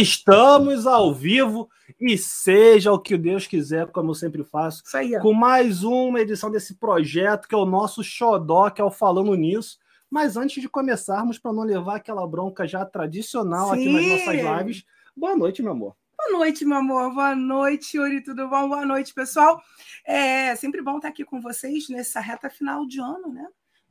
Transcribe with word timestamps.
Estamos 0.00 0.86
ao 0.86 1.14
vivo 1.14 1.70
e 1.98 2.18
seja 2.18 2.92
o 2.92 2.98
que 2.98 3.16
Deus 3.16 3.46
quiser, 3.46 3.86
como 3.86 4.10
eu 4.10 4.14
sempre 4.14 4.44
faço, 4.44 4.82
aí, 4.94 5.18
com 5.20 5.32
mais 5.32 5.82
uma 5.82 6.20
edição 6.20 6.50
desse 6.50 6.74
projeto 6.74 7.48
que 7.48 7.54
é 7.54 7.58
o 7.58 7.64
nosso 7.64 8.04
xodó, 8.04 8.68
que 8.68 8.80
é 8.80 8.84
o 8.84 8.90
Falando 8.90 9.34
Nisso. 9.34 9.78
Mas 10.10 10.36
antes 10.36 10.60
de 10.60 10.68
começarmos, 10.68 11.38
para 11.38 11.52
não 11.52 11.62
levar 11.62 11.96
aquela 11.96 12.26
bronca 12.26 12.66
já 12.66 12.84
tradicional 12.84 13.70
Sim. 13.70 13.72
aqui 13.72 13.88
nas 13.88 14.06
nossas 14.06 14.58
lives, 14.58 14.84
boa 15.16 15.34
noite, 15.34 15.62
meu 15.62 15.72
amor. 15.72 15.96
Boa 16.18 16.38
noite, 16.38 16.64
meu 16.64 16.76
amor. 16.76 17.14
Boa 17.14 17.34
noite, 17.34 17.96
Yuri. 17.96 18.22
Tudo 18.22 18.48
bom? 18.48 18.68
Boa 18.68 18.84
noite, 18.84 19.14
pessoal. 19.14 19.62
É 20.04 20.54
sempre 20.56 20.82
bom 20.82 20.96
estar 20.96 21.08
aqui 21.08 21.24
com 21.24 21.40
vocês 21.40 21.88
nessa 21.88 22.20
reta 22.20 22.50
final 22.50 22.86
de 22.86 23.00
ano, 23.00 23.32
né? 23.32 23.46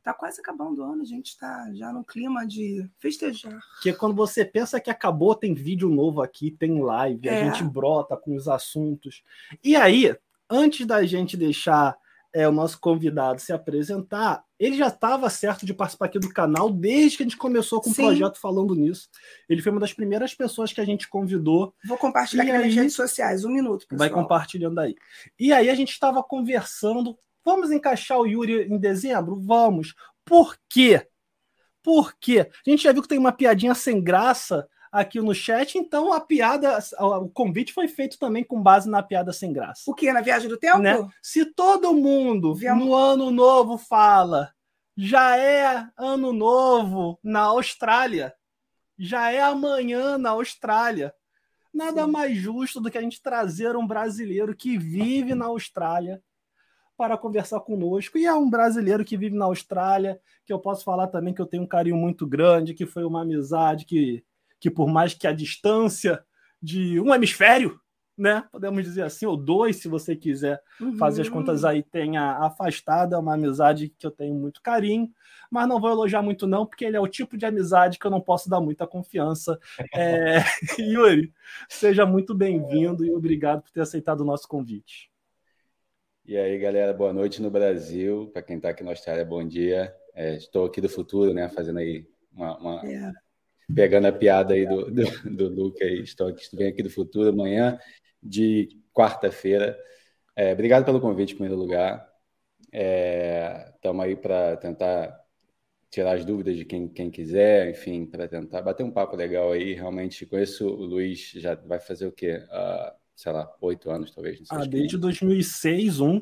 Tá 0.06 0.14
quase 0.14 0.40
acabando 0.40 0.82
o 0.82 0.84
ano, 0.84 1.02
a 1.02 1.06
gente 1.06 1.30
está 1.30 1.68
já 1.74 1.92
no 1.92 2.04
clima 2.04 2.46
de 2.46 2.88
festejar. 3.00 3.60
Porque 3.74 3.92
quando 3.92 4.16
você 4.16 4.46
pensa 4.46 4.80
que 4.80 4.92
acabou, 4.92 5.34
tem 5.34 5.56
vídeo 5.56 5.90
novo 5.90 6.22
aqui, 6.22 6.52
tem 6.52 6.80
live, 6.80 7.28
É. 7.28 7.42
a 7.42 7.46
gente 7.46 7.64
brota 7.64 8.16
com 8.16 8.36
os 8.36 8.48
assuntos. 8.48 9.24
E 9.64 9.76
aí, 9.76 10.16
antes 10.48 10.86
da 10.86 11.04
gente 11.08 11.36
deixar 11.36 11.98
é, 12.32 12.48
o 12.48 12.52
nosso 12.52 12.80
convidado 12.80 13.42
se 13.42 13.52
apresentar, 13.52 14.44
ele 14.60 14.78
já 14.78 14.90
estava 14.90 15.28
certo 15.28 15.66
de 15.66 15.74
participar 15.74 16.06
aqui 16.06 16.20
do 16.20 16.30
canal 16.30 16.70
desde 16.70 17.18
que 17.18 17.24
a 17.24 17.26
gente 17.26 17.38
começou 17.38 17.82
com 17.82 17.90
o 17.90 17.94
Sim. 17.94 18.04
projeto 18.04 18.40
falando 18.40 18.76
nisso. 18.76 19.10
Ele 19.50 19.62
foi 19.62 19.72
uma 19.72 19.82
das 19.82 19.94
primeiras 19.94 20.36
pessoas 20.36 20.72
que 20.72 20.80
a 20.82 20.86
gente 20.86 21.08
convidou 21.10 21.74
Vou 21.88 21.98
compartilhar 21.98 22.44
aqui 22.44 22.52
nas 22.52 22.62
aí? 22.64 22.70
redes 22.72 22.94
sociais. 22.94 23.44
Um 23.44 23.50
minuto, 23.50 23.88
pessoal. 23.88 23.98
Vai 24.08 24.10
compartilhando 24.10 24.78
aí. 24.80 24.96
E 25.40 25.52
aí 25.52 25.68
a 25.68 25.74
gente 25.74 25.92
estava 25.94 26.22
conversando. 26.22 27.18
Vamos 27.46 27.72
encaixar 27.72 28.20
o 28.20 28.26
Yuri 28.26 28.64
em 28.64 28.78
dezembro? 28.80 29.40
Vamos. 29.40 29.94
Por 30.26 30.58
quê? 30.68 31.08
Por 31.84 32.16
quê? 32.20 32.50
A 32.66 32.70
gente 32.70 32.84
já 32.84 32.92
viu 32.92 33.04
que 33.04 33.08
tem 33.08 33.20
uma 33.20 33.32
piadinha 33.32 33.76
sem 33.76 34.04
graça 34.04 34.68
aqui 34.92 35.22
no 35.22 35.36
chat, 35.36 35.78
então 35.78 36.12
a 36.12 36.20
piada, 36.20 36.80
o 37.00 37.30
convite 37.30 37.74
foi 37.74 37.88
feito 37.88 38.18
também 38.18 38.44
com 38.44 38.60
base 38.60 38.90
na 38.90 39.04
piada 39.04 39.32
sem 39.32 39.54
graça. 39.54 39.84
O 39.86 39.94
que? 39.94 40.12
Na 40.12 40.22
viagem 40.22 40.50
do 40.50 40.58
tempo? 40.58 40.80
Né? 40.80 40.98
Se 41.22 41.46
todo 41.46 41.94
mundo 41.94 42.58
no 42.76 42.96
ano 42.96 43.30
novo 43.30 43.78
fala, 43.78 44.52
já 44.98 45.38
é 45.38 45.86
ano 45.98 46.34
novo 46.34 47.20
na 47.22 47.42
Austrália, 47.42 48.34
já 48.98 49.32
é 49.32 49.42
amanhã 49.42 50.18
na 50.18 50.32
Austrália. 50.32 51.14
Nada 51.74 52.06
Sim. 52.06 52.12
mais 52.12 52.38
justo 52.38 52.80
do 52.80 52.90
que 52.90 52.98
a 52.98 53.02
gente 53.02 53.22
trazer 53.22 53.76
um 53.76 53.86
brasileiro 53.86 54.56
que 54.56 54.78
vive 54.78 55.36
na 55.36 55.46
Austrália 55.46 56.24
para 56.98 57.18
conversar 57.18 57.60
conosco. 57.62 58.18
E 58.18 58.26
é 58.26 58.34
um 58.34 58.50
brasileiro 58.50 59.04
que 59.04 59.18
vive 59.18 59.36
na 59.36 59.46
Austrália, 59.46 60.20
que 60.46 60.54
eu 60.54 60.60
posso 60.60 60.84
falar 60.84 61.08
também 61.08 61.34
que 61.34 61.42
eu 61.42 61.46
tenho 61.46 61.64
um 61.64 61.68
carinho 61.68 61.98
muito 61.98 62.26
grande, 62.26 62.74
que 62.74 62.86
foi 62.86 63.04
uma 63.04 63.22
amizade 63.22 63.86
que, 63.86 64.24
que 64.60 64.70
por 64.70 64.88
mais 64.88 65.14
que 65.14 65.28
a 65.28 65.34
distância 65.34 66.24
de 66.62 67.00
um 67.00 67.14
hemisfério, 67.14 67.80
né? 68.18 68.46
Podemos 68.50 68.82
dizer 68.84 69.02
assim, 69.04 69.26
ou 69.26 69.36
dois, 69.36 69.76
se 69.76 69.90
você 69.90 70.16
quiser 70.16 70.62
Uhum. 70.80 70.96
fazer 70.98 71.22
as 71.24 71.30
contas 71.30 71.66
aí, 71.66 71.84
tenha 71.84 72.38
afastado. 72.38 73.14
É 73.14 73.18
uma 73.18 73.34
amizade 73.34 73.90
que 74.00 74.08
eu 74.08 74.12
tenho 74.12 74.34
muito 74.34 74.62
carinho, 74.62 75.10
mas 75.52 75.68
não 75.68 75.82
vou 75.82 75.90
elogiar 75.92 76.22
muito, 76.22 76.48
não, 76.48 76.66
porque 76.66 76.86
ele 76.86 76.96
é 76.96 77.00
o 77.00 77.08
tipo 77.10 77.36
de 77.38 77.46
amizade 77.46 78.00
que 78.00 78.08
eu 78.08 78.12
não 78.12 78.22
posso 78.22 78.50
dar 78.50 78.62
muita 78.62 78.88
confiança. 78.88 79.60
É, 79.94 80.38
Yuri, 80.80 81.34
seja 81.70 82.06
muito 82.06 82.34
bem-vindo 82.34 83.04
e 83.06 83.12
obrigado 83.14 83.62
por 83.62 83.72
ter 83.72 83.82
aceitado 83.82 84.22
o 84.22 84.26
nosso 84.26 84.48
convite. 84.48 85.10
E 86.28 86.36
aí, 86.38 86.58
galera, 86.58 86.92
boa 86.94 87.14
noite 87.14 87.42
no 87.42 87.52
Brasil. 87.52 88.30
Para 88.34 88.42
quem 88.42 88.56
está 88.58 88.70
aqui 88.70 88.84
na 88.84 88.92
Austrália, 88.92 89.24
bom 89.24 89.48
dia. 89.48 89.96
É, 90.14 90.36
estou 90.36 90.66
aqui 90.66 90.82
do 90.82 90.90
futuro, 90.90 91.34
né? 91.34 91.48
Fazendo 91.50 91.80
aí 91.80 92.08
uma, 92.34 92.58
uma- 92.58 92.82
É. 92.86 93.12
pegando 93.76 94.08
a 94.08 94.12
piada 94.12 94.54
aí 94.54 94.66
do, 94.68 94.92
do, 94.92 95.04
do 95.38 95.50
Luca 95.50 95.86
aí. 95.86 96.02
Estou 96.02 96.28
aqui, 96.30 96.42
estou 96.42 96.68
aqui 96.68 96.84
do 96.84 96.90
futuro 96.90 97.30
amanhã 97.30 97.80
de 98.22 98.70
quarta-feira. 98.94 99.78
É, 100.36 100.54
obrigado 100.54 100.86
pelo 100.86 101.02
convite, 101.02 101.34
em 101.34 101.38
primeiro 101.38 101.60
lugar. 101.60 102.08
Estamos 103.76 104.06
aí 104.06 104.16
para 104.16 104.58
tentar 104.58 105.18
tirar 105.90 106.14
as 106.18 106.26
dúvidas 106.26 106.56
de 106.58 106.66
quem, 106.66 106.88
quem 106.90 107.12
quiser, 107.12 107.70
enfim, 107.70 108.06
para 108.06 108.28
tentar 108.28 108.62
bater 108.62 108.84
um 108.84 108.92
papo 108.92 109.16
legal 109.16 109.52
aí. 109.52 109.74
Realmente 109.74 110.26
conheço 110.26 110.68
o 110.68 110.86
Luiz, 110.86 111.32
já 111.36 111.56
vai 111.56 111.80
fazer 111.80 112.08
o 112.08 112.12
quê? 112.12 112.46
Ah, 112.52 112.96
sei 113.16 113.32
lá, 113.32 113.52
oito 113.62 113.90
anos, 113.90 114.12
talvez. 114.12 114.40
não 114.40 114.46
sei, 114.46 114.58
Ah, 114.58 114.66
desde 114.66 114.98
2006, 114.98 116.00
um, 116.02 116.22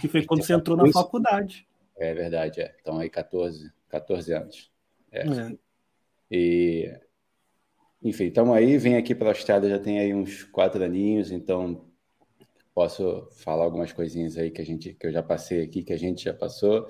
que 0.00 0.08
foi 0.08 0.24
quando 0.26 0.42
você 0.42 0.54
entrou 0.54 0.76
na 0.76 0.90
faculdade. 0.90 1.66
É 1.96 2.14
verdade, 2.14 2.60
é. 2.60 2.74
Então 2.80 2.98
aí 2.98 3.10
14, 3.10 3.70
14 3.88 4.32
anos. 4.32 4.70
É. 5.10 5.20
É. 5.26 5.58
E 6.30 6.98
enfim, 8.02 8.26
estamos 8.26 8.56
aí, 8.56 8.78
vim 8.78 8.94
aqui 8.94 9.14
para 9.14 9.28
a 9.28 9.30
Austrália 9.32 9.68
já 9.68 9.78
tem 9.78 9.98
aí 9.98 10.14
uns 10.14 10.44
quatro 10.44 10.82
aninhos, 10.84 11.32
então 11.32 11.84
posso 12.72 13.28
falar 13.32 13.64
algumas 13.64 13.92
coisinhas 13.92 14.38
aí 14.38 14.52
que 14.52 14.60
a 14.60 14.64
gente 14.64 14.94
que 14.94 15.06
eu 15.06 15.12
já 15.12 15.22
passei 15.22 15.64
aqui, 15.64 15.82
que 15.82 15.92
a 15.92 15.96
gente 15.96 16.24
já 16.24 16.32
passou. 16.32 16.88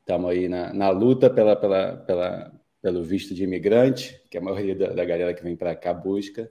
Estamos 0.00 0.30
aí 0.30 0.48
na, 0.48 0.72
na 0.72 0.90
luta 0.90 1.28
pela, 1.28 1.56
pela, 1.56 1.96
pela, 1.96 2.52
pelo 2.80 3.02
visto 3.02 3.34
de 3.34 3.42
imigrante, 3.42 4.22
que 4.30 4.38
a 4.38 4.40
maioria 4.40 4.76
da, 4.76 4.88
da 4.90 5.04
galera 5.04 5.34
que 5.34 5.42
vem 5.42 5.56
para 5.56 5.74
cá 5.74 5.92
busca. 5.92 6.50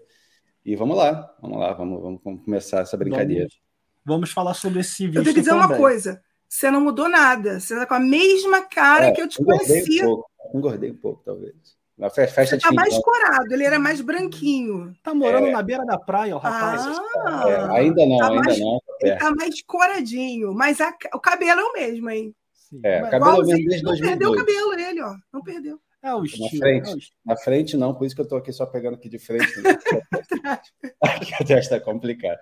E 0.67 0.75
vamos 0.75 0.97
lá, 0.97 1.33
vamos 1.41 1.57
lá, 1.59 1.71
vamos, 1.71 2.01
vamos, 2.01 2.21
vamos 2.21 2.43
começar 2.43 2.81
essa 2.81 2.97
brincadeira. 2.97 3.47
Vamos, 3.47 3.57
vamos 4.05 4.31
falar 4.31 4.53
sobre 4.53 4.81
esse 4.81 5.05
Eu 5.05 5.11
visto 5.11 5.23
tenho 5.23 5.35
que 5.35 5.39
dizer 5.39 5.53
uma 5.53 5.61
também. 5.63 5.77
coisa. 5.77 6.21
Você 6.49 6.69
não 6.69 6.81
mudou 6.81 7.07
nada. 7.07 7.57
Você 7.59 7.73
tá 7.73 7.85
com 7.85 7.93
a 7.93 7.99
mesma 8.01 8.61
cara 8.63 9.05
É, 9.07 9.11
que 9.13 9.21
eu 9.21 9.29
te 9.29 9.41
engordei 9.41 9.65
conheci. 9.65 10.01
um 10.03 10.05
pouco, 10.07 10.29
engordei 10.53 10.91
um 10.91 10.97
pouco, 10.97 11.21
talvez. 11.23 11.53
Na 11.97 12.09
fe- 12.09 12.27
festa 12.27 12.57
Você 12.57 12.61
tá 12.61 12.71
mais 12.73 12.97
corado. 12.99 13.49
Ele 13.51 13.63
era 13.63 13.79
mais 13.79 14.01
branquinho. 14.01 14.93
Tá 15.01 15.13
morando 15.15 15.47
É. 15.47 15.51
na 15.51 15.63
beira 15.63 15.85
da 15.85 15.97
praia, 15.97 16.35
o 16.35 16.39
rapaz. 16.39 16.85
Ah, 17.25 17.43
É, 17.49 17.79
ainda 17.79 18.05
não, 18.05 18.17
Tá 18.17 18.27
ainda 18.27 18.41
mais- 18.43 18.59
não. 18.59 18.77
tá 18.79 19.07
ele 19.07 19.15
tá 19.15 19.31
mais 19.35 19.61
coradinho. 19.63 20.53
Mas 20.53 20.81
a- 20.81 20.93
o 21.13 21.19
cabelo 21.19 21.61
é 21.61 21.63
o 21.63 21.73
mesmo, 21.73 22.09
hein? 22.09 22.35
Sim. 22.53 22.81
É, 22.83 23.01
Mas- 23.01 23.11
cabelo 23.11 23.31
Igualzinho. 23.31 23.57
mesmo 23.57 23.69
desde 23.69 23.83
Não 23.85 23.91
perdeu 24.09 24.29
o 24.29 24.35
2002. 24.35 24.67
cabelo, 24.75 24.89
ele, 24.89 25.01
ó. 25.01 25.15
Não 25.33 25.41
perdeu. 25.41 25.79
É 26.07 26.15
o 26.15 26.23
estilo. 26.23 26.49
frente. 26.49 26.89
é 26.89 26.93
o 26.93 26.97
estilo. 26.97 27.19
Na 27.25 27.35
frente 27.35 27.77
não, 27.77 27.93
por 27.93 28.05
isso 28.05 28.15
que 28.15 28.21
eu 28.21 28.27
tô 28.27 28.37
aqui 28.37 28.53
só 28.53 28.65
pegando 28.65 28.95
aqui 28.95 29.09
de 29.09 29.19
frente. 29.19 29.61
Né? 29.61 29.77
Aqui 31.01 31.33
a 31.33 31.45
testa 31.45 31.79
tá 31.79 31.85
complicada. 31.85 32.39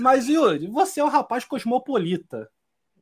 Mas, 0.00 0.28
Yuri, 0.28 0.66
você 0.66 1.00
é 1.00 1.04
um 1.04 1.08
rapaz 1.08 1.44
cosmopolita, 1.44 2.48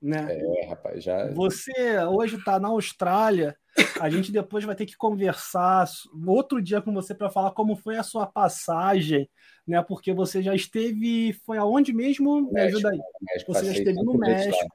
né? 0.01 0.27
É, 0.31 0.67
rapaz, 0.67 1.03
já. 1.03 1.31
Você 1.33 1.99
hoje 2.05 2.37
está 2.37 2.59
na 2.59 2.69
Austrália. 2.69 3.57
A 4.01 4.11
gente 4.11 4.33
depois 4.33 4.65
vai 4.65 4.75
ter 4.75 4.87
que 4.87 4.97
conversar 4.97 5.89
outro 6.27 6.61
dia 6.61 6.83
com 6.83 6.93
você 6.93 7.15
para 7.15 7.31
falar 7.31 7.53
como 7.53 7.77
foi 7.77 7.97
a 7.97 8.03
sua 8.03 8.27
passagem, 8.27 9.29
né? 9.67 9.83
Porque 9.83 10.13
você 10.13 10.43
já 10.43 10.55
esteve. 10.55 11.33
Foi 11.45 11.59
aonde 11.59 11.93
mesmo? 11.93 12.43
Me 12.43 12.53
México, 12.53 12.77
ajuda 12.77 12.91
aí. 12.91 13.01
México, 13.23 13.55
Você 13.55 13.65
já 13.67 13.73
esteve 13.73 14.03
no. 14.03 14.19
México. 14.19 14.75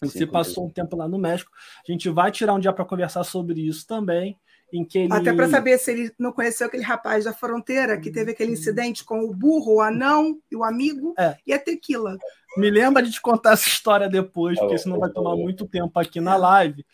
Você 0.00 0.20
Cinco 0.20 0.32
passou 0.32 0.66
um 0.66 0.70
tempo 0.70 0.96
lá 0.96 1.08
no 1.08 1.18
México. 1.18 1.50
A 1.88 1.90
gente 1.90 2.08
vai 2.10 2.30
tirar 2.30 2.54
um 2.54 2.58
dia 2.58 2.72
para 2.72 2.84
conversar 2.84 3.24
sobre 3.24 3.60
isso 3.60 3.86
também. 3.86 4.38
Em 4.72 4.84
que 4.84 4.98
ele... 4.98 5.12
Até 5.12 5.32
para 5.32 5.48
saber 5.48 5.78
se 5.78 5.92
ele 5.92 6.12
não 6.18 6.32
conheceu 6.32 6.66
aquele 6.66 6.82
rapaz 6.82 7.24
da 7.24 7.32
fronteira 7.32 7.98
que 8.00 8.10
teve 8.10 8.32
aquele 8.32 8.52
incidente 8.52 9.04
com 9.04 9.20
o 9.20 9.32
burro, 9.32 9.76
o 9.76 9.80
anão 9.80 10.38
e 10.50 10.56
o 10.56 10.64
amigo 10.64 11.14
É. 11.18 11.36
e 11.46 11.52
a 11.52 11.58
tequila. 11.58 12.16
Me 12.56 12.70
lembra 12.70 13.02
de 13.02 13.12
te 13.12 13.20
contar 13.20 13.52
essa 13.52 13.68
história 13.68 14.08
depois, 14.08 14.58
porque 14.58 14.78
senão 14.78 14.98
vai 14.98 15.10
tomar 15.10 15.36
muito 15.36 15.66
tempo 15.66 15.98
aqui 15.98 16.20
na 16.20 16.36
live. 16.36 16.84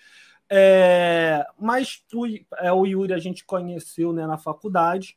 É, 0.52 1.46
mas 1.58 2.02
o, 2.12 2.26
é, 2.58 2.72
o 2.72 2.84
Yuri 2.84 3.14
a 3.14 3.18
gente 3.18 3.44
conheceu 3.44 4.12
né, 4.12 4.26
na 4.26 4.36
faculdade. 4.36 5.16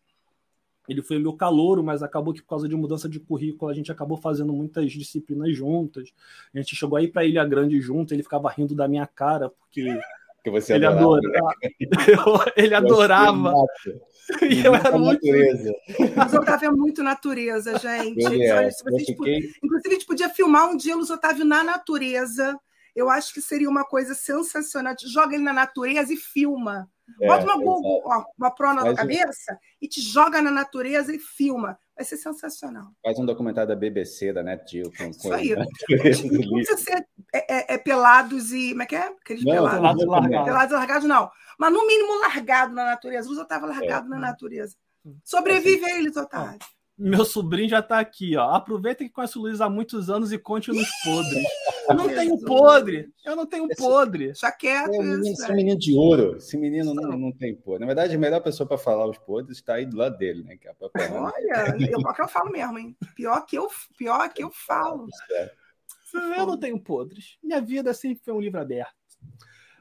Ele 0.87 1.01
foi 1.01 1.17
meu 1.17 1.33
calouro, 1.33 1.83
mas 1.83 2.03
acabou 2.03 2.33
que 2.33 2.41
por 2.41 2.49
causa 2.49 2.67
de 2.67 2.75
mudança 2.75 3.07
de 3.07 3.19
currículo 3.19 3.71
a 3.71 3.73
gente 3.73 3.91
acabou 3.91 4.17
fazendo 4.17 4.51
muitas 4.51 4.91
disciplinas 4.91 5.55
juntas. 5.55 6.11
A 6.53 6.57
gente 6.59 6.75
chegou 6.75 6.97
aí 6.97 7.07
para 7.07 7.23
Ilha 7.25 7.45
Grande 7.45 7.79
junto, 7.79 8.13
ele 8.13 8.23
ficava 8.23 8.49
rindo 8.49 8.75
da 8.75 8.87
minha 8.87 9.07
cara, 9.07 9.49
porque 9.49 9.97
Que 10.43 10.49
você 10.51 10.73
ele 10.73 10.85
adorava. 10.85 11.17
adorava. 11.17 12.51
ele 12.57 12.75
adorava. 12.75 13.53
E 14.49 14.65
eu 14.65 14.73
era 14.73 14.97
muito. 14.97 15.21
natureza. 15.25 15.73
Mas 16.15 16.33
o 16.33 16.37
Otávio 16.37 16.67
é 16.67 16.71
muito 16.71 17.03
natureza, 17.03 17.73
gente. 17.77 18.23
É. 18.41 18.55
Olha, 18.55 18.71
se 18.71 18.81
Eu 18.87 18.91
vocês 18.93 19.05
fiquei... 19.05 19.51
Inclusive, 19.61 19.89
a 19.89 19.91
gente 19.91 20.05
podia 20.05 20.29
filmar 20.29 20.69
um 20.69 20.77
dia 20.77 20.95
Luiz 20.95 21.09
Otávio 21.09 21.43
na 21.43 21.61
natureza. 21.61 22.57
Eu 22.95 23.09
acho 23.09 23.33
que 23.33 23.41
seria 23.41 23.69
uma 23.69 23.83
coisa 23.83 24.13
sensacional. 24.13 24.95
Joga 25.11 25.35
ele 25.35 25.43
na 25.43 25.51
natureza 25.51 26.13
e 26.13 26.15
filma. 26.15 26.89
É, 27.21 27.27
Bota 27.27 27.43
uma. 27.45 27.57
Google, 27.57 28.01
ó, 28.05 28.23
uma 28.37 28.51
prona 28.51 28.75
na 28.75 28.81
Mas 28.85 28.93
o- 28.93 28.95
cabeça 28.97 29.59
e 29.81 29.87
te 29.87 30.01
joga 30.01 30.41
na 30.41 30.49
natureza 30.51 31.13
e 31.13 31.19
filma. 31.19 31.77
Vai 31.95 32.03
ser 32.05 32.17
sensacional. 32.17 32.91
Faz 33.03 33.19
um 33.19 33.25
documentário 33.25 33.67
da 33.69 33.75
BBC, 33.75 34.33
da 34.33 34.41
Net 34.41 34.69
Geo. 34.71 34.91
Com, 34.97 35.05
Isso 35.09 35.31
aí. 35.31 35.53
a 35.53 35.57
Não 35.57 35.65
precisa 35.67 36.77
ser 36.77 37.05
é, 37.33 37.73
é- 37.73 37.73
é 37.75 37.77
pelados 37.77 38.51
e. 38.51 38.69
Como 38.71 38.83
é 38.83 38.85
que 38.85 38.95
é? 38.95 39.07
Aqueles 39.07 39.43
Não, 39.43 39.51
pelados. 39.51 39.77
Pelados 39.79 40.03
e 40.03 40.05
largados. 40.07 40.45
Pelados 40.47 40.71
e 40.71 40.75
largados, 40.75 41.07
não. 41.07 41.31
Mas 41.59 41.71
no 41.73 41.85
mínimo 41.85 42.19
largado 42.21 42.73
na 42.73 42.85
natureza. 42.85 43.27
Luiz 43.27 43.39
Otávio 43.39 43.67
largado 43.67 44.09
na 44.09 44.17
natureza. 44.17 44.75
Sobrevive 45.23 45.85
aí, 45.85 46.01
Luiz 46.01 46.15
Otávio. 46.17 46.57
Meu 46.95 47.25
sobrinho 47.25 47.69
já 47.69 47.81
tá 47.81 47.99
aqui, 47.99 48.37
ó. 48.37 48.51
Aproveita 48.51 49.03
que 49.03 49.09
conhece 49.09 49.37
o 49.37 49.41
Luiz 49.41 49.59
há 49.59 49.67
muitos 49.67 50.11
anos 50.11 50.31
e 50.31 50.37
conte 50.37 50.71
nos 50.71 50.87
podres. 51.03 51.43
Eu 51.89 51.95
não 51.95 52.07
tenho 52.07 52.39
podre. 52.39 53.13
Eu 53.25 53.35
não 53.35 53.45
tenho 53.47 53.67
podre. 53.75 54.33
Já 54.35 54.51
quieto. 54.51 54.93
É, 54.93 54.99
menino, 54.99 55.27
esse 55.27 55.51
é 55.51 55.55
menino 55.55 55.79
de 55.79 55.93
ouro. 55.95 56.37
Esse 56.37 56.55
menino 56.55 56.93
não, 56.93 57.17
não 57.17 57.31
tem 57.31 57.55
podre. 57.55 57.79
Na 57.79 57.87
verdade, 57.87 58.15
a 58.15 58.19
melhor 58.19 58.41
pessoa 58.41 58.67
para 58.67 58.77
falar 58.77 59.07
os 59.07 59.17
podres 59.17 59.57
está 59.57 59.73
aí 59.73 59.87
do 59.87 59.97
lado 59.97 60.17
dele, 60.17 60.43
né? 60.43 60.55
Que 60.55 60.67
é 60.67 60.75
Olha, 61.11 61.75
eu, 61.79 62.13
que 62.13 62.21
eu 62.21 62.27
falo 62.27 62.51
mesmo, 62.51 62.77
hein? 62.77 62.95
Pior 63.15 63.43
que 63.43 63.57
eu, 63.57 63.67
pior 63.97 64.31
que 64.31 64.43
eu 64.43 64.51
falo. 64.51 65.07
É. 65.31 65.51
Eu 66.37 66.45
não 66.45 66.59
tenho 66.59 66.79
podres. 66.79 67.37
Minha 67.41 67.59
vida 67.59 67.91
sempre 67.91 68.23
foi 68.23 68.35
um 68.35 68.39
livro 68.39 68.61
aberto. 68.61 68.93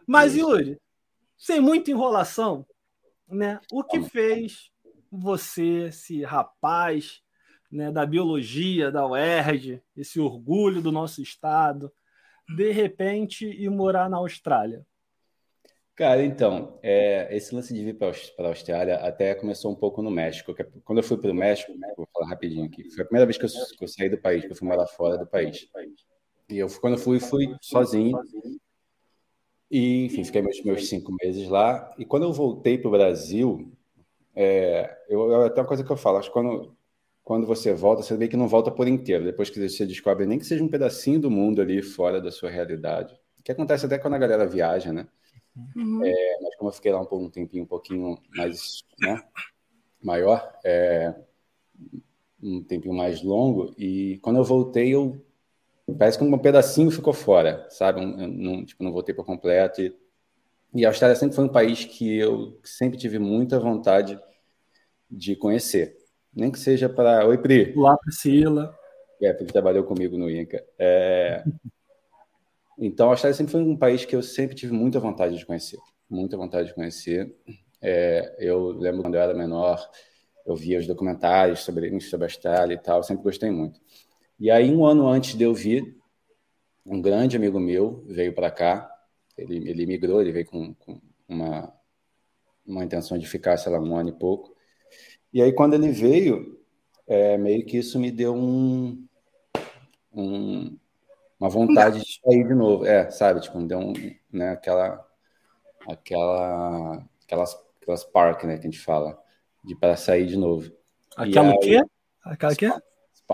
Mas, 0.07 0.35
Yuri, 0.35 0.81
sem 1.37 1.61
muita 1.61 1.91
enrolação, 1.91 2.67
né? 3.29 3.61
O 3.71 3.85
que 3.85 4.03
fez 4.03 4.72
você, 5.13 5.89
esse 5.89 6.23
rapaz 6.23 7.23
né, 7.71 7.93
da 7.93 8.07
biologia, 8.07 8.91
da 8.91 9.07
UERJ, 9.07 9.83
esse 9.97 10.19
orgulho 10.19 10.81
do 10.81 10.91
nosso 10.91 11.23
estado, 11.23 11.93
de 12.57 12.73
repente 12.73 13.47
ir 13.47 13.71
morar 13.71 14.09
na 14.09 14.17
Austrália? 14.17 14.87
Cara, 15.95 16.25
então, 16.25 16.79
é, 16.83 17.29
esse 17.37 17.55
lance 17.55 17.75
de 17.75 17.85
vir 17.85 17.99
para 17.99 18.09
a 18.09 18.49
Austrália 18.49 18.97
até 18.97 19.35
começou 19.35 19.71
um 19.71 19.75
pouco 19.75 20.01
no 20.01 20.11
México. 20.11 20.55
Quando 20.85 20.99
eu 20.99 21.05
fui 21.05 21.19
para 21.19 21.31
o 21.31 21.35
México, 21.35 21.73
né, 21.77 21.93
vou 21.97 22.09
falar 22.13 22.29
rapidinho 22.29 22.65
aqui, 22.65 22.91
foi 22.91 23.03
a 23.03 23.07
primeira 23.07 23.27
vez 23.27 23.37
que 23.37 23.45
eu, 23.45 23.51
que 23.77 23.85
eu, 23.85 23.89
saí 23.89 24.09
do 24.09 24.17
país, 24.17 24.45
que 24.45 24.53
eu 24.53 24.57
fui 24.57 24.67
morar 24.67 24.87
fora 24.87 25.19
do 25.19 25.27
país. 25.27 25.69
E 26.49 26.59
eu, 26.59 26.69
quando 26.81 26.95
eu 26.95 26.99
fui, 26.99 27.21
fui 27.21 27.55
sozinho. 27.61 28.19
E, 29.71 30.07
enfim, 30.07 30.25
fiquei 30.25 30.43
meus, 30.43 30.63
meus 30.63 30.89
cinco 30.89 31.15
meses 31.23 31.49
lá. 31.49 31.95
E 31.99 32.05
quando 32.05 32.25
eu 32.25 32.33
voltei 32.33 32.79
para 32.79 32.89
o 32.89 32.93
Brasil, 32.93 33.73
é, 34.35 34.99
eu, 35.09 35.45
até 35.45 35.61
uma 35.61 35.67
coisa 35.67 35.85
que 35.85 35.91
eu 35.91 35.97
falo, 35.97 36.19
acho 36.19 36.29
que 36.29 36.33
quando, 36.33 36.77
quando 37.23 37.47
você 37.47 37.73
volta, 37.73 38.03
você 38.03 38.17
vê 38.17 38.29
que 38.29 38.37
não 38.37 38.49
volta 38.49 38.71
por 38.71 38.89
inteiro. 38.89 39.25
Depois 39.25 39.51
que 39.51 39.69
você 39.69 39.87
descobre 39.87 40.27
nem 40.27 40.39
que 40.39 40.47
seja 40.47 40.65
um 40.65 40.69
pedacinho 40.69 41.21
do 41.21 41.31
mundo 41.31 41.61
ali 41.61 41.83
fora 41.83 42.21
da 42.21 42.31
sua 42.31 42.51
realidade. 42.51 43.15
O 43.39 43.43
que 43.43 43.53
acontece 43.53 43.87
até 43.87 43.99
quando 43.99 44.15
a 44.15 44.19
galera 44.19 44.47
viaja, 44.47 44.93
né? 44.93 45.07
Uhum. 45.77 46.05
É, 46.05 46.39
mas 46.43 46.57
como 46.57 46.71
eu 46.71 46.75
fiquei 46.75 46.93
lá 46.93 47.01
um, 47.01 47.07
um 47.17 47.31
tempinho 47.31 47.65
um 47.65 47.67
pouquinho 47.67 48.19
mais 48.35 48.83
né, 48.99 49.23
maior, 50.03 50.59
é, 50.65 51.15
um 52.43 52.63
tempinho 52.63 52.95
mais 52.95 53.23
longo, 53.23 53.75
e 53.77 54.19
quando 54.23 54.39
eu 54.39 54.45
voltei, 54.45 54.95
eu 54.95 55.21
parece 55.99 56.19
que 56.19 56.25
um 56.25 56.39
pedacinho 56.39 56.91
ficou 56.91 57.13
fora, 57.13 57.67
sabe? 57.69 58.01
Um, 58.01 58.27
não, 58.27 58.65
tipo, 58.65 58.83
não 58.83 58.93
voltei 58.93 59.15
por 59.15 59.25
completo. 59.25 59.83
E 59.83 59.95
e 60.75 60.85
a 60.85 60.89
Austrália 60.89 61.17
sempre 61.17 61.37
foi 61.37 61.45
um 61.45 61.49
país 61.49 61.85
que 61.85 62.19
eu 62.19 62.59
sempre 62.65 62.99
tive 62.99 63.19
muita 63.19 63.59
vontade 63.59 64.19
de 65.11 65.37
conhecer. 65.37 65.97
Nem 66.35 66.51
que 66.51 66.59
seja 66.59 66.89
para. 66.89 67.27
Oi, 67.27 67.37
Pri. 67.37 67.75
Olá, 67.77 67.97
Priscila. 67.99 68.75
É, 69.21 69.33
porque 69.35 69.53
trabalhou 69.53 69.85
comigo 69.85 70.17
no 70.17 70.31
INCA. 70.31 70.65
É... 70.79 71.45
Então, 72.79 73.09
a 73.09 73.11
Austrália 73.13 73.37
sempre 73.37 73.53
foi 73.53 73.63
um 73.63 73.77
país 73.77 74.05
que 74.07 74.17
eu 74.17 74.23
sempre 74.23 74.57
tive 74.57 74.73
muita 74.73 74.99
vontade 74.99 75.37
de 75.37 75.45
conhecer. 75.45 75.79
Muita 76.09 76.37
vontade 76.37 76.69
de 76.69 76.75
conhecer. 76.75 77.37
É, 77.81 78.35
eu 78.39 78.69
lembro 78.71 79.03
quando 79.03 79.15
eu 79.15 79.21
era 79.21 79.35
menor, 79.35 79.87
eu 80.47 80.57
via 80.57 80.79
os 80.79 80.87
documentários 80.87 81.61
sobre, 81.61 82.01
sobre 82.01 82.25
a 82.25 82.29
Austrália 82.29 82.75
e 82.75 82.79
tal, 82.79 83.03
sempre 83.03 83.23
gostei 83.23 83.51
muito. 83.51 83.79
E 84.41 84.51
aí, 84.51 84.75
um 84.75 84.87
ano 84.87 85.07
antes 85.07 85.37
de 85.37 85.45
eu 85.45 85.53
vir, 85.53 85.97
um 86.85 87.01
grande 87.01 87.37
amigo 87.37 87.61
meu 87.61 88.03
veio 88.09 88.33
para 88.35 88.51
cá 88.51 88.92
ele, 89.37 89.69
ele 89.69 89.87
migrou, 89.87 90.21
ele 90.21 90.33
veio 90.33 90.47
com, 90.47 90.75
com 90.75 91.01
uma, 91.29 91.73
uma 92.67 92.85
intenção 92.85 93.19
de 93.19 93.27
ficar, 93.27 93.57
sei 93.57 93.73
lá, 93.73 93.81
um 93.81 93.97
ano 93.97 94.11
e 94.11 94.19
pouco. 94.19 94.55
E 95.33 95.41
aí, 95.43 95.53
quando 95.53 95.75
ele 95.75 95.91
veio, 95.91 96.61
é, 97.07 97.37
meio 97.37 97.65
que 97.65 97.79
isso 97.79 97.99
me 97.99 98.11
deu 98.11 98.35
um, 98.35 99.07
um, 100.13 100.77
uma 101.41 101.49
vontade 101.49 102.01
de 102.01 102.21
sair 102.21 102.47
de 102.47 102.55
novo. 102.55 102.85
É, 102.87 103.11
sabe? 103.11 103.41
Tipo, 103.41 103.59
me 103.59 103.67
deu 103.67 103.79
um, 103.79 103.93
né, 104.31 104.51
aquela, 104.51 105.07
aquela, 105.89 107.05
aquelas, 107.25 107.57
aquelas 107.81 108.05
park, 108.05 108.45
né, 108.45 108.57
que 108.57 108.67
a 108.67 108.71
gente 108.71 108.81
fala, 108.81 109.19
de 109.65 109.75
para 109.75 109.97
sair 109.97 110.27
de 110.27 110.37
novo. 110.37 110.71
Aquela 111.17 111.55
o 111.55 111.59
quê? 111.59 111.83
Aquela 112.25 112.55
quê? 112.55 112.71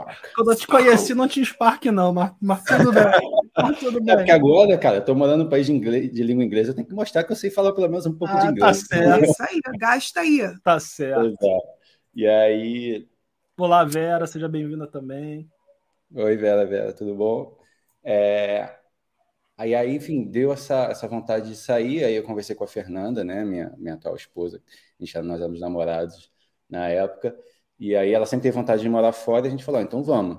Spark. 0.00 0.34
Quando 0.34 0.52
eu 0.52 0.56
te 0.56 0.66
conheci, 0.66 1.14
não 1.14 1.28
tinha 1.28 1.44
Spark, 1.44 1.84
não, 1.86 2.12
mas, 2.12 2.32
mas 2.40 2.64
tudo 2.64 2.92
bem. 2.92 3.74
tudo 3.78 4.00
bem. 4.02 4.14
É 4.14 4.16
porque 4.16 4.30
agora, 4.30 4.78
cara, 4.78 4.96
eu 4.96 5.04
tô 5.04 5.14
morando 5.14 5.44
num 5.44 5.50
país 5.50 5.66
de, 5.66 5.72
inglês, 5.72 6.12
de 6.12 6.22
língua 6.22 6.44
inglesa, 6.44 6.70
eu 6.70 6.74
tenho 6.74 6.86
que 6.86 6.94
mostrar 6.94 7.24
que 7.24 7.32
eu 7.32 7.36
sei 7.36 7.50
falar 7.50 7.72
pelo 7.72 7.88
menos 7.88 8.06
um 8.06 8.14
pouco 8.14 8.34
ah, 8.34 8.38
de 8.38 8.42
tá 8.42 8.50
inglês. 8.50 8.88
Tá 8.88 8.96
certo. 8.96 9.24
É 9.24 9.26
isso 9.30 9.42
aí, 9.42 9.60
gasta 9.78 10.20
aí. 10.20 10.58
Tá 10.62 10.80
certo. 10.80 11.44
É. 11.44 11.58
E 12.14 12.26
aí. 12.26 13.08
Olá, 13.56 13.84
Vera, 13.84 14.26
seja 14.26 14.48
bem-vinda 14.48 14.86
também. 14.86 15.48
Oi, 16.14 16.36
Vera, 16.36 16.64
Vera, 16.64 16.92
tudo 16.92 17.14
bom? 17.14 17.58
É... 18.02 18.76
Aí, 19.56 19.74
aí, 19.74 19.96
enfim, 19.96 20.24
deu 20.24 20.52
essa, 20.52 20.84
essa 20.84 21.08
vontade 21.08 21.48
de 21.48 21.56
sair. 21.56 22.04
Aí 22.04 22.14
eu 22.14 22.22
conversei 22.22 22.54
com 22.54 22.62
a 22.62 22.68
Fernanda, 22.68 23.24
né, 23.24 23.44
minha, 23.44 23.74
minha 23.76 23.94
atual 23.94 24.14
esposa. 24.14 24.62
A 24.98 25.04
gente, 25.04 25.18
nós 25.22 25.40
éramos 25.40 25.60
namorados 25.60 26.30
na 26.70 26.88
época. 26.88 27.36
E 27.78 27.94
aí 27.94 28.12
ela 28.12 28.26
sempre 28.26 28.44
teve 28.44 28.56
vontade 28.56 28.82
de 28.82 28.88
morar 28.88 29.12
fora 29.12 29.46
e 29.46 29.48
a 29.48 29.50
gente 29.50 29.64
falou, 29.64 29.80
ah, 29.80 29.84
então 29.84 30.02
vamos. 30.02 30.38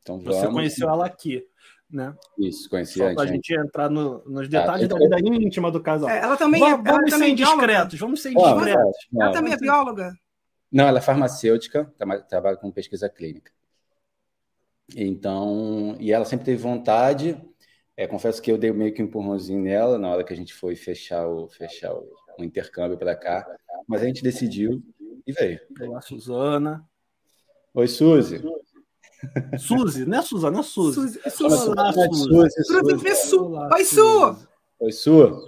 Então 0.00 0.18
vamos. 0.18 0.36
Você 0.36 0.48
conheceu 0.48 0.88
ela 0.88 1.06
aqui, 1.06 1.44
né? 1.90 2.14
Isso, 2.38 2.68
conheci 2.70 2.98
Só 2.98 3.12
para 3.12 3.24
a 3.24 3.26
gente 3.26 3.52
entrar 3.52 3.90
no, 3.90 4.22
nos 4.24 4.48
detalhes 4.48 4.84
ah, 4.84 4.88
da 4.88 4.96
vida 4.98 5.20
íntima 5.20 5.70
do 5.70 5.82
casal. 5.82 6.08
É, 6.08 6.18
ela 6.18 6.36
também 6.36 6.60
vamos, 6.60 6.84
é, 6.84 6.88
ela 6.88 6.98
vamos 6.98 7.10
também 7.10 7.36
ser 7.36 7.42
indiscretos, 7.42 7.98
vamos 7.98 8.22
ser 8.22 8.30
indiscretos. 8.30 8.96
Ela, 9.12 9.24
ela 9.24 9.32
também 9.32 9.52
é 9.52 9.56
bióloga? 9.56 10.12
Não, 10.70 10.86
ela 10.86 10.98
é 10.98 11.02
farmacêutica, 11.02 11.92
trabalha 12.28 12.56
com 12.56 12.70
pesquisa 12.70 13.08
clínica. 13.08 13.52
Então, 14.96 15.96
e 15.98 16.12
ela 16.12 16.24
sempre 16.24 16.46
teve 16.46 16.62
vontade. 16.62 17.40
É, 17.96 18.06
confesso 18.06 18.40
que 18.40 18.50
eu 18.50 18.56
dei 18.56 18.72
meio 18.72 18.94
que 18.94 19.02
um 19.02 19.06
empurrãozinho 19.06 19.60
nela 19.60 19.98
na 19.98 20.08
hora 20.08 20.24
que 20.24 20.32
a 20.32 20.36
gente 20.36 20.54
foi 20.54 20.74
fechar 20.76 21.28
o, 21.28 21.48
fechar 21.48 21.92
o, 21.92 22.08
o 22.38 22.44
intercâmbio 22.44 22.96
para 22.96 23.14
cá, 23.14 23.46
mas 23.86 24.02
a 24.02 24.06
gente 24.06 24.22
decidiu 24.22 24.82
e 25.26 25.32
veio. 25.32 25.60
Olá, 25.80 26.00
Suzana. 26.00 26.88
Oi, 27.74 27.88
Suzy. 27.88 28.42
Suzy, 29.58 30.04
não 30.04 30.18
é 30.18 30.22
Suzana, 30.22 30.60
é 30.60 30.62
Suzy. 30.62 30.94
Suzy, 30.94 31.20
é 31.24 31.30
Suzy. 31.30 31.68
Olá, 31.68 31.92
Suzy. 31.92 32.64
Suzy. 33.14 33.56
Oi, 33.72 33.84
Su. 33.84 34.36
Oi, 34.80 34.92
Su. 34.92 35.46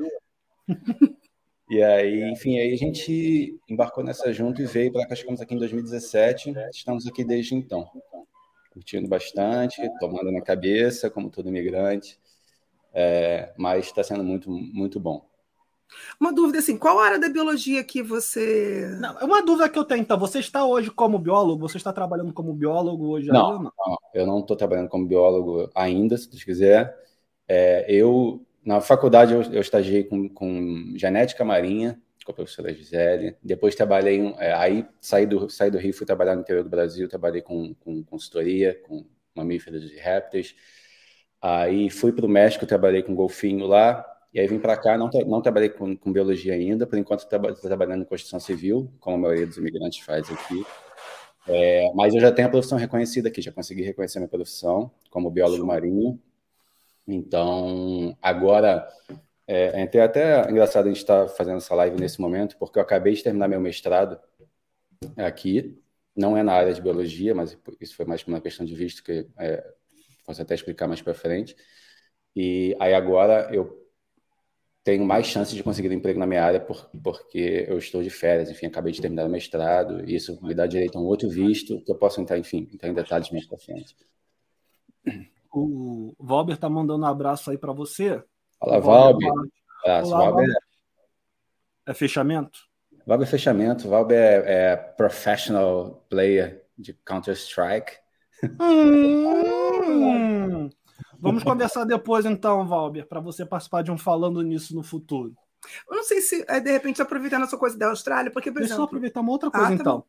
E 1.69 1.82
aí, 1.82 2.23
enfim, 2.31 2.59
aí 2.59 2.73
a 2.73 2.76
gente 2.76 3.59
embarcou 3.69 4.04
nessa 4.04 4.33
junto 4.33 4.62
e 4.62 4.66
veio 4.66 4.93
para 4.93 5.07
cá. 5.07 5.14
Chegamos 5.14 5.40
aqui 5.40 5.54
em 5.54 5.59
2017. 5.59 6.54
Estamos 6.73 7.07
aqui 7.07 7.25
desde 7.25 7.54
então. 7.54 7.88
Curtindo 8.73 9.09
bastante, 9.09 9.81
tomando 9.99 10.31
na 10.31 10.40
cabeça, 10.40 11.11
como 11.11 11.31
todo 11.31 11.49
imigrante. 11.49 12.19
É, 12.93 13.52
mas 13.57 13.87
está 13.87 14.04
sendo 14.04 14.23
muito, 14.23 14.50
muito 14.50 15.00
bom. 15.00 15.26
Uma 16.21 16.33
dúvida 16.33 16.59
assim, 16.59 16.77
qual 16.77 16.99
área 16.99 17.19
da 17.19 17.29
biologia 17.29 17.83
que 17.85 18.03
você. 18.03 18.89
Não, 19.01 19.19
é 19.19 19.25
uma 19.25 19.43
dúvida 19.43 19.69
que 19.69 19.79
eu 19.79 19.85
tenho, 19.85 20.01
então. 20.01 20.19
Você 20.19 20.39
está 20.39 20.65
hoje 20.65 20.91
como 20.91 21.19
biólogo? 21.19 21.69
Você 21.69 21.77
está 21.77 21.93
trabalhando 21.93 22.33
como 22.33 22.53
biólogo 22.53 23.09
hoje? 23.09 23.29
Não, 23.29 23.53
aí, 23.53 23.59
não? 23.59 23.73
não 23.87 23.99
eu 24.15 24.27
não 24.27 24.39
estou 24.41 24.57
trabalhando 24.57 24.89
como 24.89 25.07
biólogo 25.07 25.71
ainda, 25.75 26.17
se 26.17 26.31
Deus 26.31 26.45
quiser. 26.45 26.97
É, 27.49 27.85
eu, 27.89 28.45
na 28.65 28.81
faculdade, 28.81 29.35
eu, 29.35 29.43
eu 29.43 29.61
estagiei 29.61 30.05
com, 30.05 30.29
com 30.29 30.95
genética 30.97 31.45
marinha, 31.45 32.01
com 32.25 32.33
a 32.33 32.35
professora 32.35 32.73
Gisele. 32.73 33.37
Depois 33.43 33.75
trabalhei, 33.75 34.35
é, 34.39 34.53
aí 34.55 34.87
saí 35.01 35.27
do, 35.27 35.49
saí 35.51 35.71
do 35.71 35.79
Rio, 35.79 35.93
fui 35.93 36.07
trabalhar 36.07 36.35
no 36.35 36.41
interior 36.41 36.65
do 36.65 36.71
Brasil, 36.71 37.09
trabalhei 37.09 37.43
com, 37.43 37.75
com 37.75 38.03
consultoria, 38.03 38.81
com 38.87 39.05
mamíferos 39.35 39.85
e 39.93 39.97
répteis. 39.97 40.55
Aí 41.41 41.91
fui 41.91 42.13
para 42.13 42.25
o 42.25 42.29
México, 42.29 42.67
trabalhei 42.67 43.03
com 43.03 43.15
golfinho 43.15 43.67
lá, 43.67 44.05
e 44.35 44.41
aí 44.41 44.49
vim 44.49 44.59
para 44.59 44.76
cá, 44.76 44.99
não, 44.99 45.09
não 45.29 45.41
trabalhei 45.41 45.69
com, 45.69 45.97
com, 45.97 46.12
biologia 46.12 46.55
ainda, 46.55 46.85
por 46.88 46.99
enquanto 46.99 47.21
estou 47.21 47.55
trabalhando 47.55 48.03
em 48.03 48.05
construção 48.05 48.41
civil, 48.41 48.93
como 48.99 49.14
a 49.14 49.19
maioria 49.21 49.47
dos 49.47 49.59
imigrantes 49.59 50.05
faz 50.05 50.29
aqui. 50.29 50.67
É, 51.47 51.93
mas 51.95 52.12
eu 52.12 52.21
já 52.21 52.33
tenho 52.33 52.49
a 52.49 52.50
profissão 52.50 52.76
reconhecida 52.76 53.29
aqui, 53.29 53.41
já 53.41 53.53
consegui 53.53 53.83
reconhecer 53.83 54.19
minha 54.19 54.29
profissão 54.29 54.91
como 55.09 55.31
biólogo 55.31 55.64
marinho. 55.64 56.21
Então, 57.07 58.17
agora, 58.21 58.88
é, 59.47 59.87
é 59.95 60.03
até 60.03 60.50
engraçado 60.50 60.87
a 60.87 60.88
gente 60.88 60.97
estar 60.97 61.26
tá 61.26 61.29
fazendo 61.29 61.59
essa 61.59 61.75
live 61.76 61.97
nesse 62.00 62.21
momento, 62.21 62.57
porque 62.59 62.76
eu 62.76 62.83
acabei 62.83 63.14
de 63.14 63.23
terminar 63.23 63.47
meu 63.47 63.61
mestrado 63.61 64.19
aqui, 65.17 65.81
não 66.17 66.37
é 66.37 66.43
na 66.43 66.55
área 66.55 66.75
de 66.75 66.83
biologia, 66.83 67.37
mas 67.37 67.57
isso 67.81 67.95
foi 67.95 68.05
mais 68.05 68.25
uma 68.25 68.41
questão 68.41 68.67
de 68.67 68.75
visto 68.75 69.05
que 69.05 69.29
é, 69.38 69.64
posso 70.26 70.43
até 70.43 70.57
explicar 70.57 70.88
mais 70.88 71.00
para 71.00 71.14
frente. 71.14 71.55
E 72.35 72.76
aí 72.81 72.95
agora 72.95 73.49
eu 73.55 73.84
tenho 74.85 75.05
mais 75.05 75.26
chances 75.26 75.55
de 75.55 75.62
conseguir 75.62 75.88
um 75.88 75.95
emprego 75.95 76.21
na 76.21 76.26
minha 76.26 76.45
área 76.45 76.61
por, 76.61 76.91
porque 77.03 77.64
eu 77.67 77.79
estou 77.79 78.03
de 78.03 78.11
férias, 78.11 78.50
enfim, 78.50 78.67
acabei 78.67 78.93
de 78.93 79.00
terminar 79.00 79.25
o 79.25 79.31
mestrado, 79.31 80.09
e 80.09 80.14
isso 80.14 80.38
me 80.43 80.55
dá 80.55 80.67
direito 80.67 80.99
a 80.99 81.00
um 81.00 81.07
outro 81.07 81.29
visto, 81.31 81.81
que 81.81 81.91
eu 81.91 81.97
posso 81.97 82.21
entrar, 82.21 82.38
enfim, 82.38 82.69
entrar 82.73 82.91
em 82.91 82.95
detalhes 82.95 83.31
mais 83.31 83.47
para 83.47 83.57
frente. 83.57 83.97
O 85.50 86.12
Valber 86.21 86.55
está 86.55 86.69
mandando 86.69 87.05
um 87.05 87.09
abraço 87.09 87.50
aí 87.50 87.57
para 87.57 87.73
você. 87.73 88.23
Fala, 88.61 88.79
Valber. 88.79 89.31
Abraço, 89.83 90.11
Olá, 90.11 90.31
Valber. 90.31 90.55
É 91.87 91.95
fechamento? 91.95 92.59
Valber 93.07 93.26
é 93.26 93.31
fechamento. 93.31 93.88
Valber 93.88 94.19
é, 94.19 94.73
é 94.73 94.76
professional 94.76 96.05
player 96.11 96.67
de 96.76 96.93
Counter-Strike. 96.93 97.93
Hum, 98.61 100.34
vamos 101.25 101.43
conversar 101.43 101.85
depois, 101.85 102.25
então, 102.25 102.66
Valber, 102.66 103.07
para 103.09 103.21
você 103.21 103.45
participar 103.45 103.83
de 103.83 103.90
um 103.90 103.99
falando 103.99 104.43
nisso 104.43 104.75
no 104.75 104.83
futuro. 104.83 105.35
Eu 105.90 105.97
não 105.97 106.04
sei 106.04 106.21
se, 106.21 106.45
é, 106.47 106.61
de 106.61 106.71
repente, 106.71 107.00
aproveitando 107.00 107.45
essa 107.45 107.57
coisa 107.57 107.76
da 107.76 107.88
Austrália, 107.88 108.31
porque, 108.31 108.52
por 108.52 108.59
Deixa 108.59 108.75
exemplo... 108.75 108.83
eu 108.85 108.87
aproveitar 108.87 109.21
uma 109.21 109.33
outra 109.33 109.50
coisa, 109.50 109.66
Ah, 109.66 109.71
tá 109.71 109.75
então. 109.75 109.97
bom. 109.99 110.04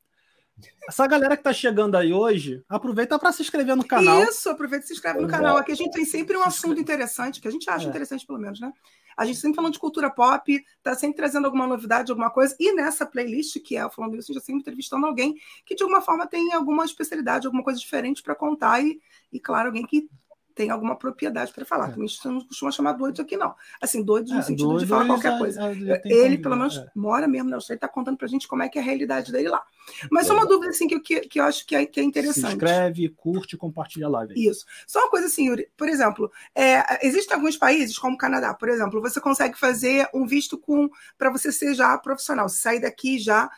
Essa 0.88 1.06
galera 1.06 1.36
que 1.36 1.44
tá 1.44 1.52
chegando 1.52 1.96
aí 1.96 2.14
hoje, 2.14 2.64
aproveita 2.70 3.20
para 3.20 3.32
se 3.34 3.42
inscrever 3.42 3.76
no 3.76 3.86
canal. 3.86 4.24
Isso, 4.24 4.50
aproveita 4.50 4.86
e 4.86 4.88
se 4.88 4.94
inscreve 4.94 5.20
no 5.20 5.28
canal. 5.28 5.58
Aqui 5.58 5.74
a 5.74 5.76
gente 5.76 5.92
tem 5.92 6.06
sempre 6.06 6.38
um 6.38 6.44
assunto 6.44 6.80
interessante, 6.80 7.42
que 7.42 7.48
a 7.48 7.52
gente 7.52 7.70
acha 7.70 7.86
É. 7.86 7.90
interessante, 7.90 8.26
pelo 8.26 8.40
menos, 8.40 8.60
né? 8.62 8.72
A 9.18 9.26
gente 9.26 9.38
sempre 9.40 9.56
falando 9.56 9.74
de 9.74 9.80
cultura 9.80 10.10
pop, 10.10 10.64
tá 10.84 10.94
sempre 10.96 11.18
trazendo 11.18 11.46
alguma 11.46 11.66
novidade, 11.68 12.12
alguma 12.12 12.30
coisa. 12.30 12.56
E 12.60 12.74
nessa 12.74 13.06
playlist, 13.06 13.60
que 13.62 13.76
é 13.76 13.86
o 13.86 13.90
Falando 13.90 14.16
Isso, 14.16 14.32
a 14.32 14.34
gente 14.34 14.42
já 14.42 14.46
sempre 14.46 14.62
entrevistando 14.62 15.06
alguém 15.06 15.36
que, 15.66 15.76
de 15.76 15.84
alguma 15.84 16.02
forma, 16.02 16.28
tem 16.28 16.54
alguma 16.54 16.86
especialidade, 16.86 17.48
alguma 17.48 17.64
coisa 17.64 17.80
diferente 17.80 18.22
para 18.22 18.36
contar. 18.36 18.82
E, 18.82 19.00
e, 19.32 19.40
claro, 19.40 19.68
alguém 19.68 19.86
que 19.86 20.10
tem 20.56 20.70
alguma 20.70 20.96
propriedade 20.96 21.52
para 21.54 21.66
falar. 21.66 21.90
É. 21.90 21.92
Também 21.92 22.06
a 22.06 22.08
gente 22.08 22.26
não 22.28 22.42
costuma 22.42 22.72
chamar 22.72 22.94
doidos 22.94 23.20
aqui, 23.20 23.36
não. 23.36 23.54
Assim, 23.82 24.02
doidos 24.02 24.32
no 24.32 24.40
É, 24.40 24.42
sentido 24.42 24.70
de 24.70 24.74
doido, 24.86 24.88
falar 24.88 25.02
eles 25.04 25.14
qualquer 25.14 25.32
já- 25.34 25.38
coisa. 25.38 25.62
já- 25.62 25.74
já 25.86 26.00
tem 26.00 26.12
Ele, 26.14 26.38
pelo 26.38 26.56
menos, 26.56 26.78
é. 26.78 26.88
mora 26.96 27.28
mesmo 27.28 27.50
na 27.50 27.58
Austrália 27.58 27.76
e 27.76 27.80
está 27.80 27.88
contando 27.88 28.18
para 28.18 28.26
a 28.26 28.30
gente 28.30 28.48
como 28.48 28.64
é 28.64 28.70
que 28.70 28.80
é 28.80 28.82
a 28.82 28.86
realidade 28.86 29.32
dele 29.32 29.50
lá. 29.50 29.62
Mas 30.10 30.26
só 30.26 30.34
uma 30.34 30.48
dúvida 30.48 30.72
assim, 30.72 30.88
que, 30.88 30.96
eu- 30.96 31.02
que, 31.02 31.20
que 31.22 31.40
eu 31.40 31.44
acho 31.44 31.66
que 31.68 31.76
é, 31.76 31.86
que 31.86 32.00
é 32.00 32.04
Se 32.04 32.10
interessante. 32.10 32.54
inscreve, 32.54 33.10
curte, 33.10 33.56
compartilha 33.58 34.08
a 34.08 34.10
live. 34.10 34.34
aí. 34.34 34.46
Isso. 34.48 34.66
Só 34.88 35.00
uma 35.02 35.10
coisa 35.10 35.28
assim, 35.28 35.48
Yuri. 35.48 35.68
Por 35.78 35.88
exemplo, 35.90 36.32
é, 36.56 37.06
existem 37.06 37.36
alguns 37.36 37.58
países, 37.58 37.98
como 38.00 38.16
o 38.16 38.18
Canadá, 38.18 38.54
por 38.54 38.70
exemplo, 38.70 39.02
você 39.02 39.20
consegue 39.22 39.58
fazer 39.60 40.08
um 40.14 40.26
visto 40.26 40.58
com 40.58 40.90
para 41.18 41.30
você 41.30 41.52
ser 41.52 41.74
já 41.76 41.96
profissional, 41.98 42.48
sair 42.50 42.80
daqui 42.80 43.20
já 43.20 43.50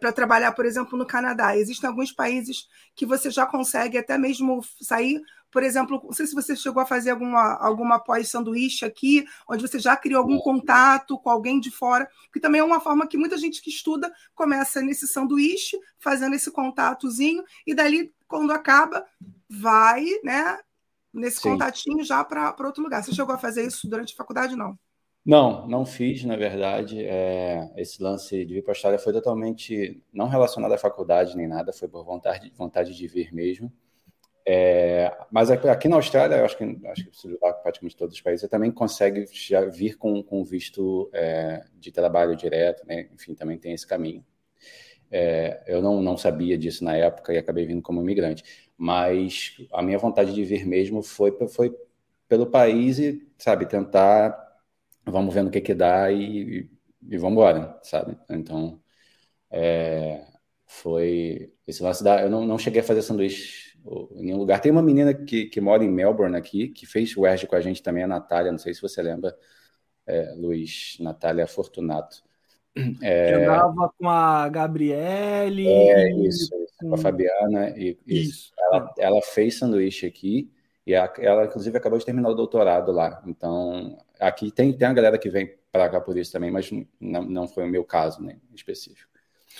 para 0.00 0.12
trabalhar, 0.12 0.52
por 0.52 0.64
exemplo, 0.64 0.98
no 0.98 1.06
Canadá. 1.06 1.56
Existem 1.56 1.88
alguns 1.88 2.12
países 2.12 2.68
que 2.94 3.06
você 3.06 3.30
já 3.30 3.46
consegue 3.46 3.98
até 3.98 4.16
mesmo 4.16 4.62
sair. 4.80 5.20
Por 5.50 5.62
exemplo, 5.62 6.00
não 6.02 6.12
sei 6.12 6.26
se 6.26 6.34
você 6.34 6.56
chegou 6.56 6.82
a 6.82 6.86
fazer 6.86 7.10
alguma, 7.10 7.56
alguma 7.56 7.98
pós-sanduíche 7.98 8.86
aqui, 8.86 9.26
onde 9.46 9.60
você 9.60 9.78
já 9.78 9.94
criou 9.94 10.20
algum 10.20 10.38
contato 10.38 11.18
com 11.18 11.28
alguém 11.28 11.60
de 11.60 11.70
fora, 11.70 12.08
que 12.32 12.40
também 12.40 12.62
é 12.62 12.64
uma 12.64 12.80
forma 12.80 13.06
que 13.06 13.18
muita 13.18 13.36
gente 13.36 13.60
que 13.60 13.68
estuda 13.68 14.10
começa 14.34 14.80
nesse 14.80 15.06
sanduíche, 15.06 15.78
fazendo 15.98 16.34
esse 16.34 16.50
contatozinho, 16.50 17.44
e 17.66 17.74
dali, 17.74 18.14
quando 18.26 18.50
acaba, 18.50 19.04
vai, 19.46 20.06
né, 20.24 20.58
nesse 21.12 21.36
Sim. 21.36 21.50
contatinho 21.50 22.02
já 22.02 22.24
para 22.24 22.56
outro 22.64 22.82
lugar. 22.82 23.04
Você 23.04 23.12
chegou 23.12 23.34
a 23.34 23.38
fazer 23.38 23.66
isso 23.66 23.86
durante 23.86 24.14
a 24.14 24.16
faculdade? 24.16 24.56
Não. 24.56 24.78
Não, 25.24 25.68
não 25.68 25.86
fiz, 25.86 26.24
na 26.24 26.36
verdade. 26.36 27.04
É, 27.04 27.70
esse 27.76 28.02
lance 28.02 28.44
de 28.44 28.54
vir 28.54 28.62
para 28.62 28.72
a 28.72 28.74
Austrália 28.74 28.98
foi 28.98 29.12
totalmente 29.12 30.02
não 30.12 30.28
relacionado 30.28 30.72
à 30.72 30.78
faculdade 30.78 31.36
nem 31.36 31.46
nada, 31.46 31.72
foi 31.72 31.88
por 31.88 32.04
vontade, 32.04 32.52
vontade 32.56 32.94
de 32.96 33.06
vir 33.06 33.32
mesmo. 33.32 33.72
É, 34.44 35.16
mas 35.30 35.50
aqui 35.50 35.88
na 35.88 35.96
Austrália, 35.96 36.36
eu 36.36 36.44
acho 36.44 36.58
que, 36.58 36.64
acho 36.88 37.04
que 37.04 37.38
praticamente 37.62 37.96
todos 37.96 38.14
os 38.16 38.20
países, 38.20 38.48
também 38.50 38.72
consegue 38.72 39.26
já 39.32 39.64
vir 39.64 39.96
com, 39.96 40.22
com 40.22 40.44
visto 40.44 41.08
é, 41.12 41.64
de 41.78 41.92
trabalho 41.92 42.36
direto, 42.36 42.84
né? 42.86 43.08
Enfim, 43.14 43.34
também 43.34 43.58
tem 43.58 43.72
esse 43.72 43.86
caminho. 43.86 44.24
É, 45.10 45.62
eu 45.66 45.82
não, 45.82 46.02
não 46.02 46.16
sabia 46.16 46.58
disso 46.58 46.84
na 46.84 46.96
época 46.96 47.32
e 47.32 47.38
acabei 47.38 47.66
vindo 47.66 47.82
como 47.82 48.00
imigrante, 48.02 48.44
mas 48.76 49.56
a 49.72 49.82
minha 49.82 49.98
vontade 49.98 50.34
de 50.34 50.44
vir 50.44 50.66
mesmo 50.66 51.02
foi, 51.02 51.32
foi 51.48 51.76
pelo 52.28 52.46
país 52.46 52.98
e, 52.98 53.28
sabe, 53.38 53.66
tentar 53.66 54.51
vamos 55.04 55.34
ver 55.34 55.42
no 55.42 55.50
que 55.50 55.60
que 55.60 55.74
dá 55.74 56.10
e, 56.10 56.68
e 57.08 57.18
vamos 57.18 57.32
embora, 57.32 57.78
sabe? 57.82 58.16
Então, 58.30 58.80
é, 59.50 60.24
foi 60.66 61.52
esse 61.66 61.82
lance 61.82 62.02
da... 62.02 62.22
Eu 62.22 62.30
não, 62.30 62.46
não 62.46 62.58
cheguei 62.58 62.80
a 62.80 62.84
fazer 62.84 63.02
sanduíche 63.02 63.72
em 64.12 64.24
nenhum 64.24 64.38
lugar. 64.38 64.60
Tem 64.60 64.70
uma 64.70 64.82
menina 64.82 65.12
que, 65.12 65.46
que 65.46 65.60
mora 65.60 65.84
em 65.84 65.90
Melbourne 65.90 66.36
aqui, 66.36 66.68
que 66.68 66.86
fez 66.86 67.16
o 67.16 67.26
ERG 67.26 67.46
com 67.46 67.56
a 67.56 67.60
gente 67.60 67.82
também, 67.82 68.04
a 68.04 68.08
Natália, 68.08 68.52
não 68.52 68.58
sei 68.58 68.72
se 68.72 68.80
você 68.80 69.02
lembra, 69.02 69.36
é, 70.06 70.34
Luiz, 70.36 70.96
Natália 71.00 71.46
Fortunato. 71.46 72.22
Que 72.74 73.06
andava 73.06 73.92
com 73.98 74.08
a 74.08 74.48
Gabriele. 74.48 75.68
É, 75.68 76.10
e- 76.10 76.26
isso, 76.26 76.50
com 76.80 76.94
a 76.94 76.98
Fabiana, 76.98 77.70
e, 77.76 77.98
isso. 78.06 78.30
Isso. 78.30 78.52
Ela, 78.58 78.94
ela 78.98 79.22
fez 79.22 79.58
sanduíche 79.58 80.06
aqui 80.06 80.50
e 80.86 80.94
a- 80.94 81.12
ela, 81.18 81.44
inclusive, 81.44 81.76
acabou 81.76 81.98
de 81.98 82.04
terminar 82.04 82.28
o 82.30 82.34
doutorado 82.34 82.90
lá. 82.92 83.22
Então, 83.26 83.96
aqui 84.20 84.50
tem, 84.50 84.72
tem 84.72 84.88
a 84.88 84.92
galera 84.92 85.18
que 85.18 85.30
vem 85.30 85.54
para 85.70 85.88
cá 85.88 86.00
por 86.00 86.16
isso 86.16 86.32
também, 86.32 86.50
mas 86.50 86.70
não, 87.00 87.22
não 87.22 87.48
foi 87.48 87.64
o 87.64 87.68
meu 87.68 87.84
caso, 87.84 88.22
né, 88.22 88.36
em 88.50 88.54
específico. 88.54 89.10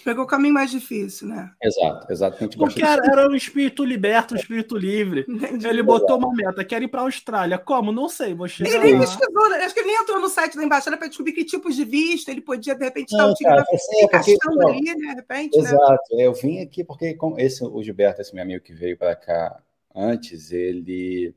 Pegou 0.05 0.25
o 0.25 0.27
caminho 0.27 0.55
mais 0.55 0.71
difícil, 0.71 1.29
né? 1.29 1.53
Exato, 1.63 2.07
gosta 2.09 2.49
Porque 2.57 2.83
era, 2.83 3.05
era 3.05 3.29
um 3.29 3.35
espírito 3.35 3.85
liberto, 3.85 4.33
um 4.33 4.39
espírito 4.39 4.75
livre. 4.75 5.27
Entendi. 5.29 5.67
Ele 5.67 5.83
botou 5.83 6.17
uma 6.17 6.33
meta, 6.33 6.65
quero 6.65 6.85
ir 6.85 6.89
para 6.89 7.01
a 7.01 7.05
Austrália. 7.05 7.59
Como? 7.59 7.93
Não 7.93 8.09
sei, 8.09 8.33
vou 8.33 8.49
chegar 8.49 8.71
Ele 8.71 8.79
nem 8.85 8.99
pesquisou, 8.99 9.51
né? 9.51 9.59
acho 9.59 9.75
que 9.75 9.81
ele 9.81 9.89
nem 9.89 10.01
entrou 10.03 10.19
no 10.19 10.31
site 10.31 10.57
da 10.57 10.65
embaixada 10.65 10.97
para 10.97 11.09
descobrir 11.09 11.35
que 11.35 11.45
tipos 11.45 11.77
de 11.77 11.85
visto 11.85 12.31
ele 12.31 12.41
podia, 12.41 12.75
de 12.75 12.83
repente, 12.85 13.13
estar 13.13 13.27
utilizando, 13.27 13.59
assim, 13.61 13.75
é 13.99 14.09
porque- 14.09 14.33
encaixando 14.33 14.57
não. 14.57 14.69
ali, 14.69 14.81
né? 14.83 14.95
De 14.95 15.15
repente, 15.15 15.59
né? 15.59 15.69
Exato, 15.69 16.03
eu 16.19 16.33
vim 16.33 16.61
aqui 16.63 16.83
porque 16.83 17.13
com 17.15 17.39
esse, 17.39 17.63
o 17.63 17.83
Gilberto, 17.83 18.23
esse 18.23 18.35
meu 18.35 18.43
amigo 18.43 18.65
que 18.65 18.73
veio 18.73 18.97
para 18.97 19.15
cá 19.15 19.61
antes, 19.95 20.53
ele 20.53 21.35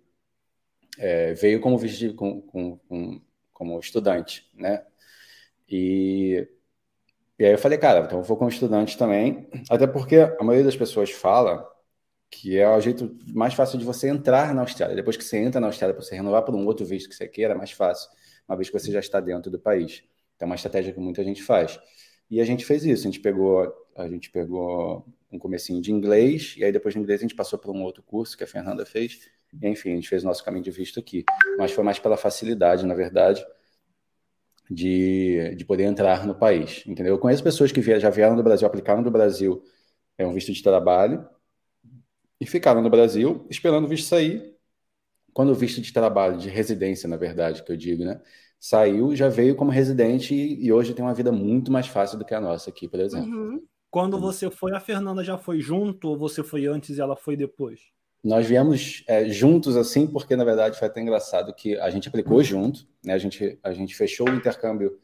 é, 0.98 1.34
veio 1.34 1.60
como 1.62 1.78
com, 2.16 2.42
com, 2.42 2.78
com- 2.78 3.22
como 3.54 3.80
estudante, 3.80 4.50
né? 4.54 4.84
E, 5.70 6.48
e 7.40 7.46
aí 7.46 7.52
eu 7.54 7.58
falei, 7.58 7.78
cara, 7.78 8.06
então 8.06 8.20
eu 8.20 8.24
vou 8.24 8.38
como 8.38 8.50
estudante 8.50 8.98
também, 8.98 9.48
até 9.70 9.88
porque 9.88 10.18
a 10.18 10.44
maioria 10.44 10.66
das 10.66 10.78
pessoas 10.78 11.12
fala 11.12 11.68
que 12.32 12.58
é 12.60 12.68
o 12.70 12.82
jeito 12.82 13.18
mais 13.34 13.54
fácil 13.56 13.80
de 13.80 13.86
você 13.86 14.10
entrar 14.10 14.54
na 14.56 14.62
Austrália. 14.62 14.96
Depois 14.96 15.18
que 15.18 15.24
você 15.24 15.38
entra 15.38 15.62
na 15.62 15.68
Austrália, 15.68 15.96
para 15.96 16.04
você 16.04 16.16
renovar 16.16 16.44
por 16.44 16.56
um 16.56 16.66
outro 16.68 16.86
visto 16.86 17.10
que 17.10 17.16
você 17.16 17.28
queira, 17.28 17.54
é 17.54 17.58
mais 17.58 17.72
fácil, 17.72 18.10
uma 18.48 18.58
vez 18.58 18.70
que 18.70 18.80
você 18.80 18.92
já 18.92 19.00
está 19.00 19.20
dentro 19.22 19.52
do 19.52 19.60
país. 19.60 20.04
Então, 20.36 20.48
é 20.48 20.50
uma 20.50 20.56
estratégia 20.56 20.94
que 20.94 21.00
muita 21.00 21.24
gente 21.24 21.44
faz. 21.44 21.80
E 22.30 22.42
a 22.42 22.46
gente 22.46 22.66
fez 22.66 22.86
isso, 22.86 23.04
a 23.08 23.12
gente 23.12 23.22
pegou, 23.22 23.72
a 23.96 24.08
gente 24.08 24.30
pegou 24.30 25.06
um 25.32 25.40
comecinho 25.40 25.82
de 25.82 25.92
inglês, 25.92 26.56
e 26.58 26.64
aí 26.64 26.72
depois 26.72 26.94
de 26.94 27.00
inglês 27.00 27.22
a 27.22 27.24
gente 27.24 27.36
passou 27.36 27.58
por 27.58 27.74
um 27.74 27.82
outro 27.82 28.04
curso 28.04 28.38
que 28.38 28.44
a 28.44 28.48
Fernanda 28.48 28.86
fez, 28.86 29.30
e 29.54 29.68
enfim, 29.68 29.92
a 29.92 29.96
gente 29.96 30.10
fez 30.10 30.24
o 30.24 30.28
nosso 30.28 30.44
caminho 30.44 30.64
de 30.64 30.72
visto 30.72 31.00
aqui. 31.00 31.24
Mas 31.58 31.72
foi 31.72 31.84
mais 31.84 31.98
pela 31.98 32.18
facilidade, 32.18 32.86
na 32.86 32.94
verdade, 32.94 33.46
de, 34.70 35.56
de 35.56 35.64
poder 35.66 35.84
entrar 35.84 36.28
no 36.28 36.36
país, 36.36 36.84
entendeu? 36.86 37.14
Eu 37.14 37.20
conheço 37.20 37.44
pessoas 37.44 37.72
que 37.72 37.82
já 38.00 38.10
vieram 38.10 38.36
do 38.36 38.44
Brasil, 38.44 38.68
aplicaram 38.68 39.02
do 39.02 39.12
Brasil 39.12 39.64
é 40.18 40.25
um 40.25 40.34
visto 40.34 40.52
de 40.52 40.62
trabalho, 40.62 41.28
e 42.40 42.46
ficaram 42.46 42.82
no 42.82 42.90
Brasil 42.90 43.46
esperando 43.50 43.86
o 43.86 43.88
visto 43.88 44.08
sair. 44.08 44.56
Quando 45.34 45.50
o 45.50 45.56
visto 45.56 45.82
de 45.82 45.92
trabalho, 45.92 46.38
de 46.38 46.50
residência, 46.50 47.10
na 47.10 47.18
verdade, 47.18 47.64
que 47.64 47.72
eu 47.72 47.75
digo, 47.75 48.06
né? 48.06 48.22
Saiu, 48.60 49.16
já 49.16 49.28
veio 49.28 49.56
como 49.56 49.70
residente 49.70 50.34
e, 50.34 50.66
e 50.66 50.72
hoje 50.72 50.94
tem 50.94 51.04
uma 51.04 51.14
vida 51.14 51.32
muito 51.32 51.72
mais 51.72 51.88
fácil 51.88 52.18
do 52.18 52.25
que 52.25 52.34
a 52.34 52.40
nossa 52.40 52.70
aqui, 52.70 52.88
por 52.88 53.00
exemplo. 53.00 53.30
Uhum. 53.30 53.62
Quando 53.96 54.20
você 54.20 54.52
foi, 54.52 54.74
a 54.74 54.80
Fernanda 54.82 55.24
já 55.24 55.38
foi 55.38 55.62
junto 55.62 56.10
ou 56.10 56.18
você 56.18 56.44
foi 56.44 56.66
antes 56.66 56.98
e 56.98 57.02
ela 57.02 57.16
foi 57.16 57.38
depois? 57.38 57.80
Nós 58.22 58.46
viemos 58.46 59.06
é, 59.08 59.30
juntos 59.30 59.78
assim, 59.78 60.06
porque 60.06 60.36
na 60.36 60.44
verdade 60.44 60.78
foi 60.78 60.90
até 60.90 61.00
engraçado 61.00 61.54
que 61.54 61.80
a 61.80 61.90
gente 61.90 62.10
aplicou 62.10 62.44
junto, 62.44 62.86
né? 63.02 63.14
A 63.14 63.18
gente, 63.18 63.58
a 63.64 63.72
gente 63.72 63.96
fechou 63.96 64.28
o 64.28 64.36
intercâmbio 64.36 65.00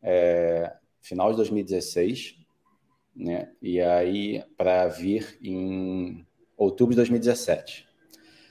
é, 0.00 0.72
final 1.00 1.32
de 1.32 1.38
2016, 1.38 2.36
né? 3.16 3.50
E 3.60 3.80
aí 3.80 4.44
para 4.56 4.86
vir 4.86 5.36
em 5.42 6.24
outubro 6.56 6.92
de 6.92 6.98
2017. 6.98 7.84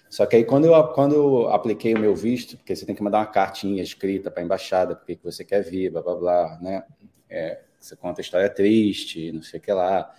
Só 0.09 0.25
que 0.25 0.35
aí 0.35 0.43
quando 0.43 0.65
eu, 0.65 0.87
quando 0.89 1.15
eu 1.15 1.47
apliquei 1.47 1.93
o 1.93 1.99
meu 1.99 2.13
visto, 2.13 2.57
porque 2.57 2.75
você 2.75 2.85
tem 2.85 2.95
que 2.95 3.01
mandar 3.01 3.19
uma 3.19 3.27
cartinha 3.27 3.81
escrita 3.81 4.29
para 4.29 4.41
a 4.41 4.45
embaixada, 4.45 4.93
porque 4.93 5.15
que 5.15 5.23
você 5.23 5.45
quer 5.45 5.63
vir, 5.63 5.89
blá 5.89 6.01
blá 6.01 6.15
blá, 6.15 6.59
né? 6.61 6.83
É, 7.29 7.61
você 7.79 7.95
conta 7.95 8.21
a 8.21 8.23
história 8.23 8.49
triste, 8.49 9.31
não 9.31 9.41
sei 9.41 9.59
o 9.59 9.63
que 9.63 9.71
lá. 9.71 10.13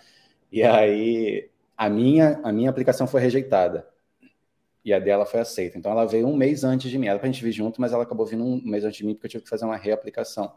E 0.50 0.62
aí 0.62 1.50
a 1.76 1.88
minha, 1.88 2.40
a 2.42 2.52
minha 2.52 2.70
aplicação 2.70 3.06
foi 3.06 3.20
rejeitada. 3.20 3.88
E 4.84 4.92
a 4.92 4.98
dela 4.98 5.26
foi 5.26 5.40
aceita. 5.40 5.78
Então 5.78 5.92
ela 5.92 6.06
veio 6.06 6.26
um 6.26 6.36
mês 6.36 6.64
antes 6.64 6.90
de 6.90 6.98
mim. 6.98 7.06
Era 7.06 7.18
para 7.18 7.28
a 7.28 7.32
gente 7.32 7.44
vir 7.44 7.52
junto, 7.52 7.80
mas 7.80 7.92
ela 7.92 8.02
acabou 8.02 8.26
vindo 8.26 8.44
um 8.44 8.60
mês 8.64 8.84
antes 8.84 8.98
de 8.98 9.04
mim 9.04 9.14
porque 9.14 9.26
eu 9.26 9.30
tive 9.30 9.44
que 9.44 9.50
fazer 9.50 9.64
uma 9.64 9.76
reaplicação. 9.76 10.54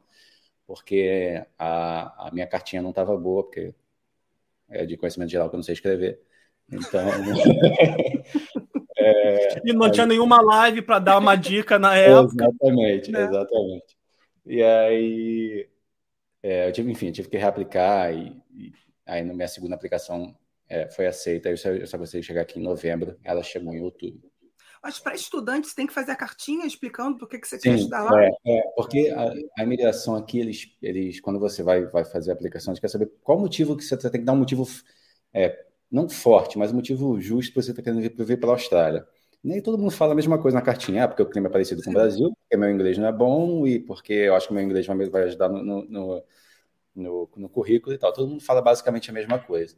Porque 0.66 1.44
a, 1.60 2.28
a 2.28 2.32
minha 2.32 2.48
cartinha 2.48 2.82
não 2.82 2.92
estava 2.92 3.16
boa, 3.18 3.44
porque 3.44 3.74
é 4.70 4.86
de 4.86 4.96
conhecimento 4.96 5.30
geral 5.30 5.50
que 5.50 5.56
eu 5.56 5.58
não 5.58 5.64
sei 5.64 5.74
escrever. 5.74 6.22
Então. 6.72 7.06
E 9.66 9.74
não 9.74 9.92
tinha 9.92 10.06
nenhuma 10.06 10.42
live 10.42 10.82
para 10.82 11.00
dar 11.00 11.18
uma 11.18 11.36
dica 11.36 11.78
na 11.78 11.96
época. 11.98 12.46
Exatamente, 12.46 13.12
né? 13.12 13.24
exatamente. 13.24 13.98
E 14.46 14.64
aí, 14.64 15.70
é, 16.44 16.68
eu 16.68 16.72
tive, 16.74 16.92
enfim, 16.92 17.08
eu 17.08 17.14
tive 17.14 17.30
que 17.30 17.38
reaplicar 17.38 18.14
e, 18.14 18.38
e 18.54 18.74
aí 19.06 19.24
na 19.24 19.34
minha 19.34 19.48
segunda 19.48 19.76
aplicação 19.76 20.38
é, 20.68 20.90
foi 20.90 21.08
aceita. 21.08 21.50
Eu 21.50 21.58
só, 21.58 21.70
eu 21.70 21.88
só 21.88 21.98
consegui 21.98 22.24
chegar 22.24 22.42
aqui 22.42 22.60
em 22.60 22.64
novembro, 22.64 23.18
ela 23.24 23.42
chegou 23.42 23.74
em 23.74 23.82
outubro. 23.82 24.30
Mas 24.84 25.00
para 25.00 25.16
estudantes 25.16 25.74
tem 25.74 25.88
que 25.88 25.94
fazer 25.94 26.12
a 26.12 26.16
cartinha 26.16 26.66
explicando 26.66 27.18
por 27.18 27.30
que, 27.30 27.40
que 27.40 27.48
você 27.48 27.58
quer 27.58 27.70
Sim, 27.70 27.76
estudar 27.76 28.04
lá? 28.04 28.22
é, 28.22 28.30
é, 28.46 28.62
porque 28.76 29.14
a, 29.16 29.34
a 29.62 29.64
imigração 29.64 30.14
aqui, 30.14 30.40
eles, 30.40 30.76
eles, 30.82 31.22
quando 31.22 31.40
você 31.40 31.64
vai, 31.64 31.86
vai 31.86 32.04
fazer 32.04 32.32
a 32.32 32.34
aplicação, 32.34 32.74
eles 32.74 32.82
querem 32.82 32.92
saber 32.92 33.10
qual 33.24 33.40
motivo 33.40 33.78
que 33.78 33.84
você, 33.84 33.96
você 33.96 34.10
tem 34.10 34.20
que 34.20 34.26
dar 34.26 34.34
um 34.34 34.40
motivo 34.40 34.68
é, 35.34 35.58
não 35.90 36.10
forte, 36.10 36.58
mas 36.58 36.72
um 36.74 36.76
motivo 36.76 37.22
justo 37.22 37.54
para 37.54 37.62
você 37.62 37.72
estar 37.72 37.82
tá 37.82 37.86
querendo 37.86 38.02
vir, 38.02 38.26
vir 38.26 38.40
pela 38.40 38.52
Austrália. 38.52 39.08
Nem 39.44 39.62
todo 39.62 39.78
mundo 39.78 39.92
fala 39.92 40.14
a 40.14 40.16
mesma 40.16 40.38
coisa 40.42 40.58
na 40.58 40.62
cartinha, 40.62 41.04
ah, 41.04 41.08
porque 41.08 41.22
o 41.22 41.30
clima 41.30 41.48
é 41.48 41.52
parecido 41.52 41.84
com 41.84 41.90
o 41.90 41.94
Brasil, 41.94 42.34
porque 42.34 42.56
meu 42.56 42.70
inglês 42.70 42.98
não 42.98 43.08
é 43.08 43.12
bom 43.12 43.68
e 43.68 43.80
porque 43.80 44.14
eu 44.14 44.36
acho 44.36 44.48
que 44.48 44.54
meu 44.54 44.64
inglês 44.64 44.88
vai 44.88 45.24
ajudar 45.24 45.50
no, 45.50 45.62
no, 45.62 46.24
no, 46.96 47.30
no 47.36 47.50
currículo 47.50 47.94
e 47.94 47.98
tal. 47.98 48.14
Todo 48.14 48.30
mundo 48.30 48.44
fala 48.44 48.62
basicamente 48.62 49.10
a 49.10 49.14
mesma 49.14 49.38
coisa. 49.38 49.76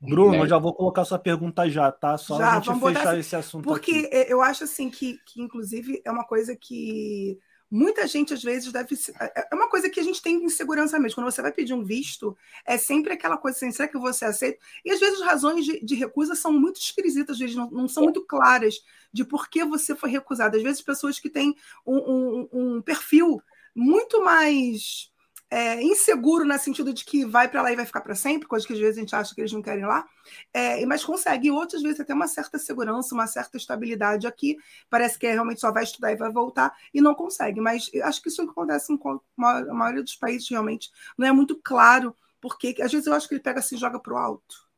Bruno, 0.00 0.32
né? 0.32 0.40
eu 0.40 0.46
já 0.46 0.58
vou 0.58 0.74
colocar 0.74 1.04
sua 1.04 1.18
pergunta 1.18 1.68
já, 1.68 1.90
tá? 1.90 2.16
Só 2.16 2.38
já, 2.38 2.58
a 2.58 2.60
gente 2.60 2.80
fechar 2.80 3.18
esse 3.18 3.36
assunto. 3.36 3.64
Porque 3.64 4.08
aqui. 4.12 4.32
eu 4.32 4.40
acho 4.40 4.64
assim 4.64 4.90
que, 4.90 5.18
que, 5.26 5.40
inclusive, 5.40 6.00
é 6.04 6.10
uma 6.10 6.24
coisa 6.24 6.56
que 6.56 7.38
muita 7.70 8.06
gente 8.06 8.32
às 8.32 8.42
vezes 8.42 8.72
deve 8.72 8.94
é, 9.20 9.48
é 9.50 9.54
uma 9.54 9.68
coisa 9.68 9.90
que 9.90 10.00
a 10.00 10.02
gente 10.02 10.22
tem 10.22 10.42
insegurança 10.44 10.98
mesmo. 10.98 11.16
Quando 11.16 11.30
você 11.30 11.42
vai 11.42 11.52
pedir 11.52 11.74
um 11.74 11.84
visto 11.84 12.36
é 12.64 12.78
sempre 12.78 13.12
aquela 13.12 13.36
coisa 13.36 13.56
assim 13.56 13.70
será 13.70 13.88
que 13.88 13.98
você 13.98 14.24
aceita 14.24 14.58
e 14.84 14.90
às 14.90 15.00
vezes 15.00 15.20
as 15.20 15.26
razões 15.26 15.64
de, 15.64 15.80
de 15.84 15.94
recusa 15.94 16.34
são 16.34 16.52
muito 16.52 16.80
esquisitas 16.80 17.34
às 17.34 17.38
vezes 17.38 17.56
não, 17.56 17.70
não, 17.70 17.88
são 17.88 18.04
muito 18.04 18.24
claras 18.24 18.82
de 19.12 19.24
por 19.24 19.48
que 19.48 19.64
você 19.64 19.94
foi 19.94 20.10
recusado. 20.10 20.56
Às 20.56 20.62
vezes 20.62 20.82
pessoas 20.82 21.18
que 21.18 21.28
têm 21.28 21.56
um, 21.86 21.96
um, 21.96 22.48
um 22.52 22.82
perfil 22.82 23.42
muito 23.74 24.22
mais 24.24 25.10
é, 25.50 25.82
inseguro 25.82 26.44
no 26.44 26.58
sentido 26.58 26.92
de 26.92 27.04
que 27.04 27.24
vai 27.24 27.48
para 27.48 27.62
lá 27.62 27.72
e 27.72 27.76
vai 27.76 27.86
ficar 27.86 28.00
para 28.00 28.14
sempre, 28.14 28.46
coisa 28.46 28.66
que 28.66 28.72
às 28.72 28.78
vezes 28.78 28.98
a 28.98 29.00
gente 29.00 29.16
acha 29.16 29.34
que 29.34 29.40
eles 29.40 29.52
não 29.52 29.62
querem 29.62 29.86
lá, 29.86 30.06
é, 30.52 30.84
mas 30.84 31.04
consegue. 31.04 31.50
Outras 31.50 31.82
vezes 31.82 32.00
até 32.00 32.12
uma 32.12 32.28
certa 32.28 32.58
segurança, 32.58 33.14
uma 33.14 33.26
certa 33.26 33.56
estabilidade 33.56 34.26
aqui, 34.26 34.56
parece 34.90 35.18
que 35.18 35.26
é, 35.26 35.32
realmente 35.32 35.60
só 35.60 35.72
vai 35.72 35.84
estudar 35.84 36.12
e 36.12 36.16
vai 36.16 36.30
voltar, 36.30 36.72
e 36.92 37.00
não 37.00 37.14
consegue. 37.14 37.60
Mas 37.60 37.90
acho 38.02 38.22
que 38.22 38.28
isso 38.28 38.42
acontece 38.42 38.96
com 38.98 39.20
a 39.40 39.74
maioria 39.74 40.02
dos 40.02 40.16
países, 40.16 40.48
realmente. 40.48 40.90
Não 41.16 41.26
é 41.26 41.32
muito 41.32 41.58
claro, 41.62 42.14
porque 42.40 42.76
às 42.80 42.92
vezes 42.92 43.06
eu 43.06 43.14
acho 43.14 43.28
que 43.28 43.34
ele 43.34 43.42
pega 43.42 43.60
assim 43.60 43.76
e 43.76 43.78
joga 43.78 43.98
para 43.98 44.14
o 44.14 44.18
alto. 44.18 44.68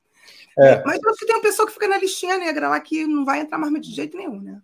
É. 0.58 0.82
Mas 0.84 1.00
eu 1.02 1.10
acho 1.10 1.18
que 1.18 1.26
tem 1.26 1.36
uma 1.36 1.42
pessoa 1.42 1.66
que 1.66 1.72
fica 1.72 1.88
na 1.88 1.98
listinha 1.98 2.38
negra 2.38 2.68
lá 2.68 2.80
que 2.80 3.06
não 3.06 3.24
vai 3.24 3.40
entrar 3.40 3.58
mais 3.58 3.72
de 3.80 3.92
jeito 3.92 4.16
nenhum, 4.16 4.40
né? 4.40 4.60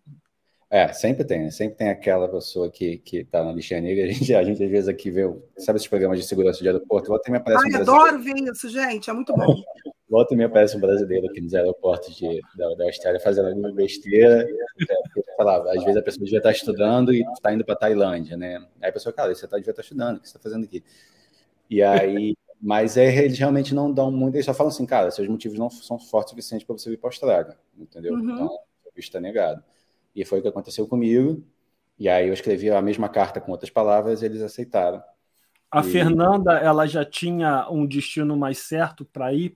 É, 0.68 0.92
sempre 0.92 1.24
tem, 1.24 1.44
né? 1.44 1.50
sempre 1.50 1.76
tem 1.76 1.90
aquela 1.90 2.28
pessoa 2.28 2.68
que, 2.68 2.98
que 2.98 3.24
tá 3.24 3.44
na 3.44 3.52
lixinha 3.52 3.80
negra. 3.80 4.06
A 4.10 4.12
gente, 4.12 4.34
a 4.34 4.42
gente 4.42 4.64
às 4.64 4.70
vezes 4.70 4.88
aqui 4.88 5.10
vê, 5.10 5.22
sabe 5.58 5.76
esses 5.76 5.88
programas 5.88 6.18
de 6.18 6.26
segurança 6.26 6.58
de 6.58 6.68
aeroporto? 6.68 7.08
Volta 7.08 7.28
e 7.28 7.32
me 7.32 7.38
aparece 7.38 7.64
Ai, 7.64 7.78
um 7.78 7.82
adoro 7.82 8.18
ver 8.20 8.34
isso, 8.36 8.68
gente, 8.68 9.08
é 9.08 9.12
muito 9.12 9.32
bom. 9.32 9.46
Volta 10.08 10.34
e 10.34 10.36
me 10.36 10.44
aparece 10.44 10.76
um 10.76 10.80
brasileiro 10.80 11.26
aqui 11.26 11.40
nos 11.40 11.52
aeroportos 11.52 12.14
de, 12.16 12.40
da, 12.56 12.74
da 12.74 12.84
Austrália 12.84 13.18
fazendo 13.20 13.48
alguma 13.48 13.72
besteira. 13.72 14.48
É, 14.88 15.34
falava, 15.36 15.70
às 15.70 15.82
vezes 15.82 15.96
a 15.96 16.02
pessoa 16.02 16.24
devia 16.24 16.38
estar 16.38 16.52
estudando 16.52 17.12
e 17.12 17.22
está 17.32 17.52
indo 17.52 17.64
para 17.64 17.74
Tailândia, 17.74 18.36
né? 18.36 18.64
Aí 18.80 18.90
a 18.90 18.92
pessoa, 18.92 19.12
cara, 19.12 19.34
você 19.34 19.46
tá, 19.48 19.56
devia 19.56 19.72
estar 19.72 19.82
estudando, 19.82 20.16
o 20.16 20.20
que 20.20 20.28
você 20.28 20.36
está 20.36 20.40
fazendo 20.40 20.64
aqui? 20.64 20.82
E 21.68 21.82
aí, 21.82 22.36
mas 22.60 22.96
é, 22.96 23.24
eles 23.24 23.38
realmente 23.38 23.74
não 23.74 23.92
dão 23.92 24.10
muito, 24.10 24.36
eles 24.36 24.46
só 24.46 24.54
falam 24.54 24.72
assim, 24.72 24.86
cara, 24.86 25.10
seus 25.10 25.28
motivos 25.28 25.58
não 25.58 25.68
são 25.68 25.98
fortes 25.98 26.32
o 26.32 26.36
suficiente 26.36 26.64
para 26.64 26.78
você 26.78 26.88
vir 26.88 26.98
para 26.98 27.08
a 27.08 27.10
Austrália, 27.10 27.56
entendeu? 27.76 28.14
Uhum. 28.14 28.32
Então, 28.32 28.46
o 28.46 28.94
visto 28.94 29.08
está 29.08 29.20
negado. 29.20 29.62
E 30.16 30.24
foi 30.24 30.38
o 30.38 30.42
que 30.42 30.48
aconteceu 30.48 30.88
comigo. 30.88 31.44
E 31.98 32.08
aí 32.08 32.26
eu 32.26 32.32
escrevi 32.32 32.70
a 32.70 32.80
mesma 32.80 33.08
carta 33.08 33.40
com 33.40 33.52
outras 33.52 33.70
palavras 33.70 34.22
e 34.22 34.24
eles 34.24 34.40
aceitaram. 34.40 35.02
A 35.70 35.80
e... 35.80 35.84
Fernanda, 35.84 36.54
ela 36.54 36.86
já 36.86 37.04
tinha 37.04 37.68
um 37.70 37.86
destino 37.86 38.36
mais 38.36 38.58
certo 38.58 39.04
para 39.04 39.32
ir 39.34 39.54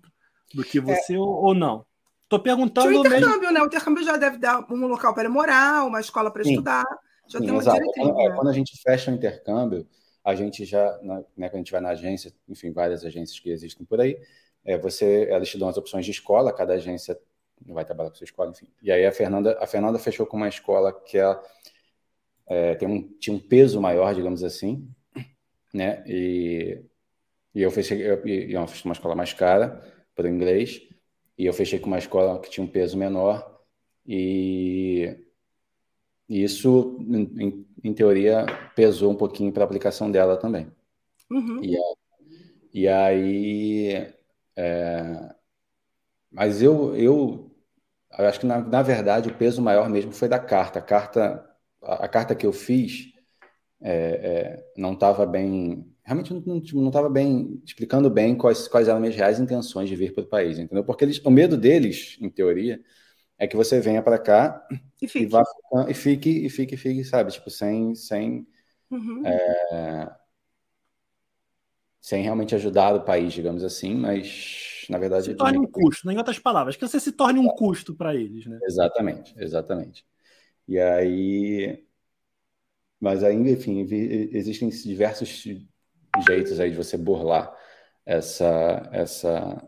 do 0.54 0.62
que 0.62 0.78
você 0.78 1.14
é... 1.14 1.18
ou 1.18 1.54
não? 1.54 1.86
Estou 2.24 2.38
perguntando 2.38 2.88
Tinha 2.88 3.00
o 3.00 3.06
intercâmbio, 3.06 3.40
mesmo... 3.40 3.54
né? 3.54 3.62
O 3.62 3.66
intercâmbio 3.66 4.04
já 4.04 4.16
deve 4.16 4.38
dar 4.38 4.64
um 4.70 4.86
local 4.86 5.14
para 5.14 5.28
morar, 5.28 5.84
uma 5.84 5.98
escola 5.98 6.30
para 6.30 6.42
estudar. 6.42 6.84
Já 7.26 7.38
Sim, 7.38 7.44
tem 7.44 7.54
uma 7.54 7.62
exato. 7.62 7.80
Quando, 7.96 8.20
é, 8.20 8.28
né? 8.28 8.34
quando, 8.36 8.48
a 8.48 8.52
gente 8.52 8.80
fecha 8.82 9.10
o 9.10 9.14
intercâmbio, 9.14 9.86
a 10.24 10.34
gente 10.34 10.64
já, 10.64 10.98
né, 11.02 11.24
quando 11.48 11.54
a 11.54 11.58
gente 11.58 11.72
vai 11.72 11.80
na 11.80 11.90
agência, 11.90 12.32
enfim, 12.48 12.70
várias 12.70 13.04
agências 13.04 13.38
que 13.40 13.50
existem 13.50 13.84
por 13.84 14.00
aí, 14.00 14.20
é, 14.64 14.78
você, 14.78 15.26
elas 15.30 15.48
te 15.48 15.58
dão 15.58 15.68
as 15.68 15.76
opções 15.76 16.04
de 16.04 16.10
escola, 16.10 16.52
cada 16.52 16.74
agência 16.74 17.18
vai 17.66 17.84
trabalhar 17.84 18.10
com 18.10 18.16
sua 18.16 18.24
escola, 18.24 18.50
enfim. 18.50 18.68
E 18.82 18.90
aí 18.90 19.06
a 19.06 19.12
Fernanda, 19.12 19.58
a 19.60 19.66
Fernanda 19.66 19.98
fechou 19.98 20.26
com 20.26 20.36
uma 20.36 20.48
escola 20.48 20.92
que 20.92 21.18
ela, 21.18 21.42
é, 22.46 22.74
tem 22.74 22.88
um, 22.88 23.02
tinha 23.18 23.34
um 23.34 23.38
peso 23.38 23.80
maior, 23.80 24.14
digamos 24.14 24.42
assim, 24.42 24.88
né? 25.72 26.02
E, 26.06 26.82
e 27.54 27.62
eu 27.62 27.70
fechei, 27.70 28.00
eu, 28.02 28.26
eu, 28.26 28.50
eu 28.50 28.66
fiz 28.66 28.84
uma 28.84 28.92
escola 28.92 29.14
mais 29.14 29.32
cara 29.32 29.82
para 30.14 30.26
o 30.26 30.28
inglês, 30.28 30.82
e 31.38 31.46
eu 31.46 31.52
fechei 31.52 31.78
com 31.78 31.86
uma 31.86 31.98
escola 31.98 32.40
que 32.40 32.50
tinha 32.50 32.64
um 32.64 32.70
peso 32.70 32.96
menor, 32.98 33.60
e, 34.06 35.16
e 36.28 36.42
isso, 36.42 36.98
em, 37.00 37.66
em, 37.84 37.94
teoria, 37.94 38.46
pesou 38.74 39.10
um 39.10 39.16
pouquinho 39.16 39.52
para 39.52 39.62
a 39.62 39.66
aplicação 39.66 40.10
dela 40.10 40.36
também. 40.36 40.70
Uhum. 41.30 41.62
E, 41.62 41.76
e 42.72 42.88
aí. 42.88 44.12
É, 44.56 45.34
mas 46.30 46.62
eu, 46.62 46.94
eu 46.96 47.49
eu 48.18 48.26
acho 48.26 48.40
que, 48.40 48.46
na, 48.46 48.60
na 48.60 48.82
verdade, 48.82 49.28
o 49.28 49.34
peso 49.34 49.62
maior 49.62 49.88
mesmo 49.88 50.12
foi 50.12 50.28
da 50.28 50.38
carta. 50.38 50.78
A 50.78 50.82
carta, 50.82 51.44
a, 51.82 52.04
a 52.04 52.08
carta 52.08 52.34
que 52.34 52.46
eu 52.46 52.52
fiz 52.52 53.12
é, 53.80 53.92
é, 53.92 54.64
não 54.76 54.94
estava 54.94 55.26
bem. 55.26 55.86
Realmente 56.04 56.32
não 56.74 56.88
estava 56.88 57.08
bem 57.08 57.62
explicando 57.64 58.10
bem 58.10 58.36
quais, 58.36 58.66
quais 58.66 58.88
eram 58.88 59.00
minhas 59.00 59.14
reais 59.14 59.38
intenções 59.38 59.88
de 59.88 59.94
vir 59.96 60.12
para 60.12 60.24
o 60.24 60.26
país, 60.28 60.58
entendeu? 60.58 60.84
Porque 60.84 61.04
eles, 61.04 61.20
o 61.24 61.30
medo 61.30 61.56
deles, 61.56 62.16
em 62.20 62.28
teoria, 62.28 62.80
é 63.38 63.46
que 63.46 63.56
você 63.56 63.80
venha 63.80 64.02
para 64.02 64.18
cá 64.18 64.66
e 65.00 65.06
fique. 65.06 65.24
E, 65.24 65.28
vá, 65.28 65.44
e 65.88 65.94
fique, 65.94 66.30
e 66.30 66.50
fique, 66.50 66.74
e 66.74 66.78
fique, 66.78 67.04
sabe? 67.04 67.32
Tipo, 67.32 67.50
sem. 67.50 67.94
sem 67.94 68.46
uhum. 68.90 69.22
é, 69.24 70.10
sem 72.00 72.22
realmente 72.22 72.54
ajudar 72.54 72.94
o 72.94 73.04
país, 73.04 73.32
digamos 73.32 73.62
assim, 73.62 73.94
mas 73.94 74.69
na 74.90 74.98
verdade. 74.98 75.26
Se 75.26 75.34
torne 75.34 75.58
um 75.58 75.66
custo, 75.66 76.10
em 76.10 76.18
outras 76.18 76.38
palavras, 76.38 76.76
que 76.76 76.86
você 76.86 76.98
se 76.98 77.12
torne 77.12 77.38
um 77.38 77.48
custo 77.48 77.94
para 77.94 78.14
eles, 78.14 78.46
né? 78.46 78.58
Exatamente, 78.64 79.34
exatamente. 79.38 80.04
E 80.66 80.78
aí. 80.78 81.84
Mas 83.00 83.24
ainda, 83.24 83.48
enfim, 83.48 83.86
existem 84.32 84.68
diversos 84.68 85.44
jeitos 86.26 86.60
aí 86.60 86.70
de 86.70 86.76
você 86.76 86.98
burlar 86.98 87.56
essa. 88.04 88.88
essa... 88.92 89.64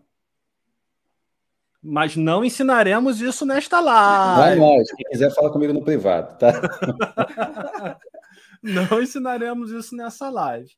Mas 1.82 2.14
não 2.14 2.44
ensinaremos 2.44 3.20
isso 3.20 3.46
nesta 3.46 3.80
live. 3.80 4.60
Não, 4.60 4.76
não. 4.76 4.84
Quem 4.84 5.06
quiser, 5.10 5.34
fala 5.34 5.50
comigo 5.50 5.72
no 5.72 5.82
privado, 5.82 6.36
tá? 6.38 6.52
Não 8.62 9.02
ensinaremos 9.02 9.72
isso 9.72 9.96
nessa 9.96 10.30
live. 10.30 10.70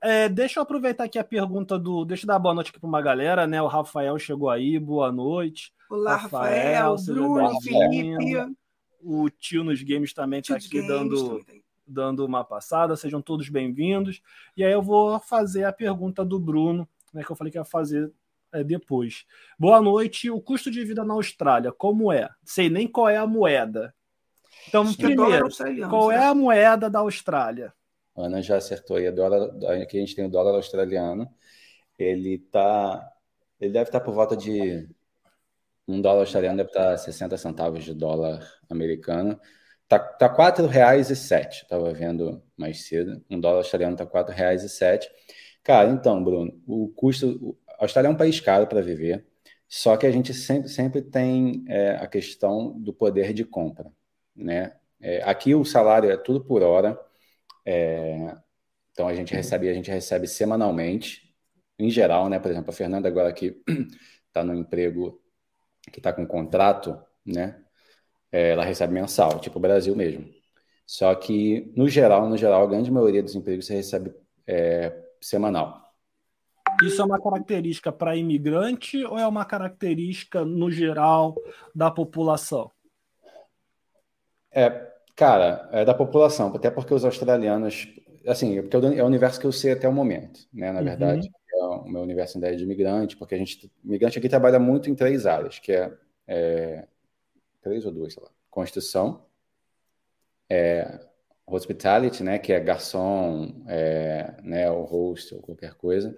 É, 0.00 0.26
deixa 0.26 0.58
eu 0.58 0.62
aproveitar 0.62 1.04
aqui 1.04 1.18
a 1.18 1.24
pergunta 1.24 1.78
do. 1.78 2.04
Deixa 2.04 2.24
eu 2.24 2.28
dar 2.28 2.38
boa 2.38 2.54
noite 2.54 2.70
aqui 2.70 2.80
para 2.80 2.88
uma 2.88 3.02
galera, 3.02 3.46
né? 3.46 3.60
O 3.60 3.66
Rafael 3.66 4.18
chegou 4.18 4.48
aí, 4.48 4.78
boa 4.78 5.12
noite. 5.12 5.70
Olá, 5.90 6.16
Rafael, 6.16 6.96
Rafael 6.96 7.14
Bruno, 7.14 7.60
Felipe. 7.60 8.56
O 9.02 9.28
tio 9.28 9.62
nos 9.62 9.82
games 9.82 10.14
também 10.14 10.40
está 10.40 10.56
aqui 10.56 10.86
dando, 10.86 11.44
dando 11.86 12.24
uma 12.24 12.42
passada. 12.42 12.96
Sejam 12.96 13.20
todos 13.20 13.50
bem-vindos. 13.50 14.22
E 14.56 14.64
aí 14.64 14.72
eu 14.72 14.82
vou 14.82 15.20
fazer 15.20 15.64
a 15.64 15.72
pergunta 15.72 16.24
do 16.24 16.40
Bruno, 16.40 16.88
né? 17.12 17.22
Que 17.22 17.30
eu 17.30 17.36
falei 17.36 17.50
que 17.52 17.58
ia 17.58 17.64
fazer 17.66 18.10
é, 18.50 18.64
depois. 18.64 19.26
Boa 19.58 19.82
noite. 19.82 20.30
O 20.30 20.40
custo 20.40 20.70
de 20.70 20.82
vida 20.84 21.04
na 21.04 21.12
Austrália, 21.12 21.70
como 21.70 22.10
é? 22.10 22.30
Sei 22.44 22.70
nem 22.70 22.88
qual 22.88 23.10
é 23.10 23.18
a 23.18 23.26
moeda. 23.26 23.94
Então, 24.68 24.82
Acho 24.82 24.96
primeiro, 24.96 25.48
qual 25.88 26.10
é 26.10 26.24
a 26.24 26.34
moeda 26.34 26.90
da 26.90 27.00
Austrália? 27.00 27.72
Ana 28.16 28.42
já 28.42 28.56
acertou 28.56 28.96
aí. 28.96 29.06
A 29.06 29.10
dólar, 29.10 29.50
aqui 29.82 29.98
a 29.98 30.00
gente 30.00 30.16
tem 30.16 30.24
o 30.24 30.30
dólar 30.30 30.54
australiano. 30.54 31.28
Ele 31.98 32.38
tá, 32.38 33.12
ele 33.60 33.72
deve 33.72 33.88
estar 33.88 34.00
por 34.00 34.14
volta 34.14 34.36
de 34.36 34.88
um 35.86 36.00
dólar 36.00 36.20
australiano 36.20 36.56
deve 36.56 36.70
estar 36.70 36.96
60 36.98 37.36
centavos 37.36 37.84
de 37.84 37.94
dólar 37.94 38.44
americano. 38.68 39.38
Tá, 39.86 39.98
tá 39.98 40.28
quatro 40.28 40.66
reais 40.66 41.10
e 41.10 41.16
sete. 41.16 41.62
Estava 41.62 41.92
vendo 41.92 42.42
mais 42.56 42.86
cedo. 42.86 43.22
Um 43.30 43.38
dólar 43.38 43.58
australiano 43.58 43.96
tá 43.96 44.04
quatro 44.04 44.34
reais 44.34 44.64
e 44.64 44.68
sete. 44.68 45.08
Cara, 45.62 45.88
então, 45.90 46.22
Bruno, 46.22 46.60
o 46.66 46.88
custo, 46.88 47.56
a 47.68 47.84
Austrália 47.84 48.08
é 48.08 48.10
um 48.10 48.16
país 48.16 48.40
caro 48.40 48.66
para 48.66 48.80
viver. 48.80 49.24
Só 49.68 49.96
que 49.96 50.06
a 50.06 50.10
gente 50.10 50.32
sempre, 50.34 50.68
sempre 50.68 51.02
tem 51.02 51.64
é, 51.68 51.96
a 51.96 52.06
questão 52.06 52.78
do 52.80 52.92
poder 52.92 53.32
de 53.32 53.44
compra 53.44 53.92
né? 54.36 54.76
É, 55.00 55.22
aqui 55.22 55.54
o 55.54 55.64
salário 55.64 56.10
é 56.10 56.16
tudo 56.16 56.44
por 56.44 56.62
hora, 56.62 56.98
é, 57.64 58.36
então 58.92 59.08
a 59.08 59.14
gente 59.14 59.34
recebe, 59.34 59.68
a 59.68 59.74
gente 59.74 59.90
recebe 59.90 60.26
semanalmente, 60.26 61.34
em 61.78 61.90
geral, 61.90 62.28
né? 62.28 62.38
Por 62.38 62.50
exemplo, 62.50 62.70
a 62.70 62.72
Fernanda 62.72 63.08
agora 63.08 63.32
que 63.32 63.62
está 64.28 64.42
no 64.44 64.54
emprego, 64.54 65.20
que 65.92 65.98
está 66.00 66.12
com 66.12 66.26
contrato, 66.26 66.98
né? 67.24 67.62
É, 68.32 68.50
ela 68.52 68.64
recebe 68.64 68.94
mensal, 68.94 69.38
tipo 69.40 69.58
o 69.58 69.62
Brasil 69.62 69.94
mesmo. 69.94 70.28
Só 70.86 71.14
que 71.14 71.72
no 71.76 71.88
geral, 71.88 72.28
no 72.28 72.36
geral, 72.36 72.62
a 72.62 72.66
grande 72.66 72.90
maioria 72.90 73.22
dos 73.22 73.34
empregos 73.34 73.66
você 73.66 73.74
recebe 73.74 74.14
é, 74.46 74.92
semanal. 75.20 75.84
Isso 76.82 77.00
é 77.00 77.04
uma 77.04 77.20
característica 77.20 77.90
para 77.90 78.16
imigrante 78.16 79.02
ou 79.04 79.18
é 79.18 79.26
uma 79.26 79.44
característica 79.44 80.44
no 80.44 80.70
geral 80.70 81.34
da 81.74 81.90
população? 81.90 82.70
É, 84.56 84.90
cara, 85.14 85.68
é 85.70 85.84
da 85.84 85.92
população, 85.92 86.48
até 86.54 86.70
porque 86.70 86.94
os 86.94 87.04
australianos, 87.04 87.86
assim, 88.26 88.62
porque 88.62 88.74
é 88.74 89.02
o 89.02 89.06
universo 89.06 89.38
que 89.38 89.46
eu 89.46 89.52
sei 89.52 89.72
até 89.72 89.86
o 89.86 89.92
momento, 89.92 90.48
né? 90.50 90.72
Na 90.72 90.78
uhum. 90.78 90.84
verdade, 90.86 91.30
é 91.52 91.56
uma, 91.56 91.82
uma 91.82 92.00
universidade 92.00 92.56
de 92.56 92.64
imigrante, 92.64 93.18
porque 93.18 93.34
a 93.34 93.38
gente, 93.38 93.70
imigrante 93.84 94.18
aqui 94.18 94.30
trabalha 94.30 94.58
muito 94.58 94.88
em 94.88 94.94
três 94.94 95.26
áreas, 95.26 95.58
que 95.58 95.72
é, 95.72 95.92
é 96.26 96.86
três 97.60 97.84
ou 97.84 97.92
duas, 97.92 98.14
sei 98.14 98.22
lá, 98.22 98.30
construção, 98.48 99.26
é, 100.48 101.00
hospitality, 101.46 102.22
né, 102.22 102.38
que 102.38 102.50
é 102.50 102.58
garçom, 102.58 103.62
é, 103.68 104.36
né, 104.42 104.70
o 104.70 104.84
host 104.84 105.34
ou 105.34 105.42
qualquer 105.42 105.74
coisa. 105.74 106.16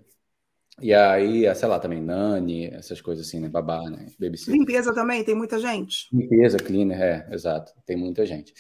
E 0.81 0.95
aí, 0.95 1.55
sei 1.55 1.69
lá, 1.69 1.79
também 1.79 2.01
nani, 2.01 2.67
essas 2.67 3.01
coisas 3.01 3.27
assim, 3.27 3.41
né, 3.41 3.49
babá, 3.49 3.89
né, 3.91 4.07
babysitter. 4.19 4.55
Limpeza 4.55 4.95
também, 4.95 5.25
tem 5.25 5.35
muita 5.35 5.59
gente? 5.59 6.09
Limpeza, 6.13 6.57
cleaner, 6.59 7.01
é, 7.01 7.29
exato, 7.33 7.73
tem 7.85 7.97
muita 7.97 8.25
gente. 8.25 8.55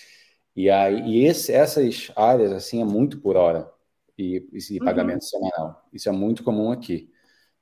E 0.55 0.69
aí, 0.69 1.01
e 1.03 1.27
esse, 1.27 1.53
essas 1.53 2.11
áreas, 2.17 2.51
assim, 2.51 2.83
é 2.83 2.85
muito 2.85 3.21
por 3.21 3.37
hora 3.37 3.71
e, 4.19 4.45
e 4.53 4.79
pagamento 4.81 5.23
uhum. 5.23 5.29
semanal. 5.29 5.89
Isso 5.93 6.09
é 6.09 6.13
muito 6.13 6.43
comum 6.43 6.73
aqui, 6.73 7.09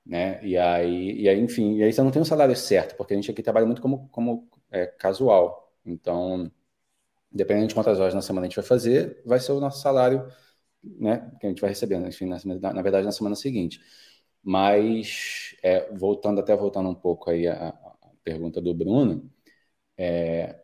né? 0.04 0.42
E 0.42 0.56
aí, 0.56 1.20
e 1.20 1.28
aí, 1.28 1.38
enfim, 1.38 1.76
e 1.76 1.82
aí 1.82 1.92
você 1.92 2.02
não 2.02 2.10
tem 2.10 2.22
um 2.22 2.24
salário 2.24 2.56
certo, 2.56 2.96
porque 2.96 3.12
a 3.12 3.16
gente 3.16 3.30
aqui 3.30 3.42
trabalha 3.42 3.66
muito 3.66 3.82
como, 3.82 4.08
como 4.08 4.48
é, 4.70 4.86
casual. 4.86 5.70
Então, 5.84 6.50
dependendo 7.30 7.68
de 7.68 7.74
quantas 7.74 8.00
horas 8.00 8.14
na 8.14 8.22
semana 8.22 8.46
a 8.46 8.48
gente 8.48 8.56
vai 8.56 8.64
fazer, 8.64 9.22
vai 9.26 9.38
ser 9.38 9.52
o 9.52 9.60
nosso 9.60 9.82
salário, 9.82 10.26
né? 10.82 11.30
Que 11.40 11.46
a 11.46 11.50
gente 11.50 11.60
vai 11.60 11.70
receber, 11.70 11.98
né? 12.00 12.08
enfim, 12.08 12.26
na, 12.26 12.38
na 12.72 12.82
verdade, 12.82 13.04
na 13.04 13.12
semana 13.12 13.36
seguinte. 13.36 13.80
Mas, 14.46 15.56
é, 15.62 15.92
voltando 15.92 16.40
até 16.40 16.56
voltando 16.56 16.88
um 16.88 16.94
pouco 16.94 17.30
aí 17.30 17.48
a 17.48 17.74
pergunta 18.22 18.60
do 18.60 18.72
Bruno, 18.74 19.28
é, 19.98 20.62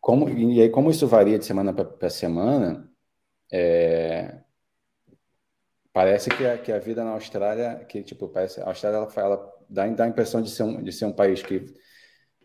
como, 0.00 0.28
e 0.30 0.62
aí, 0.62 0.70
como 0.70 0.90
isso 0.90 1.06
varia 1.08 1.38
de 1.38 1.44
semana 1.46 1.72
para 1.74 2.10
semana, 2.10 2.90
é, 3.52 4.40
parece 5.92 6.30
que 6.30 6.46
a, 6.46 6.58
que 6.58 6.72
a 6.72 6.78
vida 6.78 7.04
na 7.04 7.12
Austrália, 7.12 7.84
que 7.86 8.02
tipo, 8.02 8.28
parece, 8.28 8.60
a 8.60 8.68
Austrália 8.68 8.98
ela, 8.98 9.08
ela 9.16 9.52
dá, 9.68 9.86
dá 9.88 10.04
a 10.04 10.08
impressão 10.08 10.42
de 10.42 10.50
ser 10.50 10.62
um, 10.64 10.82
de 10.82 10.92
ser 10.92 11.04
um 11.06 11.12
país 11.12 11.42
que, 11.42 11.64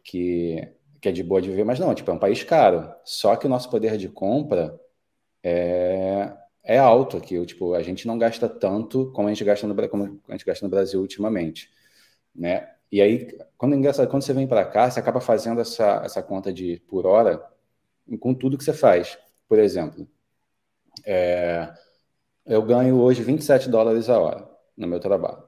que, 0.04 0.76
que 1.02 1.10
é 1.10 1.12
de 1.12 1.24
boa 1.24 1.42
de 1.42 1.50
viver, 1.50 1.66
mas 1.66 1.80
não, 1.80 1.94
tipo, 1.96 2.10
é 2.12 2.14
um 2.14 2.20
país 2.20 2.44
caro. 2.44 2.94
Só 3.06 3.36
que 3.36 3.48
o 3.48 3.50
nosso 3.50 3.70
poder 3.70 3.98
de 3.98 4.10
compra 4.10 4.80
é, 5.44 6.34
é 6.66 6.78
alto 6.78 7.18
aqui. 7.18 7.44
Tipo, 7.46 7.74
a 7.74 7.84
gente 7.84 8.08
não 8.08 8.18
gasta 8.18 8.50
tanto 8.50 9.12
como 9.14 9.28
a 9.28 9.32
gente 9.32 9.44
gasta 9.44 9.68
no, 9.68 9.90
como 9.90 10.20
a 10.28 10.32
gente 10.32 10.46
gasta 10.46 10.66
no 10.66 10.70
Brasil 10.70 11.00
ultimamente, 11.00 11.70
né? 12.36 12.72
E 12.92 13.02
aí, 13.02 13.38
quando, 13.58 13.76
quando 14.10 14.24
você 14.24 14.34
vem 14.34 14.48
para 14.48 14.66
cá, 14.66 14.90
você 14.90 15.00
acaba 15.00 15.22
fazendo 15.22 15.62
essa, 15.62 16.02
essa 16.04 16.22
conta 16.24 16.52
de 16.52 16.82
por 16.88 17.06
hora 17.06 17.44
com 18.20 18.34
tudo 18.34 18.58
que 18.58 18.64
você 18.64 18.74
faz. 18.74 19.18
Por 19.48 19.60
exemplo, 19.60 20.08
é, 21.06 21.74
eu 22.46 22.62
ganho 22.62 23.00
hoje 23.00 23.24
27 23.24 23.70
dólares 23.70 24.10
a 24.10 24.20
hora 24.20 24.48
no 24.78 24.88
meu 24.88 25.00
trabalho. 25.00 25.44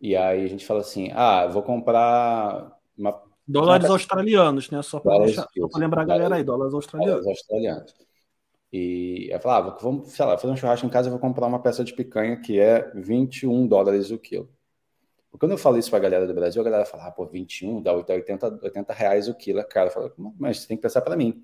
E 0.00 0.16
aí 0.16 0.44
a 0.44 0.48
gente 0.48 0.66
fala 0.66 0.80
assim: 0.80 1.10
ah, 1.12 1.46
vou 1.46 1.62
comprar 1.62 2.78
uma. 2.96 3.22
Dólares 3.46 3.86
uma... 3.86 3.94
australianos, 3.94 4.70
né? 4.70 4.80
Só 4.82 5.00
para 5.00 5.16
lembrar 5.76 6.02
a 6.02 6.06
galera 6.06 6.36
aí, 6.36 6.44
dólares 6.44 6.74
australianos. 6.74 7.20
Dólares 7.20 7.38
australianos. 7.38 7.94
E 8.76 9.28
eu 9.30 9.38
falava, 9.38 9.68
ah, 9.68 9.78
vamos, 9.80 10.10
sei 10.10 10.26
lá, 10.26 10.36
fazer 10.36 10.52
um 10.52 10.56
churrasco 10.56 10.84
em 10.84 10.90
casa, 10.90 11.06
eu 11.06 11.12
vou 11.12 11.20
comprar 11.20 11.46
uma 11.46 11.60
peça 11.60 11.84
de 11.84 11.92
picanha 11.92 12.36
que 12.36 12.58
é 12.58 12.90
21 12.92 13.68
dólares 13.68 14.10
o 14.10 14.18
quilo. 14.18 14.48
Quando 15.38 15.52
eu 15.52 15.58
falo 15.58 15.78
isso 15.78 15.90
para 15.90 16.00
a 16.00 16.02
galera 16.02 16.26
do 16.26 16.34
Brasil, 16.34 16.60
a 16.60 16.64
galera 16.64 16.84
fala, 16.84 17.06
ah, 17.06 17.10
pô, 17.12 17.24
21 17.24 17.80
dá 17.80 17.92
80, 17.92 18.58
80 18.64 18.92
reais 18.92 19.28
o 19.28 19.34
quilo. 19.34 19.64
Cara, 19.68 19.90
fala, 19.90 20.12
mas 20.36 20.58
você 20.58 20.66
tem 20.66 20.76
que 20.76 20.82
pensar 20.82 21.02
para 21.02 21.14
mim. 21.14 21.40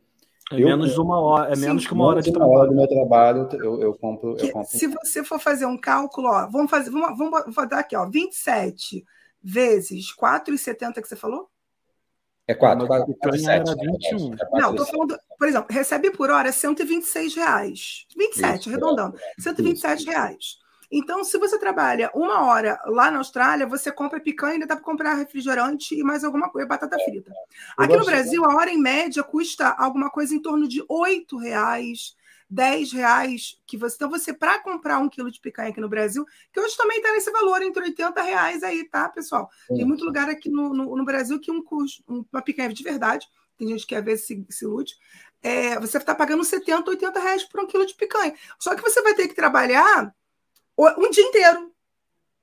É 0.50 0.56
eu, 0.56 0.66
menos 0.66 0.98
uma 0.98 1.20
hora, 1.20 1.52
é 1.52 1.54
sim, 1.54 1.60
menos 1.60 1.86
que 1.86 1.92
uma 1.92 2.06
hora 2.06 2.20
de 2.20 2.32
trabalho. 2.32 2.50
Uma 2.50 2.60
hora 2.60 2.68
do 2.68 2.74
meu 2.74 2.88
trabalho, 2.88 3.48
eu, 3.52 3.80
eu, 3.80 3.94
compro, 3.94 4.36
eu 4.36 4.50
compro. 4.50 4.68
Se 4.68 4.88
você 4.88 5.22
for 5.22 5.38
fazer 5.38 5.66
um 5.66 5.78
cálculo, 5.78 6.26
ó, 6.26 6.48
vamos 6.50 6.68
fazer, 6.68 6.90
vamos, 6.90 7.16
vamos, 7.16 7.54
vou 7.54 7.68
dar 7.68 7.78
aqui, 7.78 7.94
ó, 7.94 8.10
27 8.10 9.04
vezes 9.40 10.12
4,70 10.16 11.00
que 11.00 11.06
você 11.06 11.14
falou? 11.14 11.48
É 12.50 12.54
4, 12.54 12.84
4, 12.84 13.14
4 13.14 13.38
7, 13.38 13.48
era 13.48 13.76
21. 13.76 14.34
É 14.34 14.60
Não, 14.60 14.70
estou 14.70 14.86
falando, 14.86 15.18
por 15.38 15.46
exemplo, 15.46 15.68
recebe 15.70 16.10
por 16.10 16.30
hora 16.30 16.50
126 16.50 17.36
reais. 17.36 18.06
27, 18.16 18.60
Isso, 18.60 18.68
arredondando. 18.68 19.16
127 19.38 20.00
Isso. 20.00 20.10
reais. 20.10 20.58
Então, 20.90 21.22
se 21.22 21.38
você 21.38 21.56
trabalha 21.56 22.10
uma 22.12 22.46
hora 22.46 22.76
lá 22.86 23.08
na 23.08 23.18
Austrália, 23.18 23.68
você 23.68 23.92
compra 23.92 24.18
picanha 24.18 24.50
e 24.50 24.54
ainda 24.54 24.66
dá 24.66 24.74
para 24.74 24.84
comprar 24.84 25.14
refrigerante 25.14 25.94
e 25.94 26.02
mais 26.02 26.24
alguma 26.24 26.50
coisa, 26.50 26.66
batata 26.66 26.98
frita. 26.98 27.30
Aqui 27.76 27.96
no 27.96 28.04
Brasil, 28.04 28.44
a 28.44 28.56
hora 28.56 28.70
em 28.70 28.80
média 28.80 29.22
custa 29.22 29.68
alguma 29.68 30.10
coisa 30.10 30.34
em 30.34 30.42
torno 30.42 30.66
de 30.66 30.80
R$ 30.80 31.24
reais. 31.40 32.16
10 32.50 32.92
reais 32.92 33.60
que 33.66 33.76
você. 33.76 33.94
Então, 33.94 34.10
você, 34.10 34.32
para 34.32 34.58
comprar 34.58 34.98
um 34.98 35.08
quilo 35.08 35.30
de 35.30 35.40
picanha 35.40 35.70
aqui 35.70 35.80
no 35.80 35.88
Brasil, 35.88 36.26
que 36.52 36.60
hoje 36.60 36.76
também 36.76 36.98
está 36.98 37.12
nesse 37.12 37.30
valor, 37.30 37.62
entre 37.62 37.82
80 37.82 38.20
reais 38.22 38.62
aí, 38.62 38.84
tá, 38.84 39.08
pessoal? 39.08 39.48
Tem 39.68 39.84
muito 39.84 40.04
lugar 40.04 40.28
aqui 40.28 40.50
no, 40.50 40.74
no, 40.74 40.96
no 40.96 41.04
Brasil 41.04 41.38
que 41.38 41.50
um 41.50 41.62
custo, 41.62 42.02
uma 42.32 42.42
picanha 42.42 42.72
de 42.72 42.82
verdade, 42.82 43.26
tem 43.56 43.68
gente 43.68 43.82
que 43.82 43.94
quer 43.94 44.02
ver 44.02 44.16
se, 44.16 44.44
se 44.48 44.66
lute, 44.66 44.96
é, 45.42 45.78
você 45.78 45.98
está 45.98 46.14
pagando 46.14 46.42
70, 46.42 46.90
80 46.90 47.20
reais 47.20 47.44
por 47.44 47.60
um 47.60 47.66
quilo 47.66 47.86
de 47.86 47.94
picanha. 47.94 48.34
Só 48.58 48.74
que 48.74 48.82
você 48.82 49.00
vai 49.02 49.14
ter 49.14 49.28
que 49.28 49.34
trabalhar 49.34 50.14
um 50.76 51.10
dia 51.10 51.24
inteiro. 51.24 51.69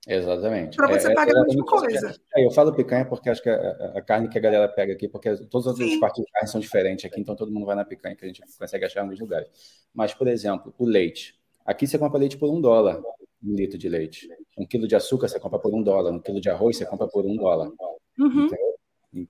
Exatamente. 0.07 0.77
Para 0.77 0.87
você 0.87 1.11
é, 1.11 1.13
pagar 1.13 1.37
a 1.37 1.43
mesma 1.43 1.65
coisa. 1.65 2.15
É, 2.35 2.45
eu 2.45 2.51
falo 2.51 2.73
picanha 2.73 3.05
porque 3.05 3.29
acho 3.29 3.43
que 3.43 3.49
a, 3.49 3.93
a, 3.95 4.01
carne 4.01 4.29
que 4.29 4.37
a 4.37 4.41
galera 4.41 4.67
pega 4.69 4.93
aqui, 4.93 5.07
porque 5.07 5.35
todas 5.47 5.67
as 5.67 5.79
outras 5.79 5.99
partes 5.99 6.23
de 6.23 6.31
carne 6.31 6.47
são 6.47 6.61
diferentes 6.61 7.03
aqui, 7.05 7.19
então 7.19 7.35
todo 7.35 7.51
mundo 7.51 7.65
vai 7.65 7.75
na 7.75 7.83
picanha 7.83 8.15
que 8.15 8.23
a 8.23 8.27
gente 8.27 8.41
consegue 8.57 8.85
achar 8.85 9.01
em 9.01 9.03
alguns 9.03 9.19
lugares. 9.19 9.49
Mas, 9.93 10.13
por 10.13 10.27
exemplo, 10.27 10.73
o 10.77 10.85
leite. 10.85 11.37
Aqui 11.65 11.85
você 11.85 11.99
compra 11.99 12.17
leite 12.17 12.37
por 12.37 12.49
um 12.49 12.61
dólar, 12.61 13.01
um 13.43 13.53
litro 13.53 13.77
de 13.77 13.89
leite. 13.89 14.29
Um 14.57 14.65
quilo 14.65 14.87
de 14.87 14.95
açúcar 14.95 15.27
você 15.27 15.39
compra 15.39 15.59
por 15.59 15.75
um 15.75 15.83
dólar. 15.83 16.11
Um 16.11 16.19
quilo 16.19 16.39
de 16.39 16.49
arroz 16.49 16.77
você 16.77 16.85
compra 16.85 17.07
por 17.07 17.25
um 17.25 17.35
dólar. 17.35 17.69
Uhum. 18.17 18.49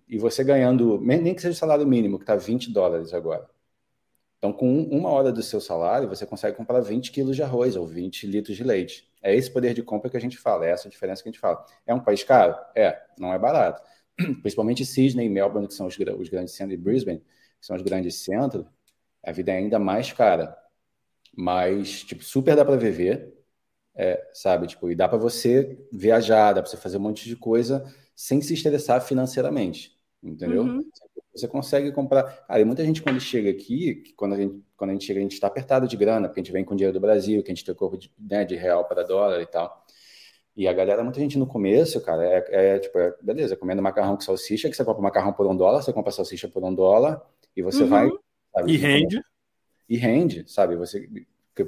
E 0.07 0.17
você 0.17 0.43
ganhando, 0.43 0.99
nem 0.99 1.33
que 1.33 1.41
seja 1.41 1.57
salário 1.57 1.87
mínimo, 1.87 2.17
que 2.17 2.23
está 2.23 2.35
20 2.35 2.71
dólares 2.71 3.13
agora. 3.13 3.47
Então, 4.37 4.53
com 4.53 4.83
uma 4.83 5.09
hora 5.09 5.31
do 5.31 5.41
seu 5.41 5.59
salário, 5.59 6.07
você 6.07 6.25
consegue 6.25 6.55
comprar 6.55 6.79
20 6.81 7.11
quilos 7.11 7.35
de 7.35 7.43
arroz 7.43 7.75
ou 7.75 7.87
20 7.87 8.27
litros 8.27 8.55
de 8.55 8.63
leite. 8.63 9.09
É 9.21 9.35
esse 9.35 9.51
poder 9.51 9.73
de 9.73 9.81
compra 9.81 10.09
que 10.09 10.17
a 10.17 10.19
gente 10.21 10.37
fala, 10.37 10.65
é 10.65 10.71
essa 10.71 10.89
diferença 10.89 11.23
que 11.23 11.29
a 11.29 11.31
gente 11.31 11.41
fala. 11.41 11.65
É 11.85 11.93
um 11.93 11.99
país 11.99 12.23
caro? 12.23 12.55
É, 12.75 13.01
não 13.17 13.33
é 13.33 13.39
barato. 13.39 13.81
Principalmente 14.41 14.85
Sydney 14.85 15.25
e 15.25 15.29
Melbourne, 15.29 15.67
que 15.67 15.73
são 15.73 15.87
os, 15.87 15.97
os 15.97 16.29
grandes 16.29 16.53
centros, 16.53 16.79
e 16.79 16.81
Brisbane, 16.81 17.19
que 17.19 17.65
são 17.65 17.75
os 17.75 17.81
grandes 17.81 18.15
centros, 18.15 18.65
a 19.23 19.31
vida 19.31 19.51
é 19.51 19.57
ainda 19.57 19.79
mais 19.79 20.13
cara. 20.13 20.55
Mas, 21.35 22.03
tipo, 22.03 22.23
super 22.23 22.55
dá 22.55 22.63
para 22.65 22.75
viver, 22.77 23.33
é, 23.95 24.29
sabe? 24.33 24.67
Tipo, 24.67 24.91
e 24.91 24.95
dá 24.95 25.07
para 25.09 25.17
você 25.17 25.77
viajar, 25.91 26.53
dá 26.53 26.61
para 26.61 26.69
você 26.69 26.77
fazer 26.77 26.97
um 26.97 27.01
monte 27.01 27.25
de 27.25 27.35
coisa 27.35 27.85
sem 28.15 28.41
se 28.41 28.53
estressar 28.53 29.01
financeiramente, 29.01 29.96
entendeu? 30.27 30.63
Uhum. 30.63 30.83
Você 31.33 31.47
consegue 31.47 31.91
comprar. 31.91 32.23
Cara, 32.23 32.59
e 32.59 32.65
muita 32.65 32.83
gente, 32.83 33.01
quando 33.01 33.19
chega 33.19 33.49
aqui, 33.49 34.13
quando 34.15 34.33
a 34.33 34.37
gente, 34.37 34.63
quando 34.75 34.89
a 34.89 34.93
gente 34.93 35.05
chega, 35.05 35.19
a 35.19 35.23
gente 35.23 35.33
está 35.33 35.47
apertado 35.47 35.87
de 35.87 35.95
grana, 35.95 36.27
porque 36.27 36.39
a 36.39 36.43
gente 36.43 36.51
vem 36.51 36.65
com 36.65 36.75
dinheiro 36.75 36.93
do 36.93 36.99
Brasil, 36.99 37.43
que 37.43 37.51
a 37.51 37.55
gente 37.55 37.63
tem 37.63 37.75
corpo 37.75 37.97
de, 37.97 38.11
né, 38.19 38.43
de 38.43 38.55
real 38.55 38.85
para 38.85 39.03
dólar 39.03 39.41
e 39.41 39.45
tal. 39.45 39.85
E 40.55 40.67
a 40.67 40.73
galera, 40.73 41.03
muita 41.03 41.19
gente 41.19 41.37
no 41.37 41.45
começo, 41.45 42.01
cara, 42.01 42.25
é, 42.25 42.45
é 42.49 42.79
tipo, 42.79 42.97
é, 42.97 43.13
beleza, 43.21 43.55
comendo 43.55 43.81
macarrão 43.81 44.15
com 44.15 44.21
salsicha, 44.21 44.67
que 44.67 44.75
você 44.75 44.83
compra 44.83 45.03
macarrão 45.03 45.31
por 45.31 45.45
um 45.45 45.55
dólar, 45.55 45.83
você 45.83 45.93
compra 45.93 46.11
salsicha 46.11 46.47
por 46.47 46.63
um 46.63 46.73
dólar, 46.73 47.21
e 47.55 47.61
você 47.61 47.83
uhum. 47.83 47.89
vai. 47.89 48.09
Sabe, 48.55 48.73
e 48.73 48.77
rende. 48.77 49.21
E 49.87 49.97
rende, 49.97 50.43
sabe? 50.47 50.75
Você, 50.75 51.07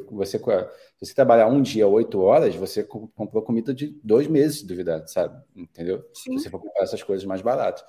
você, 0.10 0.39
se 0.39 1.06
você 1.06 1.13
trabalhar 1.13 1.48
um 1.48 1.62
dia, 1.62 1.88
oito 1.88 2.19
horas, 2.19 2.56
você 2.56 2.84
comprou 2.84 3.43
comida 3.43 3.76
de 3.76 3.95
dois 4.04 4.28
meses, 4.28 4.63
duvidar, 4.63 5.08
sabe? 5.08 5.39
Entendeu? 5.56 6.04
Sim. 6.12 6.38
Se 6.38 6.43
você 6.43 6.50
for 6.50 6.60
comprar 6.60 6.84
essas 6.84 7.04
coisas 7.04 7.24
mais 7.26 7.41
baratas. 7.41 7.84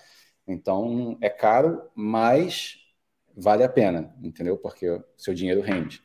Então, 0.47 1.17
é 1.21 1.29
caro, 1.29 1.83
mas 1.95 2.79
vale 3.37 3.63
a 3.63 3.69
pena, 3.69 4.15
entendeu? 4.23 4.57
Porque 4.57 4.89
o 4.89 5.05
seu 5.17 5.35
dinheiro 5.35 5.61
rende. 5.61 6.03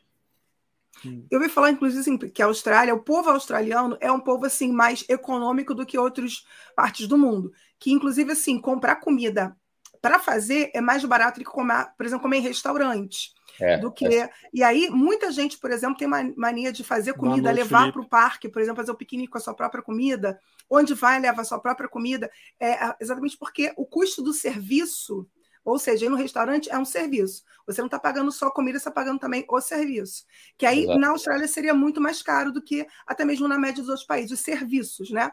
Eu 1.29 1.39
ouvi 1.39 1.49
falar, 1.49 1.71
inclusive, 1.71 1.99
assim, 1.99 2.17
que 2.17 2.41
a 2.41 2.45
Austrália, 2.45 2.93
o 2.93 3.01
povo 3.01 3.29
australiano 3.29 3.97
é 3.99 4.11
um 4.11 4.19
povo 4.19 4.45
assim 4.45 4.71
mais 4.71 5.05
econômico 5.09 5.73
do 5.75 5.85
que 5.85 5.97
outras 5.97 6.45
partes 6.75 7.07
do 7.07 7.17
mundo. 7.17 7.51
Que, 7.79 7.91
inclusive, 7.91 8.31
assim, 8.31 8.59
comprar 8.59 8.95
comida 8.97 9.55
para 10.01 10.19
fazer 10.19 10.71
é 10.73 10.79
mais 10.79 11.03
barato 11.03 11.39
do 11.39 11.45
que 11.45 11.51
comer, 11.51 11.87
por 11.97 12.05
exemplo, 12.05 12.23
comer 12.23 12.37
em 12.37 12.41
restaurante. 12.41 13.33
É, 13.59 13.77
do 13.77 13.91
que. 13.91 14.05
É. 14.05 14.29
E 14.53 14.63
aí, 14.63 14.89
muita 14.89 15.31
gente, 15.31 15.57
por 15.57 15.71
exemplo, 15.71 15.97
tem 15.97 16.07
mania 16.07 16.71
de 16.71 16.83
fazer 16.83 17.13
comida, 17.13 17.51
levar 17.51 17.91
para 17.91 18.01
o 18.01 18.07
parque, 18.07 18.49
por 18.49 18.61
exemplo, 18.61 18.77
fazer 18.77 18.91
o 18.91 18.97
piquenique 18.97 19.31
com 19.31 19.37
a 19.37 19.41
sua 19.41 19.53
própria 19.53 19.81
comida. 19.81 20.39
Onde 20.69 20.93
vai, 20.93 21.19
leva 21.19 21.41
a 21.41 21.45
sua 21.45 21.59
própria 21.59 21.89
comida. 21.89 22.29
É 22.59 22.95
exatamente 22.99 23.37
porque 23.37 23.73
o 23.77 23.85
custo 23.85 24.21
do 24.21 24.33
serviço, 24.33 25.27
ou 25.63 25.77
seja, 25.79 26.05
ir 26.05 26.09
no 26.09 26.15
restaurante 26.15 26.69
é 26.69 26.77
um 26.77 26.85
serviço. 26.85 27.43
Você 27.65 27.81
não 27.81 27.87
está 27.87 27.99
pagando 27.99 28.31
só 28.31 28.47
a 28.47 28.53
comida, 28.53 28.77
você 28.77 28.87
está 28.87 28.91
pagando 28.91 29.19
também 29.19 29.45
o 29.47 29.61
serviço. 29.61 30.25
Que 30.57 30.65
aí, 30.65 30.83
Exato. 30.83 30.99
na 30.99 31.09
Austrália, 31.09 31.47
seria 31.47 31.73
muito 31.73 31.99
mais 32.01 32.21
caro 32.21 32.51
do 32.51 32.61
que 32.61 32.85
até 33.05 33.25
mesmo 33.25 33.47
na 33.47 33.57
média 33.57 33.81
dos 33.81 33.89
outros 33.89 34.05
países, 34.05 34.31
os 34.31 34.39
serviços, 34.39 35.09
né? 35.09 35.31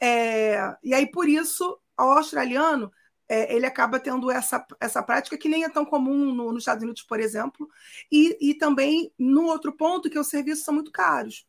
É, 0.00 0.76
e 0.82 0.94
aí, 0.94 1.10
por 1.10 1.28
isso, 1.28 1.78
o 1.98 2.02
australiano 2.02 2.90
é, 3.32 3.54
ele 3.54 3.64
acaba 3.64 3.98
tendo 3.98 4.30
essa, 4.30 4.64
essa 4.78 5.02
prática 5.02 5.38
que 5.38 5.48
nem 5.48 5.64
é 5.64 5.68
tão 5.68 5.86
comum 5.86 6.34
no, 6.34 6.52
nos 6.52 6.62
Estados 6.62 6.82
Unidos, 6.82 7.02
por 7.02 7.18
exemplo, 7.18 7.66
e, 8.10 8.36
e 8.50 8.54
também 8.54 9.10
no 9.18 9.46
outro 9.46 9.72
ponto 9.72 10.10
que 10.10 10.18
os 10.18 10.26
serviços 10.26 10.64
são 10.64 10.74
muito 10.74 10.92
caros. 10.92 11.46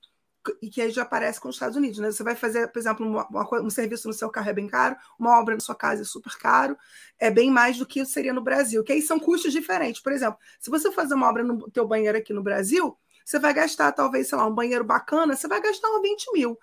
E 0.61 0.69
que 0.69 0.81
aí 0.81 0.91
já 0.91 1.03
aparece 1.03 1.39
com 1.39 1.49
os 1.49 1.55
Estados 1.55 1.77
Unidos. 1.77 1.99
Né? 1.99 2.11
Você 2.11 2.23
vai 2.23 2.35
fazer, 2.35 2.67
por 2.67 2.79
exemplo, 2.79 3.05
uma, 3.05 3.27
uma, 3.27 3.61
um 3.61 3.69
serviço 3.69 4.07
no 4.07 4.13
seu 4.13 4.29
carro 4.29 4.49
é 4.49 4.53
bem 4.53 4.67
caro, 4.67 4.95
uma 5.17 5.39
obra 5.39 5.53
na 5.53 5.59
sua 5.59 5.75
casa 5.75 6.01
é 6.01 6.05
super 6.05 6.37
caro, 6.37 6.77
é 7.19 7.29
bem 7.29 7.49
mais 7.49 7.77
do 7.77 7.85
que 7.85 8.05
seria 8.05 8.33
no 8.33 8.41
Brasil, 8.41 8.83
que 8.83 8.91
aí 8.91 9.01
são 9.01 9.19
custos 9.19 9.53
diferentes. 9.53 10.01
Por 10.01 10.11
exemplo, 10.11 10.37
se 10.59 10.69
você 10.69 10.91
fazer 10.91 11.13
uma 11.13 11.29
obra 11.29 11.43
no 11.43 11.69
teu 11.71 11.87
banheiro 11.87 12.17
aqui 12.17 12.33
no 12.33 12.43
Brasil, 12.43 12.97
você 13.25 13.39
vai 13.39 13.53
gastar, 13.53 13.91
talvez, 13.91 14.27
sei 14.27 14.37
lá, 14.37 14.45
um 14.45 14.53
banheiro 14.53 14.83
bacana, 14.83 15.35
você 15.35 15.47
vai 15.47 15.61
gastar 15.61 15.89
uns 15.89 16.01
20 16.01 16.33
mil. 16.33 16.57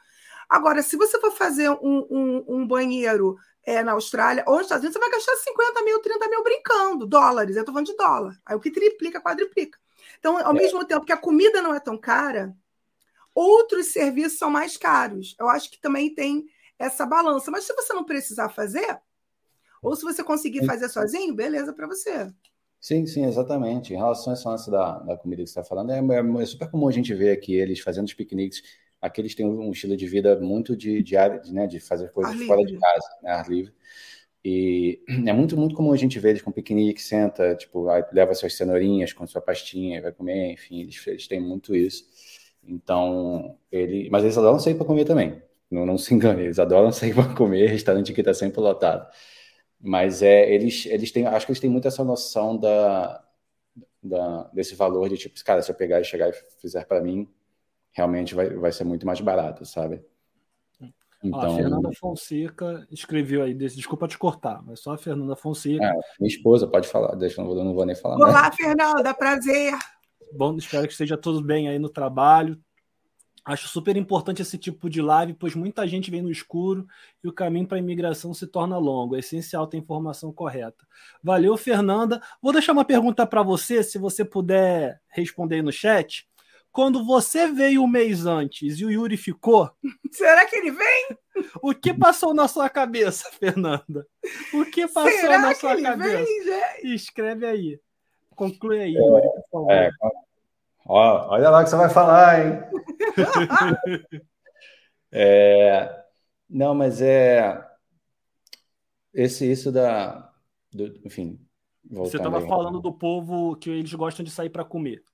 Agora, 0.49 0.83
se 0.83 0.97
você 0.97 1.19
for 1.21 1.31
fazer 1.31 1.71
um, 1.71 2.07
um, 2.11 2.45
um 2.49 2.67
banheiro 2.67 3.39
é, 3.65 3.83
na 3.83 3.93
Austrália 3.93 4.43
ou 4.47 4.55
nos 4.55 4.63
Estados 4.63 4.85
Unidos, 4.85 5.01
você 5.01 5.09
vai 5.09 5.17
gastar 5.17 5.37
50 5.37 5.83
mil, 5.83 6.01
30 6.01 6.29
mil 6.29 6.43
brincando, 6.43 7.07
dólares. 7.07 7.57
Eu 7.57 7.61
estou 7.61 7.73
falando 7.73 7.87
de 7.87 7.97
dólar. 7.97 8.37
Aí 8.45 8.57
o 8.57 8.61
que 8.61 8.71
triplica, 8.71 9.21
quadriplica. 9.21 9.79
Então, 10.19 10.37
ao 10.39 10.55
é. 10.55 10.59
mesmo 10.59 10.85
tempo 10.85 11.07
que 11.07 11.13
a 11.13 11.17
comida 11.17 11.63
não 11.63 11.75
é 11.75 11.81
tão 11.81 11.97
cara, 11.97 12.55
outros 13.35 13.87
serviços 13.93 14.39
são 14.39 14.51
mais 14.51 14.77
caros. 14.77 15.37
Eu 15.39 15.49
acho 15.49 15.71
que 15.71 15.81
também 15.81 16.15
tem 16.15 16.47
essa 16.79 17.05
balança. 17.05 17.51
Mas 17.51 17.65
se 17.65 17.75
você 17.75 17.93
não 17.93 18.05
precisar 18.05 18.49
fazer, 18.49 19.01
ou 19.83 19.95
se 19.95 20.03
você 20.03 20.23
conseguir 20.23 20.65
fazer 20.65 20.89
sozinho, 20.89 21.35
beleza 21.35 21.73
para 21.73 21.87
você. 21.87 22.33
Sim, 22.81 23.07
sim, 23.07 23.27
exatamente. 23.27 23.93
Em 23.93 23.97
relação 23.97 24.33
a 24.33 24.35
esse 24.35 24.49
lance 24.49 24.71
da, 24.71 24.99
da 25.01 25.17
comida 25.17 25.43
que 25.43 25.49
você 25.49 25.61
está 25.61 25.65
falando, 25.65 25.93
é, 25.93 25.99
é, 25.99 26.43
é, 26.43 26.47
super 26.47 26.71
comum 26.71 26.89
a 26.89 26.93
gente 26.93 27.13
ver 27.15 27.33
aqui 27.33 27.55
eles 27.55 27.81
fazendo 27.81 28.07
os 28.07 28.15
piqueniques. 28.15 28.63
Aqui 29.01 29.21
eles 29.21 29.35
têm 29.35 29.47
um 29.47 29.71
estilo 29.71 29.97
de 29.97 30.07
vida 30.07 30.39
muito 30.41 30.77
de, 30.77 31.03
de, 31.03 31.17
de, 31.43 31.53
né, 31.53 31.67
de 31.67 31.79
fazer 31.81 32.11
coisas 32.11 32.39
ar 32.39 32.47
fora 32.47 32.61
livre. 32.61 32.75
de 32.75 32.81
casa, 32.81 33.09
né, 33.23 33.31
ar 33.31 33.49
livre. 33.49 33.75
E 34.43 35.03
é 35.27 35.33
muito, 35.33 35.57
muito 35.57 35.75
comum 35.75 35.93
a 35.93 35.97
gente 35.97 36.19
ver 36.19 36.31
eles 36.31 36.43
com 36.43 36.51
piquenique, 36.51 37.03
senta, 37.03 37.55
tipo, 37.55 37.87
leva 38.13 38.35
suas 38.35 38.55
cenourinhas 38.55 39.13
com 39.13 39.27
sua 39.27 39.43
pastinha, 39.43 40.01
vai 40.01 40.13
comer, 40.13 40.53
enfim, 40.53 40.81
eles, 40.81 41.07
eles 41.07 41.29
têm 41.29 41.41
muito 41.41 41.75
isso. 41.75 42.05
Então, 42.63 43.57
ele, 43.71 44.09
mas 44.11 44.23
eles 44.23 44.37
adoram 44.37 44.59
sair 44.59 44.75
para 44.75 44.87
comer 44.87 45.05
também. 45.05 45.43
Não, 45.71 45.87
não 45.87 45.97
se 45.99 46.13
engane, 46.15 46.43
eles 46.43 46.59
adoram 46.59 46.93
sair 46.93 47.15
para 47.15 47.35
comer, 47.35 47.67
restaurante 47.67 48.13
aqui 48.13 48.21
está 48.21 48.35
sempre 48.35 48.61
lotado. 48.61 49.09
Mas 49.81 50.23
é, 50.23 50.53
eles, 50.53 50.85
eles 50.87 51.11
têm, 51.11 51.27
acho 51.27 51.47
que 51.47 51.53
eles 51.53 51.61
têm 51.61 51.71
muito 51.71 51.89
essa 51.89 52.05
noção 52.05 52.57
da, 52.57 53.25
da, 54.03 54.45
desse 54.53 54.75
valor 54.75 55.09
de 55.09 55.17
tipo, 55.17 55.43
cara, 55.45 55.63
se 55.63 55.71
eu 55.71 55.75
pegar 55.75 56.01
e 56.01 56.05
chegar 56.05 56.29
e 56.29 56.33
fizer 56.61 56.85
para 56.85 57.01
mim, 57.01 57.29
realmente 57.93 58.35
vai, 58.35 58.51
vai 58.51 58.73
ser 58.73 58.85
muito 58.85 59.07
mais 59.07 59.21
barato, 59.21 59.65
sabe? 59.65 60.05
Então, 61.23 61.53
a 61.53 61.57
Fernanda 61.57 61.91
Fonseca 61.93 62.87
escreveu 62.91 63.43
aí, 63.43 63.53
desculpa 63.53 64.09
te 64.09 64.17
cortar, 64.17 64.63
mas 64.65 64.81
só 64.81 64.95
a 64.95 64.99
Fernanda 64.99 65.37
Fonseca. 65.37 65.85
É, 65.85 65.93
minha 66.19 66.29
esposa, 66.29 66.67
pode 66.67 66.89
falar, 66.89 67.15
deixa, 67.15 67.41
eu 67.41 67.45
não 67.45 67.55
vou, 67.55 67.65
não 67.65 67.75
vou 67.75 67.85
nem 67.85 67.95
falar. 67.95 68.17
Olá, 68.17 68.45
né? 68.45 68.53
Fernanda, 68.53 69.13
prazer. 69.13 69.75
Bom, 70.33 70.57
espero 70.57 70.87
que 70.87 70.93
esteja 70.93 71.17
todos 71.17 71.41
bem 71.41 71.69
aí 71.69 71.79
no 71.79 71.89
trabalho. 71.89 72.61
Acho 73.45 73.69
super 73.69 73.97
importante 73.97 74.43
esse 74.43 74.59
tipo 74.59 74.89
de 74.91 75.01
live, 75.01 75.35
pois 75.35 75.55
muita 75.55 75.87
gente 75.89 76.11
vem 76.11 76.21
no 76.21 76.31
escuro 76.31 76.87
e 77.25 77.29
o 77.29 77.33
caminho 77.33 77.67
para 77.67 77.79
a 77.79 77.81
imigração 77.81 78.35
se 78.35 78.47
torna 78.47 78.77
longo. 78.77 79.17
É 79.17 79.21
essencial 79.21 79.67
ter 79.67 79.79
informação 79.79 80.33
correta. 80.33 80.87
Valeu, 81.23 81.57
Fernanda. 81.57 82.21
Vou 82.41 82.53
deixar 82.53 82.73
uma 82.73 82.85
pergunta 82.85 83.27
para 83.27 83.43
você, 83.43 83.83
se 83.83 83.99
você 83.99 84.25
puder 84.25 85.01
responder 85.09 85.57
aí 85.57 85.63
no 85.63 85.73
chat. 85.73 86.29
Quando 86.71 87.05
você 87.05 87.49
veio 87.49 87.83
um 87.83 87.89
mês 87.89 88.27
antes 88.27 88.79
e 88.79 88.85
o 88.85 88.91
Yuri 88.91 89.17
ficou. 89.17 89.71
Será 90.13 90.45
que 90.47 90.57
ele 90.57 90.71
vem? 90.71 91.19
O 91.63 91.75
que 91.75 91.93
passou 91.93 92.35
na 92.35 92.47
sua 92.47 92.69
cabeça, 92.69 93.29
Fernanda? 93.33 94.07
O 94.53 94.65
que 94.67 94.87
passou 94.87 95.11
Será 95.11 95.39
na 95.39 95.55
sua 95.55 95.81
cabeça? 95.81 96.25
Vem, 96.25 96.95
Escreve 96.95 97.47
aí. 97.47 97.81
Conclui 98.41 98.81
aí, 98.81 98.97
é, 98.97 98.99
Yuri, 98.99 99.29
por 99.51 99.51
favor. 99.53 99.71
É, 99.71 99.91
ó, 100.87 101.29
olha 101.35 101.51
lá 101.51 101.61
o 101.61 101.65
que 101.65 101.69
você 101.69 101.77
vai 101.77 101.91
falar, 101.91 102.41
hein? 102.41 102.63
é, 105.13 106.05
não, 106.49 106.75
mas 106.75 107.03
é. 107.03 107.63
Esse, 109.13 109.45
isso 109.45 109.71
da. 109.71 110.33
Do, 110.73 110.87
enfim. 111.05 111.39
Você 111.91 112.17
estava 112.17 112.41
falando 112.47 112.81
do 112.81 112.91
povo 112.91 113.57
que 113.57 113.69
eles 113.69 113.93
gostam 113.93 114.25
de 114.25 114.31
sair 114.31 114.49
para 114.49 114.65
comer. 114.65 115.05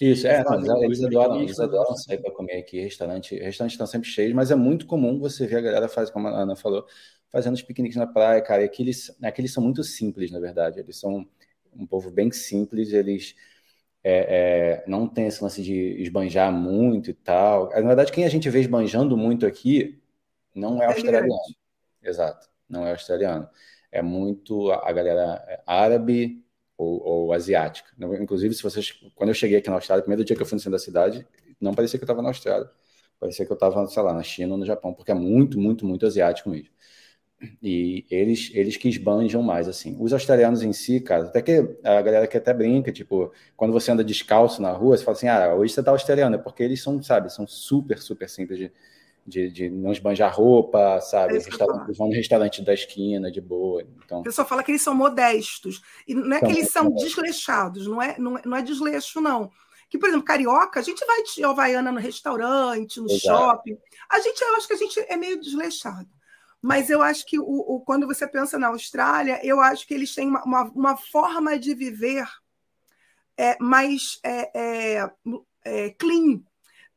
Isso, 0.00 0.28
é, 0.28 0.44
não, 0.44 0.84
eles, 0.84 1.02
adoram, 1.02 1.40
eles 1.40 1.58
adoram 1.58 1.96
sair 1.96 2.18
para 2.18 2.30
comer 2.30 2.58
aqui, 2.58 2.80
restaurante, 2.80 3.34
restaurantes 3.34 3.74
estão 3.74 3.86
sempre 3.86 4.08
cheios, 4.08 4.32
mas 4.32 4.52
é 4.52 4.54
muito 4.54 4.86
comum 4.86 5.18
você 5.18 5.44
ver 5.44 5.56
a 5.56 5.60
galera 5.60 5.88
faz, 5.88 6.08
como 6.08 6.28
a 6.28 6.42
Ana 6.42 6.54
falou, 6.54 6.86
fazendo 7.30 7.54
os 7.54 7.62
piqueniques 7.62 7.96
na 7.96 8.06
praia, 8.06 8.40
cara, 8.42 8.62
e 8.62 8.66
aqui 8.66 8.82
eles, 8.82 9.10
aqui 9.22 9.40
eles 9.40 9.52
são 9.52 9.62
muito 9.62 9.82
simples, 9.82 10.30
na 10.30 10.38
verdade, 10.38 10.78
eles 10.78 11.00
são 11.00 11.26
um 11.74 11.86
povo 11.86 12.10
bem 12.10 12.30
simples, 12.30 12.92
eles 12.92 13.34
é, 14.02 14.82
é, 14.82 14.84
não 14.86 15.06
tem 15.06 15.26
esse 15.26 15.42
lance 15.42 15.62
de 15.62 15.74
esbanjar 16.02 16.52
muito 16.52 17.10
e 17.10 17.14
tal. 17.14 17.70
Na 17.70 17.80
verdade, 17.80 18.12
quem 18.12 18.24
a 18.24 18.28
gente 18.28 18.48
vê 18.48 18.60
esbanjando 18.60 19.16
muito 19.16 19.46
aqui 19.46 20.00
não 20.54 20.82
é, 20.82 20.86
é 20.86 20.88
australiano. 20.88 21.34
Exato, 22.02 22.48
não 22.68 22.86
é 22.86 22.92
australiano. 22.92 23.48
É 23.92 24.02
muito 24.02 24.70
a 24.70 24.92
galera 24.92 25.62
árabe, 25.66 26.44
ou, 26.80 27.02
ou, 27.04 27.32
asiática. 27.34 27.90
Inclusive, 27.98 28.54
se 28.54 28.62
vocês, 28.62 28.92
quando 29.14 29.28
eu 29.28 29.34
cheguei 29.34 29.58
aqui 29.58 29.68
na 29.68 29.76
Austrália, 29.76 30.02
primeiro 30.02 30.24
dia 30.24 30.34
que 30.34 30.40
eu 30.40 30.46
fui 30.46 30.56
no 30.56 30.60
centro 30.60 30.72
da 30.72 30.78
cidade, 30.78 31.26
não 31.60 31.74
parecia 31.74 31.98
que 31.98 32.04
eu 32.04 32.06
estava 32.06 32.22
na 32.22 32.30
Austrália. 32.30 32.70
Parecia 33.18 33.44
que 33.44 33.52
eu 33.52 33.54
estava, 33.54 33.86
sei 33.86 34.02
lá, 34.02 34.14
na 34.14 34.22
China 34.22 34.54
ou 34.54 34.58
no 34.58 34.64
Japão, 34.64 34.94
porque 34.94 35.10
é 35.10 35.14
muito, 35.14 35.60
muito, 35.60 35.84
muito 35.84 36.06
asiático 36.06 36.48
mesmo. 36.48 36.70
E 37.62 38.04
eles, 38.10 38.50
eles 38.52 38.76
que 38.76 38.88
esbanjam 38.88 39.42
mais, 39.42 39.66
assim. 39.66 39.96
Os 39.98 40.12
australianos 40.12 40.62
em 40.62 40.72
si, 40.72 41.00
cara, 41.00 41.24
até 41.24 41.40
que 41.40 41.76
a 41.82 42.02
galera 42.02 42.26
que 42.26 42.36
até 42.36 42.52
brinca, 42.52 42.92
tipo, 42.92 43.32
quando 43.56 43.72
você 43.72 43.90
anda 43.90 44.04
descalço 44.04 44.60
na 44.60 44.70
rua, 44.70 44.96
você 44.96 45.04
fala 45.04 45.16
assim, 45.16 45.28
ah, 45.28 45.54
hoje 45.54 45.72
você 45.72 45.82
tá 45.82 45.90
australiano, 45.90 46.34
é 46.34 46.38
porque 46.38 46.62
eles 46.62 46.82
são, 46.82 47.02
sabe, 47.02 47.32
são 47.32 47.46
super, 47.46 47.98
super 47.98 48.28
simples 48.28 48.58
de, 48.58 48.72
de, 49.26 49.50
de 49.50 49.70
não 49.70 49.90
esbanjar 49.90 50.34
roupa, 50.34 51.00
sabe? 51.00 51.38
É 51.38 51.92
vão 51.94 52.08
no 52.08 52.14
restaurante 52.14 52.62
da 52.62 52.74
esquina, 52.74 53.30
de 53.30 53.40
boa. 53.40 53.82
Então... 54.04 54.20
O 54.20 54.22
pessoal 54.22 54.46
fala 54.46 54.62
que 54.62 54.70
eles 54.70 54.82
são 54.82 54.94
modestos. 54.94 55.82
E 56.06 56.14
não 56.14 56.36
é 56.36 56.40
que 56.40 56.50
eles 56.50 56.70
são 56.70 56.90
desleixados, 56.92 57.86
não 57.86 58.02
é, 58.02 58.18
não, 58.18 58.36
é, 58.36 58.42
não 58.44 58.56
é 58.56 58.62
desleixo, 58.62 59.20
não. 59.20 59.50
Que, 59.88 59.98
por 59.98 60.08
exemplo, 60.08 60.24
carioca, 60.24 60.78
a 60.78 60.82
gente 60.82 61.04
vai 61.04 61.22
de 61.22 61.42
Havaiana 61.42 61.90
no 61.90 61.98
restaurante, 61.98 63.00
no 63.00 63.10
Exato. 63.10 63.20
shopping. 63.20 63.76
A 64.08 64.20
gente, 64.20 64.40
eu 64.40 64.56
acho 64.56 64.68
que 64.68 64.74
a 64.74 64.76
gente 64.76 65.00
é 65.00 65.16
meio 65.16 65.40
desleixado. 65.40 66.08
Mas 66.62 66.90
eu 66.90 67.00
acho 67.00 67.24
que 67.24 67.38
o, 67.38 67.44
o, 67.44 67.80
quando 67.80 68.06
você 68.06 68.26
pensa 68.26 68.58
na 68.58 68.68
Austrália, 68.68 69.40
eu 69.42 69.60
acho 69.60 69.86
que 69.86 69.94
eles 69.94 70.14
têm 70.14 70.28
uma, 70.28 70.44
uma, 70.44 70.62
uma 70.70 70.96
forma 70.96 71.58
de 71.58 71.74
viver 71.74 72.28
é, 73.36 73.56
mais 73.58 74.20
é, 74.22 74.50
é, 74.54 75.10
é 75.64 75.90
clean, 75.90 76.42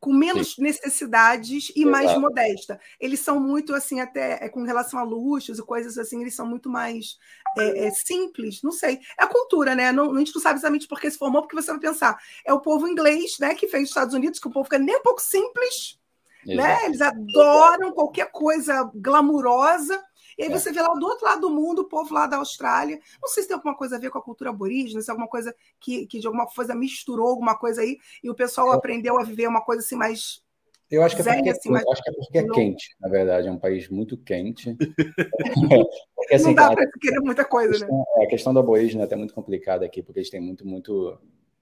com 0.03 0.11
menos 0.11 0.55
Sim. 0.55 0.63
necessidades 0.63 1.69
e 1.69 1.83
Exato. 1.83 1.89
mais 1.89 2.17
modesta. 2.17 2.77
Eles 2.99 3.21
são 3.21 3.39
muito 3.39 3.73
assim, 3.73 4.01
até 4.01 4.43
é, 4.43 4.49
com 4.49 4.63
relação 4.63 4.99
a 4.99 5.03
luxos 5.03 5.57
e 5.57 5.63
coisas 5.63 5.97
assim, 5.97 6.19
eles 6.19 6.35
são 6.35 6.45
muito 6.45 6.69
mais 6.69 7.17
é, 7.57 7.85
é, 7.85 7.91
simples, 7.91 8.61
não 8.61 8.73
sei. 8.73 8.99
É 9.17 9.23
a 9.23 9.27
cultura, 9.27 9.73
né? 9.73 9.93
Não, 9.93 10.13
a 10.13 10.19
gente 10.19 10.35
não 10.35 10.41
sabe 10.41 10.59
exatamente 10.59 10.89
por 10.89 10.99
que 10.99 11.09
se 11.09 11.17
formou, 11.17 11.41
porque 11.41 11.55
você 11.55 11.71
vai 11.71 11.79
pensar, 11.79 12.17
é 12.45 12.53
o 12.53 12.59
povo 12.59 12.85
inglês, 12.85 13.37
né, 13.39 13.55
que 13.55 13.69
fez 13.69 13.83
os 13.83 13.89
Estados 13.89 14.13
Unidos, 14.13 14.39
que 14.39 14.47
o 14.47 14.51
povo 14.51 14.65
fica 14.65 14.77
nem 14.77 14.97
um 14.97 15.01
pouco 15.01 15.21
simples, 15.21 15.97
né? 16.45 16.85
Eles 16.85 17.01
adoram 17.01 17.91
qualquer 17.91 18.31
coisa 18.31 18.89
glamurosa. 18.95 20.01
E 20.37 20.43
aí 20.43 20.49
é. 20.49 20.51
você 20.51 20.71
vê 20.71 20.81
lá 20.81 20.93
do 20.93 21.05
outro 21.05 21.25
lado 21.25 21.41
do 21.41 21.49
mundo, 21.49 21.83
o 21.83 21.87
povo 21.87 22.13
lá 22.13 22.25
da 22.27 22.37
Austrália. 22.37 22.99
Não 23.21 23.29
sei 23.29 23.43
se 23.43 23.49
tem 23.49 23.55
alguma 23.55 23.75
coisa 23.75 23.95
a 23.95 23.99
ver 23.99 24.09
com 24.09 24.17
a 24.17 24.21
cultura 24.21 24.49
aborígene, 24.49 25.01
se 25.01 25.09
é 25.09 25.11
alguma 25.11 25.27
coisa 25.27 25.55
que, 25.79 26.07
que 26.07 26.19
de 26.19 26.27
alguma 26.27 26.47
coisa 26.47 26.75
misturou 26.75 27.27
alguma 27.27 27.57
coisa 27.57 27.81
aí, 27.81 27.97
e 28.23 28.29
o 28.29 28.35
pessoal 28.35 28.73
é. 28.73 28.75
aprendeu 28.75 29.19
a 29.19 29.23
viver 29.23 29.47
uma 29.47 29.61
coisa 29.61 29.81
assim 29.81 29.95
mais. 29.95 30.41
Eu 30.89 31.01
acho 31.01 31.15
que, 31.15 31.21
é 31.27 31.33
porque, 31.35 31.49
assim, 31.49 31.69
mais... 31.71 31.83
acho 31.87 32.03
que 32.03 32.09
é 32.09 32.13
porque 32.13 32.37
é 32.37 32.47
quente, 32.47 32.95
na 32.99 33.09
verdade, 33.09 33.47
é 33.47 33.51
um 33.51 33.57
país 33.57 33.89
muito 33.89 34.15
quente. 34.15 34.75
porque, 36.15 36.35
assim, 36.35 36.45
não 36.47 36.53
dá 36.53 36.71
para 36.71 36.87
querer 37.01 37.19
muita 37.19 37.43
coisa, 37.45 37.69
a 37.69 37.79
questão, 37.79 37.97
né? 37.97 38.25
A 38.25 38.27
questão 38.27 38.53
do 38.53 38.59
aborígene 38.59 39.01
é 39.01 39.05
até 39.05 39.15
muito 39.15 39.33
complicada 39.33 39.85
aqui, 39.85 40.03
porque 40.03 40.19
eles 40.19 40.29
têm 40.29 40.41
muito, 40.41 40.67
muito. 40.67 41.17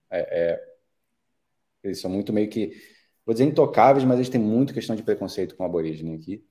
É, 0.10 0.62
eles 1.84 2.00
são 2.00 2.12
muito 2.12 2.34
meio 2.34 2.50
que. 2.50 2.72
Vou 3.32 3.34
dizer 3.34 3.46
intocáveis, 3.46 4.04
mas 4.04 4.18
eles 4.18 4.28
têm 4.28 4.42
muito 4.42 4.74
questão 4.74 4.94
de 4.94 5.02
preconceito 5.02 5.56
com 5.56 5.64
o 5.64 5.66
aborígene 5.66 6.16
aqui. 6.16 6.44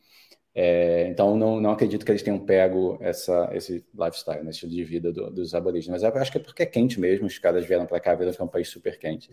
É, 0.55 1.09
então, 1.11 1.37
não, 1.37 1.61
não 1.61 1.73
acredito 1.73 2.07
que 2.07 2.11
eles 2.11 2.23
tenham 2.23 2.39
pego 2.39 2.97
essa, 3.03 3.51
esse 3.53 3.85
lifestyle, 3.95 4.43
né, 4.43 4.51
estilo 4.51 4.73
de 4.73 4.83
vida 4.83 5.13
do, 5.13 5.31
dos 5.31 5.55
aborígenes. 5.55 6.01
Mas 6.01 6.15
eu 6.15 6.19
acho 6.19 6.33
que 6.33 6.39
é 6.39 6.41
porque 6.41 6.63
é 6.63 6.67
quente 6.67 6.99
mesmo. 6.99 7.27
Os 7.27 7.39
caras 7.39 7.67
vieram 7.67 7.85
para 7.85 8.01
cá, 8.01 8.15
viram 8.15 8.33
que 8.33 8.41
é 8.41 8.45
um 8.45 8.49
país 8.49 8.67
super 8.71 8.99
quente. 8.99 9.29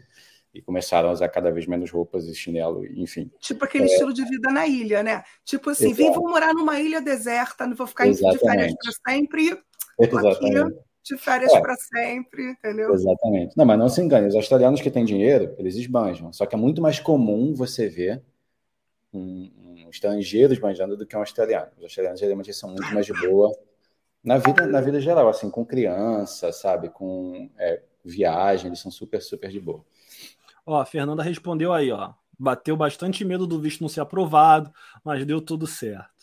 E 0.54 0.62
começaram 0.62 1.08
a 1.08 1.14
usar 1.14 1.30
cada 1.30 1.50
vez 1.50 1.66
menos 1.66 1.90
roupas 1.90 2.26
e 2.26 2.36
chinelo, 2.36 2.86
enfim. 2.86 3.32
Tipo 3.40 3.64
aquele 3.64 3.86
é... 3.86 3.88
estilo 3.88 4.12
de 4.12 4.26
vida 4.26 4.52
na 4.52 4.68
ilha, 4.68 5.02
né? 5.02 5.24
Tipo 5.46 5.70
assim, 5.70 5.94
vim, 5.94 6.12
vou 6.12 6.28
morar 6.28 6.54
numa 6.54 6.82
ilha 6.82 7.00
deserta, 7.00 7.66
não 7.66 7.78
vou 7.78 7.88
ficar 7.88 8.08
Exatamente. 8.08 8.42
de 8.42 8.46
férias 8.46 8.74
para 8.74 9.14
sempre. 9.14 9.58
Exatamente. 10.02 10.74
Aqui, 10.74 10.80
de 11.08 11.18
férias 11.18 11.54
é. 11.54 11.62
para 11.62 11.76
sempre, 11.76 12.52
entendeu? 12.52 12.94
Exatamente. 12.94 13.56
Não, 13.58 13.66
mas 13.66 13.80
não 13.80 13.90
se 13.90 14.02
engane, 14.02 14.28
os 14.28 14.36
australianos 14.36 14.82
que 14.82 14.92
têm 14.92 15.06
dinheiro, 15.06 15.56
eles 15.58 15.76
esbanjam. 15.76 16.32
Só 16.34 16.46
que 16.46 16.56
é 16.56 16.58
muito 16.58 16.82
mais 16.82 17.00
comum 17.00 17.54
você 17.54 17.88
ver 17.88 18.24
um, 19.14 19.88
estrangeiros 19.90 20.60
manjando 20.60 20.98
do 20.98 21.06
que 21.06 21.16
um 21.16 21.20
australiano. 21.20 21.72
Os 21.78 21.84
australianos 21.84 22.20
geralmente 22.20 22.54
são 22.54 22.70
muito 22.70 22.94
mais 22.94 23.06
de 23.06 23.14
boa 23.14 23.52
na 24.24 24.38
vida, 24.38 24.68
na 24.68 24.82
vida 24.82 25.00
geral, 25.00 25.30
assim, 25.30 25.50
com 25.50 25.66
criança, 25.66 26.52
sabe, 26.52 26.90
com 26.90 27.50
é, 27.58 27.82
viagem, 28.04 28.68
eles 28.68 28.80
são 28.80 28.92
super, 28.92 29.22
super 29.22 29.50
de 29.50 29.60
boa. 29.60 29.86
Ó, 30.66 30.80
a 30.80 30.86
Fernanda 30.86 31.24
respondeu 31.24 31.72
aí, 31.72 31.92
ó. 31.92 32.14
bateu 32.38 32.76
bastante 32.76 33.24
medo 33.24 33.48
do 33.48 33.60
visto 33.60 33.82
não 33.82 33.88
ser 33.88 34.02
aprovado, 34.02 34.72
mas 35.04 35.26
deu 35.26 35.40
tudo 35.40 35.66
certo. 35.66 36.17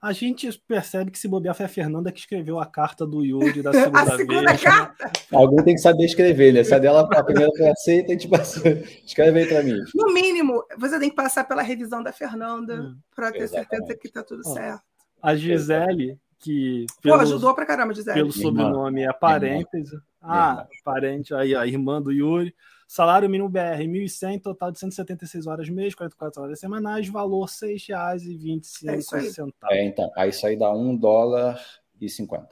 A 0.00 0.12
gente 0.12 0.48
percebe 0.66 1.10
que 1.10 1.18
se 1.18 1.26
bobear 1.26 1.54
foi 1.56 1.66
a 1.66 1.68
Fernanda 1.68 2.12
que 2.12 2.20
escreveu 2.20 2.60
a 2.60 2.66
carta 2.66 3.04
do 3.04 3.24
Yuri 3.24 3.62
da 3.62 3.72
segunda, 3.74 4.00
a 4.00 4.16
segunda 4.16 4.50
vez. 4.50 4.62
Carta. 4.62 5.10
Alguém 5.32 5.64
tem 5.64 5.74
que 5.74 5.80
saber 5.80 6.04
escrever, 6.04 6.52
né? 6.52 6.62
Se 6.62 6.72
a 6.72 6.78
dela 6.78 7.08
a 7.10 7.24
primeira 7.24 7.50
foi 7.56 7.68
aceita, 7.68 8.08
a 8.08 8.12
gente 8.12 8.28
passa. 8.28 8.60
Escreve 9.04 9.40
aí 9.40 9.48
para 9.48 9.62
mim. 9.62 9.76
No 9.94 10.12
mínimo, 10.12 10.64
você 10.78 11.00
tem 11.00 11.10
que 11.10 11.16
passar 11.16 11.44
pela 11.44 11.62
revisão 11.62 12.00
da 12.00 12.12
Fernanda 12.12 12.80
hum, 12.80 12.96
para 13.14 13.32
ter 13.32 13.42
exatamente. 13.42 13.70
certeza 13.70 13.98
que 13.98 14.06
está 14.06 14.22
tudo 14.22 14.42
Ó, 14.46 14.54
certo. 14.54 14.82
A 15.20 15.34
Gisele, 15.34 16.16
que 16.38 16.86
pelo, 17.02 17.16
Pô, 17.16 17.22
ajudou 17.22 17.52
pra 17.52 17.66
caramba, 17.66 17.92
Gisele. 17.92 18.20
Pelo 18.20 18.32
sobrenome 18.32 19.02
é 19.02 19.12
parêntese. 19.12 19.98
Ah, 20.22 20.66
parente 20.84 21.34
aí, 21.34 21.56
a 21.56 21.66
irmã 21.66 22.00
do 22.00 22.12
Yuri. 22.12 22.54
Salário 22.88 23.28
mínimo 23.28 23.50
BR 23.50 23.82
1.100, 23.82 24.40
total 24.40 24.72
de 24.72 24.78
176 24.78 25.46
horas 25.46 25.68
mês, 25.68 25.94
44 25.94 26.42
horas 26.42 26.58
semanais, 26.58 27.06
valor 27.06 27.44
R$ 27.44 27.68
6,25. 27.76 28.88
É 28.88 28.96
isso 28.96 29.14
aí. 29.14 29.30
É, 29.70 29.84
então, 29.84 30.10
aí 30.16 30.30
isso 30.30 30.46
aí 30.46 30.58
dá 30.58 30.72
1 30.72 30.96
dólar 30.96 31.62
e 32.00 32.08
50. 32.08 32.48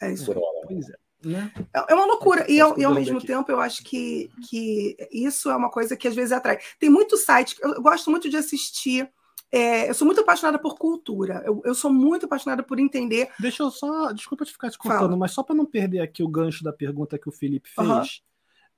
É 0.00 0.12
isso. 0.12 0.26
Por 0.26 0.38
hora. 0.38 0.68
Pois 0.68 0.88
é. 0.88 0.94
Né? 1.24 1.52
É, 1.74 1.92
é 1.92 1.94
uma 1.94 2.06
loucura. 2.06 2.48
E, 2.48 2.60
ao, 2.60 2.78
e 2.78 2.84
ao 2.84 2.94
mesmo 2.94 3.18
aqui. 3.18 3.26
tempo, 3.26 3.50
eu 3.50 3.58
acho 3.58 3.82
que, 3.82 4.30
que 4.48 4.96
isso 5.10 5.50
é 5.50 5.56
uma 5.56 5.68
coisa 5.68 5.96
que 5.96 6.06
às 6.06 6.14
vezes 6.14 6.30
atrai. 6.30 6.60
Tem 6.78 6.88
muito 6.88 7.16
site, 7.16 7.56
eu 7.60 7.82
gosto 7.82 8.12
muito 8.12 8.30
de 8.30 8.36
assistir. 8.36 9.10
É, 9.50 9.90
eu 9.90 9.94
sou 9.94 10.06
muito 10.06 10.20
apaixonada 10.20 10.60
por 10.60 10.78
cultura. 10.78 11.42
Eu, 11.44 11.60
eu, 11.64 11.74
sou 11.74 11.92
muito 11.92 12.26
apaixonada 12.26 12.62
por 12.62 12.78
entender. 12.78 13.28
Deixa 13.40 13.64
eu 13.64 13.72
só. 13.72 14.12
Desculpa 14.12 14.44
te 14.44 14.52
ficar 14.52 14.70
te 14.70 14.78
cortando, 14.78 15.16
mas 15.16 15.32
só 15.32 15.42
para 15.42 15.56
não 15.56 15.66
perder 15.66 15.98
aqui 15.98 16.22
o 16.22 16.28
gancho 16.28 16.62
da 16.62 16.72
pergunta 16.72 17.18
que 17.18 17.28
o 17.28 17.32
Felipe 17.32 17.68
fez. 17.68 17.88
Uhum 17.88 18.29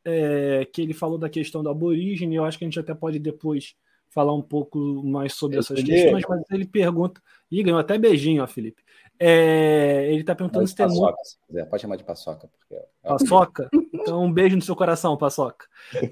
é, 0.05 0.67
que 0.73 0.83
ele 0.83 0.95
falou 0.95 1.19
da 1.19 1.29
questão 1.29 1.63
do 1.63 1.69
aborígene, 1.69 2.37
eu 2.37 2.45
acho 2.45 2.59
que 2.59 2.65
a 2.65 2.69
gente 2.69 2.81
até 2.81 2.95
pode 2.95 3.19
depois 3.19 3.75
falar 4.09 4.35
um 4.35 4.43
pouco 4.43 4.79
mais 5.03 5.33
sobre 5.35 5.59
essas 5.59 5.83
questões, 5.83 6.25
mas 6.29 6.43
ele 6.51 6.67
pergunta. 6.67 7.21
Ih, 7.51 7.63
ganhou 7.63 7.79
até 7.79 7.97
beijinho, 7.97 8.43
ó, 8.43 8.47
Felipe. 8.47 8.83
É, 9.19 10.09
ele 10.11 10.21
está 10.21 10.35
perguntando 10.35 10.67
se 10.67 10.75
tem 10.75 10.87
paçoca, 10.87 11.07
muito... 11.07 11.25
se 11.25 11.39
quiser, 11.47 11.65
pode 11.67 11.83
chamar 11.83 11.97
de 11.97 12.05
paçoca. 12.05 12.49
Porque... 12.49 12.85
Paçoca? 13.03 13.71
Então, 13.93 14.25
um 14.25 14.33
beijo 14.33 14.57
no 14.57 14.63
seu 14.63 14.77
coração, 14.77 15.17
paçoca. 15.17 15.67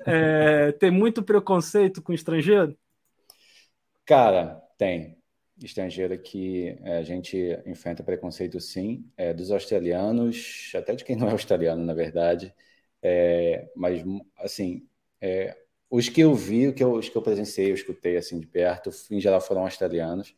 É, 0.07 0.72
tem 0.72 0.90
muito 0.90 1.22
preconceito 1.22 2.00
com 2.00 2.12
estrangeiro? 2.12 2.76
Cara, 4.07 4.62
tem. 4.79 5.18
Estrangeiro 5.62 6.18
que 6.18 6.79
é, 6.83 6.98
a 6.98 7.03
gente 7.03 7.37
enfrenta 7.66 8.03
preconceito 8.03 8.59
sim, 8.61 9.05
é, 9.16 9.35
dos 9.35 9.50
australianos, 9.50 10.72
até 10.74 10.94
de 10.94 11.05
quem 11.05 11.16
não 11.16 11.29
é 11.29 11.33
australiano, 11.33 11.85
na 11.85 11.92
verdade. 11.92 12.55
É, 13.02 13.70
mas, 13.74 14.02
assim, 14.38 14.86
é, 15.20 15.56
os 15.90 16.08
que 16.08 16.20
eu 16.20 16.34
vi, 16.34 16.68
os 16.68 16.74
que 16.74 16.84
eu, 16.84 16.92
os 16.92 17.08
que 17.08 17.16
eu 17.16 17.22
presenciei, 17.22 17.70
eu 17.70 17.74
escutei 17.74 18.16
assim 18.16 18.38
de 18.38 18.46
perto, 18.46 18.90
em 19.10 19.20
geral 19.20 19.40
foram 19.40 19.62
australianos, 19.62 20.34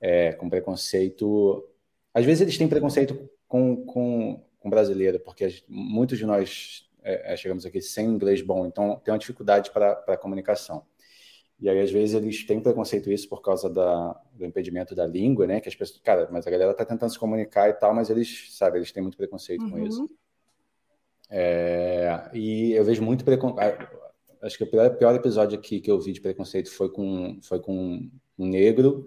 é, 0.00 0.32
com 0.32 0.48
preconceito. 0.48 1.68
Às 2.14 2.24
vezes 2.24 2.42
eles 2.42 2.58
têm 2.58 2.68
preconceito 2.68 3.28
com, 3.48 3.84
com, 3.84 4.44
com 4.58 4.70
brasileiro, 4.70 5.18
porque 5.20 5.62
muitos 5.68 6.18
de 6.18 6.26
nós 6.26 6.88
é, 7.02 7.32
é, 7.32 7.36
chegamos 7.36 7.66
aqui 7.66 7.80
sem 7.80 8.06
inglês 8.06 8.42
bom, 8.42 8.66
então 8.66 9.00
tem 9.04 9.12
uma 9.12 9.18
dificuldade 9.18 9.70
para 9.70 9.92
a 10.06 10.16
comunicação. 10.16 10.84
E 11.58 11.70
aí, 11.70 11.80
às 11.80 11.90
vezes, 11.90 12.14
eles 12.14 12.44
têm 12.44 12.60
preconceito 12.60 13.10
isso 13.10 13.28
por 13.28 13.40
causa 13.40 13.70
da, 13.70 14.12
do 14.34 14.44
impedimento 14.44 14.94
da 14.94 15.06
língua, 15.06 15.46
né? 15.46 15.58
Que 15.58 15.70
as 15.70 15.74
pessoas, 15.74 16.00
cara, 16.00 16.28
mas 16.30 16.46
a 16.46 16.50
galera 16.50 16.74
tá 16.74 16.84
tentando 16.84 17.10
se 17.10 17.18
comunicar 17.18 17.70
e 17.70 17.72
tal, 17.72 17.94
mas 17.94 18.10
eles, 18.10 18.54
sabe, 18.54 18.78
eles 18.78 18.92
têm 18.92 19.02
muito 19.02 19.16
preconceito 19.16 19.62
uhum. 19.62 19.70
com 19.70 19.78
isso. 19.78 20.10
É, 21.28 22.30
e 22.32 22.72
eu 22.72 22.84
vejo 22.84 23.02
muito 23.02 23.24
preconceito. 23.24 23.88
Acho 24.42 24.58
que 24.58 24.64
o 24.64 24.70
pior, 24.70 24.90
pior, 24.96 25.14
episódio 25.14 25.58
aqui 25.58 25.80
que 25.80 25.90
eu 25.90 26.00
vi 26.00 26.12
de 26.12 26.20
preconceito 26.20 26.70
foi 26.70 26.88
com, 26.88 27.38
foi 27.42 27.60
com 27.60 28.08
um 28.38 28.46
negro, 28.46 29.06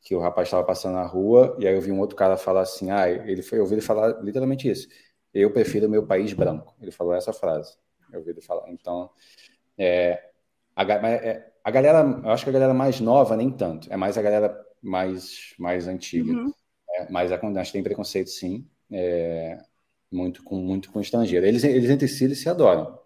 que 0.00 0.14
o 0.14 0.20
rapaz 0.20 0.48
estava 0.48 0.64
passando 0.64 0.94
na 0.94 1.04
rua, 1.04 1.56
e 1.60 1.66
aí 1.66 1.74
eu 1.74 1.80
vi 1.80 1.92
um 1.92 2.00
outro 2.00 2.16
cara 2.16 2.36
falar 2.36 2.62
assim: 2.62 2.90
ah, 2.90 3.08
ele 3.08 3.42
foi, 3.42 3.58
eu 3.58 3.62
ouvi 3.62 3.74
ele 3.74 3.82
falar 3.82 4.20
literalmente 4.22 4.68
isso. 4.68 4.88
Eu 5.32 5.52
prefiro 5.52 5.88
meu 5.88 6.06
país 6.06 6.32
branco. 6.32 6.74
Ele 6.80 6.90
falou 6.90 7.14
essa 7.14 7.32
frase. 7.32 7.76
Eu 8.12 8.18
ouvi 8.20 8.30
ele 8.30 8.40
falar. 8.40 8.68
Então, 8.70 9.10
é, 9.78 10.30
a, 10.74 10.82
é, 10.82 11.52
a 11.62 11.70
galera, 11.70 12.20
eu 12.24 12.30
acho 12.30 12.44
que 12.44 12.50
a 12.50 12.52
galera 12.52 12.74
mais 12.74 13.00
nova, 13.00 13.36
nem 13.36 13.50
tanto. 13.50 13.92
É 13.92 13.96
mais 13.96 14.18
a 14.18 14.22
galera 14.22 14.66
mais, 14.82 15.54
mais 15.58 15.86
antiga. 15.86 16.32
Uhum. 16.32 16.52
É, 16.96 17.10
mas 17.10 17.30
tem 17.70 17.82
preconceito, 17.82 18.30
sim. 18.30 18.66
É, 18.90 19.58
muito 20.10 20.42
com 20.42 20.56
muito 20.56 20.90
com 20.90 21.00
estrangeiro. 21.00 21.46
Eles, 21.46 21.64
eles 21.64 21.90
entre 21.90 22.08
si 22.08 22.24
eles 22.24 22.38
se 22.40 22.48
adoram. 22.48 22.98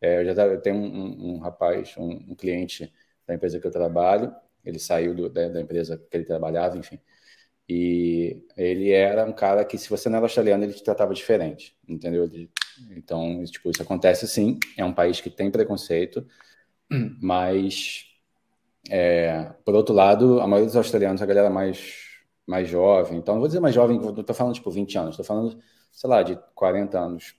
É, 0.00 0.20
eu 0.20 0.34
já 0.34 0.56
tenho 0.58 0.76
um, 0.76 0.86
um, 0.86 1.34
um 1.34 1.38
rapaz, 1.38 1.94
um, 1.96 2.10
um, 2.10 2.34
cliente 2.34 2.92
da 3.26 3.34
empresa 3.34 3.60
que 3.60 3.66
eu 3.66 3.70
trabalho, 3.70 4.34
ele 4.64 4.78
saiu 4.78 5.14
do, 5.14 5.28
da, 5.28 5.48
da, 5.48 5.60
empresa 5.60 5.96
que 5.96 6.16
ele 6.16 6.24
trabalhava, 6.24 6.76
enfim, 6.76 6.98
e 7.68 8.44
ele 8.56 8.90
era 8.90 9.24
um 9.24 9.32
cara 9.32 9.64
que 9.64 9.78
se 9.78 9.88
você 9.88 10.08
não 10.08 10.16
era 10.16 10.26
australiano 10.26 10.64
ele 10.64 10.72
te 10.72 10.82
tratava 10.82 11.14
diferente, 11.14 11.76
entendeu? 11.88 12.28
Então, 12.90 13.44
tipo, 13.44 13.70
isso 13.70 13.82
acontece 13.82 14.26
sim. 14.26 14.58
É 14.76 14.84
um 14.84 14.92
país 14.92 15.20
que 15.20 15.30
tem 15.30 15.50
preconceito, 15.50 16.26
mas 17.22 18.06
é, 18.90 19.52
por 19.64 19.74
outro 19.74 19.94
lado, 19.94 20.40
a 20.40 20.46
maioria 20.46 20.66
dos 20.66 20.76
australianos, 20.76 21.22
a 21.22 21.26
galera 21.26 21.50
mais 21.50 22.10
mais 22.44 22.68
jovem, 22.68 23.18
então 23.18 23.34
não 23.34 23.40
vou 23.40 23.48
dizer 23.48 23.60
mais 23.60 23.74
jovem, 23.74 23.98
não 24.00 24.20
estou 24.20 24.34
falando 24.34 24.54
tipo 24.54 24.70
20 24.70 24.98
anos, 24.98 25.10
estou 25.10 25.24
falando 25.24 25.62
sei 25.92 26.10
lá, 26.10 26.22
de 26.22 26.36
40 26.54 26.98
anos 26.98 27.36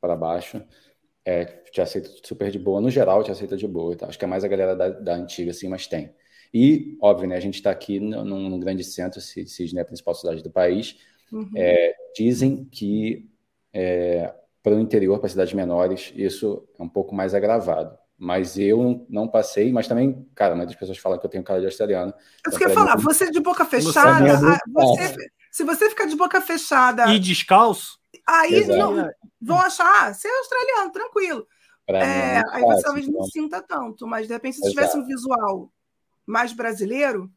para 0.00 0.16
baixo, 0.16 0.62
é, 1.24 1.44
te 1.44 1.80
aceita 1.80 2.10
super 2.24 2.50
de 2.50 2.58
boa. 2.58 2.80
No 2.80 2.90
geral, 2.90 3.22
te 3.22 3.30
aceita 3.30 3.56
de 3.56 3.68
boa. 3.68 3.94
Tá? 3.96 4.06
Acho 4.06 4.18
que 4.18 4.24
é 4.24 4.28
mais 4.28 4.42
a 4.42 4.48
galera 4.48 4.74
da, 4.74 4.88
da 4.88 5.14
antiga, 5.14 5.52
assim, 5.52 5.68
mas 5.68 5.86
tem. 5.86 6.12
E, 6.52 6.98
óbvio, 7.00 7.28
né, 7.28 7.36
a 7.36 7.40
gente 7.40 7.54
está 7.54 7.70
aqui 7.70 8.00
num, 8.00 8.24
num, 8.24 8.60
grande 8.60 8.84
centro, 8.84 9.20
é 9.20 9.80
a 9.80 9.84
principal 9.84 10.14
cidade 10.14 10.42
do 10.42 10.50
país. 10.50 10.96
Uhum. 11.30 11.50
É, 11.56 11.94
dizem 12.14 12.64
que 12.64 13.30
é, 13.72 14.34
para 14.62 14.74
o 14.74 14.80
interior, 14.80 15.18
para 15.18 15.28
cidades 15.28 15.54
menores, 15.54 16.12
isso 16.14 16.68
é 16.78 16.82
um 16.82 16.88
pouco 16.88 17.14
mais 17.14 17.34
agravado. 17.34 17.96
Mas 18.18 18.58
eu 18.58 19.06
não 19.08 19.26
passei, 19.26 19.72
mas 19.72 19.88
também, 19.88 20.26
cara, 20.34 20.54
muitas 20.54 20.76
pessoas 20.76 20.98
falam 20.98 21.18
que 21.18 21.26
eu 21.26 21.30
tenho 21.30 21.42
cara 21.42 21.58
de 21.58 21.66
australiano. 21.66 22.12
Eu 22.12 22.48
então, 22.48 22.58
queria 22.58 22.74
falar, 22.74 22.96
mim, 22.96 23.02
você 23.02 23.30
de 23.30 23.40
boca 23.40 23.64
fechada, 23.64 24.38
você, 24.68 25.14
se 25.52 25.64
você 25.64 25.90
ficar 25.90 26.06
de 26.06 26.16
boca 26.16 26.40
fechada. 26.40 27.12
E 27.12 27.18
descalço? 27.18 27.98
Aí 28.26 28.66
não, 28.66 29.10
vão 29.40 29.58
achar, 29.58 30.06
ah, 30.06 30.14
você 30.14 30.26
é 30.26 30.38
australiano, 30.38 30.90
tranquilo. 30.90 31.46
É, 31.88 31.96
é 31.96 32.42
aí 32.52 32.62
você 32.62 32.82
talvez 32.82 33.06
não 33.06 33.14
então. 33.16 33.26
sinta 33.26 33.60
tanto, 33.60 34.06
mas 34.06 34.26
de 34.26 34.32
repente, 34.32 34.56
se 34.56 34.62
Exato. 34.62 34.74
tivesse 34.74 34.96
um 34.96 35.04
visual 35.04 35.70
mais 36.24 36.54
brasileiro, 36.54 37.30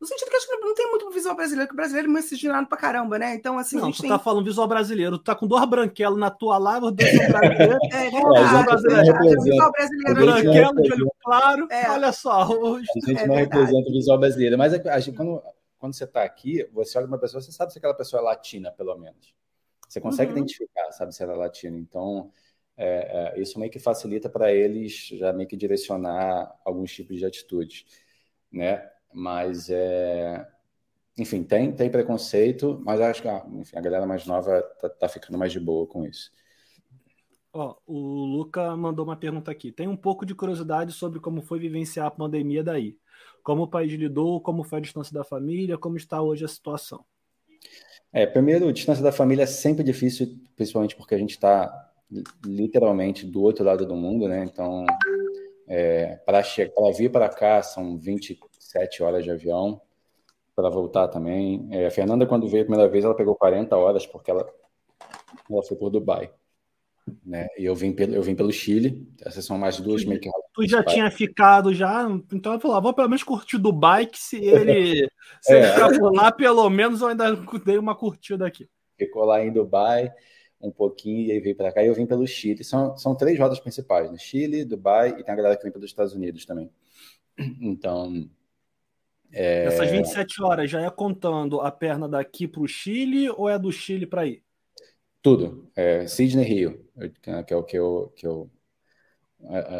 no 0.00 0.06
sentido 0.06 0.30
que 0.30 0.36
acho 0.36 0.48
que 0.48 0.56
não 0.56 0.74
tem 0.74 0.90
muito 0.90 1.10
visual 1.10 1.36
brasileiro, 1.36 1.68
que 1.68 1.74
o 1.74 1.76
brasileiro 1.76 2.08
é 2.08 2.12
miscigenado 2.12 2.66
pra 2.66 2.78
caramba, 2.78 3.18
né? 3.18 3.34
Então, 3.34 3.56
assim. 3.56 3.76
Não, 3.76 3.92
tu 3.92 4.00
tem... 4.00 4.10
tá 4.10 4.18
falando 4.18 4.46
visual 4.46 4.66
brasileiro, 4.66 5.18
tu 5.18 5.24
tá 5.24 5.36
com 5.36 5.46
duas 5.46 5.64
branquelas 5.68 6.18
na 6.18 6.30
tua 6.30 6.58
live, 6.58 6.86
os 6.86 6.92
dois 6.92 7.16
são 7.16 7.28
brasileiros. 7.28 7.78
É, 7.92 8.06
é, 8.06 8.10
visual 8.10 8.64
brasileiro. 8.64 9.16
É, 9.16 9.44
visual 9.44 9.72
brasileiro. 9.72 10.14
Branquelo, 10.14 10.82
de 10.82 10.92
olho 10.92 11.12
claro. 11.22 11.68
É. 11.70 11.90
Olha 11.90 12.12
só. 12.12 12.48
Hoje... 12.48 12.88
A 12.96 13.06
gente 13.06 13.20
é 13.20 13.26
não 13.28 13.36
representa 13.36 13.88
o 13.88 13.92
visual 13.92 14.18
brasileiro, 14.18 14.58
mas 14.58 14.74
a 14.74 14.98
gente, 14.98 15.14
quando 15.14 15.40
quando 15.80 15.94
você 15.94 16.04
está 16.04 16.22
aqui, 16.22 16.62
você 16.72 16.98
olha 16.98 17.06
uma 17.06 17.18
pessoa, 17.18 17.40
você 17.40 17.50
sabe 17.50 17.72
se 17.72 17.78
aquela 17.78 17.94
pessoa 17.94 18.20
é 18.20 18.24
latina, 18.24 18.70
pelo 18.70 18.96
menos. 18.98 19.34
Você 19.88 20.00
consegue 20.00 20.30
uhum. 20.30 20.38
identificar, 20.38 20.92
sabe 20.92 21.12
se 21.14 21.22
ela 21.22 21.32
é 21.32 21.36
latina. 21.36 21.76
Então, 21.78 22.30
é, 22.76 23.34
é, 23.34 23.40
isso 23.40 23.58
meio 23.58 23.72
que 23.72 23.78
facilita 23.78 24.28
para 24.28 24.52
eles 24.52 25.08
já 25.08 25.32
meio 25.32 25.48
que 25.48 25.56
direcionar 25.56 26.54
alguns 26.64 26.92
tipos 26.92 27.18
de 27.18 27.24
atitudes, 27.24 27.86
né? 28.52 28.88
Mas, 29.12 29.70
é... 29.70 30.46
enfim, 31.18 31.42
tem, 31.42 31.72
tem 31.72 31.90
preconceito, 31.90 32.80
mas 32.84 33.00
acho 33.00 33.22
que 33.22 33.28
ah, 33.28 33.44
enfim, 33.54 33.76
a 33.76 33.80
galera 33.80 34.06
mais 34.06 34.26
nova 34.26 34.62
tá, 34.80 34.88
tá 34.90 35.08
ficando 35.08 35.38
mais 35.38 35.50
de 35.50 35.58
boa 35.58 35.86
com 35.86 36.04
isso. 36.06 36.30
Ó, 37.52 37.74
o 37.86 38.26
Luca 38.26 38.76
mandou 38.76 39.04
uma 39.04 39.16
pergunta 39.16 39.50
aqui. 39.50 39.72
Tem 39.72 39.88
um 39.88 39.96
pouco 39.96 40.24
de 40.26 40.34
curiosidade 40.34 40.92
sobre 40.92 41.18
como 41.18 41.42
foi 41.42 41.58
vivenciar 41.58 42.06
a 42.06 42.10
pandemia 42.10 42.62
daí. 42.62 42.96
Como 43.42 43.62
o 43.62 43.68
país 43.68 43.92
lidou, 43.92 44.40
como 44.40 44.62
foi 44.62 44.78
a 44.78 44.82
distância 44.82 45.12
da 45.12 45.24
família, 45.24 45.78
como 45.78 45.96
está 45.96 46.20
hoje 46.22 46.44
a 46.44 46.48
situação? 46.48 47.04
É, 48.12 48.26
primeiro, 48.26 48.72
distância 48.72 49.02
da 49.02 49.12
família 49.12 49.44
é 49.44 49.46
sempre 49.46 49.84
difícil, 49.84 50.38
principalmente 50.56 50.96
porque 50.96 51.14
a 51.14 51.18
gente 51.18 51.30
está 51.30 51.90
literalmente 52.44 53.24
do 53.24 53.42
outro 53.42 53.64
lado 53.64 53.86
do 53.86 53.94
mundo, 53.94 54.28
né? 54.28 54.44
Então, 54.44 54.84
é, 55.68 56.16
para 56.26 56.42
vir 56.96 57.10
para 57.10 57.28
cá 57.28 57.62
são 57.62 57.96
27 57.96 59.02
horas 59.02 59.22
de 59.22 59.30
avião, 59.30 59.80
para 60.56 60.68
voltar 60.68 61.08
também. 61.08 61.68
É, 61.70 61.86
a 61.86 61.90
Fernanda, 61.90 62.26
quando 62.26 62.48
veio 62.48 62.64
a 62.64 62.66
primeira 62.66 62.90
vez, 62.90 63.04
ela 63.04 63.14
pegou 63.14 63.36
40 63.36 63.76
horas, 63.76 64.04
porque 64.06 64.30
ela, 64.30 64.44
ela 65.48 65.62
foi 65.62 65.76
por 65.76 65.90
Dubai. 65.90 66.30
Né? 67.24 67.48
E 67.58 67.64
eu 67.64 67.74
vim 67.74 67.92
pelo, 67.92 68.14
eu 68.14 68.22
vim 68.22 68.34
pelo 68.34 68.52
Chile. 68.52 69.08
Essas 69.24 69.44
são 69.44 69.58
mais 69.58 69.78
duas 69.80 70.04
meio 70.04 70.20
que. 70.20 70.30
Tu 70.52 70.68
já 70.68 70.84
tinha 70.84 71.10
ficado 71.10 71.72
já, 71.72 72.06
então 72.32 72.52
eu 72.52 72.60
falei, 72.60 72.76
ah, 72.76 72.80
vou 72.80 72.92
pelo 72.92 73.08
menos 73.08 73.22
curtir 73.22 73.56
Dubai, 73.56 74.06
que 74.06 74.18
se 74.18 74.36
ele, 74.36 75.08
se 75.40 75.54
é. 75.54 75.76
lá, 76.12 76.32
pelo 76.32 76.68
menos 76.68 77.00
eu 77.00 77.08
ainda 77.08 77.34
dei 77.64 77.78
uma 77.78 77.94
curtida 77.94 78.46
aqui. 78.46 78.68
Ficou 78.98 79.24
lá 79.24 79.42
em 79.44 79.52
Dubai 79.52 80.12
um 80.60 80.70
pouquinho 80.70 81.26
e 81.26 81.32
aí 81.32 81.40
veio 81.40 81.56
para 81.56 81.72
cá 81.72 81.82
e 81.82 81.86
eu 81.86 81.94
vim 81.94 82.04
pelo 82.04 82.26
Chile. 82.26 82.62
São, 82.62 82.96
são 82.96 83.14
três 83.14 83.38
rotas 83.38 83.58
principais, 83.58 84.10
né? 84.10 84.18
Chile, 84.18 84.64
Dubai 84.64 85.16
e 85.18 85.24
tem 85.24 85.32
a 85.32 85.36
galera 85.36 85.56
que 85.56 85.62
vem 85.62 85.72
pelos 85.72 85.88
Estados 85.88 86.14
Unidos 86.14 86.44
também. 86.44 86.70
Então. 87.60 88.28
É... 89.32 89.66
Essas 89.66 89.90
27 89.90 90.42
horas 90.42 90.68
já 90.68 90.82
é 90.82 90.90
contando 90.90 91.60
a 91.60 91.70
perna 91.70 92.08
daqui 92.08 92.48
para 92.48 92.60
o 92.60 92.66
Chile 92.66 93.30
ou 93.30 93.48
é 93.48 93.58
do 93.58 93.70
Chile 93.70 94.04
para 94.04 94.26
ir? 94.26 94.42
Tudo. 95.22 95.70
É, 95.76 96.06
Sydney 96.06 96.44
Rio, 96.44 96.84
que 97.44 97.54
é 97.54 97.56
o 97.56 97.64
que 97.64 97.78
eu, 97.78 98.12
que 98.16 98.26
eu, 98.26 98.50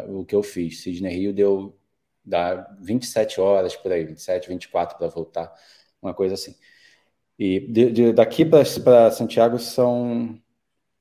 o 0.09 0.25
que 0.25 0.35
eu 0.35 0.43
fiz. 0.43 0.81
Sydney 0.81 1.13
Rio 1.13 1.33
deu 1.33 1.77
dá 2.23 2.67
27 2.79 3.41
horas 3.41 3.75
por 3.75 3.91
aí, 3.91 4.05
27, 4.05 4.47
24 4.47 4.97
para 4.97 5.07
voltar, 5.07 5.53
uma 6.01 6.13
coisa 6.13 6.35
assim. 6.35 6.55
E 7.37 7.59
de, 7.59 7.91
de, 7.91 8.13
daqui 8.13 8.45
para 8.45 9.11
Santiago 9.11 9.57
são. 9.59 10.39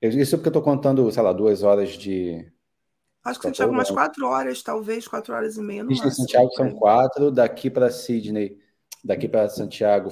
Isso 0.01 0.37
porque 0.37 0.49
eu 0.49 0.51
estou 0.51 0.63
contando, 0.63 1.11
sei 1.13 1.23
lá, 1.23 1.33
duas 1.33 1.63
horas 1.63 1.91
de. 1.91 2.51
Acho 3.23 3.39
que 3.39 3.47
Santiago 3.47 3.73
umas 3.73 3.91
quatro 3.91 4.27
horas, 4.27 4.63
talvez, 4.63 5.07
quatro 5.07 5.35
horas 5.35 5.59
e 5.59 5.61
meia. 5.61 5.85
Máximo, 5.85 6.11
Santiago 6.11 6.51
são 6.53 6.71
quatro, 6.71 7.31
daqui 7.31 7.69
para 7.69 7.91
Sydney, 7.91 8.59
daqui 9.05 9.29
para 9.29 9.47
Santiago, 9.51 10.11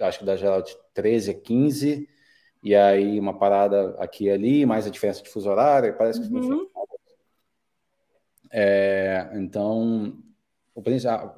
acho 0.00 0.18
que 0.18 0.24
dá 0.26 0.36
geral 0.36 0.60
de 0.60 0.76
13 0.92 1.30
a 1.30 1.34
15, 1.34 2.06
e 2.62 2.74
aí 2.74 3.18
uma 3.18 3.38
parada 3.38 3.94
aqui 3.98 4.24
e 4.24 4.30
ali, 4.30 4.66
mais 4.66 4.86
a 4.86 4.90
diferença 4.90 5.22
de 5.22 5.28
fuso 5.28 5.48
horário, 5.48 5.96
parece 5.96 6.20
que 6.20 6.34
uhum. 6.34 6.66
É, 8.50 9.30
então, 9.34 10.16
o, 10.74 10.82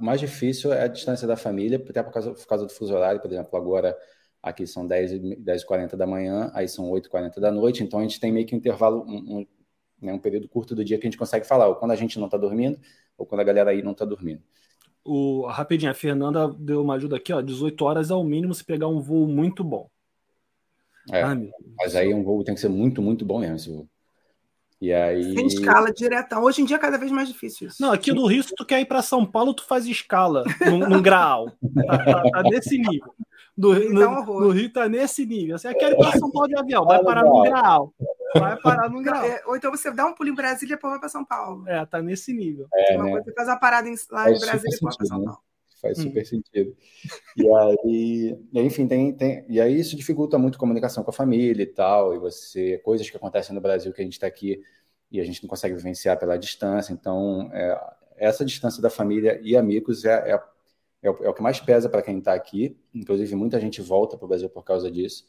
mais 0.00 0.20
difícil 0.20 0.72
é 0.72 0.84
a 0.84 0.88
distância 0.88 1.26
da 1.26 1.36
família, 1.36 1.82
até 1.88 2.02
por 2.02 2.12
causa, 2.12 2.32
por 2.32 2.46
causa 2.46 2.66
do 2.66 2.72
fuso 2.72 2.94
horário, 2.94 3.20
por 3.20 3.30
exemplo, 3.30 3.56
agora 3.56 3.96
aqui 4.42 4.66
são 4.66 4.86
10, 4.86 5.38
10 5.38 5.64
40 5.64 5.96
da 5.96 6.06
manhã, 6.06 6.50
aí 6.54 6.68
são 6.68 6.88
8 6.90 7.10
40 7.10 7.40
da 7.40 7.50
noite, 7.50 7.82
então 7.82 8.00
a 8.00 8.02
gente 8.02 8.20
tem 8.20 8.32
meio 8.32 8.46
que 8.46 8.54
um 8.54 8.58
intervalo, 8.58 9.04
um, 9.06 9.38
um, 9.38 9.46
né, 10.00 10.12
um 10.12 10.18
período 10.18 10.48
curto 10.48 10.74
do 10.74 10.84
dia 10.84 10.98
que 10.98 11.06
a 11.06 11.10
gente 11.10 11.18
consegue 11.18 11.46
falar, 11.46 11.68
ou 11.68 11.76
quando 11.76 11.90
a 11.92 11.96
gente 11.96 12.18
não 12.18 12.26
está 12.26 12.38
dormindo, 12.38 12.78
ou 13.16 13.26
quando 13.26 13.40
a 13.40 13.44
galera 13.44 13.70
aí 13.70 13.82
não 13.82 13.92
está 13.92 14.04
dormindo. 14.04 14.42
O, 15.04 15.46
rapidinho, 15.46 15.90
a 15.90 15.94
Fernanda 15.94 16.48
deu 16.58 16.82
uma 16.82 16.94
ajuda 16.94 17.16
aqui, 17.16 17.32
ó, 17.32 17.40
18 17.40 17.84
horas 17.84 18.10
é 18.10 18.14
o 18.14 18.22
mínimo 18.22 18.54
se 18.54 18.64
pegar 18.64 18.88
um 18.88 19.00
voo 19.00 19.26
muito 19.26 19.64
bom. 19.64 19.90
É, 21.12 21.22
ah, 21.22 21.36
mas 21.76 21.94
aí 21.94 22.12
um 22.12 22.22
voo 22.22 22.44
tem 22.44 22.54
que 22.54 22.60
ser 22.60 22.68
muito, 22.68 23.00
muito 23.00 23.24
bom 23.24 23.40
mesmo. 23.40 23.88
E 24.80 24.92
aí... 24.92 25.34
Sem 25.34 25.46
escala, 25.46 25.92
diretão. 25.92 26.44
Hoje 26.44 26.62
em 26.62 26.64
dia 26.64 26.76
é 26.76 26.78
cada 26.78 26.96
vez 26.96 27.10
mais 27.10 27.28
difícil 27.28 27.66
isso. 27.66 27.82
Não, 27.82 27.90
aqui 27.90 28.12
no 28.12 28.26
Rio, 28.26 28.42
se 28.42 28.54
tu 28.54 28.64
quer 28.64 28.80
ir 28.80 28.86
para 28.86 29.02
São 29.02 29.26
Paulo, 29.26 29.52
tu 29.52 29.64
faz 29.64 29.86
escala 29.86 30.44
num, 30.64 30.78
num 30.88 31.02
grau. 31.02 31.50
Tá, 31.86 31.98
tá, 31.98 32.22
tá, 32.22 32.42
nesse 32.44 32.78
nível. 32.78 33.12
No, 33.56 33.74
tá 33.74 34.08
um 34.08 34.40
no, 34.40 34.50
Rio 34.50 34.72
tá 34.72 34.88
nesse 34.88 35.26
nível. 35.26 35.58
Você 35.58 35.74
quer 35.74 35.92
ir 35.92 35.96
para 35.96 36.16
São 36.16 36.30
Paulo 36.30 36.48
de 36.48 36.56
avião, 36.56 36.84
vai 36.84 37.02
parar 37.02 37.24
num 37.24 37.42
grau. 37.42 37.92
Vai 38.36 38.56
parar 38.60 38.88
num 38.88 39.02
grau. 39.02 39.24
É, 39.24 39.42
ou 39.46 39.56
então 39.56 39.70
você 39.72 39.90
dá 39.90 40.06
um 40.06 40.14
pulo 40.14 40.28
em 40.28 40.34
Brasília 40.34 40.74
e 40.74 40.76
depois 40.76 40.92
vai 40.92 41.00
para 41.00 41.08
São 41.08 41.24
Paulo. 41.24 41.66
É, 41.66 41.84
tá 41.84 42.00
nesse 42.00 42.32
nível. 42.32 42.68
É, 42.72 42.94
uma 42.94 43.04
né? 43.04 43.10
coisa, 43.10 43.24
você 43.24 43.34
faz 43.34 43.48
uma 43.48 43.58
parada 43.58 43.88
em, 43.88 43.94
lá 44.10 44.30
em 44.30 44.38
Brasília 44.38 44.68
e 44.68 44.70
depois 44.70 44.96
para 44.96 45.06
São 45.06 45.18
né? 45.18 45.24
Paulo. 45.24 45.40
Faz 45.80 45.98
hum. 45.98 46.02
super 46.04 46.26
sentido. 46.26 46.76
E 47.36 47.48
aí, 47.48 48.38
enfim, 48.54 48.86
tem, 48.86 49.12
tem. 49.12 49.44
E 49.48 49.60
aí 49.60 49.78
isso 49.78 49.96
dificulta 49.96 50.38
muito 50.38 50.56
a 50.56 50.58
comunicação 50.58 51.04
com 51.04 51.10
a 51.10 51.14
família 51.14 51.62
e 51.62 51.66
tal. 51.66 52.14
E 52.14 52.18
você. 52.18 52.78
Coisas 52.78 53.08
que 53.08 53.16
acontecem 53.16 53.54
no 53.54 53.60
Brasil 53.60 53.92
que 53.92 54.00
a 54.00 54.04
gente 54.04 54.14
está 54.14 54.26
aqui 54.26 54.62
e 55.10 55.20
a 55.20 55.24
gente 55.24 55.42
não 55.42 55.48
consegue 55.48 55.74
vivenciar 55.74 56.18
pela 56.18 56.38
distância. 56.38 56.92
Então, 56.92 57.50
é, 57.52 57.94
essa 58.16 58.44
distância 58.44 58.82
da 58.82 58.90
família 58.90 59.40
e 59.42 59.56
amigos 59.56 60.04
é, 60.04 60.32
é, 60.32 60.42
é, 61.02 61.10
o, 61.10 61.24
é 61.24 61.28
o, 61.28 61.34
que 61.34 61.42
mais 61.42 61.60
pesa 61.60 61.88
para 61.88 62.02
quem 62.02 62.18
está 62.18 62.34
aqui. 62.34 62.76
Inclusive, 62.94 63.34
muita 63.34 63.60
gente 63.60 63.80
volta 63.80 64.16
para 64.16 64.24
o 64.24 64.28
Brasil 64.28 64.50
por 64.50 64.64
causa 64.64 64.90
disso. 64.90 65.26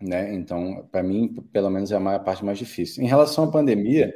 Né? 0.00 0.34
Então, 0.34 0.86
para 0.90 1.02
mim, 1.02 1.34
pelo 1.52 1.70
menos, 1.70 1.90
é 1.92 1.96
a 1.96 2.18
parte 2.18 2.44
mais 2.44 2.58
difícil. 2.58 3.02
Em 3.02 3.06
relação 3.06 3.44
à 3.44 3.50
pandemia, 3.50 4.14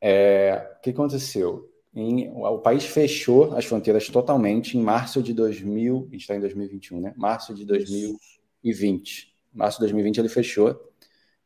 é, 0.00 0.76
o 0.78 0.80
que 0.80 0.90
aconteceu? 0.90 1.68
Em, 1.94 2.30
o 2.30 2.58
país 2.58 2.84
fechou 2.84 3.54
as 3.56 3.64
fronteiras 3.64 4.08
totalmente 4.08 4.76
em 4.76 4.80
março 4.80 5.22
de 5.22 5.32
2000, 5.32 6.06
a 6.08 6.12
gente 6.12 6.20
está 6.20 6.36
em 6.36 6.40
2021, 6.40 7.00
né? 7.00 7.14
Março 7.16 7.54
de 7.54 7.64
2020. 7.64 9.34
Março 9.52 9.78
de 9.78 9.84
2020 9.84 10.18
ele 10.18 10.28
fechou, 10.28 10.92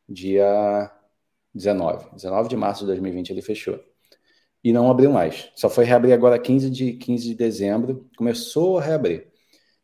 dia 0.07 0.91
19. 1.53 2.15
19 2.15 2.49
de 2.49 2.57
março 2.57 2.81
de 2.81 2.87
2020 2.87 3.29
ele 3.29 3.41
fechou. 3.41 3.79
E 4.63 4.71
não 4.71 4.89
abriu 4.89 5.11
mais. 5.11 5.51
Só 5.55 5.69
foi 5.69 5.85
reabrir 5.85 6.13
agora 6.13 6.39
15 6.39 6.69
de, 6.69 6.93
15 6.93 7.27
de 7.27 7.35
dezembro. 7.35 8.09
Começou 8.15 8.77
a 8.77 8.81
reabrir. 8.81 9.27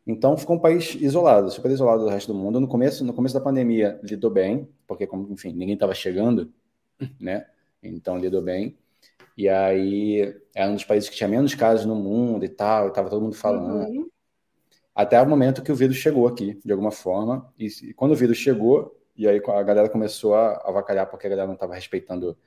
Então 0.07 0.37
ficou 0.37 0.55
um 0.55 0.59
país 0.59 0.95
isolado, 0.95 1.51
super 1.51 1.69
isolado 1.69 2.03
do 2.03 2.09
resto 2.09 2.33
do 2.33 2.39
mundo. 2.39 2.59
No 2.59 2.67
começo, 2.67 3.03
no 3.03 3.13
começo 3.13 3.35
da 3.35 3.41
pandemia 3.41 3.99
lidou 4.01 4.31
bem, 4.31 4.67
porque 4.87 5.07
enfim, 5.29 5.53
ninguém 5.53 5.73
estava 5.73 5.93
chegando, 5.93 6.51
né? 7.19 7.45
Então 7.83 8.17
lidou 8.17 8.41
bem. 8.41 8.77
E 9.39 9.47
aí 9.47 10.35
era 10.53 10.69
um 10.69 10.73
dos 10.73 10.83
países 10.83 11.07
que 11.07 11.15
tinha 11.15 11.29
menos 11.29 11.55
casos 11.55 11.85
no 11.85 11.95
mundo 11.95 12.43
e 12.43 12.49
tal, 12.49 12.89
e 12.89 12.91
tava 12.91 13.09
todo 13.09 13.21
mundo 13.21 13.37
falando. 13.37 13.87
Uhum. 13.87 14.09
Até 14.93 15.21
o 15.21 15.25
momento 15.25 15.63
que 15.63 15.71
o 15.71 15.75
vírus 15.75 15.95
chegou 15.95 16.27
aqui, 16.27 16.59
de 16.61 16.69
alguma 16.73 16.91
forma. 16.91 17.49
E, 17.57 17.67
e 17.83 17.93
quando 17.93 18.11
o 18.11 18.17
vírus 18.17 18.37
chegou, 18.37 18.99
e 19.15 19.29
aí 19.29 19.41
a 19.47 19.63
galera 19.63 19.87
começou 19.87 20.35
a 20.35 20.55
avacalhar 20.65 21.09
porque 21.09 21.25
a 21.25 21.29
galera 21.29 21.47
não 21.47 21.53
estava 21.53 21.73
respeitando. 21.73 22.37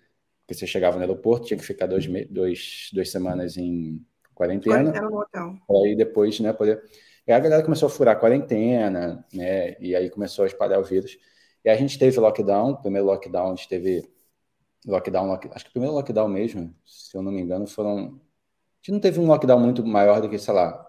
Porque 0.40 0.52
você 0.52 0.66
chegava 0.66 0.96
no 0.96 1.02
aeroporto, 1.02 1.46
tinha 1.46 1.56
que 1.56 1.64
ficar 1.64 1.86
dois, 1.86 2.06
dois, 2.28 2.90
duas 2.92 3.10
semanas 3.10 3.56
em 3.56 4.04
quarentena. 4.34 4.90
Quarentena 4.90 5.08
no 5.08 5.18
hotel. 5.18 5.56
Aí 5.70 5.96
depois, 5.96 6.40
né, 6.40 6.52
poder. 6.52 6.82
E 7.26 7.32
aí 7.32 7.38
a 7.38 7.40
galera 7.40 7.62
começou 7.62 7.86
a 7.86 7.90
furar 7.90 8.16
a 8.16 8.20
quarentena, 8.20 9.24
né? 9.32 9.78
E 9.80 9.96
aí 9.96 10.10
começou 10.10 10.42
a 10.42 10.46
espalhar 10.46 10.78
o 10.78 10.84
vírus. 10.84 11.16
E 11.64 11.70
a 11.70 11.74
gente 11.74 11.98
teve 11.98 12.20
lockdown, 12.20 12.76
primeiro 12.76 13.06
lockdown, 13.06 13.52
a 13.52 13.54
gente 13.54 13.66
teve 13.66 14.11
lockdown, 14.86 15.26
lock... 15.28 15.48
acho 15.52 15.64
que 15.64 15.70
o 15.70 15.72
primeiro 15.72 15.94
lockdown 15.94 16.28
mesmo, 16.28 16.74
se 16.84 17.16
eu 17.16 17.22
não 17.22 17.32
me 17.32 17.40
engano, 17.40 17.66
foram. 17.66 17.98
A 17.98 18.84
gente 18.84 18.92
não 18.92 19.00
teve 19.00 19.20
um 19.20 19.26
lockdown 19.26 19.60
muito 19.60 19.84
maior 19.84 20.20
do 20.20 20.28
que, 20.28 20.38
sei 20.38 20.54
lá, 20.54 20.84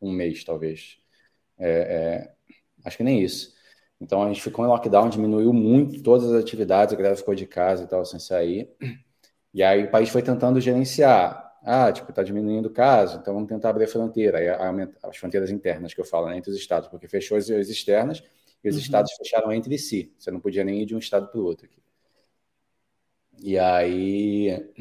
um 0.00 0.12
mês, 0.12 0.44
talvez. 0.44 0.98
É, 1.58 1.70
é... 1.70 2.34
Acho 2.84 2.96
que 2.96 3.02
nem 3.02 3.22
isso. 3.22 3.54
Então 4.00 4.22
a 4.22 4.28
gente 4.28 4.42
ficou 4.42 4.64
em 4.64 4.68
lockdown, 4.68 5.08
diminuiu 5.10 5.52
muito 5.52 6.02
todas 6.02 6.32
as 6.32 6.42
atividades, 6.42 6.94
a 6.94 6.96
galera 6.96 7.16
ficou 7.16 7.34
de 7.34 7.46
casa 7.46 7.84
e 7.84 7.86
tal, 7.86 8.04
sem 8.04 8.18
sair. 8.18 8.70
E 9.52 9.62
aí 9.62 9.84
o 9.84 9.90
país 9.90 10.08
foi 10.08 10.22
tentando 10.22 10.60
gerenciar. 10.60 11.50
Ah, 11.62 11.92
tipo, 11.92 12.10
tá 12.12 12.22
diminuindo 12.22 12.66
o 12.66 12.70
caso, 12.72 13.18
então 13.18 13.34
vamos 13.34 13.48
tentar 13.48 13.70
abrir 13.70 13.84
a 13.84 13.88
fronteira, 13.88 14.38
aí 14.38 14.48
aumenta, 14.48 14.96
as 15.02 15.16
fronteiras 15.18 15.50
internas 15.50 15.92
que 15.92 16.00
eu 16.00 16.04
falo, 16.06 16.28
né, 16.28 16.38
entre 16.38 16.50
os 16.50 16.56
estados, 16.56 16.88
porque 16.88 17.06
fechou 17.06 17.36
as, 17.36 17.50
as 17.50 17.68
externas 17.68 18.22
e 18.64 18.68
os 18.70 18.76
uhum. 18.76 18.80
estados 18.80 19.12
fecharam 19.12 19.52
entre 19.52 19.76
si. 19.76 20.14
Você 20.18 20.30
não 20.30 20.40
podia 20.40 20.64
nem 20.64 20.80
ir 20.80 20.86
de 20.86 20.94
um 20.94 20.98
estado 20.98 21.26
para 21.28 21.38
o 21.38 21.44
outro. 21.44 21.66
Aqui. 21.66 21.82
E 23.42 23.58
aí. 23.58 24.72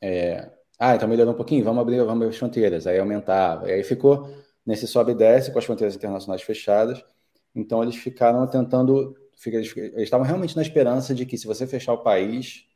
É, 0.00 0.50
ah, 0.78 0.96
então 0.96 1.08
melhorou 1.08 1.32
um 1.32 1.36
pouquinho, 1.36 1.64
vamos 1.64 1.80
abrir, 1.80 1.98
vamos 1.98 2.14
abrir 2.14 2.28
as 2.28 2.36
fronteiras. 2.36 2.86
Aí 2.86 2.98
aumentava. 2.98 3.68
E 3.68 3.72
aí 3.72 3.84
ficou 3.84 4.28
nesse 4.66 4.86
sobe 4.86 5.12
e 5.12 5.14
desce 5.14 5.52
com 5.52 5.58
as 5.58 5.64
fronteiras 5.64 5.94
internacionais 5.94 6.42
fechadas. 6.42 7.04
Então 7.54 7.82
eles 7.82 7.96
ficaram 7.96 8.46
tentando, 8.46 9.16
eles, 9.46 9.74
estavam 9.98 10.26
realmente 10.26 10.56
na 10.56 10.62
esperança 10.62 11.14
de 11.14 11.26
que 11.26 11.38
se 11.38 11.46
você 11.46 11.66
fechar 11.66 11.92
o 11.92 12.02
país 12.02 12.66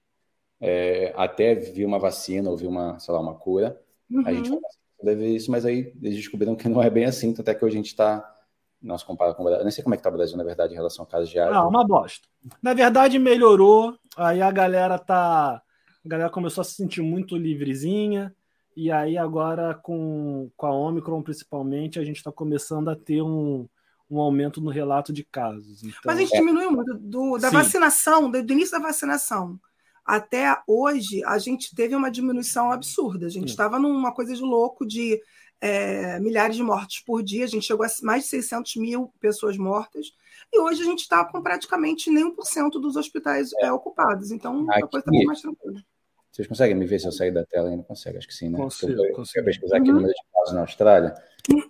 é, 0.61 1.12
até 1.16 1.55
vir 1.55 1.84
uma 1.84 1.99
vacina 1.99 2.51
ou 2.51 2.57
vir 2.57 2.66
uma, 2.66 2.99
sei 2.99 3.12
lá, 3.14 3.20
uma 3.20 3.34
cura, 3.34 3.80
uhum. 4.11 4.22
a 4.26 4.32
gente 4.32 4.51
vai 4.51 4.61
deve 5.03 5.28
isso, 5.28 5.51
mas 5.51 5.64
aí 5.64 5.93
eles 6.03 6.16
descobriram 6.16 6.57
que 6.57 6.68
não 6.68 6.82
é 6.82 6.91
bem 6.91 7.05
assim, 7.05 7.34
até 7.39 7.55
que 7.55 7.64
hoje 7.64 7.74
a 7.74 7.78
gente 7.78 7.89
está 7.89 8.36
não 8.82 8.98
se 8.98 9.04
compara 9.04 9.34
com 9.34 9.42
o 9.42 9.44
Brasil. 9.44 9.60
Eu 9.60 9.64
nem 9.64 9.72
sei 9.72 9.82
como 9.82 9.94
é 9.94 9.96
que 9.96 10.00
está 10.00 10.10
o 10.10 10.12
Brasil, 10.12 10.36
na 10.36 10.44
verdade, 10.44 10.72
em 10.72 10.76
relação 10.76 11.04
ao 11.04 11.10
caso 11.10 11.30
de 11.30 11.38
água. 11.38 11.56
Ah, 11.56 11.66
uma 11.66 11.86
bosta. 11.86 12.28
Na 12.62 12.74
verdade, 12.74 13.18
melhorou. 13.18 13.96
Aí 14.16 14.40
a 14.40 14.50
galera 14.50 14.98
tá. 14.98 15.62
A 16.04 16.08
galera 16.08 16.30
começou 16.30 16.62
a 16.62 16.64
se 16.64 16.74
sentir 16.74 17.02
muito 17.02 17.36
livrezinha. 17.36 18.34
E 18.76 18.92
aí, 18.92 19.16
agora, 19.16 19.74
com, 19.74 20.50
com 20.56 20.66
a 20.66 20.70
Omicron, 20.70 21.22
principalmente, 21.22 21.98
a 21.98 22.04
gente 22.04 22.18
está 22.18 22.30
começando 22.30 22.88
a 22.88 22.94
ter 22.94 23.22
um, 23.22 23.66
um 24.10 24.20
aumento 24.20 24.60
no 24.60 24.70
relato 24.70 25.12
de 25.12 25.24
casos. 25.24 25.82
Então... 25.82 25.98
Mas 26.04 26.16
a 26.16 26.20
gente 26.20 26.36
diminuiu 26.36 26.70
muito 26.70 26.94
do, 26.94 27.38
da 27.38 27.48
Sim. 27.48 27.56
vacinação, 27.56 28.30
do, 28.30 28.42
do, 28.42 28.52
início 28.52 28.78
da 28.78 28.86
vacinação 28.86 29.58
até 30.06 30.56
hoje, 30.68 31.24
a 31.24 31.36
gente 31.36 31.74
teve 31.74 31.96
uma 31.96 32.10
diminuição 32.10 32.70
absurda. 32.70 33.26
A 33.26 33.30
gente 33.30 33.48
estava 33.48 33.76
numa 33.76 34.12
coisa 34.12 34.32
de 34.34 34.40
louco 34.40 34.86
de 34.86 35.20
é, 35.61 36.20
milhares 36.20 36.57
de 36.57 36.62
mortes 36.62 37.02
por 37.04 37.22
dia, 37.22 37.44
a 37.44 37.48
gente 37.48 37.66
chegou 37.66 37.84
a 37.84 37.88
mais 38.02 38.24
de 38.24 38.30
600 38.30 38.76
mil 38.76 39.12
pessoas 39.20 39.57
mortas, 39.57 40.12
e 40.52 40.61
hoje 40.61 40.82
a 40.82 40.84
gente 40.84 41.00
está 41.00 41.24
com 41.24 41.42
praticamente 41.42 42.11
nem 42.11 42.34
1% 42.34 42.70
dos 42.72 42.96
hospitais 42.96 43.50
é, 43.61 43.72
ocupados. 43.72 44.30
Então, 44.30 44.70
Aqui, 44.70 44.84
a 44.84 44.86
coisa 44.86 45.11
está 45.11 45.26
mais 45.26 45.40
tranquila. 45.40 45.82
Vocês 46.30 46.46
conseguem 46.46 46.76
me 46.76 46.86
ver 46.86 46.98
se 46.98 47.09
eu 47.09 47.12
sair 47.12 47.32
da 47.32 47.44
tela 47.44 47.70
ainda? 47.70 47.82
Consegue, 47.82 48.18
acho 48.18 48.28
que 48.28 48.34
sim, 48.34 48.50
né? 48.50 48.59
Consigo, 48.59 48.92
eu, 48.92 49.14
consigo. 49.14 49.40
eu 49.40 49.44
pesquisar 49.44 49.78
aqui 49.78 49.90
uhum. 49.90 49.96
o 49.96 50.00
número 50.00 50.12
de 50.12 50.32
casos 50.32 50.54
na 50.54 50.61
Austrália. 50.61 51.14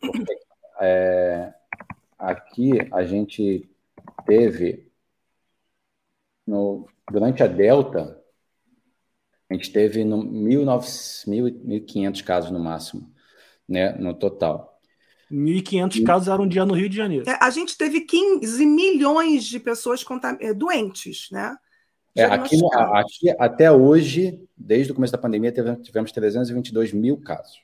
Porque, 0.01 0.39
é, 0.81 1.55
Aqui 2.19 2.73
a 2.93 3.05
gente 3.05 3.69
teve, 4.25 4.91
no, 6.47 6.89
durante 7.11 7.43
a 7.43 7.47
Delta, 7.47 8.23
a 9.51 9.55
gente 9.55 9.71
teve 9.71 10.03
no 10.03 10.25
1.500 10.25 12.25
casos 12.25 12.51
no 12.51 12.59
máximo, 12.59 13.13
né, 13.69 13.93
no 13.99 14.15
total. 14.15 14.77
1.500 15.31 16.05
casos 16.05 16.29
era 16.29 16.41
um 16.41 16.47
dia 16.47 16.65
no 16.65 16.75
Rio 16.75 16.89
de 16.89 16.97
Janeiro. 16.97 17.29
É, 17.29 17.37
a 17.41 17.51
gente 17.51 17.77
teve 17.77 18.03
15 18.03 18.65
milhões 18.65 19.45
de 19.45 19.59
pessoas 19.59 20.05
é, 20.41 20.55
doentes, 20.55 21.29
né? 21.33 21.57
É, 22.15 22.25
aqui, 22.25 22.59
aqui, 22.95 23.31
até 23.39 23.71
hoje, 23.71 24.41
desde 24.57 24.91
o 24.91 24.95
começo 24.95 25.13
da 25.13 25.19
pandemia, 25.19 25.53
tivemos 25.83 26.13
322 26.13 26.93
mil 26.93 27.21
casos. 27.21 27.61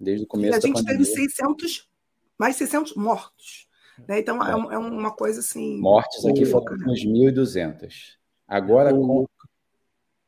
Desde 0.00 0.24
o 0.24 0.26
começo 0.26 0.52
da 0.52 0.60
pandemia. 0.60 0.90
A 0.90 0.96
gente 0.96 1.14
teve 1.14 1.28
600, 1.28 1.88
mais 2.36 2.56
600 2.56 2.94
mortos. 2.94 3.68
Né? 4.08 4.18
Então, 4.18 4.42
é. 4.42 4.74
é. 4.74 4.78
uma 4.78 5.12
coisa 5.12 5.38
assim. 5.40 5.78
Mortes 5.78 6.24
aqui 6.24 6.44
foram 6.44 6.76
né? 6.78 6.86
2.200. 6.88 8.16
Agora, 8.48 8.92
o, 8.92 9.06
com... 9.06 9.26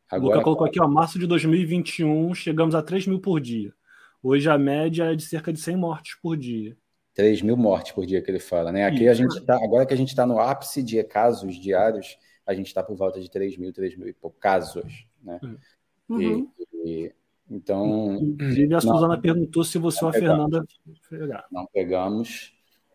Agora, 0.09 0.35
Luca 0.37 0.45
colocou 0.45 0.67
aqui, 0.67 0.81
ó, 0.81 0.87
março 0.87 1.19
de 1.19 1.27
2021, 1.27 2.35
chegamos 2.35 2.75
a 2.75 2.83
3 2.83 3.09
mil 3.09 3.19
por 3.19 3.41
dia. 3.41 3.75
Hoje 4.23 4.49
a 4.49 4.57
média 4.57 5.13
é 5.13 5.17
de 5.17 5.25
cerca 5.25 5.53
de 5.53 5.59
100 5.59 5.77
mortes 5.77 6.17
por 6.21 6.37
dia. 6.37 6.77
3 7.15 7.43
mil 7.43 7.57
mortes 7.57 7.93
por 7.93 8.07
dia 8.07 8.23
que 8.23 8.31
ele 8.31 8.39
fala, 8.39 8.71
né? 8.71 8.87
Aqui 8.87 9.05
Isso. 9.05 9.11
a 9.11 9.15
gente 9.15 9.41
tá, 9.45 9.57
agora 9.57 9.85
que 9.85 9.93
a 9.93 9.97
gente 9.97 10.09
está 10.09 10.25
no 10.25 10.39
ápice 10.39 10.83
de 10.83 11.03
casos 11.05 11.57
diários, 11.57 12.17
a 12.47 12.55
gente 12.55 12.69
está 12.69 12.83
por 12.83 12.97
volta 12.97 13.21
de 13.21 13.31
3 13.31 13.57
mil, 13.59 13.73
3 13.73 13.97
mil 13.97 14.09
e 14.09 14.13
poucos 14.13 14.41
casos, 14.41 15.07
né? 15.23 15.41
Uhum. 16.09 16.51
E, 16.75 16.85
e, 16.85 17.13
então. 17.51 18.15
Inclusive, 18.15 18.75
a 18.75 18.81
Suzana 18.81 19.21
perguntou 19.21 19.65
se 19.65 19.77
você 19.77 20.05
ou 20.05 20.11
a 20.11 20.13
Fernanda 20.13 20.65
pegar. 21.11 21.45
Não 21.51 21.67
pegamos. 21.67 22.55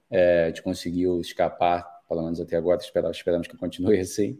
É, 0.09 0.45
a 0.45 0.47
gente 0.47 0.63
conseguiu 0.63 1.19
escapar, 1.19 1.85
pelo 2.07 2.23
menos 2.23 2.39
até 2.39 2.55
agora, 2.55 2.79
esperamos, 2.79 3.17
esperamos 3.17 3.47
que 3.47 3.57
continue 3.57 3.99
assim. 3.99 4.39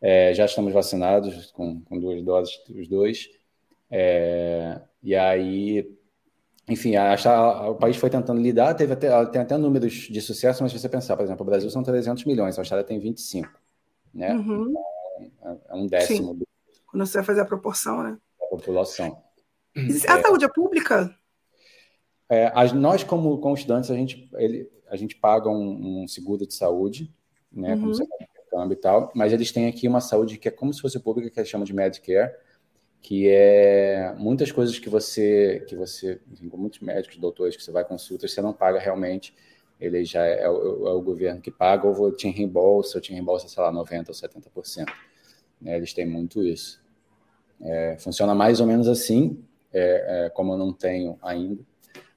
É, 0.00 0.34
já 0.34 0.44
estamos 0.44 0.72
vacinados 0.72 1.50
com, 1.52 1.80
com 1.80 1.98
duas 1.98 2.22
doses, 2.22 2.54
os 2.68 2.86
dois. 2.86 3.28
É, 3.90 4.80
e 5.02 5.14
aí, 5.14 5.95
enfim, 6.68 6.96
a, 6.96 7.14
a, 7.14 7.70
o 7.70 7.76
país 7.76 7.96
foi 7.96 8.10
tentando 8.10 8.40
lidar, 8.40 8.74
teve 8.74 8.92
até, 8.92 9.26
tem 9.26 9.40
até 9.40 9.56
números 9.56 9.92
de 9.92 10.20
sucesso, 10.20 10.62
mas 10.62 10.72
se 10.72 10.78
você 10.78 10.88
pensar, 10.88 11.16
por 11.16 11.24
exemplo, 11.24 11.42
o 11.42 11.46
Brasil 11.46 11.70
são 11.70 11.82
300 11.82 12.24
milhões, 12.24 12.58
a 12.58 12.60
Austrália 12.60 12.84
tem 12.84 12.98
25 12.98 13.48
né? 14.16 14.34
Uhum. 14.34 14.72
Então, 15.20 15.60
é 15.68 15.74
um 15.74 15.86
décimo. 15.86 16.34
Do... 16.34 16.48
Quando 16.86 17.06
você 17.06 17.18
vai 17.18 17.24
fazer 17.24 17.40
a 17.42 17.44
proporção, 17.44 18.02
né? 18.02 18.18
Da 18.40 18.46
população. 18.46 19.22
A 19.76 19.80
é, 20.18 20.22
saúde 20.22 20.44
é 20.46 20.48
pública? 20.48 21.14
É, 22.28 22.46
a, 22.54 22.64
nós, 22.72 23.04
como, 23.04 23.38
como 23.38 23.54
estudantes, 23.54 23.90
a 23.90 23.94
gente, 23.94 24.28
ele, 24.36 24.70
a 24.88 24.96
gente 24.96 25.14
paga 25.14 25.50
um, 25.50 26.02
um 26.02 26.08
seguro 26.08 26.46
de 26.46 26.54
saúde, 26.54 27.14
né? 27.52 27.74
Uhum. 27.74 27.80
Como 27.80 27.94
você 27.94 28.06
câmbio 28.50 28.74
e 28.74 28.80
tal, 28.80 29.12
mas 29.14 29.32
eles 29.32 29.52
têm 29.52 29.66
aqui 29.66 29.86
uma 29.86 30.00
saúde 30.00 30.38
que 30.38 30.48
é 30.48 30.50
como 30.50 30.72
se 30.72 30.80
fosse 30.80 30.98
pública, 31.00 31.28
que 31.28 31.38
eles 31.38 31.48
chamam 31.50 31.64
de 31.64 31.74
Medicare, 31.74 32.32
que 33.02 33.28
é 33.28 34.14
muitas 34.18 34.50
coisas 34.50 34.78
que 34.78 34.88
você, 34.88 35.64
que 35.68 35.76
você, 35.76 36.20
enfim, 36.32 36.48
com 36.48 36.56
muitos 36.56 36.80
médicos, 36.80 37.16
doutores 37.18 37.56
que 37.56 37.62
você 37.62 37.70
vai 37.70 37.84
consulta, 37.84 38.26
você 38.26 38.40
não 38.40 38.52
paga 38.52 38.78
realmente 38.78 39.34
ele 39.80 40.04
já 40.04 40.24
é, 40.24 40.42
é, 40.42 40.50
o, 40.50 40.88
é 40.88 40.92
o, 40.92 41.00
governo 41.02 41.40
que 41.40 41.50
paga, 41.50 41.86
ou 41.86 42.12
te 42.12 42.28
reembolsa, 42.28 42.98
ou 42.98 43.02
te 43.02 43.12
reembolsa, 43.12 43.48
sei 43.48 43.62
lá, 43.62 43.72
90% 43.72 44.08
ou 44.08 44.14
70%. 44.14 44.86
Né? 45.60 45.76
Eles 45.76 45.92
têm 45.92 46.06
muito 46.06 46.42
isso. 46.42 46.82
É, 47.60 47.96
funciona 47.98 48.34
mais 48.34 48.60
ou 48.60 48.66
menos 48.66 48.88
assim, 48.88 49.42
é, 49.72 50.26
é 50.26 50.30
como 50.30 50.52
eu 50.52 50.58
não 50.58 50.72
tenho 50.72 51.18
ainda. 51.22 51.62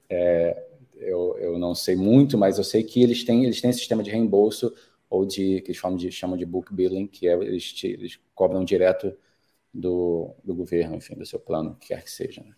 É, 0.08 0.66
eu, 0.96 1.36
eu 1.38 1.58
não 1.58 1.74
sei 1.74 1.96
muito, 1.96 2.36
mas 2.36 2.58
eu 2.58 2.64
sei 2.64 2.82
que 2.82 3.02
eles 3.02 3.24
têm, 3.24 3.44
eles 3.44 3.60
têm 3.60 3.72
sistema 3.72 4.02
de 4.02 4.10
reembolso 4.10 4.74
ou 5.08 5.24
de 5.26 5.60
que 5.62 5.70
eles 5.70 5.80
chamam 5.80 5.96
de, 5.96 6.10
chamam 6.10 6.36
de 6.36 6.46
book 6.46 6.72
billing, 6.74 7.06
que 7.06 7.28
é, 7.28 7.34
eles, 7.34 7.72
te, 7.72 7.86
eles 7.88 8.18
cobram 8.34 8.64
direto 8.64 9.14
do, 9.72 10.34
do 10.44 10.54
governo, 10.54 10.96
enfim, 10.96 11.14
do 11.14 11.26
seu 11.26 11.38
plano, 11.38 11.76
que 11.80 11.88
quer 11.88 12.02
que 12.02 12.10
seja. 12.10 12.42
Né? 12.42 12.54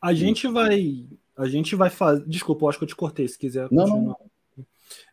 A 0.00 0.12
gente 0.14 0.46
vai 0.48 1.06
a 1.38 1.46
gente 1.46 1.76
vai 1.76 1.88
fazer. 1.88 2.24
Desculpa, 2.26 2.64
eu 2.64 2.68
acho 2.68 2.78
que 2.78 2.84
eu 2.84 2.88
te 2.88 2.96
cortei, 2.96 3.28
se 3.28 3.38
quiser 3.38 3.68
não, 3.70 3.84
continuar. 3.84 4.16
Não. 4.18 4.66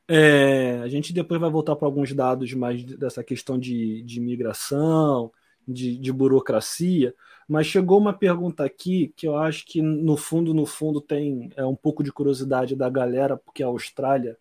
É, 0.08 0.80
a 0.84 0.88
gente 0.88 1.14
depois 1.14 1.40
vai 1.40 1.50
voltar 1.50 1.76
para 1.76 1.88
alguns 1.88 2.14
dados 2.14 2.52
mais 2.54 2.84
dessa 2.84 3.24
questão 3.24 3.58
de, 3.58 4.02
de 4.04 4.20
migração, 4.20 5.32
de, 5.68 5.98
de, 5.98 6.14
burocracia, 6.14 7.14
mas 7.48 7.66
chegou 7.66 7.98
uma 7.98 8.14
pergunta 8.14 8.64
aqui 8.64 9.12
que 9.16 9.28
eu 9.28 9.36
acho 9.36 9.66
que 9.66 9.82
no 9.82 10.16
fundo, 10.16 10.54
no 10.54 10.66
fundo, 10.66 11.02
tem 11.02 11.50
é, 11.56 11.66
um 11.66 11.76
pouco 11.76 12.04
de 12.04 12.12
curiosidade 12.12 12.76
da 12.76 12.88
galera, 12.88 13.36
porque 13.36 13.64
a 13.64 13.68
Austrália 13.68 14.38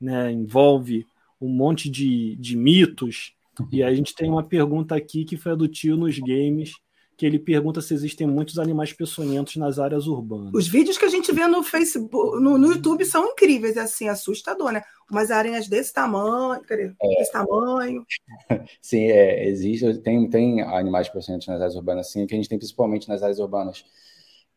né, 0.00 0.30
envolve 0.32 1.06
um 1.40 1.48
monte 1.48 1.90
de, 1.90 2.36
de 2.36 2.56
mitos, 2.56 3.34
e 3.70 3.82
a 3.82 3.94
gente 3.94 4.14
tem 4.14 4.30
uma 4.30 4.42
pergunta 4.42 4.94
aqui 4.94 5.24
que 5.24 5.36
foi 5.36 5.52
a 5.52 5.54
do 5.54 5.68
tio 5.68 5.96
nos 5.96 6.18
games, 6.18 6.72
que 7.16 7.26
ele 7.26 7.38
pergunta 7.38 7.80
se 7.80 7.92
existem 7.94 8.26
muitos 8.26 8.58
animais 8.58 8.92
peçonhentos 8.92 9.56
nas 9.56 9.78
áreas 9.78 10.06
urbanas. 10.06 10.50
Os 10.54 10.66
vídeos 10.66 10.98
que 10.98 11.04
a 11.04 11.08
gente 11.08 11.30
vê 11.32 11.46
no 11.46 11.62
Facebook, 11.62 12.40
no, 12.40 12.58
no 12.58 12.72
YouTube 12.72 13.04
são 13.04 13.26
incríveis, 13.26 13.76
é 13.76 13.80
assim, 13.80 14.08
assustador, 14.08 14.72
né? 14.72 14.82
Umas 15.10 15.30
aranhas 15.30 15.68
desse 15.68 15.92
tamanho, 15.92 16.62
cadê? 16.62 16.92
É. 17.00 17.08
Desse 17.18 17.30
tamanho. 17.30 18.04
Sim, 18.80 19.04
é, 19.04 19.46
existe, 19.46 19.98
tem, 19.98 20.28
tem 20.28 20.62
animais 20.62 21.08
peçonhentos 21.08 21.46
nas 21.46 21.60
áreas 21.60 21.76
urbanas, 21.76 22.10
sim, 22.10 22.26
que 22.26 22.34
a 22.34 22.36
gente 22.36 22.48
tem 22.48 22.58
principalmente 22.58 23.08
nas 23.08 23.22
áreas 23.22 23.38
urbanas. 23.38 23.84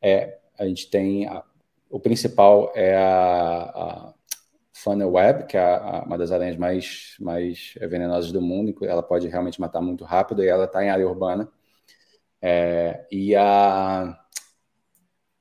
É, 0.02 0.40
a 0.58 0.66
gente 0.66 0.90
tem, 0.90 1.28
a, 1.28 1.44
o 1.90 2.00
principal 2.00 2.72
é 2.74 2.96
a, 2.96 3.62
a 3.76 4.14
funnel 4.76 5.12
web, 5.12 5.46
que 5.46 5.56
é 5.56 5.62
a, 5.62 6.04
uma 6.06 6.18
das 6.18 6.32
aranhas 6.32 6.58
mais, 6.58 7.16
mais 7.20 7.74
venenosas 7.80 8.32
do 8.32 8.42
mundo, 8.42 8.76
ela 8.84 9.02
pode 9.02 9.28
realmente 9.30 9.60
matar 9.60 9.82
muito 9.82 10.04
rápido 10.04 10.44
e 10.44 10.48
ela 10.48 10.66
está 10.66 10.84
em 10.84 10.90
área 10.90 11.08
urbana. 11.08 11.50
É, 12.42 13.08
e 13.10 13.36
a, 13.36 14.20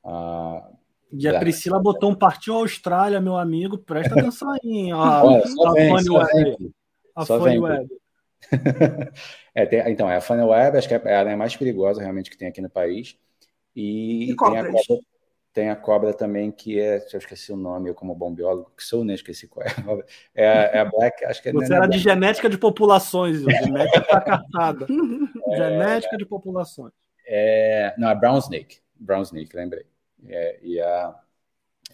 a 0.04 0.70
e 1.12 1.28
a 1.28 1.38
Priscila 1.38 1.80
botou 1.80 2.10
um 2.10 2.14
partiu 2.14 2.54
Austrália, 2.54 3.20
meu 3.20 3.36
amigo. 3.36 3.78
Presta 3.78 4.18
atenção 4.18 4.50
aí. 4.50 4.92
Ó, 4.92 5.26
Olha, 5.26 5.42
a 5.42 5.72
vem, 5.72 5.92
Web. 6.10 6.74
A 7.14 7.26
Funny 7.26 7.58
Web. 7.58 7.88
é, 9.54 9.66
tem, 9.66 9.90
então, 9.90 10.10
é 10.10 10.16
a 10.16 10.20
Funny 10.20 10.42
Web, 10.42 10.76
acho 10.76 10.88
que 10.88 10.94
é 10.94 11.14
a 11.14 11.18
área 11.18 11.36
mais 11.36 11.56
perigosa 11.56 12.00
realmente 12.00 12.30
que 12.30 12.36
tem 12.36 12.48
aqui 12.48 12.60
no 12.60 12.70
país. 12.70 13.16
E, 13.76 14.32
e 14.32 14.36
tem, 14.36 14.58
a 14.58 14.72
cobra, 14.72 14.72
tem, 15.54 15.70
a 15.70 15.76
cobra, 15.76 16.12
também, 16.12 16.50
que 16.50 16.80
é. 16.80 16.98
Eu 17.12 17.18
esqueci 17.18 17.52
o 17.52 17.56
nome, 17.56 17.88
eu, 17.88 17.94
como 17.94 18.14
bom 18.14 18.34
biólogo, 18.34 18.72
que 18.76 18.82
sou, 18.82 19.04
nem 19.04 19.14
esqueci 19.14 19.46
qual 19.46 19.64
é. 19.64 19.70
É, 20.34 20.76
é 20.76 20.78
a 20.80 20.84
Black, 20.84 21.24
acho 21.24 21.40
que 21.40 21.48
é. 21.48 21.52
Você 21.52 21.72
era 21.72 21.86
de 21.86 21.98
genética 21.98 22.50
de 22.50 22.58
populações, 22.58 23.42
genética 23.42 24.02
fracassada. 24.02 24.86
É, 25.46 25.56
genética 25.56 26.16
de 26.16 26.26
populações. 26.26 26.92
É, 27.26 27.94
não, 27.96 28.08
é 28.08 28.14
Brown 28.14 28.38
Snake. 28.38 28.78
Brown 28.98 29.22
Snake, 29.22 29.54
lembrei. 29.54 29.86
É, 30.26 30.58
e 30.62 30.80
a, 30.80 31.14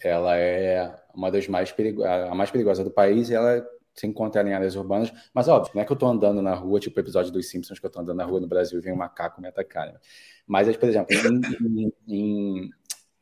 ela 0.03 0.37
é 0.37 0.95
uma 1.13 1.29
das 1.29 1.47
mais 1.47 1.71
perigosas, 1.71 2.29
a 2.29 2.33
mais 2.33 2.49
perigosa 2.49 2.83
do 2.83 2.91
país 2.91 3.29
e 3.29 3.35
ela 3.35 3.63
se 3.93 4.07
encontra 4.07 4.41
em 4.47 4.53
áreas 4.53 4.75
urbanas. 4.75 5.11
Mas, 5.33 5.47
óbvio, 5.47 5.73
não 5.75 5.81
é 5.81 5.85
que 5.85 5.91
eu 5.91 5.95
estou 5.95 6.09
andando 6.09 6.41
na 6.41 6.53
rua, 6.53 6.79
tipo 6.79 6.97
o 6.97 7.01
episódio 7.01 7.31
dos 7.31 7.49
Simpsons, 7.49 7.79
que 7.79 7.85
eu 7.85 7.89
estou 7.89 8.01
andando 8.01 8.17
na 8.17 8.25
rua 8.25 8.39
no 8.39 8.47
Brasil 8.47 8.79
e 8.79 8.81
vem 8.81 8.93
um 8.93 8.97
macaco 8.97 9.41
me 9.41 9.47
atacar. 9.47 9.87
Né? 9.87 9.99
Mas, 10.47 10.75
por 10.77 10.89
exemplo, 10.89 11.15
em, 11.15 11.41
em, 11.77 11.93
em 12.07 12.69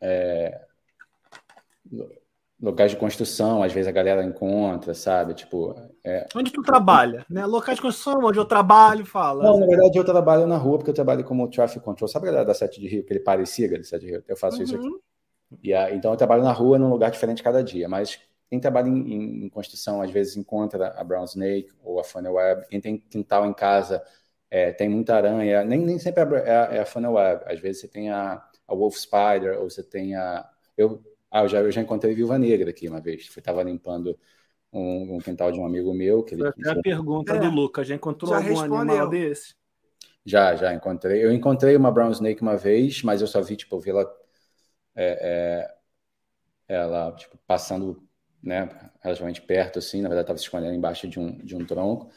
é, 0.02 0.62
locais 2.62 2.92
de 2.92 2.98
construção, 2.98 3.64
às 3.64 3.72
vezes 3.72 3.88
a 3.88 3.92
galera 3.92 4.24
encontra, 4.24 4.94
sabe? 4.94 5.34
Tipo. 5.34 5.76
É... 6.04 6.26
Onde 6.36 6.52
tu 6.52 6.62
trabalha, 6.62 7.26
né? 7.30 7.46
Locais 7.46 7.78
de 7.78 7.82
construção, 7.82 8.20
onde 8.24 8.38
eu 8.38 8.46
trabalho, 8.46 9.06
fala. 9.06 9.44
Não, 9.44 9.60
na 9.60 9.66
verdade 9.66 9.98
eu 9.98 10.04
trabalho 10.04 10.46
na 10.46 10.58
rua, 10.58 10.78
porque 10.78 10.90
eu 10.90 10.96
trabalho 10.96 11.24
como 11.24 11.50
traffic 11.50 11.84
control. 11.84 12.08
Sabe 12.08 12.28
a 12.28 12.32
galera 12.32 12.46
da 12.46 12.54
Sete 12.54 12.80
de 12.80 12.88
Rio, 12.88 13.02
aquele 13.02 13.20
parecia 13.22 13.70
da 13.70 13.84
Sete 13.84 14.06
de 14.06 14.12
Rio? 14.12 14.24
Eu 14.28 14.38
faço 14.38 14.58
uhum. 14.58 14.64
isso 14.64 14.76
aqui. 14.76 14.90
E, 15.64 15.74
então 15.96 16.12
eu 16.12 16.18
trabalho 16.18 16.44
na 16.44 16.52
rua, 16.52 16.78
num 16.78 16.90
lugar 16.90 17.10
diferente 17.12 17.42
cada 17.42 17.64
dia. 17.64 17.88
Mas 17.88 18.20
quem 18.50 18.60
trabalha 18.60 18.90
em, 18.90 19.46
em, 19.46 19.50
construção, 19.50 20.02
às 20.02 20.12
vezes 20.12 20.36
encontra 20.36 20.94
a 20.98 21.04
brown 21.04 21.24
snake 21.24 21.72
ou 21.84 22.00
a 22.00 22.04
funnel 22.04 22.34
web. 22.34 22.68
Quem 22.68 22.82
tem 22.82 22.98
quintal 22.98 23.46
em 23.46 23.54
casa, 23.54 24.04
é, 24.52 24.72
tem 24.72 24.90
muita 24.90 25.16
aranha. 25.16 25.64
Nem, 25.64 25.80
nem 25.80 25.98
sempre 25.98 26.24
é 26.24 26.56
a, 26.56 26.76
é 26.76 26.80
a 26.80 26.86
funnel 26.86 27.14
web. 27.14 27.44
Às 27.46 27.60
vezes 27.60 27.82
você 27.82 27.88
tem 27.88 28.10
a, 28.10 28.44
a 28.70 28.76
wolf 28.76 28.96
spider, 28.96 29.60
ou 29.60 29.70
você 29.70 29.84
tem 29.84 30.16
a... 30.16 30.48
Eu 30.78 31.04
ah, 31.32 31.44
eu 31.44 31.48
já, 31.48 31.60
eu 31.60 31.72
já 31.72 31.82
encontrei 31.82 32.14
Viúva 32.16 32.38
Negra 32.38 32.70
aqui 32.72 32.88
uma 32.88 33.00
vez. 33.00 33.30
Eu 33.36 33.40
estava 33.40 33.62
limpando 33.62 34.18
um, 34.74 35.16
um, 35.16 35.20
quintal 35.20 35.52
de 35.52 35.60
um 35.60 35.66
amigo 35.66 35.94
meu. 35.94 36.24
Que 36.24 36.34
ele, 36.34 36.44
é 36.44 36.70
a 36.70 36.82
pergunta 36.82 37.36
é. 37.36 37.40
do 37.40 37.50
Lucas. 37.50 37.88
Já 37.88 37.96
encontrou 37.96 38.32
já 38.32 38.38
algum 38.38 38.50
respondeu. 38.50 38.78
animal 38.78 39.10
desse? 39.10 39.56
Já, 40.26 40.56
já 40.56 40.74
encontrei. 40.74 41.24
Eu 41.24 41.32
encontrei 41.32 41.76
uma 41.76 41.92
brown 41.92 42.12
snake 42.12 42.42
uma 42.42 42.58
vez, 42.58 43.04
mas 43.04 43.22
eu 43.22 43.28
só 43.28 43.42
vi, 43.42 43.56
tipo, 43.56 43.76
eu 43.76 43.80
vi 43.80 43.90
ela, 43.92 44.12
é, 44.96 45.70
é, 46.68 46.76
ela 46.76 47.12
tipo, 47.14 47.38
passando 47.46 48.04
né, 48.42 48.68
relativamente 49.02 49.42
perto, 49.42 49.78
assim. 49.78 50.02
Na 50.02 50.10
verdade, 50.10 50.26
estava 50.26 50.40
se 50.40 50.46
escondendo 50.46 50.74
embaixo 50.74 51.08
de 51.08 51.20
um, 51.20 51.38
de 51.38 51.56
um 51.56 51.64
tronco. 51.64 52.10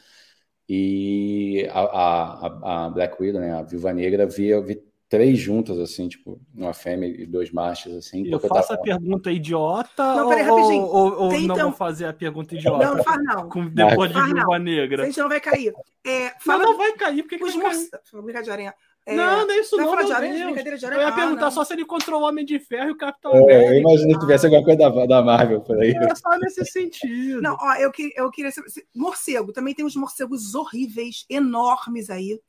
E 0.67 1.67
a, 1.71 1.81
a, 1.81 2.85
a 2.85 2.89
Black 2.89 3.21
Widow, 3.21 3.39
né, 3.39 3.53
a 3.53 3.61
Viúva 3.61 3.93
Negra, 3.93 4.25
vi, 4.25 4.47
eu 4.47 4.63
vi 4.63 4.83
três 5.13 5.37
juntas, 5.37 5.77
assim, 5.77 6.07
tipo, 6.07 6.41
uma 6.55 6.73
fêmea 6.73 7.05
e 7.07 7.23
dois 7.27 7.51
machos, 7.51 7.95
assim. 7.95 8.25
Eu 8.25 8.39
faço 8.39 8.73
a 8.73 8.77
pergunta 8.79 9.31
idiota 9.31 10.15
não, 10.15 10.27
peraí, 10.27 10.49
ou, 10.49 10.59
ou, 10.59 11.13
ou 11.25 11.41
não 11.41 11.55
vou 11.55 11.71
fazer 11.71 12.07
a 12.07 12.13
pergunta 12.13 12.55
idiota? 12.55 12.83
Não, 12.83 12.95
não 12.95 13.03
faz 13.03 13.23
não. 13.23 13.47
Com, 13.47 13.67
depois 13.67 14.11
de 14.11 14.19
Viúva 14.19 14.57
Negra. 14.57 15.03
A 15.03 15.05
gente 15.05 15.19
não 15.19 15.29
vai 15.29 15.39
cair. 15.39 15.71
É, 16.03 16.31
fala... 16.39 16.63
Não, 16.63 16.71
não 16.71 16.77
vai 16.79 16.93
cair, 16.93 17.21
porque 17.21 17.35
os 17.43 17.51
que 17.51 17.59
morce... 17.59 17.91
Brincadeira. 18.11 18.73
É, 19.05 19.15
não, 19.15 19.45
nem 19.45 19.59
isso 19.59 19.77
não. 19.77 19.87
Falar 19.87 20.01
de 20.01 20.13
aranha, 20.13 20.45
brincadeira 20.45 20.77
de 20.79 20.85
aranha? 20.87 21.01
Eu 21.01 21.07
ia 21.07 21.13
ah, 21.13 21.15
perguntar 21.15 21.41
não. 21.41 21.51
só 21.51 21.63
se 21.63 21.73
ele 21.73 21.83
encontrou 21.83 22.19
o 22.19 22.25
Homem 22.25 22.43
de 22.43 22.57
Ferro 22.57 22.89
e 22.89 22.91
o 22.93 22.97
Capitão 22.97 23.33
É, 23.33 23.37
América. 23.37 23.71
eu 23.71 23.79
imagino 23.81 24.13
que 24.13 24.19
tivesse 24.19 24.45
alguma 24.47 24.63
coisa 24.63 24.89
da, 24.89 25.05
da 25.05 25.21
Marvel 25.21 25.61
por 25.61 25.79
aí. 25.79 25.91
É 25.91 26.15
só 26.15 26.35
nesse 26.39 26.65
sentido. 26.65 27.39
Não, 27.39 27.55
ó, 27.61 27.75
eu, 27.75 27.91
que- 27.91 28.13
eu 28.15 28.31
queria 28.31 28.49
Morcego, 28.95 29.53
também 29.53 29.75
tem 29.75 29.85
uns 29.85 29.95
morcegos 29.95 30.55
horríveis, 30.55 31.23
enormes 31.29 32.09
aí. 32.09 32.39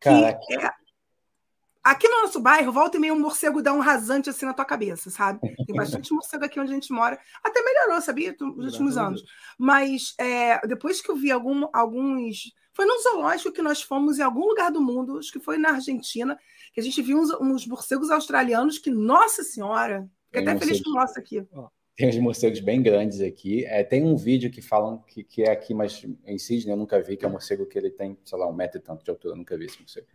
que 0.00 0.08
Caraca. 0.10 0.40
é- 0.50 0.81
Aqui 1.82 2.08
no 2.08 2.22
nosso 2.22 2.38
bairro, 2.40 2.70
volta 2.72 2.96
e 2.96 3.00
meia 3.00 3.12
um 3.12 3.18
morcego 3.18 3.60
dá 3.60 3.72
um 3.72 3.80
rasante 3.80 4.30
assim 4.30 4.46
na 4.46 4.54
tua 4.54 4.64
cabeça, 4.64 5.10
sabe? 5.10 5.40
Tem 5.66 5.74
bastante 5.74 6.12
morcego 6.14 6.44
aqui 6.44 6.60
onde 6.60 6.70
a 6.70 6.74
gente 6.74 6.92
mora. 6.92 7.18
Até 7.42 7.60
melhorou, 7.62 8.00
sabia? 8.00 8.34
Nos 8.40 8.66
últimos 8.66 8.96
anos. 8.96 9.22
Mas 9.58 10.14
é, 10.18 10.64
depois 10.66 11.00
que 11.00 11.10
eu 11.10 11.16
vi 11.16 11.30
algum- 11.30 11.66
alguns. 11.72 12.52
Foi 12.72 12.86
num 12.86 13.02
zoológico 13.02 13.52
que 13.52 13.60
nós 13.60 13.82
fomos 13.82 14.18
em 14.18 14.22
algum 14.22 14.46
lugar 14.46 14.70
do 14.70 14.80
mundo, 14.80 15.18
acho 15.18 15.30
que 15.32 15.40
foi 15.40 15.58
na 15.58 15.72
Argentina, 15.72 16.38
que 16.72 16.80
a 16.80 16.82
gente 16.82 17.02
viu 17.02 17.18
uns, 17.18 17.30
uns 17.40 17.66
morcegos 17.66 18.10
australianos 18.10 18.78
que, 18.78 18.90
nossa 18.90 19.42
senhora, 19.42 20.08
fiquei 20.26 20.42
Tem 20.44 20.54
até 20.54 20.64
feliz 20.64 20.82
com 20.82 20.90
o 20.90 20.94
nosso 20.94 21.18
aqui. 21.18 21.46
Tem 21.94 22.08
uns 22.08 22.16
morcegos 22.18 22.60
bem 22.60 22.82
grandes 22.82 23.20
aqui. 23.20 23.66
É, 23.66 23.84
tem 23.84 24.02
um 24.02 24.16
vídeo 24.16 24.50
que 24.50 24.62
falam 24.62 25.02
que, 25.06 25.22
que 25.22 25.42
é 25.42 25.50
aqui, 25.50 25.74
mas 25.74 26.02
em 26.24 26.38
Sydney 26.38 26.72
eu 26.72 26.76
nunca 26.76 26.98
vi, 27.02 27.18
que 27.18 27.24
é 27.26 27.28
um 27.28 27.32
morcego 27.32 27.66
que 27.66 27.76
ele 27.78 27.90
tem, 27.90 28.16
sei 28.24 28.38
lá, 28.38 28.48
um 28.48 28.52
metro 28.54 28.78
e 28.78 28.82
tanto 28.82 29.04
de 29.04 29.10
altura, 29.10 29.34
eu 29.34 29.36
nunca 29.36 29.58
vi 29.58 29.66
esse 29.66 29.78
morcego. 29.78 30.06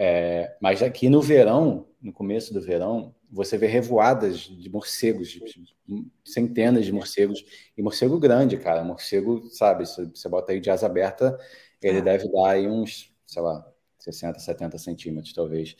É, 0.00 0.56
mas 0.62 0.80
aqui 0.80 1.08
no 1.08 1.20
verão, 1.20 1.88
no 2.00 2.12
começo 2.12 2.54
do 2.54 2.60
verão, 2.62 3.12
você 3.28 3.58
vê 3.58 3.66
revoadas 3.66 4.38
de 4.42 4.70
morcegos, 4.70 5.28
de- 5.28 5.40
de- 5.40 6.06
centenas 6.24 6.86
de 6.86 6.92
morcegos, 6.92 7.44
e 7.76 7.82
morcego 7.82 8.16
grande, 8.18 8.56
cara. 8.56 8.84
Morcego, 8.84 9.42
sabe, 9.50 9.84
se 9.86 10.06
você 10.06 10.28
bota 10.28 10.52
aí 10.52 10.60
de 10.60 10.70
asa 10.70 10.86
aberta, 10.86 11.36
ele 11.82 11.98
É. 11.98 12.02
deve 12.02 12.30
dar 12.30 12.50
aí 12.52 12.68
uns, 12.68 13.12
sei 13.26 13.42
lá, 13.42 13.66
60, 13.98 14.38
70 14.38 14.78
centímetros, 14.78 15.34
talvez, 15.34 15.76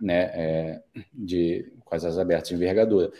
né, 0.00 0.30
é, 0.34 0.82
de, 1.14 1.72
com 1.84 1.94
as 1.94 2.04
asas 2.04 2.18
abertas 2.18 2.48
de 2.48 2.56
envergadura. 2.56 3.12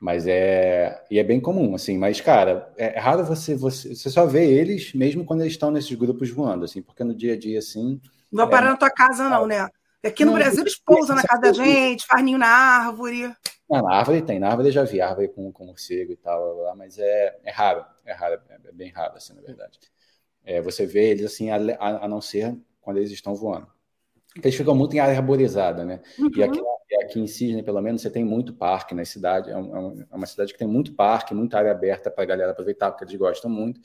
Mas 0.00 0.26
é. 0.26 1.04
E 1.10 1.18
é 1.18 1.24
bem 1.24 1.40
comum, 1.40 1.74
assim. 1.74 1.98
Mas, 1.98 2.20
cara, 2.20 2.72
é 2.78 2.98
raro 2.98 3.24
você, 3.24 3.56
você. 3.56 3.94
Você 3.96 4.08
só 4.08 4.24
vê 4.26 4.46
eles 4.48 4.94
mesmo 4.94 5.24
quando 5.24 5.40
eles 5.40 5.54
estão 5.54 5.72
nesses 5.72 5.92
grupos 5.96 6.30
voando, 6.30 6.64
assim, 6.64 6.80
porque 6.80 7.02
no 7.02 7.12
dia 7.14 7.34
a 7.34 7.36
dia, 7.36 7.58
assim. 7.58 8.00
Não 8.30 8.44
vai 8.44 8.50
parar 8.50 8.70
na 8.70 8.76
tua 8.76 8.90
casa, 8.90 9.28
não, 9.28 9.44
né? 9.44 9.68
Aqui 10.04 10.24
no 10.24 10.32
Não, 10.32 10.34
Brasil 10.34 10.62
eles 10.62 10.78
pousam 10.78 11.16
na 11.16 11.24
casa 11.24 11.40
da 11.42 11.52
gente, 11.52 12.06
faz 12.06 12.22
ninho 12.24 12.38
na 12.38 12.46
árvore. 12.48 13.34
Ah, 13.70 13.82
na 13.82 13.96
árvore 13.96 14.22
tem, 14.22 14.38
na 14.38 14.48
árvore 14.48 14.68
eu 14.68 14.72
já 14.72 14.84
vi 14.84 15.00
árvore 15.00 15.28
com, 15.28 15.52
com 15.52 15.66
morcego 15.66 16.12
e 16.12 16.16
tal, 16.16 16.40
blá, 16.40 16.54
blá, 16.54 16.62
blá, 16.64 16.74
mas 16.76 16.98
é, 16.98 17.38
é 17.44 17.50
raro, 17.50 17.84
é 18.06 18.12
raro, 18.14 18.40
é 18.64 18.72
bem 18.72 18.90
raro, 18.90 19.14
assim, 19.16 19.34
na 19.34 19.42
verdade. 19.42 19.78
É, 20.44 20.62
você 20.62 20.86
vê 20.86 21.10
eles, 21.10 21.26
assim, 21.26 21.50
a, 21.50 21.56
a- 21.80 22.08
não 22.08 22.20
ser 22.20 22.56
quando 22.80 22.98
eles 22.98 23.10
estão 23.12 23.34
voando. 23.34 23.68
Porque 24.34 24.48
eles 24.48 24.56
ficam 24.58 24.74
muito 24.76 24.96
em 24.96 25.00
área 25.00 25.16
arborizada, 25.16 25.84
né? 25.84 26.02
E 26.34 26.42
aqui, 26.42 26.60
aqui 27.04 27.20
em 27.20 27.26
Sydney, 27.28 27.62
pelo 27.64 27.80
menos, 27.82 28.02
você 28.02 28.10
tem 28.10 28.24
muito 28.24 28.54
parque 28.54 28.94
na 28.94 29.04
cidade. 29.04 29.50
É, 29.50 29.56
um- 29.58 29.76
é 29.76 29.80
um- 29.80 30.06
é 30.12 30.16
uma 30.16 30.26
cidade 30.26 30.52
que 30.52 30.58
tem 30.58 30.68
muito 30.68 30.94
parque, 30.94 31.34
muita 31.34 31.58
área 31.58 31.72
aberta 31.72 32.10
para 32.10 32.24
a 32.24 32.26
galera 32.26 32.52
aproveitar, 32.52 32.90
porque 32.92 33.04
eles 33.04 33.16
gostam 33.16 33.50
muito. 33.50 33.80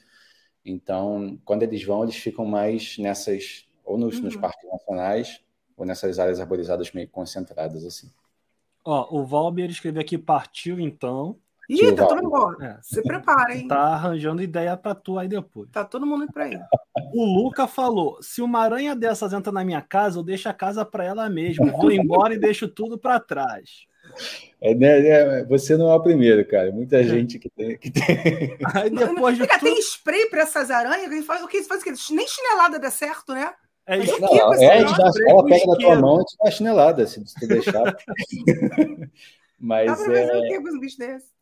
Então, 0.65 1.39
quando 1.45 1.63
eles 1.63 1.83
vão, 1.83 2.03
eles 2.03 2.15
ficam 2.17 2.45
mais 2.45 2.97
nessas, 2.97 3.67
ou 3.83 3.97
nos, 3.97 4.21
nos 4.21 4.35
Uhum. 4.35 4.41
parques 4.41 4.69
nacionais, 4.71 5.42
ou 5.77 5.85
nessas 5.85 6.19
áreas 6.19 6.39
arborizadas 6.39 6.91
meio 6.91 7.07
concentradas, 7.09 7.83
assim. 7.85 8.09
Ó, 8.85 9.07
o 9.17 9.25
Valber 9.25 9.69
escreveu 9.69 10.01
aqui, 10.01 10.17
partiu 10.17 10.79
então. 10.79 11.37
Ih, 11.69 11.93
tá 11.93 12.05
todo 12.05 12.21
mundo. 12.21 12.61
É, 12.61 12.77
Se 12.81 13.01
prepara, 13.01 13.55
hein? 13.55 13.67
tá 13.69 13.79
arranjando 13.79 14.41
ideia 14.43 14.75
pra 14.75 14.93
tu 14.93 15.17
aí 15.17 15.29
depois. 15.29 15.69
Tá 15.71 15.85
todo 15.85 16.05
mundo 16.05 16.25
indo 16.25 16.33
pra 16.33 16.43
aí. 16.43 16.59
O 17.13 17.23
Luca 17.23 17.65
falou: 17.67 18.21
se 18.21 18.41
uma 18.41 18.59
aranha 18.59 18.93
dessas 18.93 19.31
entra 19.31 19.49
na 19.51 19.63
minha 19.63 19.81
casa, 19.81 20.19
eu 20.19 20.23
deixo 20.23 20.49
a 20.49 20.53
casa 20.53 20.83
pra 20.83 21.05
ela 21.05 21.29
mesma. 21.29 21.71
Vou 21.71 21.89
embora 21.89 22.33
e 22.33 22.37
deixo 22.37 22.67
tudo 22.67 22.97
pra 22.97 23.17
trás. 23.19 23.85
É, 24.59 24.75
né, 24.75 25.07
é, 25.07 25.45
você 25.45 25.77
não 25.77 25.89
é 25.89 25.95
o 25.95 26.03
primeiro, 26.03 26.45
cara. 26.45 26.69
Muita 26.73 27.01
gente 27.01 27.39
que 27.39 27.49
tem. 27.49 27.77
Que 27.77 27.89
tem... 27.89 28.57
Aí 28.75 28.89
depois 28.89 29.37
de 29.37 29.43
Fica, 29.43 29.57
tudo. 29.57 29.69
tem 29.71 29.79
spray 29.79 30.25
pra 30.25 30.41
essas 30.41 30.69
aranhas? 30.69 31.07
que 31.09 31.21
faz- 31.21 31.41
O 31.43 31.47
que 31.47 31.63
faz 31.63 31.79
o 31.81 31.83
quê? 31.85 31.93
Nem 32.11 32.27
chinelada 32.27 32.77
dá 32.77 32.91
certo, 32.91 33.33
né? 33.33 33.53
É 33.85 33.97
isso. 33.97 34.15
o 34.15 34.19
Não, 34.19 34.29
você 34.29 34.65
é, 34.65 34.71
a 34.73 34.79
não 34.81 34.87
gente 34.87 34.97
dá- 34.97 35.11
ela 35.29 35.45
pega 35.45 35.65
na 35.67 35.75
tua 35.75 35.95
mão 35.95 36.21
e 36.21 36.25
te 36.25 36.37
dá 36.43 36.51
chinelada, 36.51 37.05
se 37.07 37.23
tu 37.23 37.47
deixar. 37.47 37.95
Mas 39.59 39.89
fazer 39.97 40.17
é, 40.17 40.37
o 40.37 40.47
quê 40.47 40.61
com 40.61 40.75
um 40.75 40.79
bicho 40.79 40.97
desse? 40.97 41.33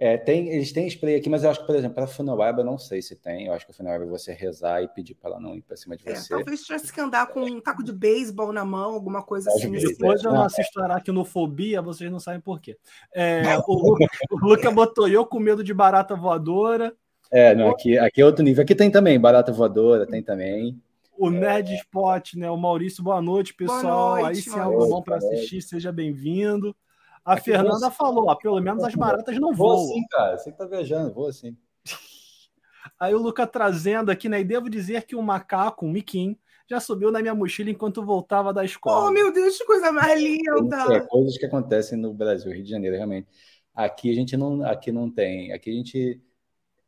é, 0.00 0.16
tem, 0.16 0.48
eles 0.48 0.72
têm 0.72 0.86
spray 0.86 1.16
aqui, 1.16 1.28
mas 1.28 1.42
eu 1.42 1.50
acho 1.50 1.60
que, 1.60 1.66
por 1.66 1.74
exemplo, 1.74 1.96
para 1.96 2.04
a 2.04 2.08
Funaweb 2.08 2.60
eu 2.60 2.64
não 2.64 2.78
sei 2.78 3.02
se 3.02 3.16
tem. 3.16 3.46
Eu 3.46 3.52
acho 3.52 3.66
que 3.66 3.72
a 3.72 3.74
Funaweb 3.74 4.04
é 4.04 4.06
você 4.06 4.32
rezar 4.32 4.80
e 4.80 4.86
pedir 4.88 5.14
para 5.14 5.30
ela 5.32 5.40
não 5.40 5.56
ir 5.56 5.62
para 5.62 5.76
cima 5.76 5.96
de 5.96 6.08
É, 6.08 6.14
você. 6.14 6.28
talvez 6.28 6.62
tivesse 6.62 6.92
que 6.92 7.00
andar 7.00 7.26
com 7.26 7.42
um 7.42 7.60
taco 7.60 7.82
de 7.82 7.92
beisebol 7.92 8.52
na 8.52 8.64
mão, 8.64 8.94
alguma 8.94 9.22
coisa 9.24 9.50
assim. 9.50 9.72
Depois 9.72 10.22
eu 10.22 10.30
não 10.30 10.38
Não, 10.38 10.46
assisto 10.46 10.80
Aracnofobia, 10.80 11.82
vocês 11.82 12.10
não 12.12 12.20
sabem 12.20 12.40
por 12.40 12.60
quê. 12.60 12.78
É, 13.12 13.42
o, 13.66 13.74
Luca, 13.74 14.06
o 14.30 14.46
Luca 14.46 14.70
botou 14.70 15.08
eu 15.08 15.26
com 15.26 15.40
medo 15.40 15.64
de 15.64 15.74
barata 15.74 16.14
voadora. 16.14 16.94
É, 17.30 17.54
não, 17.54 17.70
aqui, 17.70 17.98
aqui 17.98 18.20
é 18.20 18.24
outro 18.24 18.44
nível. 18.44 18.62
Aqui 18.62 18.74
tem 18.76 18.90
também 18.90 19.18
barata 19.20 19.50
voadora, 19.52 20.06
tem 20.06 20.22
também. 20.22 20.80
O 21.18 21.30
Nerd 21.30 21.74
Spot, 21.74 22.34
né? 22.34 22.50
O 22.50 22.56
Maurício, 22.56 23.02
boa 23.02 23.20
noite, 23.20 23.52
pessoal. 23.54 23.80
Boa 23.82 24.20
noite, 24.22 24.26
Aí 24.28 24.34
sim, 24.36 24.50
Maurício. 24.50 24.80
algo 24.80 24.88
bom 24.88 25.02
para 25.02 25.16
assistir, 25.16 25.60
seja 25.62 25.90
bem-vindo. 25.90 26.76
A 27.24 27.32
Aqui 27.34 27.44
Fernanda 27.50 27.78
vou- 27.80 27.90
falou, 27.90 28.28
ó, 28.28 28.34
pelo 28.36 28.60
menos 28.60 28.84
as 28.84 28.94
baratas 28.94 29.36
não 29.38 29.52
Vou 29.52 29.76
voam. 29.76 29.90
assim, 29.90 30.06
cara. 30.10 30.38
Você 30.38 30.52
que 30.52 30.58
tá 30.58 30.64
viajando, 30.66 31.12
vou 31.12 31.26
assim. 31.26 31.56
Aí 32.98 33.14
o 33.14 33.18
Luca 33.18 33.46
trazendo 33.46 34.10
aqui, 34.10 34.28
né? 34.28 34.40
E 34.40 34.44
devo 34.44 34.70
dizer 34.70 35.04
que 35.06 35.16
o 35.16 35.22
macaco, 35.22 35.84
um 35.84 35.90
miquim, 35.90 36.38
já 36.70 36.80
subiu 36.80 37.10
na 37.10 37.20
minha 37.20 37.34
mochila 37.34 37.70
enquanto 37.70 38.04
voltava 38.04 38.52
da 38.52 38.64
escola. 38.64 39.08
Oh, 39.08 39.10
meu 39.10 39.32
Deus, 39.32 39.58
que 39.58 39.64
coisa 39.64 39.90
mais 39.92 40.12
É, 40.12 40.16
linda! 40.24 41.06
coisas 41.08 41.36
que 41.36 41.46
acontecem 41.46 41.98
no 41.98 42.14
Brasil, 42.14 42.52
Rio 42.52 42.62
de 42.64 42.70
Janeiro, 42.70 42.96
realmente. 42.96 43.28
Aqui 43.74 44.10
a 44.10 44.14
gente 44.14 44.36
não, 44.36 44.64
aqui 44.64 44.90
não 44.92 45.10
tem. 45.10 45.52
Aqui 45.52 45.70
a 45.70 45.74
gente. 45.74 46.20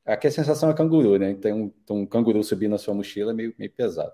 Aqui 0.04 0.26
a 0.26 0.30
sensação 0.30 0.70
é 0.70 0.74
canguru, 0.74 1.18
né? 1.18 1.34
Tem 1.34 1.52
um, 1.52 1.68
tem 1.70 1.96
um 1.96 2.06
canguru 2.06 2.42
subindo 2.42 2.72
na 2.72 2.78
sua 2.78 2.94
mochila 2.94 3.32
meio, 3.34 3.54
meio 3.58 3.72
pesado. 3.72 4.12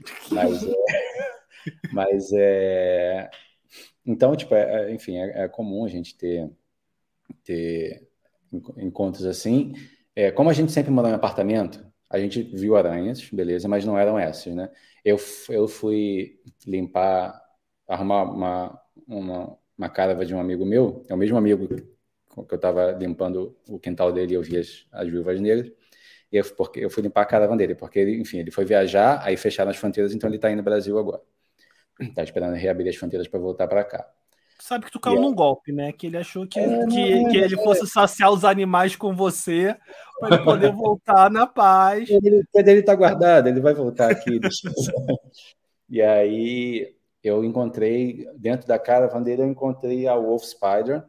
Mas 0.30 0.66
é, 0.66 0.72
mas 1.90 2.32
é. 2.32 3.30
Então, 4.06 4.36
tipo, 4.36 4.54
é- 4.54 4.90
é- 4.90 4.94
enfim, 4.94 5.16
é, 5.18 5.44
é 5.44 5.48
comum 5.48 5.84
a 5.84 5.88
gente 5.88 6.16
ter, 6.16 6.50
ter 7.44 8.08
enco- 8.52 8.74
encontros 8.80 9.26
assim. 9.26 9.74
É, 10.14 10.30
como 10.32 10.50
a 10.50 10.52
gente 10.52 10.72
sempre 10.72 10.90
morou 10.92 11.10
em 11.10 11.14
apartamento, 11.14 11.86
a 12.10 12.18
gente 12.20 12.42
viu 12.42 12.76
aranhas, 12.76 13.28
beleza, 13.30 13.68
mas 13.68 13.84
não 13.84 13.98
eram 13.98 14.18
essas, 14.18 14.54
né? 14.54 14.70
Eu, 15.04 15.18
eu 15.50 15.68
fui 15.68 16.40
limpar, 16.66 17.40
arrumar 17.88 18.24
uma, 18.24 18.82
uma, 19.08 19.58
uma 19.78 19.88
carava 19.90 20.26
de 20.26 20.34
um 20.34 20.40
amigo 20.40 20.64
meu, 20.66 21.04
é 21.08 21.14
o 21.14 21.18
mesmo 21.18 21.36
amigo 21.38 21.68
que 22.44 22.54
eu 22.54 22.56
estava 22.56 22.92
limpando 22.92 23.56
o 23.68 23.78
quintal 23.78 24.12
dele 24.12 24.32
e 24.32 24.34
eu 24.34 24.42
vi 24.42 24.58
as, 24.58 24.86
as 24.92 25.08
viúvas 25.08 25.40
negras. 25.40 25.70
E 26.30 26.36
eu, 26.36 26.44
porque, 26.56 26.84
eu 26.84 26.90
fui 26.90 27.02
limpar 27.02 27.22
a 27.22 27.26
caravana 27.26 27.58
dele, 27.58 27.74
porque 27.74 27.98
ele, 27.98 28.20
enfim, 28.20 28.38
ele 28.38 28.50
foi 28.50 28.64
viajar, 28.64 29.20
aí 29.22 29.36
fecharam 29.36 29.70
as 29.70 29.76
fronteiras, 29.76 30.14
então 30.14 30.28
ele 30.28 30.36
está 30.36 30.50
indo 30.50 30.58
no 30.58 30.62
Brasil 30.62 30.98
agora. 30.98 31.22
Está 32.00 32.22
esperando 32.24 32.54
reabrir 32.54 32.88
as 32.88 32.96
fronteiras 32.96 33.28
para 33.28 33.40
voltar 33.40 33.68
para 33.68 33.84
cá. 33.84 34.10
Sabe 34.58 34.86
que 34.86 34.90
tu 34.90 34.98
caiu 34.98 35.14
Yeah. 35.14 35.28
num 35.28 35.34
golpe, 35.34 35.70
né? 35.70 35.92
Que 35.92 36.06
ele 36.06 36.16
achou 36.16 36.46
que, 36.46 36.58
É, 36.58 36.86
que, 36.86 37.24
que 37.28 37.36
ele 37.36 37.56
fosse 37.56 37.86
saciar 37.86 38.32
os 38.32 38.44
animais 38.44 38.96
com 38.96 39.14
você 39.14 39.76
para 40.18 40.34
ele 40.34 40.44
poder 40.44 40.72
voltar 40.74 41.30
na 41.30 41.46
paz. 41.46 42.08
Ele, 42.08 42.42
ele 42.54 42.72
está 42.80 42.94
guardado, 42.94 43.48
ele 43.48 43.60
vai 43.60 43.74
voltar 43.74 44.10
aqui. 44.10 44.40
e 45.90 46.00
aí 46.00 46.96
eu 47.22 47.44
encontrei, 47.44 48.26
dentro 48.36 48.66
da 48.66 48.78
caravana 48.78 49.24
dele, 49.24 49.42
eu 49.42 49.46
encontrei 49.46 50.08
a 50.08 50.16
Wolf 50.16 50.44
Spider. 50.44 51.04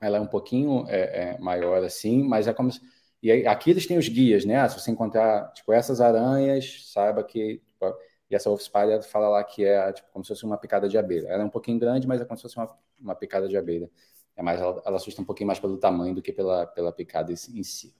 Ela 0.00 0.18
é 0.18 0.20
um 0.20 0.26
pouquinho 0.26 0.86
é, 0.88 1.34
é, 1.34 1.38
maior 1.38 1.82
assim, 1.84 2.22
mas 2.22 2.46
é 2.46 2.52
como 2.52 2.70
se... 2.72 2.80
E 3.22 3.30
aí, 3.30 3.46
aqui 3.46 3.70
eles 3.70 3.86
têm 3.86 3.98
os 3.98 4.08
guias, 4.08 4.44
né? 4.44 4.56
Ah, 4.56 4.68
se 4.68 4.80
você 4.80 4.90
encontrar, 4.90 5.52
tipo, 5.52 5.72
essas 5.72 6.00
aranhas, 6.00 6.90
saiba 6.92 7.22
que... 7.22 7.58
tipo, 7.66 7.86
e 8.30 8.34
essa 8.34 8.48
Wolf 8.48 8.62
Spider 8.62 9.02
fala 9.02 9.28
lá 9.28 9.44
que 9.44 9.64
é 9.64 9.92
tipo, 9.92 10.08
como 10.12 10.24
se 10.24 10.28
fosse 10.28 10.44
uma 10.44 10.56
picada 10.56 10.88
de 10.88 10.96
abelha. 10.96 11.28
Ela 11.28 11.42
é 11.42 11.46
um 11.46 11.50
pouquinho 11.50 11.78
grande, 11.78 12.06
mas 12.06 12.20
é 12.20 12.24
como 12.24 12.36
se 12.36 12.42
fosse 12.42 12.56
uma, 12.56 12.78
uma 13.00 13.14
picada 13.14 13.48
de 13.48 13.56
abelha. 13.56 13.90
É 14.36 14.42
mais, 14.42 14.60
ela, 14.60 14.80
ela 14.86 14.96
assusta 14.96 15.20
um 15.20 15.24
pouquinho 15.24 15.48
mais 15.48 15.58
pelo 15.58 15.76
tamanho 15.76 16.14
do 16.14 16.22
que 16.22 16.32
pela, 16.32 16.66
pela 16.66 16.92
picada 16.92 17.32
em 17.32 17.36
si. 17.36 17.94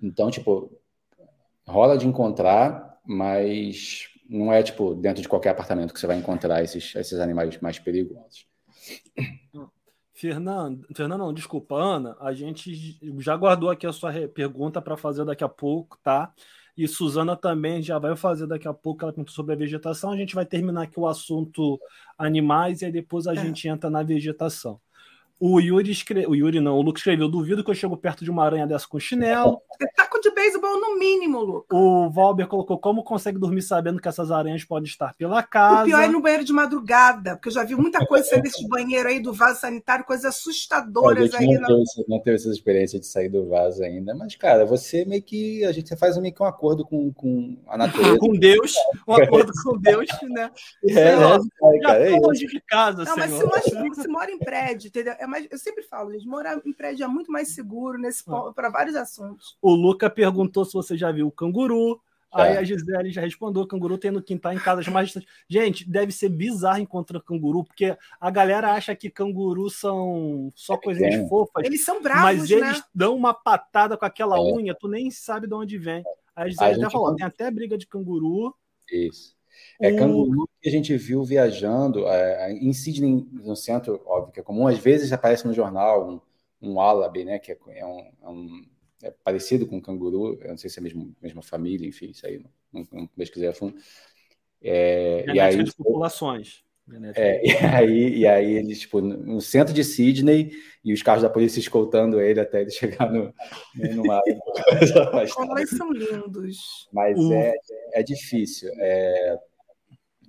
Então, 0.00 0.30
tipo, 0.30 0.78
rola 1.66 1.96
de 1.96 2.06
encontrar, 2.06 3.00
mas 3.04 4.08
não 4.28 4.52
é 4.52 4.62
tipo 4.62 4.94
dentro 4.94 5.22
de 5.22 5.28
qualquer 5.28 5.50
apartamento 5.50 5.94
que 5.94 6.00
você 6.00 6.06
vai 6.06 6.16
encontrar 6.16 6.62
esses, 6.62 6.94
esses 6.94 7.18
animais 7.18 7.58
mais 7.60 7.78
perigosos. 7.78 8.46
Fernando, 10.16 10.86
Fernando, 10.94 11.20
não, 11.20 11.32
desculpa, 11.32 11.74
Ana, 11.76 12.16
a 12.20 12.32
gente 12.32 12.98
já 13.18 13.36
guardou 13.36 13.68
aqui 13.68 13.86
a 13.86 13.92
sua 13.92 14.10
pergunta 14.28 14.80
para 14.80 14.96
fazer 14.96 15.26
daqui 15.26 15.44
a 15.44 15.48
pouco, 15.48 15.98
tá? 16.02 16.32
E 16.74 16.88
Suzana 16.88 17.36
também 17.36 17.82
já 17.82 17.98
vai 17.98 18.16
fazer 18.16 18.46
daqui 18.46 18.66
a 18.66 18.72
pouco, 18.72 19.02
ela 19.04 19.12
perguntou 19.12 19.34
sobre 19.34 19.52
a 19.54 19.58
vegetação. 19.58 20.10
A 20.10 20.16
gente 20.16 20.34
vai 20.34 20.46
terminar 20.46 20.82
aqui 20.84 20.98
o 20.98 21.06
assunto 21.06 21.78
animais 22.16 22.80
e 22.80 22.86
aí 22.86 22.92
depois 22.92 23.26
a 23.26 23.34
É. 23.34 23.36
gente 23.36 23.68
entra 23.68 23.90
na 23.90 24.02
vegetação. 24.02 24.80
O 25.38 25.60
Yuri 25.60 25.90
escreveu, 25.90 26.30
o 26.30 26.34
Yuri 26.34 26.60
não, 26.60 26.78
o 26.78 26.80
Lucas 26.82 27.00
escreveu, 27.00 27.28
duvido 27.28 27.62
que 27.62 27.70
eu 27.70 27.74
chego 27.74 27.94
perto 27.94 28.24
de 28.24 28.30
uma 28.30 28.42
aranha 28.42 28.66
dessa 28.66 28.88
com 28.88 28.98
chinelo. 28.98 29.60
Taco 29.94 30.18
de 30.18 30.30
beisebol 30.36 30.78
no 30.78 30.98
mínimo, 30.98 31.40
Lucas. 31.40 31.78
O 31.78 32.10
Valber 32.10 32.46
colocou 32.46 32.78
como 32.78 33.02
consegue 33.02 33.38
dormir 33.38 33.62
sabendo 33.62 34.00
que 34.00 34.06
essas 34.06 34.30
aranhas 34.30 34.62
podem 34.62 34.86
estar 34.86 35.14
pela 35.14 35.42
casa. 35.42 35.82
O 35.82 35.84
pior 35.86 36.02
é 36.02 36.08
no 36.08 36.20
banheiro 36.20 36.44
de 36.44 36.52
madrugada, 36.52 37.36
porque 37.36 37.48
eu 37.48 37.52
já 37.52 37.64
vi 37.64 37.74
muita 37.74 38.04
coisa 38.06 38.28
saindo 38.28 38.42
desse 38.42 38.68
banheiro 38.68 39.08
aí 39.08 39.18
do 39.18 39.32
vaso 39.32 39.60
sanitário, 39.60 40.04
coisas 40.04 40.26
assustadoras 40.26 41.32
aí. 41.34 41.46
Não, 41.46 41.66
teve, 41.66 42.08
não 42.08 42.20
teve 42.20 42.36
essa 42.36 42.50
experiência 42.50 43.00
de 43.00 43.06
sair 43.06 43.30
do 43.30 43.48
vaso 43.48 43.82
ainda, 43.82 44.14
mas, 44.14 44.36
cara, 44.36 44.66
você 44.66 45.06
meio 45.06 45.22
que. 45.22 45.64
A 45.64 45.72
gente 45.72 45.96
faz 45.96 46.18
meio 46.18 46.34
que 46.34 46.42
um 46.42 46.46
acordo 46.46 46.84
com, 46.84 47.10
com 47.12 47.56
a 47.66 47.78
natureza. 47.78 48.18
com 48.18 48.36
Deus, 48.36 48.74
um 49.08 49.14
acordo 49.14 49.52
com 49.64 49.78
Deus, 49.78 50.06
né? 50.28 50.50
É, 50.84 50.92
Senhor, 50.92 51.40
é, 51.62 51.78
cara, 51.80 52.10
é 52.10 52.10
longe 52.10 52.46
de 52.46 52.60
casa, 52.60 53.04
Não, 53.04 53.16
mas 53.16 53.30
se, 53.32 53.44
mora, 53.44 53.94
se 53.94 54.08
mora 54.08 54.30
em 54.30 54.38
prédio, 54.38 54.88
entendeu? 54.88 55.14
É 55.18 55.26
mais, 55.26 55.46
eu 55.50 55.58
sempre 55.58 55.82
falo, 55.82 56.12
gente, 56.12 56.26
morar 56.26 56.60
em 56.64 56.72
prédio 56.72 57.04
é 57.04 57.08
muito 57.08 57.32
mais 57.32 57.54
seguro 57.54 57.98
nesse 57.98 58.22
ah. 58.28 58.52
para 58.54 58.68
vários 58.68 58.96
assuntos. 58.96 59.56
O 59.62 59.74
Luca 59.74 60.10
perguntou 60.26 60.64
se 60.64 60.72
você 60.72 60.96
já 60.96 61.12
viu 61.12 61.28
o 61.28 61.32
canguru. 61.32 62.00
É. 62.34 62.42
Aí 62.42 62.56
a 62.58 62.64
Gisele 62.64 63.10
já 63.10 63.20
respondeu: 63.20 63.62
o 63.62 63.66
canguru 63.66 63.96
tem 63.96 64.10
no 64.10 64.22
quintal 64.22 64.52
em 64.52 64.58
casas 64.58 64.86
mais 64.88 65.08
distantes. 65.08 65.30
Gente, 65.48 65.88
deve 65.88 66.12
ser 66.12 66.28
bizarro 66.28 66.80
encontrar 66.80 67.20
canguru, 67.20 67.64
porque 67.64 67.96
a 68.20 68.30
galera 68.30 68.72
acha 68.72 68.94
que 68.94 69.08
canguru 69.08 69.70
são 69.70 70.52
só 70.54 70.74
é 70.74 70.78
coisinhas 70.78 71.14
é. 71.14 71.28
fofas. 71.28 71.64
Eles 71.64 71.84
são 71.84 72.02
bravos, 72.02 72.22
mas 72.22 72.50
né? 72.50 72.56
eles 72.56 72.84
dão 72.94 73.14
uma 73.14 73.32
patada 73.32 73.96
com 73.96 74.04
aquela 74.04 74.36
é. 74.36 74.40
unha, 74.40 74.74
tu 74.74 74.88
nem 74.88 75.10
sabe 75.10 75.46
de 75.46 75.54
onde 75.54 75.78
vem. 75.78 76.02
Aí 76.34 76.46
a 76.46 76.48
Gisele 76.48 76.82
a 76.82 76.86
até 76.86 76.90
falou: 76.90 77.14
tem 77.14 77.26
até 77.26 77.50
briga 77.50 77.78
de 77.78 77.86
canguru. 77.86 78.54
Isso. 78.90 79.34
É 79.80 79.92
o... 79.92 79.96
canguru 79.96 80.48
que 80.60 80.68
a 80.68 80.72
gente 80.72 80.94
viu 80.96 81.24
viajando 81.24 82.06
é, 82.06 82.52
em 82.52 82.72
Sydney, 82.72 83.26
no 83.32 83.56
centro, 83.56 84.02
óbvio 84.04 84.32
que 84.32 84.40
é 84.40 84.42
comum. 84.42 84.66
Às 84.66 84.78
vezes 84.78 85.12
aparece 85.12 85.46
no 85.46 85.54
jornal 85.54 86.08
um, 86.60 86.68
um 86.68 86.74
wallaby, 86.74 87.24
né? 87.24 87.38
Que 87.38 87.52
é 87.52 87.86
um, 87.86 88.00
é 88.22 88.28
um 88.28 88.66
é 89.02 89.10
parecido 89.10 89.66
com 89.66 89.78
o 89.78 89.82
canguru, 89.82 90.38
eu 90.40 90.48
não 90.48 90.56
sei 90.56 90.70
se 90.70 90.78
é 90.78 90.80
a 90.80 90.82
mesma, 90.82 91.06
mesma 91.20 91.42
família, 91.42 91.86
enfim, 91.86 92.10
isso 92.10 92.26
aí 92.26 92.38
não, 92.38 92.50
não, 92.72 92.86
não 92.92 93.06
pesquisei 93.06 93.48
a 93.48 93.54
fundo. 93.54 93.76
É, 94.62 95.24
e 95.32 95.38
aí, 95.38 95.62
de 95.62 95.74
populações. 95.74 96.64
É, 97.16 97.44
e, 97.44 97.56
aí, 97.66 98.18
e 98.18 98.26
aí 98.26 98.52
eles, 98.52 98.80
tipo, 98.80 99.00
no 99.00 99.40
centro 99.40 99.74
de 99.74 99.82
Sydney, 99.82 100.52
e 100.84 100.92
os 100.92 101.02
carros 101.02 101.22
da 101.22 101.30
polícia 101.30 101.58
escoltando 101.58 102.20
ele 102.20 102.38
até 102.38 102.60
ele 102.60 102.70
chegar 102.70 103.10
no, 103.10 103.34
no 103.74 104.04
mar. 104.04 104.22
Como 105.34 105.58
eles 105.58 105.70
são 105.70 105.90
lindos. 105.90 106.88
Mas 106.92 107.18
uh. 107.18 107.32
é, 107.32 107.54
é 107.94 108.02
difícil. 108.04 108.70
É, 108.78 109.38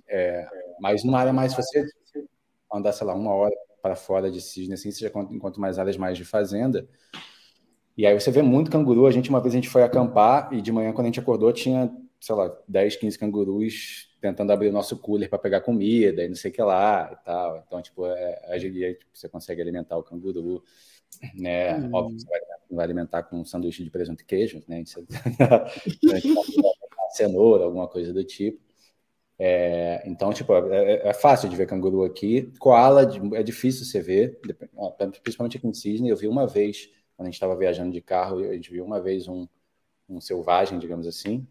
é, 0.08 0.48
mas 0.80 1.04
numa 1.04 1.20
área 1.20 1.32
mais, 1.32 1.52
se 1.52 1.58
você 1.58 1.86
andar, 2.72 2.92
sei 2.92 3.06
lá, 3.06 3.14
uma 3.14 3.32
hora 3.32 3.54
para 3.80 3.94
fora 3.94 4.28
de 4.28 4.40
Sydney, 4.40 4.74
assim, 4.74 4.90
você 4.90 5.08
já 5.08 5.20
encontra 5.30 5.60
mais 5.60 5.78
áreas 5.78 5.96
mais 5.96 6.18
de 6.18 6.24
fazenda, 6.24 6.88
e 7.98 8.06
aí 8.06 8.14
você 8.14 8.30
vê 8.30 8.42
muito 8.42 8.70
canguru. 8.70 9.06
A 9.06 9.10
gente, 9.10 9.28
uma 9.28 9.40
vez, 9.40 9.52
a 9.52 9.56
gente 9.56 9.68
foi 9.68 9.82
acampar 9.82 10.54
e 10.54 10.62
de 10.62 10.70
manhã, 10.70 10.92
quando 10.92 11.06
a 11.06 11.08
gente 11.08 11.18
acordou, 11.18 11.52
tinha, 11.52 11.92
sei 12.20 12.32
lá, 12.32 12.56
10, 12.68 12.94
15 12.94 13.18
cangurus 13.18 14.16
tentando 14.20 14.52
abrir 14.52 14.68
o 14.68 14.72
nosso 14.72 14.96
cooler 14.96 15.28
para 15.28 15.38
pegar 15.38 15.62
comida 15.62 16.24
e 16.24 16.28
não 16.28 16.36
sei 16.36 16.52
o 16.52 16.54
que 16.54 16.62
lá 16.62 17.10
e 17.12 17.24
tal. 17.24 17.64
Então, 17.66 17.82
tipo, 17.82 18.06
é, 18.06 18.54
a 18.54 18.56
gente, 18.56 18.94
tipo, 18.94 19.10
você 19.12 19.28
consegue 19.28 19.60
alimentar 19.60 19.96
o 19.96 20.04
canguru, 20.04 20.62
né? 21.34 21.76
Hum. 21.76 21.90
Óbvio 21.92 22.16
que 22.16 22.22
você 22.22 22.28
vai, 22.28 22.40
vai, 22.70 22.84
alimentar 22.84 23.24
com 23.24 23.40
um 23.40 23.44
sanduíche 23.44 23.82
de 23.82 23.90
presunto 23.90 24.22
e 24.22 24.26
queijo, 24.26 24.62
né? 24.68 24.84
Você, 24.84 25.04
cenoura, 27.10 27.64
alguma 27.64 27.88
coisa 27.88 28.12
do 28.12 28.22
tipo. 28.22 28.60
É, 29.40 30.04
então, 30.06 30.32
tipo, 30.32 30.54
é, 30.54 31.08
é, 31.08 31.14
fácil 31.14 31.48
de 31.48 31.56
ver 31.56 31.66
canguru 31.66 32.04
aqui. 32.04 32.52
Koala 32.60 33.10
é 33.34 33.42
difícil 33.42 33.84
você 33.84 34.00
ver, 34.00 34.38
principalmente 35.20 35.56
aqui 35.56 35.66
em 35.66 35.74
Sydney. 35.74 36.12
Eu 36.12 36.16
vi 36.16 36.28
uma 36.28 36.46
vez 36.46 36.96
quando 37.18 37.26
a 37.26 37.30
gente 37.30 37.34
estava 37.34 37.56
viajando 37.56 37.90
de 37.90 38.00
carro, 38.00 38.38
a 38.38 38.54
gente 38.54 38.70
viu 38.70 38.84
uma 38.84 39.00
vez 39.00 39.26
um, 39.26 39.48
um 40.08 40.20
selvagem, 40.20 40.78
digamos 40.78 41.04
assim, 41.04 41.44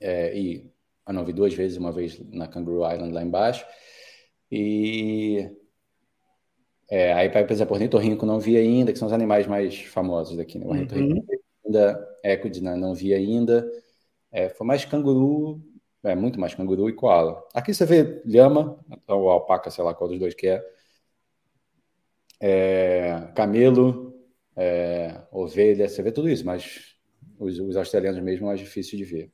é, 0.00 0.34
e 0.34 0.72
ah, 1.04 1.12
não 1.12 1.22
vi 1.22 1.34
duas 1.34 1.52
vezes, 1.52 1.76
uma 1.76 1.92
vez 1.92 2.18
na 2.30 2.48
Kangaroo 2.48 2.90
Island 2.90 3.12
lá 3.12 3.22
embaixo, 3.22 3.66
e 4.50 5.54
é, 6.88 7.12
aí 7.12 7.28
para 7.28 7.42
exemplo, 7.52 7.74
ornitorrinco 7.74 8.24
não 8.24 8.40
vi 8.40 8.56
ainda, 8.56 8.90
que 8.90 8.98
são 8.98 9.06
os 9.06 9.12
animais 9.12 9.46
mais 9.46 9.82
famosos 9.82 10.38
daqui, 10.38 10.58
né? 10.58 10.64
O 10.64 10.70
ornitorrinco 10.70 11.14
uhum. 11.14 11.38
ainda, 11.66 12.18
Ecod 12.24 12.62
né? 12.62 12.74
não 12.74 12.94
vi 12.94 13.12
ainda, 13.12 13.70
é, 14.30 14.48
foi 14.48 14.66
mais 14.66 14.82
canguru, 14.86 15.62
é 16.02 16.14
muito 16.14 16.40
mais 16.40 16.54
canguru 16.54 16.88
e 16.88 16.94
koala. 16.94 17.46
Aqui 17.52 17.74
você 17.74 17.84
vê 17.84 18.22
lhama, 18.24 18.82
ou 19.06 19.28
alpaca, 19.28 19.70
sei 19.70 19.84
lá 19.84 19.92
qual 19.92 20.08
dos 20.08 20.18
dois 20.18 20.32
que 20.32 20.46
é, 20.48 20.64
é 22.40 23.30
camelo, 23.34 24.11
é, 24.56 25.20
ovelha, 25.30 25.88
você 25.88 26.02
vê 26.02 26.12
tudo 26.12 26.28
isso, 26.28 26.44
mas 26.44 26.96
os, 27.38 27.58
os 27.58 27.76
australianos 27.76 28.22
mesmo 28.22 28.46
é 28.46 28.48
mais 28.48 28.60
difícil 28.60 28.98
de 28.98 29.04
ver. 29.04 29.30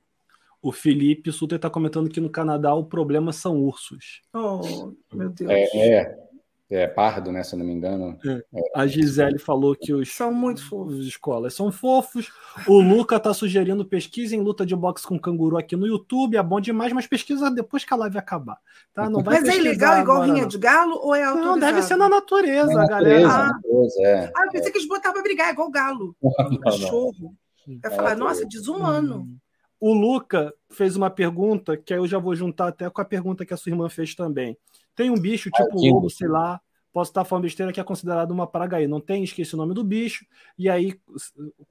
O 0.61 0.73
Felipe 0.73 1.31
Suter 1.31 1.57
está 1.57 1.71
comentando 1.71 2.11
que 2.11 2.21
no 2.21 2.31
Canadá 2.31 2.75
o 2.75 2.85
problema 2.85 3.33
são 3.33 3.61
ursos. 3.63 4.23
Oh, 4.35 4.93
meu 5.15 5.31
Deus. 5.31 5.51
É, 5.51 5.95
é, 5.95 6.28
é 6.71 6.87
pardo, 6.87 7.33
né? 7.33 7.43
Se 7.43 7.55
eu 7.55 7.59
não 7.59 7.65
me 7.65 7.73
engano. 7.73 8.19
É. 8.27 8.43
A 8.75 8.87
Gisele 8.87 9.39
falou 9.39 9.75
que 9.75 9.93
os 9.93 10.15
são 10.15 10.33
muito 10.33 10.63
fofos. 10.69 10.99
Os 10.99 11.07
escolas 11.07 11.55
são 11.55 11.73
fofos. 11.73 12.31
O 12.67 12.81
Luca 12.81 13.17
está 13.17 13.33
sugerindo 13.33 13.87
pesquisa 13.87 14.37
em 14.37 14.41
luta 14.41 14.67
de 14.67 14.77
boxe 14.77 15.07
com 15.07 15.19
canguru 15.19 15.57
aqui 15.57 15.77
no 15.77 15.87
YouTube. 15.87 16.37
É 16.37 16.43
bom 16.43 16.61
demais, 16.61 16.93
mas 16.93 17.07
pesquisa 17.07 17.51
depois 17.51 17.85
que 17.85 17.95
a 17.95 17.97
live 17.97 18.19
acabar. 18.19 18.59
Tá? 18.93 19.09
Não 19.09 19.23
vai 19.23 19.41
mas 19.41 19.49
é 19.49 19.57
ilegal 19.57 20.01
igual 20.01 20.23
rinha 20.23 20.47
de 20.47 20.59
galo 20.59 20.99
ou 21.03 21.15
é 21.15 21.25
autorizado? 21.25 21.53
Não, 21.53 21.59
deve 21.59 21.83
ser 21.83 21.97
na 21.97 22.09
natureza, 22.09 22.75
na 22.75 22.87
galera. 22.87 23.21
Natureza, 23.21 23.39
ah, 23.39 23.47
natureza, 23.47 24.03
é. 24.03 24.33
ah, 24.37 24.45
eu 24.45 24.53
pensei 24.53 24.71
que 24.71 24.79
eles 24.79 24.89
botavam 24.89 25.15
para 25.15 25.23
brigar, 25.23 25.51
igual 25.51 25.71
galo. 25.71 26.15
Não, 26.23 26.59
cachorro. 26.59 27.35
Eu 27.67 27.81
ia 27.83 27.91
falar, 27.91 28.15
nossa, 28.15 28.47
desumano. 28.47 29.21
Hum. 29.23 29.37
O 29.81 29.95
Luca 29.95 30.53
fez 30.71 30.97
uma 30.97 31.09
pergunta 31.09 31.77
que 31.77 31.95
aí 31.95 32.01
eu 32.01 32.07
já 32.07 32.19
vou 32.19 32.35
juntar 32.35 32.69
até 32.69 32.91
com 32.91 33.01
a 33.01 33.05
pergunta 33.05 33.47
que 33.47 33.55
a 33.55 33.57
sua 33.57 33.71
irmã 33.71 33.89
fez 33.89 34.15
também. 34.15 34.57
Tem 34.99 35.11
um 35.11 35.15
bicho 35.15 35.49
tipo 35.49 35.79
um 35.79 35.93
lobo, 35.93 36.11
sei 36.11 36.27
lá, 36.27 36.61
posso 36.93 37.13
estar 37.13 37.25
falando 37.25 37.45
besteira 37.45 37.73
que 37.73 37.79
é 37.79 37.85
considerado 37.85 38.33
uma 38.33 38.49
praga 38.49 38.79
aí. 38.79 38.89
Não 38.89 39.01
tem, 39.01 39.23
esqueci 39.23 39.55
o 39.55 39.57
nome 39.57 39.73
do 39.73 39.85
bicho. 39.85 40.27
E 40.59 40.69
aí 40.69 40.99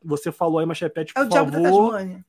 você 0.01 0.31
falou 0.31 0.59
aí, 0.59 0.65
mas 0.65 0.79
repete, 0.79 1.13
por 1.13 1.23
é 1.23 1.25
o 1.25 1.29
favor. 1.29 1.51
Diabo 1.51 2.13
da. 2.13 2.23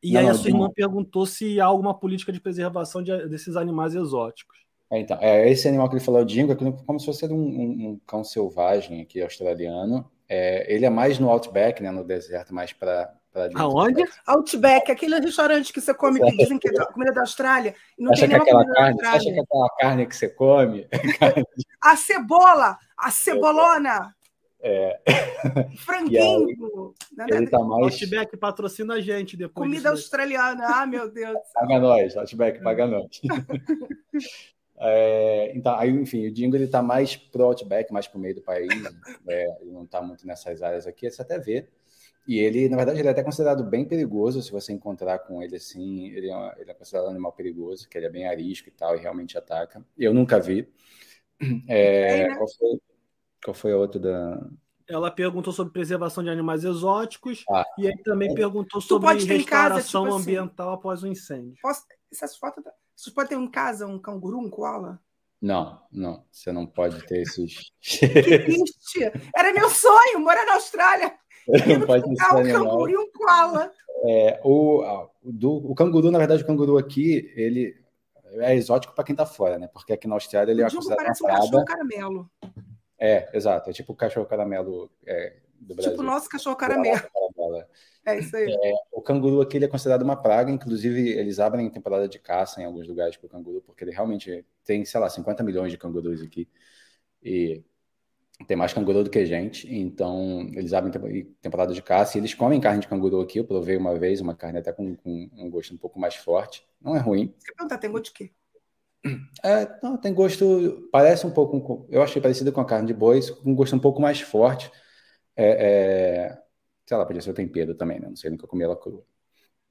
E 0.00 0.12
não, 0.12 0.20
aí 0.20 0.28
a 0.28 0.34
sua 0.34 0.50
irmã 0.50 0.70
perguntou 0.70 1.26
se 1.26 1.60
há 1.60 1.66
alguma 1.66 1.92
política 1.92 2.30
de 2.30 2.40
preservação 2.40 3.02
de, 3.02 3.26
desses 3.26 3.56
animais 3.56 3.96
exóticos. 3.96 4.56
É, 4.88 5.00
então, 5.00 5.18
é, 5.20 5.50
esse 5.50 5.66
animal 5.66 5.88
que 5.88 5.96
ele 5.96 6.04
falou, 6.04 6.20
o 6.20 6.24
dingo, 6.24 6.52
é 6.52 6.54
como 6.54 7.00
se 7.00 7.06
fosse 7.06 7.26
um, 7.26 7.34
um, 7.34 7.88
um 7.88 8.00
cão 8.06 8.22
selvagem 8.22 9.00
aqui 9.00 9.20
australiano. 9.20 10.08
É, 10.28 10.72
ele 10.72 10.86
é 10.86 10.90
mais 10.90 11.18
no 11.18 11.28
outback, 11.28 11.82
né, 11.82 11.90
no 11.90 12.04
deserto, 12.04 12.54
mais 12.54 12.72
para 12.72 13.12
Aonde? 13.54 14.04
Outback, 14.26 14.90
aquele 14.90 15.18
restaurante 15.18 15.72
que 15.72 15.80
você 15.80 15.94
come, 15.94 16.20
que 16.20 16.36
dizem 16.36 16.58
que 16.58 16.68
é 16.68 16.84
comida 16.86 17.12
da 17.12 17.20
Austrália. 17.20 17.74
Não 17.98 18.12
acha, 18.12 18.26
que 18.26 18.34
aquela 18.34 18.64
carne, 18.74 19.06
acha 19.06 19.32
que 19.32 19.40
aquela 19.40 19.68
carne 19.78 20.06
que 20.06 20.16
você 20.16 20.28
come. 20.28 20.86
É 20.90 20.98
a 21.80 21.96
cebola, 21.96 22.78
a 22.96 23.10
cebolona. 23.10 24.14
É. 24.60 25.00
Franguinho. 25.78 26.94
Aí, 27.18 27.28
ele 27.30 27.48
tá 27.48 27.58
mais... 27.60 27.94
Outback 27.94 28.36
patrocina 28.36 28.94
a 28.94 29.00
gente 29.00 29.36
depois. 29.36 29.66
Comida 29.66 29.90
australiana. 29.90 30.66
Ah, 30.66 30.86
meu 30.86 31.10
Deus. 31.10 31.38
Paga 31.54 31.78
nós, 31.78 32.16
Outback, 32.16 32.62
paga 32.62 32.86
nós. 32.86 33.20
É, 34.80 35.52
então, 35.56 35.74
aí, 35.76 35.90
enfim, 35.90 36.26
o 36.26 36.32
Dingo 36.32 36.56
ele 36.56 36.64
está 36.64 36.80
mais 36.80 37.16
pro 37.16 37.44
Outback, 37.44 37.92
mais 37.92 38.06
para 38.06 38.16
o 38.16 38.20
meio 38.20 38.36
do 38.36 38.42
país, 38.42 38.68
é, 39.26 39.46
ele 39.60 39.72
não 39.72 39.82
está 39.82 40.00
muito 40.00 40.24
nessas 40.26 40.62
áreas 40.62 40.86
aqui, 40.86 41.10
você 41.10 41.20
até 41.20 41.38
vê. 41.38 41.66
E 42.28 42.38
ele, 42.38 42.68
na 42.68 42.76
verdade, 42.76 42.98
ele 42.98 43.08
é 43.08 43.10
até 43.10 43.22
considerado 43.22 43.64
bem 43.64 43.86
perigoso 43.86 44.42
se 44.42 44.52
você 44.52 44.70
encontrar 44.70 45.20
com 45.20 45.42
ele 45.42 45.56
assim. 45.56 46.08
Ele 46.08 46.30
é, 46.30 46.54
ele 46.58 46.70
é 46.70 46.74
considerado 46.74 47.06
um 47.06 47.10
animal 47.12 47.32
perigoso, 47.32 47.88
que 47.88 47.96
ele 47.96 48.04
é 48.04 48.10
bem 48.10 48.28
arisco 48.28 48.68
e 48.68 48.70
tal, 48.70 48.94
e 48.94 49.00
realmente 49.00 49.38
ataca. 49.38 49.82
Eu 49.96 50.12
nunca 50.12 50.38
vi. 50.38 50.68
É, 51.68 52.22
é, 52.22 52.28
né? 52.28 52.34
qual, 52.34 52.48
foi, 52.48 52.80
qual 53.44 53.54
foi 53.54 53.72
a 53.72 53.76
outra 53.76 54.00
da. 54.00 54.46
Ela 54.88 55.08
perguntou 55.08 55.52
sobre 55.52 55.72
preservação 55.72 56.24
de 56.24 56.28
animais 56.28 56.64
exóticos 56.64 57.44
ah, 57.48 57.64
e 57.78 57.86
aí 57.86 57.96
também 58.02 58.32
é. 58.32 58.34
perguntou 58.34 58.80
sobre 58.80 59.06
restauração 59.08 59.44
casa, 59.44 59.86
tipo 59.86 60.16
assim, 60.16 60.22
ambiental 60.22 60.70
assim, 60.70 60.78
após 60.78 61.02
o 61.04 61.06
um 61.06 61.10
incêndio. 61.12 61.54
Posso, 61.62 61.84
essas 62.12 62.36
fotos. 62.36 62.64
Você 62.96 63.12
pode 63.12 63.28
ter 63.28 63.36
em 63.36 63.48
casa 63.48 63.86
um 63.86 64.00
canguru, 64.00 64.40
um 64.40 64.50
koala? 64.50 65.00
Não, 65.40 65.80
não. 65.92 66.24
Você 66.32 66.50
não 66.50 66.66
pode 66.66 67.06
ter 67.06 67.22
esses. 67.22 67.70
que 67.80 68.08
triste! 68.10 69.12
Era 69.36 69.52
meu 69.52 69.70
sonho 69.70 70.18
morar 70.18 70.44
na 70.44 70.54
Austrália. 70.54 71.16
Não 71.48 71.86
pode 71.86 72.16
ser 72.16 72.34
um 72.34 72.64
canguru 72.64 72.90
e 72.90 72.96
um 72.96 73.10
koala. 73.10 73.72
É, 74.04 74.40
o, 74.44 75.08
do, 75.22 75.56
o 75.70 75.74
canguru, 75.74 76.10
na 76.10 76.18
verdade, 76.18 76.42
o 76.42 76.46
canguru 76.46 76.78
aqui, 76.78 77.32
ele 77.34 77.74
é 78.34 78.54
exótico 78.54 78.94
para 78.94 79.04
quem 79.04 79.14
está 79.14 79.26
fora, 79.26 79.58
né? 79.58 79.68
Porque 79.68 79.92
aqui 79.92 80.06
na 80.06 80.14
Austrália 80.14 80.52
ele 80.52 80.62
é 80.62 80.70
considerado 80.70 80.96
parece 80.96 81.24
um 81.24 81.26
cachorro 81.26 81.64
caramelo. 81.64 82.30
É, 82.98 83.28
exato. 83.36 83.70
É 83.70 83.72
tipo 83.72 83.92
o 83.92 83.96
cachorro 83.96 84.26
caramelo 84.26 84.90
é, 85.06 85.36
do 85.58 85.74
Brasil. 85.74 85.92
Tipo 85.92 86.02
o 86.02 86.06
nosso 86.06 86.28
cachorro 86.28 86.56
caramelo. 86.56 87.00
É 88.04 88.18
isso 88.18 88.36
aí. 88.36 88.50
É, 88.50 88.72
o 88.92 89.00
canguru 89.00 89.40
aqui 89.40 89.56
ele 89.56 89.64
é 89.64 89.68
considerado 89.68 90.02
uma 90.02 90.16
praga, 90.16 90.50
inclusive 90.50 91.10
eles 91.10 91.38
abrem 91.38 91.68
temporada 91.70 92.08
de 92.08 92.18
caça 92.18 92.60
em 92.60 92.64
alguns 92.64 92.86
lugares 92.86 93.16
para 93.16 93.26
o 93.26 93.30
canguru, 93.30 93.62
porque 93.62 93.84
ele 93.84 93.92
realmente 93.92 94.44
tem, 94.64 94.84
sei 94.84 95.00
lá, 95.00 95.08
50 95.08 95.42
milhões 95.42 95.70
de 95.70 95.78
cangurus 95.78 96.22
aqui. 96.22 96.48
E 97.22 97.62
tem 98.46 98.56
mais 98.56 98.72
canguru 98.72 99.02
do 99.02 99.10
que 99.10 99.26
gente, 99.26 99.72
então 99.72 100.48
eles 100.52 100.72
abrem 100.72 100.92
temporada 101.40 101.74
de 101.74 101.82
caça 101.82 102.16
e 102.16 102.20
eles 102.20 102.34
comem 102.34 102.60
carne 102.60 102.80
de 102.80 102.88
canguru 102.88 103.20
aqui. 103.20 103.38
Eu 103.38 103.44
provei 103.44 103.76
uma 103.76 103.98
vez, 103.98 104.20
uma 104.20 104.34
carne 104.34 104.58
até 104.58 104.72
com, 104.72 104.94
com 104.94 105.28
um 105.36 105.50
gosto 105.50 105.74
um 105.74 105.76
pouco 105.76 105.98
mais 105.98 106.14
forte. 106.14 106.66
Não 106.80 106.94
é 106.96 107.00
ruim. 107.00 107.34
Você 107.38 107.52
perguntar, 107.52 107.78
tem 107.78 107.90
gosto 107.90 108.04
de 108.06 108.12
quê? 108.12 108.30
É, 109.42 109.78
não, 109.82 109.96
tem 109.96 110.12
gosto, 110.12 110.88
parece 110.92 111.26
um 111.26 111.30
pouco, 111.30 111.86
eu 111.88 112.02
achei 112.02 112.20
parecido 112.20 112.52
com 112.52 112.60
a 112.60 112.64
carne 112.64 112.86
de 112.86 112.94
boi, 112.94 113.20
com 113.42 113.50
um 113.50 113.54
gosto 113.54 113.74
um 113.74 113.78
pouco 113.78 114.00
mais 114.00 114.20
forte. 114.20 114.70
É, 115.36 116.30
é, 116.30 116.38
sei 116.86 116.96
lá, 116.96 117.06
podia 117.06 117.22
ser 117.22 117.30
o 117.30 117.34
tempero 117.34 117.74
também, 117.74 118.00
né? 118.00 118.08
Não 118.08 118.16
sei, 118.16 118.30
nunca 118.30 118.46
comi 118.46 118.64
ela 118.64 118.76
crua. 118.76 119.04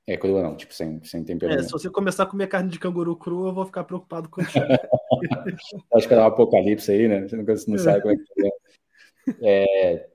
É 0.08 0.16
crua 0.16 0.42
não, 0.42 0.56
tipo, 0.56 0.74
sem, 0.74 1.04
sem 1.04 1.22
tempero. 1.22 1.52
É, 1.52 1.62
se 1.62 1.70
você 1.70 1.90
começar 1.90 2.24
a 2.24 2.26
comer 2.26 2.48
carne 2.48 2.70
de 2.70 2.80
canguru 2.80 3.14
crua, 3.18 3.50
eu 3.50 3.54
vou 3.54 3.66
ficar 3.66 3.84
preocupado 3.84 4.30
contigo. 4.30 4.66
Acho 5.94 6.08
que 6.08 6.14
é 6.14 6.18
um 6.18 6.24
apocalipse 6.24 6.90
aí, 6.90 7.10
né? 7.10 7.28
Você 7.28 7.36
não, 7.36 7.44
não 7.44 7.78
sabe 7.78 8.02
como 8.02 8.14
é 8.14 8.18
que 8.18 9.44
é. 9.44 9.92
é 9.94 10.10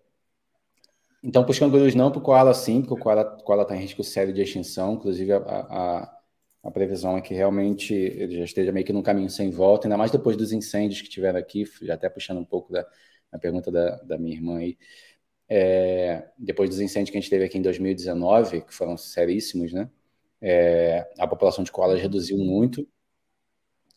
então, 1.23 1.45
para 1.45 1.53
os 1.53 1.59
cangurus 1.59 1.95
não, 1.95 2.11
para 2.11 2.19
o 2.19 2.23
koala 2.23 2.53
sim, 2.53 2.81
porque 2.81 2.95
o 2.95 2.97
koala 2.97 3.63
está 3.63 3.77
em 3.77 3.81
risco 3.81 4.03
sério 4.03 4.33
de 4.33 4.43
extinção. 4.43 4.95
Inclusive, 4.95 5.33
a, 5.33 5.37
a, 5.39 6.19
a, 6.65 6.71
previsão 6.71 7.17
é 7.17 7.21
que 7.21 7.33
realmente 7.33 7.95
ele 7.95 8.39
já 8.39 8.45
esteja 8.45 8.73
meio 8.73 8.85
que 8.85 8.93
num 8.93 9.03
caminho 9.03 9.31
sem 9.31 9.51
volta, 9.51 9.87
ainda 9.87 9.97
mais 9.97 10.11
depois 10.11 10.37
dos 10.37 10.53
incêndios 10.53 11.01
que 11.03 11.09
tiveram 11.09 11.39
aqui, 11.39 11.65
já 11.83 11.95
até 11.95 12.09
puxando 12.09 12.39
um 12.39 12.45
pouco 12.45 12.73
da, 12.73 12.85
da 13.31 13.39
pergunta 13.39 13.71
da, 13.71 13.97
da 13.99 14.19
minha 14.19 14.35
irmã 14.35 14.59
aí 14.59 14.77
é, 15.55 16.31
depois 16.39 16.71
dos 16.71 16.81
incêndios 16.81 17.11
que 17.11 17.19
a 17.19 17.21
gente 17.21 17.29
teve 17.29 17.45
aqui 17.45 17.59
em 17.59 17.63
2019, 17.63 18.63
que 18.63 18.73
foram 18.73 18.97
seríssimos, 18.97 19.71
né? 19.71 19.91
É, 20.41 21.13
a 21.19 21.27
população 21.27 21.63
de 21.63 21.71
koalas 21.71 22.01
reduziu 22.01 22.39
muito 22.39 22.89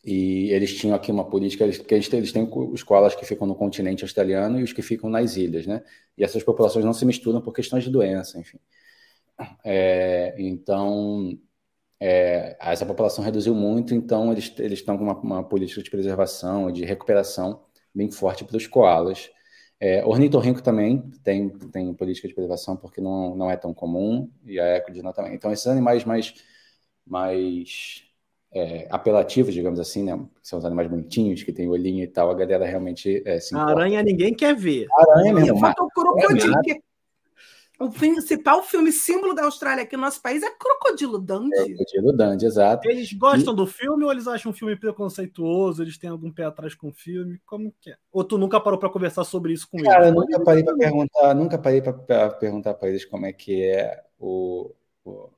e 0.04 0.50
eles 0.50 0.76
tinham 0.76 0.94
aqui 0.94 1.10
uma 1.10 1.24
política, 1.24 1.66
porque 1.66 1.94
eles, 1.94 2.12
eles 2.12 2.30
têm 2.30 2.46
os 2.52 2.82
koalas 2.82 3.14
que 3.14 3.24
ficam 3.24 3.46
no 3.46 3.54
continente 3.54 4.04
australiano 4.04 4.60
e 4.60 4.62
os 4.62 4.72
que 4.74 4.82
ficam 4.82 5.08
nas 5.08 5.36
ilhas, 5.36 5.66
né? 5.66 5.82
E 6.18 6.22
essas 6.22 6.42
populações 6.42 6.84
não 6.84 6.92
se 6.92 7.06
misturam 7.06 7.40
por 7.40 7.54
questões 7.54 7.84
de 7.84 7.90
doença, 7.90 8.38
enfim. 8.38 8.58
É, 9.64 10.34
então, 10.38 11.38
é, 11.98 12.54
essa 12.60 12.84
população 12.84 13.24
reduziu 13.24 13.54
muito, 13.54 13.94
então 13.94 14.30
eles, 14.30 14.52
eles 14.58 14.80
estão 14.80 14.98
com 14.98 15.04
uma, 15.04 15.18
uma 15.18 15.42
política 15.42 15.82
de 15.82 15.90
preservação 15.90 16.68
e 16.68 16.72
de 16.74 16.84
recuperação 16.84 17.62
bem 17.94 18.10
forte 18.10 18.44
para 18.44 18.58
os 18.58 18.66
koalas. 18.66 19.30
É, 19.78 20.04
ornitorrinco 20.04 20.62
também 20.62 21.02
tem, 21.22 21.50
tem 21.50 21.92
política 21.92 22.26
de 22.26 22.34
preservação 22.34 22.76
porque 22.76 23.00
não, 23.00 23.36
não 23.36 23.50
é 23.50 23.56
tão 23.56 23.74
comum, 23.74 24.30
e 24.44 24.58
a 24.58 24.76
ecodina 24.76 25.12
também. 25.12 25.34
Então, 25.34 25.52
esses 25.52 25.66
animais 25.66 26.04
mais, 26.04 26.34
mais 27.06 28.02
é, 28.52 28.86
apelativos, 28.90 29.52
digamos 29.52 29.78
assim, 29.78 30.02
né? 30.02 30.18
São 30.42 30.58
os 30.58 30.64
animais 30.64 30.88
bonitinhos, 30.88 31.42
que 31.42 31.52
tem 31.52 31.68
olhinho 31.68 32.02
e 32.02 32.06
tal, 32.06 32.30
a 32.30 32.34
galera 32.34 32.64
realmente 32.64 33.22
é, 33.26 33.38
se 33.38 33.54
A 33.54 33.64
aranha 33.64 34.02
ninguém 34.02 34.32
quer 34.32 34.54
ver. 34.56 34.86
aranha 34.98 35.34
mesmo. 35.34 35.58
Falta 35.58 35.82
o 35.82 35.90
crocodilo, 35.90 36.54
é, 36.66 36.78
o 37.78 37.90
principal 37.90 38.62
filme 38.62 38.90
símbolo 38.92 39.34
da 39.34 39.44
Austrália 39.44 39.84
aqui 39.84 39.96
no 39.96 40.02
nosso 40.02 40.20
país 40.22 40.42
é 40.42 40.50
Crocodilo 40.50 41.18
Dundee. 41.18 41.58
É 41.58 41.64
Crocodilo 41.64 42.12
Dundee, 42.12 42.46
exato. 42.46 42.88
Eles 42.88 43.12
gostam 43.12 43.52
e... 43.52 43.56
do 43.56 43.66
filme 43.66 44.04
ou 44.04 44.12
eles 44.12 44.26
acham 44.26 44.50
o 44.50 44.54
filme 44.54 44.76
preconceituoso? 44.76 45.82
Eles 45.82 45.98
têm 45.98 46.10
algum 46.10 46.32
pé 46.32 46.44
atrás 46.44 46.74
com 46.74 46.88
o 46.88 46.92
filme? 46.92 47.40
Como 47.44 47.72
que 47.80 47.90
é? 47.90 47.96
Ou 48.12 48.24
tu 48.24 48.38
nunca 48.38 48.60
parou 48.60 48.78
para 48.78 48.88
conversar 48.88 49.24
sobre 49.24 49.52
isso 49.52 49.68
com 49.70 49.78
Cara, 49.78 50.08
eles? 50.08 50.14
Cara, 50.14 50.14
nunca 50.14 50.40
parei 50.44 50.64
para 50.64 50.76
perguntar, 50.76 51.34
nunca 51.34 51.58
parei 51.58 51.82
para 51.82 52.30
perguntar 52.30 52.74
para 52.74 52.88
eles 52.88 53.04
como 53.04 53.26
é 53.26 53.32
que 53.32 53.62
é 53.62 54.02
o, 54.18 54.72
o 55.04 55.28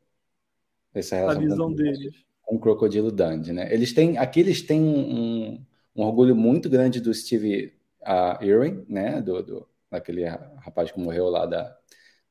essa 0.95 1.17
relação 1.17 1.43
a 1.43 1.45
visão 1.45 1.69
com, 1.69 1.75
deles 1.75 2.29
com 2.49 2.57
o 2.57 2.59
Crocodilo 2.59 3.13
Dundee, 3.13 3.53
né? 3.53 3.73
Eles 3.73 3.93
têm, 3.93 4.17
aqui 4.17 4.41
eles 4.41 4.63
têm 4.63 4.81
um, 4.81 5.63
um 5.95 6.03
orgulho 6.03 6.35
muito 6.35 6.71
grande 6.71 6.99
do 6.99 7.13
Steve 7.13 7.75
uh, 8.01 8.43
Irwin, 8.43 8.87
né? 8.89 9.21
Do, 9.21 9.43
do 9.43 9.69
daquele 9.91 10.25
rapaz 10.25 10.91
que 10.91 10.99
morreu 10.99 11.29
lá 11.29 11.45
da 11.45 11.77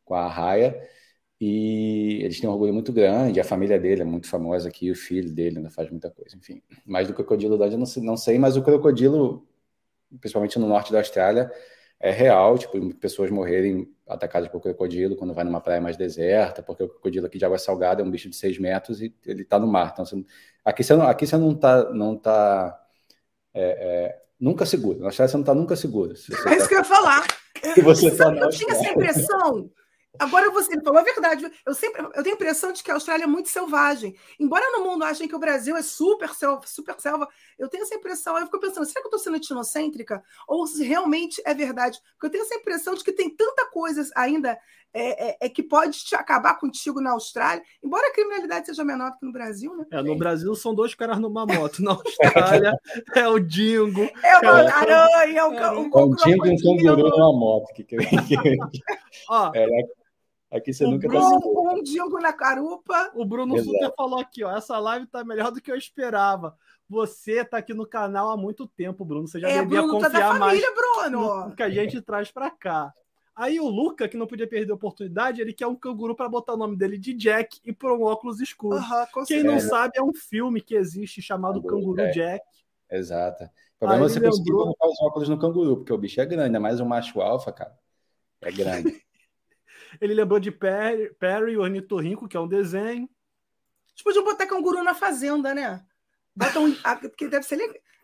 com 0.07 0.15
a 0.15 0.27
Raia. 0.27 0.75
E 1.39 2.19
eles 2.23 2.39
têm 2.39 2.49
um 2.49 2.53
orgulho 2.53 2.73
muito 2.73 2.91
grande, 2.91 3.39
a 3.39 3.43
família 3.43 3.79
dele 3.79 4.01
é 4.01 4.05
muito 4.05 4.27
famosa 4.27 4.69
aqui, 4.69 4.89
o 4.89 4.95
filho 4.95 5.31
dele 5.31 5.57
ainda 5.57 5.69
faz 5.69 5.89
muita 5.91 6.09
coisa, 6.09 6.35
enfim. 6.35 6.63
Mais 6.83 7.07
do 7.07 7.13
crocodilo 7.13 7.57
da 7.57 7.67
eu 7.67 7.77
não 7.77 7.85
sei, 7.85 8.03
não 8.03 8.17
sei, 8.17 8.39
mas 8.39 8.57
o 8.57 8.63
crocodilo, 8.63 9.47
principalmente 10.19 10.57
no 10.57 10.67
norte 10.67 10.91
da 10.91 10.97
Austrália, 10.97 11.51
é 11.99 12.11
real, 12.11 12.57
tipo, 12.57 12.93
pessoas 12.95 13.29
morrerem 13.29 13.87
atacadas 14.07 14.49
por 14.49 14.61
crocodilo 14.61 15.15
quando 15.15 15.33
vai 15.33 15.43
numa 15.43 15.61
praia 15.61 15.79
mais 15.79 15.95
deserta, 15.95 16.63
porque 16.63 16.83
o 16.83 16.89
crocodilo 16.89 17.27
aqui 17.27 17.37
de 17.37 17.45
água 17.45 17.59
salgada 17.59 18.01
é 18.01 18.05
um 18.05 18.09
bicho 18.09 18.29
de 18.29 18.35
seis 18.35 18.57
metros 18.57 18.99
e 19.01 19.13
ele 19.25 19.43
está 19.43 19.59
no 19.59 19.67
mar. 19.67 19.91
Então, 19.93 20.05
você, 20.05 20.23
aqui, 20.65 20.83
você 20.83 20.95
não, 20.95 21.07
aqui 21.07 21.27
você 21.27 21.37
não 21.37 21.51
está 21.51 21.93
não 21.93 22.17
tá, 22.17 22.83
é, 23.53 23.63
é, 23.63 24.21
nunca 24.39 24.65
seguro. 24.65 24.99
Na 24.99 25.07
Austrália 25.07 25.29
você 25.29 25.37
não 25.37 25.43
está 25.43 25.53
nunca 25.53 25.75
seguro. 25.75 26.11
é 26.11 26.15
isso 26.15 26.31
tá... 26.31 26.67
que 26.67 26.73
eu 26.73 26.79
ia 26.79 26.83
falar. 26.83 27.27
Você 27.83 28.15
tá 28.15 28.31
eu 28.31 28.49
tinha 28.49 28.71
essa 28.71 28.91
impressão 28.91 29.71
Agora 30.19 30.49
você 30.51 30.73
ele 30.73 30.83
falou 30.83 30.99
a 30.99 31.03
verdade. 31.03 31.49
Eu 31.65 31.73
sempre 31.73 32.01
eu 32.01 32.23
tenho 32.23 32.35
a 32.35 32.37
impressão 32.37 32.71
de 32.71 32.83
que 32.83 32.91
a 32.91 32.93
Austrália 32.93 33.23
é 33.23 33.27
muito 33.27 33.49
selvagem. 33.49 34.15
Embora 34.39 34.71
no 34.71 34.83
mundo 34.83 35.03
achem 35.03 35.27
que 35.27 35.35
o 35.35 35.39
Brasil 35.39 35.75
é 35.75 35.81
super 35.81 36.33
selva, 36.33 36.61
super 36.65 36.99
selva, 36.99 37.27
eu 37.57 37.67
tenho 37.67 37.83
essa 37.83 37.95
impressão. 37.95 38.37
Eu 38.37 38.45
fico 38.45 38.59
pensando, 38.59 38.85
será 38.85 39.01
que 39.01 39.07
eu 39.07 39.17
estou 39.17 39.19
sendo 39.19 39.37
etnocêntrica? 39.37 40.23
Ou 40.47 40.65
se 40.67 40.83
realmente 40.83 41.41
é 41.45 41.53
verdade? 41.53 41.99
Porque 42.13 42.27
eu 42.27 42.31
tenho 42.31 42.43
essa 42.43 42.55
impressão 42.55 42.93
de 42.93 43.03
que 43.03 43.11
tem 43.11 43.29
tanta 43.29 43.65
coisa 43.69 44.07
ainda 44.15 44.57
é, 44.93 45.29
é, 45.29 45.37
é, 45.41 45.49
que 45.49 45.61
pode 45.61 45.99
te 45.99 46.15
acabar 46.15 46.55
contigo 46.55 46.99
na 47.01 47.11
Austrália, 47.11 47.61
embora 47.83 48.07
a 48.07 48.13
criminalidade 48.13 48.65
seja 48.65 48.83
menor 48.83 49.11
do 49.11 49.19
que 49.19 49.25
no 49.25 49.31
Brasil, 49.31 49.75
né? 49.75 49.85
É, 49.91 50.01
no 50.01 50.15
Brasil 50.17 50.55
são 50.55 50.73
dois 50.73 50.95
caras 50.95 51.19
numa 51.19 51.45
moto, 51.45 51.83
na 51.83 51.91
Austrália 51.93 52.73
é 53.13 53.27
o 53.27 53.39
Dingo. 53.39 54.09
É 54.23 54.39
o 54.39 54.43
é, 54.43 54.71
aranha, 54.71 55.39
é 55.39 55.45
o, 55.45 55.53
é, 55.53 55.71
o, 55.71 55.81
o, 55.81 56.11
o 56.11 56.15
Dingo 56.15 56.47
e 56.47 56.51
um 56.51 56.57
canguru 56.57 57.09
numa 57.09 57.33
moto. 57.33 57.73
Que, 57.75 57.83
que, 57.83 57.97
que, 57.97 58.79
Ó, 59.29 59.51
é, 59.53 59.67
Aqui 60.51 60.73
você 60.73 60.85
o 60.85 60.91
nunca 60.91 61.07
Bruno, 61.07 61.29
tá 61.29 61.39
seguro. 61.39 61.71
Um 61.71 61.83
dingo 61.83 62.19
na 62.19 62.31
carupa. 62.31 63.11
O 63.13 63.25
Bruno 63.25 63.57
Exato. 63.57 63.71
Suter 63.71 63.93
falou 63.95 64.19
aqui, 64.19 64.43
ó. 64.43 64.55
Essa 64.55 64.79
live 64.79 65.05
tá 65.07 65.23
melhor 65.23 65.51
do 65.51 65.61
que 65.61 65.71
eu 65.71 65.75
esperava. 65.75 66.55
Você 66.89 67.43
tá 67.43 67.57
aqui 67.57 67.73
no 67.73 67.85
canal 67.85 68.31
há 68.31 68.37
muito 68.37 68.65
tempo, 68.65 69.03
Bruno. 69.03 69.27
Você 69.27 69.39
já 69.41 69.49
é, 69.49 69.61
devia 69.61 69.81
Bruno, 69.81 69.99
confiar 69.99 70.33
tá 70.33 70.39
mais 70.39 70.61
Bruno. 70.73 71.49
no 71.49 71.55
que 71.55 71.63
a 71.63 71.69
gente 71.69 72.01
traz 72.01 72.31
para 72.31 72.49
cá. 72.49 72.93
Aí 73.35 73.59
o 73.59 73.67
Luca, 73.67 74.07
que 74.07 74.17
não 74.17 74.25
podia 74.25 74.47
perder 74.47 74.71
a 74.71 74.75
oportunidade, 74.75 75.41
ele 75.41 75.53
quer 75.53 75.67
um 75.67 75.75
canguru 75.75 76.15
para 76.15 76.27
botar 76.27 76.53
o 76.53 76.57
nome 76.57 76.75
dele 76.75 76.97
de 76.97 77.13
Jack 77.13 77.59
e 77.63 77.71
por 77.71 77.91
um 77.91 78.03
óculos 78.03 78.39
escuro. 78.39 78.77
Uhum, 78.77 79.25
Quem 79.27 79.43
não 79.43 79.59
sabe, 79.59 79.93
é 79.95 80.01
um 80.01 80.13
filme 80.13 80.59
que 80.59 80.75
existe 80.75 81.21
chamado 81.21 81.61
Canguru, 81.61 81.95
Canguru 81.97 82.11
Jack. 82.13 82.43
Exato. 82.89 83.43
O 83.43 83.79
problema 83.79 84.05
é 84.05 84.09
você 84.09 84.15
lembrou... 84.15 84.31
conseguir 84.31 84.51
colocar 84.51 84.87
os 84.87 85.01
óculos 85.01 85.29
no 85.29 85.37
canguru, 85.37 85.77
porque 85.77 85.93
o 85.93 85.97
bicho 85.99 86.19
é 86.19 86.25
grande, 86.25 86.55
é 86.55 86.59
mais 86.59 86.79
um 86.79 86.85
macho 86.85 87.21
alfa, 87.21 87.51
cara. 87.51 87.77
É 88.41 88.51
grande. 88.51 89.05
Ele 89.99 90.13
lembrou 90.13 90.39
de 90.39 90.51
Perry, 90.51 91.13
Perry 91.15 91.57
Ornitorrinco, 91.57 92.27
que 92.27 92.37
é 92.37 92.39
um 92.39 92.47
desenho. 92.47 93.09
Eles 93.89 94.03
podiam 94.03 94.23
botar 94.23 94.45
canguru 94.45 94.83
na 94.83 94.93
fazenda, 94.93 95.53
né? 95.53 95.83
Bota 96.35 96.59
um, 96.59 96.75
deve 97.29 97.43
ser 97.43 97.57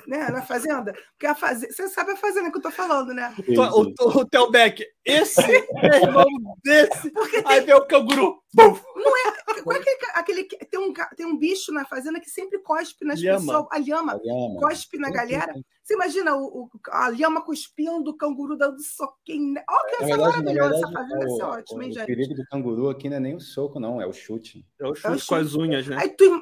né, 0.08 0.30
na 0.30 0.42
fazenda. 0.42 0.94
Porque 1.12 1.28
a 1.28 1.36
fazenda, 1.36 1.74
você 1.74 1.88
sabe 1.90 2.12
a 2.12 2.16
fazenda 2.16 2.52
que 2.52 2.58
eu 2.58 2.62
tô 2.62 2.72
falando, 2.72 3.14
né? 3.14 3.34
O, 3.48 3.82
o, 3.82 4.20
o 4.20 4.26
Telbeck, 4.26 4.86
esse 5.06 5.42
é 5.42 6.04
irmão 6.04 6.26
desse. 6.64 7.10
Porque 7.14 7.44
Aí 7.46 7.62
vem 7.62 7.76
o 7.76 7.86
canguru. 7.86 8.42
Bum. 8.54 8.78
Não 8.96 9.18
é. 9.18 9.44
Qual 9.64 9.76
é 9.76 9.80
aquele, 9.80 9.98
aquele, 10.14 10.44
tem, 10.44 10.80
um, 10.80 10.94
tem 11.16 11.26
um 11.26 11.38
bicho 11.38 11.72
na 11.72 11.86
fazenda 11.86 12.20
que 12.20 12.30
sempre 12.30 12.60
cospe 12.60 13.06
nas 13.06 13.20
lhama. 13.20 13.40
pessoas. 13.40 13.68
A 13.72 13.78
lhama, 13.78 14.14
a 14.14 14.18
lhama. 14.18 14.60
cospe 14.60 14.98
na 14.98 15.10
galera. 15.10 15.54
Você 15.84 15.96
imagina 15.96 16.36
o, 16.36 16.64
o, 16.64 16.70
a 16.90 17.10
lhama 17.10 17.42
cuspindo, 17.42 18.12
o 18.12 18.18
canguru 18.18 18.58
dando 18.58 18.82
soquinho. 18.82 19.56
Olha 19.70 19.80
oh, 19.84 19.98
que 19.98 20.04
essa 20.04 20.18
maravilhosa 20.18 20.76
essa 20.76 20.92
fazenda, 20.92 21.26
é 21.26 21.46
ótima, 21.46 21.84
hein, 21.84 21.92
gente? 21.92 22.04
O 22.04 22.08
perigo 22.08 22.34
do 22.36 22.46
canguru 22.46 22.90
aqui 22.90 23.10
não 23.10 23.18
é 23.18 23.20
nem 23.20 23.36
o 23.36 23.40
soco, 23.40 23.80
não, 23.80 24.02
é 24.02 24.06
o 24.06 24.14
chute. 24.14 24.66
É 24.80 24.88
o 24.88 24.96
chute, 24.96 25.08
é 25.08 25.10
o 25.12 25.14
chute. 25.16 25.28
com 25.28 25.36
as 25.36 25.56
unhas, 25.56 25.88
né? 25.88 25.98
Aí 26.00 26.10
tu, 26.10 26.42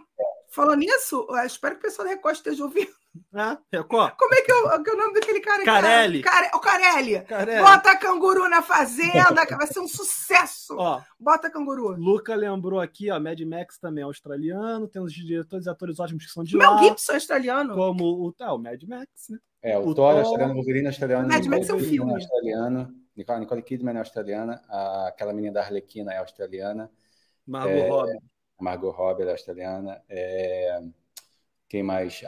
falando 0.52 0.80
nisso, 0.80 1.26
eu 1.30 1.46
espero 1.46 1.76
que 1.76 1.80
o 1.80 1.84
pessoal 1.84 2.08
da 2.08 2.14
Record 2.14 2.36
esteja 2.36 2.64
ouvindo. 2.64 2.92
Ah, 3.34 3.58
Record? 3.72 4.16
Como 4.18 4.34
é 4.34 4.42
que 4.42 4.52
é, 4.52 4.84
que 4.84 4.90
é 4.90 4.94
o 4.94 4.98
nome 4.98 5.14
daquele 5.14 5.42
cara? 5.42 5.66
Carelli. 5.66 6.22
Care, 6.22 6.50
o 6.54 6.60
Carelli. 6.60 7.22
Carelli. 7.22 7.62
Bota 7.62 7.98
canguru 7.98 8.48
na 8.48 8.62
fazenda, 8.62 9.46
vai 9.58 9.68
ser 9.68 9.80
um 9.80 9.88
sucesso. 9.88 10.76
Ó, 10.78 11.02
Bota 11.20 11.50
canguru. 11.50 11.90
Luca 11.98 12.36
lembrou 12.36 12.80
aqui, 12.80 13.12
ó, 13.12 13.20
Mad 13.20 13.40
Max 13.42 13.78
também 13.78 14.02
é 14.02 14.06
australiano, 14.06 14.88
tem 14.88 15.02
os 15.02 15.14
diretores 15.14 15.66
e 15.66 15.70
atores 15.70 16.00
ótimos 16.00 16.26
que 16.26 16.32
são 16.32 16.44
de 16.44 16.56
Mel 16.56 16.70
lá. 16.70 16.76
Mel 16.76 16.90
Gibson 16.90 17.12
é 17.12 17.16
australiano. 17.16 17.76
Como 17.76 18.26
o, 18.26 18.32
tá, 18.32 18.54
o 18.54 18.58
Mad 18.58 18.82
Max, 18.84 19.10
né? 19.30 19.40
É, 19.62 19.78
o, 19.78 19.88
o 19.88 19.96
Thor, 19.96 20.16
é 20.16 20.20
australiano, 20.20 20.54
o 20.54 20.56
Wolverine 20.56 20.86
é 20.86 20.90
australiano. 20.90 21.28
Mad 21.28 21.46
Max 21.46 21.70
é 21.70 21.74
um 21.74 21.80
filme. 21.80 22.14
australiano. 22.14 22.96
Nicole, 23.16 23.40
Nicole 23.42 23.62
Kidman 23.62 23.96
é 23.96 24.00
australiana, 24.00 24.62
a, 24.70 25.08
aquela 25.10 25.34
menina 25.34 25.54
da 25.54 25.62
Arlequina 25.62 26.14
é 26.14 26.18
australiana. 26.18 26.90
Margot 27.46 27.70
é, 27.70 27.90
Robbie. 27.90 28.32
Margot 28.62 28.92
Robbie 28.92 29.24
é 29.24 29.32
australiana. 29.32 30.02
É... 30.10 30.82
Quem 31.68 31.84
mais? 31.84 32.22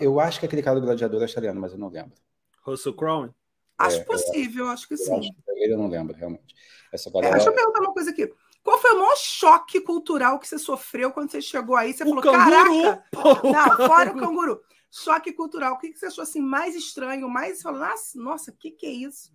Eu 0.00 0.18
acho 0.18 0.40
que 0.40 0.46
aquele 0.46 0.62
cara 0.62 0.80
do 0.80 0.86
Gladiador 0.86 1.20
é 1.20 1.24
australiano, 1.24 1.60
mas 1.60 1.72
eu 1.72 1.78
não 1.78 1.88
lembro. 1.88 2.16
Russell 2.62 2.94
Crowe? 2.94 3.30
Acho 3.78 3.98
é, 3.98 4.04
possível, 4.04 4.64
eu 4.64 4.70
acho 4.70 4.88
que 4.88 4.96
sim. 4.96 5.16
Acho 5.16 5.32
que 5.32 5.50
ele 5.50 5.72
eu 5.74 5.78
não 5.78 5.88
lembro, 5.88 6.16
realmente. 6.16 6.54
Essa 6.92 7.10
galera... 7.10 7.28
é, 7.28 7.36
deixa 7.36 7.48
eu 7.48 7.54
perguntar 7.54 7.80
uma 7.80 7.92
coisa 7.92 8.10
aqui. 8.10 8.32
Qual 8.62 8.76
foi 8.78 8.92
o 8.92 8.98
maior 8.98 9.16
choque 9.16 9.80
cultural 9.80 10.38
que 10.38 10.48
você 10.48 10.58
sofreu 10.58 11.12
quando 11.12 11.30
você 11.30 11.40
chegou 11.40 11.76
aí? 11.76 11.92
Você 11.92 12.02
o 12.02 12.08
falou, 12.08 12.22
canguru, 12.22 12.50
caraca! 12.50 13.04
Pô, 13.12 13.52
não, 13.52 13.86
fora 13.86 14.12
o 14.12 14.18
canguru. 14.18 14.60
Choque 14.90 15.32
cultural. 15.32 15.74
O 15.74 15.78
que 15.78 15.94
você 15.94 16.06
achou 16.06 16.22
assim 16.22 16.40
mais 16.40 16.74
estranho, 16.74 17.28
mais 17.28 17.62
falou, 17.62 17.80
nossa, 17.80 18.20
nossa, 18.20 18.50
o 18.50 18.54
que, 18.54 18.72
que 18.72 18.86
é 18.86 18.90
isso? 18.90 19.32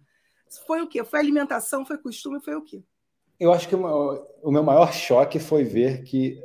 Foi 0.67 0.81
o 0.81 0.87
quê? 0.87 1.03
Foi 1.03 1.19
alimentação, 1.19 1.85
foi 1.85 1.97
costume, 1.97 2.41
foi 2.41 2.55
o 2.55 2.61
quê? 2.61 2.83
Eu 3.43 3.51
acho 3.51 3.67
que 3.67 3.75
o, 3.75 4.51
meu 4.51 4.63
maior 4.63 4.93
choque 4.93 5.37
foi 5.37 5.65
ver 5.65 6.03
que 6.03 6.41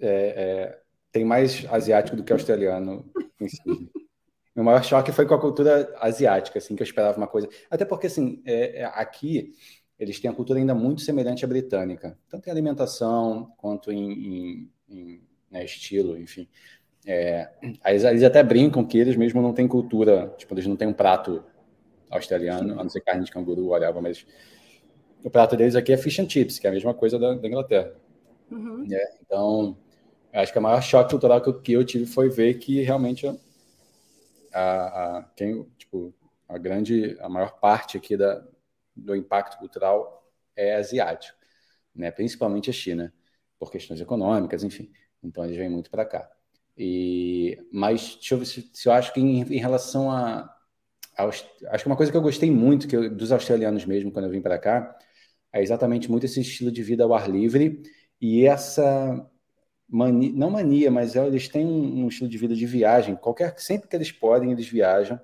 é, 0.00 0.08
é, 0.08 0.80
tem 1.12 1.24
mais 1.24 1.64
asiático 1.70 2.16
do 2.16 2.24
que 2.24 2.32
australiano 2.32 3.08
em 3.40 3.48
si. 3.48 3.62
meu 4.52 4.64
maior 4.64 4.82
choque 4.82 5.12
foi 5.12 5.26
com 5.26 5.34
a 5.34 5.40
cultura 5.40 5.94
asiática, 6.00 6.58
assim, 6.58 6.74
que 6.74 6.82
eu 6.82 6.84
esperava 6.84 7.16
uma 7.16 7.28
coisa. 7.28 7.48
Até 7.70 7.84
porque, 7.84 8.08
assim, 8.08 8.42
é, 8.44 8.80
é, 8.80 8.84
aqui 8.84 9.52
eles 9.96 10.18
têm 10.18 10.28
a 10.28 10.34
cultura 10.34 10.58
ainda 10.58 10.74
muito 10.74 11.02
semelhante 11.02 11.44
à 11.44 11.48
britânica, 11.48 12.18
tanto 12.28 12.48
em 12.48 12.50
alimentação 12.50 13.52
quanto 13.56 13.92
em, 13.92 14.10
em, 14.10 14.70
em 14.88 15.22
né, 15.48 15.64
estilo, 15.64 16.18
enfim. 16.18 16.48
É, 17.06 17.48
eles, 17.86 18.02
eles, 18.02 18.22
até 18.24 18.42
brincam 18.42 18.84
que 18.84 18.98
eles 18.98 19.14
mesmo 19.14 19.40
não 19.40 19.52
têm 19.52 19.68
cultura, 19.68 20.34
tipo, 20.36 20.52
eles 20.52 20.66
não 20.66 20.74
têm 20.74 20.88
um 20.88 20.92
prato 20.92 21.44
australiano, 22.10 22.72
a 22.72 22.82
não 22.82 22.90
ser 22.90 23.02
carne 23.02 23.24
de 23.24 23.30
canguru, 23.30 23.68
olhava, 23.68 24.00
mas 24.00 24.26
o 25.24 25.30
prato 25.30 25.56
deles 25.56 25.76
aqui 25.76 25.92
é 25.92 25.96
fish 25.96 26.18
and 26.18 26.28
chips, 26.28 26.58
que 26.58 26.66
é 26.66 26.70
a 26.70 26.72
mesma 26.72 26.94
coisa 26.94 27.18
da, 27.18 27.34
da 27.34 27.48
Inglaterra. 27.48 27.92
Uhum. 28.50 28.86
É, 28.90 29.14
então, 29.20 29.76
acho 30.32 30.52
que 30.52 30.58
o 30.58 30.62
maior 30.62 30.82
choque 30.82 31.10
cultural 31.10 31.40
que 31.40 31.48
eu, 31.48 31.60
que 31.60 31.72
eu 31.72 31.84
tive 31.84 32.06
foi 32.06 32.28
ver 32.28 32.54
que 32.54 32.82
realmente 32.82 33.26
a, 34.52 35.18
a, 35.18 35.22
quem, 35.36 35.64
tipo, 35.78 36.14
a 36.48 36.58
grande, 36.58 37.16
a 37.20 37.28
maior 37.28 37.58
parte 37.58 37.96
aqui 37.96 38.16
da, 38.16 38.44
do 38.94 39.16
impacto 39.16 39.58
cultural 39.58 40.30
é 40.54 40.76
asiático, 40.76 41.38
né? 41.94 42.10
principalmente 42.10 42.68
a 42.68 42.72
China, 42.72 43.12
por 43.58 43.70
questões 43.70 44.00
econômicas, 44.00 44.64
enfim. 44.64 44.90
Então, 45.22 45.44
eles 45.44 45.56
vêm 45.56 45.70
muito 45.70 45.90
para 45.90 46.04
cá. 46.04 46.28
E, 46.76 47.58
mas 47.72 48.16
deixa 48.16 48.34
eu 48.34 48.38
ver 48.38 48.46
se, 48.46 48.70
se 48.72 48.88
eu 48.88 48.92
acho 48.92 49.12
que 49.12 49.20
em, 49.20 49.40
em 49.42 49.58
relação 49.58 50.10
a, 50.10 50.52
a, 51.16 51.24
acho 51.26 51.44
que 51.82 51.86
uma 51.86 51.96
coisa 51.96 52.10
que 52.10 52.16
eu 52.16 52.22
gostei 52.22 52.50
muito 52.50 52.88
que 52.88 52.96
eu, 52.96 53.14
dos 53.14 53.30
australianos 53.30 53.84
mesmo 53.84 54.10
quando 54.10 54.24
eu 54.24 54.30
vim 54.30 54.40
para 54.40 54.58
cá 54.58 54.98
é 55.52 55.62
exatamente 55.62 56.10
muito 56.10 56.24
esse 56.24 56.40
estilo 56.40 56.72
de 56.72 56.82
vida 56.82 57.04
ao 57.04 57.14
ar 57.14 57.28
livre 57.30 57.82
e 58.20 58.46
essa 58.46 59.28
mania, 59.88 60.32
não 60.34 60.50
mania, 60.50 60.90
mas 60.90 61.14
é, 61.16 61.26
eles 61.26 61.48
têm 61.48 61.66
um, 61.66 62.08
estilo 62.08 62.30
de 62.30 62.38
vida 62.38 62.54
de 62.54 62.66
viagem. 62.66 63.14
Qualquer 63.16 63.58
sempre 63.58 63.88
que 63.88 63.96
eles 63.96 64.10
podem, 64.10 64.52
eles 64.52 64.66
viajam. 64.68 65.20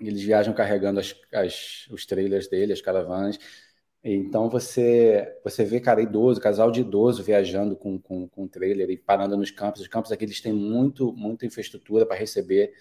Eles 0.00 0.22
viajam 0.22 0.52
carregando 0.52 1.00
as, 1.00 1.14
as, 1.32 1.86
os 1.90 2.04
trailers 2.04 2.48
dele, 2.48 2.72
as 2.72 2.80
caravanas. 2.80 3.38
Então 4.02 4.50
você 4.50 5.38
você 5.42 5.64
vê 5.64 5.80
cara 5.80 6.02
idoso, 6.02 6.40
casal 6.40 6.70
de 6.70 6.80
idoso 6.80 7.22
viajando 7.22 7.74
com, 7.76 7.98
com, 7.98 8.28
com 8.28 8.46
trailer 8.48 8.90
e 8.90 8.96
parando 8.98 9.36
nos 9.36 9.50
campos. 9.50 9.80
Os 9.80 9.88
campos 9.88 10.12
aqui 10.12 10.24
eles 10.24 10.40
têm 10.40 10.52
muito 10.52 11.12
muita 11.14 11.46
infraestrutura 11.46 12.04
para 12.04 12.16
receber 12.16 12.74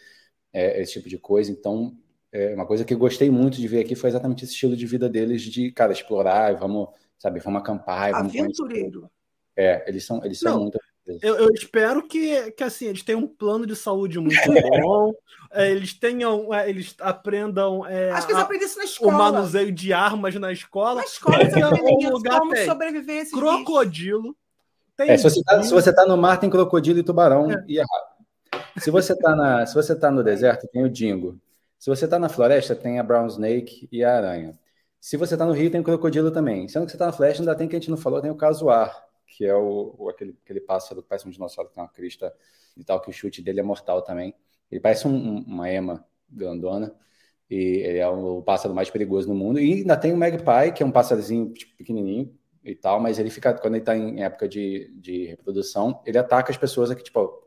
é, 0.51 0.81
esse 0.81 0.93
tipo 0.93 1.07
de 1.09 1.17
coisa. 1.17 1.51
Então 1.51 1.97
é, 2.33 2.53
uma 2.53 2.65
coisa 2.65 2.83
que 2.83 2.93
eu 2.93 2.97
gostei 2.97 3.29
muito 3.29 3.57
de 3.57 3.67
ver 3.67 3.81
aqui 3.81 3.95
foi 3.95 4.09
exatamente 4.09 4.43
esse 4.43 4.53
estilo 4.53 4.75
de 4.75 4.85
vida 4.85 5.07
deles 5.07 5.43
de 5.43 5.71
cara 5.71 5.93
explorar, 5.93 6.55
vamos 6.55 6.89
sabe, 7.17 7.39
vamos 7.39 7.61
acampar, 7.61 8.11
vamos 8.11 8.35
aventureiro. 8.35 9.09
É, 9.55 9.87
eles 9.87 10.03
são 10.05 10.25
eles 10.25 10.39
são 10.39 10.53
Não, 10.53 10.61
muito 10.63 10.79
eu, 11.21 11.35
eu, 11.35 11.49
espero 11.53 12.07
que, 12.07 12.51
que 12.51 12.63
assim 12.63 12.85
eles 12.85 13.03
tenham 13.03 13.21
um 13.21 13.27
plano 13.27 13.65
de 13.65 13.75
saúde 13.75 14.19
muito 14.19 14.37
bom, 14.81 15.13
é, 15.51 15.69
eles 15.69 15.93
tenham, 15.93 16.53
é, 16.53 16.69
eles 16.69 16.95
aprendam. 16.99 17.85
É, 17.85 18.09
Acho 18.11 18.25
que 18.25 18.33
eles 18.33 18.43
aprendem 18.43 18.67
isso 18.67 18.77
na 18.77 18.85
escola. 18.85 19.13
O 19.13 19.17
manuseio 19.17 19.71
de 19.71 19.91
armas 19.91 20.33
na 20.35 20.51
escola. 20.51 21.01
Na 21.01 21.03
escola 21.03 21.41
eles 21.41 21.55
aprendem 21.55 22.07
um 22.07 22.11
lugar 22.11 22.39
como 22.39 22.53
tem. 22.53 22.65
sobreviver 22.65 23.19
a 23.19 23.21
esses 23.21 23.33
Crocodilo. 23.33 24.35
É, 24.97 25.17
se, 25.17 25.23
você 25.23 25.39
está 25.39 25.63
se 25.63 25.73
você 25.73 25.93
tá 25.93 26.05
no 26.05 26.15
mar, 26.15 26.39
tem 26.39 26.49
crocodilo 26.49 26.99
e 26.99 27.03
tubarão 27.03 27.51
é. 27.51 27.63
e 27.67 27.77
errado. 27.77 28.13
Se 28.77 28.89
você 28.89 29.13
está 29.13 29.35
na, 29.35 29.65
se 29.65 29.75
você 29.75 29.95
tá 29.95 30.09
no 30.09 30.23
deserto, 30.23 30.67
tem 30.71 30.83
o 30.83 30.89
dingo. 30.89 31.37
Se 31.83 31.89
você 31.89 32.05
está 32.05 32.17
na 32.17 32.29
floresta, 32.29 32.73
tem 32.73 32.97
a 32.97 33.03
brown 33.03 33.27
snake 33.27 33.89
e 33.91 34.05
a 34.05 34.15
aranha. 34.15 34.57
Se 35.01 35.17
você 35.17 35.35
está 35.35 35.45
no 35.45 35.51
rio, 35.51 35.69
tem 35.69 35.81
o 35.81 35.83
crocodilo 35.83 36.31
também. 36.31 36.65
Sendo 36.69 36.85
que 36.85 36.91
você 36.91 36.95
está 36.95 37.07
na 37.07 37.11
floresta, 37.11 37.41
ainda 37.41 37.53
tem 37.57 37.67
que 37.67 37.75
a 37.75 37.79
gente 37.79 37.89
não 37.89 37.97
falou, 37.97 38.21
tem 38.21 38.31
o 38.31 38.35
casuar 38.35 39.03
que 39.27 39.45
é 39.45 39.53
o, 39.53 39.93
o 39.97 40.09
aquele, 40.09 40.37
aquele 40.45 40.61
pássaro 40.61 41.01
que 41.01 41.09
parece 41.09 41.27
um 41.27 41.31
dinossauro 41.31 41.69
que 41.69 41.75
tem 41.75 41.83
uma 41.83 41.89
crista 41.89 42.33
e 42.77 42.85
tal, 42.85 43.01
que 43.01 43.09
o 43.09 43.13
chute 43.13 43.41
dele 43.41 43.59
é 43.59 43.63
mortal 43.63 44.01
também. 44.01 44.33
Ele 44.71 44.79
parece 44.79 45.07
um, 45.07 45.39
uma 45.39 45.69
ema 45.69 46.05
grandona. 46.29 46.95
E 47.49 47.55
ele 47.55 47.99
é 47.99 48.07
o 48.07 48.41
pássaro 48.41 48.73
mais 48.73 48.89
perigoso 48.89 49.27
no 49.27 49.35
mundo. 49.35 49.59
E 49.59 49.73
ainda 49.73 49.97
tem 49.97 50.13
o 50.13 50.17
magpie, 50.17 50.71
que 50.73 50.83
é 50.83 50.85
um 50.85 50.91
pássarozinho 50.91 51.51
tipo, 51.53 51.75
pequenininho 51.75 52.33
e 52.63 52.73
tal, 52.73 52.99
mas 53.01 53.19
ele 53.19 53.29
fica, 53.29 53.53
quando 53.53 53.73
ele 53.73 53.81
está 53.81 53.97
em 53.97 54.23
época 54.23 54.47
de, 54.47 54.89
de 54.95 55.25
reprodução, 55.25 56.01
ele 56.05 56.17
ataca 56.17 56.49
as 56.49 56.57
pessoas 56.57 56.89
aqui, 56.89 57.03
tipo, 57.03 57.43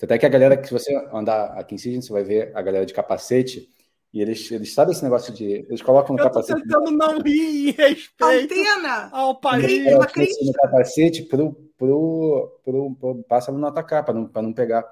aleatório. 0.00 0.02
Até 0.02 0.18
que 0.18 0.26
a 0.26 0.28
galera 0.28 0.56
que, 0.56 0.66
se 0.66 0.72
você 0.72 0.94
andar 1.12 1.58
aqui 1.58 1.74
em 1.74 1.78
Sydney, 1.78 2.02
você 2.02 2.12
vai 2.12 2.24
ver 2.24 2.52
a 2.54 2.62
galera 2.62 2.86
de 2.86 2.94
capacete, 2.94 3.68
e 4.12 4.20
eles, 4.20 4.48
eles 4.52 4.72
sabem 4.72 4.92
esse 4.92 5.02
negócio 5.02 5.32
de. 5.34 5.44
Eles 5.44 5.82
colocam 5.82 6.14
no 6.14 6.22
eu 6.22 6.26
capacete. 6.26 6.62
tentando 6.62 6.92
não 6.92 7.20
rir 7.20 7.68
em 7.68 7.70
respeito 7.72 8.54
Antena. 8.54 9.08
ao 9.12 9.40
país. 9.40 9.86
É, 9.86 9.94
no 9.94 10.52
capacete 10.52 11.22
pro, 11.24 11.52
pro, 11.76 12.60
pro, 12.64 12.94
pro 12.94 13.24
pássaro 13.24 13.58
não 13.58 13.68
atacar, 13.68 14.04
para 14.04 14.14
não, 14.14 14.30
não 14.32 14.52
pegar. 14.52 14.84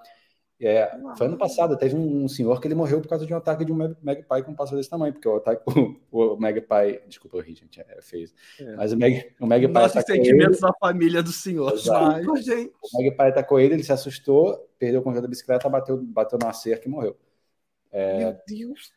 É, 0.64 0.96
foi 1.16 1.26
ano 1.26 1.36
passado, 1.36 1.76
teve 1.76 1.96
um, 1.96 2.28
senhor 2.28 2.60
que 2.60 2.68
ele 2.68 2.74
morreu 2.76 3.00
por 3.00 3.08
causa 3.08 3.26
de 3.26 3.34
um 3.34 3.36
ataque 3.36 3.64
de 3.64 3.72
um 3.72 3.76
magpie 3.76 4.44
com 4.44 4.52
um 4.52 4.54
pássaro 4.54 4.76
desse 4.76 4.88
tamanho, 4.88 5.12
porque 5.12 5.26
o 5.26 5.36
ataque, 5.36 5.64
o, 6.12 6.34
o 6.34 6.40
magpie, 6.40 7.00
desculpa, 7.08 7.36
eu 7.36 7.42
ri, 7.42 7.54
gente, 7.54 7.80
é 7.80 8.00
feio. 8.00 8.28
É. 8.60 8.76
Mas 8.76 8.92
o, 8.92 8.98
mag, 8.98 9.34
o 9.40 9.46
magpie. 9.46 9.72
Nossos 9.72 10.04
sentimentos 10.04 10.60
da 10.60 10.72
família 10.74 11.20
do 11.20 11.32
senhor. 11.32 11.72
Mas... 11.72 11.86
O 11.88 13.02
magpie 13.02 13.22
atacou 13.22 13.58
ele, 13.58 13.74
ele 13.74 13.82
se 13.82 13.92
assustou, 13.92 14.68
perdeu 14.78 15.00
o 15.00 15.02
controle 15.02 15.26
da 15.26 15.28
bicicleta, 15.28 15.68
bateu, 15.68 15.96
bateu 16.00 16.38
na 16.38 16.52
cerca 16.52 16.86
e 16.86 16.90
morreu. 16.90 17.16
É... 17.90 18.18
Meu 18.18 18.36
Deus. 18.46 18.92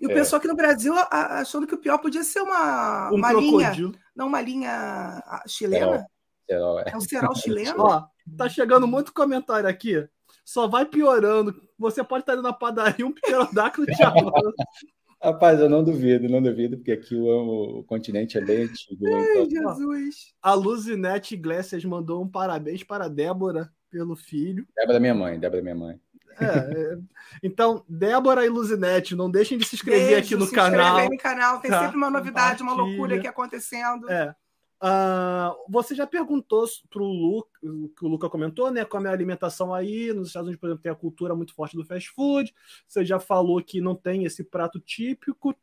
E 0.00 0.06
o 0.06 0.12
é. 0.12 0.14
pessoal 0.14 0.38
aqui 0.38 0.46
no 0.46 0.54
Brasil 0.54 0.94
achando 1.10 1.66
que 1.66 1.74
o 1.74 1.78
pior 1.78 1.98
podia 1.98 2.22
ser 2.22 2.40
uma, 2.42 3.10
um 3.10 3.16
uma 3.16 3.32
linha. 3.32 3.72
Não, 4.14 4.28
uma 4.28 4.40
linha 4.40 5.20
chilena. 5.48 6.06
É, 6.48 6.54
é, 6.54 6.92
é 6.92 6.96
um 6.96 7.00
cerol 7.00 7.34
chileno. 7.34 7.82
Ó, 7.82 8.04
tá 8.36 8.48
chegando 8.48 8.86
muito 8.86 9.12
comentário 9.12 9.68
aqui. 9.68 10.08
Só 10.48 10.66
vai 10.66 10.86
piorando. 10.86 11.54
Você 11.78 12.02
pode 12.02 12.22
estar 12.22 12.32
indo 12.32 12.40
na 12.40 12.54
padaria 12.54 13.06
um 13.06 13.12
pterodáctilo 13.12 13.84
te 13.84 13.92
Rapaz, 15.22 15.60
eu 15.60 15.68
não 15.68 15.84
duvido, 15.84 16.26
não 16.26 16.40
duvido, 16.40 16.78
porque 16.78 16.92
aqui 16.92 17.14
o, 17.14 17.80
o 17.80 17.84
continente 17.84 18.38
é 18.38 18.40
bem 18.40 18.62
antigo. 18.62 19.14
Ai, 19.14 19.42
então... 19.42 19.74
Jesus! 19.74 20.32
A 20.40 20.54
Luzinete 20.54 21.34
Iglesias 21.34 21.84
mandou 21.84 22.22
um 22.22 22.26
parabéns 22.26 22.82
para 22.82 23.08
Débora 23.08 23.70
pelo 23.90 24.16
filho. 24.16 24.66
Débora 24.74 24.96
é 24.96 25.00
minha 25.00 25.14
mãe, 25.14 25.38
Débora 25.38 25.60
é 25.60 25.62
minha 25.62 25.74
mãe. 25.74 26.00
É, 26.40 26.44
é, 26.46 26.98
então, 27.42 27.84
Débora 27.86 28.46
e 28.46 28.48
Luzinete, 28.48 29.14
não 29.14 29.30
deixem 29.30 29.58
de 29.58 29.66
se 29.66 29.74
inscrever 29.74 30.06
Beijo, 30.06 30.18
aqui 30.18 30.34
no 30.34 30.46
se 30.46 30.54
canal. 30.54 31.00
Se 31.00 31.10
no 31.10 31.18
canal, 31.18 31.60
tem 31.60 31.70
tá? 31.70 31.82
sempre 31.82 31.98
uma 31.98 32.08
novidade, 32.08 32.62
uma 32.62 32.72
loucura 32.72 33.16
aqui 33.16 33.26
acontecendo. 33.26 34.10
É. 34.10 34.34
Uh, 34.80 35.56
você 35.68 35.92
já 35.92 36.06
perguntou 36.06 36.64
para 36.88 37.02
o 37.02 37.06
Luca, 37.06 37.60
que 37.60 38.04
o 38.04 38.08
Luca 38.08 38.30
comentou, 38.30 38.70
né? 38.70 38.84
Como 38.84 39.06
é 39.06 39.10
a 39.10 39.12
alimentação 39.12 39.74
aí? 39.74 40.12
Nos 40.12 40.28
Estados 40.28 40.46
Unidos, 40.46 40.60
por 40.60 40.68
exemplo, 40.68 40.82
tem 40.82 40.92
a 40.92 40.96
cultura 40.96 41.34
muito 41.34 41.54
forte 41.54 41.76
do 41.76 41.84
fast 41.84 42.08
food. 42.10 42.54
Você 42.86 43.04
já 43.04 43.18
falou 43.18 43.62
que 43.62 43.80
não 43.80 43.94
tem 43.94 44.24
esse 44.24 44.44
prato 44.44 44.78
típico. 44.78 45.54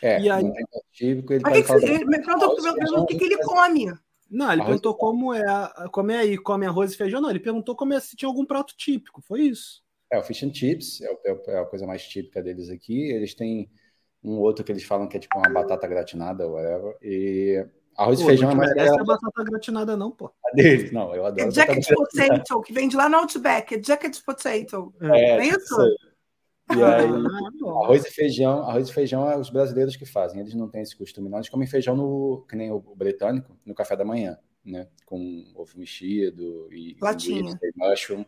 É, 0.00 0.20
e 0.20 0.30
aí... 0.30 0.42
não 0.44 0.52
tem 0.52 0.66
prato 0.66 0.86
típico. 0.92 1.32
Ele 1.32 1.42
que 1.42 1.72
ele, 1.72 2.04
me 2.04 2.22
perguntou 2.22 3.02
o 3.02 3.06
que, 3.06 3.18
que 3.18 3.24
ele 3.24 3.38
come. 3.38 3.86
Não, 4.30 4.50
ele 4.50 4.62
arroz 4.62 4.66
perguntou 4.66 4.94
como 4.94 5.34
é, 5.34 5.44
como 5.90 6.10
é 6.10 6.18
aí, 6.18 6.38
come 6.38 6.66
arroz 6.66 6.92
e 6.92 6.96
feijão. 6.96 7.20
Não, 7.20 7.30
ele 7.30 7.40
perguntou 7.40 7.76
como 7.76 7.92
é, 7.92 8.00
se 8.00 8.16
tinha 8.16 8.28
algum 8.28 8.46
prato 8.46 8.74
típico, 8.76 9.20
foi 9.20 9.42
isso. 9.42 9.82
É, 10.10 10.18
o 10.18 10.22
fish 10.22 10.42
and 10.42 10.54
chips 10.54 11.00
é, 11.00 11.12
é, 11.24 11.42
é, 11.48 11.58
a 11.58 11.64
coisa 11.64 11.86
mais 11.86 12.06
típica 12.06 12.42
deles 12.42 12.70
aqui. 12.70 13.10
Eles 13.10 13.34
têm 13.34 13.70
um 14.22 14.38
outro 14.38 14.64
que 14.64 14.70
eles 14.70 14.84
falam 14.84 15.08
que 15.08 15.16
é 15.16 15.20
tipo 15.20 15.38
uma 15.38 15.48
batata 15.48 15.86
gratinada, 15.86 16.48
whatever. 16.48 16.96
E 17.02 17.66
arroz 17.96 18.20
pô, 18.20 18.24
e 18.24 18.28
feijão 18.28 18.50
é 18.50 18.54
mais. 18.54 18.74
Não 18.74 19.00
é 19.00 19.04
batata 19.04 19.44
gratinada, 19.44 19.96
não, 19.96 20.10
pô. 20.10 20.30
A 20.46 20.54
deles, 20.54 20.92
não, 20.92 21.14
eu 21.14 21.26
adoro. 21.26 21.48
É 21.48 21.50
jacket 21.50 21.88
potato, 21.94 22.62
que 22.62 22.72
vende 22.72 22.96
lá 22.96 23.08
no 23.08 23.16
Outback, 23.16 23.74
é 23.74 23.82
jacket 23.82 24.20
potato. 24.24 24.94
É, 25.00 25.38
é 25.38 25.46
isso? 25.46 25.76
E 26.70 26.82
aí, 26.82 27.04
ah, 27.04 27.84
arroz 27.84 28.06
e 28.06 28.10
feijão, 28.10 28.62
arroz 28.62 28.88
e 28.88 28.92
feijão 28.92 29.28
é 29.28 29.36
os 29.36 29.50
brasileiros 29.50 29.96
que 29.96 30.06
fazem. 30.06 30.40
Eles 30.40 30.54
não 30.54 30.68
têm 30.68 30.82
esse 30.82 30.96
costume, 30.96 31.28
não. 31.28 31.38
Eles 31.38 31.48
comem 31.48 31.66
feijão 31.66 31.96
no, 31.96 32.46
que 32.48 32.56
nem 32.56 32.70
o 32.70 32.80
britânico, 32.96 33.58
no 33.66 33.74
café 33.74 33.96
da 33.96 34.04
manhã, 34.04 34.38
né? 34.64 34.88
Com 35.04 35.44
ovo 35.54 35.72
mexido 35.76 36.72
e, 36.72 36.96
Latinha. 37.00 37.58
e 37.60 37.72
mushroom 37.76 38.24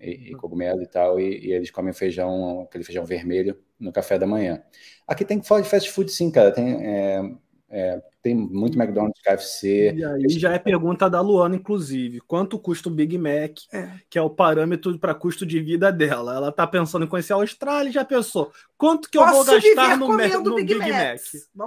e, 0.00 0.30
e, 0.30 0.34
cogumelo 0.34 0.82
e 0.82 0.86
tal. 0.86 1.20
E, 1.20 1.46
e, 1.46 1.52
eles 1.52 1.70
comem 1.70 1.92
feijão, 1.92 2.62
aquele 2.62 2.84
feijão 2.84 3.04
vermelho 3.04 3.58
no 3.78 3.92
café 3.92 4.18
da 4.18 4.26
manhã. 4.26 4.62
Aqui 5.06 5.24
tem 5.24 5.42
fast 5.42 5.90
food, 5.90 6.10
sim, 6.10 6.30
cara. 6.30 6.52
Tem 6.52 6.86
é, 6.86 7.30
é, 7.72 8.02
tem 8.20 8.34
muito 8.34 8.76
McDonald's, 8.78 9.22
KFC. 9.22 9.94
E 9.94 10.04
aí 10.04 10.28
já 10.30 10.52
é 10.52 10.58
pergunta 10.58 11.08
da 11.08 11.20
Luana, 11.20 11.54
inclusive. 11.54 12.20
Quanto 12.20 12.58
custa 12.58 12.88
o 12.88 12.92
Big 12.92 13.16
Mac, 13.16 13.58
é. 13.72 13.92
que 14.10 14.18
é 14.18 14.22
o 14.22 14.28
parâmetro 14.28 14.98
para 14.98 15.14
custo 15.14 15.46
de 15.46 15.60
vida 15.60 15.92
dela? 15.92 16.34
Ela 16.34 16.52
tá 16.52 16.66
pensando 16.66 17.04
em 17.04 17.08
conhecer 17.08 17.32
a 17.32 17.36
Austrália 17.36 17.88
e 17.88 17.92
já 17.92 18.04
pensou. 18.04 18.50
Quanto 18.76 19.08
que 19.08 19.16
eu 19.16 19.22
Posso 19.22 19.44
vou 19.44 19.54
gastar 19.54 19.96
no, 19.96 20.08
no 20.08 20.56
Big, 20.56 20.74
Big 20.74 20.90
Mac? 20.90 21.20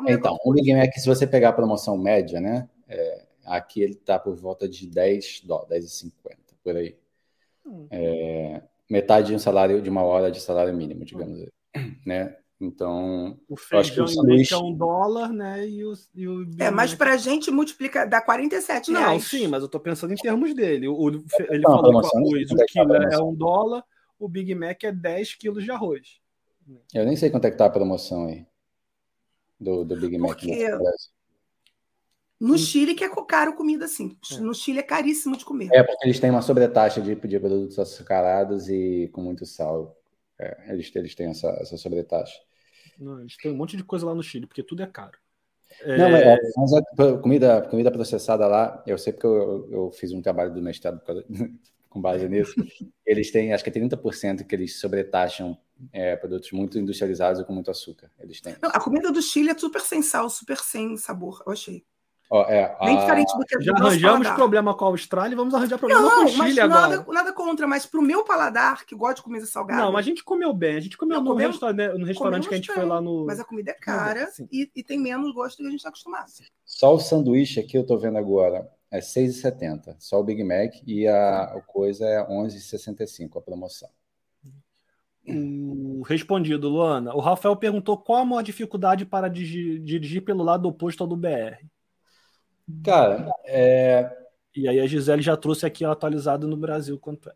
então, 0.09 0.37
o 0.43 0.53
Big 0.53 0.73
Mac, 0.75 0.93
se 0.93 1.07
você 1.07 1.25
pegar 1.25 1.49
a 1.49 1.53
promoção 1.53 1.97
média, 1.97 2.41
né? 2.41 2.67
É, 2.87 3.23
aqui 3.45 3.81
ele 3.81 3.95
tá 3.95 4.19
por 4.19 4.35
volta 4.35 4.67
de 4.67 4.85
10 4.85 5.41
dólares, 5.45 6.03
10,50, 6.03 6.35
por 6.63 6.75
aí. 6.75 6.95
Hum. 7.65 7.87
É, 7.91 8.61
metade 8.89 9.27
de 9.27 9.35
um 9.35 9.39
salário, 9.39 9.81
de 9.81 9.89
uma 9.89 10.03
hora 10.03 10.31
de 10.31 10.39
salário 10.39 10.73
mínimo, 10.73 11.05
digamos 11.05 11.39
hum. 11.39 11.47
né? 12.05 12.35
Então, 12.61 13.37
o 13.49 13.57
feijão 13.57 14.07
sanduíche... 14.07 14.53
é 14.53 14.57
um 14.57 14.73
dólar, 14.73 15.33
né? 15.33 15.67
E 15.67 15.83
o, 15.83 15.93
e 16.15 16.27
o 16.27 16.49
é, 16.59 16.71
mas 16.71 16.93
para 16.93 17.13
a 17.13 17.17
gente 17.17 17.51
multiplica, 17.51 18.05
dá 18.05 18.21
47 18.21 18.89
Não, 18.89 19.01
reais. 19.01 19.25
sim, 19.25 19.47
mas 19.47 19.61
eu 19.61 19.65
estou 19.65 19.81
pensando 19.81 20.13
em 20.13 20.15
termos 20.15 20.53
dele. 20.53 20.87
O, 20.87 21.09
ele 21.09 21.59
não, 21.59 21.71
falou 21.71 22.01
que 22.01 22.07
o 22.07 22.19
arroz, 22.19 22.51
o 22.51 22.55
quilo 22.65 22.95
é 22.95 23.21
um 23.21 23.35
dólar, 23.35 23.83
o 24.17 24.29
Big 24.29 24.55
Mac 24.55 24.81
é 24.83 24.93
10 24.93 25.35
quilos 25.35 25.63
de 25.63 25.71
arroz. 25.71 26.21
Eu 26.93 27.05
nem 27.05 27.17
sei 27.17 27.29
quanto 27.29 27.45
é 27.45 27.51
que 27.51 27.57
tá 27.57 27.65
a 27.65 27.69
promoção 27.69 28.27
aí 28.27 28.45
do, 29.59 29.83
do 29.83 29.99
Big 29.99 30.17
Mac. 30.17 30.39
Porque... 30.39 30.65
No 32.43 32.57
Chile 32.57 32.93
que 32.93 33.05
é 33.05 33.09
caro 33.25 33.55
comida 33.55 33.85
assim. 33.85 34.17
É. 34.33 34.37
No 34.41 34.53
Chile 34.53 34.79
é 34.79 34.83
caríssimo 34.83 35.37
de 35.37 35.45
comer. 35.45 35.69
É, 35.71 35.81
porque 35.81 36.05
eles 36.05 36.19
têm 36.19 36.29
uma 36.29 36.41
sobretaxa 36.41 36.99
de, 36.99 37.15
de 37.15 37.39
produtos 37.39 37.79
açucarados 37.79 38.67
e 38.67 39.09
com 39.13 39.21
muito 39.21 39.45
sal. 39.45 39.97
É, 40.37 40.73
eles, 40.73 40.93
eles 40.93 41.15
têm 41.15 41.27
essa, 41.27 41.47
essa 41.61 41.77
sobretaxa. 41.77 42.37
Não, 42.99 43.21
eles 43.21 43.37
têm 43.37 43.53
um 43.53 43.55
monte 43.55 43.77
de 43.77 43.83
coisa 43.85 44.05
lá 44.05 44.13
no 44.13 44.21
Chile, 44.21 44.45
porque 44.45 44.61
tudo 44.61 44.83
é 44.83 44.87
caro. 44.87 45.17
Não, 45.85 46.05
é... 46.15 46.37
mas 46.57 46.73
a 46.73 47.17
comida, 47.17 47.61
comida 47.61 47.89
processada 47.89 48.45
lá, 48.45 48.83
eu 48.85 48.97
sei 48.97 49.13
porque 49.13 49.25
eu, 49.25 49.69
eu 49.71 49.91
fiz 49.91 50.11
um 50.11 50.21
trabalho 50.21 50.53
do 50.53 50.61
mestrado 50.61 51.01
com 51.89 52.01
base 52.01 52.27
nisso. 52.27 52.53
Eles 53.05 53.31
têm, 53.31 53.53
acho 53.53 53.63
que 53.63 53.69
é 53.69 53.73
30% 53.73 54.45
que 54.45 54.53
eles 54.53 54.81
sobretaxam 54.81 55.57
é, 55.93 56.17
produtos 56.17 56.51
muito 56.51 56.77
industrializados 56.77 57.39
e 57.39 57.45
com 57.45 57.53
muito 57.53 57.71
açúcar. 57.71 58.11
Eles 58.19 58.41
têm. 58.41 58.57
Não, 58.61 58.69
a 58.69 58.81
comida 58.81 59.13
do 59.13 59.21
Chile 59.21 59.49
é 59.49 59.57
super 59.57 59.79
sem 59.79 60.01
sal, 60.01 60.29
super 60.29 60.57
sem 60.57 60.97
sabor, 60.97 61.41
eu 61.47 61.53
achei. 61.53 61.85
Oh, 62.29 62.41
é, 62.41 62.75
Bem 62.83 62.97
a... 62.97 62.99
diferente 62.99 63.37
do 63.37 63.45
que 63.45 63.61
Já 63.61 63.73
arranjamos 63.73 64.27
problema 64.29 64.73
com 64.73 64.85
a 64.85 64.87
Austrália, 64.87 65.35
vamos 65.35 65.53
arranjar 65.53 65.77
problema 65.77 66.01
não, 66.01 66.09
com 66.09 66.25
o 66.25 66.27
Chile 66.29 66.59
agora. 66.59 66.97
Nada, 66.97 67.05
nada 67.11 67.33
contra, 67.33 67.67
mas 67.67 67.85
pro 67.85 68.01
meu 68.01 68.23
paladar, 68.23 68.85
que 68.85 68.95
gosta 68.95 69.15
de 69.15 69.21
comida 69.21 69.45
salgada. 69.45 69.81
Não, 69.81 69.91
mas 69.91 70.05
a 70.05 70.09
gente 70.09 70.23
comeu 70.23 70.51
bem. 70.51 70.77
A 70.77 70.79
gente 70.79 70.97
comeu 70.97 71.17
não, 71.17 71.23
no, 71.23 71.31
comemos, 71.31 71.55
restaurante, 71.55 71.97
no 71.99 72.05
restaurante 72.05 72.47
que 72.47 72.53
a 72.53 72.57
gente 72.57 72.67
bem, 72.67 72.75
foi 72.75 72.85
lá 72.85 72.99
no. 72.99 73.25
Mas 73.25 73.39
a 73.39 73.43
comida 73.43 73.71
é 73.71 73.75
cara 73.75 74.27
e, 74.51 74.69
e, 74.75 74.83
tem 74.83 74.99
menos 74.99 75.33
gosto 75.33 75.57
do 75.57 75.63
que 75.63 75.67
a 75.67 75.69
gente 75.69 75.79
está 75.79 75.89
acostumado. 75.89 76.31
Só 76.65 76.95
o 76.95 76.99
sanduíche 76.99 77.59
aqui 77.59 77.77
eu 77.77 77.85
tô 77.85 77.97
vendo 77.97 78.17
agora 78.17 78.67
é 78.93 78.99
6,70. 78.99 79.95
Só 79.97 80.19
o 80.19 80.23
Big 80.23 80.43
Mac 80.43 80.71
e 80.85 81.07
a, 81.07 81.45
a 81.45 81.61
coisa 81.61 82.05
é 82.05 82.23
11,65 82.27 83.37
a 83.37 83.41
promoção. 83.41 83.89
O 85.27 86.03
respondido, 86.03 86.69
Luana. 86.69 87.15
O 87.15 87.19
Rafael 87.19 87.55
perguntou 87.55 87.97
qual 87.97 88.19
a 88.19 88.25
maior 88.25 88.43
dificuldade 88.43 89.05
para 89.05 89.29
dirigir 89.29 90.23
pelo 90.23 90.43
lado 90.43 90.67
oposto 90.67 91.01
ao 91.01 91.07
do 91.07 91.15
BR. 91.15 91.57
Cara, 92.83 93.29
é... 93.45 94.23
E 94.55 94.67
aí 94.67 94.79
a 94.79 94.85
Gisele 94.85 95.21
já 95.21 95.35
trouxe 95.35 95.65
aqui 95.65 95.83
atualizado 95.83 96.47
no 96.47 96.55
Brasil 96.55 96.99
quanto 96.99 97.29
é. 97.29 97.33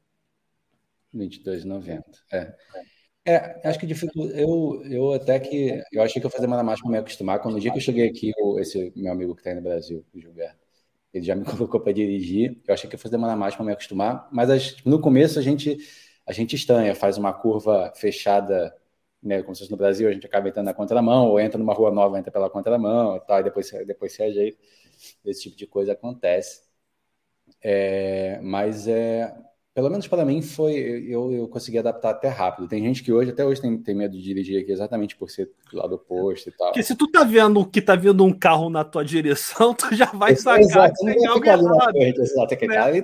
22,90. 1.16 2.04
É. 2.32 2.54
É, 3.26 3.68
acho 3.68 3.80
que 3.80 3.86
dificuldade. 3.86 4.40
Eu, 4.40 4.82
eu 4.86 5.14
até 5.14 5.38
que. 5.40 5.82
Eu 5.92 6.02
achei 6.02 6.22
que 6.22 6.26
eu 6.26 6.30
fazia 6.30 6.48
mais 6.48 6.80
para 6.80 6.90
me 6.90 6.98
acostumar. 6.98 7.40
Quando 7.40 7.56
o 7.56 7.60
dia 7.60 7.72
que 7.72 7.78
eu 7.78 7.82
cheguei 7.82 8.08
aqui, 8.08 8.32
esse 8.60 8.94
meu 8.96 9.12
amigo 9.12 9.34
que 9.36 9.42
está 9.42 9.50
aí 9.50 9.56
no 9.56 9.62
Brasil, 9.62 10.06
o 10.14 10.20
Gilberto, 10.20 10.58
ele 11.14 11.26
já 11.26 11.36
me 11.36 11.44
colocou 11.44 11.80
para 11.82 11.92
dirigir. 11.92 12.58
Eu 12.66 12.74
achei 12.74 12.90
que 12.90 12.96
eu 12.96 13.12
demorar 13.12 13.36
mais 13.36 13.56
para 13.56 13.66
me 13.66 13.74
acostumar. 13.74 14.30
Mas 14.32 14.76
tipo, 14.76 14.90
no 14.90 15.02
começo 15.02 15.40
a 15.40 15.42
gente, 15.42 15.78
a 16.26 16.32
gente 16.32 16.56
estranha, 16.56 16.96
faz 16.96 17.18
uma 17.18 17.34
curva 17.34 17.92
fechada, 17.96 18.74
né? 19.22 19.42
Como 19.42 19.56
se 19.56 19.62
fosse 19.62 19.72
no 19.72 19.78
Brasil, 19.78 20.08
a 20.08 20.14
gente 20.14 20.26
acaba 20.26 20.48
entrando 20.48 20.68
na 20.68 20.74
contramão, 20.74 21.28
ou 21.28 21.40
entra 21.40 21.58
numa 21.58 21.74
rua 21.74 21.92
nova, 21.92 22.18
entra 22.18 22.32
pela 22.32 22.50
contramão 22.50 23.18
e 23.18 23.20
tal, 23.22 23.42
e 23.42 23.44
depois, 23.44 23.70
depois 23.86 24.14
se 24.14 24.24
ajeita 24.24 24.58
esse 25.26 25.44
tipo 25.44 25.58
de 25.58 25.68
coisa 25.68 25.94
acontece. 25.94 26.62
É, 27.62 28.40
mas 28.42 28.88
é, 28.88 29.34
pelo 29.78 29.92
menos 29.92 30.08
para 30.08 30.26
mim 30.26 30.42
foi 30.42 30.74
eu, 31.08 31.32
eu 31.32 31.48
consegui 31.48 31.78
adaptar 31.78 32.10
até 32.10 32.28
rápido. 32.28 32.68
Tem 32.68 32.84
gente 32.84 33.04
que 33.04 33.14
hoje 33.14 33.30
até 33.30 33.46
hoje 33.46 33.62
tem, 33.62 33.78
tem 33.78 33.94
medo 33.94 34.18
de 34.18 34.24
dirigir 34.24 34.62
aqui 34.62 34.72
exatamente 34.72 35.16
por 35.16 35.30
ser 35.30 35.52
do 35.72 35.78
lado 35.78 35.94
oposto 35.94 36.50
e 36.50 36.52
tal. 36.52 36.70
Porque 36.70 36.82
se 36.82 36.96
tu 36.96 37.08
tá 37.08 37.24
vendo 37.24 37.64
que 37.64 37.80
tá 37.80 37.96
vindo 37.96 38.26
um 38.26 38.34
carro 38.34 38.72
na 38.72 38.84
tua 38.84 39.06
direção, 39.06 39.74
tu 39.78 39.94
já 39.96 40.08
vai 40.08 40.36
sacar 40.36 40.62
exato, 40.62 40.94
que 40.96 41.14
tem 41.14 41.28
algo 41.28 41.46
errado. 41.46 41.92
Frente, 41.92 42.20
exato, 42.22 42.56
né? 42.56 42.76
cara 42.76 43.00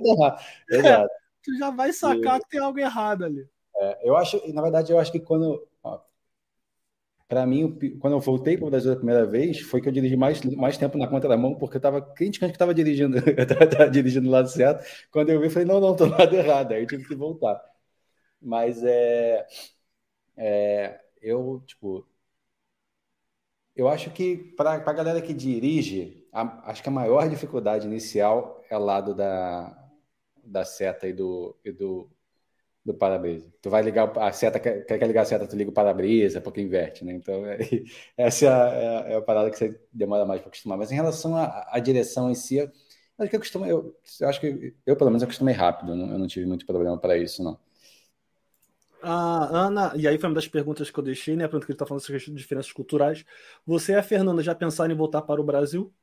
exato. 0.70 1.10
tu 1.44 1.58
já 1.60 1.70
vai 1.70 1.94
sacar 1.94 2.40
e, 2.40 2.44
que 2.44 2.50
tem 2.50 2.60
algo 2.60 2.80
errado 2.80 3.26
ali. 3.26 3.48
É, 3.76 4.10
eu 4.10 4.18
acho, 4.18 4.42
na 4.52 4.62
verdade, 4.64 4.92
eu 4.92 4.98
acho 4.98 5.12
que 5.12 5.20
quando 5.20 5.62
para 7.34 7.48
mim, 7.48 7.76
quando 8.00 8.14
eu 8.14 8.20
voltei 8.20 8.56
para 8.56 8.68
o 8.68 8.70
Brasil 8.70 8.92
a 8.94 8.96
primeira 8.96 9.26
vez, 9.26 9.60
foi 9.62 9.82
que 9.82 9.88
eu 9.90 9.92
dirigi 9.92 10.16
mais, 10.16 10.40
mais 10.56 10.78
tempo 10.78 11.00
na 11.00 11.08
conta 11.08 11.28
da 11.28 11.36
mão, 11.36 11.56
porque 11.56 11.78
eu 11.78 11.80
estava 11.80 12.00
criticando 12.00 12.52
que 12.52 12.56
estava 12.56 12.76
dirigindo, 12.76 13.18
estava 13.28 13.90
dirigindo 13.90 14.28
do 14.28 14.32
lado 14.32 14.48
certo. 14.50 14.86
Quando 15.12 15.30
eu 15.32 15.42
vi, 15.42 15.50
falei, 15.50 15.68
não, 15.68 15.80
não, 15.80 15.94
estou 15.94 16.08
do 16.08 16.16
lado 16.16 16.36
errado. 16.36 16.74
Aí 16.74 16.84
eu 16.84 16.88
tive 16.88 17.08
que 17.08 17.16
voltar. 17.16 17.60
Mas 18.42 18.84
é, 18.84 19.48
é 20.38 21.00
eu, 21.22 21.64
tipo, 21.66 22.08
eu 23.76 23.88
acho 23.88 24.12
que 24.12 24.38
para 24.56 24.74
a 24.74 24.94
galera 24.94 25.22
que 25.22 25.34
dirige, 25.34 26.28
a, 26.32 26.70
acho 26.70 26.84
que 26.84 26.90
a 26.90 26.92
maior 26.92 27.28
dificuldade 27.28 27.88
inicial 27.88 28.64
é 28.70 28.78
o 28.78 28.84
lado 28.84 29.16
da, 29.16 29.76
da 30.44 30.64
seta 30.66 31.08
e 31.08 31.14
do, 31.14 31.58
e 31.66 31.72
do 31.72 32.10
do 32.86 32.94
para-brisa. 32.94 33.52
Tu 33.62 33.70
vai 33.70 33.82
ligar 33.82 34.12
a 34.18 34.32
seta, 34.34 34.60
quer, 34.60 34.86
quer 34.86 35.08
ligar 35.08 35.22
a 35.22 35.26
seta, 35.26 35.48
tu 35.48 35.56
liga 35.56 35.70
o 35.70 35.74
para-brisa, 35.74 36.42
porque 36.42 36.62
inverte, 36.62 37.06
né? 37.06 37.14
Então, 37.14 37.46
é, 37.46 37.58
essa 38.18 38.46
é 38.46 38.50
a, 38.50 39.10
é, 39.10 39.16
a, 39.16 39.22
parada 39.22 39.50
que 39.50 39.58
você 39.58 39.80
demora 39.92 40.26
mais 40.26 40.42
para 40.42 40.50
acostumar. 40.50 40.78
Mas 40.78 40.92
em 40.92 40.96
relação 40.96 41.36
à, 41.36 41.80
direção 41.80 42.30
em 42.30 42.36
si, 42.36 42.58
eu 42.58 42.70
acho 43.18 43.30
que 43.30 43.36
eu 43.36 43.40
costumo, 43.40 43.66
eu, 43.66 43.96
eu, 44.20 44.28
acho 44.28 44.42
que 44.42 44.76
eu, 44.86 44.96
pelo 44.98 45.10
menos, 45.10 45.24
acostumei 45.24 45.54
rápido, 45.54 45.94
eu 45.94 45.96
não, 45.96 46.12
eu 46.12 46.20
não 46.20 46.28
tive 46.28 46.46
muito 46.46 46.66
problema 46.66 46.98
para 46.98 47.18
isso, 47.18 47.42
não. 47.44 47.58
A 49.02 49.66
Ana, 49.66 49.94
e 49.98 50.08
aí 50.08 50.18
foi 50.18 50.30
uma 50.30 50.36
das 50.36 50.48
perguntas 50.48 50.90
que 50.90 50.98
eu 50.98 51.04
deixei, 51.04 51.36
né? 51.36 51.44
A 51.44 51.48
pergunta 51.48 51.66
que 51.66 51.72
ele 51.74 51.76
está 51.76 51.86
falando 51.86 52.02
sobre 52.02 52.20
diferenças 52.34 52.72
culturais. 52.72 53.26
Você 53.66 53.92
e 53.92 53.96
a 53.96 54.04
Fernanda 54.04 54.42
já 54.42 54.56
pensaram 54.56 54.94
em 54.94 54.98
voltar 54.98 55.22
para 55.24 55.42
o 55.42 55.44
Brasil? 55.44 55.94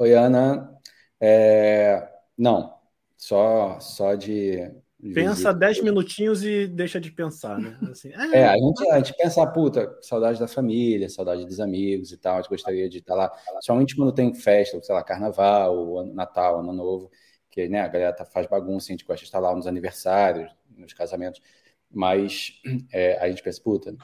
Oi, 0.00 0.12
Ana. 0.14 0.76
É... 1.20 2.08
Não, 2.36 2.76
só, 3.16 3.78
só 3.78 4.16
de 4.16 4.68
Pensa 5.12 5.52
10 5.52 5.82
minutinhos 5.82 6.42
e 6.44 6.66
deixa 6.66 7.00
de 7.00 7.10
pensar, 7.10 7.58
né? 7.58 7.76
Assim, 7.90 8.10
é, 8.12 8.38
é 8.38 8.48
a, 8.48 8.56
gente, 8.56 8.88
a 8.90 8.96
gente 8.96 9.14
pensa, 9.16 9.46
puta, 9.46 9.98
saudade 10.00 10.38
da 10.38 10.48
família, 10.48 11.10
saudade 11.10 11.44
dos 11.44 11.60
amigos 11.60 12.12
e 12.12 12.16
tal, 12.16 12.34
a 12.34 12.40
gente 12.40 12.48
gostaria 12.48 12.88
de 12.88 12.98
estar 12.98 13.14
lá, 13.14 13.30
somente 13.60 13.94
quando 13.94 14.12
tem 14.12 14.32
festa, 14.32 14.80
sei 14.82 14.94
lá, 14.94 15.02
carnaval, 15.02 16.06
Natal, 16.14 16.60
Ano 16.60 16.72
Novo, 16.72 17.10
que 17.50 17.68
né, 17.68 17.80
a 17.80 17.88
galera 17.88 18.12
tá, 18.12 18.24
faz 18.24 18.46
bagunça, 18.46 18.86
a 18.88 18.92
gente 18.92 19.04
gosta 19.04 19.20
de 19.20 19.26
estar 19.26 19.40
lá 19.40 19.54
nos 19.54 19.66
aniversários, 19.66 20.50
nos 20.76 20.94
casamentos, 20.94 21.42
mas 21.90 22.60
é, 22.92 23.18
a 23.18 23.28
gente 23.28 23.42
pensa, 23.42 23.60
puta, 23.62 23.94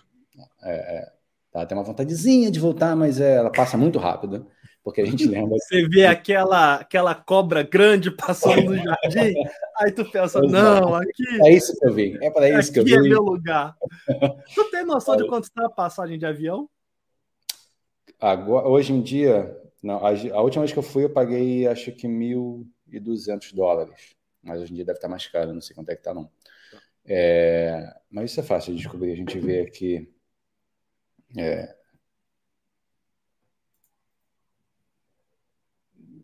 é, 0.62 0.72
é, 0.72 1.12
tá, 1.50 1.64
tem 1.64 1.78
uma 1.78 1.84
vontadezinha 1.84 2.50
de 2.50 2.60
voltar, 2.60 2.94
mas 2.94 3.20
é, 3.20 3.36
ela 3.36 3.50
passa 3.50 3.76
muito 3.76 3.98
rápido 3.98 4.46
porque 4.82 5.02
a 5.02 5.04
gente 5.04 5.26
lembra. 5.26 5.56
Você 5.58 5.86
vê 5.88 6.06
aquela, 6.06 6.76
aquela 6.76 7.14
cobra 7.14 7.62
grande 7.62 8.10
passando 8.10 8.62
no 8.62 8.76
jardim, 8.76 9.34
aí 9.78 9.92
tu 9.92 10.10
pensa, 10.10 10.40
não, 10.40 10.94
aqui. 10.94 11.24
É 11.44 11.52
isso 11.52 11.78
que 11.78 11.86
eu 11.86 11.92
vi, 11.92 12.18
é 12.22 12.30
para 12.30 12.48
isso 12.58 12.72
que 12.72 12.80
eu 12.80 12.84
vi. 12.84 12.94
Aqui 12.94 13.06
é 13.06 13.08
meu 13.08 13.22
lugar. 13.22 13.76
Tu 14.54 14.70
tem 14.70 14.84
noção 14.84 15.16
de 15.16 15.26
quanto 15.26 15.44
está 15.44 15.66
a 15.66 15.70
passagem 15.70 16.18
de 16.18 16.26
avião? 16.26 16.68
Agora, 18.18 18.68
hoje 18.68 18.92
em 18.92 19.00
dia, 19.00 19.56
não, 19.82 20.04
a, 20.04 20.10
a, 20.10 20.42
última 20.42 20.62
vez 20.62 20.72
que 20.72 20.78
eu 20.78 20.82
fui, 20.82 21.04
eu 21.04 21.10
paguei 21.10 21.66
acho 21.66 21.92
que 21.92 22.06
1.200 22.06 23.54
dólares. 23.54 24.14
Mas 24.42 24.60
hoje 24.60 24.72
em 24.72 24.76
dia 24.76 24.84
deve 24.84 24.98
estar 24.98 25.08
mais 25.08 25.26
caro, 25.26 25.52
não 25.52 25.60
sei 25.60 25.74
quanto 25.74 25.90
é 25.90 25.94
que 25.94 26.00
está, 26.00 26.14
não. 26.14 26.30
É, 27.04 27.92
mas 28.10 28.30
isso 28.30 28.40
é 28.40 28.42
fácil 28.42 28.72
de 28.72 28.80
descobrir. 28.82 29.12
A 29.12 29.16
gente 29.16 29.38
vê 29.38 29.60
aqui. 29.60 30.10
É, 31.36 31.74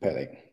Peraí. 0.00 0.46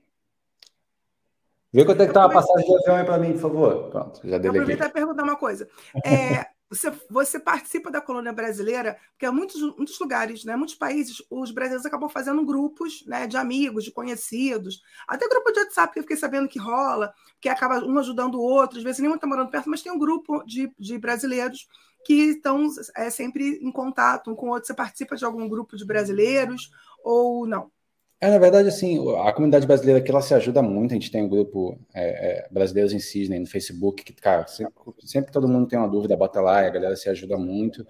Vê 1.73 1.83
quanto 1.83 2.03
é 2.03 2.07
que 2.07 2.13
tá 2.13 2.25
a 2.25 2.29
passagem 2.29 2.67
de 2.67 2.75
avião 2.75 2.95
aí 2.95 3.03
para 3.03 3.17
mim, 3.17 3.33
por 3.33 3.41
favor. 3.41 3.89
Pronto, 3.89 4.21
já 4.23 4.37
deleguei. 4.37 4.61
Aproveitar 4.61 4.89
e 4.89 4.93
perguntar 4.93 5.23
uma 5.23 5.35
coisa. 5.35 5.67
É, 6.05 6.45
você, 6.69 6.91
você, 7.09 7.39
participa 7.39 7.89
da 7.89 7.99
colônia 7.99 8.31
brasileira, 8.31 8.95
porque 9.09 9.25
há 9.25 9.31
muitos, 9.31 9.59
muitos 9.75 9.99
lugares, 9.99 10.45
né, 10.45 10.55
muitos 10.55 10.75
países, 10.75 11.17
os 11.31 11.49
brasileiros 11.49 11.85
acabam 11.85 12.07
fazendo 12.09 12.45
grupos 12.45 13.03
né, 13.07 13.25
de 13.25 13.37
amigos, 13.37 13.83
de 13.83 13.91
conhecidos, 13.91 14.83
até 15.07 15.27
grupo 15.27 15.51
de 15.51 15.61
WhatsApp, 15.61 15.93
que 15.93 15.99
eu 15.99 16.03
fiquei 16.03 16.17
sabendo 16.17 16.47
que 16.47 16.59
rola, 16.59 17.11
que 17.41 17.49
acaba 17.49 17.79
um 17.79 17.97
ajudando 17.97 18.35
o 18.35 18.43
outro, 18.43 18.77
às 18.77 18.83
vezes 18.83 18.99
nenhum 18.99 19.15
está 19.15 19.25
morando 19.25 19.49
perto, 19.49 19.67
mas 19.67 19.81
tem 19.81 19.91
um 19.91 19.99
grupo 19.99 20.43
de, 20.43 20.71
de 20.77 20.99
brasileiros 20.99 21.67
que 22.05 22.13
estão 22.13 22.67
é, 22.95 23.09
sempre 23.09 23.59
em 23.61 23.71
contato 23.71 24.29
um 24.29 24.35
com 24.35 24.47
o 24.47 24.49
outro. 24.49 24.67
Você 24.67 24.73
participa 24.75 25.15
de 25.15 25.25
algum 25.25 25.47
grupo 25.47 25.75
de 25.75 25.85
brasileiros 25.85 26.69
ou 27.03 27.47
não? 27.47 27.71
É, 28.19 28.29
na 28.29 28.37
verdade, 28.37 28.69
assim, 28.69 28.97
a 29.19 29.33
comunidade 29.33 29.67
brasileira 29.67 29.99
aqui, 29.99 30.09
ela 30.09 30.21
se 30.21 30.33
ajuda 30.33 30.61
muito. 30.61 30.91
A 30.91 30.93
gente 30.93 31.11
tem 31.11 31.21
um 31.21 31.27
grupo 31.27 31.77
é, 31.93 32.45
é, 32.45 32.47
Brasileiros 32.49 32.93
em 32.93 32.99
Cisne 32.99 33.37
no 33.37 33.45
Facebook, 33.45 34.03
que, 34.03 34.13
cara, 34.13 34.47
sempre, 34.47 34.73
sempre, 34.99 35.31
todo 35.31 35.47
mundo 35.47 35.67
tem 35.67 35.77
uma 35.77 35.89
dúvida, 35.89 36.15
bota 36.15 36.39
lá, 36.39 36.59
a 36.59 36.69
galera 36.69 36.95
se 36.95 37.09
ajuda 37.09 37.37
muito. 37.37 37.85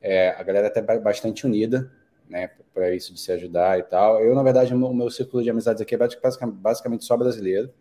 É, 0.00 0.30
a 0.30 0.42
galera 0.42 0.68
é 0.68 0.70
até 0.70 0.82
bastante 1.00 1.46
unida, 1.46 1.92
né, 2.28 2.48
para 2.72 2.94
isso 2.94 3.12
de 3.12 3.20
se 3.20 3.32
ajudar 3.32 3.78
e 3.78 3.82
tal. 3.82 4.20
Eu, 4.20 4.34
na 4.34 4.42
verdade, 4.42 4.72
o 4.72 4.94
meu, 4.94 5.10
círculo 5.10 5.42
de 5.42 5.50
amizades 5.50 5.82
aqui 5.82 5.94
é 5.94 5.98
basicamente 5.98 7.04
só 7.04 7.16
brasileiro. 7.16 7.72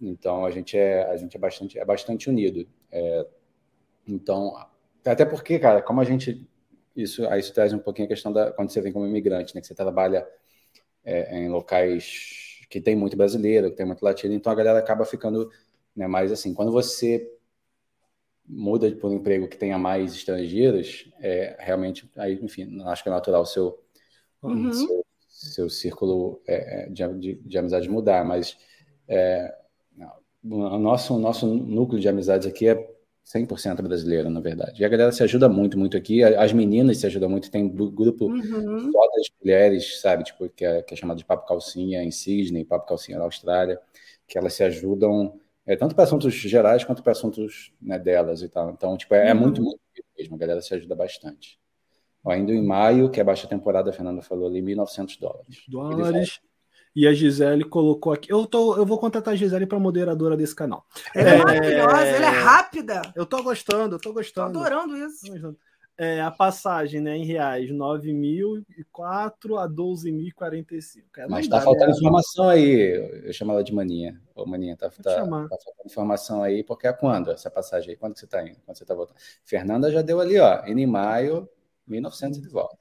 Então, 0.00 0.44
a 0.44 0.50
gente 0.50 0.76
é, 0.76 1.04
a 1.10 1.16
gente 1.16 1.36
é, 1.36 1.40
bastante, 1.40 1.78
é 1.78 1.84
bastante 1.84 2.30
unido. 2.30 2.68
É, 2.90 3.26
então, 4.06 4.54
até 5.04 5.24
porque, 5.24 5.58
cara, 5.58 5.82
como 5.82 6.00
a 6.00 6.04
gente 6.04 6.48
isso, 6.94 7.24
isso 7.34 7.54
traz 7.54 7.72
um 7.72 7.78
pouquinho 7.78 8.06
a 8.06 8.08
questão 8.08 8.32
da 8.32 8.52
quando 8.52 8.70
você 8.70 8.80
vem 8.80 8.92
como 8.92 9.06
imigrante, 9.06 9.54
né? 9.54 9.60
Que 9.60 9.66
você 9.66 9.74
trabalha 9.74 10.26
é, 11.04 11.38
em 11.38 11.48
locais 11.48 12.60
que 12.68 12.80
tem 12.80 12.96
muito 12.96 13.16
brasileiro, 13.16 13.70
que 13.70 13.76
tem 13.76 13.86
muito 13.86 14.02
latino, 14.02 14.34
então 14.34 14.50
a 14.50 14.54
galera 14.54 14.78
acaba 14.78 15.04
ficando 15.04 15.50
né, 15.94 16.06
mais 16.06 16.32
assim. 16.32 16.54
Quando 16.54 16.72
você 16.72 17.30
muda 18.46 18.90
por 18.92 19.10
um 19.10 19.14
emprego 19.14 19.46
que 19.46 19.56
tenha 19.56 19.78
mais 19.78 20.14
estrangeiros, 20.14 21.10
é, 21.20 21.56
realmente, 21.58 22.10
aí, 22.16 22.38
enfim, 22.42 22.82
acho 22.86 23.02
que 23.02 23.08
é 23.08 23.12
natural 23.12 23.42
o 23.42 23.46
seu, 23.46 23.78
uhum. 24.42 24.72
seu, 24.72 25.06
seu, 25.28 25.70
círculo 25.70 26.40
é, 26.46 26.84
é 26.84 26.88
de, 26.88 27.18
de, 27.18 27.34
de, 27.34 27.58
amizade 27.58 27.88
mudar, 27.88 28.24
mas 28.24 28.56
é, 29.06 29.54
o 30.44 30.78
nosso, 30.78 31.18
nosso 31.18 31.46
núcleo 31.46 32.00
de 32.00 32.08
amizades 32.08 32.46
aqui 32.46 32.68
é 32.68 32.90
100% 33.24 33.82
brasileiro, 33.82 34.28
na 34.28 34.40
verdade. 34.40 34.82
E 34.82 34.84
a 34.84 34.88
galera 34.88 35.12
se 35.12 35.22
ajuda 35.22 35.48
muito, 35.48 35.78
muito 35.78 35.96
aqui. 35.96 36.22
As 36.22 36.52
meninas 36.52 36.98
se 36.98 37.06
ajudam 37.06 37.30
muito. 37.30 37.50
Tem 37.50 37.64
um 37.64 37.68
grupo 37.68 38.26
uhum. 38.26 38.92
só 38.92 39.10
das 39.16 39.28
mulheres, 39.40 40.00
sabe? 40.00 40.24
Tipo, 40.24 40.48
que 40.48 40.64
é, 40.64 40.82
que 40.82 40.94
é 40.94 40.96
chamado 40.96 41.18
de 41.18 41.24
Papo 41.24 41.46
Calcinha 41.46 42.02
em 42.02 42.10
Sydney, 42.10 42.64
Papo 42.64 42.86
Calcinha 42.86 43.18
na 43.18 43.24
Austrália, 43.24 43.80
que 44.26 44.36
elas 44.36 44.54
se 44.54 44.64
ajudam 44.64 45.38
é, 45.64 45.76
tanto 45.76 45.94
para 45.94 46.04
assuntos 46.04 46.34
gerais 46.34 46.84
quanto 46.84 47.02
para 47.02 47.12
assuntos 47.12 47.72
né, 47.80 47.98
delas 47.98 48.42
e 48.42 48.48
tal. 48.48 48.70
Então, 48.70 48.96
tipo, 48.96 49.14
é, 49.14 49.28
é 49.28 49.34
muito, 49.34 49.58
uhum. 49.58 49.66
muito 49.66 49.80
mesmo. 50.18 50.34
A 50.34 50.38
galera 50.38 50.60
se 50.60 50.74
ajuda 50.74 50.94
bastante. 50.94 51.58
Ó, 52.24 52.34
indo 52.34 52.52
em 52.52 52.64
maio, 52.64 53.10
que 53.10 53.20
é 53.20 53.24
baixa 53.24 53.48
temporada, 53.48 53.90
a 53.90 53.92
Fernanda 53.92 54.22
falou 54.22 54.46
ali, 54.46 54.60
1.900 54.60 55.18
dólares. 55.18 55.64
Dólares. 55.68 56.40
E 56.94 57.06
a 57.06 57.14
Gisele 57.14 57.64
colocou 57.64 58.12
aqui. 58.12 58.30
Eu, 58.30 58.46
tô, 58.46 58.76
eu 58.76 58.84
vou 58.84 58.98
contratar 58.98 59.34
a 59.34 59.36
Gisele 59.36 59.66
para 59.66 59.78
moderadora 59.78 60.36
desse 60.36 60.54
canal. 60.54 60.84
Ela 61.14 61.30
é, 61.30 61.34
é 61.34 61.38
maravilhosa, 61.38 62.06
ela 62.06 62.26
é 62.26 62.38
rápida. 62.40 63.02
Eu 63.14 63.24
tô 63.24 63.42
gostando, 63.42 63.96
eu 63.96 64.00
tô 64.00 64.12
gostando. 64.12 64.52
Tô 64.52 64.60
adorando 64.60 64.96
isso. 64.96 65.26
Tô 65.26 65.32
gostando. 65.32 65.56
É, 65.96 66.22
a 66.22 66.30
passagem 66.30 67.00
né, 67.00 67.16
em 67.16 67.24
reais, 67.24 67.70
9.004 67.70 69.62
a 69.62 69.68
12.045. 69.68 71.02
É, 71.18 71.28
Mas 71.28 71.46
tá 71.46 71.60
faltando 71.60 71.90
né? 71.90 71.96
informação 71.96 72.48
aí. 72.48 73.22
Eu 73.24 73.32
chamo 73.32 73.52
ela 73.52 73.62
de 73.62 73.74
Maninha. 73.74 74.20
Ô, 74.34 74.46
Maninha, 74.46 74.76
tá, 74.76 74.88
tá, 74.88 75.02
tá, 75.02 75.26
faltando 75.26 75.86
informação 75.86 76.42
aí, 76.42 76.64
porque 76.64 76.86
é 76.86 76.92
quando 76.92 77.30
essa 77.30 77.50
passagem 77.50 77.90
aí? 77.90 77.96
Quando 77.96 78.14
que 78.14 78.20
você 78.20 78.26
tá 78.26 78.42
indo? 78.42 78.58
Quando 78.64 78.78
você 78.78 78.84
tá 78.84 78.94
voltando? 78.94 79.18
Fernanda 79.44 79.92
já 79.92 80.00
deu 80.00 80.18
ali, 80.18 80.38
ó. 80.38 80.66
Indo 80.66 80.80
em 80.80 80.86
maio, 80.86 81.48
1.900 81.88 82.40
de 82.40 82.48
volta. 82.48 82.78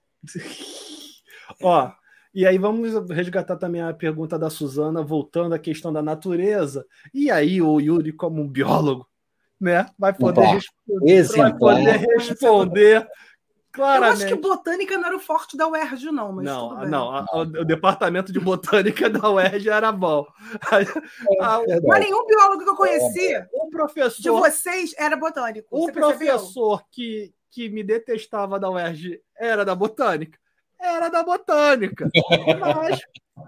ó, 1.61 1.91
e 2.33 2.45
aí 2.45 2.57
vamos 2.57 2.93
resgatar 3.09 3.57
também 3.57 3.81
a 3.81 3.93
pergunta 3.93 4.39
da 4.39 4.49
Suzana, 4.49 5.03
voltando 5.03 5.53
à 5.53 5.59
questão 5.59 5.91
da 5.91 6.01
natureza. 6.01 6.85
E 7.13 7.29
aí 7.29 7.61
o 7.61 7.79
Yuri, 7.79 8.13
como 8.13 8.41
um 8.41 8.47
biólogo, 8.47 9.07
né, 9.59 9.85
vai 9.99 10.13
poder 10.13 10.45
responder. 10.45 11.23
Vai 11.37 11.57
poder 11.57 11.97
responder. 11.97 13.07
Claramente. 13.73 14.23
Eu 14.23 14.27
acho 14.27 14.35
que 14.35 14.41
botânica 14.41 14.97
não 14.97 15.05
era 15.05 15.15
o 15.15 15.19
forte 15.19 15.55
da 15.55 15.67
UERJ, 15.67 16.11
não. 16.11 16.33
Mas 16.33 16.45
não, 16.45 16.85
não. 16.85 17.11
A, 17.11 17.25
a, 17.31 17.37
o 17.37 17.65
departamento 17.65 18.31
de 18.31 18.39
botânica 18.39 19.09
da 19.09 19.29
UERJ 19.29 19.69
era 19.69 19.91
bom. 19.91 20.25
A, 20.69 21.61
é 21.61 21.79
mas 21.81 21.99
nenhum 22.03 22.25
biólogo 22.25 22.63
que 22.63 22.69
eu 22.69 22.75
conheci 22.75 23.47
o 23.53 23.69
professor, 23.69 24.21
de 24.21 24.29
vocês 24.29 24.93
era 24.97 25.15
botânico. 25.15 25.67
O 25.71 25.91
professor 25.91 26.83
que, 26.91 27.33
que 27.49 27.69
me 27.69 27.81
detestava 27.81 28.59
da 28.59 28.69
UERJ 28.69 29.21
era 29.37 29.63
da 29.63 29.73
botânica 29.73 30.37
era 30.81 31.09
da 31.09 31.23
botânica. 31.23 32.09
Mas 32.59 32.99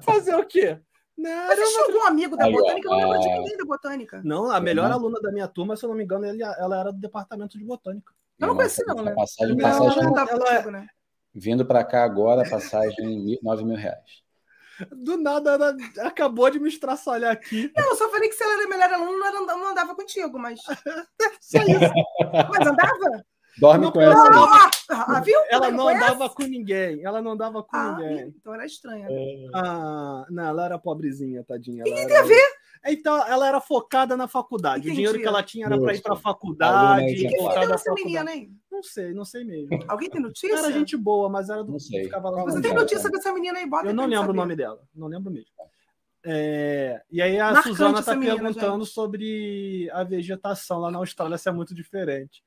fazer 0.03 0.35
o 0.35 0.45
quê? 0.45 0.79
Né? 1.17 1.45
Mas 1.47 1.59
você 1.59 1.79
algum 1.79 2.07
amigo 2.07 2.35
da 2.35 2.49
botânica? 2.49 2.87
Eu 2.87 2.91
não 2.91 3.09
lembro 3.09 3.19
de 3.19 3.29
ninguém 3.29 3.57
da 3.57 3.65
botânica. 3.65 4.21
Não, 4.23 4.51
a 4.51 4.59
melhor 4.59 4.91
aluna 4.91 5.19
da 5.21 5.31
minha 5.31 5.47
turma, 5.47 5.75
se 5.75 5.85
eu 5.85 5.89
não 5.89 5.95
me 5.95 6.03
engano, 6.03 6.25
ela 6.25 6.79
era 6.79 6.91
do 6.91 6.99
departamento 6.99 7.57
de 7.57 7.63
botânica. 7.63 8.13
Eu 8.39 8.47
não 8.47 8.55
conheci, 8.55 8.83
não, 8.85 9.03
né? 9.03 9.13
Passagem, 9.13 9.55
não, 9.55 9.63
passagem, 9.63 10.03
ela, 10.03 10.29
ela, 10.29 10.55
é 10.55 10.71
né? 10.71 10.87
Vindo 11.33 11.65
para 11.65 11.83
cá 11.83 12.03
agora, 12.03 12.49
passagem 12.49 13.39
9 13.41 13.63
mil 13.63 13.77
reais. 13.77 14.23
Do 14.91 15.17
nada, 15.17 15.51
ela 15.51 15.77
acabou 15.99 16.49
de 16.49 16.59
me 16.59 16.67
estraçalhar 16.67 17.31
aqui. 17.31 17.71
Não, 17.77 17.89
eu 17.89 17.95
só 17.95 18.09
falei 18.09 18.27
que 18.27 18.35
se 18.35 18.43
ela 18.43 18.53
era 18.53 18.67
melhor 18.67 18.91
aluna, 18.91 19.27
ela 19.27 19.41
não 19.45 19.71
andava 19.71 19.95
contigo, 19.95 20.39
mas. 20.39 20.59
Só 21.39 21.59
isso. 21.59 21.93
mas 22.49 22.67
andava? 22.67 23.25
Dorme 23.59 23.85
não, 23.85 23.91
com 23.91 24.01
ela. 24.01 24.13
Não, 24.29 24.47
ah, 24.89 25.19
viu? 25.19 25.39
Ela 25.49 25.71
não 25.71 25.87
andava 25.87 26.29
com 26.29 26.43
ninguém. 26.43 27.03
Ela 27.03 27.21
não 27.21 27.31
andava 27.31 27.63
com 27.63 27.75
ah, 27.75 27.97
ninguém. 27.97 28.33
Então 28.39 28.53
era 28.53 28.65
estranha. 28.65 29.07
Né? 29.07 29.15
É. 29.15 29.47
Ah, 29.53 30.25
não, 30.29 30.43
ela 30.43 30.65
era 30.65 30.79
pobrezinha, 30.79 31.43
tadinha. 31.43 31.83
O 31.83 31.85
que 31.85 32.07
tem 32.07 32.17
a 32.17 32.23
ver? 32.23 32.63
Então, 32.85 33.25
ela 33.27 33.47
era 33.47 33.61
focada 33.61 34.17
na 34.17 34.27
faculdade. 34.27 34.79
Entendi. 34.79 34.91
O 34.91 34.95
dinheiro 34.95 35.19
que 35.19 35.25
ela 35.25 35.41
tinha 35.41 35.67
era 35.67 35.79
para 35.79 35.93
ir 35.93 36.01
para 36.01 36.13
a 36.13 36.17
faculdade. 36.17 37.05
O 37.05 37.07
que, 37.15 37.27
que 37.27 37.37
deu 37.37 37.73
essa 37.73 37.93
menina, 37.93 38.35
hein? 38.35 38.51
Não 38.69 38.83
sei, 38.83 39.13
não 39.13 39.23
sei 39.23 39.43
mesmo. 39.45 39.79
Alguém 39.87 40.09
tem 40.09 40.21
notícia? 40.21 40.57
Era 40.57 40.71
gente 40.71 40.97
boa, 40.97 41.29
mas 41.29 41.49
era 41.49 41.63
do. 41.63 41.71
Não 41.71 41.79
sei. 41.79 42.05
Ficava 42.05 42.29
lá 42.29 42.43
Você 42.43 42.61
tem 42.61 42.73
notícia 42.73 43.09
dessa 43.09 43.31
menina 43.31 43.59
aí? 43.59 43.65
Bota 43.65 43.87
Eu 43.87 43.93
não 43.93 44.05
lembro 44.05 44.31
o 44.31 44.35
nome 44.35 44.55
dela. 44.55 44.81
Não 44.93 45.07
lembro 45.07 45.31
mesmo. 45.31 45.47
É, 46.25 47.01
e 47.11 47.21
aí 47.21 47.37
a 47.37 47.51
Marcante 47.51 47.75
Suzana 47.75 47.99
está 47.99 48.17
perguntando 48.17 48.85
sobre 48.85 49.89
a 49.91 50.03
vegetação 50.05 50.79
lá 50.79 50.89
na 50.89 50.97
Austrália, 50.99 51.37
se 51.37 51.49
é 51.49 51.51
muito 51.51 51.75
diferente. 51.75 52.43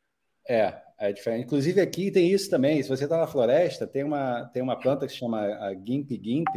É, 0.48 0.80
é 0.98 1.12
diferente. 1.12 1.44
Inclusive 1.44 1.80
aqui 1.80 2.10
tem 2.10 2.30
isso 2.30 2.48
também. 2.48 2.82
Se 2.82 2.88
você 2.88 3.04
está 3.04 3.18
na 3.18 3.26
floresta, 3.26 3.86
tem 3.86 4.02
uma, 4.02 4.44
tem 4.52 4.62
uma 4.62 4.78
planta 4.78 5.06
que 5.06 5.12
se 5.12 5.18
chama 5.18 5.40
a 5.40 5.74
Gimp 5.74 6.10
Gimp, 6.10 6.48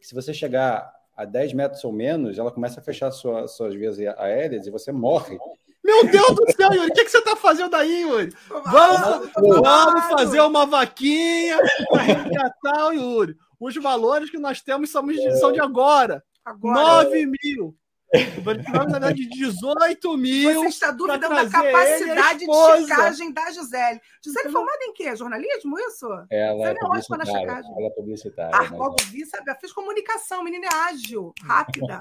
que 0.00 0.06
se 0.06 0.14
você 0.14 0.32
chegar 0.34 0.92
a 1.16 1.24
10 1.24 1.52
metros 1.52 1.82
ou 1.84 1.92
menos, 1.92 2.38
ela 2.38 2.52
começa 2.52 2.80
a 2.80 2.82
fechar 2.82 3.10
sua, 3.10 3.48
suas 3.48 3.74
vias 3.74 3.98
aéreas 3.98 4.66
e 4.66 4.70
você 4.70 4.92
morre. 4.92 5.38
Meu 5.82 6.06
Deus 6.06 6.34
do 6.34 6.52
céu, 6.52 6.70
Yuri, 6.72 6.90
o 6.90 6.94
que, 6.94 7.04
que 7.04 7.10
você 7.10 7.18
está 7.18 7.34
fazendo 7.34 7.74
aí, 7.74 8.02
Yuri? 8.02 8.32
Vamos, 8.48 9.30
vamos 9.34 10.04
fazer 10.10 10.40
uma 10.40 10.66
vaquinha 10.66 11.58
para 11.88 12.02
resgatar 12.02 12.92
Yuri. 12.92 13.34
Os 13.58 13.74
valores 13.76 14.30
que 14.30 14.38
nós 14.38 14.60
temos 14.60 14.90
são, 14.90 15.02
são 15.40 15.50
de 15.50 15.60
agora. 15.60 16.22
agora. 16.44 17.04
9 17.04 17.26
mil. 17.26 17.74
Precisamos, 18.10 18.86
na 18.86 18.98
verdade, 18.98 19.16
de 19.16 19.28
18 19.28 20.16
mil. 20.16 20.54
Você 20.54 20.68
está 20.68 20.90
duvidando 20.90 21.34
da 21.34 21.48
capacidade 21.48 22.38
de 22.38 22.86
checagem 22.86 23.32
da 23.32 23.50
Gisele. 23.50 24.00
Gisele 24.24 24.50
formada 24.50 24.84
em 24.84 24.92
quê? 24.94 25.14
Jornalismo, 25.14 25.78
isso? 25.78 26.06
Ela 26.30 26.68
é, 26.68 26.70
é 26.70 26.74
publicitária. 26.74 27.62
Ela 27.76 27.86
é 27.86 27.90
publicitária. 27.90 28.50
Ah, 28.54 28.74
logo 28.74 28.96
vi, 29.10 29.26
sabe? 29.26 29.50
Ela 29.50 29.58
fez 29.58 29.72
comunicação, 29.72 30.42
menina 30.42 30.66
é 30.66 30.74
ágil, 30.90 31.34
rápida. 31.42 32.00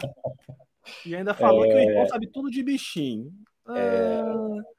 e 1.05 1.15
ainda 1.15 1.33
falou 1.33 1.65
é... 1.65 1.67
que 1.67 1.73
o 1.75 1.79
irmão 1.79 2.07
sabe 2.07 2.27
tudo 2.31 2.49
de 2.49 2.63
bichinho. 2.63 3.31
É... 3.69 4.21
Ah... 4.21 4.77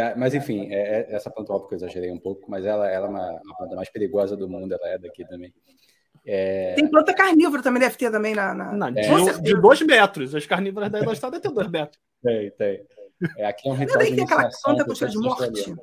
A, 0.00 0.16
mas 0.16 0.32
enfim, 0.32 0.72
é, 0.72 1.00
é, 1.00 1.14
essa 1.14 1.30
planta 1.30 1.52
que 1.68 1.74
eu 1.74 1.76
exagerei 1.76 2.10
um 2.10 2.18
pouco, 2.18 2.50
mas 2.50 2.64
ela, 2.64 2.90
ela 2.90 3.06
é 3.06 3.10
uma, 3.10 3.30
a 3.30 3.54
planta 3.58 3.76
mais 3.76 3.90
perigosa 3.90 4.34
do 4.34 4.48
mundo, 4.48 4.72
ela 4.72 4.88
é 4.88 4.98
daqui 4.98 5.26
também. 5.26 5.52
É... 6.26 6.74
Tem 6.74 6.90
planta 6.90 7.14
carnívora 7.14 7.62
também, 7.62 7.80
deve 7.80 7.96
ter 7.96 8.10
também 8.10 8.34
na. 8.34 8.54
na... 8.54 8.72
Não, 8.72 8.90
de, 8.90 9.42
de, 9.42 9.60
dois 9.60 9.82
metros. 9.82 10.34
As 10.34 10.46
carnívoras 10.46 10.90
da 10.90 11.00
Estrada 11.12 11.38
devem 11.38 11.40
ter 11.40 11.54
dois 11.54 11.70
metros. 11.70 12.00
Tem, 12.22 12.50
tem. 12.52 12.86
É, 13.36 13.46
aqui 13.46 13.68
é 13.68 13.72
um 13.72 13.74
ritual. 13.74 13.98
Não 13.98 14.14
tem 14.14 14.24
aquela 14.24 14.50
planta 14.62 14.84
com 14.84 14.94
cheiro 14.94 15.12
de 15.12 15.18
morte? 15.18 15.74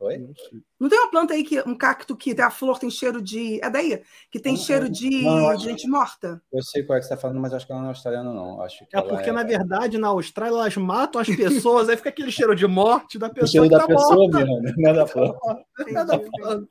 Oi? 0.00 0.30
Não 0.78 0.88
tem 0.88 0.96
uma 0.96 1.10
planta 1.10 1.34
aí 1.34 1.42
que 1.42 1.60
um 1.62 1.76
cacto 1.76 2.16
que 2.16 2.40
a 2.40 2.50
flor 2.50 2.78
tem 2.78 2.88
cheiro 2.88 3.20
de. 3.20 3.60
É 3.60 3.68
daí? 3.68 4.00
Que 4.30 4.38
tem 4.38 4.52
não, 4.52 4.60
cheiro 4.60 4.88
de, 4.88 5.24
não, 5.24 5.56
de 5.56 5.64
gente 5.64 5.88
morta? 5.88 6.40
Eu 6.52 6.62
sei 6.62 6.84
qual 6.84 6.96
é 6.96 7.00
que 7.00 7.06
você 7.06 7.14
está 7.14 7.20
falando, 7.20 7.40
mas 7.40 7.52
acho 7.52 7.66
que 7.66 7.72
ela 7.72 7.80
não 7.80 7.88
é 7.88 7.90
australiana, 7.90 8.32
não. 8.32 8.62
Acho 8.62 8.86
que 8.86 8.96
é 8.96 9.02
porque, 9.02 9.30
é... 9.30 9.32
na 9.32 9.42
verdade, 9.42 9.98
na 9.98 10.08
Austrália 10.08 10.54
elas 10.54 10.76
matam 10.76 11.20
as 11.20 11.26
pessoas, 11.28 11.88
aí 11.88 11.96
fica 11.96 12.10
aquele 12.10 12.30
cheiro 12.30 12.54
de 12.54 12.66
morte 12.66 13.18
da 13.18 13.28
pessoa. 13.28 13.44
O 13.44 13.50
cheiro 13.50 13.68
da 13.68 13.80
tá 13.80 13.86
pessoa, 13.88 14.14
morta. 14.14 14.44
não 14.76 14.90
é 14.90 14.94
da 14.94 15.06
planta. 15.06 15.38
Não 15.78 16.00
é 16.00 16.04
da 16.04 16.18
planta. 16.18 16.68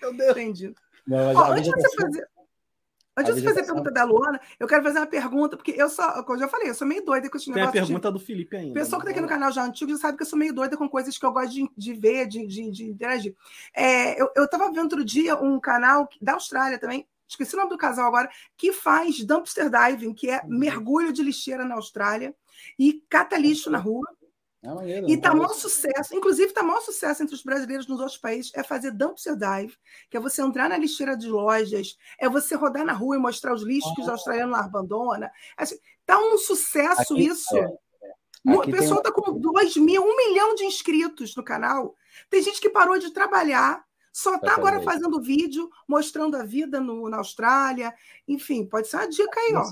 Meu 0.00 0.16
Deus. 0.16 0.30
Entendi. 0.30 0.74
Não, 1.06 1.34
Ó, 1.34 1.52
antes 1.52 1.64
de 1.64 1.70
você 1.70 1.96
fazer. 2.00 2.28
Antes 3.20 3.36
de 3.36 3.42
fazer 3.42 3.60
a 3.60 3.64
pergunta 3.64 3.90
da 3.90 4.04
Luana, 4.04 4.40
eu 4.58 4.66
quero 4.66 4.82
fazer 4.82 4.98
uma 4.98 5.06
pergunta, 5.06 5.56
porque 5.56 5.74
eu 5.76 5.88
só, 5.88 6.22
como 6.22 6.36
eu 6.36 6.40
já 6.42 6.48
falei, 6.48 6.70
eu 6.70 6.74
sou 6.74 6.86
meio 6.86 7.04
doida 7.04 7.28
com 7.28 7.36
esse 7.36 7.48
negócio. 7.50 7.72
Tem 7.72 7.80
a 7.80 7.84
pergunta 7.84 8.08
de... 8.08 8.18
do 8.18 8.24
Felipe 8.24 8.56
ainda. 8.56 8.74
Pessoa 8.74 9.00
que 9.00 9.08
está 9.08 9.10
aqui 9.10 9.20
no 9.20 9.28
canal 9.28 9.52
já 9.52 9.64
antigo 9.64 9.90
já 9.90 9.98
sabe 9.98 10.16
que 10.16 10.22
eu 10.22 10.26
sou 10.26 10.38
meio 10.38 10.54
doida 10.54 10.76
com 10.76 10.88
coisas 10.88 11.16
que 11.16 11.24
eu 11.24 11.32
gosto 11.32 11.52
de, 11.52 11.70
de 11.76 11.94
ver, 11.94 12.26
de, 12.26 12.46
de, 12.46 12.70
de 12.70 12.84
interagir. 12.84 13.34
É, 13.74 14.20
eu 14.20 14.44
estava 14.44 14.68
vendo 14.68 14.82
outro 14.82 15.04
dia 15.04 15.36
um 15.36 15.60
canal 15.60 16.08
da 16.20 16.34
Austrália 16.34 16.78
também, 16.78 17.06
esqueci 17.28 17.54
o 17.54 17.58
nome 17.58 17.70
do 17.70 17.78
casal 17.78 18.08
agora, 18.08 18.28
que 18.56 18.72
faz 18.72 19.24
dumpster 19.24 19.70
diving, 19.70 20.12
que 20.12 20.30
é 20.30 20.40
uhum. 20.42 20.58
mergulho 20.58 21.12
de 21.12 21.22
lixeira 21.22 21.64
na 21.64 21.76
Austrália 21.76 22.34
e 22.78 23.02
cata 23.08 23.36
lixo 23.38 23.70
na 23.70 23.78
rua. 23.78 24.06
É 24.62 25.00
e 25.08 25.14
está 25.14 25.34
maior 25.34 25.54
sucesso, 25.54 26.14
inclusive 26.14 26.48
está 26.48 26.62
maior 26.62 26.82
sucesso 26.82 27.22
entre 27.22 27.34
os 27.34 27.42
brasileiros 27.42 27.86
nos 27.86 27.98
outros 27.98 28.18
países, 28.18 28.52
é 28.54 28.62
fazer 28.62 28.90
dumpster 28.90 29.34
dive, 29.34 29.74
que 30.10 30.18
é 30.18 30.20
você 30.20 30.42
entrar 30.42 30.68
na 30.68 30.76
lixeira 30.76 31.16
de 31.16 31.28
lojas, 31.28 31.96
é 32.18 32.28
você 32.28 32.54
rodar 32.56 32.84
na 32.84 32.92
rua 32.92 33.16
e 33.16 33.18
mostrar 33.18 33.54
os 33.54 33.62
lixos 33.62 33.94
que 33.94 34.02
os 34.02 34.08
australianos 34.08 34.58
abandonam. 34.58 35.30
Assim, 35.56 35.78
tá 36.04 36.18
um 36.18 36.36
sucesso 36.36 37.14
Aqui, 37.14 37.26
isso. 37.26 37.56
É. 37.56 37.72
O 38.44 38.60
pessoal 38.70 38.98
está 38.98 39.10
com 39.10 39.38
2 39.38 39.76
mil, 39.78 40.02
um 40.02 40.16
milhão 40.16 40.54
de 40.54 40.64
inscritos 40.64 41.34
no 41.34 41.42
canal. 41.42 41.94
Tem 42.28 42.42
gente 42.42 42.60
que 42.60 42.68
parou 42.68 42.98
de 42.98 43.12
trabalhar, 43.12 43.82
só 44.12 44.34
está 44.34 44.54
agora 44.54 44.82
fazendo 44.82 45.22
vídeo, 45.22 45.70
mostrando 45.88 46.36
a 46.36 46.42
vida 46.42 46.80
no, 46.80 47.08
na 47.08 47.18
Austrália. 47.18 47.94
Enfim, 48.26 48.66
pode 48.66 48.88
ser 48.88 48.96
uma 48.96 49.08
dica 49.08 49.40
aí, 49.40 49.54
ó. 49.54 49.64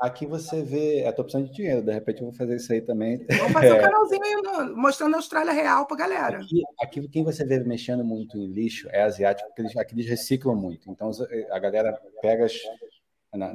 Aqui 0.00 0.26
você 0.26 0.62
vê 0.62 1.04
a 1.04 1.12
tua 1.12 1.24
opção 1.24 1.42
de 1.44 1.52
dinheiro. 1.52 1.82
De 1.82 1.92
repente 1.92 2.20
eu 2.20 2.28
vou 2.28 2.34
fazer 2.34 2.56
isso 2.56 2.72
aí 2.72 2.80
também. 2.80 3.24
Vamos 3.28 3.52
fazer 3.52 3.72
um 3.72 3.76
é. 3.76 3.80
canalzinho 3.80 4.22
aí 4.24 4.74
mostrando 4.74 5.14
a 5.14 5.18
Austrália 5.18 5.52
real 5.52 5.86
pra 5.86 5.96
galera. 5.96 6.38
Aqui, 6.38 6.62
aqui, 6.80 7.08
quem 7.08 7.22
você 7.22 7.44
vê 7.44 7.60
mexendo 7.60 8.02
muito 8.02 8.38
em 8.38 8.46
lixo 8.46 8.88
é 8.90 9.02
asiático, 9.02 9.48
porque 9.48 9.62
eles, 9.62 9.76
aqui 9.76 9.94
eles 9.94 10.08
reciclam 10.08 10.56
muito. 10.56 10.90
Então 10.90 11.10
a 11.50 11.58
galera 11.58 12.00
pega 12.22 12.46
as, 12.46 12.54
nas, 13.32 13.54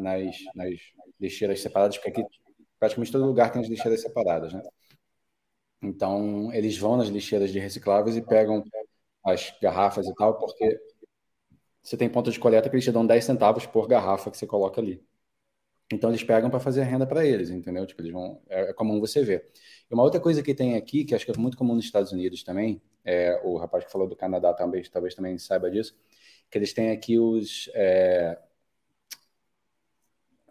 nas 0.54 0.76
lixeiras 1.20 1.60
separadas, 1.62 1.98
porque 1.98 2.10
aqui 2.10 2.24
praticamente 2.80 3.12
todo 3.12 3.26
lugar 3.26 3.52
tem 3.52 3.62
as 3.62 3.68
lixeiras 3.68 4.02
separadas, 4.02 4.54
né? 4.54 4.62
Então 5.82 6.54
eles 6.54 6.78
vão 6.78 6.96
nas 6.96 7.08
lixeiras 7.08 7.52
de 7.52 7.60
recicláveis 7.60 8.16
e 8.16 8.22
pegam 8.22 8.64
as 9.26 9.52
garrafas 9.60 10.08
e 10.08 10.14
tal, 10.14 10.38
porque 10.38 10.80
você 11.82 11.98
tem 11.98 12.10
ponto 12.10 12.32
de 12.32 12.40
coleta 12.40 12.70
que 12.70 12.76
eles 12.76 12.86
te 12.86 12.92
dão 12.92 13.06
10 13.06 13.24
centavos 13.24 13.66
por 13.66 13.88
garrafa 13.88 14.30
que 14.30 14.38
você 14.38 14.46
coloca 14.46 14.80
ali. 14.80 15.04
Então 15.92 16.10
eles 16.10 16.24
pegam 16.24 16.50
para 16.50 16.60
fazer 16.60 16.84
renda 16.84 17.06
para 17.06 17.26
eles, 17.26 17.50
entendeu? 17.50 17.86
Tipo, 17.86 18.02
eles 18.02 18.12
vão, 18.12 18.42
é, 18.50 18.70
é, 18.70 18.74
comum 18.74 19.00
você 19.00 19.24
ver. 19.24 19.50
E 19.90 19.94
uma 19.94 20.04
outra 20.04 20.20
coisa 20.20 20.42
que 20.42 20.54
tem 20.54 20.76
aqui, 20.76 21.06
que 21.06 21.14
acho 21.14 21.26
que 21.26 21.32
é 21.32 21.38
muito 21.38 21.58
comum 21.58 21.76
nos 21.76 21.86
Estados 21.86 22.12
Unidos 22.12 22.44
também, 22.44 22.82
é, 23.04 23.40
o 23.44 23.58
rapaz 23.58 23.86
que 23.86 23.92
falou 23.92 24.08
do 24.08 24.16
Canadá 24.16 24.54
também, 24.54 24.82
talvez 24.92 25.14
também 25.14 25.38
saiba 25.38 25.70
disso, 25.70 25.96
que 26.50 26.58
eles 26.58 26.74
têm 26.74 26.92
aqui 26.92 27.20
os. 27.20 27.70
É... 27.76 28.38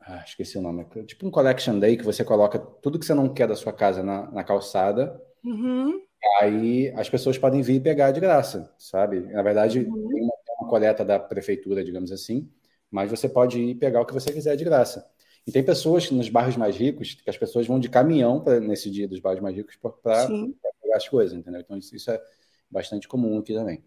Ah, 0.01 0.23
esqueci 0.24 0.56
o 0.59 0.61
nome. 0.61 0.85
Tipo 1.06 1.27
um 1.27 1.31
collection 1.31 1.78
day 1.78 1.97
que 1.97 2.05
você 2.05 2.24
coloca 2.24 2.59
tudo 2.59 2.98
que 2.98 3.06
você 3.06 3.15
não 3.15 3.32
quer 3.32 3.48
da 3.48 3.56
sua 3.56 3.73
casa 3.73 4.02
na, 4.02 4.31
na 4.31 4.44
calçada. 4.44 5.20
Uhum. 5.43 6.01
Aí 6.40 6.93
as 6.97 7.09
pessoas 7.09 7.39
podem 7.39 7.62
vir 7.62 7.77
e 7.77 7.81
pegar 7.81 8.12
de 8.12 8.20
graça, 8.20 8.73
sabe? 8.78 9.20
Na 9.20 9.43
verdade, 9.43 9.81
uhum. 9.81 10.09
tem 10.09 10.23
uma, 10.23 10.35
uma 10.61 10.69
coleta 10.69 11.05
da 11.05 11.19
prefeitura, 11.19 11.85
digamos 11.85 12.12
assim, 12.12 12.51
mas 12.90 13.11
você 13.11 13.28
pode 13.28 13.59
ir 13.61 13.74
pegar 13.77 14.01
o 14.01 14.06
que 14.06 14.12
você 14.12 14.32
quiser 14.32 14.56
de 14.56 14.65
graça. 14.65 15.11
E 15.47 15.53
tem 15.53 15.62
pessoas 15.62 16.11
nos 16.11 16.29
bairros 16.29 16.57
mais 16.57 16.77
ricos 16.77 17.15
que 17.15 17.29
as 17.29 17.37
pessoas 17.37 17.66
vão 17.66 17.79
de 17.79 17.89
caminhão 17.89 18.41
pra, 18.41 18.59
nesse 18.61 18.91
dia 18.91 19.07
dos 19.07 19.21
bairros 19.21 19.43
mais 19.43 19.55
ricos 19.55 19.77
para 19.77 19.93
pegar 20.83 20.97
as 20.97 21.09
coisas, 21.09 21.37
entendeu? 21.37 21.61
Então 21.61 21.77
isso, 21.77 21.95
isso, 21.95 22.11
é 22.11 22.21
bastante 22.71 23.07
comum 23.07 23.39
aqui 23.39 23.53
também. 23.53 23.85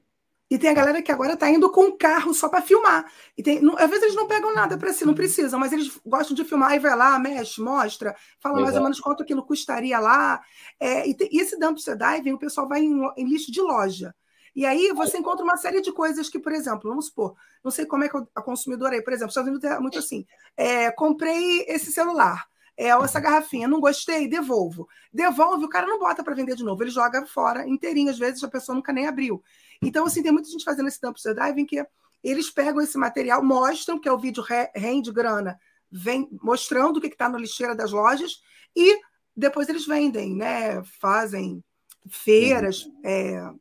E 0.50 0.58
tem 0.58 0.70
a 0.70 0.74
galera 0.74 1.02
que 1.02 1.12
agora 1.12 1.34
está 1.34 1.50
indo 1.50 1.70
com 1.70 1.92
carro 1.98 2.34
só 2.34 2.48
para 2.48 2.62
filmar. 2.62 3.12
E 3.38 3.44
tem, 3.44 3.60
não, 3.60 3.78
às 3.78 3.90
vezes 3.90 4.04
eles 4.04 4.16
não 4.16 4.28
pegam 4.28 4.54
nada 4.54 4.78
para 4.78 4.94
si, 4.94 5.04
não 5.04 5.14
precisam, 5.14 5.60
mas 5.60 5.74
eles 5.74 6.00
gostam 6.06 6.34
de 6.34 6.46
filmar 6.46 6.74
e 6.74 6.80
vai 6.80 6.96
lá, 6.96 7.20
mexe, 7.20 7.60
mostra, 7.60 8.16
fala 8.40 8.56
Exato. 8.56 8.64
mais 8.64 8.76
ou 8.78 8.84
menos 8.84 9.00
quanto 9.02 9.24
aquilo 9.24 9.46
custaria 9.46 10.00
lá. 10.00 10.42
É, 10.80 11.06
e, 11.06 11.14
te, 11.14 11.28
e, 11.30 11.42
esse 11.42 11.60
dumpster 11.60 11.98
diving, 11.98 12.32
o 12.32 12.40
pessoal 12.40 12.68
vai 12.68 12.82
em, 12.82 12.98
em 13.18 13.28
lixo 13.28 13.52
de 13.52 13.60
loja. 13.60 14.16
E 14.58 14.66
aí 14.66 14.92
você 14.92 15.20
encontra 15.20 15.44
uma 15.44 15.56
série 15.56 15.82
de 15.82 15.92
coisas 15.92 16.30
que, 16.30 16.40
por 16.40 16.52
exemplo, 16.52 16.90
vamos 16.90 17.06
supor, 17.06 17.36
não 17.64 17.70
sei 17.70 17.86
como 17.86 18.04
é 18.04 18.10
que 18.10 18.18
a 18.34 18.42
consumidora 18.42 18.96
aí, 18.96 19.04
por 19.04 19.14
exemplo, 19.14 19.30
Estados 19.30 19.48
Unidos 19.48 19.64
é 19.70 19.80
muito 19.80 20.00
assim, 20.00 20.26
é, 20.58 20.90
comprei 20.90 21.64
esse 21.68 21.92
celular, 21.92 22.44
é, 22.76 22.88
essa 22.88 23.20
garrafinha, 23.20 23.68
não 23.68 23.80
gostei, 23.80 24.28
devolvo. 24.28 24.90
Devolve, 25.14 25.64
o 25.64 25.70
cara 25.70 25.86
não 25.86 26.00
bota 26.00 26.24
para 26.24 26.34
vender 26.34 26.56
de 26.56 26.64
novo, 26.64 26.82
ele 26.82 26.90
joga 26.90 27.24
fora 27.28 27.70
inteirinho, 27.70 28.10
às 28.10 28.18
vezes 28.18 28.44
a 28.44 28.48
pessoa 28.48 28.76
nunca 28.76 28.92
nem 28.92 29.06
abriu. 29.06 29.44
Então, 29.80 30.08
assim, 30.08 30.24
tem 30.24 30.32
muita 30.32 30.50
gente 30.50 30.66
fazendo 30.66 30.88
esse 30.88 31.00
dumpster 31.00 31.36
diving 31.36 31.68
que 31.68 31.86
eles 32.24 32.50
pegam 32.50 32.82
esse 32.82 32.98
material, 32.98 33.44
mostram 33.44 34.00
que 34.00 34.10
é 34.10 34.12
o 34.12 34.18
vídeo 34.18 34.44
rende 34.74 35.12
grana, 35.12 35.60
vem 35.92 36.28
mostrando 36.42 36.98
o 36.98 37.02
que 37.02 37.06
está 37.06 37.30
na 37.30 37.38
lixeira 37.38 37.76
das 37.76 37.92
lojas 37.92 38.42
e 38.76 39.00
depois 39.36 39.70
eles 39.70 39.86
vendem, 39.86 40.36
né? 40.36 40.84
Fazem 41.00 41.64
feiras, 42.10 42.86
uhum. 42.86 43.02
é, 43.06 43.52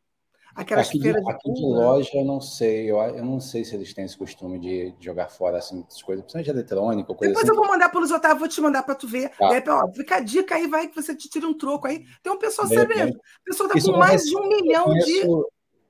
Aquelas 0.57 0.89
aqui, 0.89 0.99
feiras 0.99 1.23
de, 1.23 1.31
aqui 1.31 1.53
de 1.53 1.63
loja, 1.63 2.11
eu 2.15 2.25
não 2.25 2.41
sei. 2.41 2.91
Eu, 2.91 2.97
eu 2.97 3.23
não 3.23 3.39
sei 3.39 3.63
se 3.63 3.75
eles 3.75 3.93
têm 3.93 4.07
esse 4.07 4.17
costume 4.17 4.59
de, 4.59 4.95
jogar 4.99 5.29
fora 5.29 5.59
assim, 5.59 5.85
essas 5.87 6.03
coisas, 6.03 6.25
principalmente 6.25 6.47
de 6.47 6.51
eletrônico, 6.51 7.15
coisa 7.15 7.35
Depois 7.35 7.45
assim. 7.45 7.53
eu 7.55 7.63
vou 7.63 7.71
mandar 7.71 7.91
para 7.91 8.01
os 8.01 8.11
Otávio, 8.11 8.39
vou 8.39 8.49
te 8.49 8.61
mandar 8.63 8.83
para 8.83 8.95
tu 8.95 9.07
ver. 9.07 9.29
Tá. 9.37 9.53
Aí, 9.53 9.63
ó, 9.69 9.87
fica 9.93 10.17
a 10.17 10.21
dica 10.21 10.55
aí, 10.55 10.67
vai 10.67 10.89
que 10.89 10.97
você 10.97 11.15
te 11.15 11.29
tira 11.29 11.47
um 11.47 11.53
troco 11.53 11.87
aí. 11.87 12.07
Tem 12.23 12.33
uma 12.33 12.39
pessoa, 12.39 12.67
sabe, 12.67 12.95
a 12.95 13.11
pessoa 13.45 13.71
está 13.71 13.93
com 13.93 13.99
mais 13.99 14.23
de 14.23 14.35
um 14.35 14.49
milhão 14.49 14.87
conheço, 14.87 15.47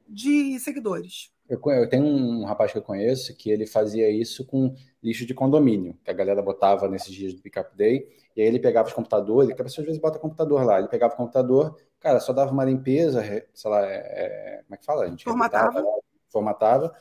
de, 0.09 0.55
de 0.55 0.59
seguidores. 0.59 1.31
Eu, 1.49 1.61
eu, 1.65 1.89
tenho 1.89 2.05
um 2.05 2.45
rapaz 2.45 2.73
que 2.73 2.79
eu 2.79 2.83
conheço 2.83 3.37
que 3.37 3.51
ele 3.51 3.67
fazia 3.67 4.11
isso 4.11 4.45
com 4.45 4.75
lixo 5.01 5.25
de 5.25 5.33
condomínio, 5.33 5.97
que 6.05 6.11
a 6.11 6.15
galera 6.15 6.43
botava 6.43 6.89
nesses 6.89 7.15
dias 7.15 7.33
do 7.33 7.41
Pickup 7.41 7.77
Day, 7.77 8.05
e 8.35 8.43
aí 8.43 8.49
ele 8.49 8.59
pegava 8.59 8.89
os 8.89 8.95
computadores, 8.95 9.55
que 9.55 9.61
a 9.61 9.65
pessoa 9.65 9.83
às 9.83 9.87
vezes 9.87 10.03
bota 10.03 10.19
computador 10.19 10.65
lá, 10.65 10.81
ele 10.81 10.89
pegava 10.89 11.15
o 11.15 11.17
computador, 11.17 11.77
Cara, 12.07 12.21
só 12.21 12.33
dava 12.33 12.53
uma 12.53 12.65
limpeza, 12.65 13.21
sei 13.53 13.69
lá, 13.69 13.85
é, 13.85 13.97
é, 13.97 14.63
como 14.63 14.75
é 14.77 14.79
que 14.79 14.85
fala? 14.85 15.03
A 15.03 15.09
gente 15.09 15.25
formatava. 15.25 15.83
formatava 16.31 16.95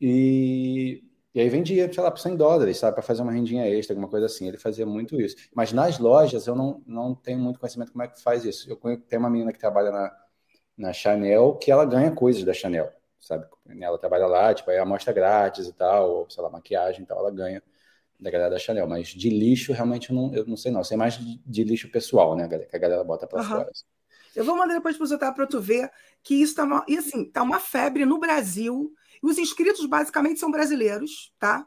e, 0.00 1.04
e 1.34 1.40
aí 1.40 1.50
vendia, 1.50 1.92
sei 1.92 2.02
lá, 2.02 2.10
por 2.10 2.18
100 2.18 2.34
dólares, 2.34 2.78
sabe? 2.78 2.94
Para 2.94 3.02
fazer 3.02 3.20
uma 3.20 3.30
rendinha 3.30 3.68
extra, 3.68 3.92
alguma 3.92 4.08
coisa 4.08 4.24
assim. 4.24 4.48
Ele 4.48 4.56
fazia 4.56 4.86
muito 4.86 5.20
isso. 5.20 5.36
Mas 5.54 5.70
nas 5.70 5.98
lojas 5.98 6.46
eu 6.46 6.54
não, 6.54 6.82
não 6.86 7.14
tenho 7.14 7.38
muito 7.38 7.60
conhecimento 7.60 7.92
como 7.92 8.02
é 8.04 8.08
que 8.08 8.22
faz 8.22 8.42
isso. 8.46 8.70
Eu 8.70 8.76
tenho 9.00 9.20
uma 9.20 9.28
menina 9.28 9.52
que 9.52 9.58
trabalha 9.58 9.90
na, 9.90 10.16
na 10.78 10.92
Chanel 10.94 11.56
que 11.56 11.70
ela 11.70 11.84
ganha 11.84 12.10
coisas 12.10 12.42
da 12.42 12.54
Chanel, 12.54 12.90
sabe? 13.20 13.46
Ela 13.78 13.98
trabalha 13.98 14.26
lá, 14.26 14.54
tipo, 14.54 14.70
aí 14.70 14.78
amostra 14.78 15.12
grátis 15.12 15.66
e 15.66 15.74
tal, 15.74 16.10
ou 16.10 16.30
sei 16.30 16.42
lá, 16.42 16.48
maquiagem 16.48 17.02
e 17.02 17.06
tal, 17.06 17.18
ela 17.18 17.30
ganha 17.30 17.62
da 18.18 18.30
galera 18.30 18.48
da 18.48 18.58
Chanel. 18.58 18.86
Mas 18.88 19.08
de 19.08 19.28
lixo, 19.28 19.74
realmente, 19.74 20.08
eu 20.08 20.16
não, 20.16 20.34
eu 20.34 20.46
não 20.46 20.56
sei 20.56 20.72
não. 20.72 20.80
Eu 20.80 20.84
sei 20.84 20.96
mais 20.96 21.18
de, 21.18 21.38
de 21.44 21.64
lixo 21.64 21.90
pessoal, 21.90 22.34
né, 22.34 22.48
que 22.48 22.74
a 22.74 22.78
galera 22.78 23.04
bota 23.04 23.26
para 23.26 23.42
uhum. 23.42 23.46
fora. 23.46 23.70
Assim. 23.70 23.97
Eu 24.34 24.44
vou 24.44 24.56
mandar 24.56 24.74
depois 24.74 24.96
para 24.96 25.06
o 25.06 25.14
Otávio 25.14 25.34
para 25.34 25.46
tu 25.46 25.60
ver 25.60 25.90
que 26.22 26.34
isso 26.34 26.52
está 26.52 26.64
uma, 26.64 26.84
e 26.86 26.98
assim, 26.98 27.24
tá 27.24 27.42
uma 27.42 27.58
febre 27.58 28.04
no 28.04 28.18
Brasil. 28.18 28.92
E 29.22 29.26
os 29.26 29.38
inscritos 29.38 29.84
basicamente 29.86 30.38
são 30.38 30.50
brasileiros, 30.50 31.32
tá? 31.38 31.66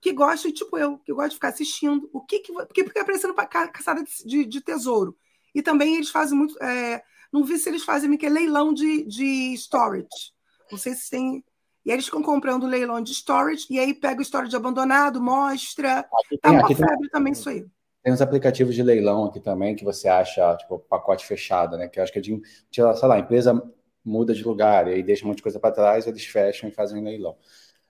Que 0.00 0.12
gostam, 0.12 0.52
tipo 0.52 0.76
eu, 0.78 0.98
que 0.98 1.12
gostam 1.12 1.28
de 1.28 1.34
ficar 1.34 1.48
assistindo. 1.48 2.08
O 2.12 2.20
que 2.20 2.40
que 2.40 2.52
porque 2.52 2.84
fica 2.84 3.02
aparecendo 3.02 3.34
para 3.34 3.46
caçada 3.46 4.04
de, 4.24 4.44
de, 4.44 4.60
tesouro. 4.60 5.16
E 5.54 5.62
também 5.62 5.96
eles 5.96 6.10
fazem 6.10 6.36
muito. 6.36 6.60
É, 6.62 7.02
não 7.32 7.44
vi 7.44 7.58
se 7.58 7.68
eles 7.68 7.84
fazem 7.84 8.16
que 8.16 8.26
é 8.26 8.28
leilão 8.28 8.72
de, 8.72 9.04
de 9.04 9.54
storage. 9.54 10.32
Não 10.70 10.78
sei 10.78 10.94
se 10.94 11.10
tem. 11.10 11.44
E 11.84 11.90
aí 11.90 11.96
eles 11.96 12.04
ficam 12.04 12.22
comprando 12.22 12.66
leilão 12.66 13.00
de 13.00 13.12
storage, 13.12 13.66
e 13.70 13.78
aí 13.78 13.94
pega 13.94 14.20
o 14.20 14.24
storage 14.24 14.54
abandonado, 14.54 15.22
mostra. 15.22 16.00
Aqui 16.00 16.38
tá 16.38 16.50
uma 16.50 16.68
febre 16.68 16.98
tem... 16.98 17.08
também 17.10 17.32
isso 17.32 17.48
aí. 17.48 17.64
Tem 18.08 18.14
uns 18.14 18.22
aplicativos 18.22 18.74
de 18.74 18.82
leilão 18.82 19.26
aqui 19.26 19.38
também 19.38 19.76
que 19.76 19.84
você 19.84 20.08
acha, 20.08 20.56
tipo, 20.56 20.78
pacote 20.78 21.26
fechado, 21.26 21.76
né? 21.76 21.88
Que 21.88 22.00
eu 22.00 22.02
acho 22.02 22.10
que 22.10 22.18
é 22.18 22.22
de, 22.22 22.40
sei 22.72 22.82
lá, 22.82 23.16
a 23.16 23.18
empresa 23.18 23.62
muda 24.02 24.32
de 24.32 24.42
lugar 24.42 24.88
e 24.88 24.94
aí 24.94 25.02
deixa 25.02 25.26
um 25.26 25.28
monte 25.28 25.36
de 25.36 25.42
coisa 25.42 25.60
para 25.60 25.74
trás, 25.74 26.06
eles 26.06 26.24
fecham 26.24 26.70
e 26.70 26.72
fazem 26.72 27.04
leilão. 27.04 27.36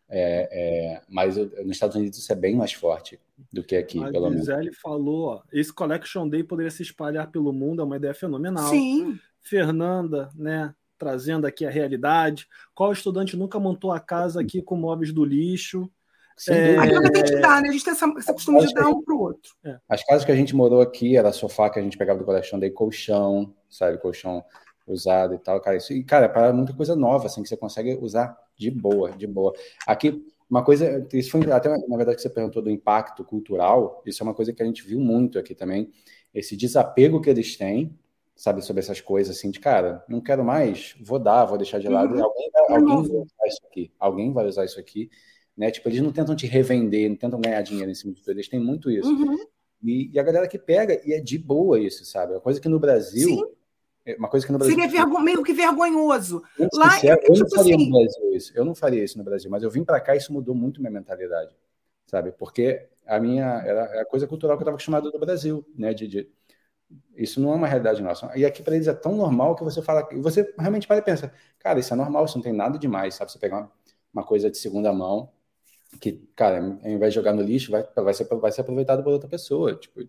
É, 0.08 0.48
é, 0.50 1.02
mas 1.08 1.36
nos 1.36 1.70
Estados 1.70 1.94
Unidos 1.94 2.18
isso 2.18 2.32
é 2.32 2.34
bem 2.34 2.56
mais 2.56 2.72
forte 2.72 3.20
do 3.52 3.62
que 3.62 3.76
aqui, 3.76 4.02
a 4.02 4.10
pelo 4.10 4.28
Gisele 4.32 4.58
menos. 4.58 4.78
falou, 4.78 5.26
ó, 5.26 5.42
esse 5.52 5.72
Collection 5.72 6.28
Day 6.28 6.42
poderia 6.42 6.72
se 6.72 6.82
espalhar 6.82 7.30
pelo 7.30 7.52
mundo, 7.52 7.80
é 7.80 7.84
uma 7.84 7.96
ideia 7.96 8.12
fenomenal. 8.12 8.70
Sim. 8.70 9.20
Fernanda, 9.40 10.30
né, 10.34 10.74
trazendo 10.98 11.46
aqui 11.46 11.64
a 11.64 11.70
realidade. 11.70 12.48
Qual 12.74 12.90
estudante 12.90 13.36
nunca 13.36 13.60
montou 13.60 13.92
a 13.92 14.00
casa 14.00 14.40
aqui 14.40 14.60
com 14.60 14.74
móveis 14.74 15.12
do 15.12 15.24
lixo? 15.24 15.88
É... 16.48 16.76
Aquilo 16.78 17.02
que 17.02 17.18
a 17.18 17.26
gente 17.26 17.40
dá, 17.40 17.60
né? 17.60 17.68
A 17.68 17.72
gente 17.72 17.84
tem 17.84 17.92
essa, 17.92 18.14
essa 18.16 18.32
costume 18.32 18.66
de 18.66 18.74
dar 18.74 18.88
um 18.88 19.02
para 19.02 19.14
o 19.14 19.20
outro. 19.20 19.52
É. 19.64 19.78
As 19.88 20.04
casas 20.04 20.24
que 20.24 20.32
a 20.32 20.36
gente 20.36 20.54
morou 20.54 20.80
aqui 20.80 21.16
era 21.16 21.32
sofá 21.32 21.70
que 21.70 21.78
a 21.78 21.82
gente 21.82 21.98
pegava 21.98 22.18
do 22.18 22.24
colchão, 22.24 22.58
daí 22.58 22.70
colchão, 22.70 23.54
sabe? 23.68 23.98
Colchão 23.98 24.44
usado 24.86 25.34
e 25.34 25.38
tal, 25.38 25.60
cara. 25.60 25.76
Isso, 25.76 25.92
e, 25.92 26.02
cara, 26.02 26.28
para 26.28 26.52
muita 26.52 26.72
coisa 26.72 26.96
nova, 26.96 27.26
assim, 27.26 27.42
que 27.42 27.48
você 27.48 27.56
consegue 27.56 27.98
usar 28.00 28.36
de 28.56 28.70
boa, 28.70 29.10
de 29.12 29.26
boa. 29.26 29.52
Aqui, 29.86 30.24
uma 30.48 30.64
coisa, 30.64 31.06
isso 31.12 31.30
foi 31.30 31.50
até, 31.52 31.68
na 31.68 31.96
verdade, 31.96 32.16
que 32.16 32.22
você 32.22 32.30
perguntou 32.30 32.62
do 32.62 32.70
impacto 32.70 33.24
cultural, 33.24 34.02
isso 34.06 34.22
é 34.22 34.24
uma 34.24 34.34
coisa 34.34 34.52
que 34.52 34.62
a 34.62 34.66
gente 34.66 34.82
viu 34.82 34.98
muito 34.98 35.38
aqui 35.38 35.54
também, 35.54 35.90
esse 36.34 36.56
desapego 36.56 37.20
que 37.20 37.28
eles 37.28 37.56
têm, 37.56 37.96
sabe, 38.34 38.62
sobre 38.62 38.80
essas 38.80 39.00
coisas, 39.00 39.36
assim, 39.36 39.50
de, 39.50 39.60
cara, 39.60 40.02
não 40.08 40.20
quero 40.20 40.44
mais, 40.44 40.94
vou 41.00 41.18
dar, 41.18 41.44
vou 41.44 41.58
deixar 41.58 41.78
de 41.78 41.88
lado, 41.88 42.14
uhum. 42.14 42.24
alguém, 42.24 42.50
alguém 42.68 42.86
vai 42.86 43.20
usar 43.20 43.46
isso 43.46 43.66
aqui, 43.66 43.92
alguém 43.98 44.32
vai 44.32 44.46
usar 44.46 44.64
isso 44.64 44.80
aqui, 44.80 45.10
né? 45.58 45.72
Tipo, 45.72 45.88
eles 45.88 46.00
não 46.00 46.12
tentam 46.12 46.36
te 46.36 46.46
revender, 46.46 47.10
não 47.10 47.16
tentam 47.16 47.40
ganhar 47.40 47.60
dinheiro 47.62 47.90
em 47.90 47.94
cima 47.94 48.14
de 48.14 48.20
tudo, 48.20 48.30
eles 48.30 48.48
têm 48.48 48.60
muito 48.60 48.88
isso. 48.88 49.10
Uhum. 49.10 49.36
E, 49.82 50.08
e, 50.12 50.18
a 50.18 50.22
galera 50.22 50.46
que 50.46 50.58
pega, 50.58 51.00
e 51.04 51.12
é 51.12 51.20
de 51.20 51.36
boa 51.36 51.80
isso, 51.80 52.04
sabe? 52.04 52.32
Uma 52.32 52.40
coisa 52.40 52.60
que 52.60 52.68
no 52.68 52.78
Brasil. 52.78 53.28
Sim. 53.28 53.44
É 54.06 54.16
uma 54.16 54.28
coisa 54.28 54.46
que 54.46 54.52
no 54.52 54.58
Brasil. 54.58 54.74
Seria 54.74 54.88
vergo, 54.88 55.20
meio 55.20 55.42
que 55.42 55.52
vergonhoso. 55.52 56.42
Eu, 56.58 56.68
Lá, 56.72 56.92
sincero, 56.92 57.20
eu 57.24 57.34
tipo 57.34 57.38
não 57.40 57.50
faria 57.50 57.74
assim... 57.74 57.84
no 57.84 57.90
Brasil 57.90 58.34
isso. 58.34 58.52
Eu 58.54 58.64
não 58.64 58.74
faria 58.74 59.04
isso 59.04 59.18
no 59.18 59.24
Brasil, 59.24 59.50
mas 59.50 59.62
eu 59.62 59.70
vim 59.70 59.84
para 59.84 60.00
cá 60.00 60.14
e 60.14 60.18
isso 60.18 60.32
mudou 60.32 60.54
muito 60.54 60.80
minha 60.80 60.92
mentalidade, 60.92 61.54
sabe? 62.06 62.32
Porque 62.32 62.86
a 63.04 63.18
minha 63.18 63.62
era 63.66 64.00
a 64.00 64.04
coisa 64.06 64.26
cultural 64.26 64.56
que 64.56 64.62
eu 64.62 64.64
estava 64.64 64.76
acostumado 64.76 65.10
do 65.10 65.18
Brasil, 65.18 65.66
né? 65.76 65.92
De, 65.92 66.06
de, 66.06 66.28
isso 67.16 67.40
não 67.40 67.52
é 67.52 67.56
uma 67.56 67.66
realidade 67.66 68.00
nossa. 68.00 68.30
E 68.36 68.44
aqui 68.46 68.62
para 68.62 68.76
eles 68.76 68.88
é 68.88 68.94
tão 68.94 69.14
normal 69.14 69.54
que 69.56 69.64
você 69.64 69.82
fala, 69.82 70.08
você 70.14 70.54
realmente 70.58 70.86
para 70.86 70.98
e 70.98 71.02
pensa, 71.02 71.32
cara, 71.58 71.78
isso 71.78 71.92
é 71.92 71.96
normal, 71.96 72.24
isso 72.24 72.38
não 72.38 72.42
tem 72.42 72.52
nada 72.52 72.78
demais, 72.78 73.14
sabe? 73.14 73.30
Você 73.30 73.38
pegar 73.38 73.58
uma, 73.58 73.72
uma 74.12 74.24
coisa 74.24 74.50
de 74.50 74.56
segunda 74.56 74.92
mão 74.92 75.30
que, 76.00 76.12
cara, 76.36 76.58
ao 76.58 76.90
invés 76.90 77.12
de 77.12 77.20
jogar 77.20 77.32
no 77.34 77.42
lixo, 77.42 77.70
vai, 77.70 77.84
vai, 77.96 78.14
ser, 78.14 78.24
vai 78.26 78.52
ser 78.52 78.60
aproveitado 78.62 79.02
por 79.02 79.12
outra 79.12 79.28
pessoa, 79.28 79.74
tipo, 79.74 80.00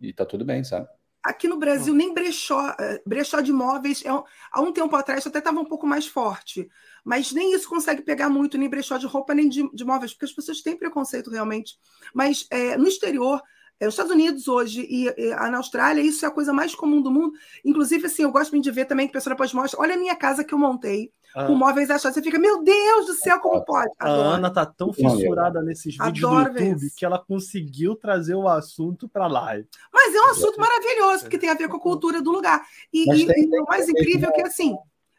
e 0.00 0.12
tá 0.12 0.24
tudo 0.24 0.44
bem, 0.44 0.64
sabe? 0.64 0.88
Aqui 1.22 1.48
no 1.48 1.58
Brasil, 1.58 1.92
nem 1.94 2.14
brechó, 2.14 2.74
eh, 2.80 3.02
brechó 3.06 3.40
de 3.40 3.50
imóveis, 3.50 4.02
é, 4.04 4.08
há 4.08 4.60
um 4.60 4.72
tempo 4.72 4.94
atrás 4.96 5.26
até 5.26 5.38
estava 5.38 5.60
um 5.60 5.64
pouco 5.64 5.86
mais 5.86 6.06
forte, 6.06 6.68
mas 7.04 7.32
nem 7.32 7.52
isso 7.54 7.68
consegue 7.68 8.02
pegar 8.02 8.30
muito, 8.30 8.56
nem 8.56 8.68
brechó 8.70 8.96
de 8.96 9.06
roupa, 9.06 9.34
nem 9.34 9.48
de, 9.48 9.68
de 9.74 9.84
móveis, 9.84 10.12
porque 10.12 10.26
as 10.26 10.32
pessoas 10.32 10.62
têm 10.62 10.76
preconceito 10.78 11.30
realmente. 11.30 11.76
Mas 12.14 12.46
é, 12.50 12.76
no 12.76 12.88
exterior, 12.88 13.42
É, 13.80 13.86
os 13.86 13.94
Estados 13.94 14.12
Unidos 14.12 14.48
hoje 14.48 14.80
e, 14.90 15.06
e 15.06 15.30
na 15.34 15.58
Austrália, 15.58 16.02
isso 16.02 16.24
é 16.24 16.28
a 16.28 16.32
coisa 16.32 16.52
mais 16.52 16.74
comum 16.74 17.00
do 17.00 17.12
mundo. 17.12 17.32
Inclusive, 17.64 18.06
assim, 18.06 18.24
eu 18.24 18.32
gosto 18.32 18.50
muito 18.50 18.64
de 18.64 18.72
ver 18.72 18.86
também 18.86 19.06
que 19.06 19.12
a 19.12 19.18
pessoa 19.18 19.34
depois 19.34 19.52
mostra. 19.52 19.80
Olha 19.80 19.94
a 19.94 19.98
minha 19.98 20.16
casa 20.16 20.42
que 20.44 20.52
eu 20.52 20.58
montei 20.58 21.12
ah. 21.34 21.46
com 21.46 21.54
móveis 21.54 21.90
achados. 21.90 22.14
Você 22.14 22.22
fica, 22.22 22.38
meu 22.38 22.62
Deus 22.62 23.06
do 23.06 23.14
céu, 23.14 23.38
como 23.40 23.64
pode? 23.64 23.90
Adoro. 23.98 24.28
A 24.28 24.34
Ana 24.34 24.50
tá 24.50 24.66
tão 24.66 24.92
fissurada 24.92 25.62
nesses 25.62 25.96
vídeos 25.96 26.24
Adoro 26.24 26.52
do 26.52 26.62
YouTube 26.62 26.92
que 26.96 27.04
ela 27.04 27.18
conseguiu 27.18 27.94
trazer 27.94 28.34
o 28.34 28.48
assunto 28.48 29.08
para 29.08 29.26
live. 29.26 29.68
Mas 29.92 30.14
é 30.14 30.20
um 30.20 30.30
assunto 30.30 30.60
maravilhoso, 30.60 31.22
porque 31.22 31.38
tem 31.38 31.50
a 31.50 31.54
ver 31.54 31.68
com 31.68 31.76
a 31.76 31.80
cultura 31.80 32.22
do 32.22 32.30
lugar. 32.30 32.64
E, 32.92 33.02
e, 33.02 33.26
tem, 33.26 33.44
e 33.44 33.60
o 33.60 33.64
mais 33.64 33.88
incrível 33.88 34.30
é 34.30 34.32
que, 34.32 34.42
assim, 34.42 34.76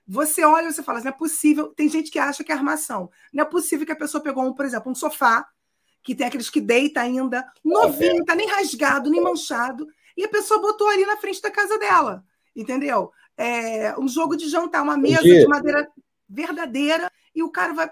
você 0.07 0.43
olha 0.43 0.67
e 0.67 0.73
você 0.73 0.83
fala, 0.83 0.99
não 0.99 1.09
é 1.09 1.11
possível. 1.11 1.67
Tem 1.75 1.87
gente 1.87 2.09
que 2.09 2.19
acha 2.19 2.43
que 2.43 2.51
é 2.51 2.55
armação. 2.55 3.09
Não 3.31 3.43
é 3.43 3.45
possível 3.45 3.85
que 3.85 3.91
a 3.91 3.95
pessoa 3.95 4.23
pegou, 4.23 4.43
um, 4.43 4.53
por 4.53 4.65
exemplo, 4.65 4.91
um 4.91 4.95
sofá 4.95 5.47
que 6.01 6.15
tem 6.15 6.27
aqueles 6.27 6.49
que 6.49 6.61
deita 6.61 7.01
ainda, 7.01 7.45
novinho, 7.63 8.23
tá 8.25 8.35
nem 8.35 8.47
rasgado, 8.47 9.09
nem 9.09 9.21
manchado, 9.21 9.87
e 10.15 10.23
a 10.23 10.29
pessoa 10.29 10.61
botou 10.61 10.87
ali 10.87 11.05
na 11.05 11.17
frente 11.17 11.41
da 11.41 11.51
casa 11.51 11.77
dela, 11.77 12.23
entendeu? 12.55 13.11
É 13.41 13.97
um 13.97 14.07
jogo 14.07 14.35
de 14.35 14.49
jantar, 14.49 14.83
uma 14.83 14.97
mesa 14.97 15.23
de 15.23 15.47
madeira 15.47 15.87
verdadeira, 16.27 17.09
e 17.33 17.41
o 17.41 17.49
cara 17.49 17.73
vai. 17.73 17.89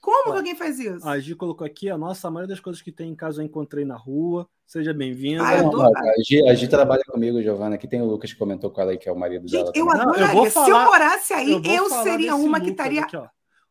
Como 0.00 0.32
que 0.32 0.38
alguém 0.38 0.56
faz 0.56 0.80
isso? 0.80 1.06
A 1.06 1.18
Gi 1.20 1.36
colocou 1.36 1.64
aqui, 1.64 1.88
a 1.88 1.96
nossa 1.96 2.26
a 2.26 2.30
maioria 2.30 2.54
das 2.54 2.60
coisas 2.60 2.82
que 2.82 2.90
tem 2.90 3.10
em 3.10 3.14
casa 3.14 3.40
eu 3.40 3.46
encontrei 3.46 3.84
na 3.84 3.96
rua. 3.96 4.48
Seja 4.66 4.92
bem-vinda. 4.92 5.44
Ah, 5.44 5.50
a, 5.50 6.22
Gi, 6.26 6.48
a 6.48 6.54
Gi 6.54 6.66
trabalha 6.66 7.04
comigo, 7.06 7.40
Giovana. 7.40 7.76
Aqui 7.76 7.86
tem 7.86 8.02
o 8.02 8.06
Lucas 8.06 8.32
que 8.32 8.38
comentou 8.38 8.70
com 8.70 8.80
ela 8.80 8.90
aí, 8.90 8.98
que 8.98 9.08
é 9.08 9.12
o 9.12 9.18
marido 9.18 9.46
dela. 9.46 9.70
eu 9.74 9.90
adoraria. 9.90 10.34
Não, 10.34 10.44
eu 10.44 10.50
falar, 10.50 10.64
Se 10.64 10.70
eu 10.72 10.80
morasse 10.80 11.32
aí, 11.34 11.52
eu, 11.52 11.62
eu 11.62 11.90
seria 12.02 12.34
uma 12.34 12.60
que 12.60 12.70
estaria. 12.70 13.02
Aqui, 13.02 13.16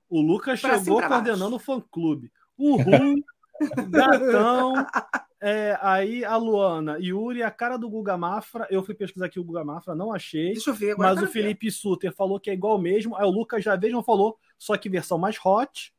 o 0.09 0.21
Lucas 0.21 0.59
chegou 0.59 1.01
coordenando 1.01 1.55
o 1.55 1.59
fã-clube. 1.59 2.31
Uhul! 2.57 3.23
Gatão. 3.89 4.73
É, 5.41 5.77
aí 5.81 6.25
a 6.25 6.35
Luana, 6.35 6.97
Yuri, 6.99 7.41
a 7.43 7.51
cara 7.51 7.77
do 7.77 7.89
Guga 7.89 8.17
Mafra. 8.17 8.67
Eu 8.69 8.83
fui 8.83 8.93
pesquisar 8.93 9.27
aqui 9.27 9.39
o 9.39 9.43
Guga 9.43 9.63
Mafra, 9.63 9.95
não 9.95 10.11
achei. 10.11 10.53
Deixa 10.53 10.69
eu 10.69 10.73
ver 10.73 10.91
agora. 10.91 11.15
Mas 11.15 11.23
o 11.23 11.27
Felipe 11.27 11.67
ver. 11.67 11.71
Suter 11.71 12.13
falou 12.13 12.39
que 12.39 12.49
é 12.49 12.53
igual 12.53 12.77
mesmo. 12.77 13.15
Aí 13.15 13.25
o 13.25 13.29
Lucas 13.29 13.63
já 13.63 13.75
vejam 13.75 14.03
falou, 14.03 14.37
só 14.57 14.75
que 14.75 14.89
versão 14.89 15.17
mais 15.17 15.37
hot. 15.43 15.93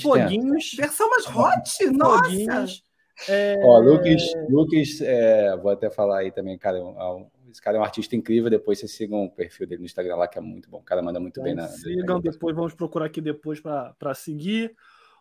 Foguinhos. 0.00 0.70
Tem. 0.70 0.80
Versão 0.84 1.08
mais 1.08 1.26
hot? 1.26 1.86
Nossa! 1.92 2.24
Foguinhos. 2.24 2.84
É... 3.28 3.56
Ó, 3.62 3.78
Lucas, 3.78 4.22
Lucas 4.48 5.00
é, 5.00 5.56
vou 5.56 5.70
até 5.70 5.88
falar 5.88 6.18
aí 6.18 6.32
também, 6.32 6.58
cara. 6.58 6.82
Um, 6.82 7.26
esse 7.50 7.62
cara 7.62 7.76
é 7.76 7.80
um 7.80 7.84
artista 7.84 8.16
incrível. 8.16 8.50
Depois 8.50 8.78
vocês 8.78 8.92
sigam 8.92 9.24
o 9.24 9.30
perfil 9.30 9.66
dele 9.66 9.80
no 9.80 9.86
Instagram 9.86 10.16
lá, 10.16 10.28
que 10.28 10.36
é 10.36 10.40
muito 10.40 10.68
bom. 10.68 10.78
O 10.78 10.82
cara 10.82 11.00
manda 11.00 11.20
muito 11.20 11.40
bem 11.40 11.54
na. 11.54 11.68
Sigam 11.68 12.20
depois, 12.20 12.54
vamos 12.54 12.74
procurar 12.74 13.06
aqui 13.06 13.20
depois 13.20 13.60
para 13.60 14.14
seguir. 14.14 14.74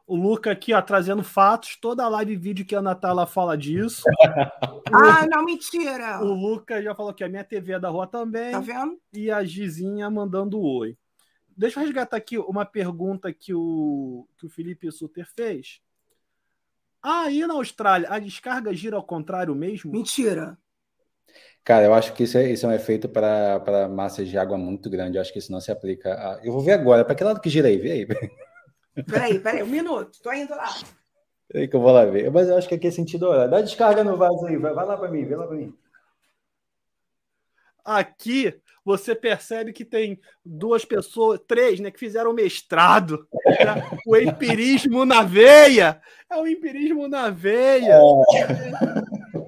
O 0.05 0.15
Luca 0.17 0.51
aqui, 0.51 0.73
ó, 0.73 0.81
trazendo 0.81 1.23
fatos. 1.23 1.77
Toda 1.77 2.07
live 2.09 2.33
e 2.33 2.37
vídeo 2.37 2.65
que 2.65 2.75
a 2.75 2.81
Natália 2.81 3.25
fala 3.25 3.57
disso. 3.57 4.03
ah, 4.91 5.25
não, 5.27 5.45
mentira! 5.45 6.21
O 6.21 6.33
Luca 6.33 6.81
já 6.81 6.93
falou 6.93 7.13
que 7.13 7.23
a 7.23 7.29
minha 7.29 7.43
TV 7.43 7.73
é 7.73 7.79
da 7.79 7.89
rua 7.89 8.05
também. 8.05 8.51
Tá 8.51 8.59
vendo? 8.59 8.99
E 9.13 9.31
a 9.31 9.43
Gizinha 9.43 10.09
mandando 10.09 10.61
oi. 10.61 10.97
Deixa 11.55 11.79
eu 11.79 11.85
resgatar 11.85 12.17
aqui 12.17 12.37
uma 12.37 12.65
pergunta 12.65 13.31
que 13.31 13.53
o, 13.53 14.27
que 14.37 14.45
o 14.45 14.49
Felipe 14.49 14.91
Suter 14.91 15.27
fez. 15.35 15.79
Ah, 17.01 17.23
aí 17.23 17.45
na 17.45 17.53
Austrália, 17.53 18.09
a 18.09 18.19
descarga 18.19 18.73
gira 18.73 18.95
ao 18.95 19.03
contrário 19.03 19.53
mesmo? 19.53 19.91
Mentira. 19.91 20.57
Cara, 21.63 21.85
eu 21.85 21.93
acho 21.93 22.13
que 22.13 22.23
isso 22.23 22.37
é, 22.37 22.51
isso 22.51 22.65
é 22.65 22.69
um 22.69 22.73
efeito 22.73 23.07
para 23.07 23.87
massas 23.89 24.27
de 24.27 24.37
água 24.37 24.57
muito 24.57 24.89
grande. 24.89 25.17
Eu 25.17 25.21
acho 25.21 25.31
que 25.31 25.39
isso 25.39 25.51
não 25.51 25.61
se 25.61 25.71
aplica. 25.71 26.13
A... 26.13 26.41
Eu 26.43 26.51
vou 26.51 26.61
ver 26.61 26.73
agora. 26.73 27.05
Para 27.05 27.15
que 27.15 27.23
lado 27.23 27.39
que 27.39 27.49
gira 27.49 27.69
aí? 27.69 27.77
Vê 27.77 27.91
aí. 27.91 28.07
Peraí, 29.07 29.39
peraí, 29.39 29.63
um 29.63 29.67
minuto. 29.67 30.21
Tô 30.21 30.31
indo 30.31 30.55
lá. 30.55 30.69
Peraí 31.47 31.67
que 31.67 31.75
eu 31.75 31.81
vou 31.81 31.91
lá 31.91 32.05
ver. 32.05 32.31
Mas 32.31 32.49
eu 32.49 32.57
acho 32.57 32.67
que 32.67 32.75
aqui 32.75 32.87
é 32.87 32.91
sentido 32.91 33.27
horário. 33.27 33.51
Dá 33.51 33.61
descarga 33.61 34.03
no 34.03 34.17
vaso 34.17 34.45
aí. 34.45 34.57
Vai, 34.57 34.73
vai 34.73 34.85
lá 34.85 34.97
para 34.97 35.09
mim, 35.09 35.25
vê 35.25 35.35
lá 35.35 35.47
para 35.47 35.55
mim. 35.55 35.75
Aqui 37.83 38.59
você 38.85 39.15
percebe 39.15 39.73
que 39.73 39.85
tem 39.85 40.19
duas 40.43 40.83
pessoas, 40.83 41.39
três, 41.47 41.79
né, 41.79 41.89
que 41.89 41.99
fizeram 41.99 42.33
mestrado. 42.33 43.27
Né? 43.45 43.99
O 44.05 44.17
empirismo 44.17 45.05
na 45.05 45.23
veia. 45.23 46.01
É 46.29 46.35
o 46.35 46.47
empirismo 46.47 47.07
na 47.07 47.29
veia. 47.29 47.95
É. 47.95 49.43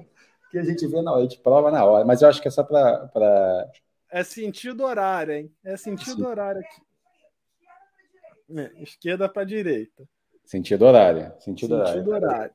que 0.50 0.58
a 0.58 0.64
gente 0.64 0.86
vê 0.86 1.02
na 1.02 1.12
hora, 1.12 1.20
a 1.20 1.22
gente 1.24 1.38
prova 1.40 1.70
na 1.70 1.84
hora. 1.84 2.04
Mas 2.04 2.22
eu 2.22 2.28
acho 2.28 2.40
que 2.40 2.48
é 2.48 2.50
só 2.50 2.62
para. 2.62 3.08
Pra... 3.08 3.66
É 4.10 4.22
sentido 4.22 4.84
horário, 4.84 5.34
hein? 5.34 5.52
É 5.64 5.76
sentido 5.76 6.16
Sim. 6.16 6.26
horário 6.26 6.60
aqui. 6.60 6.85
É, 8.54 8.82
esquerda 8.82 9.28
para 9.28 9.44
direita. 9.44 10.08
Sentido 10.44 10.84
horário. 10.84 11.32
Sentido, 11.40 11.84
sentido 11.86 12.10
horário. 12.10 12.28
horário. 12.28 12.54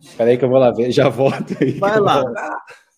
Espera 0.00 0.30
aí 0.30 0.38
que 0.38 0.44
eu 0.44 0.48
vou 0.48 0.58
lá 0.58 0.70
ver, 0.70 0.90
já 0.90 1.08
volto 1.08 1.54
aí. 1.60 1.72
Vai 1.72 1.98
lá, 1.98 2.22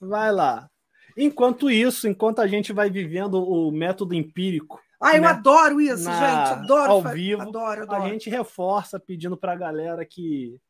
vai 0.00 0.32
lá. 0.32 0.70
Enquanto 1.16 1.70
isso, 1.70 2.08
enquanto 2.08 2.40
a 2.40 2.46
gente 2.46 2.72
vai 2.72 2.90
vivendo 2.90 3.34
o 3.34 3.70
método 3.70 4.14
empírico. 4.14 4.80
Ah, 5.00 5.16
eu 5.16 5.22
né, 5.22 5.28
adoro 5.28 5.80
isso, 5.80 6.04
na, 6.04 6.12
gente. 6.12 6.52
Adoro. 6.60 6.92
Ao 6.92 7.02
vivo. 7.02 7.42
Adoro, 7.42 7.82
adoro. 7.82 8.02
A 8.02 8.08
gente 8.08 8.28
reforça 8.28 9.00
pedindo 9.00 9.36
para 9.36 9.52
a 9.52 9.56
galera 9.56 10.04
que 10.04 10.60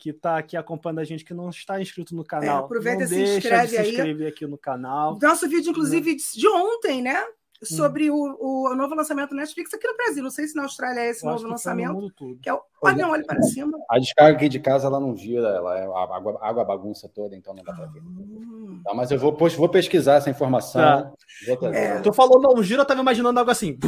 que 0.00 0.10
está 0.10 0.38
aqui 0.38 0.56
acompanhando 0.56 1.00
a 1.00 1.04
gente, 1.04 1.22
que 1.22 1.34
não 1.34 1.50
está 1.50 1.78
inscrito 1.78 2.16
no 2.16 2.24
canal. 2.24 2.62
É, 2.62 2.64
aproveita 2.64 3.04
e 3.04 3.06
se 3.06 3.22
inscreve 3.22 3.64
de 3.64 3.70
se 3.70 3.78
aí. 3.78 3.90
inscrever 3.90 4.28
aqui 4.28 4.46
no 4.46 4.56
canal. 4.56 5.18
Nosso 5.20 5.46
vídeo, 5.46 5.70
inclusive, 5.70 6.16
de 6.16 6.48
ontem, 6.48 7.02
né? 7.02 7.22
Sobre 7.62 8.10
hum. 8.10 8.36
o, 8.40 8.70
o, 8.70 8.74
novo 8.74 8.94
lançamento 8.94 9.30
do 9.30 9.36
Netflix 9.36 9.72
aqui 9.74 9.86
no 9.86 9.96
Brasil. 9.96 10.22
Não 10.22 10.30
sei 10.30 10.46
se 10.46 10.56
na 10.56 10.62
Austrália 10.62 11.00
é 11.00 11.10
esse 11.10 11.24
novo 11.24 11.46
lançamento. 11.46 12.12
Que 12.42 12.48
é 12.48 12.54
o... 12.54 12.60
Ah, 12.82 12.92
não, 12.92 13.10
olha 13.10 13.24
para 13.24 13.42
cima. 13.42 13.78
A 13.90 13.98
descarga 13.98 14.36
aqui 14.36 14.48
de 14.48 14.58
casa 14.58 14.86
ela 14.86 14.98
não 14.98 15.14
gira, 15.14 15.48
ela 15.48 15.78
é 15.78 15.84
a 15.84 16.16
água, 16.16 16.38
água 16.40 16.64
bagunça 16.64 17.08
toda, 17.08 17.36
então 17.36 17.54
não 17.54 17.62
dá 17.62 17.74
para 17.74 17.86
ver. 17.86 18.00
Hum. 18.00 18.80
Tá, 18.82 18.94
mas 18.94 19.10
eu 19.10 19.18
vou, 19.18 19.36
vou 19.36 19.68
pesquisar 19.68 20.14
essa 20.14 20.30
informação. 20.30 20.80
Tá. 20.80 21.12
É. 21.72 22.00
Tu 22.00 22.12
falou 22.12 22.40
não 22.40 22.62
gira, 22.62 22.82
eu 22.82 22.86
tava 22.86 23.00
imaginando 23.00 23.38
algo 23.38 23.50
assim. 23.50 23.78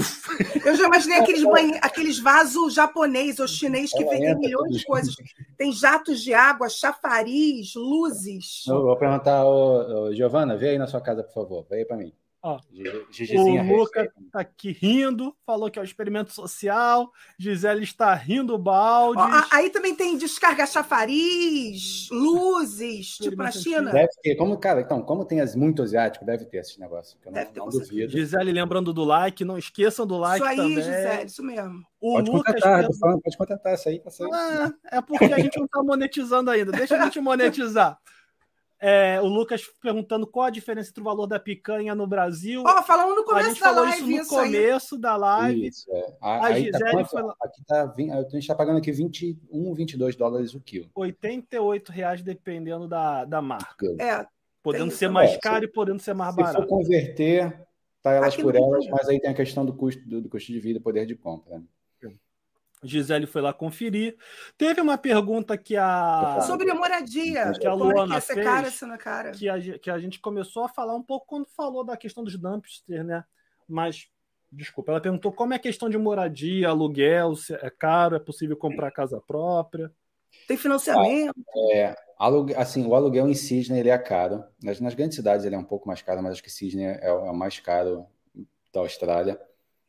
Eu 0.64 0.76
já 0.76 0.86
imaginei 0.86 1.18
aqueles, 1.20 1.42
banhe... 1.44 1.78
aqueles 1.80 2.18
vasos 2.18 2.74
japonês 2.74 3.38
ou 3.38 3.48
chinês 3.48 3.90
que 3.90 4.04
vendem 4.04 4.38
milhões 4.38 4.76
de 4.76 4.84
coisas. 4.84 5.14
Tem 5.56 5.72
jatos 5.72 6.20
de 6.20 6.34
água, 6.34 6.68
chafariz, 6.68 7.74
luzes. 7.74 8.66
Eu 8.66 8.82
vou 8.82 8.96
perguntar, 8.98 9.46
ô, 9.46 10.08
ô, 10.08 10.14
Giovana, 10.14 10.56
vê 10.56 10.70
aí 10.70 10.78
na 10.78 10.86
sua 10.86 11.00
casa, 11.00 11.24
por 11.24 11.32
favor. 11.32 11.66
Vê 11.70 11.76
aí 11.76 11.84
para 11.86 11.96
mim. 11.96 12.12
Ó, 12.44 12.58
o 12.58 13.76
Lucas 13.76 14.08
está 14.26 14.40
aqui 14.40 14.72
rindo, 14.72 15.32
falou 15.46 15.70
que 15.70 15.78
é 15.78 15.82
o 15.82 15.84
um 15.84 15.86
experimento 15.86 16.32
social. 16.32 17.08
Gisele 17.38 17.84
está 17.84 18.12
rindo 18.14 18.58
balde. 18.58 19.22
Aí 19.52 19.70
também 19.70 19.94
tem 19.94 20.18
descarga 20.18 20.66
chafariz, 20.66 22.08
luzes, 22.10 23.10
tipo 23.22 23.36
na 23.36 23.52
China. 23.52 23.92
Deve 23.92 24.10
ter. 24.20 24.34
Como, 24.34 24.58
cara, 24.58 24.80
então, 24.80 25.00
como 25.02 25.24
tem 25.24 25.40
as 25.40 25.54
muito 25.54 25.82
asiático, 25.82 26.24
deve 26.24 26.44
ter 26.44 26.56
esse 26.58 26.80
negócio. 26.80 27.16
deve 27.24 27.44
não, 27.44 27.52
ter, 27.52 27.60
não 27.60 27.68
duvido. 27.68 28.10
Gisele 28.10 28.50
lembrando 28.50 28.92
do 28.92 29.04
like, 29.04 29.44
não 29.44 29.56
esqueçam 29.56 30.04
do 30.04 30.18
like 30.18 30.42
isso 30.42 30.50
aí, 30.50 30.56
também. 30.56 30.74
Gisele, 30.74 31.26
isso 31.26 31.42
mesmo. 31.44 31.86
O 32.00 32.14
pode 32.14 32.30
Lucas 32.32 32.54
contratar, 32.54 32.88
falando, 32.98 33.20
pode 33.20 33.36
contratar 33.36 33.74
isso 33.74 33.88
aí. 33.88 34.00
Tá 34.00 34.74
é, 34.90 34.96
é 34.96 35.00
porque 35.00 35.26
a 35.26 35.38
gente 35.38 35.58
não 35.58 35.66
está 35.66 35.80
monetizando 35.80 36.50
ainda. 36.50 36.72
Deixa 36.72 36.96
a 36.96 37.04
gente 37.04 37.20
monetizar. 37.20 37.96
É, 38.84 39.20
o 39.20 39.26
Lucas 39.26 39.62
perguntando 39.80 40.26
qual 40.26 40.46
a 40.46 40.50
diferença 40.50 40.90
entre 40.90 41.00
o 41.00 41.04
valor 41.04 41.28
da 41.28 41.38
picanha 41.38 41.94
no 41.94 42.04
Brasil. 42.04 42.64
Ó, 42.66 42.80
oh, 42.80 42.82
falando 42.82 43.14
no 43.14 43.24
começo 43.24 43.60
da 43.60 43.70
live. 43.70 43.92
Isso 43.96 44.06
no 44.06 44.22
isso 44.22 44.28
começo 44.28 44.94
aí. 44.96 45.00
da 45.00 45.16
live. 45.16 45.66
Isso, 45.68 45.92
é. 45.92 46.16
a, 46.20 46.46
a 46.46 46.52
Gisele 46.52 46.96
tá 46.96 47.04
foi 47.04 47.22
lá. 47.22 47.36
Aqui 47.40 47.64
tá, 47.64 47.84
a 47.84 48.22
gente 48.22 48.38
está 48.38 48.56
pagando 48.56 48.78
aqui 48.78 48.90
21, 48.90 49.72
22 49.72 50.16
dólares 50.16 50.52
o 50.52 50.60
quilo. 50.60 50.90
88 50.96 51.92
reais 51.92 52.22
dependendo 52.22 52.88
da, 52.88 53.24
da 53.24 53.40
marca. 53.40 53.86
É. 54.00 54.26
Podendo 54.60 54.90
ser 54.90 55.08
mais 55.08 55.30
é, 55.30 55.38
caro 55.38 55.60
se, 55.60 55.64
e 55.66 55.72
podendo 55.72 56.02
ser 56.02 56.14
mais 56.14 56.34
barato. 56.34 56.62
Se 56.62 56.62
for 56.62 56.66
converter, 56.66 57.64
tá 58.02 58.10
elas 58.10 58.34
aqui 58.34 58.42
por 58.42 58.56
elas, 58.56 58.84
mas 58.88 59.08
aí 59.08 59.20
tem 59.20 59.30
a 59.30 59.34
questão 59.34 59.64
do 59.64 59.74
custo, 59.74 60.02
do, 60.08 60.22
do 60.22 60.28
custo 60.28 60.50
de 60.50 60.58
vida, 60.58 60.80
poder 60.80 61.06
de 61.06 61.14
compra. 61.14 61.60
Né? 61.60 61.64
Gisele 62.82 63.26
foi 63.26 63.40
lá 63.40 63.52
conferir. 63.52 64.16
Teve 64.58 64.80
uma 64.80 64.98
pergunta 64.98 65.56
que 65.56 65.76
a. 65.76 66.40
Sobre 66.46 66.70
a 66.70 66.74
moradia. 66.74 67.52
Que 67.52 67.66
a 67.66 67.74
Luana 67.74 68.20
que 68.20 68.34
fez, 68.34 68.44
cara, 68.44 68.70
na 68.86 68.98
cara. 68.98 69.30
Que, 69.30 69.48
a, 69.48 69.78
que 69.78 69.90
a 69.90 69.98
gente 69.98 70.20
começou 70.20 70.64
a 70.64 70.68
falar 70.68 70.94
um 70.94 71.02
pouco 71.02 71.26
quando 71.26 71.46
falou 71.56 71.84
da 71.84 71.96
questão 71.96 72.24
dos 72.24 72.36
dumpsters, 72.36 73.06
né? 73.06 73.24
Mas, 73.68 74.08
desculpa, 74.50 74.92
ela 74.92 75.00
perguntou 75.00 75.32
como 75.32 75.52
é 75.52 75.56
a 75.56 75.60
questão 75.60 75.88
de 75.88 75.96
moradia, 75.96 76.68
aluguel, 76.68 77.36
se 77.36 77.54
é 77.54 77.70
caro, 77.70 78.16
é 78.16 78.20
possível 78.20 78.56
comprar 78.56 78.90
casa 78.90 79.20
própria. 79.20 79.90
Tem 80.48 80.56
financiamento? 80.56 81.34
É, 81.72 81.94
aluguel, 82.18 82.58
assim, 82.58 82.84
o 82.84 82.94
aluguel 82.94 83.28
em 83.28 83.34
Sydney 83.34 83.80
ele 83.80 83.90
é 83.90 83.98
caro. 83.98 84.44
Nas, 84.62 84.80
nas 84.80 84.94
grandes 84.94 85.16
cidades 85.16 85.46
ele 85.46 85.54
é 85.54 85.58
um 85.58 85.64
pouco 85.64 85.86
mais 85.86 86.02
caro, 86.02 86.22
mas 86.22 86.32
acho 86.32 86.42
que 86.42 86.50
Sydney 86.50 86.86
é, 86.86 87.06
é 87.06 87.12
o 87.12 87.34
mais 87.34 87.60
caro 87.60 88.06
da 88.72 88.80
Austrália, 88.80 89.40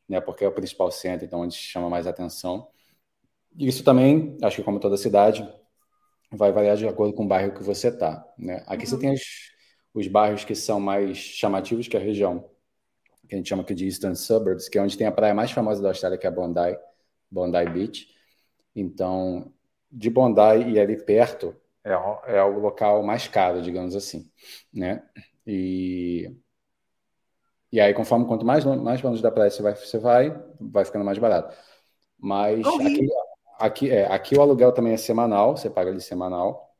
né? 0.08 0.22
Porque 0.22 0.44
é 0.44 0.48
o 0.48 0.52
principal 0.52 0.92
centro, 0.92 1.26
então 1.26 1.40
onde 1.40 1.56
chama 1.56 1.90
mais 1.90 2.06
atenção. 2.06 2.68
Isso 3.58 3.84
também, 3.84 4.38
acho 4.42 4.58
que 4.58 4.64
como 4.64 4.80
toda 4.80 4.98
cidade, 4.98 5.48
vai 6.32 6.52
variar 6.52 6.76
de 6.76 6.88
acordo 6.88 7.14
com 7.14 7.26
o 7.26 7.28
bairro 7.28 7.54
que 7.54 7.64
você 7.64 7.90
está. 7.90 8.26
Né? 8.38 8.64
Aqui 8.66 8.84
uhum. 8.84 8.90
você 8.90 9.00
tem 9.00 9.14
os, 9.14 9.22
os 9.94 10.08
bairros 10.08 10.44
que 10.44 10.56
são 10.56 10.80
mais 10.80 11.18
chamativos, 11.18 11.88
que 11.88 11.96
é 11.96 12.00
a 12.00 12.04
região 12.04 12.50
que 13.28 13.36
a 13.36 13.38
gente 13.38 13.50
chama 13.50 13.64
aqui 13.64 13.74
de 13.74 13.86
Eastern 13.86 14.16
Suburbs, 14.16 14.68
que 14.68 14.78
é 14.78 14.82
onde 14.82 14.98
tem 14.98 15.08
a 15.08 15.12
praia 15.12 15.34
mais 15.34 15.52
famosa 15.52 15.82
da 15.82 15.90
Austrália, 15.90 16.18
que 16.18 16.26
é 16.26 16.30
a 16.30 16.32
Bondi, 16.32 16.78
Bondi 17.32 17.66
Beach. 17.70 18.08
Então, 18.76 19.52
de 19.92 20.10
Bondi 20.10 20.72
e 20.72 20.80
ali 20.80 20.98
perto, 21.04 21.56
é, 21.84 21.94
é 22.38 22.44
o 22.44 22.60
local 22.60 23.04
mais 23.04 23.28
caro, 23.28 23.62
digamos 23.62 23.96
assim, 23.96 24.30
né? 24.74 25.04
E, 25.46 26.36
e 27.72 27.80
aí, 27.80 27.94
conforme 27.94 28.26
quanto 28.26 28.46
mais, 28.46 28.66
mais 28.66 29.02
longe 29.02 29.22
da 29.22 29.32
praia 29.32 29.50
você 29.50 29.62
vai, 29.62 29.76
você 29.76 29.98
vai, 29.98 30.44
vai 30.60 30.86
ficando 30.86 31.06
mais 31.06 31.18
barato. 31.18 31.56
Mas 32.20 32.66
aqui, 32.66 33.08
aqui, 33.64 33.90
é, 33.90 34.06
aqui 34.12 34.36
o 34.36 34.42
aluguel 34.42 34.74
também 34.74 34.94
é 34.94 34.98
semanal, 34.98 35.56
você 35.56 35.70
paga 35.70 35.90
ali 35.90 36.02
semanal, 36.02 36.76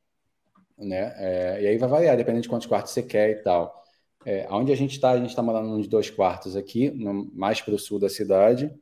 né? 0.78 1.14
É, 1.18 1.62
e 1.62 1.68
aí 1.68 1.78
vai 1.78 1.88
variar, 1.88 2.18
dependendo 2.18 2.44
de 2.44 2.50
quantos 2.50 2.68
quartos 2.68 2.92
você 2.92 3.02
quer 3.02 3.30
e 3.30 3.36
tal. 3.36 3.82
É, 4.26 4.48
onde 4.50 4.72
a 4.72 4.76
gente 4.76 4.92
está, 4.92 5.12
a 5.12 5.18
gente 5.18 5.30
está 5.30 5.42
morando 5.42 5.70
nos 5.70 5.88
dois 5.88 6.10
quartos 6.10 6.56
aqui, 6.56 6.92
no, 6.92 7.30
mais 7.34 7.62
para 7.62 7.74
o 7.74 7.80
sul 7.80 8.00
da 8.00 8.10
cidade, 8.10 8.74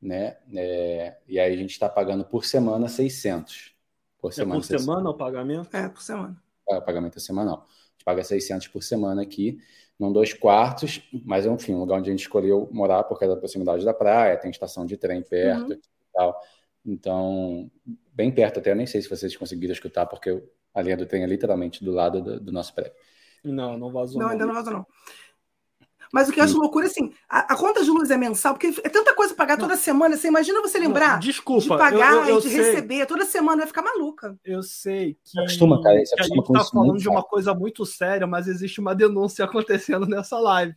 né? 0.00 0.36
É, 0.54 1.16
e 1.26 1.38
aí 1.40 1.52
a 1.52 1.56
gente 1.56 1.70
está 1.70 1.88
pagando 1.88 2.24
por 2.24 2.44
semana 2.44 2.88
600. 2.88 3.74
Por 4.20 4.32
semana, 4.32 4.54
é 4.54 4.60
por 4.60 4.78
semana 4.78 5.10
o 5.10 5.14
pagamento? 5.14 5.76
É, 5.76 5.88
por 5.88 6.02
semana. 6.02 6.40
É, 6.68 6.76
o 6.76 6.82
pagamento 6.82 7.18
é 7.18 7.20
semanal. 7.20 7.66
A 7.66 7.92
gente 7.92 8.04
paga 8.04 8.22
600 8.22 8.68
por 8.68 8.82
semana 8.84 9.22
aqui, 9.22 9.58
num 9.98 10.12
dois 10.12 10.32
quartos, 10.32 11.08
mas 11.24 11.44
enfim, 11.44 11.74
um 11.74 11.80
lugar 11.80 11.98
onde 11.98 12.08
a 12.08 12.12
gente 12.12 12.22
escolheu 12.22 12.68
morar 12.72 13.02
por 13.04 13.18
causa 13.18 13.34
da 13.34 13.40
proximidade 13.40 13.84
da 13.84 13.92
praia, 13.92 14.36
tem 14.36 14.50
estação 14.50 14.86
de 14.86 14.96
trem 14.96 15.22
perto 15.22 15.70
uhum. 15.70 15.72
e 15.72 15.80
tal. 16.12 16.40
Então, 16.84 17.70
bem 18.12 18.30
perto 18.30 18.58
até, 18.58 18.72
eu 18.72 18.76
nem 18.76 18.86
sei 18.86 19.00
se 19.00 19.08
vocês 19.08 19.36
conseguiram 19.36 19.72
escutar, 19.72 20.06
porque 20.06 20.42
a 20.74 20.82
linha 20.82 20.96
do 20.96 21.06
trem 21.06 21.22
é 21.22 21.26
literalmente 21.26 21.84
do 21.84 21.92
lado 21.92 22.20
do, 22.20 22.40
do 22.40 22.52
nosso 22.52 22.74
prédio. 22.74 22.92
Não, 23.44 23.76
não 23.76 23.90
vazou. 23.90 24.18
Não, 24.18 24.26
não, 24.26 24.32
ainda 24.32 24.46
não 24.46 24.54
vazou, 24.54 24.72
não. 24.72 24.86
Mas 26.12 26.28
o 26.28 26.32
que 26.32 26.40
eu 26.40 26.44
acho 26.44 26.58
loucura, 26.58 26.86
assim, 26.86 27.10
a, 27.26 27.54
a, 27.54 27.56
conta 27.56 27.82
de 27.82 27.90
luz 27.90 28.10
é 28.10 28.18
mensal, 28.18 28.52
porque 28.52 28.78
é 28.84 28.88
tanta 28.90 29.14
coisa 29.14 29.34
pagar 29.34 29.56
toda 29.56 29.76
semana. 29.76 30.14
Você 30.14 30.28
imagina 30.28 30.60
você 30.60 30.78
lembrar 30.78 31.14
não, 31.14 31.20
desculpa, 31.20 31.62
de 31.62 31.68
pagar 31.68 32.12
eu, 32.12 32.20
eu, 32.20 32.28
eu 32.28 32.38
e 32.38 32.42
de 32.42 32.50
sei. 32.50 32.60
receber. 32.60 33.06
Toda 33.06 33.24
semana 33.24 33.58
vai 33.58 33.66
ficar 33.66 33.80
maluca. 33.80 34.38
Eu 34.44 34.62
sei 34.62 35.16
que, 35.24 35.38
acostuma, 35.40 35.82
cara, 35.82 35.96
que 35.96 36.20
a 36.20 36.24
gente 36.24 36.38
está 36.38 36.64
falando 36.64 36.98
de 36.98 37.08
uma 37.08 37.22
coisa 37.22 37.54
muito 37.54 37.86
séria, 37.86 38.26
mas 38.26 38.46
existe 38.46 38.78
uma 38.78 38.94
denúncia 38.94 39.42
acontecendo 39.46 40.04
nessa 40.06 40.38
live 40.38 40.76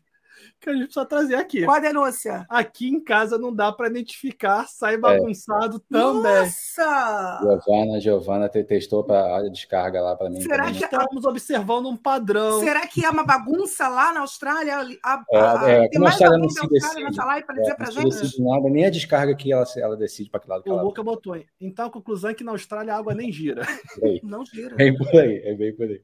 que 0.59 0.69
a 0.69 0.73
gente 0.73 0.85
precisa 0.85 1.05
trazer 1.05 1.35
aqui. 1.35 1.63
Qual 1.63 1.77
a 1.77 1.79
denúncia? 1.79 2.45
Aqui 2.49 2.87
em 2.87 2.99
casa 2.99 3.37
não 3.37 3.53
dá 3.53 3.71
para 3.71 3.87
identificar, 3.87 4.67
sai 4.67 4.95
é. 4.95 4.97
bagunçado 4.97 5.77
é. 5.77 5.93
também. 5.93 6.43
Nossa! 6.43 7.39
Giovana, 7.41 7.99
Giovana 7.99 8.49
testou 8.49 9.03
para 9.03 9.37
a 9.37 9.49
descarga 9.49 10.01
lá 10.01 10.15
para 10.15 10.29
mim. 10.29 10.41
Será 10.41 10.65
também. 10.65 10.79
que 10.79 10.85
estamos 10.85 11.25
observando 11.25 11.87
um 11.87 11.97
padrão? 11.97 12.59
Será 12.59 12.87
que 12.87 13.05
é 13.05 13.09
uma 13.09 13.23
bagunça 13.23 13.87
lá 13.87 14.13
na 14.13 14.21
Austrália? 14.21 14.77
A, 15.03 15.23
a, 15.33 15.69
é, 15.69 15.85
é, 15.85 15.89
tem 15.89 15.99
mais 15.99 16.21
alguém 16.21 16.47
pensado 16.69 16.99
nessa 17.01 17.25
live 17.25 17.45
para 17.45 17.55
dizer 17.55 17.71
é, 17.71 17.75
para 17.75 17.91
gente? 17.91 18.03
Não 18.03 18.09
decide 18.09 18.43
nada, 18.43 18.69
nem 18.69 18.85
a 18.85 18.89
descarga 18.89 19.35
que 19.35 19.51
ela, 19.51 19.65
ela 19.77 19.97
decide 19.97 20.29
para 20.29 20.39
que 20.39 20.49
lado 20.49 20.63
que. 20.63 20.69
O 20.69 20.81
Luca 20.81 21.03
botou. 21.03 21.41
Então 21.59 21.87
a 21.87 21.91
conclusão 21.91 22.29
é 22.29 22.33
que 22.33 22.43
na 22.43 22.51
Austrália 22.51 22.93
a 22.93 22.97
água 22.97 23.13
nem 23.13 23.31
gira. 23.31 23.65
Não 24.23 24.45
gira. 24.45 24.73
É 24.73 24.77
bem 24.77 24.97
por 24.97 25.07
aí, 25.15 25.41
é 25.43 25.53
bem 25.53 25.75
por 25.75 25.85
aí. 25.85 26.01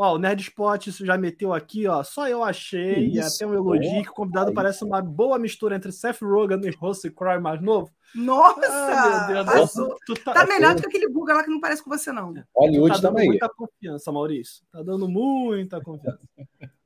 Ó, 0.00 0.14
o 0.14 0.18
Nerd 0.18 0.40
Spot 0.42 0.90
já 0.90 1.18
meteu 1.18 1.52
aqui, 1.52 1.88
ó. 1.88 2.04
Só 2.04 2.28
eu 2.28 2.44
achei. 2.44 3.08
Isso, 3.08 3.16
e 3.16 3.20
até 3.20 3.52
um 3.52 3.54
elogio 3.54 4.02
que 4.04 4.10
o 4.10 4.14
convidado 4.14 4.54
parece 4.54 4.84
uma 4.84 5.02
boa 5.02 5.40
mistura 5.40 5.74
entre 5.74 5.90
Seth 5.90 6.22
Rogen 6.22 6.60
e 6.62 6.70
Russell 6.70 7.12
Crowe 7.12 7.40
mais 7.40 7.60
novo. 7.60 7.90
Nossa! 8.14 8.68
Ah, 8.68 9.26
meu 9.28 9.44
Deus, 9.44 9.72
tu, 10.06 10.14
tá, 10.24 10.34
tá 10.34 10.46
melhor 10.46 10.76
do 10.76 10.82
que 10.82 10.86
aquele 10.86 11.12
Google 11.12 11.34
lá 11.34 11.42
que 11.42 11.50
não 11.50 11.60
parece 11.60 11.82
com 11.82 11.90
você, 11.90 12.12
não. 12.12 12.32
Hollywood 12.54 12.94
tá 12.94 13.00
dando 13.00 13.02
também. 13.02 13.26
muita 13.26 13.48
confiança, 13.48 14.12
Maurício. 14.12 14.64
Tá 14.70 14.82
dando 14.84 15.08
muita 15.08 15.80
confiança. 15.80 16.20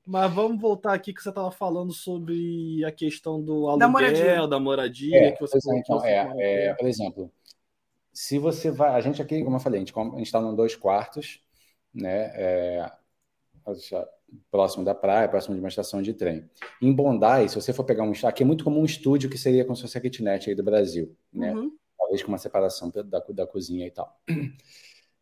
Mas 0.07 0.33
vamos 0.33 0.59
voltar 0.59 0.95
aqui 0.95 1.13
que 1.13 1.23
você 1.23 1.29
estava 1.29 1.51
falando 1.51 1.93
sobre 1.93 2.83
a 2.83 2.91
questão 2.91 3.43
do 3.43 3.69
aluguel, 3.69 3.79
da 3.79 3.89
moradia, 3.89 4.49
da 4.49 4.59
moradia 4.59 5.19
é, 5.19 5.33
que 5.33 5.41
você 5.41 5.59
é, 5.59 5.79
então, 5.79 6.05
é, 6.05 6.33
é, 6.39 6.75
Por 6.75 6.89
exemplo, 6.89 7.31
se 8.11 8.39
você 8.39 8.71
vai. 8.71 8.95
A 8.95 9.01
gente 9.03 9.21
aqui, 9.21 9.45
como 9.45 9.57
eu 9.57 9.61
falei, 9.61 9.79
a 9.79 9.85
gente 9.85 9.95
está 10.23 10.41
em 10.41 10.57
dois 10.57 10.75
quartos, 10.75 11.41
né? 11.95 12.33
É, 12.35 12.91
próximo 14.51 14.85
da 14.85 14.95
praia, 14.95 15.29
próximo 15.29 15.55
de 15.55 15.61
uma 15.61 15.69
estação 15.69 16.03
de 16.03 16.15
trem. 16.15 16.49
Em 16.81 16.93
Bondi, 16.93 17.49
se 17.49 17.55
você 17.55 17.73
for 17.73 17.85
pegar 17.85 18.03
um 18.03 18.13
aqui 18.25 18.43
é 18.43 18.47
muito 18.47 18.65
comum 18.65 18.81
um 18.81 18.85
estúdio 18.85 19.31
que 19.31 19.39
seria 19.39 19.65
como 19.65 19.77
se 19.77 19.83
fosse 19.83 19.99
a 19.99 20.01
kitnet 20.01 20.49
aí 20.49 20.57
do 20.57 20.63
Brasil, 20.63 21.17
né? 21.33 21.55
Uhum. 21.55 21.73
Talvez 21.99 22.23
com 22.23 22.29
uma 22.29 22.39
separação 22.39 22.91
da, 22.91 23.21
da 23.21 23.47
cozinha 23.47 23.87
e 23.87 23.91
tal. 23.91 24.21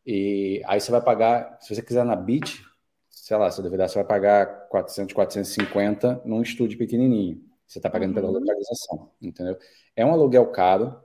E 0.06 0.62
aí 0.66 0.80
você 0.80 0.90
vai 0.90 1.02
pagar, 1.02 1.58
se 1.60 1.74
você 1.74 1.82
quiser 1.82 2.04
na 2.04 2.16
beach, 2.16 2.64
sei 3.08 3.36
lá, 3.36 3.50
se 3.50 3.62
duvidar, 3.62 3.88
você 3.88 3.96
vai 3.96 4.04
pagar 4.04 4.68
400, 4.68 5.14
450 5.14 6.22
num 6.24 6.40
estúdio 6.40 6.78
pequenininho. 6.78 7.44
Você 7.66 7.78
está 7.78 7.90
pagando 7.90 8.08
uhum. 8.08 8.14
pela 8.14 8.30
localização, 8.30 9.10
entendeu? 9.20 9.56
É 9.94 10.04
um 10.04 10.10
aluguel 10.10 10.50
caro, 10.50 10.98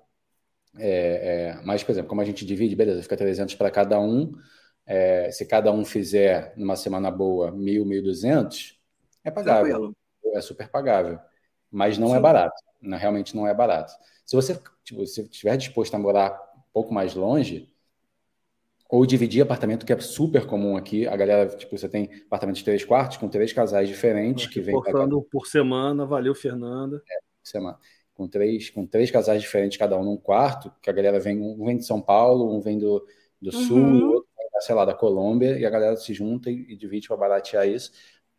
é, 0.77 0.89
é, 1.57 1.61
mas, 1.63 1.83
por 1.83 1.91
exemplo, 1.91 2.09
como 2.09 2.21
a 2.21 2.25
gente 2.25 2.45
divide, 2.45 2.75
beleza, 2.75 3.01
fica 3.01 3.15
300 3.15 3.55
para 3.55 3.71
cada 3.71 3.99
um, 3.99 4.33
é, 4.85 5.31
se 5.31 5.45
cada 5.45 5.71
um 5.71 5.83
fizer 5.83 6.53
numa 6.55 6.75
semana 6.75 7.09
boa 7.09 7.51
mil, 7.51 7.85
mil 7.85 8.03
duzentos, 8.03 8.79
é 9.23 9.31
pagável. 9.31 9.65
Tranquilo. 9.65 9.95
É 10.33 10.41
super 10.41 10.69
pagável. 10.69 11.19
Mas 11.71 11.97
não 11.97 12.07
é 12.07 12.11
Sim. 12.11 12.17
é 12.17 12.19
barato. 12.19 12.63
Não, 12.81 12.97
realmente 12.97 13.35
não 13.35 13.47
é 13.47 13.53
barato. 13.53 13.93
Se 14.25 14.35
você 14.35 14.59
tipo, 14.83 15.05
se 15.05 15.21
estiver 15.21 15.57
disposto 15.57 15.93
a 15.95 15.99
morar 15.99 16.31
um 16.57 16.71
pouco 16.71 16.93
mais 16.93 17.15
longe, 17.15 17.73
ou 18.87 19.05
dividir 19.05 19.41
apartamento, 19.41 19.85
que 19.85 19.91
é 19.91 19.99
super 19.99 20.45
comum 20.45 20.77
aqui. 20.77 21.07
A 21.07 21.15
galera, 21.17 21.49
tipo, 21.49 21.75
você 21.77 21.89
tem 21.89 22.09
apartamento 22.27 22.57
de 22.57 22.63
três 22.63 22.85
quartos 22.85 23.17
com 23.17 23.27
três 23.27 23.51
casais 23.51 23.89
diferentes 23.89 24.47
que 24.47 24.61
vêm. 24.61 24.75
Portando 24.75 25.21
por 25.23 25.47
semana, 25.47 26.05
valeu, 26.05 26.35
Fernanda. 26.35 27.01
É, 27.09 27.15
por 27.17 27.47
semana. 27.47 27.77
Com 28.13 28.27
três, 28.27 28.69
com 28.69 28.85
três 28.85 29.09
casais 29.09 29.41
diferentes, 29.41 29.77
cada 29.77 29.97
um 29.97 30.03
num 30.03 30.17
quarto, 30.17 30.71
que 30.81 30.89
a 30.89 30.93
galera 30.93 31.19
vem, 31.19 31.41
um 31.41 31.65
vem 31.65 31.77
de 31.77 31.85
São 31.85 31.99
Paulo, 31.99 32.55
um 32.55 32.61
vem 32.61 32.77
do, 32.77 33.05
do 33.41 33.53
uhum. 33.53 33.63
sul, 33.63 33.95
e 33.95 34.03
outro 34.03 34.29
sei 34.61 34.75
lá, 34.75 34.85
da 34.85 34.93
Colômbia, 34.93 35.57
e 35.59 35.65
a 35.65 35.69
galera 35.69 35.95
se 35.97 36.13
junta 36.13 36.49
e, 36.49 36.73
e 36.73 36.75
divide 36.77 37.07
para 37.07 37.17
baratear 37.17 37.67
isso. 37.67 37.91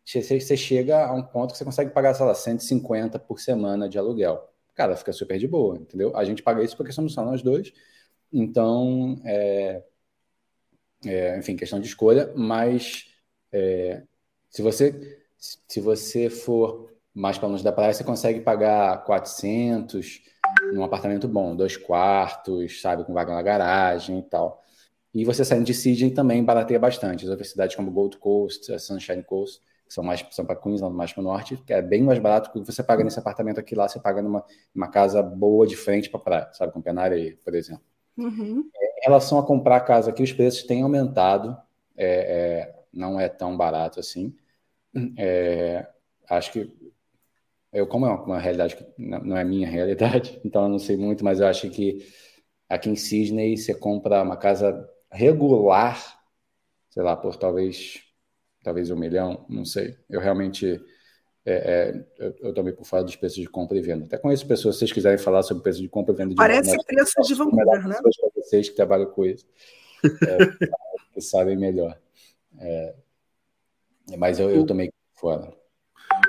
Você, 0.05 0.39
você 0.39 0.55
chega 0.57 1.05
a 1.05 1.13
um 1.13 1.23
ponto 1.23 1.51
que 1.51 1.57
você 1.57 1.65
consegue 1.65 1.91
pagar, 1.91 2.13
sei 2.13 2.25
lá, 2.25 2.33
150 2.33 3.19
por 3.19 3.39
semana 3.39 3.89
de 3.89 3.97
aluguel. 3.97 4.49
Cara, 4.75 4.95
fica 4.95 5.11
super 5.11 5.37
de 5.39 5.47
boa, 5.47 5.77
entendeu? 5.77 6.15
A 6.15 6.23
gente 6.23 6.43
paga 6.43 6.63
isso 6.63 6.77
porque 6.77 6.91
somos 6.93 7.13
só 7.13 7.25
nós 7.25 7.41
dois. 7.41 7.73
Então, 8.31 9.19
é, 9.25 9.83
é, 11.05 11.37
enfim, 11.37 11.55
questão 11.55 11.79
de 11.79 11.87
escolha, 11.87 12.31
mas 12.35 13.07
é, 13.51 14.03
se 14.49 14.61
você 14.61 15.17
se 15.39 15.79
você 15.79 16.29
for 16.29 16.91
mais 17.13 17.37
para 17.37 17.47
longe 17.47 17.63
da 17.63 17.71
praia, 17.71 17.93
você 17.93 18.03
consegue 18.03 18.41
pagar 18.41 19.03
400 19.03 20.21
num 20.73 20.83
apartamento 20.83 21.27
bom, 21.27 21.55
dois 21.55 21.77
quartos, 21.77 22.81
sabe, 22.81 23.03
com 23.05 23.13
vaga 23.13 23.33
na 23.33 23.41
garagem 23.41 24.19
e 24.19 24.23
tal. 24.23 24.63
E 25.17 25.25
você 25.25 25.43
saindo 25.43 25.65
de 25.65 25.73
Sydney 25.73 26.11
também 26.11 26.43
barateia 26.43 26.79
bastante. 26.79 27.25
As 27.25 27.31
outras 27.31 27.49
cidades 27.49 27.75
como 27.75 27.89
Gold 27.89 28.17
Coast, 28.17 28.79
Sunshine 28.79 29.23
Coast, 29.23 29.59
que 29.87 29.91
são 29.91 30.03
mais 30.03 30.23
são 30.29 30.45
para 30.45 30.55
Queensland, 30.55 30.95
mais 30.95 31.11
para 31.11 31.21
o 31.21 31.23
norte, 31.23 31.57
que 31.57 31.73
é 31.73 31.81
bem 31.81 32.03
mais 32.03 32.19
barato 32.19 32.51
que 32.51 32.59
você 32.59 32.83
paga 32.83 33.03
nesse 33.03 33.17
apartamento 33.17 33.59
aqui 33.59 33.73
lá, 33.73 33.87
você 33.87 33.99
paga 33.99 34.21
numa 34.21 34.45
uma 34.75 34.87
casa 34.89 35.23
boa 35.23 35.65
de 35.65 35.75
frente 35.75 36.07
para 36.07 36.19
praia, 36.19 36.49
sabe, 36.53 36.71
com 36.71 36.99
areia, 36.99 37.35
por 37.43 37.55
exemplo. 37.55 37.81
Uhum. 38.15 38.69
Em 38.75 39.05
relação 39.05 39.39
a 39.39 39.43
comprar 39.43 39.79
casa 39.79 40.11
aqui, 40.11 40.21
os 40.21 40.31
preços 40.31 40.61
têm 40.61 40.83
aumentado, 40.83 41.57
é, 41.97 42.05
é, 42.05 42.75
não 42.93 43.19
é 43.19 43.27
tão 43.27 43.57
barato 43.57 43.99
assim. 43.99 44.35
É, 45.17 45.87
acho 46.29 46.51
que 46.51 46.71
eu, 47.73 47.87
como 47.87 48.05
é 48.05 48.09
uma, 48.09 48.23
uma 48.23 48.39
realidade 48.39 48.75
que 48.75 48.85
não 48.99 49.35
é 49.35 49.43
minha 49.43 49.65
realidade, 49.67 50.39
então 50.45 50.61
eu 50.61 50.69
não 50.69 50.77
sei 50.77 50.95
muito, 50.95 51.25
mas 51.25 51.39
eu 51.39 51.47
acho 51.47 51.71
que 51.71 52.05
aqui 52.69 52.87
em 52.87 52.95
Sydney 52.95 53.57
você 53.57 53.73
compra 53.73 54.21
uma 54.21 54.37
casa 54.37 54.87
regular, 55.17 56.21
sei 56.89 57.01
lá, 57.01 57.15
por 57.17 57.35
talvez 57.35 58.03
talvez 58.63 58.91
um 58.91 58.97
milhão, 58.97 59.45
não 59.49 59.65
sei. 59.65 59.97
Eu 60.09 60.19
realmente 60.19 60.79
é, 61.45 61.53
é, 61.53 62.05
eu, 62.19 62.35
eu 62.41 62.53
também 62.53 62.73
por 62.73 62.85
fora 62.85 63.03
dos 63.03 63.15
preços 63.15 63.39
de 63.39 63.47
compra 63.47 63.77
e 63.77 63.81
venda. 63.81 64.05
Até 64.05 64.17
conheço 64.17 64.45
pessoas, 64.45 64.75
se 64.75 64.79
vocês 64.79 64.91
quiserem 64.91 65.17
falar 65.17 65.41
sobre 65.43 65.63
preço 65.63 65.81
de 65.81 65.87
compra 65.87 66.13
e 66.13 66.17
venda. 66.17 66.29
De 66.29 66.35
Parece 66.35 66.71
venda, 66.71 66.83
preço 66.83 67.21
de 67.21 67.33
Vancouver, 67.33 67.87
né? 67.87 67.95
Para 68.01 68.29
vocês 68.35 68.69
que 68.69 68.75
trabalham 68.75 69.09
com 69.09 69.25
isso, 69.25 69.45
é, 70.03 70.37
que 71.13 71.21
sabem 71.21 71.55
melhor. 71.55 71.97
É, 72.59 72.95
mas 74.17 74.39
eu, 74.39 74.49
eu 74.49 74.65
tomei 74.65 74.91
fora. 75.13 75.53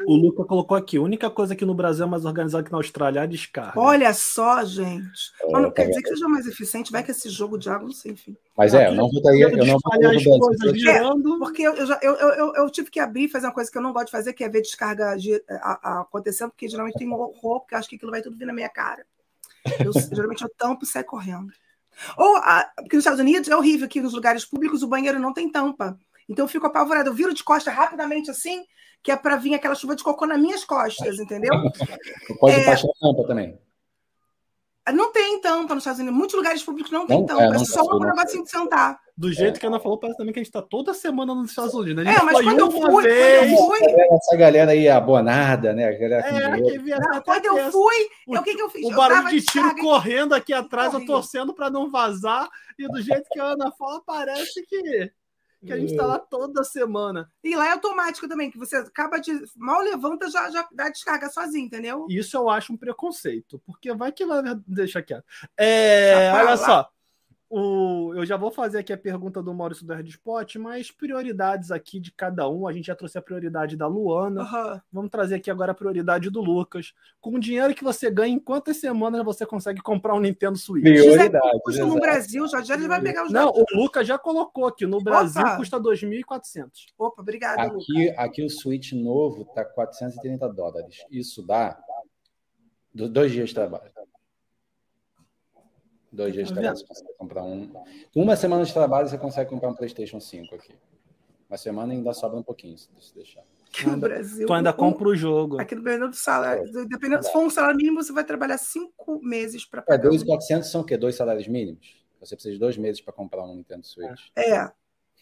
O 0.08 0.16
Luca 0.16 0.42
colocou 0.42 0.74
aqui: 0.74 0.96
a 0.96 1.02
única 1.02 1.28
coisa 1.28 1.54
que 1.54 1.66
no 1.66 1.74
Brasil 1.74 2.06
é 2.06 2.08
mais 2.08 2.24
organizada 2.24 2.64
que 2.64 2.72
na 2.72 2.78
Austrália 2.78 3.20
é 3.20 3.22
a 3.24 3.26
descarga. 3.26 3.78
Olha 3.78 4.14
só, 4.14 4.64
gente. 4.64 5.34
É, 5.42 5.52
não 5.52 5.70
quer 5.70 5.86
dizer 5.86 6.00
que 6.00 6.08
seja 6.08 6.26
mais 6.26 6.46
eficiente, 6.46 6.90
vai 6.90 7.04
que 7.04 7.10
esse 7.10 7.28
jogo 7.28 7.58
de 7.58 7.68
água, 7.68 7.84
não 7.84 7.92
sei, 7.92 8.12
enfim. 8.12 8.34
Mas 8.56 8.72
é, 8.72 8.88
eu 8.88 8.94
não 8.94 9.10
votaria. 9.10 9.50
Eu 9.50 9.66
não 9.66 9.78
votaria 9.78 10.08
as 10.08 10.24
coisas 10.24 10.80
girando. 10.80 11.34
É, 11.34 11.38
porque 11.38 11.60
eu, 11.60 11.86
já, 11.86 12.00
eu, 12.00 12.14
eu, 12.14 12.54
eu, 12.54 12.70
tive 12.70 12.90
que 12.90 12.98
abrir 12.98 13.24
e 13.24 13.28
fazer 13.28 13.48
uma 13.48 13.52
coisa 13.52 13.70
que 13.70 13.76
eu 13.76 13.82
não 13.82 13.92
gosto 13.92 14.06
de 14.06 14.12
fazer, 14.12 14.32
que 14.32 14.42
é 14.42 14.48
ver 14.48 14.62
descarga 14.62 15.14
de, 15.14 15.44
a, 15.46 15.78
a, 15.82 16.00
acontecendo, 16.00 16.52
porque 16.52 16.70
geralmente 16.70 16.96
tem 16.96 17.06
um 17.06 17.12
horror, 17.12 17.60
porque 17.60 17.74
eu 17.74 17.78
acho 17.78 17.88
que 17.90 17.96
aquilo 17.96 18.10
vai 18.10 18.22
tudo 18.22 18.38
vir 18.38 18.46
na 18.46 18.54
minha 18.54 18.70
cara. 18.70 19.04
Eu, 19.84 19.92
geralmente 20.10 20.42
eu 20.42 20.50
tampo 20.56 20.84
e 20.84 20.86
saio 20.86 21.04
correndo. 21.04 21.52
Ou, 22.16 22.36
a, 22.38 22.66
porque 22.76 22.96
nos 22.96 23.04
Estados 23.04 23.20
Unidos 23.20 23.50
é 23.50 23.54
horrível 23.54 23.86
que 23.86 24.00
nos 24.00 24.14
lugares 24.14 24.46
públicos 24.46 24.82
o 24.82 24.88
banheiro 24.88 25.18
não 25.18 25.34
tem 25.34 25.50
tampa. 25.50 25.98
Então 26.28 26.44
eu 26.44 26.48
fico 26.48 26.66
apavorada. 26.66 27.08
Eu 27.08 27.14
viro 27.14 27.32
de 27.32 27.42
costa 27.42 27.70
rapidamente 27.70 28.30
assim, 28.30 28.64
que 29.02 29.10
é 29.10 29.16
para 29.16 29.36
vir 29.36 29.54
aquela 29.54 29.74
chuva 29.74 29.96
de 29.96 30.02
cocô 30.04 30.26
nas 30.26 30.38
minhas 30.40 30.64
costas, 30.64 31.18
entendeu? 31.18 31.50
Pode 32.40 32.56
é... 32.60 32.64
baixar 32.66 32.88
a 32.88 33.00
tampa 33.00 33.26
também. 33.26 33.58
Não 34.94 35.12
tem 35.12 35.38
tampa 35.42 35.74
nos 35.74 35.82
Estados 35.82 36.00
Unidos. 36.00 36.16
Muitos 36.16 36.34
lugares 36.34 36.62
públicos 36.62 36.90
não 36.90 37.06
tem 37.06 37.18
Não, 37.18 37.26
tampa. 37.26 37.42
é, 37.42 37.46
É, 37.46 37.50
não 37.50 37.62
só 37.64 37.82
um 37.94 37.98
negocinho 38.00 38.42
de 38.42 38.50
sentar. 38.50 38.98
Do 39.14 39.30
jeito 39.30 39.60
que 39.60 39.66
a 39.66 39.68
Ana 39.68 39.78
falou, 39.80 39.98
parece 39.98 40.16
também 40.16 40.32
que 40.32 40.38
a 40.38 40.42
gente 40.42 40.48
está 40.48 40.62
toda 40.62 40.94
semana 40.94 41.34
nos 41.34 41.50
Estados 41.50 41.74
Unidos. 41.74 42.02
né? 42.04 42.10
A 42.10 42.14
É, 42.14 42.16
gente 42.16 42.24
mas 42.24 42.32
foi 42.36 42.44
quando 42.44 42.58
eu 42.60 42.70
fui, 42.70 42.80
quando 42.80 43.06
eu 43.06 43.56
fui, 43.66 43.78
Essa 44.16 44.36
galera 44.36 44.70
aí 44.70 44.88
abonada, 44.88 45.74
né? 45.74 45.88
A 45.88 45.92
galera 45.92 46.56
É, 46.56 46.62
que 46.62 46.78
via 46.78 46.96
não, 46.98 47.20
quando 47.20 47.44
eu 47.44 47.58
essa- 47.58 47.70
fui, 47.72 48.08
o- 48.28 48.38
o 48.38 48.42
que, 48.42 48.54
que 48.54 48.62
eu 48.62 48.70
fiz? 48.70 48.86
O 48.86 48.90
eu 48.92 48.96
barulho 48.96 49.28
de 49.28 49.42
tiro 49.42 49.64
descarga- 49.64 49.82
correndo 49.82 50.34
aqui 50.34 50.54
atrás, 50.54 50.86
eu 50.94 51.00
Corri. 51.00 51.06
torcendo 51.06 51.52
para 51.52 51.68
não 51.68 51.90
vazar. 51.90 52.48
E 52.78 52.88
do 52.88 53.02
jeito 53.02 53.28
que 53.30 53.38
a 53.38 53.44
Ana 53.44 53.70
fala, 53.78 54.00
parece 54.06 54.64
que, 54.64 55.12
que 55.64 55.72
a 55.72 55.78
gente 55.78 55.96
tá 55.96 56.06
lá 56.06 56.18
toda 56.18 56.62
semana. 56.64 57.30
E 57.42 57.54
lá 57.56 57.68
é 57.68 57.72
automático 57.72 58.28
também, 58.28 58.50
que 58.50 58.58
você 58.58 58.76
acaba 58.76 59.18
de. 59.18 59.32
Mal 59.56 59.80
levanta, 59.82 60.30
já, 60.30 60.50
já 60.50 60.68
dá 60.72 60.88
descarga 60.88 61.28
sozinho, 61.28 61.66
entendeu? 61.66 62.06
Isso 62.08 62.36
eu 62.36 62.48
acho 62.48 62.72
um 62.72 62.76
preconceito, 62.76 63.60
porque 63.66 63.92
vai 63.94 64.12
que 64.12 64.24
vai 64.24 64.42
deixar 64.66 65.02
quieto. 65.02 65.24
É, 65.56 66.14
Deixa 66.14 66.36
olha 66.36 66.50
lá. 66.50 66.56
só. 66.56 66.90
O, 67.50 68.12
eu 68.14 68.26
já 68.26 68.36
vou 68.36 68.50
fazer 68.50 68.76
aqui 68.78 68.92
a 68.92 68.98
pergunta 68.98 69.42
do 69.42 69.54
Maurício 69.54 69.86
do 69.86 69.94
Red 69.94 70.04
Spot, 70.08 70.56
mas 70.56 70.90
prioridades 70.90 71.70
aqui 71.70 71.98
de 71.98 72.12
cada 72.12 72.46
um. 72.46 72.68
A 72.68 72.72
gente 72.74 72.86
já 72.88 72.94
trouxe 72.94 73.16
a 73.16 73.22
prioridade 73.22 73.74
da 73.74 73.86
Luana. 73.86 74.42
Aham. 74.42 74.82
Vamos 74.92 75.10
trazer 75.10 75.36
aqui 75.36 75.50
agora 75.50 75.72
a 75.72 75.74
prioridade 75.74 76.28
do 76.28 76.42
Lucas. 76.42 76.92
Com 77.22 77.30
o 77.36 77.40
dinheiro 77.40 77.74
que 77.74 77.82
você 77.82 78.10
ganha, 78.10 78.34
em 78.34 78.38
quantas 78.38 78.76
semanas 78.76 79.24
você 79.24 79.46
consegue 79.46 79.80
comprar 79.80 80.14
um 80.14 80.20
Nintendo 80.20 80.58
Switch? 80.58 80.82
Prioridade. 80.84 81.60
Custa 81.64 81.86
no 81.86 81.94
Brasil, 81.94 82.46
já 82.48 82.60
já 82.60 82.74
ele 82.74 82.86
vai 82.86 83.00
pegar 83.00 83.24
os 83.24 83.32
Não, 83.32 83.46
dados. 83.50 83.64
o 83.72 83.76
Lucas 83.78 84.06
já 84.06 84.18
colocou 84.18 84.66
aqui. 84.66 84.84
No 84.84 85.00
Brasil 85.02 85.40
Opa. 85.40 85.56
custa 85.56 85.80
2.400. 85.80 86.68
Opa, 86.98 87.22
obrigada, 87.22 87.62
Lucas. 87.64 87.82
Aqui, 87.88 88.10
aqui 88.10 88.44
o 88.44 88.50
Switch 88.50 88.92
novo 88.92 89.46
tá 89.54 89.64
430 89.64 90.46
dólares. 90.52 90.98
Isso 91.10 91.42
dá 91.46 91.78
do- 92.94 93.08
dois 93.08 93.32
dias 93.32 93.48
de 93.48 93.54
trabalho. 93.54 93.90
Dois 96.10 96.32
dias 96.32 96.48
de 96.48 96.54
Tá 96.54 96.60
trabalho 96.60 96.78
você 96.78 96.86
consegue 96.86 97.12
comprar 97.18 97.42
um. 97.44 97.68
Com 98.12 98.22
uma 98.22 98.36
semana 98.36 98.64
de 98.64 98.72
trabalho 98.72 99.08
você 99.08 99.18
consegue 99.18 99.50
comprar 99.50 99.68
um 99.68 99.74
PlayStation 99.74 100.20
5 100.20 100.54
aqui. 100.54 100.74
Uma 101.48 101.56
semana 101.56 101.92
ainda 101.92 102.12
sobra 102.12 102.38
um 102.38 102.42
pouquinho, 102.42 102.76
se 102.76 102.88
você 102.98 103.14
deixar. 103.14 103.42
Aqui 103.68 103.86
no 103.86 103.98
Brasil. 103.98 104.46
Tu 104.46 104.52
ainda 104.52 104.72
compra 104.72 105.08
o 105.08 105.14
jogo. 105.14 105.60
Aqui 105.60 105.74
dependendo 105.74 106.08
do 106.08 106.16
salário. 106.16 106.64
Dependendo, 106.88 107.22
se 107.22 107.32
for 107.32 107.40
um 107.44 107.50
salário 107.50 107.76
mínimo, 107.76 108.02
você 108.02 108.12
vai 108.12 108.24
trabalhar 108.24 108.56
cinco 108.58 109.20
meses 109.22 109.64
para 109.64 109.80
É, 109.80 109.84
pagar. 109.84 110.08
um. 110.08 110.12
2.400 110.12 110.62
são 110.64 110.80
o 110.80 110.84
quê? 110.84 110.96
Dois 110.96 111.14
salários 111.14 111.46
mínimos? 111.46 111.96
Você 112.20 112.34
precisa 112.34 112.54
de 112.54 112.58
dois 112.60 112.76
meses 112.76 113.00
para 113.00 113.12
comprar 113.12 113.44
um 113.44 113.54
Nintendo 113.54 113.86
Switch. 113.86 114.28
É. 114.34 114.70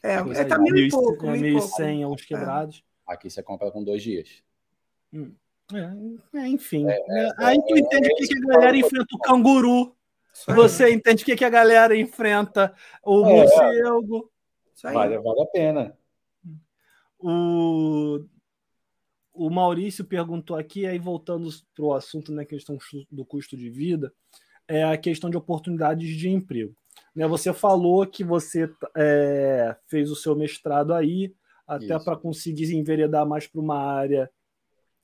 É, 0.03 0.15
é, 0.15 0.45
tá 0.45 0.59
mil 0.59 0.77
e 0.77 0.89
pouco, 0.89 1.27
É 1.27 1.33
mil 1.33 1.59
e 1.59 1.61
pouco. 1.61 1.83
1.100 1.83 2.09
uns 2.09 2.25
quebrados. 2.25 2.85
Aqui 3.07 3.29
você 3.29 3.43
compra 3.43 3.71
com 3.73 3.83
dois 3.83 4.03
dias. 4.03 4.43
É, 5.13 6.39
é, 6.39 6.49
enfim. 6.49 6.87
Aí 7.39 7.57
tu 7.67 7.77
entende 7.77 8.09
que, 8.15 8.29
que 8.29 8.37
a 8.39 8.55
galera 8.55 8.77
enfrenta 8.77 9.07
o 9.15 9.19
canguru. 9.19 9.95
Você 10.55 10.93
entende 10.93 11.23
o 11.23 11.27
que, 11.27 11.37
que 11.37 11.45
a 11.45 11.51
galera 11.51 11.97
enfrenta 11.97 12.75
o 13.03 13.25
É. 13.27 13.31
morcego. 13.31 14.31
Vale, 14.83 15.19
vale 15.19 15.43
a 15.43 15.47
pena. 15.47 15.99
O, 17.19 18.25
o 19.33 19.51
Maurício 19.51 20.05
perguntou 20.05 20.57
aqui, 20.57 20.87
aí 20.87 20.99
voltando 20.99 21.49
para 21.75 21.85
o 21.85 21.95
assunto 21.95 22.33
na 22.33 22.45
questão 22.45 22.77
do 23.11 23.25
custo 23.25 23.57
de 23.57 23.71
vida, 23.71 24.13
é 24.69 24.85
a 24.85 24.97
questão 24.97 25.31
de 25.31 25.37
oportunidades 25.37 26.17
de 26.17 26.29
emprego. 26.29 26.75
Né, 27.15 27.27
você 27.27 27.53
falou 27.53 28.07
que 28.07 28.23
você 28.23 28.71
é, 28.97 29.77
fez 29.87 30.11
o 30.11 30.17
seu 30.17 30.37
mestrado 30.37 30.93
aí, 30.93 31.35
até 31.67 31.99
para 31.99 32.17
conseguir 32.17 32.73
enveredar 32.75 33.27
mais 33.27 33.47
para 33.47 33.61
uma 33.61 33.79
área 33.79 34.31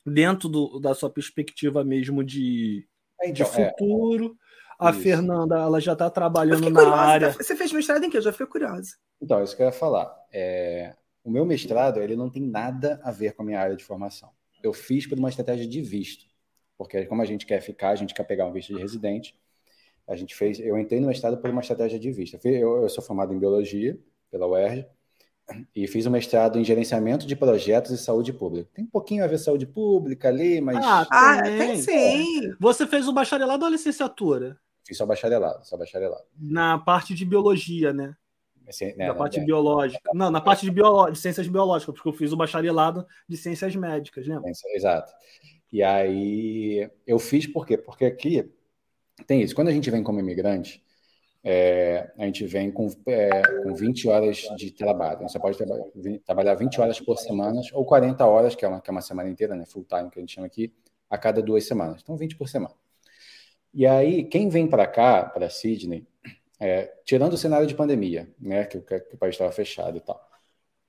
dentro 0.04 0.48
do- 0.48 0.78
da 0.78 0.94
sua 0.94 1.10
perspectiva 1.10 1.82
mesmo 1.82 2.22
de, 2.22 2.86
de 3.32 3.42
Então, 3.42 3.46
é, 3.46 3.70
futuro. 3.70 4.36
A 4.78 4.90
Isso. 4.90 5.00
Fernanda, 5.00 5.56
ela 5.58 5.80
já 5.80 5.92
está 5.92 6.10
trabalhando 6.10 6.56
fiquei 6.58 6.72
na 6.72 6.80
curiosa. 6.80 7.00
área. 7.02 7.32
Você 7.32 7.56
fez 7.56 7.72
mestrado 7.72 8.04
em 8.04 8.10
quê? 8.10 8.16
Eu 8.18 8.22
já 8.22 8.32
fui 8.32 8.46
curiosa. 8.46 8.96
Então, 9.20 9.42
isso 9.42 9.56
que 9.56 9.62
eu 9.62 9.66
ia 9.66 9.72
falar. 9.72 10.12
É, 10.32 10.94
o 11.22 11.30
meu 11.30 11.44
mestrado, 11.44 12.00
ele 12.02 12.16
não 12.16 12.28
tem 12.30 12.42
nada 12.42 13.00
a 13.04 13.10
ver 13.10 13.32
com 13.34 13.42
a 13.42 13.44
minha 13.46 13.60
área 13.60 13.76
de 13.76 13.84
formação. 13.84 14.30
Eu 14.62 14.72
fiz 14.72 15.06
por 15.06 15.18
uma 15.18 15.28
estratégia 15.28 15.66
de 15.66 15.80
visto, 15.80 16.24
porque 16.76 17.04
como 17.06 17.22
a 17.22 17.24
gente 17.24 17.46
quer 17.46 17.60
ficar, 17.60 17.90
a 17.90 17.94
gente 17.96 18.14
quer 18.14 18.24
pegar 18.24 18.46
um 18.46 18.52
visto 18.52 18.74
de 18.74 18.80
residente. 18.80 19.36
A 20.06 20.16
gente 20.16 20.34
fez, 20.34 20.58
eu 20.58 20.76
entrei 20.78 21.00
no 21.00 21.06
mestrado 21.06 21.38
por 21.38 21.48
uma 21.50 21.60
estratégia 21.60 21.98
de 21.98 22.10
visto. 22.10 22.38
Eu- 22.44 22.82
eu 22.82 22.88
sou 22.88 23.02
formado 23.04 23.32
em 23.32 23.38
biologia 23.38 23.98
pela 24.30 24.46
UERJ 24.46 24.86
e 25.74 25.86
fiz 25.86 26.06
um 26.06 26.10
mestrado 26.10 26.58
em 26.58 26.64
gerenciamento 26.64 27.26
de 27.26 27.36
projetos 27.36 27.90
e 27.90 27.98
saúde 27.98 28.32
pública. 28.32 28.70
Tem 28.74 28.84
um 28.84 28.88
pouquinho 28.88 29.24
a 29.24 29.26
ver 29.26 29.38
saúde 29.38 29.66
pública 29.66 30.28
ali, 30.28 30.60
mas 30.60 30.76
Ah, 30.84 31.06
Ah, 31.10 31.42
Tem. 31.42 31.58
tem 31.58 31.76
sim. 31.82 32.54
Você 32.58 32.86
fez 32.86 33.08
o 33.08 33.12
bacharelado 33.12 33.64
ou 33.64 33.68
a 33.68 33.72
licenciatura? 33.72 34.58
fiz 34.84 34.96
só 34.96 35.06
bacharelado, 35.06 35.64
só 35.64 35.76
bacharelado. 35.76 36.24
Na 36.36 36.78
parte 36.78 37.14
de 37.14 37.24
biologia, 37.24 37.92
né? 37.92 38.16
Assim, 38.68 38.86
né, 38.96 39.06
na 39.06 39.12
né, 39.12 39.18
parte 39.18 39.38
né, 39.38 39.44
biológica. 39.46 40.10
Não, 40.14 40.30
na 40.30 40.40
parte 40.40 40.64
de, 40.64 40.70
biolo... 40.70 41.10
de 41.10 41.18
ciências 41.18 41.48
biológicas, 41.48 41.94
porque 41.94 42.08
eu 42.08 42.12
fiz 42.12 42.32
o 42.32 42.36
bacharelado 42.36 43.06
de 43.28 43.36
ciências 43.36 43.74
médicas, 43.74 44.26
lembra? 44.26 44.50
Exato. 44.74 45.12
E 45.72 45.82
aí 45.82 46.90
eu 47.06 47.18
fiz 47.18 47.46
por 47.46 47.66
quê? 47.66 47.76
Porque 47.78 48.04
aqui 48.04 48.50
tem 49.26 49.42
isso. 49.42 49.54
Quando 49.54 49.68
a 49.68 49.72
gente 49.72 49.90
vem 49.90 50.02
como 50.02 50.20
imigrante, 50.20 50.82
é, 51.44 52.10
a 52.18 52.24
gente 52.26 52.46
vem 52.46 52.70
com, 52.70 52.88
é, 53.06 53.30
com 53.62 53.74
20 53.74 54.08
horas 54.08 54.38
de 54.56 54.70
trabalho. 54.70 55.16
Então, 55.16 55.28
Você 55.28 55.38
pode 55.40 55.58
trabalhar 56.24 56.54
20 56.54 56.80
horas 56.80 57.00
por 57.00 57.18
semana 57.18 57.60
ou 57.72 57.84
40 57.84 58.26
horas, 58.26 58.54
que 58.54 58.64
é 58.64 58.68
uma, 58.68 58.80
que 58.80 58.90
é 58.90 58.92
uma 58.92 59.02
semana 59.02 59.28
inteira, 59.30 59.54
né? 59.56 59.64
Full 59.66 59.84
time, 59.84 60.10
que 60.10 60.18
a 60.18 60.22
gente 60.22 60.34
chama 60.34 60.46
aqui, 60.46 60.72
a 61.10 61.18
cada 61.18 61.42
duas 61.42 61.64
semanas. 61.66 62.00
Então, 62.02 62.16
20 62.16 62.36
por 62.36 62.48
semana. 62.48 62.74
E 63.74 63.86
aí, 63.86 64.24
quem 64.24 64.48
vem 64.48 64.66
para 64.68 64.86
cá, 64.86 65.24
para 65.24 65.48
Sydney, 65.48 66.06
é, 66.60 66.92
tirando 67.04 67.34
o 67.34 67.38
cenário 67.38 67.66
de 67.66 67.74
pandemia, 67.74 68.30
né? 68.40 68.64
Que, 68.66 68.78
o- 68.78 68.82
que 68.82 68.96
o 69.14 69.18
país 69.18 69.34
estava 69.34 69.52
fechado 69.52 69.96
e 69.98 70.00
tal. 70.00 70.20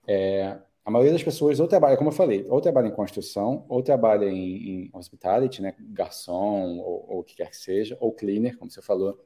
É, 0.07 0.57
a 0.85 0.91
maioria 0.91 1.13
das 1.13 1.23
pessoas 1.23 1.59
ou 1.59 1.67
trabalha, 1.67 1.97
como 1.97 2.09
eu 2.09 2.13
falei, 2.13 2.45
ou 2.49 2.61
trabalha 2.61 2.87
em 2.87 2.91
construção, 2.95 3.65
ou 3.69 3.81
trabalha 3.83 4.25
em, 4.25 4.85
em 4.87 4.91
hospitality, 4.93 5.61
né, 5.61 5.75
garçom, 5.79 6.79
ou 6.79 7.19
o 7.19 7.23
que 7.23 7.35
quer 7.35 7.49
que 7.49 7.57
seja, 7.57 7.97
ou 8.01 8.11
cleaner, 8.13 8.57
como 8.57 8.71
você 8.71 8.81
falou, 8.81 9.19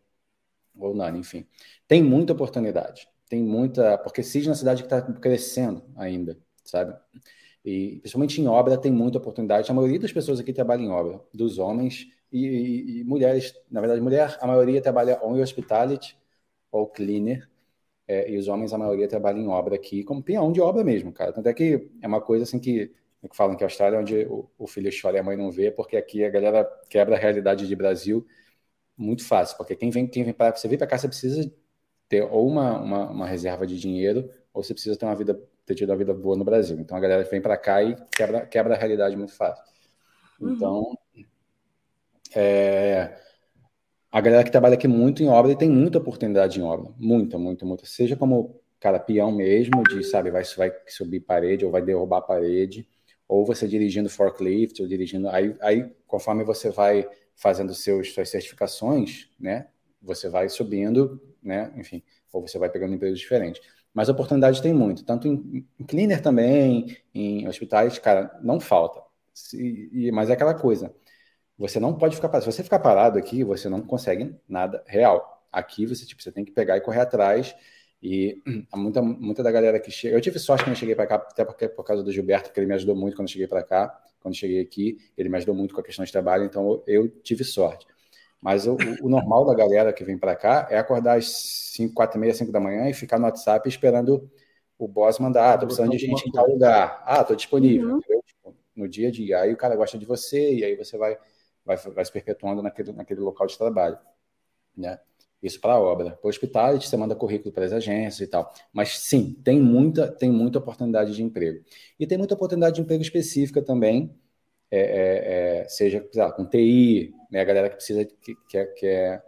ou 0.80 0.96
nani, 0.96 1.20
enfim. 1.20 1.46
Tem 1.88 2.04
muita 2.04 2.34
oportunidade, 2.34 3.08
tem 3.30 3.44
muita, 3.44 3.98
porque 4.00 4.24
Sydney 4.24 4.48
é 4.48 4.52
uma 4.52 4.56
cidade 4.56 4.84
que 4.84 4.88
está 4.94 5.02
crescendo 5.14 5.84
ainda, 5.96 6.38
sabe? 6.64 6.96
E 7.66 7.98
principalmente 8.00 8.42
em 8.42 8.48
obra 8.48 8.78
tem 8.78 8.92
muita 8.92 9.18
oportunidade. 9.18 9.70
A 9.70 9.74
maioria 9.74 10.00
das 10.00 10.12
pessoas 10.12 10.40
aqui 10.40 10.54
trabalha 10.54 10.82
em 10.82 10.90
obra, 10.90 11.20
dos 11.34 11.58
homens 11.60 12.08
e, 12.32 12.46
e- 12.48 13.02
e 13.02 13.04
mulheres. 13.04 13.54
Na 13.70 13.82
verdade, 13.82 14.02
mulher, 14.02 14.38
a 14.42 14.48
maioria 14.48 14.82
trabalha 14.82 15.20
em 15.24 15.42
hospitality 15.42 16.18
ou 16.72 16.88
cleaner. 16.88 17.50
É, 18.08 18.30
e 18.32 18.38
os 18.38 18.48
homens, 18.48 18.74
a 18.74 18.78
maioria, 18.78 19.08
trabalham 19.08 19.42
em 19.42 19.48
obra 19.48 19.76
aqui, 19.76 20.04
como 20.04 20.24
peão 20.24 20.52
de 20.52 20.62
obra 20.62 20.84
mesmo, 20.84 21.12
cara. 21.12 21.34
Tanto 21.34 21.48
é 21.50 21.54
que 21.54 21.90
é 22.02 22.08
uma 22.08 22.22
coisa 22.22 22.44
assim 22.44 22.60
que, 22.60 22.88
que 23.30 23.36
falam 23.36 23.56
que 23.58 23.64
a 23.64 23.68
Austrália 23.68 23.98
é 23.98 24.00
onde 24.00 24.28
o 24.58 24.68
filho 24.68 24.90
chora 25.02 25.18
e 25.18 25.20
a 25.20 25.24
mãe 25.24 25.36
não 25.38 25.52
vê, 25.52 25.72
porque 25.72 25.98
aqui 25.98 26.24
a 26.24 26.30
galera 26.30 26.64
quebra 26.90 27.16
a 27.16 27.20
realidade 27.20 27.68
de 27.68 27.76
Brasil 27.76 28.26
muito 28.98 29.26
fácil. 29.26 29.58
Porque 29.58 29.76
quem 29.76 29.90
vem, 29.90 30.08
quem 30.08 30.24
vem 30.24 30.34
para 30.34 30.56
você 30.56 30.68
vir 30.68 30.78
para 30.78 30.88
cá, 30.88 30.98
você 30.98 31.08
precisa 31.08 31.52
ter 32.10 32.24
ou 32.24 32.48
uma, 32.48 32.80
uma, 32.80 33.10
uma 33.12 33.28
reserva 33.28 33.68
de 33.68 33.80
dinheiro, 33.80 34.30
ou 34.54 34.64
você 34.64 34.74
precisa 34.74 34.98
ter 34.98 35.06
uma 35.06 35.16
vida, 35.16 35.40
ter 35.66 35.76
tido 35.76 35.90
uma 35.90 35.98
vida 35.98 36.14
boa 36.14 36.36
no 36.36 36.44
Brasil. 36.44 36.80
Então 36.80 36.98
a 36.98 37.00
galera 37.00 37.24
vem 37.24 37.42
para 37.42 37.58
cá 37.58 37.84
e 37.84 37.96
quebra, 38.16 38.46
quebra 38.46 38.76
a 38.76 38.78
realidade 38.78 39.16
muito 39.16 39.34
fácil. 39.34 39.64
Então, 40.40 40.98
é, 42.36 43.18
a 44.12 44.22
galera 44.22 44.44
que 44.44 44.52
trabalha 44.52 44.76
aqui 44.76 44.88
muito 44.88 45.22
em 45.22 45.28
obra 45.28 45.52
e 45.52 45.56
tem 45.56 45.70
muita 45.70 45.98
oportunidade 45.98 46.60
em 46.60 46.64
obra. 46.64 46.92
Muita, 46.98 47.38
muita, 47.38 47.66
muita. 47.66 47.86
Seja 47.86 48.16
como, 48.16 48.60
cara, 48.80 49.00
peão 49.00 49.32
mesmo, 49.32 49.84
de, 49.84 50.04
sabe, 50.04 50.32
vai, 50.32 50.44
vai 50.56 50.72
subir 50.88 51.22
parede 51.22 51.66
ou 51.66 51.72
vai 51.72 51.82
derrubar 51.82 52.22
parede, 52.22 52.88
ou 53.28 53.46
você 53.46 53.68
dirigindo 53.68 54.10
forklift, 54.10 54.82
ou 54.82 54.88
dirigindo. 54.88 55.30
Aí, 55.30 55.56
aí 55.62 55.92
conforme 56.06 56.44
você 56.44 56.70
vai 56.70 57.08
fazendo 57.38 57.74
seus, 57.74 58.14
suas 58.14 58.30
certificações, 58.30 59.30
né, 59.40 59.68
você 60.02 60.28
vai 60.28 60.50
subindo, 60.50 61.22
né, 61.42 61.72
enfim, 61.78 62.04
ou 62.34 62.42
você 62.46 62.58
vai 62.58 62.70
pegando 62.70 62.94
empregos 62.94 63.20
diferentes. 63.20 63.62
Mas 63.94 64.10
oportunidade 64.10 64.62
tem 64.62 64.74
muito, 64.74 65.06
tanto 65.06 65.28
em, 65.28 65.66
em 65.80 65.86
cleaner 65.86 66.22
também, 66.22 66.98
em 67.14 67.48
hospitais, 67.48 67.98
cara, 68.00 68.38
não 68.44 68.60
falta. 68.60 69.02
Se, 69.34 69.90
e, 69.94 70.12
mas 70.12 70.30
é 70.30 70.34
aquela 70.34 70.54
coisa, 70.54 70.94
você 71.58 71.80
não 71.80 71.94
pode 71.94 72.16
ficar 72.16 72.30
parado. 72.30 72.46
Se 72.46 72.52
você 72.58 72.64
ficar 72.64 72.80
parado 72.80 73.18
aqui, 73.18 73.44
você 73.44 73.70
não 73.70 73.82
consegue 73.82 74.36
nada 74.48 74.84
real. 74.88 75.44
Aqui 75.52 75.86
você, 75.86 76.06
tipo, 76.06 76.22
você 76.22 76.32
tem 76.32 76.46
que 76.46 76.52
pegar 76.52 76.78
e 76.78 76.82
correr 76.82 77.02
atrás. 77.02 77.56
E 78.02 78.42
muita, 78.76 79.02
muita 79.02 79.44
da 79.44 79.52
galera 79.52 79.80
que 79.80 79.92
chega. 79.92 80.16
Eu 80.16 80.22
tive 80.22 80.40
sorte 80.40 80.64
quando 80.64 80.72
eu 80.72 80.76
cheguei 80.76 80.96
para 80.96 81.08
cá, 81.08 81.16
até 81.16 81.44
porque 81.44 81.68
por 81.68 81.84
causa 81.84 82.04
do 82.04 82.12
Gilberto, 82.12 82.50
porque 82.50 82.60
ele 82.60 82.68
me 82.68 82.76
ajudou 82.76 82.96
muito 82.96 83.16
quando 83.16 83.28
eu 83.28 83.32
cheguei 83.32 83.48
para 83.48 83.64
cá. 83.64 84.00
Quando 84.20 84.34
eu 84.34 84.40
cheguei 84.40 84.62
aqui, 84.62 84.98
ele 85.18 85.30
me 85.30 85.38
ajudou 85.38 85.56
muito 85.56 85.74
com 85.74 85.82
a 85.82 85.84
questão 85.84 86.04
de 86.04 86.12
trabalho, 86.12 86.44
então 86.44 86.70
eu, 86.70 86.84
eu 86.88 87.10
tive 87.22 87.44
sorte. 87.44 87.86
Mas 88.42 88.68
o, 88.68 88.78
o, 89.02 89.10
normal 89.10 89.46
da 89.46 89.56
galera 89.56 89.92
que 89.92 90.04
vem 90.04 90.18
para 90.18 90.36
cá 90.36 90.68
é 90.70 90.78
acordar 90.78 91.18
às 91.18 91.28
5, 91.74 91.94
4 91.94 92.18
e 92.18 92.22
meia, 92.22 92.34
5 92.34 92.52
da 92.52 92.60
manhã 92.60 92.90
e 92.90 92.94
ficar 92.94 93.18
no 93.18 93.26
WhatsApp 93.26 93.68
esperando 93.68 94.30
o 94.78 94.88
boss 94.88 95.18
mandar. 95.20 95.54
Ah, 95.54 95.58
tô 95.58 95.66
precisando 95.66 95.92
de 95.92 95.98
gente 95.98 96.28
em 96.28 96.32
tal 96.32 96.48
lugar. 96.48 97.02
Ah, 97.04 97.24
tô 97.24 97.36
disponível. 97.36 97.94
Uhum. 97.94 98.00
Tipo, 98.00 98.56
no 98.76 98.88
dia 98.88 99.08
a 99.08 99.12
dia. 99.12 99.42
Aí 99.42 99.52
o 99.52 99.58
cara 99.58 99.76
gosta 99.76 99.98
de 99.98 100.06
você 100.06 100.54
e 100.54 100.64
aí 100.64 100.76
você 100.76 100.98
vai 100.98 101.18
vai, 101.68 101.76
vai 101.76 102.06
se 102.06 102.12
perpetuando 102.12 102.64
naquele, 102.64 102.94
naquele 102.94 103.20
local 103.20 103.46
de 103.46 103.58
trabalho. 103.58 104.00
né? 104.76 105.00
Isso 105.42 105.62
para 105.62 105.74
a 105.74 105.80
obra. 105.80 106.12
Para 106.12 106.28
o 106.28 106.30
hospital, 106.30 106.80
você 106.82 106.98
manda 106.98 107.16
currículo 107.16 107.54
para 107.54 107.66
as 107.66 107.72
agências 107.72 108.28
e 108.28 108.28
tal. 108.28 108.52
Mas 108.74 108.98
sim, 109.00 109.34
tem 109.44 109.62
muita, 109.62 110.12
tem 110.12 110.32
muita 110.32 110.60
oportunidade 110.60 111.16
de 111.16 111.24
emprego. 111.24 111.64
E 112.00 112.08
tem 112.08 112.18
muita 112.18 112.34
oportunidade 112.34 112.76
de 112.76 112.82
emprego 112.82 113.02
específica 113.04 113.62
também, 113.62 114.16
é, 114.72 114.80
é, 114.80 115.62
é, 115.64 115.70
seja 115.70 116.08
lá, 116.16 116.32
com 116.32 116.46
TI, 116.46 117.14
né, 117.32 117.42
a 117.42 117.44
galera 117.46 117.70
que 117.70 117.76
precisa, 117.76 118.04
que, 118.06 118.36
que, 118.50 118.58
é, 118.58 118.66
que, 118.66 118.86
é, 118.88 119.22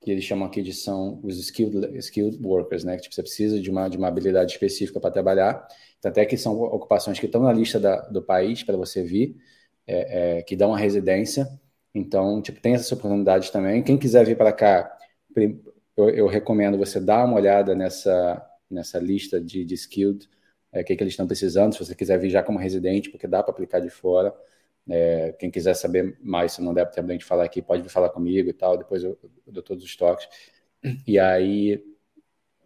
que 0.00 0.10
eles 0.10 0.24
chamam 0.24 0.46
aqui 0.46 0.62
de 0.62 0.72
são 0.72 1.20
os 1.22 1.38
skilled, 1.38 1.96
skilled 1.98 2.38
workers, 2.42 2.84
né, 2.84 2.96
que 2.96 3.02
tipo, 3.02 3.14
você 3.14 3.22
precisa 3.22 3.60
de 3.60 3.70
uma, 3.70 3.88
de 3.88 3.96
uma 3.96 4.08
habilidade 4.08 4.52
específica 4.52 5.00
para 5.00 5.10
trabalhar. 5.10 5.66
Tanto 6.00 6.18
é 6.18 6.26
que 6.26 6.36
são 6.36 6.60
ocupações 6.60 7.18
que 7.18 7.26
estão 7.26 7.42
na 7.42 7.52
lista 7.52 7.80
da, 7.80 8.00
do 8.08 8.22
país 8.22 8.62
para 8.62 8.76
você 8.76 9.02
vir, 9.02 9.36
é, 9.86 10.38
é, 10.38 10.42
que 10.42 10.56
dão 10.56 10.74
a 10.74 10.78
residência. 10.78 11.48
Então, 11.98 12.40
tipo, 12.40 12.60
tem 12.60 12.74
essas 12.74 12.90
oportunidades 12.92 13.50
também. 13.50 13.82
Quem 13.82 13.98
quiser 13.98 14.24
vir 14.24 14.36
para 14.36 14.52
cá, 14.52 14.96
eu, 15.96 16.10
eu, 16.10 16.26
recomendo 16.26 16.78
você 16.78 17.00
dar 17.00 17.24
uma 17.24 17.36
olhada 17.36 17.74
nessa, 17.74 18.44
nessa 18.70 18.98
lista 18.98 19.40
de, 19.40 19.64
de 19.64 19.74
skilled, 19.74 20.28
é, 20.72 20.80
o 20.80 20.84
que, 20.84 20.96
que 20.96 21.02
eles 21.02 21.12
estão 21.12 21.26
precisando, 21.26 21.72
se 21.72 21.78
você 21.78 21.94
quiser 21.94 22.18
vir 22.18 22.30
já 22.30 22.42
como 22.42 22.58
residente, 22.58 23.10
porque 23.10 23.26
dá 23.26 23.42
para 23.42 23.52
aplicar 23.52 23.80
de 23.80 23.90
fora. 23.90 24.34
É, 24.88 25.32
quem 25.38 25.50
quiser 25.50 25.74
saber 25.74 26.16
mais, 26.20 26.52
se 26.52 26.62
não 26.62 26.72
der 26.72 26.90
tempo 26.90 27.16
de 27.16 27.24
falar 27.24 27.44
aqui, 27.44 27.60
pode 27.60 27.82
vir 27.82 27.88
falar 27.90 28.10
comigo 28.10 28.48
e 28.48 28.52
tal, 28.52 28.78
depois 28.78 29.02
eu, 29.02 29.18
eu 29.46 29.52
dou 29.52 29.62
todos 29.62 29.84
os 29.84 29.96
toques. 29.96 30.28
E 31.06 31.18
aí, 31.18 31.84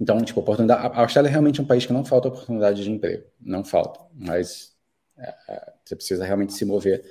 então, 0.00 0.20
tipo, 0.22 0.40
oportunidade. 0.40 0.94
A 0.94 1.00
Austrália 1.00 1.28
é 1.28 1.30
realmente 1.30 1.60
um 1.60 1.66
país 1.66 1.86
que 1.86 1.92
não 1.92 2.04
falta 2.04 2.28
oportunidade 2.28 2.82
de 2.84 2.90
emprego, 2.90 3.24
não 3.40 3.64
falta, 3.64 4.00
mas 4.14 4.76
é, 5.16 5.34
é 5.48 5.72
você 5.84 5.96
precisa 5.96 6.24
realmente 6.24 6.52
se 6.52 6.64
mover 6.64 7.02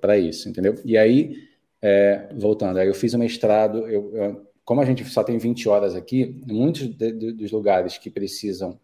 para 0.00 0.16
isso, 0.16 0.48
entendeu? 0.48 0.74
E 0.84 0.96
aí, 0.96 1.48
é, 1.82 2.28
voltando, 2.34 2.78
aí 2.78 2.88
eu 2.88 2.94
fiz 2.94 3.12
o 3.14 3.18
mestrado, 3.18 3.88
eu, 3.88 4.14
eu, 4.16 4.46
como 4.64 4.80
a 4.80 4.84
gente 4.84 5.04
só 5.04 5.22
tem 5.22 5.36
20 5.38 5.68
horas 5.68 5.94
aqui, 5.94 6.40
muitos 6.46 6.88
de, 6.88 7.12
de, 7.12 7.32
dos 7.32 7.50
lugares 7.50 7.98
que 7.98 8.10
precisam 8.10 8.78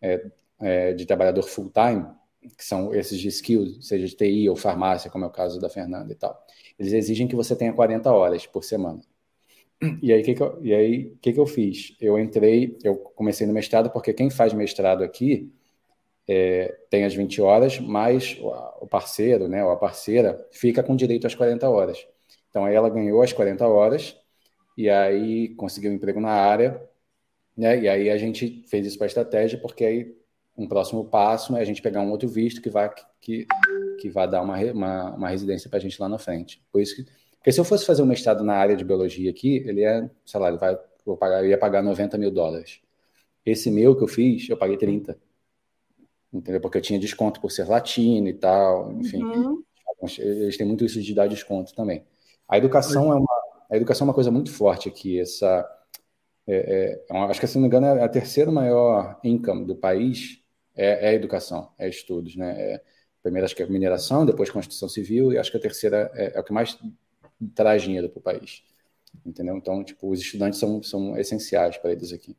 é, 0.00 0.30
é, 0.60 0.92
de 0.92 1.06
trabalhador 1.06 1.42
full-time, 1.42 2.06
que 2.56 2.64
são 2.64 2.94
esses 2.94 3.18
de 3.18 3.28
skills, 3.28 3.86
seja 3.86 4.06
de 4.06 4.14
TI 4.14 4.48
ou 4.48 4.56
farmácia, 4.56 5.10
como 5.10 5.24
é 5.24 5.28
o 5.28 5.30
caso 5.30 5.60
da 5.60 5.68
Fernanda 5.68 6.12
e 6.12 6.16
tal, 6.16 6.40
eles 6.78 6.92
exigem 6.92 7.26
que 7.26 7.36
você 7.36 7.56
tenha 7.56 7.72
40 7.72 8.10
horas 8.12 8.46
por 8.46 8.64
semana. 8.64 9.00
E 10.02 10.12
aí, 10.12 10.22
o 10.22 10.24
que, 10.24 10.34
que, 10.34 11.16
que, 11.20 11.32
que 11.32 11.40
eu 11.40 11.46
fiz? 11.46 11.96
Eu 12.00 12.18
entrei, 12.18 12.76
eu 12.82 12.96
comecei 12.96 13.46
no 13.46 13.52
mestrado, 13.52 13.90
porque 13.90 14.12
quem 14.12 14.28
faz 14.28 14.52
mestrado 14.52 15.04
aqui 15.04 15.52
é, 16.28 16.76
tem 16.90 17.04
as 17.04 17.14
20 17.14 17.40
horas, 17.40 17.80
mas 17.80 18.38
o 18.40 18.86
parceiro, 18.86 19.48
né, 19.48 19.64
ou 19.64 19.70
a 19.70 19.76
parceira, 19.76 20.46
fica 20.52 20.82
com 20.82 20.94
direito 20.94 21.26
às 21.26 21.34
40 21.34 21.68
horas. 21.68 22.06
Então, 22.50 22.64
aí 22.64 22.74
ela 22.74 22.90
ganhou 22.90 23.22
as 23.22 23.32
40 23.32 23.66
horas, 23.66 24.16
e 24.76 24.88
aí 24.90 25.48
conseguiu 25.56 25.90
um 25.90 25.94
emprego 25.94 26.20
na 26.20 26.30
área, 26.30 26.80
né, 27.56 27.80
e 27.80 27.88
aí 27.88 28.10
a 28.10 28.18
gente 28.18 28.64
fez 28.68 28.86
isso 28.86 28.98
para 28.98 29.06
estratégia, 29.06 29.58
porque 29.58 29.84
aí 29.84 30.14
um 30.56 30.68
próximo 30.68 31.04
passo 31.04 31.56
é 31.56 31.60
a 31.60 31.64
gente 31.64 31.82
pegar 31.82 32.02
um 32.02 32.10
outro 32.10 32.28
visto 32.28 32.60
que 32.60 32.70
vai, 32.70 32.92
que, 33.20 33.46
que 34.00 34.10
vai 34.10 34.28
dar 34.28 34.42
uma, 34.42 34.56
uma, 34.72 35.14
uma 35.14 35.28
residência 35.28 35.70
para 35.70 35.78
a 35.78 35.82
gente 35.82 36.00
lá 36.00 36.08
na 36.08 36.18
frente. 36.18 36.62
Por 36.70 36.80
isso 36.80 36.96
que 36.96 37.06
porque 37.38 37.52
se 37.52 37.60
eu 37.60 37.64
fosse 37.64 37.86
fazer 37.86 38.02
um 38.02 38.06
mestrado 38.06 38.44
na 38.44 38.54
área 38.54 38.76
de 38.76 38.84
biologia 38.84 39.30
aqui, 39.30 39.62
ele 39.66 39.82
é, 39.82 40.10
sei 40.26 40.40
lá, 40.40 40.48
ele 40.48 40.58
vai, 40.58 40.76
vou 41.04 41.16
pagar, 41.16 41.42
eu 41.42 41.48
ia 41.48 41.58
pagar 41.58 41.82
90 41.82 42.18
mil 42.18 42.30
dólares. 42.30 42.80
Esse 43.46 43.70
meu 43.70 43.96
que 43.96 44.04
eu 44.04 44.08
fiz, 44.08 44.48
eu 44.50 44.56
paguei 44.56 44.76
30. 44.76 45.18
Entendeu? 46.32 46.60
Porque 46.60 46.78
eu 46.78 46.82
tinha 46.82 46.98
desconto 46.98 47.40
por 47.40 47.50
ser 47.50 47.66
latino 47.68 48.28
e 48.28 48.34
tal, 48.34 48.92
enfim. 48.92 49.22
Uhum. 49.22 49.62
Eles 50.18 50.56
têm 50.56 50.66
muito 50.66 50.84
isso 50.84 51.00
de 51.02 51.14
dar 51.14 51.26
desconto 51.26 51.74
também. 51.74 52.04
A 52.48 52.56
educação 52.56 53.12
é 53.12 53.16
uma, 53.16 53.34
a 53.70 53.76
educação 53.76 54.04
é 54.04 54.08
uma 54.08 54.14
coisa 54.14 54.30
muito 54.30 54.52
forte 54.52 54.88
aqui. 54.88 55.18
Essa, 55.18 55.68
é, 56.46 57.04
é, 57.10 57.16
é 57.16 57.18
acho 57.24 57.40
que, 57.40 57.46
se 57.46 57.56
não 57.56 57.62
me 57.62 57.68
engano, 57.68 57.86
é 57.86 58.02
a 58.02 58.08
terceira 58.08 58.50
maior 58.50 59.18
income 59.24 59.64
do 59.64 59.74
país 59.74 60.42
é, 60.76 61.06
é 61.06 61.08
a 61.08 61.14
educação, 61.14 61.72
é 61.78 61.88
estudos, 61.88 62.36
né? 62.36 62.54
É, 62.58 62.82
primeiro 63.22 63.44
acho 63.44 63.56
que 63.56 63.62
é 63.62 63.66
mineração, 63.66 64.24
depois 64.24 64.48
construção 64.48 64.88
civil, 64.88 65.32
e 65.32 65.38
acho 65.38 65.50
que 65.50 65.56
a 65.56 65.60
terceira 65.60 66.10
é, 66.14 66.36
é 66.36 66.40
o 66.40 66.44
que 66.44 66.52
mais 66.52 66.78
traz 67.54 67.82
dinheiro 67.82 68.08
para 68.08 68.18
o 68.18 68.22
país. 68.22 68.62
Entendeu? 69.26 69.56
Então, 69.56 69.82
tipo, 69.82 70.10
os 70.10 70.20
estudantes 70.20 70.58
são, 70.58 70.82
são 70.82 71.16
essenciais 71.18 71.76
para 71.76 71.92
eles 71.92 72.12
aqui. 72.12 72.36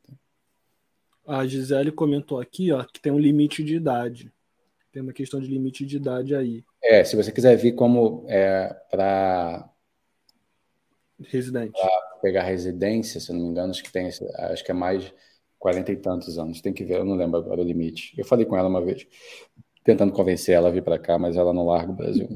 A 1.30 1.46
Gisele 1.46 1.92
comentou 1.92 2.40
aqui 2.40 2.72
ó, 2.72 2.84
que 2.84 3.00
tem 3.00 3.12
um 3.12 3.20
limite 3.20 3.64
de 3.64 3.76
idade. 3.76 4.32
Tem 4.92 5.04
uma 5.04 5.14
questão 5.14 5.40
de 5.40 5.48
limite 5.48 5.86
de 5.86 5.98
idade 5.98 6.34
aí. 6.34 6.64
É, 6.84 7.04
se 7.04 7.16
você 7.16 7.32
quiser 7.32 7.56
vir 7.56 7.74
como 7.74 8.26
é, 8.28 8.76
para 8.90 9.70
residente. 11.20 11.80
Pra 11.80 12.20
pegar 12.22 12.42
residência, 12.42 13.20
se 13.20 13.32
não 13.32 13.42
me 13.42 13.46
engano, 13.48 13.70
acho 13.70 13.84
que 13.84 13.92
tem 13.92 14.08
acho 14.08 14.66
que 14.66 14.72
é 14.72 14.74
mais 14.74 15.14
quarenta 15.60 15.92
e 15.92 15.96
tantos 15.96 16.40
anos. 16.40 16.62
Tem 16.62 16.74
que 16.74 16.84
ver, 16.84 16.96
eu 16.96 17.06
não 17.06 17.16
lembro 17.16 17.38
agora 17.38 17.62
o 17.62 17.64
limite. 17.64 18.16
Eu 18.18 18.26
falei 18.26 18.46
com 18.46 18.58
ela 18.58 18.68
uma 18.68 18.82
vez, 18.82 19.06
tentando 19.84 20.12
convencer 20.12 20.56
ela 20.56 20.70
a 20.70 20.72
vir 20.72 20.84
para 20.84 20.98
cá, 20.98 21.20
mas 21.20 21.36
ela 21.36 21.54
não 21.54 21.68
larga 21.68 21.92
o 21.92 21.96
Brasil. 21.96 22.28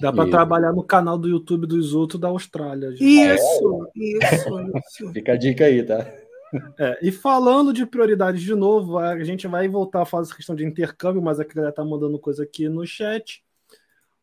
Dá 0.00 0.12
para 0.12 0.26
e... 0.26 0.30
trabalhar 0.30 0.72
no 0.72 0.82
canal 0.82 1.16
do 1.16 1.28
YouTube 1.28 1.68
dos 1.68 1.94
outros 1.94 2.20
da 2.20 2.26
Austrália. 2.26 2.90
Gente. 2.90 3.04
Isso, 3.04 3.88
é, 3.96 4.00
isso, 4.00 4.72
isso. 4.76 5.12
Fica 5.12 5.34
a 5.34 5.36
dica 5.36 5.66
aí, 5.66 5.84
tá? 5.84 6.04
É, 6.78 6.98
e 7.02 7.12
falando 7.12 7.72
de 7.72 7.86
prioridades 7.86 8.42
de 8.42 8.54
novo, 8.54 8.98
a 8.98 9.22
gente 9.22 9.46
vai 9.46 9.68
voltar 9.68 10.02
a 10.02 10.06
fazer 10.06 10.28
essa 10.28 10.36
questão 10.36 10.56
de 10.56 10.64
intercâmbio, 10.64 11.22
mas 11.22 11.38
a 11.38 11.44
galera 11.44 11.72
tá 11.72 11.84
mandando 11.84 12.18
coisa 12.18 12.42
aqui 12.42 12.68
no 12.68 12.86
chat. 12.86 13.42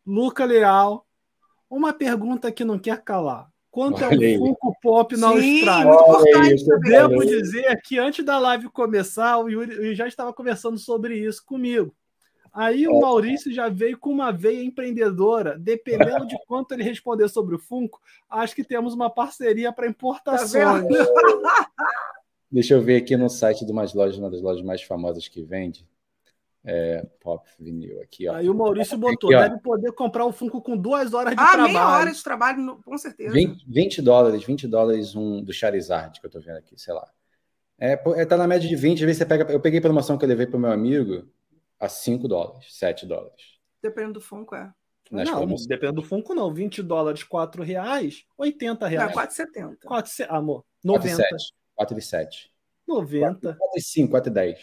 Luca 0.06 0.46
Leal, 0.46 1.06
uma 1.70 1.94
pergunta 1.94 2.52
que 2.52 2.64
não 2.64 2.80
quer 2.80 3.02
calar. 3.04 3.50
Quanto 3.70 4.04
é 4.04 4.08
o 4.08 4.40
Funko 4.40 4.76
Pop 4.82 5.16
na 5.18 5.34
Sim, 5.34 5.60
Austrália? 5.68 5.92
Devo 6.82 7.26
dizer 7.26 7.80
que 7.84 8.00
antes 8.00 8.26
da 8.26 8.40
live 8.40 8.70
começar, 8.70 9.38
o 9.38 9.50
Yuri 9.50 9.94
já 9.94 10.08
estava 10.08 10.34
conversando 10.34 10.80
sobre 10.80 11.16
isso 11.16 11.46
comigo. 11.46 11.94
Aí 12.52 12.88
o 12.88 13.00
Maurício 13.00 13.54
já 13.54 13.70
veio 13.70 14.00
com 14.00 14.10
uma 14.10 14.32
veia 14.32 14.64
empreendedora. 14.64 15.60
Dependendo 15.60 16.26
de 16.26 16.36
quanto 16.48 16.72
ele 16.72 16.82
responder 16.82 17.30
sobre 17.30 17.54
o 17.54 17.60
Funko, 17.60 18.02
acho 18.28 18.56
que 18.56 18.64
temos 18.64 18.96
uma 18.96 19.12
parceria 19.12 19.72
para 19.72 19.88
importações. 19.88 20.54
Tá 20.54 21.70
Deixa 22.52 22.74
eu 22.74 22.82
ver 22.82 22.98
aqui 22.98 23.18
no 23.18 23.30
site 23.30 23.66
de 23.66 23.72
umas 23.72 23.94
lojas, 23.94 24.18
uma 24.18 24.32
das 24.32 24.42
lojas 24.42 24.64
mais 24.64 24.82
famosas 24.82 25.28
que 25.28 25.42
vende. 25.42 25.88
É, 26.70 27.06
pop 27.22 27.48
vinil 27.58 28.02
aqui, 28.02 28.28
ó. 28.28 28.36
Aí 28.36 28.50
o 28.50 28.54
Maurício 28.54 28.98
botou, 28.98 29.34
aqui, 29.34 29.50
deve 29.50 29.62
poder 29.62 29.92
comprar 29.94 30.26
o 30.26 30.34
Funko 30.34 30.62
com 30.62 30.76
duas 30.76 31.14
horas 31.14 31.34
de 31.34 31.40
ah, 31.40 31.52
trabalho. 31.52 31.64
Ah, 31.64 31.68
meia 31.68 31.98
hora 31.98 32.12
de 32.12 32.22
trabalho, 32.22 32.80
com 32.84 32.98
certeza. 32.98 33.32
20, 33.32 33.66
20, 33.66 34.02
dólares, 34.02 34.44
20 34.44 34.68
dólares 34.68 35.16
um 35.16 35.42
do 35.42 35.54
Charizard 35.54 36.20
que 36.20 36.26
eu 36.26 36.30
tô 36.30 36.42
vendo 36.42 36.58
aqui, 36.58 36.78
sei 36.78 36.94
lá. 36.94 37.10
É, 37.80 37.94
é 37.94 38.26
tá 38.26 38.36
na 38.36 38.48
média 38.48 38.68
de 38.68 38.76
20, 38.76 39.00
às 39.00 39.06
vezes 39.06 39.18
você 39.18 39.26
pega. 39.26 39.50
Eu 39.52 39.62
peguei 39.62 39.80
promoção 39.80 40.18
que 40.18 40.26
eu 40.26 40.30
levei 40.30 40.46
pro 40.46 40.60
meu 40.60 40.72
amigo, 40.72 41.26
a 41.80 41.88
5 41.88 42.28
dólares, 42.28 42.66
7 42.76 43.06
dólares. 43.06 43.58
Dependendo 43.82 44.14
do 44.14 44.22
Funko, 44.22 44.56
é. 44.56 44.74
Nas 45.10 45.30
não, 45.30 45.38
promoções. 45.38 45.68
dependendo 45.68 46.02
do 46.02 46.08
Funko, 46.08 46.34
não. 46.36 46.54
20 46.54 46.84
dólares, 46.84 47.24
4 47.24 47.64
reais, 47.64 48.26
80 48.38 48.88
reais. 48.88 49.16
Não, 49.16 49.24
4,70. 49.24 49.78
4, 49.86 50.12
amor, 50.28 50.66
90. 50.84 51.16
4 51.16 51.38
e 51.98 52.02
7. 52.02 52.52
90. 52.88 53.56
4 53.56 53.58
e 53.76 53.82
5, 53.82 54.12
4 54.12 54.32
e 54.32 54.34
10. 54.34 54.60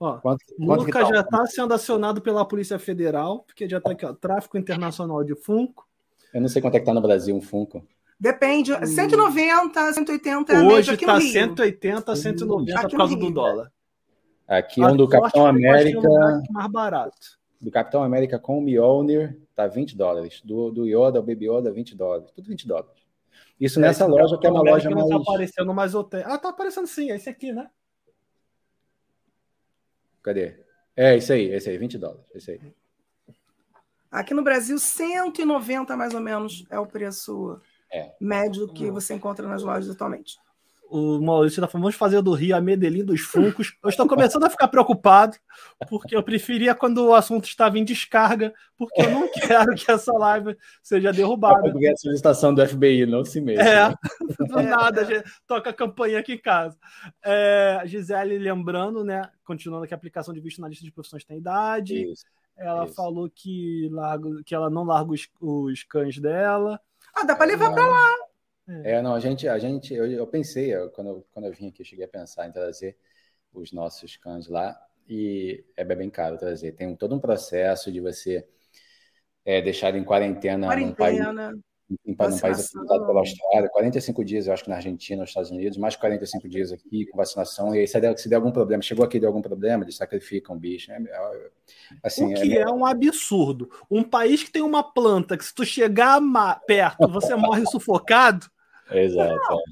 Ó, 0.00 0.18
quanto, 0.18 0.44
quanto 0.64 0.84
Luca 0.84 1.00
tá? 1.00 1.08
já 1.08 1.20
está 1.20 1.46
sendo 1.46 1.74
acionado 1.74 2.20
pela 2.20 2.46
Polícia 2.46 2.78
Federal, 2.78 3.40
porque 3.40 3.68
já 3.68 3.78
está 3.78 3.92
aqui, 3.92 4.06
ó, 4.06 4.12
tráfico 4.12 4.56
internacional 4.56 5.24
de 5.24 5.34
Funko. 5.34 5.86
Eu 6.32 6.40
não 6.40 6.48
sei 6.48 6.62
quanto 6.62 6.76
é 6.76 6.80
que 6.80 6.86
tá 6.86 6.94
no 6.94 7.00
Brasil 7.00 7.34
um 7.34 7.40
Funko. 7.40 7.84
Depende, 8.20 8.72
190, 8.86 9.92
180 9.92 10.52
é 10.52 10.60
Hoje 10.60 10.94
está 10.94 11.20
180, 11.20 12.16
190 12.16 12.78
aqui 12.78 12.90
por 12.90 12.96
causa 12.96 13.16
do 13.16 13.30
dólar. 13.30 13.72
Aqui 14.46 14.82
um 14.82 14.96
do 14.96 15.08
Capitão 15.08 15.46
América. 15.46 16.08
mais 16.50 16.70
barato. 16.70 17.38
Do 17.60 17.70
Capitão 17.70 18.02
América 18.02 18.38
com 18.38 18.58
o 18.58 18.62
Mjolnir 18.62 19.38
tá 19.54 19.66
20 19.66 19.96
dólares. 19.96 20.40
Do, 20.44 20.70
do 20.70 20.86
Yoda, 20.86 21.20
o 21.20 21.22
Baby 21.22 21.48
Yoda, 21.48 21.70
20 21.70 21.96
dólares. 21.96 22.30
Tudo 22.30 22.48
20 22.48 22.66
dólares. 22.66 23.07
Isso 23.60 23.78
é, 23.78 23.82
nessa 23.82 24.06
loja 24.06 24.38
que 24.38 24.46
é 24.46 24.50
uma 24.50 24.62
loja 24.62 24.90
mais. 24.90 25.08
Não 25.08 25.22
tá 25.22 25.30
aparecendo 25.30 25.74
mais 25.74 25.94
hotel. 25.94 26.22
Ah, 26.26 26.38
tá 26.38 26.48
aparecendo 26.50 26.86
sim, 26.86 27.10
é 27.10 27.16
esse 27.16 27.28
aqui, 27.28 27.52
né? 27.52 27.68
Cadê? 30.22 30.64
É, 30.96 31.16
esse 31.16 31.32
aí, 31.32 31.52
esse 31.52 31.70
aí, 31.70 31.78
20 31.78 31.98
dólares. 31.98 32.24
Esse 32.34 32.52
aí. 32.52 32.60
Aqui 34.10 34.34
no 34.34 34.42
Brasil, 34.42 34.78
190 34.78 35.96
mais 35.96 36.14
ou 36.14 36.20
menos 36.20 36.64
é 36.70 36.78
o 36.78 36.86
preço 36.86 37.60
é. 37.92 38.14
médio 38.20 38.72
que 38.72 38.90
você 38.90 39.14
encontra 39.14 39.46
nas 39.46 39.62
lojas 39.62 39.90
atualmente 39.90 40.38
o 40.90 41.20
Maurício 41.20 41.60
tá 41.60 41.68
falando, 41.68 41.84
vamos 41.84 41.96
fazer 41.96 42.22
do 42.22 42.32
Rio 42.32 42.56
a 42.56 42.60
Medellín 42.60 43.04
dos 43.04 43.20
Funcos. 43.20 43.76
Eu 43.82 43.90
estou 43.90 44.08
começando 44.08 44.44
a 44.44 44.50
ficar 44.50 44.68
preocupado, 44.68 45.36
porque 45.88 46.16
eu 46.16 46.22
preferia 46.22 46.74
quando 46.74 47.06
o 47.06 47.14
assunto 47.14 47.44
estava 47.44 47.78
em 47.78 47.84
descarga, 47.84 48.54
porque 48.76 49.02
eu 49.02 49.10
não 49.10 49.28
quero 49.32 49.74
que 49.74 49.90
essa 49.90 50.12
live 50.12 50.56
seja 50.82 51.12
derrubada. 51.12 51.70
Porque 51.70 51.88
a 51.88 51.96
solicitação 51.96 52.54
do 52.54 52.66
FBI, 52.66 53.04
não 53.04 53.24
se 53.24 53.40
mesmo. 53.40 53.62
É, 53.62 53.94
do 54.48 54.62
nada, 54.62 55.06
toca 55.46 55.70
a 55.70 55.74
campanha 55.74 56.18
aqui 56.18 56.34
em 56.34 56.40
casa. 56.40 56.76
É, 57.22 57.82
Gisele 57.84 58.38
lembrando, 58.38 59.04
né, 59.04 59.28
continuando 59.44 59.86
que 59.86 59.94
a 59.94 59.96
aplicação 59.96 60.32
de 60.32 60.40
visto 60.40 60.60
na 60.60 60.68
lista 60.68 60.84
de 60.84 60.92
profissões 60.92 61.24
tem 61.24 61.38
idade. 61.38 62.10
Isso, 62.10 62.24
ela 62.56 62.86
isso. 62.86 62.94
falou 62.94 63.30
que, 63.30 63.88
largo, 63.92 64.42
que 64.42 64.54
ela 64.54 64.70
não 64.70 64.84
larga 64.84 65.12
os, 65.12 65.28
os 65.40 65.82
cães 65.84 66.18
dela. 66.18 66.80
Ah, 67.14 67.24
dá 67.24 67.36
para 67.36 67.46
levar 67.46 67.72
para 67.72 67.86
lá. 67.86 68.27
É, 68.84 69.00
não, 69.00 69.14
a 69.14 69.20
gente, 69.20 69.48
a 69.48 69.58
gente, 69.58 69.94
eu, 69.94 70.10
eu 70.10 70.26
pensei, 70.26 70.74
eu, 70.74 70.90
quando, 70.90 71.08
eu, 71.08 71.26
quando 71.32 71.46
eu 71.46 71.52
vim 71.52 71.68
aqui, 71.68 71.82
eu 71.82 71.86
cheguei 71.86 72.04
a 72.04 72.08
pensar 72.08 72.46
em 72.46 72.52
trazer 72.52 72.96
os 73.52 73.72
nossos 73.72 74.16
cães 74.16 74.46
lá, 74.46 74.78
e 75.08 75.64
é 75.76 75.84
bem 75.84 76.10
caro 76.10 76.36
trazer. 76.36 76.72
Tem 76.72 76.94
todo 76.94 77.14
um 77.14 77.20
processo 77.20 77.90
de 77.90 78.00
você 78.00 78.46
é, 79.44 79.62
deixar 79.62 79.94
em 79.94 80.04
quarentena, 80.04 80.66
quarentena. 80.66 81.32
num 81.32 81.54
país 81.54 81.62
em, 82.04 82.12
um 82.12 82.14
país 82.14 82.40
pela 82.70 83.20
Austrália, 83.20 83.68
45 83.70 84.24
dias, 84.24 84.46
eu 84.46 84.52
acho 84.52 84.64
que 84.64 84.68
na 84.68 84.76
Argentina, 84.76 85.22
nos 85.22 85.30
Estados 85.30 85.50
Unidos, 85.50 85.78
mais 85.78 85.96
45 85.96 86.46
dias 86.46 86.70
aqui 86.70 87.06
com 87.06 87.16
vacinação, 87.16 87.74
e 87.74 87.78
aí 87.78 87.88
se 87.88 87.98
der, 87.98 88.18
se 88.18 88.28
der 88.28 88.36
algum 88.36 88.50
problema, 88.50 88.82
chegou 88.82 89.04
aqui 89.04 89.18
deu 89.18 89.28
algum 89.28 89.40
problema, 89.40 89.84
eles 89.84 89.96
sacrificam 89.96 90.54
o 90.54 90.58
bicho. 90.58 90.90
Né? 90.90 91.02
Assim, 92.02 92.34
o 92.34 92.34
que 92.34 92.58
é, 92.58 92.60
é, 92.60 92.68
um 92.68 92.84
absurdo. 92.84 93.70
Um 93.90 94.04
país 94.04 94.42
que 94.42 94.52
tem 94.52 94.60
uma 94.60 94.82
planta 94.82 95.36
que 95.36 95.44
se 95.44 95.54
tu 95.54 95.64
chegar 95.64 96.20
perto, 96.66 97.08
você 97.08 97.34
morre 97.34 97.64
sufocado. 97.66 98.46
Exato. 98.90 99.62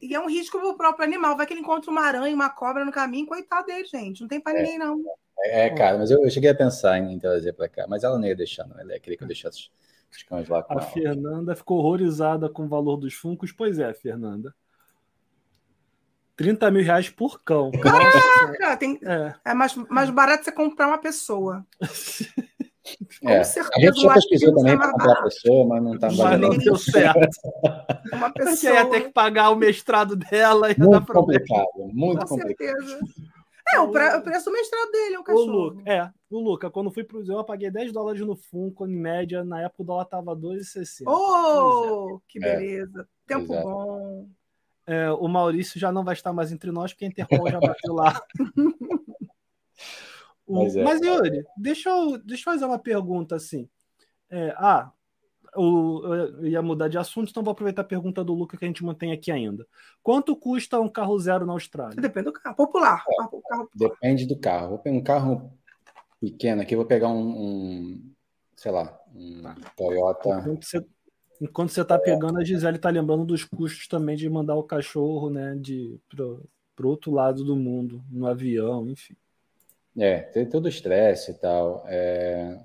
E 0.00 0.14
é 0.14 0.20
um 0.20 0.28
risco 0.28 0.58
pro 0.58 0.76
próprio 0.76 1.04
animal. 1.04 1.36
Vai 1.36 1.46
que 1.46 1.52
ele 1.52 1.60
encontra 1.60 1.90
uma 1.90 2.02
aranha, 2.02 2.34
uma 2.34 2.50
cobra 2.50 2.84
no 2.84 2.92
caminho, 2.92 3.26
coitado 3.26 3.66
dele, 3.66 3.84
gente. 3.84 4.20
Não 4.20 4.28
tem 4.28 4.40
para 4.40 4.58
é, 4.58 4.62
ninguém, 4.62 4.78
não. 4.78 5.02
É, 5.40 5.66
é, 5.66 5.70
cara, 5.70 5.98
mas 5.98 6.10
eu, 6.10 6.22
eu 6.22 6.30
cheguei 6.30 6.50
a 6.50 6.54
pensar 6.54 6.98
em 6.98 7.18
trazer 7.18 7.52
para 7.52 7.68
cá, 7.68 7.86
mas 7.88 8.04
ela 8.04 8.18
não 8.18 8.26
ia 8.26 8.36
deixar, 8.36 8.66
não. 8.66 8.78
Ela 8.78 8.98
queria 8.98 9.16
que 9.16 9.24
eu 9.24 9.28
deixasse 9.28 9.70
os 10.10 10.22
cães 10.22 10.48
lá 10.48 10.62
com 10.62 10.78
A 10.78 10.82
ela. 10.82 10.90
Fernanda 10.90 11.56
ficou 11.56 11.78
horrorizada 11.78 12.48
com 12.48 12.64
o 12.64 12.68
valor 12.68 12.96
dos 12.96 13.14
funcos. 13.14 13.52
Pois 13.52 13.78
é, 13.78 13.92
Fernanda. 13.92 14.54
30 16.36 16.70
mil 16.70 16.82
reais 16.82 17.08
por 17.08 17.42
cão. 17.42 17.70
Caraca! 17.70 18.76
Tem... 18.76 18.98
É. 19.02 19.34
é 19.44 19.54
mais, 19.54 19.74
mais 19.74 20.10
barato 20.10 20.44
você 20.44 20.52
comprar 20.52 20.88
uma 20.88 20.98
pessoa. 20.98 21.64
Com 23.20 23.28
é. 23.30 23.44
certeza. 23.44 23.72
A 23.76 23.80
gente 23.80 24.00
já 24.02 24.14
pesquisou 24.14 24.54
também 24.54 24.76
para 24.76 24.92
comprar 24.92 25.12
a 25.12 25.22
pessoa, 25.22 25.66
mas 25.66 25.82
não 25.82 25.94
está 25.94 26.08
Mas 26.12 26.40
não 26.40 26.50
deu 26.50 26.76
certo. 26.76 27.40
Uma 28.12 28.30
pessoa. 28.30 28.56
Você 28.56 28.72
ia 28.72 28.90
ter 28.90 29.00
que 29.02 29.08
pagar 29.10 29.50
o 29.50 29.56
mestrado 29.56 30.14
dela. 30.14 30.70
E 30.70 30.78
muito 30.78 31.12
complicado, 31.12 31.68
muito 31.92 32.20
Com 32.20 32.36
complicado. 32.36 32.76
Certeza. 32.76 32.98
É, 33.72 33.80
o, 33.80 33.90
pre 33.90 34.16
o 34.16 34.22
preço 34.22 34.44
do 34.44 34.52
mestrado 34.52 34.90
dele 34.90 35.14
é 35.14 35.18
um 35.18 35.24
cachorro. 35.24 35.46
O 35.46 35.50
Luca, 35.50 35.90
é, 35.90 36.10
o 36.30 36.38
Luca, 36.38 36.70
quando 36.70 36.92
fui 36.92 37.02
pro 37.02 37.24
Zé, 37.24 37.32
eu 37.32 37.42
paguei 37.42 37.70
10 37.70 37.92
dólares 37.92 38.20
no 38.20 38.36
Funko, 38.36 38.86
em 38.86 38.94
média, 38.94 39.42
na 39.42 39.62
época 39.62 39.82
o 39.82 39.86
dólar 39.86 40.04
tava 40.04 40.36
2,60. 40.36 41.04
Oh, 41.06 42.16
é. 42.16 42.20
que 42.28 42.38
beleza. 42.38 43.00
É. 43.00 43.34
Tempo 43.34 43.54
Exato. 43.54 43.66
bom. 43.66 44.28
É, 44.86 45.10
o 45.12 45.26
Maurício 45.28 45.80
já 45.80 45.90
não 45.90 46.04
vai 46.04 46.12
estar 46.12 46.32
mais 46.34 46.52
entre 46.52 46.70
nós, 46.70 46.92
porque 46.92 47.06
a 47.06 47.08
Interpol 47.08 47.50
já 47.50 47.58
bateu 47.58 47.94
lá. 47.94 48.20
Mas, 50.48 50.76
é. 50.76 50.82
Mas, 50.82 51.00
Yuri, 51.00 51.44
deixa 51.56 51.90
eu, 51.90 52.18
deixa 52.18 52.42
eu 52.42 52.52
fazer 52.52 52.64
uma 52.64 52.78
pergunta 52.78 53.36
assim. 53.36 53.68
É, 54.30 54.54
ah, 54.56 54.92
eu, 55.54 56.02
eu 56.40 56.46
ia 56.46 56.62
mudar 56.62 56.88
de 56.88 56.98
assunto, 56.98 57.30
então 57.30 57.42
vou 57.42 57.52
aproveitar 57.52 57.82
a 57.82 57.86
pergunta 57.86 58.24
do 58.24 58.34
Luca 58.34 58.56
que 58.56 58.64
a 58.64 58.68
gente 58.68 58.84
mantém 58.84 59.12
aqui 59.12 59.30
ainda. 59.30 59.66
Quanto 60.02 60.36
custa 60.36 60.80
um 60.80 60.88
carro 60.88 61.18
zero 61.18 61.46
na 61.46 61.52
Austrália? 61.52 61.96
Depende 61.96 62.26
do 62.26 62.32
carro. 62.32 62.56
Popular. 62.56 63.04
É, 63.08 63.16
carro 63.48 63.70
Depende 63.74 64.26
do 64.26 64.38
carro. 64.38 64.80
Um 64.84 65.02
carro 65.02 65.52
pequeno 66.20 66.62
aqui, 66.62 66.74
vou 66.74 66.86
pegar 66.86 67.08
um, 67.08 67.20
um 67.20 68.14
sei 68.56 68.72
lá, 68.72 68.98
um 69.14 69.42
tá. 69.42 69.56
Toyota. 69.76 70.38
Enquanto 70.40 70.64
você, 70.64 70.86
enquanto 71.40 71.70
você 71.70 71.84
tá 71.84 71.98
pegando, 71.98 72.38
a 72.38 72.44
Gisele 72.44 72.78
tá 72.78 72.90
lembrando 72.90 73.24
dos 73.24 73.44
custos 73.44 73.86
também 73.86 74.16
de 74.16 74.28
mandar 74.28 74.56
o 74.56 74.62
cachorro, 74.62 75.30
né, 75.30 75.54
de 75.56 75.98
pro, 76.08 76.48
pro 76.74 76.88
outro 76.88 77.12
lado 77.12 77.44
do 77.44 77.54
mundo, 77.54 78.02
no 78.10 78.26
avião, 78.26 78.88
enfim. 78.88 79.14
É, 79.96 80.20
tem 80.20 80.48
todo 80.48 80.66
o 80.66 80.68
estresse 80.68 81.30
e 81.30 81.34
tal. 81.34 81.84
É, 81.86 82.58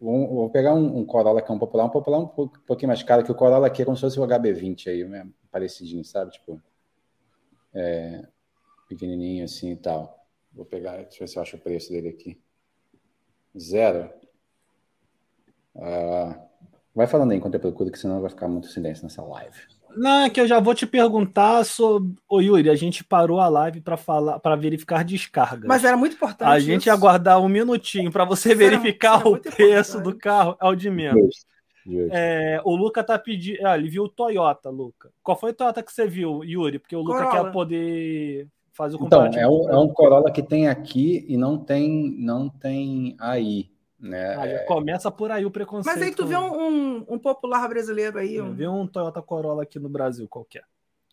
um, 0.00 0.26
vou 0.26 0.50
pegar 0.50 0.74
um, 0.74 0.98
um, 0.98 1.06
Corolla 1.06 1.40
que 1.40 1.50
é 1.50 1.54
um 1.54 1.58
popular, 1.58 1.84
um 1.84 1.90
popular 1.90 2.18
um 2.18 2.26
pouquinho 2.26 2.88
mais 2.88 3.02
caro, 3.02 3.24
que 3.24 3.32
o 3.32 3.34
Corolla 3.34 3.66
aqui 3.66 3.82
é 3.82 3.84
como 3.84 3.96
se 3.96 4.02
fosse 4.02 4.20
o 4.20 4.26
HB20 4.26 4.88
aí, 4.88 5.04
mesmo, 5.04 5.32
parecidinho, 5.50 6.04
sabe? 6.04 6.32
Tipo, 6.32 6.62
é, 7.74 8.26
pequenininho 8.88 9.44
assim 9.44 9.72
e 9.72 9.76
tal. 9.76 10.26
Vou 10.52 10.64
pegar, 10.64 10.96
deixa 10.96 11.16
eu 11.16 11.20
ver 11.20 11.28
se 11.28 11.36
eu 11.36 11.42
acho 11.42 11.56
o 11.56 11.60
preço 11.60 11.90
dele 11.90 12.08
aqui. 12.08 12.40
Zero. 13.58 14.10
Ah, 15.74 16.46
vai 16.94 17.06
falando 17.06 17.32
aí 17.32 17.38
enquanto 17.38 17.54
eu 17.54 17.60
procuro, 17.60 17.90
que 17.90 17.98
senão 17.98 18.20
vai 18.20 18.30
ficar 18.30 18.48
muito 18.48 18.68
silêncio 18.68 19.04
nessa 19.04 19.22
live. 19.22 19.58
Não, 19.96 20.24
é 20.24 20.30
que 20.30 20.40
eu 20.40 20.46
já 20.46 20.60
vou 20.60 20.74
te 20.74 20.86
perguntar 20.86 21.64
sobre. 21.64 22.14
Ô, 22.28 22.40
Yuri, 22.40 22.68
a 22.68 22.74
gente 22.74 23.02
parou 23.02 23.40
a 23.40 23.48
live 23.48 23.80
para 23.80 23.96
falar, 23.96 24.38
para 24.38 24.54
verificar 24.56 25.04
descarga. 25.04 25.66
Mas 25.66 25.84
era 25.84 25.96
muito 25.96 26.14
importante. 26.14 26.48
A 26.48 26.58
gente 26.58 26.86
ia 26.86 26.92
aguardar 26.92 27.40
um 27.40 27.48
minutinho 27.48 28.12
para 28.12 28.24
você 28.24 28.50
isso 28.50 28.58
verificar 28.58 29.20
era, 29.20 29.28
o 29.28 29.38
preço 29.38 30.00
do 30.00 30.14
carro. 30.14 30.56
É 30.60 30.66
o 30.66 30.74
de 30.74 30.90
menos. 30.90 31.46
É, 32.10 32.60
o 32.64 32.74
Luca 32.74 33.02
tá 33.02 33.18
pedindo. 33.18 33.64
Ah, 33.66 33.78
ele 33.78 33.88
viu 33.88 34.04
o 34.04 34.08
Toyota, 34.08 34.68
Luca. 34.68 35.10
Qual 35.22 35.38
foi 35.38 35.50
o 35.50 35.54
Toyota 35.54 35.82
que 35.82 35.92
você 35.92 36.06
viu, 36.06 36.42
Yuri? 36.44 36.78
Porque 36.78 36.96
o 36.96 37.00
Luca 37.00 37.24
Corolla. 37.24 37.44
quer 37.44 37.52
poder 37.52 38.48
fazer 38.72 38.96
o 38.96 38.98
comparativo. 38.98 39.40
Então, 39.40 39.48
é 39.48 39.48
um, 39.48 39.70
é 39.70 39.78
um 39.78 39.88
Corolla 39.88 40.30
que 40.30 40.42
tem 40.42 40.68
aqui 40.68 41.24
e 41.28 41.36
não 41.36 41.56
tem, 41.56 42.14
não 42.18 42.48
tem 42.48 43.16
aí. 43.18 43.70
Né? 43.98 44.34
Ah, 44.34 44.48
já 44.48 44.64
começa 44.64 45.10
por 45.10 45.30
aí 45.30 45.46
o 45.46 45.50
preconceito. 45.50 45.94
Mas 45.94 46.06
aí 46.06 46.14
tu 46.14 46.26
vê 46.26 46.36
um, 46.36 46.52
um, 46.52 47.04
um 47.08 47.18
popular 47.18 47.66
brasileiro 47.68 48.18
aí. 48.18 48.40
Um... 48.40 48.54
Vê 48.54 48.68
um 48.68 48.86
Toyota 48.86 49.22
Corolla 49.22 49.62
aqui 49.62 49.78
no 49.78 49.88
Brasil 49.88 50.28
qualquer. 50.28 50.64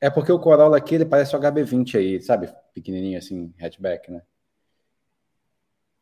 É 0.01 0.09
porque 0.09 0.31
o 0.31 0.39
Corolla 0.39 0.77
aqui 0.77 0.95
ele 0.95 1.05
parece 1.05 1.35
o 1.35 1.39
HB20 1.39 1.95
aí, 1.95 2.21
sabe? 2.21 2.53
Pequenininho 2.73 3.17
assim, 3.17 3.53
hatchback, 3.59 4.11
né? 4.11 4.21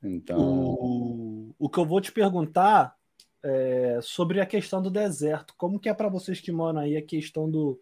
Então. 0.02 0.40
O, 0.40 1.56
o 1.60 1.70
que 1.70 1.78
eu 1.78 1.86
vou 1.86 2.02
te 2.02 2.12
perguntar 2.12 2.95
é 3.44 3.99
sobre 4.02 4.41
a 4.41 4.45
questão 4.45 4.82
do 4.82 4.90
deserto. 4.90 5.53
Como 5.58 5.80
que 5.80 5.90
é 5.90 5.94
para 5.94 6.10
vocês 6.10 6.40
que 6.40 6.52
moram 6.52 6.80
aí 6.80 6.98
a 6.98 7.02
questão 7.02 7.49
do, 7.49 7.80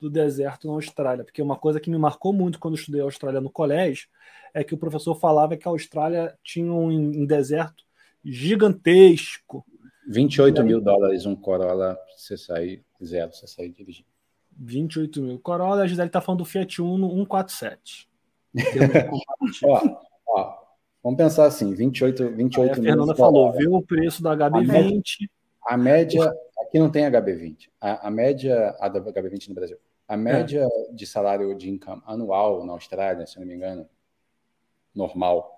do 0.00 0.08
deserto 0.08 0.68
na 0.68 0.74
Austrália? 0.74 1.24
Porque 1.24 1.42
uma 1.42 1.56
coisa 1.56 1.80
que 1.80 1.90
me 1.90 1.98
marcou 1.98 2.32
muito 2.32 2.60
quando 2.60 2.74
eu 2.74 2.78
estudei 2.78 3.00
a 3.00 3.04
Austrália 3.04 3.40
no 3.40 3.50
colégio 3.50 4.08
é 4.54 4.62
que 4.62 4.74
o 4.74 4.78
professor 4.78 5.14
falava 5.16 5.56
que 5.56 5.66
a 5.66 5.70
Austrália 5.70 6.36
tinha 6.42 6.72
um, 6.72 6.88
um 6.88 7.26
deserto 7.26 7.85
gigantesco. 8.26 9.64
28 10.08 10.62
mil 10.62 10.80
dólares 10.80 11.26
um 11.26 11.34
Corolla, 11.34 11.98
você 12.16 12.36
sair 12.36 12.84
zero, 13.02 13.32
você 13.32 13.46
sair 13.46 13.70
dirigindo. 13.70 14.08
28 14.58 15.22
mil. 15.22 15.38
Corolla, 15.38 15.82
a 15.82 15.86
Gisele 15.86 16.08
está 16.08 16.20
falando 16.20 16.38
do 16.38 16.44
Fiat 16.44 16.80
Uno 16.80 17.08
147. 17.10 18.08
ó, 19.64 20.00
ó, 20.28 20.58
vamos 21.02 21.16
pensar 21.18 21.46
assim, 21.46 21.74
28, 21.74 22.30
28 22.30 22.58
Aí 22.60 22.70
a 22.70 22.82
Fernanda 22.82 23.14
falou, 23.14 23.52
viu 23.52 23.74
o 23.74 23.82
preço 23.82 24.22
da 24.22 24.36
HB20. 24.36 25.28
A 25.66 25.76
média, 25.76 26.32
aqui 26.60 26.78
não 26.78 26.88
tem 26.88 27.04
HB20, 27.04 27.68
a, 27.80 28.06
a 28.06 28.10
média, 28.10 28.76
a 28.78 28.88
da 28.88 29.00
HB20 29.00 29.48
no 29.48 29.54
Brasil, 29.54 29.76
a 30.06 30.16
média 30.16 30.64
é. 30.64 30.92
de 30.92 31.04
salário 31.04 31.52
de 31.56 31.68
income 31.68 32.00
anual 32.06 32.64
na 32.64 32.72
Austrália, 32.72 33.26
se 33.26 33.38
não 33.40 33.46
me 33.46 33.54
engano, 33.54 33.88
normal, 34.94 35.55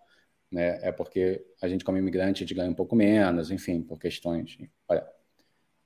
né? 0.50 0.78
É 0.82 0.92
porque 0.92 1.44
a 1.60 1.68
gente, 1.68 1.84
como 1.84 1.98
imigrante, 1.98 2.42
a 2.42 2.46
gente 2.46 2.54
ganha 2.54 2.70
um 2.70 2.74
pouco 2.74 2.96
menos, 2.96 3.50
enfim, 3.50 3.82
por 3.82 3.98
questões. 3.98 4.58
Olha, 4.88 5.06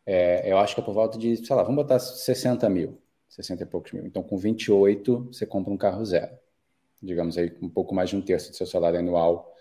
é, 0.06 0.50
eu 0.50 0.58
acho 0.58 0.74
que 0.74 0.80
é 0.80 0.84
por 0.84 0.94
volta 0.94 1.18
de, 1.18 1.36
sei 1.36 1.56
lá, 1.56 1.62
vamos 1.62 1.76
botar 1.76 1.98
60 1.98 2.68
mil, 2.68 3.00
60 3.28 3.62
e 3.62 3.66
poucos 3.66 3.92
mil. 3.92 4.06
Então, 4.06 4.22
com 4.22 4.36
28, 4.36 5.26
você 5.32 5.46
compra 5.46 5.72
um 5.72 5.76
carro 5.76 6.04
zero. 6.04 6.36
Digamos 7.02 7.38
aí, 7.38 7.56
um 7.62 7.68
pouco 7.68 7.94
mais 7.94 8.10
de 8.10 8.16
um 8.16 8.22
terço 8.22 8.50
do 8.50 8.56
seu 8.56 8.66
salário 8.66 8.98
anual, 8.98 9.54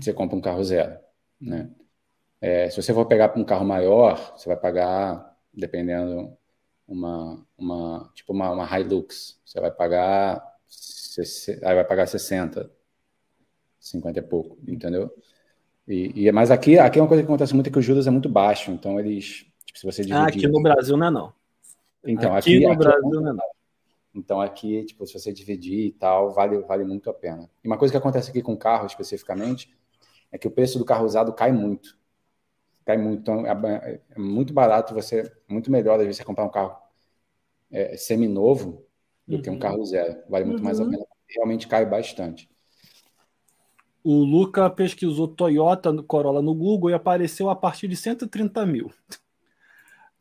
você 0.00 0.12
compra 0.12 0.36
um 0.36 0.40
carro 0.40 0.64
zero, 0.64 0.98
né? 1.40 1.70
É, 2.40 2.68
se 2.70 2.82
você 2.82 2.92
for 2.92 3.06
pegar 3.06 3.32
um 3.38 3.44
carro 3.44 3.64
maior, 3.64 4.36
você 4.36 4.48
vai 4.48 4.56
pagar, 4.56 5.38
dependendo, 5.54 6.36
uma, 6.88 7.46
uma 7.56 8.10
tipo 8.14 8.32
uma, 8.32 8.50
uma 8.50 8.78
Hilux, 8.78 9.40
você 9.44 9.60
vai 9.60 9.70
pagar, 9.70 10.42
aí 11.64 11.74
vai 11.74 11.84
pagar 11.84 12.06
60, 12.06 12.70
50 13.82 14.18
e 14.18 14.22
pouco, 14.22 14.56
entendeu? 14.66 15.12
E, 15.86 16.26
e, 16.26 16.32
mas 16.32 16.50
aqui, 16.50 16.78
aqui 16.78 16.98
é 16.98 17.02
uma 17.02 17.08
coisa 17.08 17.22
que 17.22 17.28
acontece 17.28 17.52
muito 17.52 17.66
é 17.66 17.70
que 17.70 17.78
os 17.78 17.84
juros 17.84 18.06
é 18.06 18.10
muito 18.10 18.28
baixo, 18.28 18.70
então 18.70 18.98
eles, 18.98 19.44
tipo, 19.64 19.78
se 19.78 19.84
você 19.84 20.02
dividir... 20.02 20.22
Ah, 20.22 20.26
aqui 20.26 20.46
no 20.46 20.62
Brasil 20.62 20.96
não 20.96 21.06
é 21.06 21.10
não. 21.10 21.32
Então, 22.04 22.34
aqui, 22.34 22.56
aqui 22.56 22.64
no 22.64 22.72
aqui 22.72 22.80
é 22.80 22.84
Brasil 22.84 23.20
é 23.20 23.22
não 23.22 23.30
é 23.30 23.32
não. 23.34 23.52
Então 24.14 24.40
aqui, 24.40 24.84
tipo, 24.84 25.06
se 25.06 25.14
você 25.14 25.32
dividir 25.32 25.86
e 25.86 25.92
tal, 25.92 26.30
vale, 26.30 26.58
vale 26.60 26.84
muito 26.84 27.08
a 27.08 27.14
pena. 27.14 27.50
E 27.64 27.66
uma 27.66 27.78
coisa 27.78 27.92
que 27.92 27.98
acontece 27.98 28.30
aqui 28.30 28.42
com 28.42 28.56
carro 28.56 28.86
especificamente 28.86 29.74
é 30.30 30.36
que 30.36 30.46
o 30.46 30.50
preço 30.50 30.78
do 30.78 30.84
carro 30.84 31.06
usado 31.06 31.32
cai 31.32 31.50
muito. 31.50 31.96
Cai 32.84 32.98
muito. 32.98 33.20
Então 33.20 33.46
é, 33.46 34.00
é 34.10 34.18
muito 34.18 34.52
barato 34.52 34.92
você, 34.92 35.32
muito 35.48 35.70
melhor 35.70 35.94
às 35.94 36.02
vezes 36.04 36.18
você 36.18 36.24
comprar 36.24 36.44
um 36.44 36.50
carro 36.50 36.76
é, 37.70 37.96
semi-novo 37.96 38.84
do 39.26 39.36
uhum. 39.36 39.42
que 39.42 39.48
um 39.48 39.54
uhum. 39.54 39.58
carro 39.58 39.84
zero. 39.84 40.22
Vale 40.28 40.44
muito 40.44 40.58
uhum. 40.58 40.64
mais 40.64 40.78
a 40.78 40.84
uhum. 40.84 40.90
pena. 40.90 41.06
Realmente 41.28 41.66
cai 41.66 41.86
bastante. 41.86 42.50
O 44.04 44.24
Luca 44.24 44.68
pesquisou 44.68 45.28
Toyota 45.28 45.92
Corolla 46.02 46.42
no 46.42 46.54
Google 46.54 46.90
e 46.90 46.94
apareceu 46.94 47.48
a 47.48 47.56
partir 47.56 47.88
de 47.88 47.96
130 47.96 48.66
mil. 48.66 48.90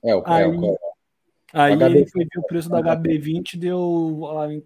É, 0.03 0.15
o, 0.15 0.23
aí, 0.25 0.43
é, 0.43 0.47
o 0.47 0.77
Aí 1.53 1.75
HB... 1.75 1.83
ele 1.83 2.05
foi 2.05 2.23
ver 2.23 2.39
o 2.39 2.43
preço 2.43 2.69
da 2.69 2.81
HB20 2.81 3.57
deu 3.57 3.77
o 3.77 4.21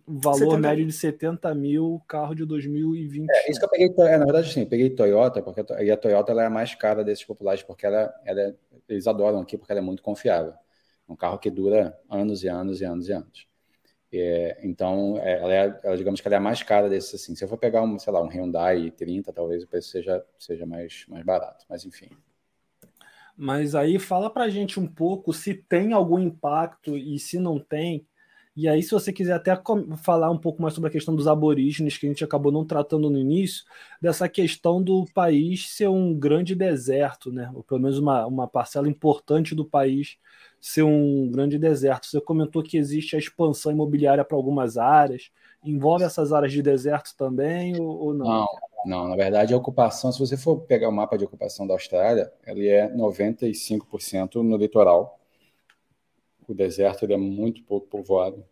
valor 0.05 0.37
70... 0.37 0.57
médio 0.59 0.85
de 0.85 0.93
70 0.93 1.55
mil, 1.55 2.01
carro 2.07 2.35
de 2.35 2.45
2020. 2.45 3.29
É, 3.29 3.51
isso 3.51 3.59
que 3.59 3.65
eu 3.65 3.69
peguei, 3.69 3.93
é, 3.97 4.17
na 4.17 4.25
verdade, 4.25 4.53
sim, 4.53 4.61
eu 4.61 4.67
peguei 4.67 4.89
Toyota, 4.91 5.41
porque 5.41 5.61
a 5.61 5.97
Toyota 5.97 6.31
ela 6.31 6.43
é 6.43 6.45
a 6.45 6.49
mais 6.49 6.75
cara 6.75 7.03
desses 7.03 7.25
populares, 7.25 7.63
porque 7.63 7.85
ela, 7.85 8.13
ela, 8.23 8.55
eles 8.87 9.07
adoram 9.07 9.39
aqui, 9.39 9.57
porque 9.57 9.71
ela 9.71 9.79
é 9.79 9.83
muito 9.83 10.03
confiável. 10.03 10.53
Um 11.09 11.15
carro 11.15 11.39
que 11.39 11.49
dura 11.49 11.97
anos 12.09 12.43
e 12.43 12.47
anos 12.47 12.81
e 12.81 12.85
anos 12.85 13.09
e 13.09 13.13
anos. 13.13 13.47
É, 14.17 14.59
então, 14.63 15.17
é, 15.19 15.39
ela, 15.39 15.53
é, 15.53 15.79
ela, 15.83 15.97
digamos 15.97 16.21
que 16.21 16.27
ela 16.27 16.35
é 16.35 16.37
a 16.37 16.41
mais 16.41 16.63
cara 16.63 16.89
desses, 16.89 17.15
assim. 17.15 17.35
Se 17.35 17.43
eu 17.43 17.47
for 17.47 17.57
pegar, 17.57 17.81
um, 17.81 17.99
sei 17.99 18.13
lá, 18.13 18.21
um 18.21 18.27
Hyundai 18.27 18.91
30, 18.91 19.33
talvez 19.33 19.63
o 19.63 19.67
preço 19.67 19.89
seja, 19.89 20.23
seja 20.37 20.65
mais, 20.65 21.05
mais 21.07 21.23
barato, 21.23 21.65
mas 21.69 21.85
enfim. 21.85 22.09
Mas 23.37 23.75
aí 23.75 23.99
fala 23.99 24.29
pra 24.29 24.49
gente 24.49 24.79
um 24.79 24.87
pouco 24.87 25.33
se 25.33 25.53
tem 25.53 25.91
algum 25.91 26.19
impacto 26.19 26.95
e 26.95 27.19
se 27.19 27.37
não 27.37 27.59
tem. 27.59 28.07
E 28.55 28.69
aí, 28.69 28.81
se 28.81 28.91
você 28.91 29.11
quiser 29.11 29.33
até 29.33 29.53
falar 30.01 30.31
um 30.31 30.37
pouco 30.37 30.61
mais 30.61 30.73
sobre 30.73 30.87
a 30.87 30.91
questão 30.91 31.13
dos 31.13 31.27
aborígenes, 31.27 31.97
que 31.97 32.05
a 32.05 32.09
gente 32.09 32.23
acabou 32.23 32.53
não 32.53 32.63
tratando 32.63 33.09
no 33.09 33.19
início, 33.19 33.65
dessa 34.01 34.29
questão 34.29 34.81
do 34.81 35.05
país 35.13 35.69
ser 35.71 35.89
um 35.89 36.17
grande 36.17 36.55
deserto, 36.55 37.33
né? 37.33 37.51
Ou 37.53 37.61
pelo 37.61 37.81
menos 37.81 37.99
uma, 37.99 38.25
uma 38.25 38.47
parcela 38.47 38.87
importante 38.87 39.53
do 39.53 39.65
país 39.65 40.17
ser 40.65 40.81
um 40.81 41.29
grande 41.29 41.59
deserto. 41.59 42.07
Você 42.07 42.19
comentou 42.19 42.63
que 42.63 42.75
existe 42.75 43.15
a 43.15 43.19
expansão 43.19 43.71
imobiliária 43.71 44.25
para 44.25 44.35
algumas 44.35 44.79
áreas. 44.79 45.29
Envolve 45.63 46.03
essas 46.03 46.33
áreas 46.33 46.51
de 46.51 46.63
deserto 46.63 47.15
também 47.15 47.79
ou, 47.79 47.87
ou 47.87 48.13
não? 48.15 48.25
Não, 48.25 48.47
não, 48.83 49.07
na 49.09 49.15
verdade, 49.15 49.53
a 49.53 49.57
ocupação, 49.57 50.11
se 50.11 50.17
você 50.17 50.35
for 50.35 50.61
pegar 50.61 50.89
o 50.89 50.91
mapa 50.91 51.19
de 51.19 51.23
ocupação 51.23 51.67
da 51.67 51.75
Austrália, 51.75 52.33
ele 52.47 52.67
é 52.67 52.91
95% 52.91 54.41
no 54.41 54.57
litoral. 54.57 55.19
O 56.47 56.53
deserto 56.55 57.05
ele 57.05 57.13
é 57.13 57.17
muito 57.17 57.61
pouco 57.61 57.85
povoado. 57.85 58.43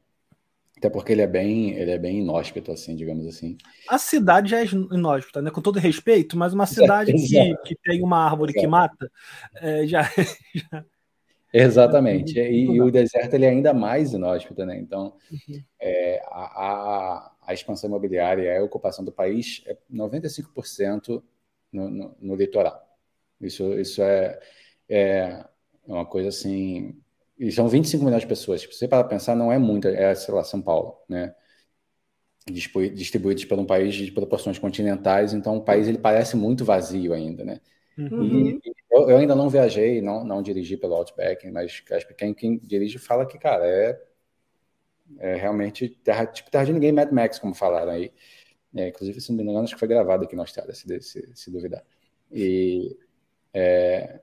Até 0.78 0.92
porque 0.92 1.14
ele 1.14 1.22
é 1.24 1.28
bem, 1.28 1.72
ele 1.72 1.90
é 1.90 1.98
bem 1.98 2.20
inóspito, 2.20 2.72
assim, 2.72 2.96
digamos 2.96 3.26
assim. 3.26 3.58
A 3.90 3.98
cidade 3.98 4.52
já 4.52 4.62
é 4.62 4.66
inóspita, 4.66 5.42
né? 5.42 5.50
Com 5.50 5.62
todo 5.62 5.80
respeito, 5.80 6.38
mas 6.38 6.54
uma 6.54 6.68
cidade 6.68 7.12
que, 7.12 7.56
que 7.66 7.76
tem 7.84 8.04
uma 8.04 8.24
árvore 8.24 8.54
que 8.54 8.68
mata 8.68 9.12
é, 9.56 9.88
já, 9.88 10.04
já, 10.54 10.86
Exatamente. 11.54 12.40
E, 12.40 12.66
e, 12.66 12.82
o 12.82 12.90
deserto 12.90 13.36
ele 13.36 13.46
é 13.46 13.50
ainda 13.50 13.74
mais 13.76 14.12
inóspito, 14.12 14.66
né? 14.66 14.76
Então, 14.80 15.16
uhum. 15.32 15.64
é, 15.80 16.20
a, 16.26 16.42
a, 16.42 17.32
a, 17.46 17.54
expansão 17.54 17.88
imobiliária, 17.88 18.60
a 18.60 18.64
ocupação 18.64 19.06
do 19.06 19.12
país 19.12 19.62
é 19.68 19.78
95% 19.92 21.24
no, 21.72 21.90
no, 21.90 22.16
no, 22.20 22.36
litoral. 22.36 22.84
Isso, 23.40 23.72
isso 23.80 24.02
é, 24.02 24.40
é 24.90 25.46
uma 25.86 26.06
coisa 26.06 26.30
assim. 26.30 27.00
E 27.38 27.52
são 27.52 27.68
25 27.68 28.04
milhões 28.04 28.24
de 28.24 28.28
pessoas. 28.28 28.62
Se 28.62 28.68
você 28.68 28.88
para 28.88 29.04
pensar, 29.04 29.36
não 29.36 29.52
é 29.52 29.60
muito, 29.60 29.88
é, 29.88 30.16
sei 30.16 30.34
lá, 30.34 30.44
São 30.44 30.62
Paulo, 30.62 30.98
né? 31.08 31.36
Distribuídos 32.48 33.46
por 33.46 33.60
um 33.60 33.66
país 33.66 33.94
de 33.94 34.12
proporções 34.12 34.60
continentais, 34.60 35.34
então 35.34 35.58
o 35.58 35.64
país 35.64 35.88
ele 35.88 35.98
parece 35.98 36.36
muito 36.36 36.66
vazio 36.66 37.14
ainda, 37.14 37.46
né? 37.46 37.62
Uhum. 37.98 38.60
E, 38.66 38.74
eu, 38.94 39.10
eu, 39.10 39.18
ainda 39.18 39.36
não 39.36 39.50
viajei, 39.50 40.02
não, 40.02 40.24
não 40.24 40.42
dirigi 40.42 40.78
pelo 40.78 40.94
Outback, 40.94 41.50
mas 41.50 41.84
acho 41.92 42.08
que 42.08 42.14
quem, 42.14 42.34
quem 42.34 42.60
dirige 42.64 43.00
fala 43.00 43.26
que, 43.26 43.40
cara, 43.40 43.66
é, 43.66 44.00
é 45.18 45.36
realmente 45.36 45.90
terra, 45.90 46.28
tipo 46.28 46.52
terra 46.52 46.66
de 46.66 46.74
ninguém, 46.74 46.92
Mad 46.92 47.12
Max, 47.12 47.40
como 47.40 47.56
falaram 47.56 47.92
aí. 47.92 48.12
É, 48.76 48.90
inclusive, 48.90 49.20
se 49.20 49.32
não 49.32 49.38
me 49.38 49.44
engano, 49.44 49.64
acho 49.64 49.74
que 49.74 49.80
foi 49.80 49.88
gravado 49.88 50.26
aqui 50.26 50.36
na 50.36 50.44
Austrália, 50.44 50.74
se, 50.74 51.02
se, 51.02 51.30
se 51.34 51.52
duvidar. 51.52 51.84
E 52.32 52.96
é, 53.54 54.20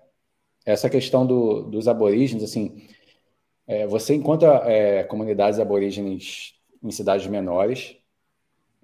essa 0.65 0.89
questão 0.89 1.27
do, 1.27 1.63
dos 1.65 1.89
aborígenes, 1.89 2.45
assim, 2.45 2.87
é, 3.67 3.87
você 3.87 4.15
encontra 4.15 4.63
é, 4.71 5.05
comunidades 5.05 5.59
aborígenes 5.59 6.55
em 6.83 6.91
cidades 6.91 7.27
menores, 7.27 7.97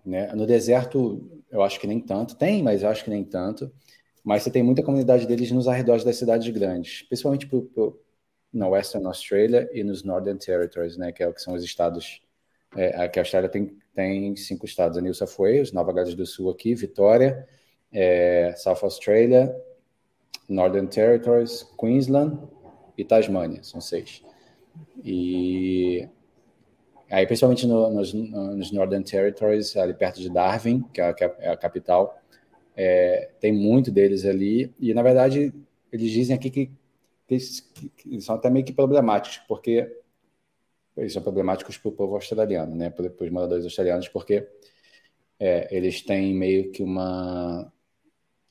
né? 0.04 0.32
No 0.34 0.46
deserto, 0.46 1.42
eu 1.50 1.62
acho 1.62 1.80
que 1.80 1.86
nem 1.86 2.00
tanto. 2.00 2.36
Tem, 2.36 2.62
mas 2.62 2.82
eu 2.82 2.88
acho 2.88 3.04
que 3.04 3.10
nem 3.10 3.24
tanto 3.24 3.72
mas 4.26 4.42
você 4.42 4.50
tem 4.50 4.60
muita 4.60 4.82
comunidade 4.82 5.24
deles 5.24 5.52
nos 5.52 5.68
arredores 5.68 6.02
das 6.02 6.16
cidades 6.16 6.52
grandes, 6.52 7.02
principalmente 7.02 7.46
pro, 7.46 7.62
pro, 7.62 8.02
na 8.52 8.66
Western 8.66 9.06
Australia 9.06 9.70
e 9.72 9.84
nos 9.84 10.02
Northern 10.02 10.36
Territories, 10.36 10.96
né, 10.96 11.12
que, 11.12 11.22
é, 11.22 11.30
que 11.30 11.40
são 11.40 11.54
os 11.54 11.62
estados, 11.62 12.20
é, 12.74 13.06
que 13.06 13.20
a 13.20 13.22
Austrália 13.22 13.48
tem, 13.48 13.78
tem 13.94 14.34
cinco 14.34 14.66
estados, 14.66 14.98
a 14.98 15.00
New 15.00 15.14
South 15.14 15.36
Wales, 15.38 15.70
Nova 15.70 15.92
Gales 15.92 16.16
do 16.16 16.26
Sul 16.26 16.50
aqui, 16.50 16.74
Vitória, 16.74 17.46
é, 17.92 18.52
South 18.56 18.80
Australia, 18.82 19.54
Northern 20.48 20.88
Territories, 20.88 21.62
Queensland 21.78 22.36
e 22.98 23.04
Tasmânia, 23.04 23.62
são 23.62 23.80
seis. 23.80 24.24
E 25.04 26.08
aí, 27.08 27.24
principalmente 27.28 27.64
no, 27.64 27.90
nos, 27.90 28.12
nos 28.12 28.72
Northern 28.72 29.04
Territories, 29.04 29.76
ali 29.76 29.94
perto 29.94 30.20
de 30.20 30.28
Darwin, 30.28 30.82
que 30.92 31.00
é, 31.00 31.12
que 31.12 31.22
é 31.22 31.48
a 31.48 31.56
capital, 31.56 32.20
é, 32.76 33.30
tem 33.40 33.52
muito 33.52 33.90
deles 33.90 34.24
ali, 34.24 34.72
e 34.78 34.92
na 34.92 35.02
verdade 35.02 35.52
eles 35.90 36.10
dizem 36.10 36.36
aqui 36.36 36.50
que, 36.50 36.70
que, 37.26 37.38
que 37.96 38.20
são 38.20 38.34
até 38.34 38.50
meio 38.50 38.64
que 38.64 38.72
problemáticos, 38.72 39.38
porque 39.48 39.90
eles 40.96 41.12
são 41.12 41.22
problemáticos 41.22 41.76
para 41.78 41.88
o 41.88 41.92
povo 41.92 42.14
australiano, 42.14 42.74
né, 42.74 42.90
para, 42.90 43.06
os 43.06 43.30
moradores 43.30 43.64
australianos, 43.64 44.08
porque 44.08 44.46
é, 45.38 45.74
eles 45.74 46.02
têm 46.02 46.34
meio 46.34 46.70
que 46.70 46.82
uma, 46.82 47.72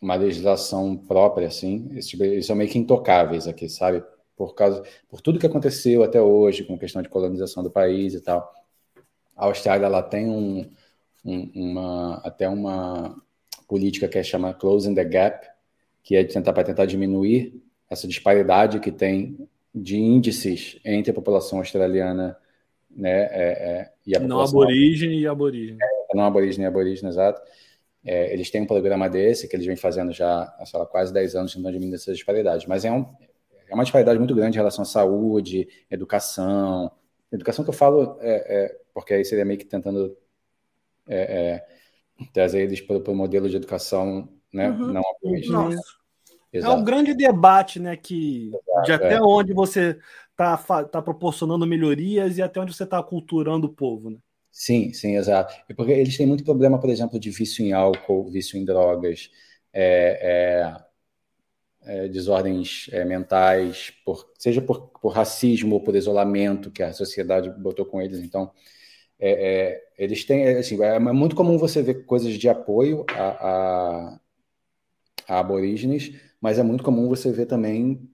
uma 0.01 0.15
legislação 0.15 0.95
própria, 0.95 1.47
assim, 1.47 1.87
eles, 1.91 2.13
eles 2.19 2.45
são 2.45 2.55
meio 2.55 2.69
que 2.69 2.77
intocáveis 2.77 3.47
aqui, 3.47 3.69
sabe? 3.69 4.03
Por 4.35 4.53
causa, 4.53 4.83
por 5.09 5.21
tudo 5.21 5.39
que 5.39 5.45
aconteceu 5.47 6.03
até 6.03 6.21
hoje 6.21 6.63
com 6.63 6.77
questão 6.77 7.01
de 7.01 7.09
colonização 7.09 7.63
do 7.63 7.71
país 7.71 8.13
e 8.13 8.21
tal. 8.21 8.53
A 9.35 9.45
Austrália 9.45 9.85
ela 9.85 10.03
tem 10.03 10.29
um, 10.29 10.69
um, 11.23 11.51
uma 11.55 12.15
até 12.17 12.47
uma 12.47 13.15
política 13.67 14.07
que 14.07 14.17
é 14.17 14.23
chama 14.23 14.53
Closing 14.53 14.95
the 14.95 15.03
Gap, 15.03 15.47
que 16.03 16.15
é 16.15 16.23
de 16.23 16.33
tentar 16.33 16.53
para 16.53 16.63
tentar 16.63 16.85
diminuir 16.85 17.61
essa 17.89 18.07
disparidade 18.07 18.79
que 18.79 18.91
tem 18.91 19.37
de 19.73 19.97
índices 19.97 20.79
entre 20.85 21.11
a 21.11 21.13
população 21.13 21.59
australiana 21.59 22.37
né, 22.89 23.23
é, 23.23 23.29
é, 23.31 23.91
e 24.07 24.15
a 24.15 24.19
não 24.19 24.39
aborígene 24.39 25.19
e 25.19 25.27
aborígene. 25.27 25.79
É, 25.81 26.15
não 26.15 26.23
aborígene 26.23 26.63
e 26.63 26.67
aborígene, 26.67 27.09
exato. 27.09 27.41
É, 28.05 28.31
eles 28.31 28.49
têm 28.49 28.61
um 28.61 28.67
programa 28.67 29.09
desse 29.09 29.47
que 29.47 29.55
eles 29.55 29.65
vêm 29.65 29.75
fazendo 29.75 30.13
já 30.13 30.55
sei 30.63 30.79
lá, 30.79 30.85
quase 30.85 31.11
10 31.11 31.35
anos 31.35 31.53
tentando 31.53 31.73
diminuir 31.73 31.95
essa 31.95 32.13
disparidade, 32.13 32.69
mas 32.69 32.85
é, 32.85 32.91
um, 32.91 33.05
é 33.67 33.73
uma 33.73 33.83
disparidade 33.83 34.17
muito 34.17 34.35
grande 34.35 34.57
em 34.57 34.59
relação 34.59 34.83
à 34.83 34.85
saúde, 34.85 35.67
educação. 35.89 36.91
Educação 37.31 37.65
que 37.65 37.69
eu 37.69 37.73
falo 37.73 38.17
é, 38.21 38.63
é 38.65 38.77
porque 38.93 39.13
aí 39.13 39.25
seria 39.25 39.43
meio 39.43 39.59
que 39.59 39.65
tentando 39.65 40.15
é, 41.07 41.65
trazer 42.33 42.61
eles 42.61 42.81
para 42.81 42.97
o 42.97 43.15
modelo 43.15 43.49
de 43.49 43.55
educação 43.55 44.29
né, 44.53 44.69
uhum. 44.69 44.93
não 44.93 45.01
aborígene. 45.01 45.75
É 46.53 46.69
um 46.69 46.83
grande 46.83 47.13
debate, 47.13 47.79
né? 47.79 47.97
Que 47.97 48.49
Exato, 48.49 48.85
de 48.85 48.91
até 48.93 49.13
é. 49.15 49.21
onde 49.21 49.53
você 49.53 49.99
está 50.31 50.57
tá 50.85 51.01
proporcionando 51.01 51.67
melhorias 51.67 52.37
e 52.37 52.41
até 52.41 52.59
onde 52.59 52.73
você 52.73 52.83
está 52.83 53.01
culturando 53.03 53.67
o 53.67 53.73
povo, 53.73 54.09
né? 54.09 54.17
Sim, 54.51 54.93
sim, 54.93 55.17
exato. 55.17 55.53
E 55.67 55.73
porque 55.73 55.91
eles 55.91 56.15
têm 56.15 56.25
muito 56.25 56.45
problema, 56.45 56.79
por 56.79 56.89
exemplo, 56.89 57.19
de 57.19 57.29
vício 57.29 57.65
em 57.65 57.73
álcool, 57.73 58.31
vício 58.31 58.57
em 58.57 58.63
drogas, 58.63 59.29
é, 59.73 60.79
é, 61.83 62.03
é 62.03 62.07
desordens 62.07 62.87
é, 62.93 63.03
mentais, 63.03 63.91
por, 64.05 64.31
seja 64.39 64.61
por, 64.61 64.87
por 65.01 65.09
racismo 65.09 65.75
ou 65.75 65.81
por 65.81 65.93
isolamento 65.93 66.71
que 66.71 66.81
a 66.81 66.93
sociedade 66.93 67.49
botou 67.49 67.85
com 67.85 68.01
eles. 68.01 68.19
Então, 68.19 68.49
é, 69.19 69.29
é, 69.29 69.87
eles 69.97 70.25
têm, 70.25 70.45
é, 70.45 70.57
assim, 70.57 70.81
é 70.81 70.99
muito 70.99 71.35
comum 71.35 71.57
você 71.57 71.81
ver 71.81 72.05
coisas 72.05 72.33
de 72.33 72.49
apoio 72.49 73.05
a, 73.09 73.29
a, 73.29 74.19
a, 75.27 75.39
aborígenes, 75.39 76.19
mas 76.41 76.59
é 76.59 76.63
muito 76.63 76.83
comum 76.83 77.07
você 77.07 77.31
ver 77.31 77.45
também 77.45 78.09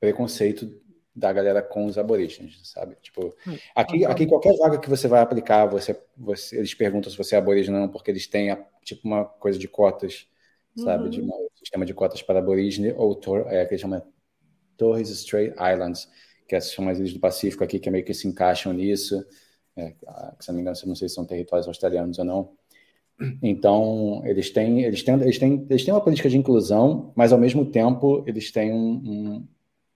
preconceito 0.00 0.82
da 1.14 1.32
galera 1.32 1.62
com 1.62 1.86
os 1.86 1.96
aborígenes, 1.96 2.58
sabe? 2.64 2.96
Tipo, 3.00 3.34
hum, 3.46 3.56
aqui, 3.74 4.04
aqui 4.04 4.26
qualquer 4.26 4.56
vaga 4.56 4.78
que 4.78 4.90
você 4.90 5.06
vai 5.06 5.20
aplicar, 5.20 5.66
você, 5.66 5.96
você 6.16 6.56
eles 6.56 6.74
perguntam 6.74 7.10
se 7.10 7.16
você 7.16 7.36
é 7.36 7.38
aborígene 7.38 7.76
ou 7.76 7.82
não, 7.82 7.88
porque 7.88 8.10
eles 8.10 8.26
têm 8.26 8.56
tipo 8.82 9.06
uma 9.06 9.24
coisa 9.24 9.58
de 9.58 9.68
cotas, 9.68 10.26
sabe? 10.76 11.04
Uhum. 11.04 11.10
De 11.10 11.22
um 11.22 11.48
sistema 11.54 11.86
de 11.86 11.94
cotas 11.94 12.20
para 12.20 12.40
aborígene 12.40 12.92
ou 12.96 13.14
tor, 13.14 13.46
é, 13.48 13.64
que 13.64 13.78
chama 13.78 14.04
Torres 14.76 15.08
Strait 15.10 15.52
Islands, 15.52 16.08
que 16.48 16.60
são 16.60 16.88
as 16.88 16.98
ilhas 16.98 17.12
do 17.12 17.20
Pacífico 17.20 17.62
aqui 17.62 17.78
que 17.78 17.90
meio 17.90 18.04
que 18.04 18.12
se 18.12 18.26
encaixam 18.26 18.72
nisso 18.72 19.24
é, 19.76 19.94
se 20.40 20.48
não 20.48 20.54
me 20.56 20.60
engano, 20.62 20.76
não 20.86 20.94
sei 20.94 21.08
se 21.08 21.14
são 21.14 21.24
territórios 21.24 21.66
australianos 21.66 22.18
ou 22.18 22.24
não. 22.24 22.56
Então, 23.42 24.22
eles 24.24 24.50
têm, 24.50 24.82
eles 24.82 25.02
têm, 25.02 25.14
eles 25.20 25.38
têm, 25.38 25.66
eles 25.70 25.84
têm 25.84 25.94
uma 25.94 26.00
política 26.02 26.28
de 26.28 26.36
inclusão, 26.36 27.12
mas 27.14 27.32
ao 27.32 27.38
mesmo 27.38 27.64
tempo 27.64 28.24
eles 28.26 28.50
têm 28.50 28.72
um, 28.72 28.92
um, 29.04 29.48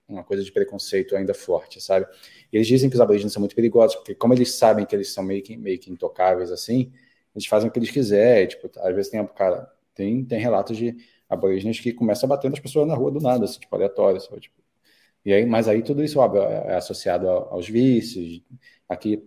uma 0.07 0.23
coisa 0.23 0.43
de 0.43 0.51
preconceito 0.51 1.15
ainda 1.15 1.33
forte, 1.33 1.81
sabe? 1.81 2.07
Eles 2.51 2.67
dizem 2.67 2.89
que 2.89 2.95
os 2.95 3.01
aborígenes 3.01 3.33
são 3.33 3.41
muito 3.41 3.55
perigosos, 3.55 3.97
porque 3.97 4.15
como 4.15 4.33
eles 4.33 4.55
sabem 4.55 4.85
que 4.85 4.95
eles 4.95 5.11
são 5.13 5.23
meio 5.23 5.43
que, 5.43 5.57
meio 5.57 5.77
que 5.79 5.91
intocáveis 5.91 6.51
assim, 6.51 6.91
eles 7.35 7.45
fazem 7.45 7.69
o 7.69 7.71
que 7.71 7.79
eles 7.79 7.91
quiserem. 7.91 8.47
Tipo, 8.47 8.69
às 8.79 8.95
vezes 8.95 9.11
tem, 9.11 9.25
cara, 9.27 9.69
tem, 9.93 10.23
tem 10.25 10.39
relatos 10.39 10.77
de 10.77 10.95
aborígenes 11.29 11.79
que 11.79 11.93
começam 11.93 12.27
a 12.27 12.29
bater 12.35 12.49
nas 12.49 12.59
pessoas 12.59 12.87
na 12.87 12.95
rua 12.95 13.11
do 13.11 13.19
nada, 13.19 13.45
assim, 13.45 13.59
tipo, 13.59 13.75
aleatório, 13.75 14.19
sabe? 14.21 14.41
Tipo, 14.41 14.55
e 15.25 15.33
aí, 15.33 15.45
mas 15.45 15.67
aí 15.67 15.83
tudo 15.83 16.03
isso, 16.03 16.19
óbvio, 16.19 16.41
é 16.43 16.75
associado 16.75 17.27
aos 17.27 17.67
vícios. 17.67 18.41
Aqui 18.87 19.21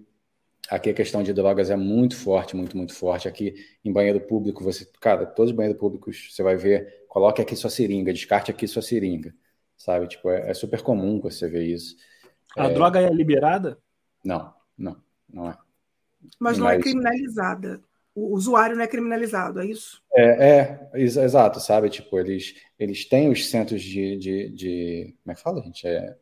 Aqui 0.70 0.90
a 0.90 0.94
questão 0.94 1.22
de 1.22 1.32
drogas 1.32 1.70
é 1.70 1.76
muito 1.76 2.16
forte, 2.16 2.56
muito, 2.56 2.76
muito 2.76 2.94
forte. 2.94 3.28
Aqui 3.28 3.54
em 3.84 3.92
banheiro 3.92 4.20
público, 4.20 4.62
você, 4.62 4.86
cara, 5.00 5.26
todos 5.26 5.50
os 5.50 5.56
banheiros 5.56 5.78
públicos 5.78 6.28
você 6.30 6.42
vai 6.42 6.56
ver, 6.56 7.04
coloque 7.08 7.42
aqui 7.42 7.56
sua 7.56 7.68
seringa, 7.68 8.12
descarte 8.12 8.50
aqui 8.50 8.66
sua 8.66 8.80
seringa, 8.80 9.34
sabe? 9.76 10.06
Tipo, 10.06 10.30
é, 10.30 10.50
é 10.50 10.54
super 10.54 10.80
comum 10.82 11.20
você 11.20 11.48
ver 11.48 11.64
isso. 11.64 11.96
A 12.56 12.68
é... 12.68 12.74
droga 12.74 13.00
é 13.00 13.10
liberada? 13.10 13.78
Não, 14.24 14.52
não, 14.78 14.96
não 15.28 15.50
é. 15.50 15.58
Mas 16.38 16.58
não 16.58 16.68
é 16.68 16.76
Mas... 16.76 16.80
é 16.80 16.82
criminalizada. 16.82 17.82
O 18.14 18.34
usuário 18.34 18.76
não 18.76 18.84
é 18.84 18.86
criminalizado, 18.86 19.60
é 19.60 19.66
isso? 19.66 20.02
É, 20.14 20.90
é 20.92 21.00
exato, 21.00 21.58
sabe? 21.60 21.88
Tipo, 21.88 22.18
eles, 22.18 22.54
eles 22.78 23.06
têm 23.06 23.30
os 23.30 23.48
centros 23.48 23.82
de, 23.82 24.16
de, 24.18 24.48
de 24.50 25.16
Como 25.22 25.32
é 25.32 25.34
que 25.34 25.40
fala, 25.40 25.62
gente? 25.62 25.86
É, 25.86 26.14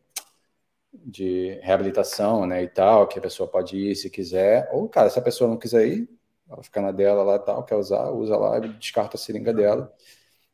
de 0.92 1.58
reabilitação, 1.62 2.46
né, 2.46 2.62
e 2.62 2.68
tal, 2.68 3.06
que 3.06 3.18
a 3.18 3.22
pessoa 3.22 3.48
pode 3.48 3.76
ir 3.76 3.94
se 3.96 4.10
quiser. 4.10 4.68
Ou, 4.72 4.88
cara, 4.88 5.08
se 5.10 5.18
a 5.18 5.22
pessoa 5.22 5.48
não 5.48 5.58
quiser 5.58 5.86
ir, 5.86 6.08
ela 6.48 6.62
fica 6.62 6.80
na 6.80 6.90
dela 6.90 7.22
lá 7.22 7.36
e 7.36 7.38
tal, 7.40 7.64
quer 7.64 7.76
usar, 7.76 8.10
usa 8.10 8.36
lá 8.36 8.58
e 8.58 8.68
descarta 8.74 9.16
a 9.16 9.20
seringa 9.20 9.52
dela, 9.52 9.94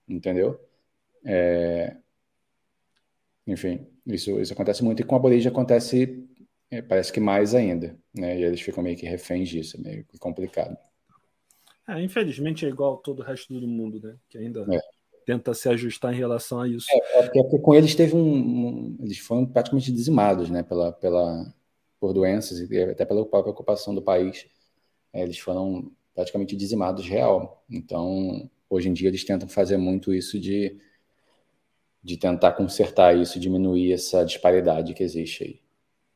entendeu? 0.08 0.60
É... 1.24 1.96
Enfim, 3.46 3.86
isso, 4.06 4.38
isso 4.40 4.52
acontece 4.52 4.84
muito. 4.84 5.00
E 5.00 5.04
com 5.04 5.14
a 5.14 5.18
aborígene 5.18 5.52
acontece, 5.52 6.28
é, 6.70 6.82
parece 6.82 7.12
que 7.12 7.20
mais 7.20 7.54
ainda, 7.54 7.96
né? 8.14 8.38
E 8.38 8.44
eles 8.44 8.60
ficam 8.60 8.82
meio 8.82 8.96
que 8.96 9.06
reféns 9.06 9.48
disso, 9.48 9.76
é 9.78 9.80
meio 9.80 10.06
complicado. 10.18 10.76
É, 11.88 12.02
infelizmente 12.02 12.66
é 12.66 12.68
igual 12.68 12.98
todo 12.98 13.20
o 13.20 13.22
resto 13.22 13.58
do 13.58 13.66
mundo, 13.68 14.00
né? 14.00 14.16
Que 14.28 14.38
ainda 14.38 14.66
é. 14.68 14.80
Tenta 15.26 15.52
se 15.52 15.68
ajustar 15.68 16.14
em 16.14 16.16
relação 16.16 16.60
a 16.60 16.68
isso. 16.68 16.86
É, 16.88 17.18
é 17.18 17.42
porque 17.42 17.58
com 17.58 17.74
eles 17.74 17.94
teve 17.96 18.14
um, 18.14 18.20
um, 18.20 18.96
Eles 19.00 19.18
foram 19.18 19.44
praticamente 19.44 19.92
dizimados, 19.92 20.48
né? 20.48 20.62
Pela, 20.62 20.92
pela, 20.92 21.52
por 21.98 22.14
doenças 22.14 22.60
e 22.60 22.82
até 22.82 23.04
pela 23.04 23.26
própria 23.26 23.50
ocupação 23.50 23.92
do 23.92 24.00
país. 24.00 24.46
É, 25.12 25.22
eles 25.22 25.38
foram 25.38 25.90
praticamente 26.14 26.54
dizimados 26.56 27.06
real. 27.06 27.64
Então, 27.68 28.48
hoje 28.70 28.88
em 28.88 28.92
dia, 28.92 29.08
eles 29.08 29.24
tentam 29.24 29.48
fazer 29.48 29.76
muito 29.76 30.14
isso 30.14 30.38
de, 30.38 30.78
de 32.02 32.16
tentar 32.16 32.52
consertar 32.52 33.16
isso, 33.16 33.40
diminuir 33.40 33.92
essa 33.92 34.24
disparidade 34.24 34.94
que 34.94 35.02
existe 35.02 35.42
aí. 35.42 35.60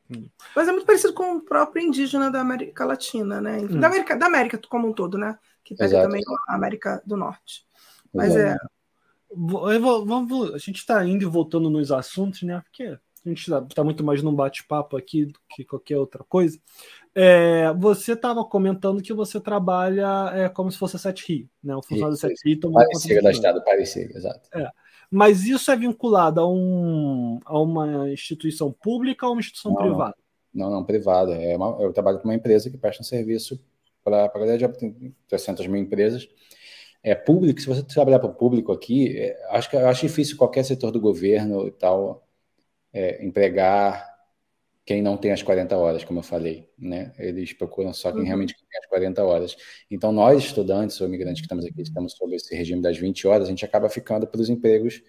Hum. 0.09 0.29
Mas 0.55 0.69
é 0.69 0.71
muito 0.71 0.85
parecido 0.85 1.13
com 1.13 1.35
o 1.35 1.41
próprio 1.41 1.85
indígena 1.85 2.31
da 2.31 2.39
América 2.39 2.85
Latina, 2.85 3.41
né? 3.41 3.57
Hum. 3.57 3.77
Da, 3.77 3.87
América, 3.87 4.15
da 4.15 4.25
América 4.25 4.61
como 4.69 4.87
um 4.87 4.93
todo, 4.93 5.17
né? 5.17 5.37
Que 5.65 5.75
pega 5.75 5.89
Exato. 5.89 6.07
também 6.07 6.21
a 6.47 6.55
América 6.55 7.03
do 7.05 7.17
Norte. 7.17 7.65
Mas 8.13 8.35
Exato. 8.35 8.63
é. 8.63 8.80
Vamos, 9.33 10.53
a 10.53 10.57
gente 10.57 10.77
está 10.77 11.05
indo 11.05 11.23
e 11.23 11.27
voltando 11.27 11.69
nos 11.69 11.91
assuntos, 11.91 12.41
né? 12.43 12.61
Porque 12.61 12.83
a 12.83 13.29
gente 13.29 13.41
está 13.41 13.61
tá 13.61 13.83
muito 13.83 14.03
mais 14.03 14.21
num 14.21 14.33
bate-papo 14.33 14.97
aqui 14.97 15.25
do 15.25 15.39
que 15.49 15.63
qualquer 15.63 15.97
outra 15.97 16.23
coisa. 16.23 16.59
É, 17.13 17.71
você 17.73 18.13
estava 18.13 18.43
comentando 18.43 19.01
que 19.01 19.13
você 19.13 19.39
trabalha 19.39 20.31
é, 20.33 20.49
como 20.49 20.71
se 20.71 20.77
fosse 20.77 20.95
a 20.95 20.99
Sete 20.99 21.31
Rio, 21.31 21.49
né? 21.63 21.75
O 21.75 21.81
funcionário 21.81 22.15
da 22.15 22.19
Sete 22.19 22.41
Rio 22.45 22.71
Parecia 22.71 23.21
da 23.21 23.31
Estado, 23.31 23.63
parecia, 23.63 24.05
exato. 24.15 24.49
É. 24.53 24.69
Mas 25.09 25.45
isso 25.45 25.69
é 25.69 25.75
vinculado 25.75 26.39
a, 26.39 26.49
um, 26.49 27.39
a 27.45 27.59
uma 27.59 28.09
instituição 28.09 28.71
pública 28.71 29.25
ou 29.25 29.33
uma 29.33 29.41
instituição 29.41 29.73
não, 29.73 29.81
privada? 29.81 30.15
Não, 30.53 30.69
não, 30.71 30.83
privada. 30.85 31.33
É 31.33 31.55
uma, 31.55 31.81
eu 31.81 31.91
trabalho 31.91 32.19
com 32.19 32.25
uma 32.25 32.35
empresa 32.35 32.69
que 32.69 32.77
presta 32.77 33.01
um 33.01 33.05
serviço 33.05 33.61
para 34.03 34.25
a 34.25 34.69
tem 34.69 35.13
300 35.27 35.67
mil 35.67 35.81
empresas. 35.81 36.27
É 37.03 37.15
público, 37.15 37.59
se 37.59 37.67
você 37.67 37.83
trabalhar 37.83 38.19
para 38.19 38.29
o 38.29 38.35
público 38.35 38.71
aqui, 38.71 39.17
é, 39.17 39.37
acho 39.49 39.69
que 39.69 39.77
acho 39.77 40.07
difícil 40.07 40.37
qualquer 40.37 40.63
setor 40.63 40.91
do 40.91 41.01
governo 41.01 41.67
e 41.67 41.71
tal 41.71 42.27
é, 42.93 43.25
empregar 43.25 44.11
quem 44.85 45.01
não 45.01 45.15
tem 45.15 45.31
as 45.31 45.43
40 45.43 45.77
horas, 45.77 46.03
como 46.03 46.19
eu 46.19 46.23
falei, 46.23 46.69
né? 46.77 47.13
Eles 47.17 47.53
procuram 47.53 47.93
só 47.93 48.11
quem 48.11 48.21
uhum. 48.21 48.25
realmente 48.25 48.55
tem 48.55 48.79
as 48.79 48.87
40 48.87 49.23
horas. 49.23 49.55
Então, 49.89 50.11
nós, 50.11 50.43
estudantes 50.43 50.99
ou 50.99 51.07
imigrantes 51.07 51.41
que 51.41 51.45
estamos 51.45 51.65
aqui, 51.65 51.81
estamos 51.81 52.13
sob 52.13 52.35
esse 52.35 52.55
regime 52.55 52.81
das 52.81 52.97
20 52.97 53.27
horas, 53.27 53.47
a 53.47 53.49
gente 53.49 53.63
acaba 53.63 53.89
ficando 53.89 54.27
para 54.27 54.41
os 54.41 54.49
empregos 54.49 55.01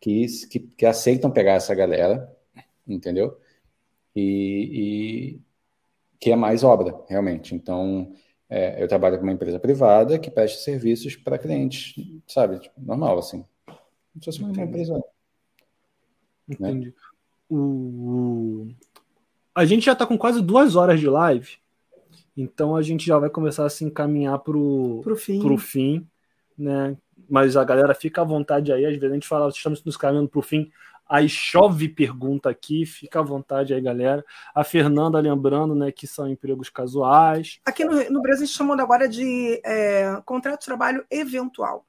que, 0.00 0.26
que, 0.48 0.60
que, 0.60 0.86
aceitam 0.86 1.30
pegar 1.30 1.54
essa 1.54 1.74
galera, 1.74 2.34
entendeu? 2.86 3.36
E, 4.14 5.34
e 5.34 5.40
que 6.20 6.30
é 6.30 6.36
mais 6.36 6.62
obra, 6.62 6.94
realmente. 7.08 7.54
Então, 7.54 8.12
é, 8.54 8.82
eu 8.82 8.86
trabalho 8.86 9.16
com 9.16 9.22
uma 9.22 9.32
empresa 9.32 9.58
privada 9.58 10.18
que 10.18 10.30
presta 10.30 10.62
serviços 10.62 11.16
para 11.16 11.38
clientes, 11.38 11.94
sabe? 12.26 12.58
Tipo, 12.58 12.78
normal, 12.82 13.18
assim. 13.18 13.46
Não 14.14 14.30
se 14.30 14.42
uma 14.42 14.50
empresa. 14.50 14.92
Né? 14.92 15.02
Entendi. 16.50 16.86
Né? 16.88 16.92
O, 17.48 18.68
a 19.54 19.64
gente 19.64 19.86
já 19.86 19.92
está 19.92 20.04
com 20.04 20.18
quase 20.18 20.42
duas 20.42 20.76
horas 20.76 21.00
de 21.00 21.08
live, 21.08 21.56
então 22.36 22.76
a 22.76 22.82
gente 22.82 23.06
já 23.06 23.18
vai 23.18 23.30
começar 23.30 23.64
a 23.64 23.70
se 23.70 23.86
encaminhar 23.86 24.38
para 24.40 24.56
o 24.58 25.02
fim. 25.16 25.56
fim, 25.56 26.06
né? 26.56 26.94
Mas 27.30 27.56
a 27.56 27.64
galera 27.64 27.94
fica 27.94 28.20
à 28.20 28.24
vontade 28.24 28.70
aí, 28.70 28.84
às 28.84 28.92
vezes 28.92 29.10
a 29.10 29.14
gente 29.14 29.26
fala, 29.26 29.48
estamos 29.48 29.82
nos 29.82 29.96
caminhando 29.96 30.28
para 30.28 30.40
o 30.40 30.42
fim, 30.42 30.70
aí 31.12 31.28
chove 31.28 31.90
pergunta 31.90 32.48
aqui, 32.48 32.86
fica 32.86 33.20
à 33.20 33.22
vontade 33.22 33.74
aí, 33.74 33.80
galera. 33.82 34.24
A 34.54 34.64
Fernanda 34.64 35.20
lembrando, 35.20 35.74
né, 35.74 35.92
que 35.92 36.06
são 36.06 36.26
empregos 36.26 36.70
casuais. 36.70 37.60
Aqui 37.66 37.84
no, 37.84 37.92
no 38.10 38.22
Brasil 38.22 38.44
a 38.44 38.46
gente 38.46 38.56
chamou 38.56 38.80
agora 38.80 39.06
de 39.06 39.60
é, 39.62 40.22
contrato 40.24 40.60
de 40.60 40.66
trabalho 40.66 41.04
eventual. 41.10 41.84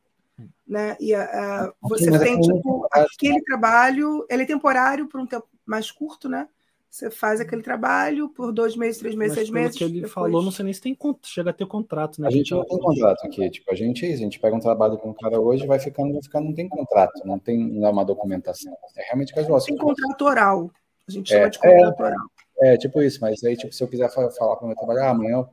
Né? 0.68 0.98
E 1.00 1.16
uh, 1.16 1.74
você 1.82 2.20
tem 2.20 2.40
tipo, 2.42 2.86
aquele 2.92 3.42
trabalho, 3.44 4.26
ele 4.30 4.44
é 4.44 4.46
temporário 4.46 5.08
por 5.08 5.22
um 5.22 5.26
tempo 5.26 5.48
mais 5.66 5.90
curto, 5.90 6.28
né? 6.28 6.50
Você 6.94 7.10
faz 7.10 7.42
aquele 7.42 7.64
trabalho 7.64 8.30
por 8.30 8.52
dois 8.52 8.76
meses, 8.76 9.00
três 9.00 9.16
meses, 9.16 9.36
Mas 9.36 9.48
seis 9.48 9.50
meses. 9.50 9.76
que 9.76 9.84
ele 9.84 9.94
depois... 9.94 10.12
falou, 10.12 10.44
não 10.44 10.52
sei 10.52 10.66
nem 10.66 10.74
se 10.76 10.80
tem 10.80 10.96
chega 11.24 11.50
a 11.50 11.54
ter 11.54 11.66
contrato, 11.66 12.22
né? 12.22 12.28
A 12.28 12.30
gente 12.30 12.52
não 12.52 12.64
tem 12.64 12.78
contrato 12.78 13.26
aqui, 13.26 13.50
tipo, 13.50 13.72
a 13.72 13.76
gente, 13.76 14.06
a 14.06 14.16
gente 14.16 14.40
pega 14.40 14.56
um 14.56 14.60
trabalho 14.60 14.96
com 15.00 15.10
um 15.10 15.14
cara 15.14 15.42
hoje, 15.42 15.66
vai 15.66 15.80
ficando, 15.80 16.14
vai 16.14 16.22
ficando, 16.22 16.46
não 16.46 16.54
tem 16.54 16.70
contrato, 16.70 17.26
não 17.26 17.40
tem 17.40 17.58
não 17.58 17.88
é 17.88 17.90
uma 17.90 18.06
documentação. 18.06 18.78
É 18.96 19.06
realmente 19.06 19.34
casual. 19.34 19.60
Tem 19.60 19.76
contrato 19.76 20.22
oral. 20.22 20.72
A 21.08 21.12
gente 21.12 21.34
é, 21.34 21.38
chama 21.38 21.50
de 21.50 21.58
contrato 21.58 22.00
é, 22.00 22.06
oral. 22.06 22.28
É, 22.60 22.78
tipo 22.78 23.02
isso, 23.02 23.20
mas 23.22 23.44
aí, 23.44 23.58
tipo, 23.58 23.74
se 23.74 23.84
eu 23.84 23.88
quiser 23.88 24.12
falar 24.12 24.56
para 24.56 24.64
o 24.64 24.68
meu 24.68 24.76
trabalho, 24.78 25.00
ah, 25.00 25.10
amanhã, 25.10 25.50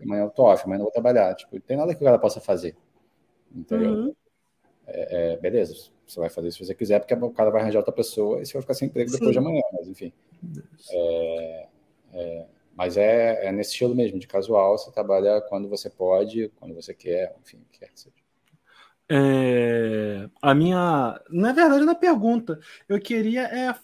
amanhã 0.00 0.22
eu 0.22 0.30
tô 0.30 0.44
off, 0.44 0.62
amanhã 0.62 0.78
não 0.78 0.84
vou 0.84 0.92
trabalhar. 0.92 1.34
Tipo, 1.34 1.58
tem 1.58 1.76
nada 1.76 1.96
que 1.96 2.00
o 2.00 2.04
cara 2.04 2.16
possa 2.20 2.40
fazer. 2.40 2.76
Entendeu? 3.52 3.90
Uhum. 3.90 4.14
É, 4.86 5.32
é, 5.32 5.36
beleza, 5.38 5.90
você 6.06 6.20
vai 6.20 6.28
fazer 6.30 6.52
se 6.52 6.64
você 6.64 6.74
quiser, 6.74 7.00
porque 7.00 7.14
o 7.14 7.30
cara 7.30 7.50
vai 7.50 7.62
arranjar 7.62 7.80
outra 7.80 7.92
pessoa 7.92 8.40
e 8.40 8.46
você 8.46 8.52
vai 8.52 8.62
ficar 8.62 8.74
sem 8.74 8.88
emprego 8.88 9.10
Sim. 9.10 9.16
depois 9.16 9.32
de 9.32 9.38
amanhã, 9.38 9.62
mas 9.72 9.88
enfim. 9.88 10.12
É, 10.90 11.66
é, 12.12 12.46
mas 12.76 12.96
é, 12.96 13.46
é, 13.46 13.52
nesse 13.52 13.70
estilo 13.70 13.94
mesmo, 13.94 14.18
de 14.18 14.26
casual, 14.26 14.76
você 14.76 14.90
trabalha 14.92 15.40
quando 15.48 15.68
você 15.68 15.90
pode, 15.90 16.50
quando 16.56 16.74
você 16.74 16.94
quer, 16.94 17.34
enfim, 17.42 17.60
quer 17.72 17.90
que 17.90 18.00
seja. 18.00 18.14
É, 19.08 20.28
a 20.42 20.54
minha, 20.54 21.20
na 21.30 21.52
verdade, 21.52 21.84
na 21.84 21.94
pergunta, 21.94 22.58
eu 22.88 23.00
queria 23.00 23.42
é, 23.44 23.74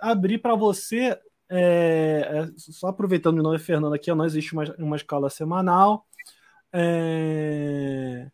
abrir 0.00 0.38
para 0.38 0.54
você, 0.54 1.18
é, 1.48 2.48
é, 2.48 2.48
só 2.56 2.88
aproveitando 2.88 3.36
de 3.36 3.42
novo, 3.42 3.58
Fernando, 3.58 3.94
aqui, 3.94 4.12
não 4.12 4.24
existe 4.24 4.54
uma, 4.54 4.64
uma 4.78 4.96
escala 4.96 5.30
semanal. 5.30 6.06
É, 6.72 8.30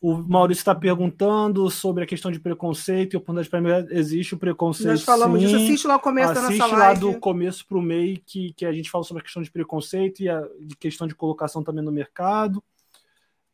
o 0.00 0.16
Maurício 0.16 0.62
está 0.62 0.74
perguntando 0.74 1.68
sobre 1.68 2.04
a 2.04 2.06
questão 2.06 2.30
de 2.30 2.40
preconceito 2.40 3.12
e 3.12 3.16
oportunidade 3.18 3.50
para 3.50 3.60
mim 3.60 3.68
existe 3.90 4.34
o 4.34 4.38
preconceito. 4.38 4.88
Nós 4.88 5.02
falamos 5.02 5.38
sim. 5.40 5.46
disso, 5.46 5.56
assiste 5.56 5.86
lá 5.86 5.96
o 5.96 6.00
começo 6.00 6.32
assiste 6.32 6.58
da 6.58 6.64
nossa 6.64 6.76
lá 6.76 6.86
live. 6.86 7.00
do 7.00 7.20
começo 7.20 7.66
para 7.66 7.76
o 7.76 7.82
meio 7.82 8.18
que, 8.24 8.54
que 8.54 8.64
a 8.64 8.72
gente 8.72 8.90
fala 8.90 9.04
sobre 9.04 9.20
a 9.20 9.24
questão 9.24 9.42
de 9.42 9.50
preconceito 9.50 10.22
e 10.22 10.28
a 10.28 10.40
de 10.60 10.74
questão 10.76 11.06
de 11.06 11.14
colocação 11.14 11.62
também 11.62 11.84
no 11.84 11.92
mercado. 11.92 12.64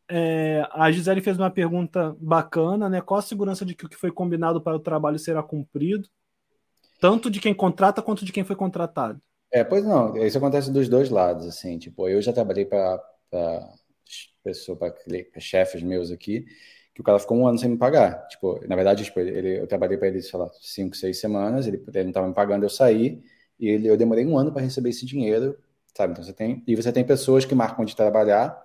É, 0.08 0.64
a 0.70 0.88
Gisele 0.92 1.20
fez 1.20 1.36
uma 1.36 1.50
pergunta 1.50 2.16
bacana, 2.20 2.88
né? 2.88 3.00
Qual 3.00 3.18
a 3.18 3.22
segurança 3.22 3.64
de 3.64 3.74
que 3.74 3.86
o 3.86 3.88
que 3.88 3.96
foi 3.96 4.12
combinado 4.12 4.60
para 4.60 4.76
o 4.76 4.80
trabalho 4.80 5.18
será 5.18 5.42
cumprido? 5.42 6.08
Tanto 7.00 7.28
de 7.28 7.40
quem 7.40 7.52
contrata 7.52 8.00
quanto 8.00 8.24
de 8.24 8.32
quem 8.32 8.44
foi 8.44 8.54
contratado. 8.54 9.20
É, 9.52 9.64
pois 9.64 9.84
não, 9.84 10.16
isso 10.16 10.38
acontece 10.38 10.72
dos 10.72 10.88
dois 10.88 11.10
lados, 11.10 11.46
assim, 11.46 11.76
tipo, 11.76 12.08
eu 12.08 12.22
já 12.22 12.32
trabalhei 12.32 12.64
para 12.64 13.02
pessoa, 14.42 14.76
para 14.76 14.94
chefes 15.38 15.82
meus 15.82 16.10
aqui, 16.10 16.46
que 16.94 17.00
o 17.00 17.04
cara 17.04 17.18
ficou 17.18 17.36
um 17.36 17.46
ano 17.46 17.58
sem 17.58 17.68
me 17.68 17.76
pagar. 17.76 18.26
Tipo, 18.28 18.58
na 18.66 18.74
verdade, 18.74 19.04
tipo, 19.04 19.20
ele, 19.20 19.60
eu 19.60 19.66
trabalhei 19.66 19.98
para 19.98 20.08
ele, 20.08 20.22
sei 20.22 20.38
lá, 20.38 20.48
cinco, 20.60 20.96
seis 20.96 21.18
semanas, 21.18 21.66
ele, 21.66 21.82
ele 21.88 22.04
não 22.04 22.10
estava 22.10 22.26
me 22.26 22.34
pagando, 22.34 22.64
eu 22.64 22.70
saí, 22.70 23.22
e 23.58 23.68
ele, 23.68 23.88
eu 23.88 23.96
demorei 23.96 24.24
um 24.24 24.38
ano 24.38 24.52
para 24.52 24.62
receber 24.62 24.90
esse 24.90 25.04
dinheiro, 25.04 25.58
sabe? 25.94 26.12
Então 26.12 26.24
você 26.24 26.32
tem, 26.32 26.62
e 26.66 26.74
você 26.74 26.92
tem 26.92 27.04
pessoas 27.04 27.44
que 27.44 27.54
marcam 27.54 27.84
de 27.84 27.94
trabalhar 27.94 28.62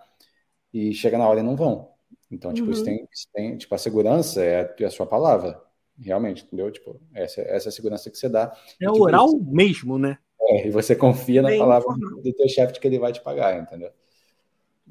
e 0.74 0.94
chega 0.94 1.18
na 1.18 1.28
hora 1.28 1.40
e 1.40 1.44
não 1.44 1.56
vão. 1.56 1.92
Então, 2.32 2.54
tipo, 2.54 2.68
uhum. 2.68 2.74
isso, 2.74 2.86
tem, 2.86 3.08
isso 3.12 3.28
tem, 3.34 3.58
tipo, 3.58 3.76
a 3.76 3.78
segurança 3.78 4.42
é 4.42 4.62
a, 4.62 4.76
é 4.80 4.86
a 4.86 4.90
sua 4.90 5.06
palavra, 5.06 5.62
realmente, 6.00 6.46
entendeu? 6.46 6.72
Tipo, 6.72 7.02
essa, 7.14 7.42
essa 7.42 7.68
é 7.68 7.70
a 7.70 7.74
segurança 7.74 8.10
que 8.10 8.18
você 8.18 8.30
dá. 8.30 8.56
É 8.82 8.86
e, 8.86 8.92
tipo, 8.92 9.04
oral 9.04 9.28
isso, 9.28 9.44
mesmo, 9.52 9.98
né? 9.98 10.18
É, 10.42 10.68
e 10.68 10.72
você 10.72 10.96
confia 10.96 11.42
na 11.42 11.50
Bem 11.50 11.60
palavra 11.60 11.94
do 12.24 12.34
teu 12.34 12.48
chefe 12.48 12.74
de 12.74 12.80
que 12.80 12.88
ele 12.88 13.00
vai 13.00 13.12
te 13.12 13.22
pagar, 13.22 13.60
entendeu? 13.62 13.92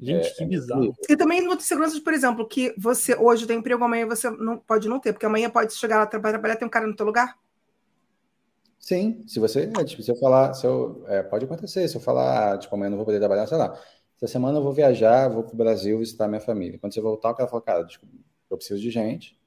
Gente, 0.01 0.27
é, 0.27 0.31
que 0.31 0.45
bizarro. 0.45 0.95
E 1.07 1.15
também 1.15 1.45
muitas 1.45 1.65
seguranças, 1.67 1.99
por 1.99 2.11
exemplo, 2.11 2.47
que 2.47 2.73
você 2.75 3.15
hoje 3.15 3.45
tem 3.45 3.59
emprego, 3.59 3.83
amanhã 3.83 4.07
você 4.07 4.31
não 4.31 4.57
pode 4.57 4.89
não 4.89 4.99
ter, 4.99 5.13
porque 5.13 5.25
amanhã 5.25 5.49
pode 5.49 5.73
chegar 5.75 5.99
lá 5.99 6.07
trabalhar, 6.07 6.33
trabalhar 6.33 6.55
tem 6.55 6.67
um 6.67 6.71
cara 6.71 6.87
no 6.87 6.95
teu 6.95 7.05
lugar? 7.05 7.37
Sim, 8.79 9.23
se 9.27 9.39
você, 9.39 9.71
é, 9.77 9.83
tipo, 9.83 10.01
se 10.01 10.09
eu 10.09 10.15
falar, 10.15 10.55
se 10.55 10.65
eu, 10.65 11.03
é, 11.07 11.21
pode 11.21 11.45
acontecer, 11.45 11.87
se 11.87 11.95
eu 11.95 12.01
falar, 12.01 12.57
tipo, 12.57 12.73
amanhã 12.73 12.89
não 12.89 12.97
vou 12.97 13.05
poder 13.05 13.19
trabalhar, 13.19 13.45
sei 13.45 13.57
lá, 13.57 13.79
essa 14.17 14.31
semana 14.31 14.57
eu 14.57 14.63
vou 14.63 14.73
viajar, 14.73 15.29
vou 15.29 15.43
para 15.43 15.53
o 15.53 15.57
Brasil 15.57 15.99
visitar 15.99 16.27
minha 16.27 16.41
família. 16.41 16.79
Quando 16.79 16.93
você 16.93 17.01
voltar, 17.01 17.29
o 17.29 17.35
cara 17.35 17.47
fala, 17.47 17.61
cara, 17.61 17.87
eu 18.49 18.57
preciso 18.57 18.81
de 18.81 18.89
gente 18.89 19.39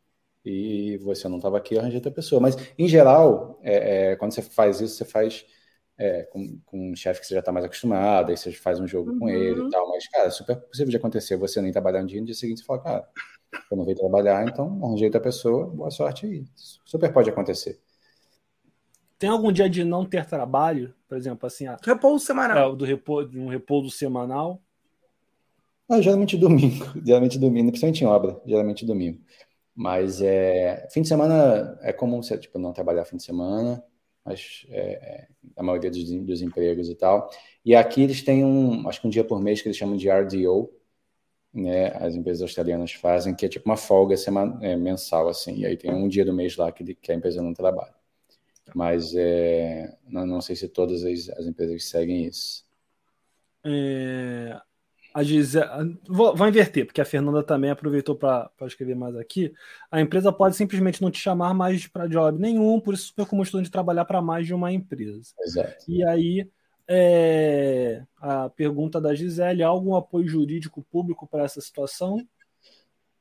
e 0.44 0.98
você 0.98 1.28
não 1.28 1.39
estava 1.39 1.56
aqui, 1.56 1.74
eu 1.74 1.81
arranjei 1.81 1.98
outra 1.98 2.12
pessoa. 2.12 2.40
Mas, 2.40 2.56
em 2.78 2.86
geral, 2.86 3.59
é, 3.62 4.12
é, 4.12 4.16
quando 4.16 4.32
você 4.32 4.43
faz 4.43 4.81
isso, 4.81 4.97
você 4.97 5.05
faz 5.05 5.44
é, 5.99 6.23
com, 6.25 6.59
com, 6.66 6.91
um 6.91 6.97
chefe 6.97 7.21
que 7.21 7.27
você 7.27 7.35
já 7.35 7.41
está 7.41 7.53
mais 7.53 7.65
acostumado, 7.65 8.31
aí 8.31 8.37
você 8.37 8.53
faz 8.53 8.81
um 8.81 8.87
jogo 8.87 9.12
uhum. 9.12 9.19
com 9.19 9.29
ele 9.29 9.59
e 9.59 9.62
uhum. 9.62 9.71
tal. 9.71 9.89
Mas, 9.89 10.09
cara, 10.09 10.27
é 10.27 10.31
super 10.31 10.57
possível 10.57 10.91
de 10.91 10.97
acontecer 10.97 11.37
você 11.37 11.61
nem 11.61 11.73
trabalhar 11.73 12.03
um 12.03 12.07
dia 12.07 12.21
no 12.21 12.27
dia 12.27 12.35
seguinte 12.35 12.61
você 12.61 12.66
fala, 12.66 12.81
cara, 12.81 13.09
eu 13.71 13.77
não 13.77 13.85
veio 13.85 13.97
trabalhar, 13.97 14.47
então 14.49 14.81
arranjei 14.83 15.07
outra 15.07 15.21
pessoa, 15.21 15.66
boa 15.66 15.91
sorte 15.91 16.27
aí. 16.27 16.45
Super 16.85 17.12
pode 17.12 17.31
acontecer. 17.31 17.81
Tem 19.19 19.31
algum 19.31 19.53
dia 19.53 19.71
de 19.71 19.85
não 19.85 20.05
ter 20.05 20.27
trabalho? 20.27 20.95
Por 21.09 21.16
exemplo, 21.16 21.47
assim. 21.47 21.66
A, 21.66 21.79
repouso 21.83 22.25
semanal. 22.25 22.73
É, 22.73 22.77
do 22.77 22.85
repouso, 22.85 23.39
um 23.39 23.49
repouso 23.49 23.91
semanal. 23.91 24.61
Ah, 25.89 26.01
geralmente 26.01 26.37
domingo. 26.37 26.85
Geralmente 27.05 27.39
domingo, 27.39 27.71
principalmente 27.71 28.03
em 28.03 28.07
obra, 28.07 28.41
geralmente 28.47 28.87
domingo. 28.87 29.21
Mas 29.75 30.23
é, 30.23 30.89
fim 30.91 31.03
de 31.03 31.09
semana 31.09 31.79
é 31.83 31.93
comum 31.93 32.23
você 32.23 32.39
tipo, 32.39 32.59
não 32.59 32.73
trabalhar 32.73 33.05
fim 33.05 33.16
de 33.16 33.23
semana, 33.23 33.85
mas 34.24 34.66
é, 34.70 34.80
é, 34.80 35.28
a 35.56 35.62
maioria 35.62 35.90
dos, 35.90 36.10
dos 36.10 36.42
empregos 36.42 36.88
e 36.88 36.94
tal. 36.94 37.30
E 37.64 37.74
aqui 37.74 38.02
eles 38.02 38.22
têm 38.22 38.44
um, 38.44 38.88
acho 38.88 39.01
que 39.01 39.06
um 39.06 39.10
dia 39.10 39.24
por 39.24 39.40
mês 39.40 39.60
que 39.60 39.68
eles 39.68 39.76
chamam 39.76 39.96
de 39.96 40.09
RDO, 40.09 40.72
né? 41.52 41.88
As 41.96 42.14
empresas 42.14 42.42
australianas 42.42 42.92
fazem, 42.92 43.34
que 43.34 43.46
é 43.46 43.48
tipo 43.48 43.68
uma 43.68 43.76
folga 43.76 44.16
semana, 44.16 44.59
é, 44.62 44.76
mensal, 44.76 45.28
assim. 45.28 45.59
E 45.59 45.66
aí 45.66 45.76
tem 45.76 45.92
um 45.92 46.09
dia 46.09 46.24
do 46.24 46.32
mês 46.32 46.56
lá 46.56 46.72
que, 46.72 46.94
que 46.94 47.12
a 47.12 47.14
empresa 47.14 47.42
não 47.42 47.55
trabalha. 47.55 47.94
Mas 48.74 49.14
é, 49.14 49.96
não, 50.09 50.26
não 50.26 50.40
sei 50.40 50.56
se 50.56 50.68
todas 50.68 51.05
as, 51.05 51.28
as 51.30 51.46
empresas 51.46 51.84
seguem 51.84 52.24
isso. 52.24 52.64
É, 53.64 54.60
a 55.15 55.23
Gisele, 55.23 55.97
vou, 56.09 56.35
vou, 56.35 56.49
inverter, 56.49 56.85
porque 56.85 57.01
a 57.01 57.05
Fernanda 57.05 57.41
também 57.41 57.70
aproveitou 57.70 58.16
para 58.16 58.51
escrever 58.62 58.97
mais 58.97 59.15
aqui. 59.15 59.55
A 59.89 60.01
empresa 60.01 60.32
pode 60.32 60.57
simplesmente 60.57 61.01
não 61.01 61.09
te 61.09 61.20
chamar 61.20 61.55
mais 61.55 61.86
para 61.86 62.09
job 62.09 62.36
nenhum, 62.36 62.81
por 62.81 62.95
isso 62.95 63.05
é 63.05 63.07
super 63.07 63.27
comum 63.27 63.45
de 63.45 63.70
trabalhar 63.70 64.05
para 64.07 64.20
mais 64.20 64.45
de 64.45 64.53
uma 64.53 64.73
empresa. 64.73 65.32
Exato. 65.41 65.85
E 65.89 66.05
aí, 66.05 66.51
é, 66.89 68.03
a 68.16 68.51
pergunta 68.51 69.01
da 69.01 69.15
Gisele: 69.15 69.62
há 69.62 69.69
algum 69.69 69.95
apoio 69.95 70.27
jurídico 70.27 70.85
público 70.91 71.28
para 71.28 71.45
essa 71.45 71.61
situação? 71.61 72.19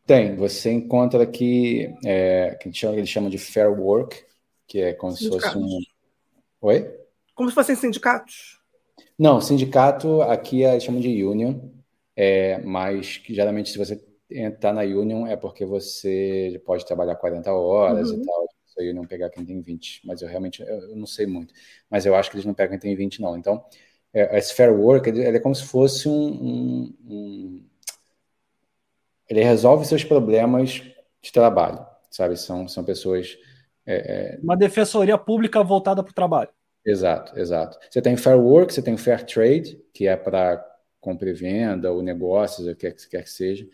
Tem. 0.03 0.35
Você 0.35 0.71
encontra 0.71 1.21
aqui, 1.21 1.93
é, 2.03 2.57
que 2.59 2.69
eles 2.87 3.07
chamam 3.07 3.29
de 3.29 3.37
Fair 3.37 3.69
Work, 3.71 4.25
que 4.65 4.79
é 4.79 4.93
como 4.93 5.15
se 5.15 5.29
fosse 5.29 5.55
um. 5.55 5.79
Oi? 6.61 6.91
Como 7.35 7.49
se 7.49 7.55
fossem 7.55 7.75
sindicatos. 7.75 8.59
Não, 9.17 9.39
sindicato 9.39 10.23
aqui 10.23 10.63
é, 10.63 10.79
chamam 10.79 10.99
de 10.99 11.23
union, 11.23 11.59
é, 12.15 12.59
mas 12.59 13.21
geralmente 13.27 13.69
se 13.69 13.77
você 13.77 14.03
entrar 14.29 14.73
na 14.73 14.81
Union 14.81 15.27
é 15.27 15.35
porque 15.35 15.65
você 15.65 16.61
pode 16.65 16.85
trabalhar 16.85 17.15
40 17.15 17.51
horas 17.51 18.09
uhum. 18.09 18.21
e 18.21 18.25
tal. 18.25 18.47
Se 18.65 18.81
a 18.81 18.89
Union 18.89 19.05
pegar 19.05 19.29
quem 19.29 19.45
tem 19.45 19.61
20, 19.61 20.01
mas 20.05 20.21
eu 20.21 20.27
realmente 20.27 20.61
eu 20.61 20.95
não 20.95 21.05
sei 21.05 21.27
muito. 21.27 21.53
Mas 21.89 22.05
eu 22.05 22.15
acho 22.15 22.29
que 22.29 22.37
eles 22.37 22.45
não 22.45 22.53
pegam 22.53 22.71
quem 22.71 22.89
tem 22.89 22.95
20, 22.95 23.21
não. 23.21 23.37
Então, 23.37 23.63
é, 24.13 24.37
esse 24.37 24.53
Fair 24.53 24.71
Work 24.71 25.09
ele, 25.09 25.23
ele 25.23 25.37
é 25.37 25.39
como 25.39 25.55
se 25.55 25.63
fosse 25.63 26.07
um, 26.07 26.13
um, 26.13 26.95
um, 27.05 27.65
Ele 29.29 29.43
resolve 29.43 29.85
seus 29.85 30.03
problemas 30.03 30.81
de 31.21 31.31
trabalho, 31.31 31.85
sabe? 32.09 32.37
São, 32.37 32.67
são 32.67 32.83
pessoas. 32.83 33.37
É, 33.85 34.35
é... 34.35 34.39
Uma 34.41 34.57
defensoria 34.57 35.17
pública 35.17 35.63
voltada 35.63 36.03
para 36.03 36.11
o 36.11 36.15
trabalho. 36.15 36.49
Exato, 36.85 37.37
exato. 37.39 37.77
Você 37.89 38.01
tem 38.01 38.17
Fair 38.17 38.37
Work, 38.37 38.73
você 38.73 38.81
tem 38.81 38.97
Fair 38.97 39.25
Trade, 39.25 39.81
que 39.93 40.07
é 40.07 40.15
para 40.17 40.72
compra 41.03 41.29
e 41.29 41.33
venda, 41.33 41.91
ou 41.91 42.01
negócios, 42.01 42.65
o 42.67 42.75
que 42.75 42.91
quer 43.09 43.23
que 43.23 43.29
seja. 43.29 43.67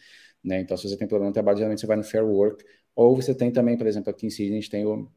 Né? 0.43 0.59
Então, 0.61 0.75
se 0.75 0.89
você 0.89 0.97
tem 0.97 1.07
problema 1.07 1.29
no 1.29 1.33
trabalho, 1.33 1.57
geralmente 1.57 1.79
você 1.81 1.87
vai 1.87 1.97
no 1.97 2.03
Fair 2.03 2.25
Work. 2.25 2.65
Ou 2.95 3.15
você 3.15 3.33
tem 3.35 3.51
também, 3.51 3.77
por 3.77 3.87
exemplo, 3.87 4.09
aqui 4.09 4.25
em 4.25 4.29
Sydney, 4.29 4.57
a 4.57 4.61
gente 4.61 4.69
tem 4.69 4.85
o, 4.85 5.09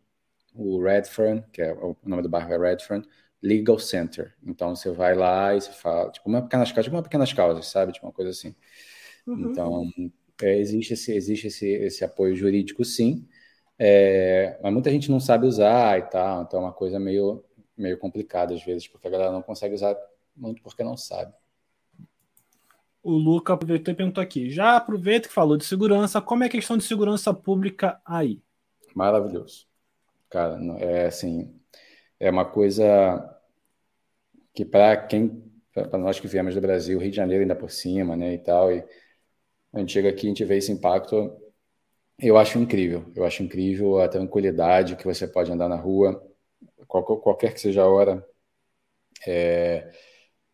o 0.54 0.82
Redfern, 0.82 1.42
que 1.52 1.62
é 1.62 1.72
o 1.72 1.96
nome 2.04 2.22
do 2.22 2.28
bairro 2.28 2.52
é 2.52 2.70
Redfern, 2.70 3.04
Legal 3.42 3.78
Center. 3.78 4.34
Então, 4.44 4.76
você 4.76 4.90
vai 4.90 5.14
lá 5.14 5.56
e 5.56 5.60
você 5.60 5.72
fala, 5.72 6.10
tipo, 6.10 6.28
uma 6.28 6.42
pequenas 6.42 6.70
causas, 6.70 6.84
tipo 6.84 6.96
uma 6.96 7.02
pequenas 7.02 7.32
causas, 7.32 7.66
sabe? 7.66 7.92
Tipo, 7.92 8.06
uma 8.06 8.12
coisa 8.12 8.30
assim. 8.30 8.54
Uhum. 9.26 9.50
Então, 9.50 9.90
é, 10.42 10.58
existe, 10.58 10.92
esse, 10.94 11.12
existe 11.12 11.46
esse, 11.48 11.66
esse 11.66 12.04
apoio 12.04 12.36
jurídico, 12.36 12.84
sim. 12.84 13.26
É, 13.78 14.58
mas 14.62 14.72
muita 14.72 14.90
gente 14.90 15.10
não 15.10 15.18
sabe 15.18 15.46
usar 15.46 15.98
e 15.98 16.02
tal, 16.02 16.42
então 16.42 16.60
é 16.60 16.62
uma 16.64 16.72
coisa 16.72 17.00
meio, 17.00 17.44
meio 17.76 17.98
complicada 17.98 18.54
às 18.54 18.62
vezes, 18.62 18.86
porque 18.86 19.08
a 19.08 19.10
galera 19.10 19.32
não 19.32 19.42
consegue 19.42 19.74
usar 19.74 19.96
muito 20.36 20.62
porque 20.62 20.84
não 20.84 20.96
sabe 20.96 21.34
o 23.02 23.12
Luca 23.12 23.54
aproveitou 23.54 23.92
e 23.92 23.96
perguntou 23.96 24.22
aqui. 24.22 24.50
Já 24.50 24.76
aproveita 24.76 25.28
que 25.28 25.34
falou 25.34 25.56
de 25.56 25.64
segurança, 25.64 26.20
como 26.20 26.44
é 26.44 26.46
a 26.46 26.50
questão 26.50 26.76
de 26.76 26.84
segurança 26.84 27.34
pública 27.34 28.00
aí? 28.04 28.40
Maravilhoso. 28.94 29.66
Cara, 30.30 30.58
é 30.78 31.06
assim, 31.06 31.54
é 32.18 32.30
uma 32.30 32.44
coisa 32.44 33.38
que 34.54 34.64
para 34.64 34.96
quem, 34.96 35.42
para 35.72 35.98
nós 35.98 36.20
que 36.20 36.28
viemos 36.28 36.54
do 36.54 36.60
Brasil, 36.60 36.98
Rio 36.98 37.10
de 37.10 37.16
Janeiro 37.16 37.42
ainda 37.42 37.56
por 37.56 37.70
cima, 37.70 38.14
né, 38.16 38.34
e 38.34 38.38
tal, 38.38 38.72
e 38.72 38.84
a 39.72 39.78
gente 39.78 39.92
chega 39.92 40.08
aqui, 40.08 40.26
a 40.26 40.28
gente 40.28 40.44
vê 40.44 40.58
esse 40.58 40.70
impacto, 40.70 41.34
eu 42.18 42.36
acho 42.36 42.58
incrível. 42.58 43.10
Eu 43.16 43.24
acho 43.24 43.42
incrível 43.42 44.00
a 44.00 44.08
tranquilidade 44.08 44.96
que 44.96 45.04
você 45.04 45.26
pode 45.26 45.50
andar 45.50 45.68
na 45.68 45.76
rua, 45.76 46.22
qualquer, 46.86 47.54
que 47.54 47.60
seja 47.60 47.82
a 47.82 47.88
hora. 47.88 48.24
É, 49.26 49.90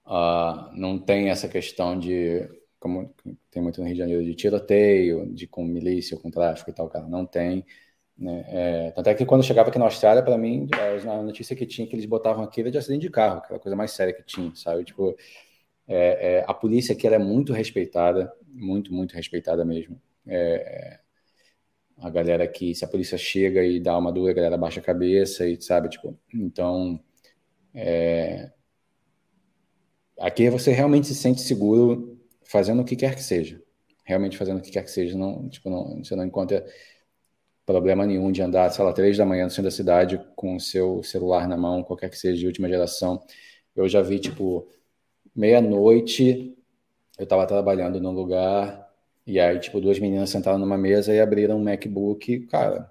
Uh, 0.08 0.72
não 0.74 0.98
tem 0.98 1.28
essa 1.28 1.46
questão 1.46 1.98
de, 1.98 2.48
como 2.80 3.14
tem 3.50 3.62
muito 3.62 3.78
no 3.78 3.86
Rio 3.86 3.94
de 3.94 4.00
Janeiro, 4.00 4.24
de 4.24 4.34
tiroteio, 4.34 5.30
de 5.34 5.46
com 5.46 5.62
milícia, 5.64 6.16
com 6.16 6.30
tráfico 6.30 6.70
e 6.70 6.72
tal, 6.72 6.88
cara. 6.88 7.06
Não 7.06 7.26
tem. 7.26 7.64
Né? 8.16 8.44
É, 8.48 8.90
tanto 8.92 9.10
é 9.10 9.14
que 9.14 9.26
quando 9.26 9.42
eu 9.42 9.46
chegava 9.46 9.68
aqui 9.68 9.78
na 9.78 9.84
Austrália, 9.84 10.22
para 10.22 10.38
mim, 10.38 10.66
a 11.06 11.22
notícia 11.22 11.54
que 11.54 11.66
tinha 11.66 11.86
que 11.86 11.94
eles 11.94 12.06
botavam 12.06 12.42
aqui 12.42 12.62
era 12.62 12.70
de 12.70 12.78
acidente 12.78 13.02
de 13.02 13.10
carro, 13.10 13.38
aquela 13.38 13.60
coisa 13.60 13.76
mais 13.76 13.90
séria 13.90 14.14
que 14.14 14.22
tinha, 14.24 14.50
sabe? 14.54 14.82
Tipo, 14.84 15.14
é, 15.86 16.38
é, 16.38 16.44
a 16.48 16.54
polícia 16.54 16.94
aqui 16.94 17.06
é 17.06 17.18
muito 17.18 17.52
respeitada, 17.52 18.32
muito, 18.48 18.92
muito 18.94 19.14
respeitada 19.14 19.62
mesmo. 19.64 20.00
É, 20.26 21.00
a 21.98 22.10
galera 22.10 22.44
aqui, 22.44 22.74
se 22.74 22.84
a 22.84 22.88
polícia 22.88 23.18
chega 23.18 23.62
e 23.64 23.78
dá 23.80 23.96
uma 23.98 24.12
dura, 24.12 24.30
a 24.32 24.34
galera 24.34 24.56
baixa 24.56 24.80
a 24.80 24.82
cabeça 24.82 25.46
e 25.46 25.60
sabe, 25.60 25.90
tipo, 25.90 26.18
então. 26.34 26.98
É, 27.74 28.50
Aqui 30.18 30.50
você 30.50 30.72
realmente 30.72 31.06
se 31.06 31.14
sente 31.14 31.40
seguro 31.40 32.18
fazendo 32.44 32.82
o 32.82 32.84
que 32.84 32.96
quer 32.96 33.14
que 33.14 33.22
seja. 33.22 33.62
Realmente 34.04 34.36
fazendo 34.36 34.58
o 34.58 34.62
que 34.62 34.70
quer 34.70 34.82
que 34.82 34.90
seja. 34.90 35.16
Não, 35.16 35.48
tipo, 35.48 35.70
não, 35.70 36.02
você 36.02 36.16
não 36.16 36.24
encontra 36.24 36.64
problema 37.64 38.06
nenhum 38.06 38.32
de 38.32 38.40
andar, 38.40 38.70
sei 38.70 38.84
lá, 38.84 38.92
três 38.92 39.18
da 39.18 39.26
manhã 39.26 39.44
no 39.44 39.50
centro 39.50 39.64
da 39.64 39.70
cidade 39.70 40.18
com 40.34 40.56
o 40.56 40.60
seu 40.60 41.02
celular 41.02 41.46
na 41.46 41.56
mão, 41.56 41.82
qualquer 41.82 42.08
que 42.08 42.16
seja 42.16 42.38
de 42.38 42.46
última 42.46 42.68
geração. 42.68 43.22
Eu 43.76 43.86
já 43.88 44.00
vi, 44.00 44.18
tipo, 44.18 44.66
meia-noite, 45.36 46.56
eu 47.18 47.24
estava 47.24 47.46
trabalhando 47.46 48.00
num 48.00 48.12
lugar, 48.12 48.88
e 49.26 49.38
aí, 49.38 49.60
tipo, 49.60 49.80
duas 49.80 49.98
meninas 49.98 50.30
sentaram 50.30 50.58
numa 50.58 50.78
mesa 50.78 51.14
e 51.14 51.20
abriram 51.20 51.58
um 51.58 51.62
MacBook, 51.62 52.46
cara, 52.46 52.90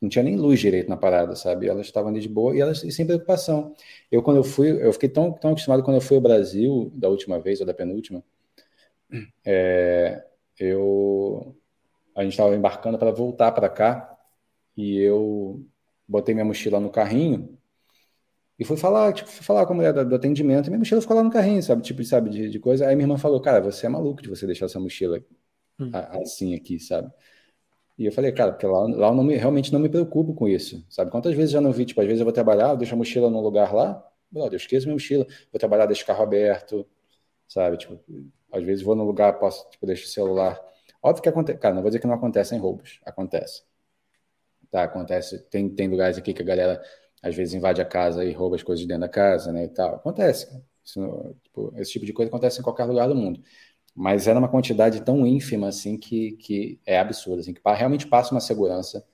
não 0.00 0.08
tinha 0.08 0.22
nem 0.22 0.36
luz 0.36 0.60
direito 0.60 0.88
na 0.88 0.96
parada, 0.96 1.34
sabe? 1.34 1.68
Elas 1.68 1.86
estavam 1.86 2.10
ali 2.10 2.20
de 2.20 2.28
boa 2.28 2.54
e 2.54 2.60
elas 2.60 2.80
sem 2.80 3.06
preocupação. 3.06 3.74
Eu, 4.10 4.22
quando 4.22 4.36
eu 4.36 4.44
fui, 4.44 4.70
eu 4.70 4.92
fiquei 4.92 5.08
tão, 5.08 5.32
tão 5.32 5.50
acostumado 5.50 5.82
quando 5.82 5.96
eu 5.96 6.00
fui 6.00 6.16
ao 6.16 6.22
Brasil, 6.22 6.90
da 6.94 7.08
última 7.08 7.38
vez, 7.40 7.60
ou 7.60 7.66
da 7.66 7.74
penúltima, 7.74 8.22
é, 9.44 10.24
eu, 10.58 11.56
a 12.14 12.22
gente 12.22 12.32
estava 12.32 12.54
embarcando 12.54 12.98
para 12.98 13.10
voltar 13.10 13.52
para 13.52 13.68
cá 13.68 14.16
e 14.76 14.98
eu 14.98 15.64
botei 16.06 16.34
minha 16.34 16.44
mochila 16.44 16.78
no 16.78 16.90
carrinho 16.90 17.58
e 18.58 18.64
fui 18.64 18.76
falar, 18.76 19.12
tipo, 19.12 19.28
fui 19.30 19.44
falar 19.44 19.66
com 19.66 19.72
a 19.72 19.76
mulher 19.76 19.92
do, 19.92 20.04
do 20.04 20.14
atendimento 20.14 20.66
e 20.66 20.70
minha 20.70 20.78
mochila 20.78 21.00
ficou 21.00 21.16
lá 21.16 21.22
no 21.22 21.30
carrinho, 21.30 21.62
sabe? 21.62 21.82
Tipo, 21.82 22.02
sabe, 22.04 22.30
de, 22.30 22.50
de 22.50 22.58
coisa. 22.58 22.86
Aí 22.86 22.96
minha 22.96 23.04
irmã 23.04 23.16
falou, 23.16 23.40
cara, 23.40 23.60
você 23.60 23.86
é 23.86 23.88
maluco 23.88 24.20
de 24.20 24.28
você 24.28 24.46
deixar 24.46 24.66
essa 24.66 24.80
mochila 24.80 25.22
hum. 25.78 25.90
assim 26.22 26.54
aqui, 26.54 26.78
sabe? 26.80 27.12
E 27.98 28.06
eu 28.06 28.12
falei, 28.12 28.30
cara, 28.30 28.52
porque 28.52 28.66
lá, 28.66 28.80
lá 28.86 29.08
eu 29.08 29.14
não 29.14 29.24
me, 29.24 29.34
realmente 29.36 29.72
não 29.72 29.80
me 29.80 29.88
preocupo 29.88 30.32
com 30.32 30.46
isso, 30.46 30.84
sabe? 30.88 31.10
Quantas 31.10 31.34
vezes 31.34 31.50
já 31.50 31.60
não 31.60 31.72
vi, 31.72 31.84
tipo, 31.84 32.00
às 32.00 32.06
vezes 32.06 32.20
eu 32.20 32.24
vou 32.24 32.32
trabalhar, 32.32 32.76
deixo 32.76 32.94
a 32.94 32.96
mochila 32.96 33.28
num 33.28 33.40
lugar 33.40 33.74
lá, 33.74 34.06
brother, 34.30 34.52
eu 34.52 34.56
esqueço 34.56 34.86
minha 34.86 34.94
mochila, 34.94 35.26
vou 35.52 35.58
trabalhar, 35.58 35.86
deixo 35.86 36.04
o 36.04 36.06
carro 36.06 36.22
aberto, 36.22 36.86
sabe? 37.48 37.76
Tipo, 37.78 37.98
às 38.52 38.62
vezes 38.64 38.84
vou 38.84 38.94
num 38.94 39.04
lugar, 39.04 39.38
posso, 39.40 39.68
tipo, 39.70 39.84
deixo 39.86 40.04
o 40.04 40.08
celular. 40.08 40.60
Óbvio 41.02 41.22
que 41.22 41.28
acontece, 41.28 41.58
cara, 41.58 41.74
não 41.74 41.82
vou 41.82 41.90
dizer 41.90 42.00
que 42.00 42.06
não 42.06 42.14
acontecem 42.14 42.58
roubos, 42.58 43.00
acontece. 43.04 43.64
Tá, 44.70 44.84
acontece, 44.84 45.38
tem, 45.50 45.68
tem 45.68 45.88
lugares 45.88 46.18
aqui 46.18 46.32
que 46.34 46.42
a 46.42 46.44
galera 46.44 46.82
às 47.22 47.34
vezes 47.34 47.54
invade 47.54 47.80
a 47.80 47.84
casa 47.84 48.24
e 48.24 48.32
rouba 48.32 48.54
as 48.56 48.62
coisas 48.62 48.86
dentro 48.86 49.00
da 49.02 49.08
casa, 49.08 49.52
né, 49.52 49.64
e 49.64 49.68
tal. 49.68 49.96
Acontece, 49.96 50.46
tipo, 51.42 51.72
esse 51.76 51.92
tipo 51.92 52.06
de 52.06 52.12
coisa 52.12 52.28
acontece 52.28 52.60
em 52.60 52.62
qualquer 52.62 52.84
lugar 52.84 53.08
do 53.08 53.14
mundo 53.16 53.42
mas 53.98 54.28
era 54.28 54.38
uma 54.38 54.48
quantidade 54.48 55.02
tão 55.02 55.26
ínfima 55.26 55.66
assim 55.66 55.98
que, 55.98 56.30
que 56.36 56.78
é 56.86 57.00
absurda, 57.00 57.40
assim, 57.40 57.52
que 57.52 57.60
realmente 57.64 58.06
passa 58.06 58.32
uma 58.32 58.40
segurança 58.40 59.04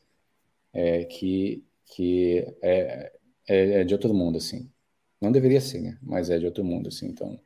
é, 0.75 1.05
que, 1.07 1.65
que 1.87 2.47
é, 2.61 3.11
é, 3.49 3.81
é, 3.81 3.85
de 3.85 3.95
outro 3.95 4.13
mundo, 4.13 4.37
assim. 4.37 4.71
Não 5.19 5.33
deveria 5.33 5.59
ser, 5.59 5.81
né? 5.81 5.99
Mas 6.03 6.29
é 6.29 6.39
de 6.39 6.45
outro 6.45 6.63
mundo, 6.63 6.89
assim, 6.89 7.07
então... 7.07 7.41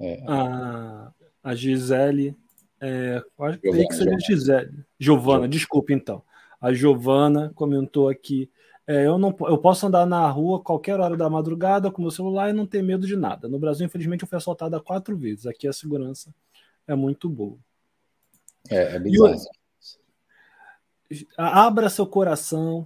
É... 0.00 0.24
A, 0.26 1.12
a 1.40 1.54
Gisele... 1.54 2.36
É, 2.80 3.22
acho 3.38 3.58
que 3.60 3.94
seria 3.94 4.18
Gisele. 4.18 4.84
Giovana, 4.98 5.46
desculpe, 5.46 5.94
então. 5.94 6.20
A 6.60 6.72
Giovana 6.72 7.52
comentou 7.54 8.08
aqui 8.08 8.50
É, 8.90 9.06
eu, 9.06 9.16
não, 9.16 9.32
eu 9.42 9.56
posso 9.56 9.86
andar 9.86 10.04
na 10.04 10.28
rua 10.28 10.60
qualquer 10.60 10.98
hora 10.98 11.16
da 11.16 11.30
madrugada 11.30 11.92
com 11.92 12.02
meu 12.02 12.10
celular 12.10 12.50
e 12.50 12.52
não 12.52 12.66
ter 12.66 12.82
medo 12.82 13.06
de 13.06 13.14
nada. 13.14 13.46
No 13.46 13.56
Brasil, 13.56 13.86
infelizmente, 13.86 14.24
eu 14.24 14.28
fui 14.28 14.36
assaltado 14.36 14.82
quatro 14.82 15.16
vezes. 15.16 15.46
Aqui 15.46 15.68
a 15.68 15.72
segurança 15.72 16.34
é 16.88 16.94
muito 16.96 17.28
boa. 17.28 17.56
É, 18.68 18.96
é 18.96 18.98
bizarro. 18.98 19.36
Abra 21.36 21.88
seu 21.88 22.04
coração, 22.04 22.84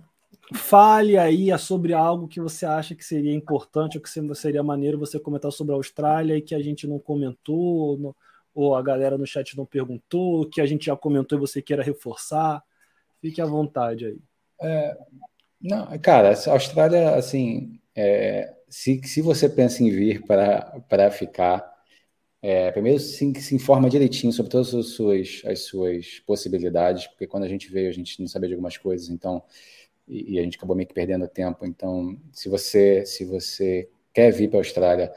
fale 0.53 1.17
aí 1.17 1.59
sobre 1.59 1.95
algo 1.95 2.29
que 2.29 2.39
você 2.39 2.67
acha 2.67 2.95
que 2.95 3.03
seria 3.03 3.35
importante 3.35 3.97
ou 3.97 4.03
que 4.03 4.35
seria 4.35 4.63
maneiro 4.63 4.99
você 4.99 5.19
comentar 5.19 5.53
sobre 5.53 5.73
a 5.73 5.77
Austrália 5.77 6.37
e 6.37 6.43
que 6.43 6.55
a 6.55 6.61
gente 6.61 6.87
não 6.87 6.99
comentou, 6.99 8.15
ou 8.55 8.75
a 8.75 8.83
galera 8.83 9.17
no 9.17 9.27
chat 9.27 9.57
não 9.57 9.65
perguntou, 9.65 10.51
que 10.51 10.61
a 10.61 10.67
gente 10.67 10.85
já 10.85 10.97
comentou 10.97 11.39
e 11.39 11.41
você 11.41 11.63
queira 11.63 11.83
reforçar. 11.83 12.63
Fique 13.23 13.41
à 13.41 13.47
vontade 13.47 14.05
aí. 14.05 14.19
É, 14.61 14.99
não, 15.65 15.99
cara, 15.99 16.35
a 16.35 16.51
Austrália, 16.53 17.15
assim, 17.15 17.81
é, 17.97 18.55
se, 18.69 19.01
se 19.05 19.23
você 19.23 19.49
pensa 19.49 19.83
em 19.83 19.91
vir 19.91 20.23
para 20.23 21.11
ficar, 21.11 21.65
é, 22.43 22.71
primeiro 22.71 23.01
se, 23.01 23.33
se 23.41 23.55
informa 23.55 23.89
direitinho 23.89 24.31
sobre 24.31 24.53
todas 24.53 24.75
as 24.75 24.89
suas, 24.89 25.41
as 25.47 25.61
suas 25.61 26.21
possibilidades, 26.27 27.07
porque 27.07 27.27
quando 27.27 27.45
a 27.45 27.49
gente 27.49 27.73
veio 27.73 27.89
a 27.89 27.93
gente 27.93 28.21
não 28.21 28.29
sabia 28.29 28.49
de 28.49 28.55
algumas 28.55 28.77
coisas, 28.77 29.09
então 29.09 29.43
e, 30.07 30.35
e, 30.35 30.39
a 30.39 30.43
gente 30.43 30.59
acabou 30.59 30.77
meio 30.77 30.87
que 30.87 30.93
perdendo 30.95 31.27
tempo. 31.27 31.65
Então, 31.65 32.19
se 32.31 32.49
você 32.51 33.07
se 33.07 33.25
você 33.25 33.89
quer 34.13 34.31
vir 34.33 34.51
para 34.51 34.59
a 34.59 34.61
Austrália, 34.61 35.13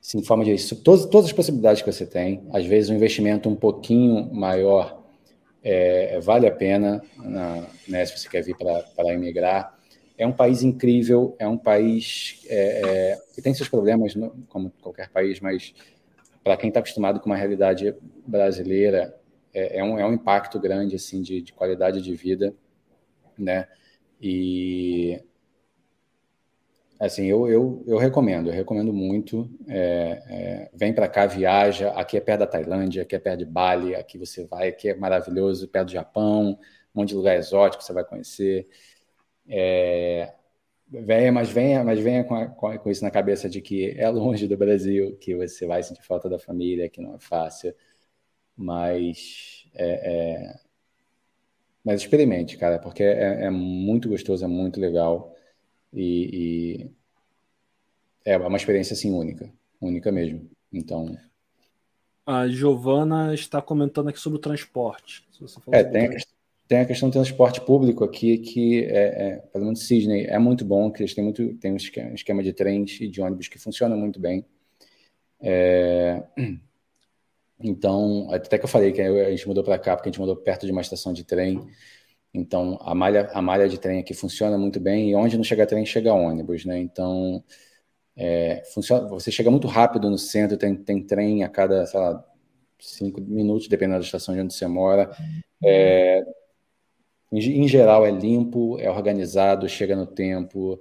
se 0.00 0.16
informa 0.18 0.44
disso, 0.44 0.76
todas, 0.84 1.06
todas 1.06 1.26
as 1.26 1.32
possibilidades 1.32 1.82
que 1.82 1.92
você 1.92 2.06
tem. 2.06 2.46
Às 2.52 2.64
vezes 2.64 2.90
um 2.90 2.94
investimento 2.94 3.48
um 3.48 3.56
pouquinho 3.56 4.32
maior 4.32 5.02
é, 5.62 6.20
vale 6.20 6.46
a 6.46 6.52
pena, 6.52 7.02
na, 7.18 7.66
né, 7.88 8.06
se 8.06 8.18
você 8.18 8.28
quer 8.28 8.42
vir 8.42 8.56
para 8.56 9.12
emigrar 9.12 9.79
é 10.20 10.26
um 10.26 10.32
país 10.32 10.62
incrível, 10.62 11.34
é 11.38 11.48
um 11.48 11.56
país 11.56 12.44
é, 12.46 12.82
é, 12.82 13.18
que 13.34 13.40
tem 13.40 13.54
seus 13.54 13.70
problemas, 13.70 14.12
como 14.50 14.70
qualquer 14.82 15.08
país, 15.08 15.40
mas 15.40 15.74
para 16.44 16.58
quem 16.58 16.68
está 16.68 16.80
acostumado 16.80 17.20
com 17.20 17.30
uma 17.30 17.36
realidade 17.36 17.94
brasileira, 18.26 19.18
é, 19.54 19.78
é, 19.78 19.82
um, 19.82 19.98
é 19.98 20.06
um 20.06 20.12
impacto 20.12 20.60
grande 20.60 20.94
assim 20.94 21.22
de, 21.22 21.40
de 21.40 21.54
qualidade 21.54 22.02
de 22.02 22.14
vida, 22.14 22.54
né? 23.38 23.66
E 24.20 25.18
assim, 27.00 27.24
eu, 27.24 27.48
eu, 27.48 27.82
eu 27.86 27.96
recomendo, 27.96 28.48
eu 28.50 28.54
recomendo 28.54 28.92
muito. 28.92 29.50
É, 29.66 30.22
é, 30.28 30.70
vem 30.74 30.92
para 30.92 31.08
cá, 31.08 31.24
viaja. 31.24 31.92
Aqui 31.92 32.18
é 32.18 32.20
perto 32.20 32.40
da 32.40 32.46
Tailândia, 32.46 33.04
aqui 33.04 33.16
é 33.16 33.18
perto 33.18 33.38
de 33.38 33.46
Bali, 33.46 33.94
aqui 33.94 34.18
você 34.18 34.44
vai, 34.44 34.68
aqui 34.68 34.90
é 34.90 34.94
maravilhoso, 34.94 35.66
perto 35.66 35.86
do 35.86 35.92
Japão, 35.92 36.58
um 36.94 37.00
monte 37.00 37.08
de 37.08 37.14
lugar 37.14 37.36
exótico 37.38 37.82
você 37.82 37.94
vai 37.94 38.04
conhecer. 38.04 38.68
É, 39.50 40.32
venha, 40.88 41.32
mas 41.32 41.50
venha, 41.50 41.84
mas 41.84 41.98
venha 41.98 42.24
com, 42.24 42.34
a, 42.34 42.46
com, 42.46 42.90
isso 42.90 43.02
na 43.04 43.10
cabeça 43.10 43.48
de 43.48 43.60
que 43.60 43.90
é 43.98 44.08
longe 44.08 44.46
do 44.46 44.56
Brasil, 44.56 45.16
que 45.16 45.34
você 45.34 45.66
vai 45.66 45.82
sentir 45.82 46.02
falta 46.02 46.28
da 46.28 46.38
família, 46.38 46.88
que 46.88 47.00
não 47.00 47.16
é 47.16 47.18
fácil, 47.18 47.74
mas 48.56 49.66
é, 49.74 49.88
é, 50.12 50.60
mas 51.84 52.00
experimente, 52.00 52.56
cara, 52.56 52.78
porque 52.78 53.02
é, 53.02 53.44
é, 53.44 53.50
muito 53.50 54.08
gostoso, 54.08 54.44
é 54.44 54.48
muito 54.48 54.78
legal 54.78 55.34
e, 55.92 56.84
e, 56.84 56.90
é 58.24 58.36
uma 58.36 58.56
experiência 58.56 58.94
assim 58.94 59.12
única, 59.12 59.52
única 59.80 60.12
mesmo. 60.12 60.48
Então 60.72 61.16
a 62.30 62.46
Giovana 62.48 63.34
está 63.34 63.60
comentando 63.60 64.08
aqui 64.08 64.20
sobre 64.20 64.38
o 64.38 64.40
transporte. 64.40 65.26
é, 65.72 65.82
tem 65.82 66.10
tem 66.70 66.78
a 66.78 66.86
questão 66.86 67.08
do 67.08 67.12
transporte 67.14 67.60
público 67.60 68.04
aqui, 68.04 68.38
que, 68.38 68.84
é, 68.84 69.26
é, 69.26 69.36
pelo 69.52 69.64
menos 69.64 69.88
Sydney, 69.88 70.26
é 70.26 70.38
muito 70.38 70.64
bom, 70.64 70.88
que 70.88 71.02
eles 71.02 71.12
têm, 71.12 71.24
muito, 71.24 71.52
têm 71.54 71.72
um 71.72 71.76
esquema, 71.76 72.44
de 72.44 72.52
trens 72.52 73.00
e 73.00 73.08
de 73.08 73.20
ônibus 73.20 73.48
que 73.48 73.58
funciona 73.58 73.96
muito 73.96 74.20
bem. 74.20 74.46
É, 75.40 76.22
então, 77.58 78.28
até 78.30 78.56
que 78.56 78.64
eu 78.66 78.68
falei 78.68 78.92
que 78.92 79.00
a 79.00 79.30
gente 79.32 79.48
mudou 79.48 79.64
para 79.64 79.80
cá, 79.80 79.96
porque 79.96 80.10
a 80.10 80.12
gente 80.12 80.20
mudou 80.20 80.36
perto 80.36 80.64
de 80.64 80.70
uma 80.70 80.80
estação 80.80 81.12
de 81.12 81.24
trem. 81.24 81.60
Então, 82.32 82.78
a 82.82 82.94
malha, 82.94 83.28
a 83.32 83.42
malha 83.42 83.68
de 83.68 83.76
trem 83.76 83.98
aqui 83.98 84.14
funciona 84.14 84.56
muito 84.56 84.78
bem, 84.78 85.10
e 85.10 85.16
onde 85.16 85.36
não 85.36 85.42
chega 85.42 85.66
trem, 85.66 85.84
chega 85.84 86.14
ônibus, 86.14 86.64
né? 86.64 86.78
Então, 86.78 87.42
é, 88.14 88.62
funciona, 88.72 89.08
você 89.08 89.32
chega 89.32 89.50
muito 89.50 89.66
rápido 89.66 90.08
no 90.08 90.16
centro, 90.16 90.56
tem, 90.56 90.76
tem 90.76 91.04
trem 91.04 91.42
a 91.42 91.48
cada, 91.48 91.84
sei 91.86 91.98
lá, 91.98 92.24
cinco 92.78 93.20
minutos, 93.20 93.66
dependendo 93.66 93.98
da 93.98 94.04
estação 94.04 94.36
de 94.36 94.40
onde 94.40 94.54
você 94.54 94.68
mora. 94.68 95.10
É, 95.60 96.24
em, 97.32 97.68
geral 97.68 98.04
é 98.04 98.10
limpo, 98.10 98.78
é 98.78 98.90
organizado, 98.90 99.68
chega 99.68 99.94
no 99.94 100.06
tempo, 100.06 100.80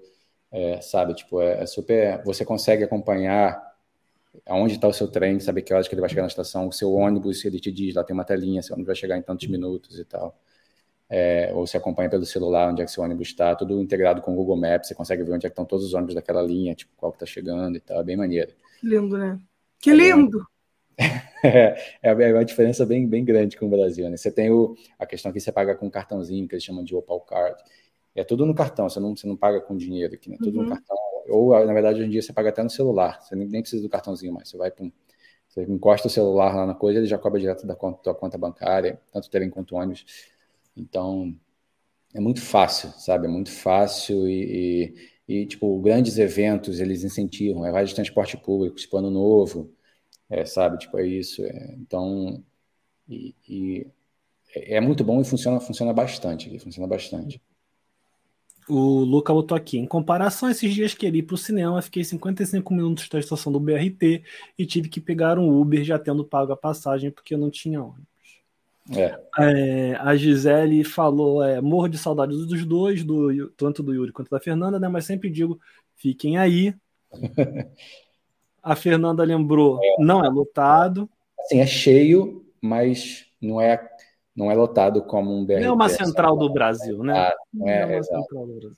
é, 0.51 0.81
sabe? 0.81 1.13
Tipo, 1.13 1.41
é, 1.41 1.61
é, 1.63 1.65
super. 1.65 2.23
Você 2.23 2.43
consegue 2.43 2.83
acompanhar 2.83 3.69
aonde 4.45 4.75
está 4.75 4.87
o 4.87 4.93
seu 4.93 5.07
trem, 5.07 5.39
saber 5.39 5.61
que 5.61 5.73
horas 5.73 5.87
que 5.87 5.93
ele 5.93 6.01
vai 6.01 6.09
chegar 6.09 6.23
na 6.23 6.27
estação, 6.27 6.67
o 6.67 6.71
seu 6.71 6.91
ônibus, 6.93 7.43
ele 7.45 7.59
te 7.59 7.71
diz, 7.71 7.95
lá 7.95 8.03
tem 8.03 8.13
uma 8.13 8.23
telinha, 8.23 8.61
seu 8.61 8.73
ônibus 8.73 8.87
vai 8.87 8.95
chegar 8.95 9.17
em 9.17 9.21
tantos 9.21 9.47
minutos 9.47 9.99
e 9.99 10.05
tal. 10.05 10.35
É, 11.09 11.51
ou 11.55 11.65
você 11.65 11.77
acompanha 11.77 12.09
pelo 12.09 12.25
celular 12.25 12.71
onde 12.71 12.81
é 12.83 12.85
que 12.85 12.91
seu 12.91 13.03
ônibus 13.03 13.29
está, 13.29 13.55
tudo 13.55 13.81
integrado 13.81 14.21
com 14.21 14.33
o 14.33 14.35
Google 14.35 14.57
Maps, 14.57 14.87
você 14.87 14.95
consegue 14.95 15.23
ver 15.23 15.33
onde 15.33 15.45
é 15.47 15.49
que 15.49 15.53
estão 15.53 15.65
todos 15.65 15.85
os 15.85 15.93
ônibus 15.93 16.13
daquela 16.13 16.41
linha, 16.41 16.75
tipo, 16.75 16.91
qual 16.95 17.11
que 17.11 17.15
está 17.15 17.25
chegando 17.25 17.75
e 17.77 17.79
tal, 17.79 17.99
é 17.99 18.03
bem 18.03 18.15
maneiro. 18.15 18.53
Lindo, 18.83 19.17
né? 19.17 19.39
Que 19.79 19.91
lindo! 19.91 20.45
É, 21.41 21.77
é, 22.03 22.09
é 22.09 22.33
uma 22.33 22.43
diferença 22.43 22.85
bem, 22.85 23.07
bem 23.07 23.23
grande 23.23 23.55
com 23.57 23.65
o 23.65 23.69
Brasil. 23.69 24.09
Né? 24.09 24.17
Você 24.17 24.29
tem 24.29 24.51
o, 24.51 24.75
a 24.97 25.05
questão 25.05 25.31
que 25.31 25.39
você 25.39 25.51
paga 25.51 25.73
com 25.73 25.89
cartãozinho, 25.89 26.47
que 26.47 26.53
eles 26.53 26.63
chamam 26.63 26.83
de 26.83 26.93
Opal 26.93 27.21
Card. 27.21 27.63
É 28.13 28.23
tudo 28.25 28.45
no 28.45 28.53
cartão, 28.53 28.89
você 28.89 28.99
não, 28.99 29.15
você 29.15 29.25
não 29.25 29.37
paga 29.37 29.61
com 29.61 29.77
dinheiro 29.77 30.15
aqui, 30.15 30.29
né? 30.29 30.35
Tudo 30.37 30.57
uhum. 30.57 30.63
no 30.65 30.69
cartão. 30.69 30.97
Ou, 31.29 31.65
na 31.65 31.73
verdade, 31.73 31.99
hoje 31.99 32.07
em 32.07 32.11
dia 32.11 32.21
você 32.21 32.33
paga 32.33 32.49
até 32.49 32.61
no 32.61 32.69
celular. 32.69 33.21
Você 33.21 33.35
nem, 33.35 33.47
nem 33.47 33.61
precisa 33.61 33.81
do 33.81 33.87
cartãozinho 33.87 34.33
mais. 34.33 34.49
Você 34.49 34.57
vai 34.57 34.69
para 34.71 34.85
Você 35.47 35.63
encosta 35.63 36.07
o 36.07 36.11
celular 36.11 36.53
lá 36.53 36.65
na 36.65 36.75
coisa, 36.75 36.99
ele 36.99 37.07
já 37.07 37.17
cobra 37.17 37.39
direto 37.39 37.65
da 37.65 37.75
conta, 37.75 37.99
tua 38.03 38.15
conta 38.15 38.37
bancária, 38.37 38.99
tanto 39.11 39.29
terem 39.29 39.49
quanto 39.49 39.75
ônibus. 39.75 40.05
Então, 40.75 41.33
é 42.13 42.19
muito 42.19 42.41
fácil, 42.41 42.89
sabe? 42.97 43.27
É 43.27 43.29
muito 43.29 43.51
fácil 43.51 44.27
e, 44.27 44.93
e, 45.27 45.41
e 45.41 45.45
tipo, 45.45 45.79
grandes 45.79 46.17
eventos, 46.17 46.79
eles 46.79 47.03
incentivam. 47.03 47.65
É 47.65 47.71
vários 47.71 47.91
de 47.91 47.95
transporte 47.95 48.35
público, 48.35 48.75
tipo 48.75 48.97
Ano 48.97 49.11
Novo, 49.11 49.71
é, 50.29 50.45
sabe? 50.45 50.77
Tipo, 50.77 50.99
é 50.99 51.07
isso. 51.07 51.43
É, 51.43 51.75
então, 51.77 52.43
e, 53.07 53.33
e, 53.47 53.87
é 54.55 54.79
muito 54.79 55.03
bom 55.03 55.19
e 55.21 55.25
funciona, 55.25 55.59
funciona 55.59 55.91
bastante 55.91 56.47
aqui, 56.47 56.59
funciona 56.59 56.87
bastante. 56.87 57.41
O 58.67 58.99
Luca 58.99 59.33
botou 59.33 59.57
aqui. 59.57 59.79
Em 59.79 59.87
comparação 59.87 60.47
a 60.47 60.51
esses 60.51 60.73
dias 60.73 60.93
que 60.93 61.05
ele 61.05 61.19
ir 61.19 61.23
para 61.23 61.33
o 61.33 61.37
cinema, 61.37 61.81
fiquei 61.81 62.03
55 62.03 62.71
minutos 62.71 63.09
da 63.09 63.17
estação 63.17 63.51
do 63.51 63.59
BRT 63.59 64.23
e 64.57 64.65
tive 64.65 64.87
que 64.87 65.01
pegar 65.01 65.39
um 65.39 65.59
Uber 65.59 65.83
já 65.83 65.97
tendo 65.97 66.23
pago 66.23 66.53
a 66.53 66.57
passagem 66.57 67.09
porque 67.09 67.33
eu 67.33 67.39
não 67.39 67.49
tinha 67.49 67.81
ônibus. 67.81 68.07
É. 68.95 69.19
É, 69.37 69.95
a 69.95 70.15
Gisele 70.15 70.83
falou: 70.83 71.43
é, 71.43 71.59
morro 71.61 71.87
de 71.87 71.97
saudade 71.97 72.31
dos 72.31 72.65
dois, 72.65 73.03
do, 73.03 73.49
tanto 73.49 73.81
do 73.81 73.93
Yuri 73.93 74.11
quanto 74.11 74.29
da 74.29 74.39
Fernanda, 74.39 74.79
né? 74.79 74.87
Mas 74.87 75.05
sempre 75.05 75.29
digo: 75.29 75.59
fiquem 75.95 76.37
aí. 76.37 76.75
A 78.61 78.75
Fernanda 78.75 79.23
lembrou, 79.23 79.79
é. 79.83 79.95
não 79.99 80.23
é 80.23 80.29
lotado. 80.29 81.09
Assim, 81.39 81.59
é 81.59 81.67
cheio, 81.67 82.45
mas 82.61 83.25
não 83.41 83.59
é 83.61 83.89
não 84.35 84.49
é 84.49 84.55
lotado 84.55 85.01
como 85.03 85.35
um 85.35 85.45
BRT. 85.45 85.59
Não 85.59 85.67
é 85.67 85.71
uma 85.73 85.89
central 85.89 86.37
do 86.37 86.49
Brasil, 86.49 87.03
né? 87.03 87.13
Ah, 87.13 87.35
não 87.53 87.67
é, 87.67 87.85
não 87.85 87.91
é 87.91 87.95
uma 87.95 88.03
central 88.03 88.47
do 88.47 88.53
Brasil. 88.53 88.77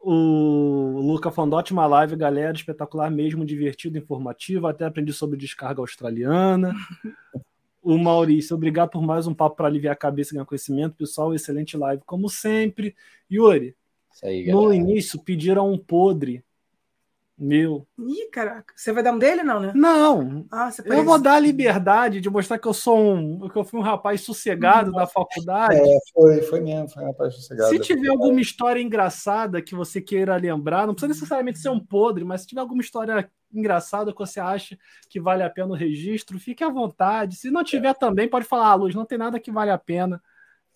O 0.00 1.00
Luca 1.00 1.30
falando, 1.30 1.54
ótima 1.54 1.86
live, 1.86 2.16
galera, 2.16 2.52
espetacular 2.52 3.10
mesmo, 3.10 3.44
divertido, 3.44 3.96
informativo, 3.96 4.66
até 4.66 4.84
aprendi 4.84 5.12
sobre 5.12 5.38
descarga 5.38 5.80
australiana. 5.80 6.74
o 7.80 7.96
Maurício, 7.96 8.56
obrigado 8.56 8.90
por 8.90 9.02
mais 9.02 9.26
um 9.26 9.34
papo 9.34 9.56
para 9.56 9.68
aliviar 9.68 9.92
a 9.92 9.96
cabeça 9.96 10.32
e 10.32 10.34
ganhar 10.34 10.44
conhecimento. 10.44 10.96
Pessoal, 10.96 11.32
excelente 11.32 11.76
live, 11.76 12.02
como 12.04 12.28
sempre. 12.28 12.96
Yuri, 13.30 13.76
aí, 14.22 14.50
no 14.50 14.74
início 14.74 15.22
pediram 15.22 15.70
um 15.70 15.78
podre 15.78 16.44
meu. 17.36 17.86
Ih, 17.98 18.30
caraca. 18.30 18.72
Você 18.76 18.92
vai 18.92 19.02
dar 19.02 19.12
um 19.12 19.18
dele, 19.18 19.42
não, 19.42 19.60
né? 19.60 19.72
Não. 19.74 20.46
Ah, 20.50 20.70
eu 20.84 21.04
vou 21.04 21.18
dar 21.18 21.34
a 21.34 21.40
liberdade 21.40 22.20
de 22.20 22.30
mostrar 22.30 22.58
que 22.58 22.68
eu 22.68 22.72
sou 22.72 22.98
um. 22.98 23.48
que 23.48 23.56
eu 23.56 23.64
fui 23.64 23.80
um 23.80 23.82
rapaz 23.82 24.20
sossegado 24.20 24.92
da 24.92 25.06
faculdade. 25.06 25.76
É, 25.76 25.98
foi, 26.12 26.42
foi 26.42 26.60
mesmo, 26.60 26.88
foi 26.88 27.02
um 27.02 27.06
rapaz 27.06 27.34
sossegado. 27.34 27.70
Se 27.70 27.78
tiver 27.80 28.08
alguma 28.08 28.40
história 28.40 28.80
engraçada 28.80 29.60
que 29.60 29.74
você 29.74 30.00
queira 30.00 30.36
lembrar, 30.36 30.86
não 30.86 30.94
precisa 30.94 31.12
necessariamente 31.12 31.58
ser 31.58 31.70
um 31.70 31.80
podre, 31.80 32.24
mas 32.24 32.42
se 32.42 32.46
tiver 32.46 32.60
alguma 32.60 32.82
história 32.82 33.28
engraçada 33.52 34.12
que 34.12 34.18
você 34.18 34.40
acha 34.40 34.76
que 35.08 35.20
vale 35.20 35.42
a 35.42 35.50
pena 35.50 35.68
o 35.68 35.76
registro, 35.76 36.38
fique 36.38 36.62
à 36.62 36.68
vontade. 36.68 37.36
Se 37.36 37.50
não 37.50 37.64
tiver 37.64 37.88
é. 37.88 37.94
também, 37.94 38.28
pode 38.28 38.46
falar, 38.46 38.68
ah, 38.68 38.74
Luz, 38.74 38.94
não 38.94 39.04
tem 39.04 39.18
nada 39.18 39.40
que 39.40 39.50
vale 39.50 39.70
a 39.70 39.78
pena. 39.78 40.22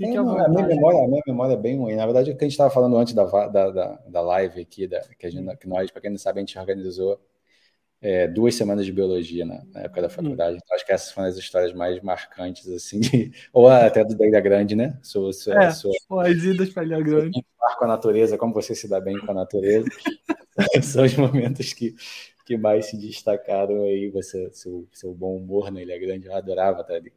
É, 0.00 0.16
a, 0.16 0.48
minha 0.48 0.66
memória, 0.66 1.04
a 1.04 1.08
minha 1.08 1.22
memória 1.26 1.54
é 1.54 1.56
bem 1.56 1.76
ruim. 1.76 1.96
Na 1.96 2.04
verdade, 2.04 2.30
o 2.30 2.36
que 2.36 2.44
a 2.44 2.46
gente 2.46 2.52
estava 2.52 2.70
falando 2.70 2.96
antes 2.96 3.14
da, 3.14 3.24
da, 3.24 3.70
da, 3.70 4.00
da, 4.06 4.20
live 4.20 4.60
aqui, 4.60 4.86
da, 4.86 5.00
que, 5.18 5.26
a 5.26 5.30
gente, 5.30 5.56
que 5.56 5.66
nós, 5.66 5.90
para 5.90 6.00
quem 6.00 6.10
não 6.10 6.18
sabe, 6.18 6.38
a 6.38 6.42
gente 6.42 6.56
organizou 6.56 7.20
é, 8.00 8.28
duas 8.28 8.54
semanas 8.54 8.86
de 8.86 8.92
biologia 8.92 9.44
na, 9.44 9.64
na 9.72 9.80
época 9.80 10.02
da 10.02 10.08
faculdade. 10.08 10.56
Então, 10.56 10.76
acho 10.76 10.86
que 10.86 10.92
essas 10.92 11.12
foram 11.12 11.28
as 11.28 11.36
histórias 11.36 11.72
mais 11.72 12.00
marcantes, 12.00 12.68
assim, 12.68 13.00
de, 13.00 13.32
ou 13.52 13.68
até 13.68 14.04
do 14.04 14.16
da 14.16 14.26
Ilha 14.26 14.40
Grande, 14.40 14.76
né? 14.76 14.98
Sou, 15.02 15.30
é, 15.52 15.66
as 16.20 16.44
idas 16.44 16.70
para 16.70 16.84
a 16.84 16.86
Ilha 16.86 17.00
Grande. 17.00 17.44
Com 17.78 17.84
a 17.84 17.88
natureza, 17.88 18.38
como 18.38 18.54
você 18.54 18.74
se 18.74 18.88
dá 18.88 19.00
bem 19.00 19.18
com 19.18 19.30
a 19.30 19.34
natureza. 19.34 19.88
São 20.82 21.04
os 21.04 21.14
momentos 21.16 21.72
que, 21.72 21.94
que 22.46 22.56
mais 22.56 22.86
se 22.86 22.96
destacaram 22.96 23.82
aí, 23.82 24.08
você, 24.10 24.48
seu, 24.52 24.88
seu 24.92 25.12
bom 25.12 25.36
humor 25.36 25.70
na 25.70 25.82
Ilha 25.82 25.98
Grande. 25.98 26.26
Eu 26.26 26.34
adorava 26.34 26.82
estar 26.82 26.94
ali. 26.94 27.12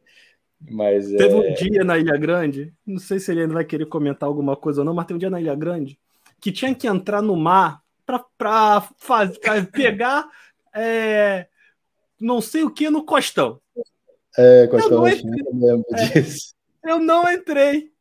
Mas, 0.70 1.10
teve 1.10 1.34
é... 1.34 1.36
um 1.36 1.54
dia 1.54 1.84
na 1.84 1.98
Ilha 1.98 2.16
Grande, 2.16 2.72
não 2.86 2.98
sei 2.98 3.18
se 3.18 3.30
ele 3.30 3.42
ainda 3.42 3.54
vai 3.54 3.64
querer 3.64 3.86
comentar 3.86 4.28
alguma 4.28 4.56
coisa 4.56 4.80
ou 4.80 4.84
não, 4.84 4.94
mas 4.94 5.06
teve 5.06 5.16
um 5.16 5.18
dia 5.18 5.30
na 5.30 5.40
Ilha 5.40 5.54
Grande 5.54 5.98
que 6.42 6.50
tinha 6.50 6.74
que 6.74 6.88
entrar 6.88 7.22
no 7.22 7.36
mar 7.36 7.80
para 8.04 8.88
pegar 9.72 10.28
é, 10.74 11.46
não 12.20 12.40
sei 12.40 12.64
o 12.64 12.70
que 12.70 12.90
no 12.90 13.04
Costão. 13.04 13.60
É, 14.36 14.66
Costão, 14.66 14.90
eu 14.90 14.98
não 14.98 15.08
entrei. 15.08 15.84
É, 15.92 16.20
disso. 16.20 16.54
Eu 16.84 16.98
não 16.98 17.32
entrei. 17.32 17.92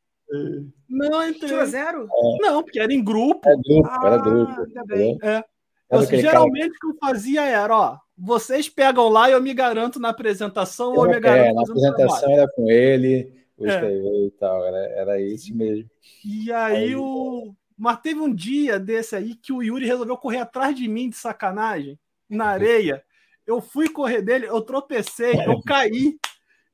Não 0.89 1.27
entrei. 1.27 1.49
Tinha 1.49 1.65
zero? 1.65 2.03
É. 2.05 2.37
Não, 2.41 2.63
porque 2.63 2.79
era 2.79 2.91
em 2.91 3.03
grupo. 3.03 3.47
Era 3.47 3.57
grupo, 3.57 3.89
ah, 3.89 4.01
era 4.05 4.17
grupo. 4.17 5.25
É. 5.25 5.43
Eu, 5.91 6.05
geralmente 6.05 6.77
o 6.77 6.79
que 6.79 6.87
eu 6.87 6.97
fazia 6.99 7.45
era, 7.45 7.75
ó, 7.75 7.97
vocês 8.17 8.69
pegam 8.69 9.09
lá 9.09 9.29
e 9.29 9.33
eu 9.33 9.41
me 9.41 9.53
garanto 9.53 9.99
na 9.99 10.09
apresentação 10.09 10.93
ou 10.93 11.05
eu 11.05 11.11
me 11.11 11.19
garanto 11.19 11.49
é, 11.49 11.53
na 11.53 11.61
apresentação 11.61 12.31
era 12.31 12.47
com 12.55 12.69
ele, 12.69 13.33
o 13.57 13.67
é. 13.67 13.69
escrever 13.69 14.27
e 14.27 14.31
tal, 14.39 14.65
era, 14.65 14.77
era 14.77 15.21
isso 15.21 15.53
mesmo. 15.53 15.89
E 16.23 16.51
aí, 16.51 16.75
aí 16.77 16.95
o... 16.95 17.53
Mas 17.77 17.99
teve 17.99 18.19
um 18.19 18.33
dia 18.33 18.79
desse 18.79 19.15
aí 19.15 19.35
que 19.35 19.51
o 19.51 19.61
Yuri 19.61 19.85
resolveu 19.85 20.15
correr 20.15 20.37
atrás 20.37 20.75
de 20.75 20.87
mim 20.87 21.09
de 21.09 21.17
sacanagem 21.17 21.99
na 22.29 22.45
areia. 22.45 23.03
Eu 23.45 23.59
fui 23.59 23.89
correr 23.89 24.21
dele, 24.21 24.47
eu 24.47 24.61
tropecei, 24.61 25.33
eu 25.45 25.59
caí 25.65 26.17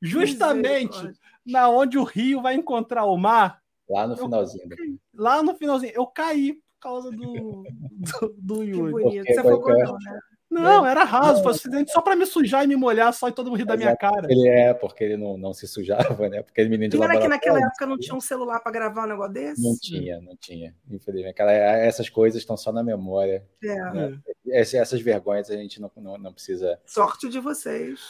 justamente 0.00 1.12
na 1.44 1.68
onde 1.68 1.98
o 1.98 2.04
rio 2.04 2.42
vai 2.42 2.54
encontrar 2.54 3.04
o 3.06 3.16
mar. 3.16 3.60
Lá 3.88 4.06
no 4.06 4.16
finalzinho. 4.16 4.68
lá 5.14 5.42
no 5.42 5.54
finalzinho. 5.54 5.92
Eu 5.94 6.06
caí 6.06 6.60
causa 6.80 7.10
do, 7.10 7.64
do, 7.64 8.34
do 8.38 8.62
Yuri. 8.62 8.94
Que 8.94 9.02
bonito. 9.02 9.26
Você 9.26 9.42
foi 9.42 9.84
não, 9.84 9.92
né? 9.92 10.20
Não, 10.50 10.86
era 10.86 11.04
raso, 11.04 11.42
foi 11.42 11.52
acidente 11.52 11.92
só 11.92 12.00
para 12.00 12.16
me 12.16 12.24
sujar 12.24 12.64
e 12.64 12.66
me 12.66 12.74
molhar 12.74 13.12
só 13.12 13.28
e 13.28 13.32
todo 13.32 13.50
mundo 13.50 13.58
rir 13.58 13.66
da 13.66 13.76
minha 13.76 13.94
cara. 13.94 14.26
Ele 14.30 14.48
é, 14.48 14.72
porque 14.72 15.04
ele 15.04 15.16
não, 15.16 15.36
não 15.36 15.52
se 15.52 15.68
sujava, 15.68 16.28
né? 16.28 16.42
Porque 16.42 16.60
ele 16.60 16.70
menino 16.70 16.90
de 16.90 17.02
Era 17.02 17.20
que 17.20 17.28
naquela 17.28 17.58
época 17.58 17.86
não 17.86 17.98
tinha 17.98 18.14
um 18.14 18.20
celular 18.20 18.60
para 18.60 18.72
gravar 18.72 19.04
um 19.04 19.08
negócio 19.08 19.32
desse? 19.32 19.62
Não 19.62 19.76
tinha, 19.78 20.20
não 20.22 20.34
tinha. 20.36 20.74
Infelizmente. 20.90 21.32
Aquela, 21.32 21.52
essas 21.52 22.08
coisas 22.08 22.40
estão 22.40 22.56
só 22.56 22.72
na 22.72 22.82
memória. 22.82 23.46
É. 23.62 23.92
Né? 23.92 24.18
Essas 24.50 25.02
vergonhas 25.02 25.50
a 25.50 25.56
gente 25.56 25.80
não, 25.80 25.90
não, 25.96 26.16
não 26.16 26.32
precisa. 26.32 26.80
Sorte 26.86 27.28
de 27.28 27.40
vocês. 27.40 28.00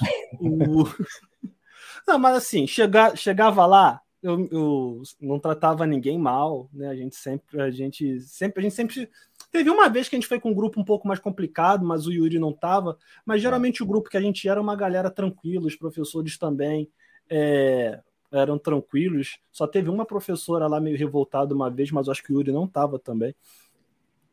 não, 2.06 2.18
mas 2.20 2.36
assim, 2.36 2.68
chega, 2.68 3.16
chegava 3.16 3.66
lá, 3.66 4.00
eu, 4.22 4.48
eu, 4.50 5.02
não 5.20 5.38
tratava 5.38 5.86
ninguém 5.86 6.18
mal, 6.18 6.68
né? 6.72 6.88
A 6.88 6.94
gente 6.94 7.16
sempre, 7.16 7.60
a 7.60 7.70
gente 7.70 8.20
sempre, 8.20 8.60
a 8.60 8.62
gente 8.62 8.74
sempre 8.74 9.10
Teve 9.50 9.70
uma 9.70 9.88
vez 9.88 10.08
que 10.08 10.16
a 10.16 10.18
gente 10.18 10.28
foi 10.28 10.38
com 10.38 10.50
um 10.50 10.54
grupo 10.54 10.78
um 10.78 10.84
pouco 10.84 11.08
mais 11.08 11.18
complicado, 11.18 11.84
mas 11.84 12.06
o 12.06 12.12
Yuri 12.12 12.38
não 12.38 12.50
estava. 12.50 12.98
Mas 13.24 13.40
geralmente 13.40 13.82
o 13.82 13.86
grupo 13.86 14.10
que 14.10 14.16
a 14.16 14.20
gente 14.20 14.46
era 14.48 14.60
uma 14.60 14.76
galera 14.76 15.10
tranquila, 15.10 15.66
os 15.66 15.76
professores 15.76 16.36
também 16.36 16.88
é, 17.30 17.98
eram 18.30 18.58
tranquilos. 18.58 19.38
Só 19.50 19.66
teve 19.66 19.88
uma 19.88 20.04
professora 20.04 20.66
lá 20.66 20.78
meio 20.80 20.98
revoltada 20.98 21.54
uma 21.54 21.70
vez, 21.70 21.90
mas 21.90 22.08
acho 22.08 22.22
que 22.22 22.32
o 22.32 22.36
Yuri 22.36 22.52
não 22.52 22.66
estava 22.66 22.98
também. 22.98 23.34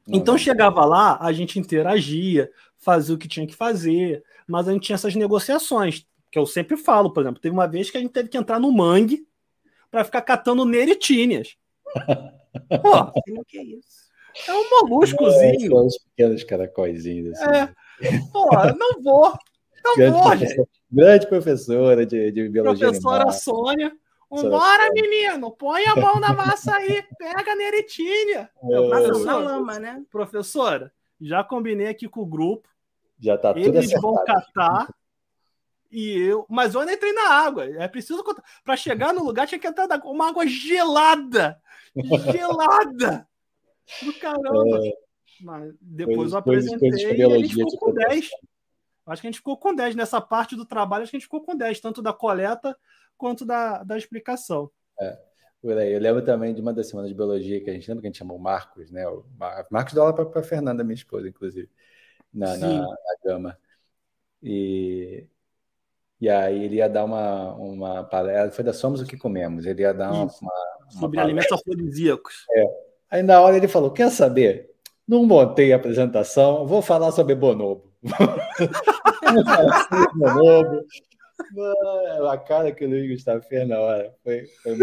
Então 0.07 0.37
chegava 0.37 0.85
lá, 0.85 1.17
a 1.19 1.31
gente 1.31 1.57
interagia, 1.57 2.51
fazia 2.77 3.15
o 3.15 3.17
que 3.17 3.27
tinha 3.27 3.47
que 3.47 3.55
fazer, 3.55 4.23
mas 4.47 4.67
a 4.67 4.73
gente 4.73 4.83
tinha 4.83 4.95
essas 4.95 5.15
negociações, 5.15 6.05
que 6.29 6.37
eu 6.37 6.45
sempre 6.45 6.77
falo, 6.77 7.11
por 7.11 7.21
exemplo, 7.21 7.41
teve 7.41 7.55
uma 7.55 7.67
vez 7.67 7.89
que 7.89 7.97
a 7.97 8.01
gente 8.01 8.11
teve 8.11 8.29
que 8.29 8.37
entrar 8.37 8.59
no 8.59 8.71
mangue 8.71 9.25
para 9.95 10.03
ficar 10.03 10.21
catando 10.23 10.65
neritíneas. 10.65 11.55
Pô, 12.81 13.43
que 13.47 13.57
é 13.57 13.63
isso? 13.63 14.09
É 14.45 14.53
um 14.53 14.69
moluscozinho. 14.69 15.77
É, 15.77 15.81
os 15.81 15.97
pequenos 15.99 16.43
caracóizinhos. 16.43 17.39
Assim. 17.39 17.73
É. 18.01 18.19
Pô, 18.33 18.49
não 18.77 19.01
vou. 19.01 19.33
Não 19.85 19.95
grande 19.95 20.19
vou, 20.19 20.35
gente. 20.35 20.69
Grande 20.91 21.27
professora 21.27 22.05
de, 22.05 22.29
de 22.29 22.49
biologia. 22.49 22.87
Professora 22.87 23.23
animal. 23.23 23.39
Sônia. 23.39 23.91
Vambora, 24.29 24.91
menino, 24.91 25.49
põe 25.51 25.85
a 25.85 25.95
mão 25.95 26.19
na 26.19 26.33
massa 26.33 26.75
aí, 26.75 27.01
pega 27.17 27.53
a 27.53 27.55
neritinha. 27.55 28.49
É. 28.69 28.89
Passa 28.89 29.23
na 29.23 29.37
lama, 29.37 29.79
né? 29.79 30.03
Professora, 30.11 30.91
já 31.21 31.41
combinei 31.41 31.87
aqui 31.87 32.09
com 32.09 32.19
o 32.19 32.25
grupo. 32.25 32.67
Já 33.17 33.37
tá 33.37 33.53
tudo 33.53 33.65
Eles 33.65 33.91
vão 34.01 34.21
catar 34.25 34.89
e 35.95 36.17
eu, 36.17 36.45
mas 36.49 36.73
eu 36.73 36.81
ainda 36.81 36.91
entrei 36.91 37.13
na 37.13 37.29
água. 37.29 37.63
É 37.63 37.87
preciso 37.87 38.21
para 38.65 38.75
chegar 38.75 39.13
no 39.13 39.23
lugar 39.23 39.47
tinha 39.47 39.57
que 39.57 39.65
entrar 39.65 39.87
com 40.01 40.11
uma 40.11 40.27
água 40.27 40.45
gelada, 40.45 41.57
gelada 42.33 43.25
do 44.03 44.13
caramba. 44.19 44.85
É, 44.85 44.93
Mas 45.39 45.73
depois 45.79 46.33
eu 46.33 46.37
apresentei 46.37 46.89
e 46.89 47.23
a 47.23 47.37
gente 47.37 47.55
ficou 47.55 47.77
com 47.77 47.93
10. 47.93 48.29
Acho 49.05 49.21
que 49.21 49.27
a 49.27 49.31
gente 49.31 49.37
ficou 49.37 49.57
com 49.57 49.73
10 49.73 49.95
nessa 49.95 50.19
parte 50.19 50.53
do 50.53 50.65
trabalho, 50.65 51.03
acho 51.03 51.11
que 51.11 51.15
a 51.15 51.19
gente 51.19 51.27
ficou 51.27 51.45
com 51.45 51.55
10, 51.55 51.79
tanto 51.79 52.01
da 52.01 52.11
coleta 52.11 52.77
quanto 53.17 53.45
da, 53.45 53.81
da 53.81 53.97
explicação. 53.97 54.69
É. 54.99 55.17
Eu 55.63 55.99
lembro 55.99 56.25
também 56.25 56.53
de 56.53 56.59
uma 56.59 56.73
das 56.73 56.89
semanas 56.89 57.09
de 57.09 57.15
biologia 57.15 57.63
que 57.63 57.69
a 57.69 57.73
gente 57.73 57.87
lembra 57.87 58.01
que 58.01 58.07
a 58.07 58.09
gente 58.09 58.19
chamou 58.19 58.37
Marcos, 58.37 58.91
né? 58.91 59.07
O 59.07 59.25
Marcos 59.71 59.93
dá 59.93 60.01
aula 60.01 60.13
para 60.13 60.41
a 60.41 60.43
Fernanda, 60.43 60.83
minha 60.83 60.93
esposa, 60.93 61.29
inclusive, 61.29 61.69
na, 62.33 62.57
na, 62.57 62.81
na, 62.81 62.95
gama. 63.23 63.57
E, 64.43 65.27
e 66.19 66.29
aí 66.29 66.63
ele 66.63 66.75
ia 66.75 66.89
dar 66.89 67.05
uma, 67.05 67.53
uma 67.55 68.03
palestra, 68.03 68.51
foi 68.51 68.63
da 68.63 68.73
Somos 68.73 69.01
o 69.01 69.05
que 69.05 69.17
Comemos, 69.17 69.65
ele 69.65 69.81
ia 69.81 69.93
dar 69.93 70.11
uma, 70.11 70.23
uma, 70.23 70.51
uma 70.91 70.99
Sobre 70.99 71.19
alimentos 71.19 71.51
afrodisíacos. 71.51 72.45
É, 72.51 72.85
Aí 73.15 73.23
na 73.23 73.39
hora 73.39 73.55
ele 73.57 73.67
falou: 73.67 73.91
Quer 73.91 74.09
saber? 74.11 74.71
Não 75.07 75.25
montei 75.25 75.71
a 75.71 75.75
apresentação, 75.75 76.65
vou 76.65 76.81
falar 76.81 77.11
sobre 77.11 77.35
Bonobo. 77.35 77.93
vou 78.03 79.45
falar 79.45 79.87
sobre 79.87 80.13
Bonobo. 80.15 80.85
A 82.29 82.37
cara 82.37 82.71
que 82.71 82.83
o 82.83 82.89
Luiz 82.89 83.09
Gustavo 83.09 83.41
fez 83.43 83.67
na 83.67 83.79
hora 83.79 84.13
foi, 84.23 84.45
foi 84.63 84.75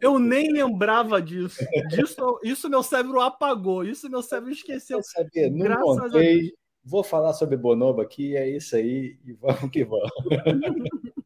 Eu 0.00 0.18
nem 0.18 0.52
lembrava 0.52 1.20
disso. 1.20 1.64
disso. 1.88 2.38
Isso 2.44 2.68
meu 2.68 2.82
cérebro 2.82 3.20
apagou. 3.20 3.82
Isso 3.84 4.10
meu 4.10 4.22
cérebro 4.22 4.52
esqueceu. 4.52 4.98
Quer 4.98 5.04
saber? 5.04 5.50
Não 5.50 5.58
Graças 5.58 6.12
montei. 6.12 6.52
Vou 6.88 7.04
falar 7.04 7.34
sobre 7.34 7.54
Bonobo 7.56 8.00
aqui, 8.00 8.34
é 8.34 8.48
isso 8.48 8.74
aí, 8.74 9.18
e 9.22 9.32
vamos 9.34 9.70
que 9.70 9.84
vamos. 9.84 10.10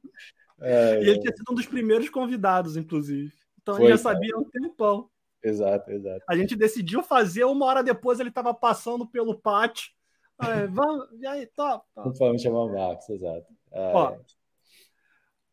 É, 0.64 1.02
e 1.02 1.08
ele 1.08 1.18
tinha 1.18 1.36
sido 1.36 1.50
um 1.50 1.56
dos 1.56 1.66
primeiros 1.66 2.08
convidados, 2.08 2.76
inclusive. 2.76 3.32
Então 3.60 3.74
foi, 3.74 3.86
ele 3.86 3.92
já 3.94 3.98
sabia 3.98 4.32
há 4.32 4.38
um 4.38 4.44
tempão. 4.44 5.10
Exato, 5.42 5.90
exato. 5.90 6.24
A 6.28 6.36
gente 6.36 6.54
decidiu 6.54 7.02
fazer, 7.02 7.42
uma 7.42 7.66
hora 7.66 7.82
depois 7.82 8.20
ele 8.20 8.28
estava 8.28 8.54
passando 8.54 9.04
pelo 9.04 9.36
pátio. 9.36 9.90
Aí, 10.38 10.68
vamos, 10.68 11.08
e 11.18 11.26
aí, 11.26 11.46
top. 11.48 11.84
top. 11.92 12.16
Vamos 12.16 12.42
chamar 12.42 12.60
o 12.60 12.72
Marcos, 12.72 13.10
exato. 13.10 13.46
Ó, 13.72 14.16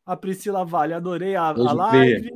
a 0.06 0.16
Priscila 0.16 0.64
Vale, 0.64 0.94
adorei 0.94 1.36
a, 1.36 1.48
a 1.48 1.74
live. 1.74 2.32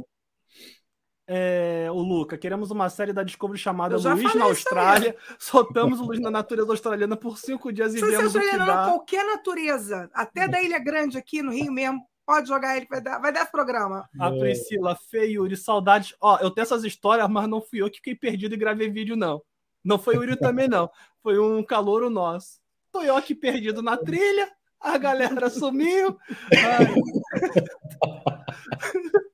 É, 1.26 1.88
o 1.90 2.00
Luca, 2.00 2.38
queremos 2.38 2.70
uma 2.70 2.90
série 2.90 3.14
da 3.14 3.24
Discovery 3.24 3.58
chamada 3.58 3.98
Luiz 3.98 4.36
na 4.36 4.45
Austrália. 4.45 5.16
Soltamos 5.40 6.00
o 6.00 6.06
Luiz 6.06 6.20
na 6.20 6.30
natureza 6.30 6.72
australiana 6.72 7.16
por 7.16 7.38
cinco 7.38 7.72
dias 7.72 7.94
e 7.94 8.00
Se 8.00 8.06
vemos 8.06 8.36
o 8.36 8.40
que 8.40 8.58
dá. 8.58 8.86
qualquer 8.86 9.26
natureza, 9.26 10.10
até 10.14 10.48
da 10.48 10.62
Ilha 10.62 10.80
Grande 10.80 11.18
aqui 11.18 11.41
no 11.41 11.52
Rio 11.52 11.72
mesmo, 11.72 12.02
Pode 12.26 12.48
jogar 12.48 12.78
ele, 12.78 12.88
vai 12.90 13.02
dar, 13.02 13.20
vai 13.20 13.34
dar 13.34 13.41
esse 13.41 13.52
programa. 13.52 14.08
A 14.18 14.32
Priscila, 14.32 14.95
feio, 14.95 15.45
de 15.48 15.58
saudades. 15.58 16.16
Ó, 16.22 16.38
eu 16.40 16.50
tenho 16.50 16.64
essas 16.64 16.86
histórias, 16.86 17.30
mas 17.30 17.50
não 17.50 17.62
fui 17.62 17.82
eu 17.82 17.90
que 17.90 17.98
fiquei 17.98 18.16
perdido 18.16 18.56
e 18.56 18.58
gravei 18.58 18.90
vídeo, 18.90 19.18
não. 19.18 19.41
Não 19.84 20.00
foi 20.00 20.16
o 20.16 20.22
Yuri 20.22 20.38
também, 20.38 20.70
não. 20.70 20.90
Foi 21.22 21.38
um 21.38 21.62
calouro 21.62 22.10
nosso. 22.10 22.62
Tô 22.94 23.02
eu 23.02 23.18
aqui 23.18 23.36
perdido 23.36 23.82
na 23.82 23.98
trilha, 23.98 24.50
a 24.80 24.98
galera 24.98 25.50
sumiu. 25.50 26.18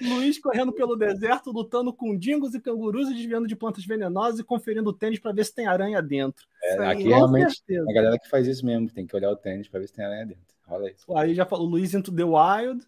Luiz 0.00 0.38
correndo 0.38 0.72
pelo 0.72 0.96
deserto, 0.96 1.50
lutando 1.50 1.92
com 1.92 2.16
dingos 2.16 2.54
e 2.54 2.60
cangurus 2.60 3.08
e 3.08 3.14
desviando 3.14 3.46
de 3.46 3.56
plantas 3.56 3.84
venenosas 3.84 4.40
e 4.40 4.44
conferindo 4.44 4.90
o 4.90 4.92
tênis 4.92 5.18
para 5.18 5.32
ver 5.32 5.44
se 5.44 5.54
tem 5.54 5.66
aranha 5.66 6.00
dentro. 6.00 6.46
É, 6.62 6.86
aqui 6.86 7.04
realmente 7.04 7.56
certeza. 7.56 7.86
a 7.88 7.92
galera 7.92 8.18
que 8.18 8.28
faz 8.28 8.46
isso 8.46 8.64
mesmo, 8.64 8.88
tem 8.90 9.06
que 9.06 9.14
olhar 9.14 9.30
o 9.30 9.36
tênis 9.36 9.68
para 9.68 9.80
ver 9.80 9.86
se 9.86 9.92
tem 9.92 10.04
aranha 10.04 10.26
dentro. 10.26 10.44
Olha 10.68 10.90
isso. 10.90 11.16
Aí 11.16 11.34
já 11.34 11.44
falou 11.44 11.66
Luiz 11.66 11.94
into 11.94 12.14
the 12.14 12.24
Wild. 12.24 12.84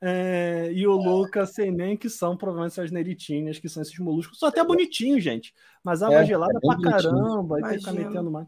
É, 0.00 0.70
e 0.72 0.86
o 0.86 0.92
Lucas 0.92 1.50
sem 1.50 1.72
nem 1.72 1.96
que 1.96 2.08
são 2.08 2.36
provavelmente 2.36 2.80
as 2.80 2.90
neritinhas, 2.90 3.58
que 3.58 3.68
são 3.68 3.82
esses 3.82 3.98
moluscos. 3.98 4.38
São 4.38 4.48
até 4.48 4.62
bonitinhos, 4.62 5.24
gente. 5.24 5.52
Mas 5.82 6.02
água 6.02 6.20
é, 6.20 6.24
gelada 6.24 6.52
é 6.56 6.60
pra 6.60 6.76
bonitinho. 6.76 7.02
caramba. 7.02 7.58
Aí 7.64 7.78
fica 7.78 7.92
metendo 7.92 8.30
mais. 8.30 8.46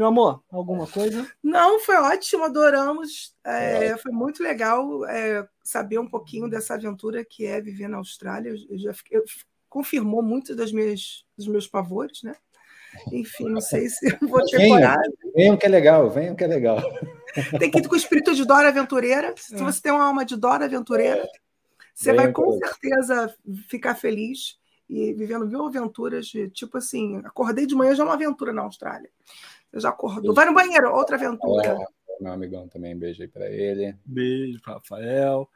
Meu 0.00 0.06
amor, 0.06 0.42
alguma 0.50 0.86
coisa? 0.86 1.30
Não, 1.42 1.78
foi 1.78 1.94
ótimo, 1.96 2.44
adoramos. 2.44 3.36
É, 3.44 3.88
é. 3.88 3.98
Foi 3.98 4.10
muito 4.10 4.42
legal 4.42 5.04
é, 5.04 5.46
saber 5.62 5.98
um 5.98 6.08
pouquinho 6.08 6.48
dessa 6.48 6.72
aventura 6.72 7.22
que 7.22 7.44
é 7.44 7.60
viver 7.60 7.86
na 7.86 7.98
Austrália. 7.98 8.54
Eu 8.70 8.78
já 8.78 8.94
fiquei, 8.94 9.18
eu, 9.18 9.24
confirmou 9.68 10.22
muitos 10.22 10.56
das 10.56 10.72
minhas, 10.72 11.26
dos 11.36 11.46
meus 11.46 11.66
pavores, 11.66 12.22
né? 12.22 12.34
Enfim, 13.12 13.50
não 13.50 13.60
sei 13.60 13.90
se 13.90 14.08
vou 14.26 14.42
ter 14.46 14.56
venham, 14.56 14.78
coragem. 14.78 15.12
Venham 15.36 15.56
que 15.58 15.66
é 15.66 15.68
legal, 15.68 16.08
venham 16.08 16.34
que 16.34 16.44
é 16.44 16.46
legal. 16.46 16.80
Tem 17.58 17.70
que 17.70 17.80
ir 17.80 17.86
com 17.86 17.94
o 17.94 17.98
espírito 17.98 18.34
de 18.34 18.46
Dora 18.46 18.68
Aventureira. 18.68 19.34
Se 19.36 19.54
é. 19.54 19.58
você 19.58 19.82
tem 19.82 19.92
uma 19.92 20.06
alma 20.06 20.24
de 20.24 20.34
Dora 20.34 20.64
Aventureira, 20.64 21.28
você 21.94 22.14
vai 22.14 22.32
com 22.32 22.50
certeza 22.52 23.34
ficar 23.68 23.94
feliz 23.94 24.58
e 24.88 25.12
vivendo 25.12 25.46
mil 25.46 25.66
aventuras 25.66 26.26
de 26.26 26.48
tipo 26.48 26.78
assim, 26.78 27.18
acordei 27.18 27.66
de 27.66 27.74
manhã 27.74 27.94
já 27.94 28.02
é 28.02 28.06
uma 28.06 28.14
aventura 28.14 28.50
na 28.50 28.62
Austrália. 28.62 29.10
Eu 29.72 29.80
já 29.80 29.90
acordou. 29.90 30.34
Vai 30.34 30.46
no 30.46 30.54
banheiro, 30.54 30.92
outra 30.92 31.16
aventura. 31.16 31.68
É, 31.68 32.22
meu 32.22 32.32
amigão 32.32 32.68
também, 32.68 32.96
beijo 32.96 33.22
aí 33.22 33.28
para 33.28 33.50
ele. 33.50 33.96
Beijo 34.04 34.60
para 34.60 34.74
Rafael. 34.74 35.48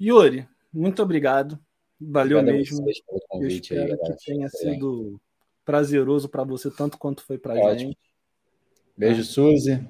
Yuri, 0.00 0.48
muito 0.72 1.02
obrigado. 1.02 1.58
Valeu 2.00 2.38
obrigado 2.38 2.56
mesmo. 2.56 2.84
Pelo 2.84 3.20
convite 3.28 3.74
Eu 3.74 3.84
espero 3.84 4.02
aí, 4.02 4.16
que 4.16 4.24
tenha 4.24 4.48
sido 4.48 5.20
prazeroso 5.64 6.28
para 6.28 6.44
você 6.44 6.70
tanto 6.70 6.98
quanto 6.98 7.22
foi 7.22 7.38
para 7.38 7.54
a 7.54 7.76
gente. 7.76 7.98
Beijo, 8.96 9.24
Suzy. 9.24 9.86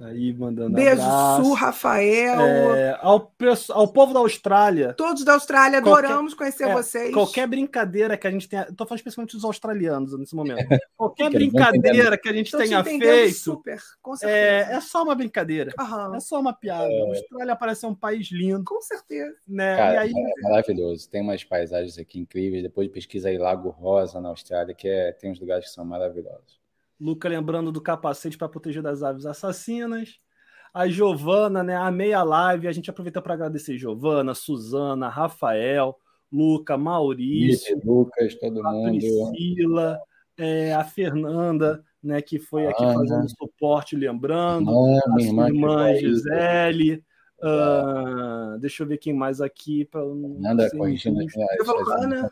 Aí 0.00 0.32
mandando 0.32 0.74
Beijo, 0.74 1.02
abraço. 1.02 1.44
Su, 1.44 1.52
Rafael. 1.52 2.40
É, 2.74 2.98
ao, 3.02 3.30
ao 3.70 3.88
povo 3.88 4.14
da 4.14 4.20
Austrália. 4.20 4.94
Todos 4.94 5.24
da 5.24 5.34
Austrália, 5.34 5.78
adoramos 5.78 6.32
qualquer, 6.32 6.56
conhecer 6.56 6.70
é, 6.70 6.72
vocês. 6.72 7.12
Qualquer 7.12 7.46
brincadeira 7.46 8.16
que 8.16 8.26
a 8.26 8.30
gente 8.30 8.48
tenha. 8.48 8.62
Estou 8.62 8.86
falando 8.86 8.98
especialmente 8.98 9.36
dos 9.36 9.44
australianos 9.44 10.18
nesse 10.18 10.34
momento. 10.34 10.66
Qualquer 10.96 11.30
brincadeira 11.30 12.16
que 12.16 12.28
a 12.28 12.32
gente 12.32 12.56
tenha 12.56 12.82
feito. 12.82 13.34
Super, 13.34 13.78
com 14.00 14.16
certeza. 14.16 14.72
É, 14.72 14.76
é 14.76 14.80
só 14.80 15.02
uma 15.02 15.14
brincadeira. 15.14 15.72
Uhum. 15.78 16.14
É 16.14 16.20
só 16.20 16.40
uma 16.40 16.52
piada. 16.52 16.90
É... 16.90 17.02
A 17.02 17.06
Austrália 17.06 17.56
parece 17.56 17.80
ser 17.80 17.86
um 17.86 17.94
país 17.94 18.30
lindo. 18.30 18.64
Com 18.64 18.80
certeza. 18.80 19.34
Né? 19.46 19.76
Cara, 19.76 20.00
aí... 20.00 20.10
é 20.10 20.48
maravilhoso. 20.48 21.10
Tem 21.10 21.20
umas 21.20 21.44
paisagens 21.44 21.98
aqui 21.98 22.20
incríveis. 22.20 22.62
Depois 22.62 22.88
pesquisa 22.88 23.28
aí 23.28 23.36
Lago 23.36 23.68
Rosa 23.68 24.20
na 24.20 24.30
Austrália, 24.30 24.74
que 24.74 24.88
é, 24.88 25.12
tem 25.12 25.30
uns 25.30 25.40
lugares 25.40 25.66
que 25.66 25.72
são 25.72 25.84
maravilhosos. 25.84 26.59
Luca 27.00 27.28
lembrando 27.28 27.72
do 27.72 27.80
capacete 27.80 28.36
para 28.36 28.48
proteger 28.48 28.82
das 28.82 29.02
aves 29.02 29.24
assassinas. 29.24 30.20
A 30.72 30.86
Giovana, 30.86 31.62
né? 31.62 31.74
Amei 31.74 32.12
a 32.12 32.22
live. 32.22 32.68
A 32.68 32.72
gente 32.72 32.90
aproveita 32.90 33.22
para 33.22 33.34
agradecer 33.34 33.78
Giovana, 33.78 34.34
Suzana, 34.34 35.08
Rafael, 35.08 35.96
Luca, 36.30 36.76
Maurício, 36.76 37.76
Ih, 37.76 37.80
Lucas, 37.84 38.34
todo 38.36 38.64
a 38.64 38.70
mundo. 38.70 38.98
Priscila, 38.98 39.98
é, 40.38 40.74
a 40.74 40.84
Fernanda, 40.84 41.82
né? 42.02 42.20
Que 42.20 42.38
foi 42.38 42.66
aqui 42.66 42.84
Ana. 42.84 42.94
fazendo 42.94 43.28
suporte, 43.30 43.96
lembrando. 43.96 44.70
Ana, 44.70 45.02
a 45.06 45.14
minha 45.14 45.48
irmã 45.48 45.94
Gisele. 45.94 47.02
Uh, 47.42 48.58
deixa 48.60 48.82
eu 48.82 48.86
ver 48.86 48.98
quem 48.98 49.14
mais 49.14 49.40
aqui. 49.40 49.86
Pra, 49.86 50.02
Fernanda 50.02 50.70
corrigindo. 50.70 51.20
Ana. 51.98 52.30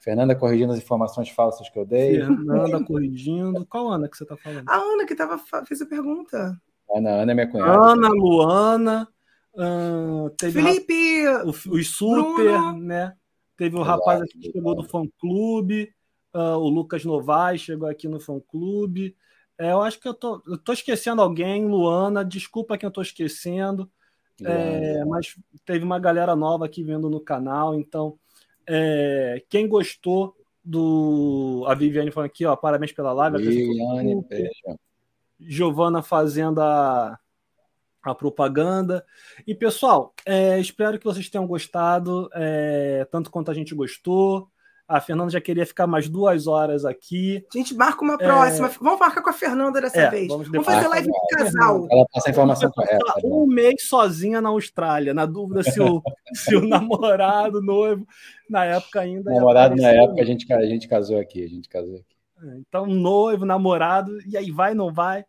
Fernanda 0.00 0.34
corrigindo 0.34 0.72
as 0.72 0.78
informações 0.78 1.28
falsas 1.28 1.68
que 1.68 1.78
eu 1.78 1.84
dei. 1.84 2.18
Fernanda 2.18 2.82
corrigindo. 2.82 3.66
Qual 3.66 3.88
Ana 3.88 4.08
que 4.08 4.16
você 4.16 4.24
está 4.24 4.36
falando? 4.36 4.68
A 4.68 4.76
Ana 4.76 5.06
que 5.06 5.14
tava, 5.14 5.38
fez 5.66 5.82
a 5.82 5.86
pergunta. 5.86 6.60
Ana, 6.92 7.10
Ana 7.10 7.32
é 7.32 7.34
minha 7.34 7.50
cunhada. 7.50 7.92
Ana, 7.92 8.08
Luana. 8.08 9.08
Uh, 9.54 10.34
Felipe. 10.50 11.28
O, 11.44 11.50
os 11.50 11.90
Super, 11.90 12.58
Bruno. 12.58 12.80
né? 12.80 13.14
Teve 13.56 13.76
o 13.76 13.82
rapaz 13.82 14.22
aqui 14.22 14.38
que 14.38 14.52
chegou 14.52 14.74
do 14.74 14.84
fã 14.84 15.02
clube. 15.20 15.92
Uh, 16.34 16.56
o 16.56 16.68
Lucas 16.70 17.04
Novaes 17.04 17.60
chegou 17.60 17.86
aqui 17.86 18.08
no 18.08 18.18
fã 18.18 18.40
clube. 18.40 19.14
É, 19.58 19.72
eu 19.72 19.82
acho 19.82 20.00
que 20.00 20.08
eu 20.08 20.14
tô, 20.14 20.42
eu 20.46 20.56
tô 20.56 20.72
esquecendo 20.72 21.20
alguém, 21.20 21.66
Luana. 21.66 22.24
Desculpa 22.24 22.78
quem 22.78 22.86
eu 22.86 22.90
tô 22.90 23.02
esquecendo. 23.02 23.90
É, 24.42 25.04
mas 25.04 25.36
teve 25.66 25.84
uma 25.84 25.98
galera 25.98 26.34
nova 26.34 26.64
aqui 26.64 26.82
vendo 26.82 27.10
no 27.10 27.20
canal, 27.20 27.74
então 27.74 28.18
é, 28.72 29.42
quem 29.48 29.66
gostou 29.66 30.36
do. 30.64 31.64
A 31.66 31.74
Viviane 31.74 32.12
falando 32.12 32.28
aqui, 32.28 32.46
ó, 32.46 32.54
parabéns 32.54 32.92
pela 32.92 33.12
live. 33.12 33.38
Viviane, 33.38 34.24
Giovana 35.40 36.02
fazendo 36.02 36.60
a, 36.60 37.18
a 38.00 38.14
propaganda. 38.14 39.04
E, 39.44 39.56
pessoal, 39.56 40.14
é, 40.24 40.60
espero 40.60 40.98
que 40.98 41.04
vocês 41.04 41.28
tenham 41.28 41.48
gostado, 41.48 42.30
é, 42.32 43.04
tanto 43.10 43.30
quanto 43.30 43.50
a 43.50 43.54
gente 43.54 43.74
gostou. 43.74 44.48
A 44.90 45.00
Fernanda 45.00 45.30
já 45.30 45.40
queria 45.40 45.64
ficar 45.64 45.86
mais 45.86 46.08
duas 46.08 46.48
horas 46.48 46.84
aqui. 46.84 47.46
A 47.54 47.58
gente 47.58 47.74
marca 47.76 48.02
uma 48.02 48.18
próxima. 48.18 48.66
É... 48.66 48.70
Vamos 48.80 48.98
marcar 48.98 49.22
com 49.22 49.30
a 49.30 49.32
Fernanda 49.32 49.80
dessa 49.80 50.00
é, 50.00 50.10
vez. 50.10 50.26
Vamos, 50.26 50.48
vamos 50.48 50.66
fazer 50.66 50.88
live 50.88 51.06
de 51.06 51.36
casal. 51.36 51.86
Ela 51.88 52.04
passa 52.12 52.28
a 52.28 52.32
informação 52.32 52.70
correta. 52.72 53.04
Um 53.22 53.46
mês 53.46 53.86
sozinha 53.86 54.40
na 54.40 54.48
Austrália, 54.48 55.14
na 55.14 55.26
dúvida 55.26 55.62
se 55.62 55.80
o, 55.80 56.02
se 56.34 56.56
o 56.56 56.66
namorado, 56.66 57.62
noivo, 57.62 58.04
na 58.48 58.64
época 58.64 59.00
ainda. 59.00 59.30
Namorado 59.30 59.76
na 59.76 59.90
época 59.90 60.22
a 60.22 60.24
gente, 60.24 60.52
a 60.52 60.66
gente 60.66 60.88
casou 60.88 61.20
aqui, 61.20 61.44
a 61.44 61.48
gente 61.48 61.68
casou 61.68 61.94
aqui. 61.94 62.16
É, 62.42 62.56
então, 62.56 62.84
noivo, 62.84 63.44
namorado, 63.46 64.18
e 64.26 64.36
aí 64.36 64.50
vai, 64.50 64.74
não 64.74 64.92
vai. 64.92 65.24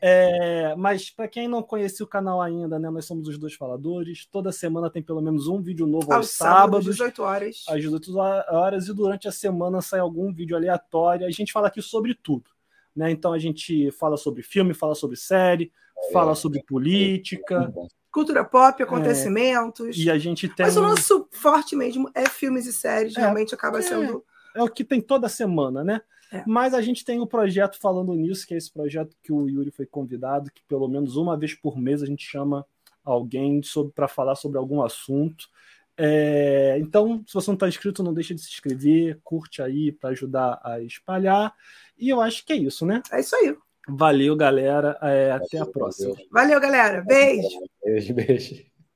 É, 0.00 0.74
mas 0.76 1.10
para 1.10 1.28
quem 1.28 1.48
não 1.48 1.62
conhece 1.62 2.02
o 2.02 2.06
canal 2.06 2.40
ainda, 2.40 2.78
né, 2.78 2.90
nós 2.90 3.04
somos 3.04 3.28
os 3.28 3.38
dois 3.38 3.54
faladores. 3.54 4.26
Toda 4.26 4.52
semana 4.52 4.90
tem 4.90 5.02
pelo 5.02 5.20
menos 5.20 5.48
um 5.48 5.60
vídeo 5.60 5.86
novo 5.86 6.12
aos, 6.12 6.26
aos 6.26 6.30
sábados, 6.30 6.88
às 6.88 6.96
18 6.96 7.22
horas. 7.22 7.64
Às 7.68 7.80
18 7.80 8.16
horas 8.16 8.88
e 8.88 8.94
durante 8.94 9.28
a 9.28 9.32
semana 9.32 9.80
sai 9.80 10.00
algum 10.00 10.32
vídeo 10.32 10.56
aleatório. 10.56 11.26
A 11.26 11.30
gente 11.30 11.52
fala 11.52 11.68
aqui 11.68 11.82
sobre 11.82 12.14
tudo, 12.14 12.50
né? 12.94 13.10
Então 13.10 13.32
a 13.32 13.38
gente 13.38 13.90
fala 13.92 14.16
sobre 14.16 14.42
filme, 14.42 14.74
fala 14.74 14.94
sobre 14.94 15.16
série, 15.16 15.72
é, 15.96 16.12
fala 16.12 16.34
sobre 16.34 16.62
política, 16.62 17.72
cultura 18.10 18.44
pop, 18.44 18.82
acontecimentos. 18.82 19.96
É, 19.96 20.02
e 20.02 20.10
a 20.10 20.18
gente 20.18 20.48
tem 20.48 20.66
Mas 20.66 20.76
o 20.76 20.82
nosso 20.82 21.28
forte 21.30 21.74
mesmo 21.76 22.10
é 22.14 22.28
filmes 22.28 22.66
e 22.66 22.72
séries, 22.72 23.16
é, 23.16 23.20
realmente 23.20 23.54
acaba 23.54 23.80
sendo 23.82 24.24
é 24.54 24.62
o 24.62 24.68
que 24.68 24.82
tem 24.82 25.00
toda 25.00 25.28
semana, 25.28 25.84
né? 25.84 26.00
É. 26.32 26.42
Mas 26.46 26.74
a 26.74 26.82
gente 26.82 27.04
tem 27.04 27.18
o 27.20 27.24
um 27.24 27.26
projeto 27.26 27.78
falando 27.78 28.14
nisso, 28.14 28.46
que 28.46 28.54
é 28.54 28.56
esse 28.56 28.72
projeto 28.72 29.16
que 29.22 29.32
o 29.32 29.48
Yuri 29.48 29.70
foi 29.70 29.86
convidado, 29.86 30.50
que 30.50 30.62
pelo 30.68 30.88
menos 30.88 31.16
uma 31.16 31.36
vez 31.36 31.54
por 31.54 31.78
mês 31.78 32.02
a 32.02 32.06
gente 32.06 32.24
chama 32.24 32.66
alguém 33.04 33.60
para 33.94 34.06
falar 34.06 34.34
sobre 34.34 34.58
algum 34.58 34.82
assunto. 34.82 35.48
É, 35.96 36.76
então, 36.78 37.24
se 37.26 37.34
você 37.34 37.50
não 37.50 37.54
está 37.54 37.66
inscrito, 37.66 38.02
não 38.02 38.14
deixa 38.14 38.34
de 38.34 38.40
se 38.40 38.50
inscrever, 38.50 39.18
curte 39.24 39.60
aí 39.60 39.90
para 39.90 40.10
ajudar 40.10 40.60
a 40.62 40.80
espalhar. 40.80 41.54
E 41.98 42.08
eu 42.08 42.20
acho 42.20 42.44
que 42.44 42.52
é 42.52 42.56
isso, 42.56 42.86
né? 42.86 43.02
É 43.10 43.20
isso 43.20 43.34
aí. 43.34 43.56
Valeu, 43.88 44.36
galera. 44.36 44.98
É, 45.02 45.32
até 45.32 45.58
a 45.58 45.66
próxima. 45.66 46.14
Valeu, 46.30 46.60
galera. 46.60 47.02
Beijo. 47.02 47.48
Beijo, 47.82 48.14
beijo. 48.14 48.67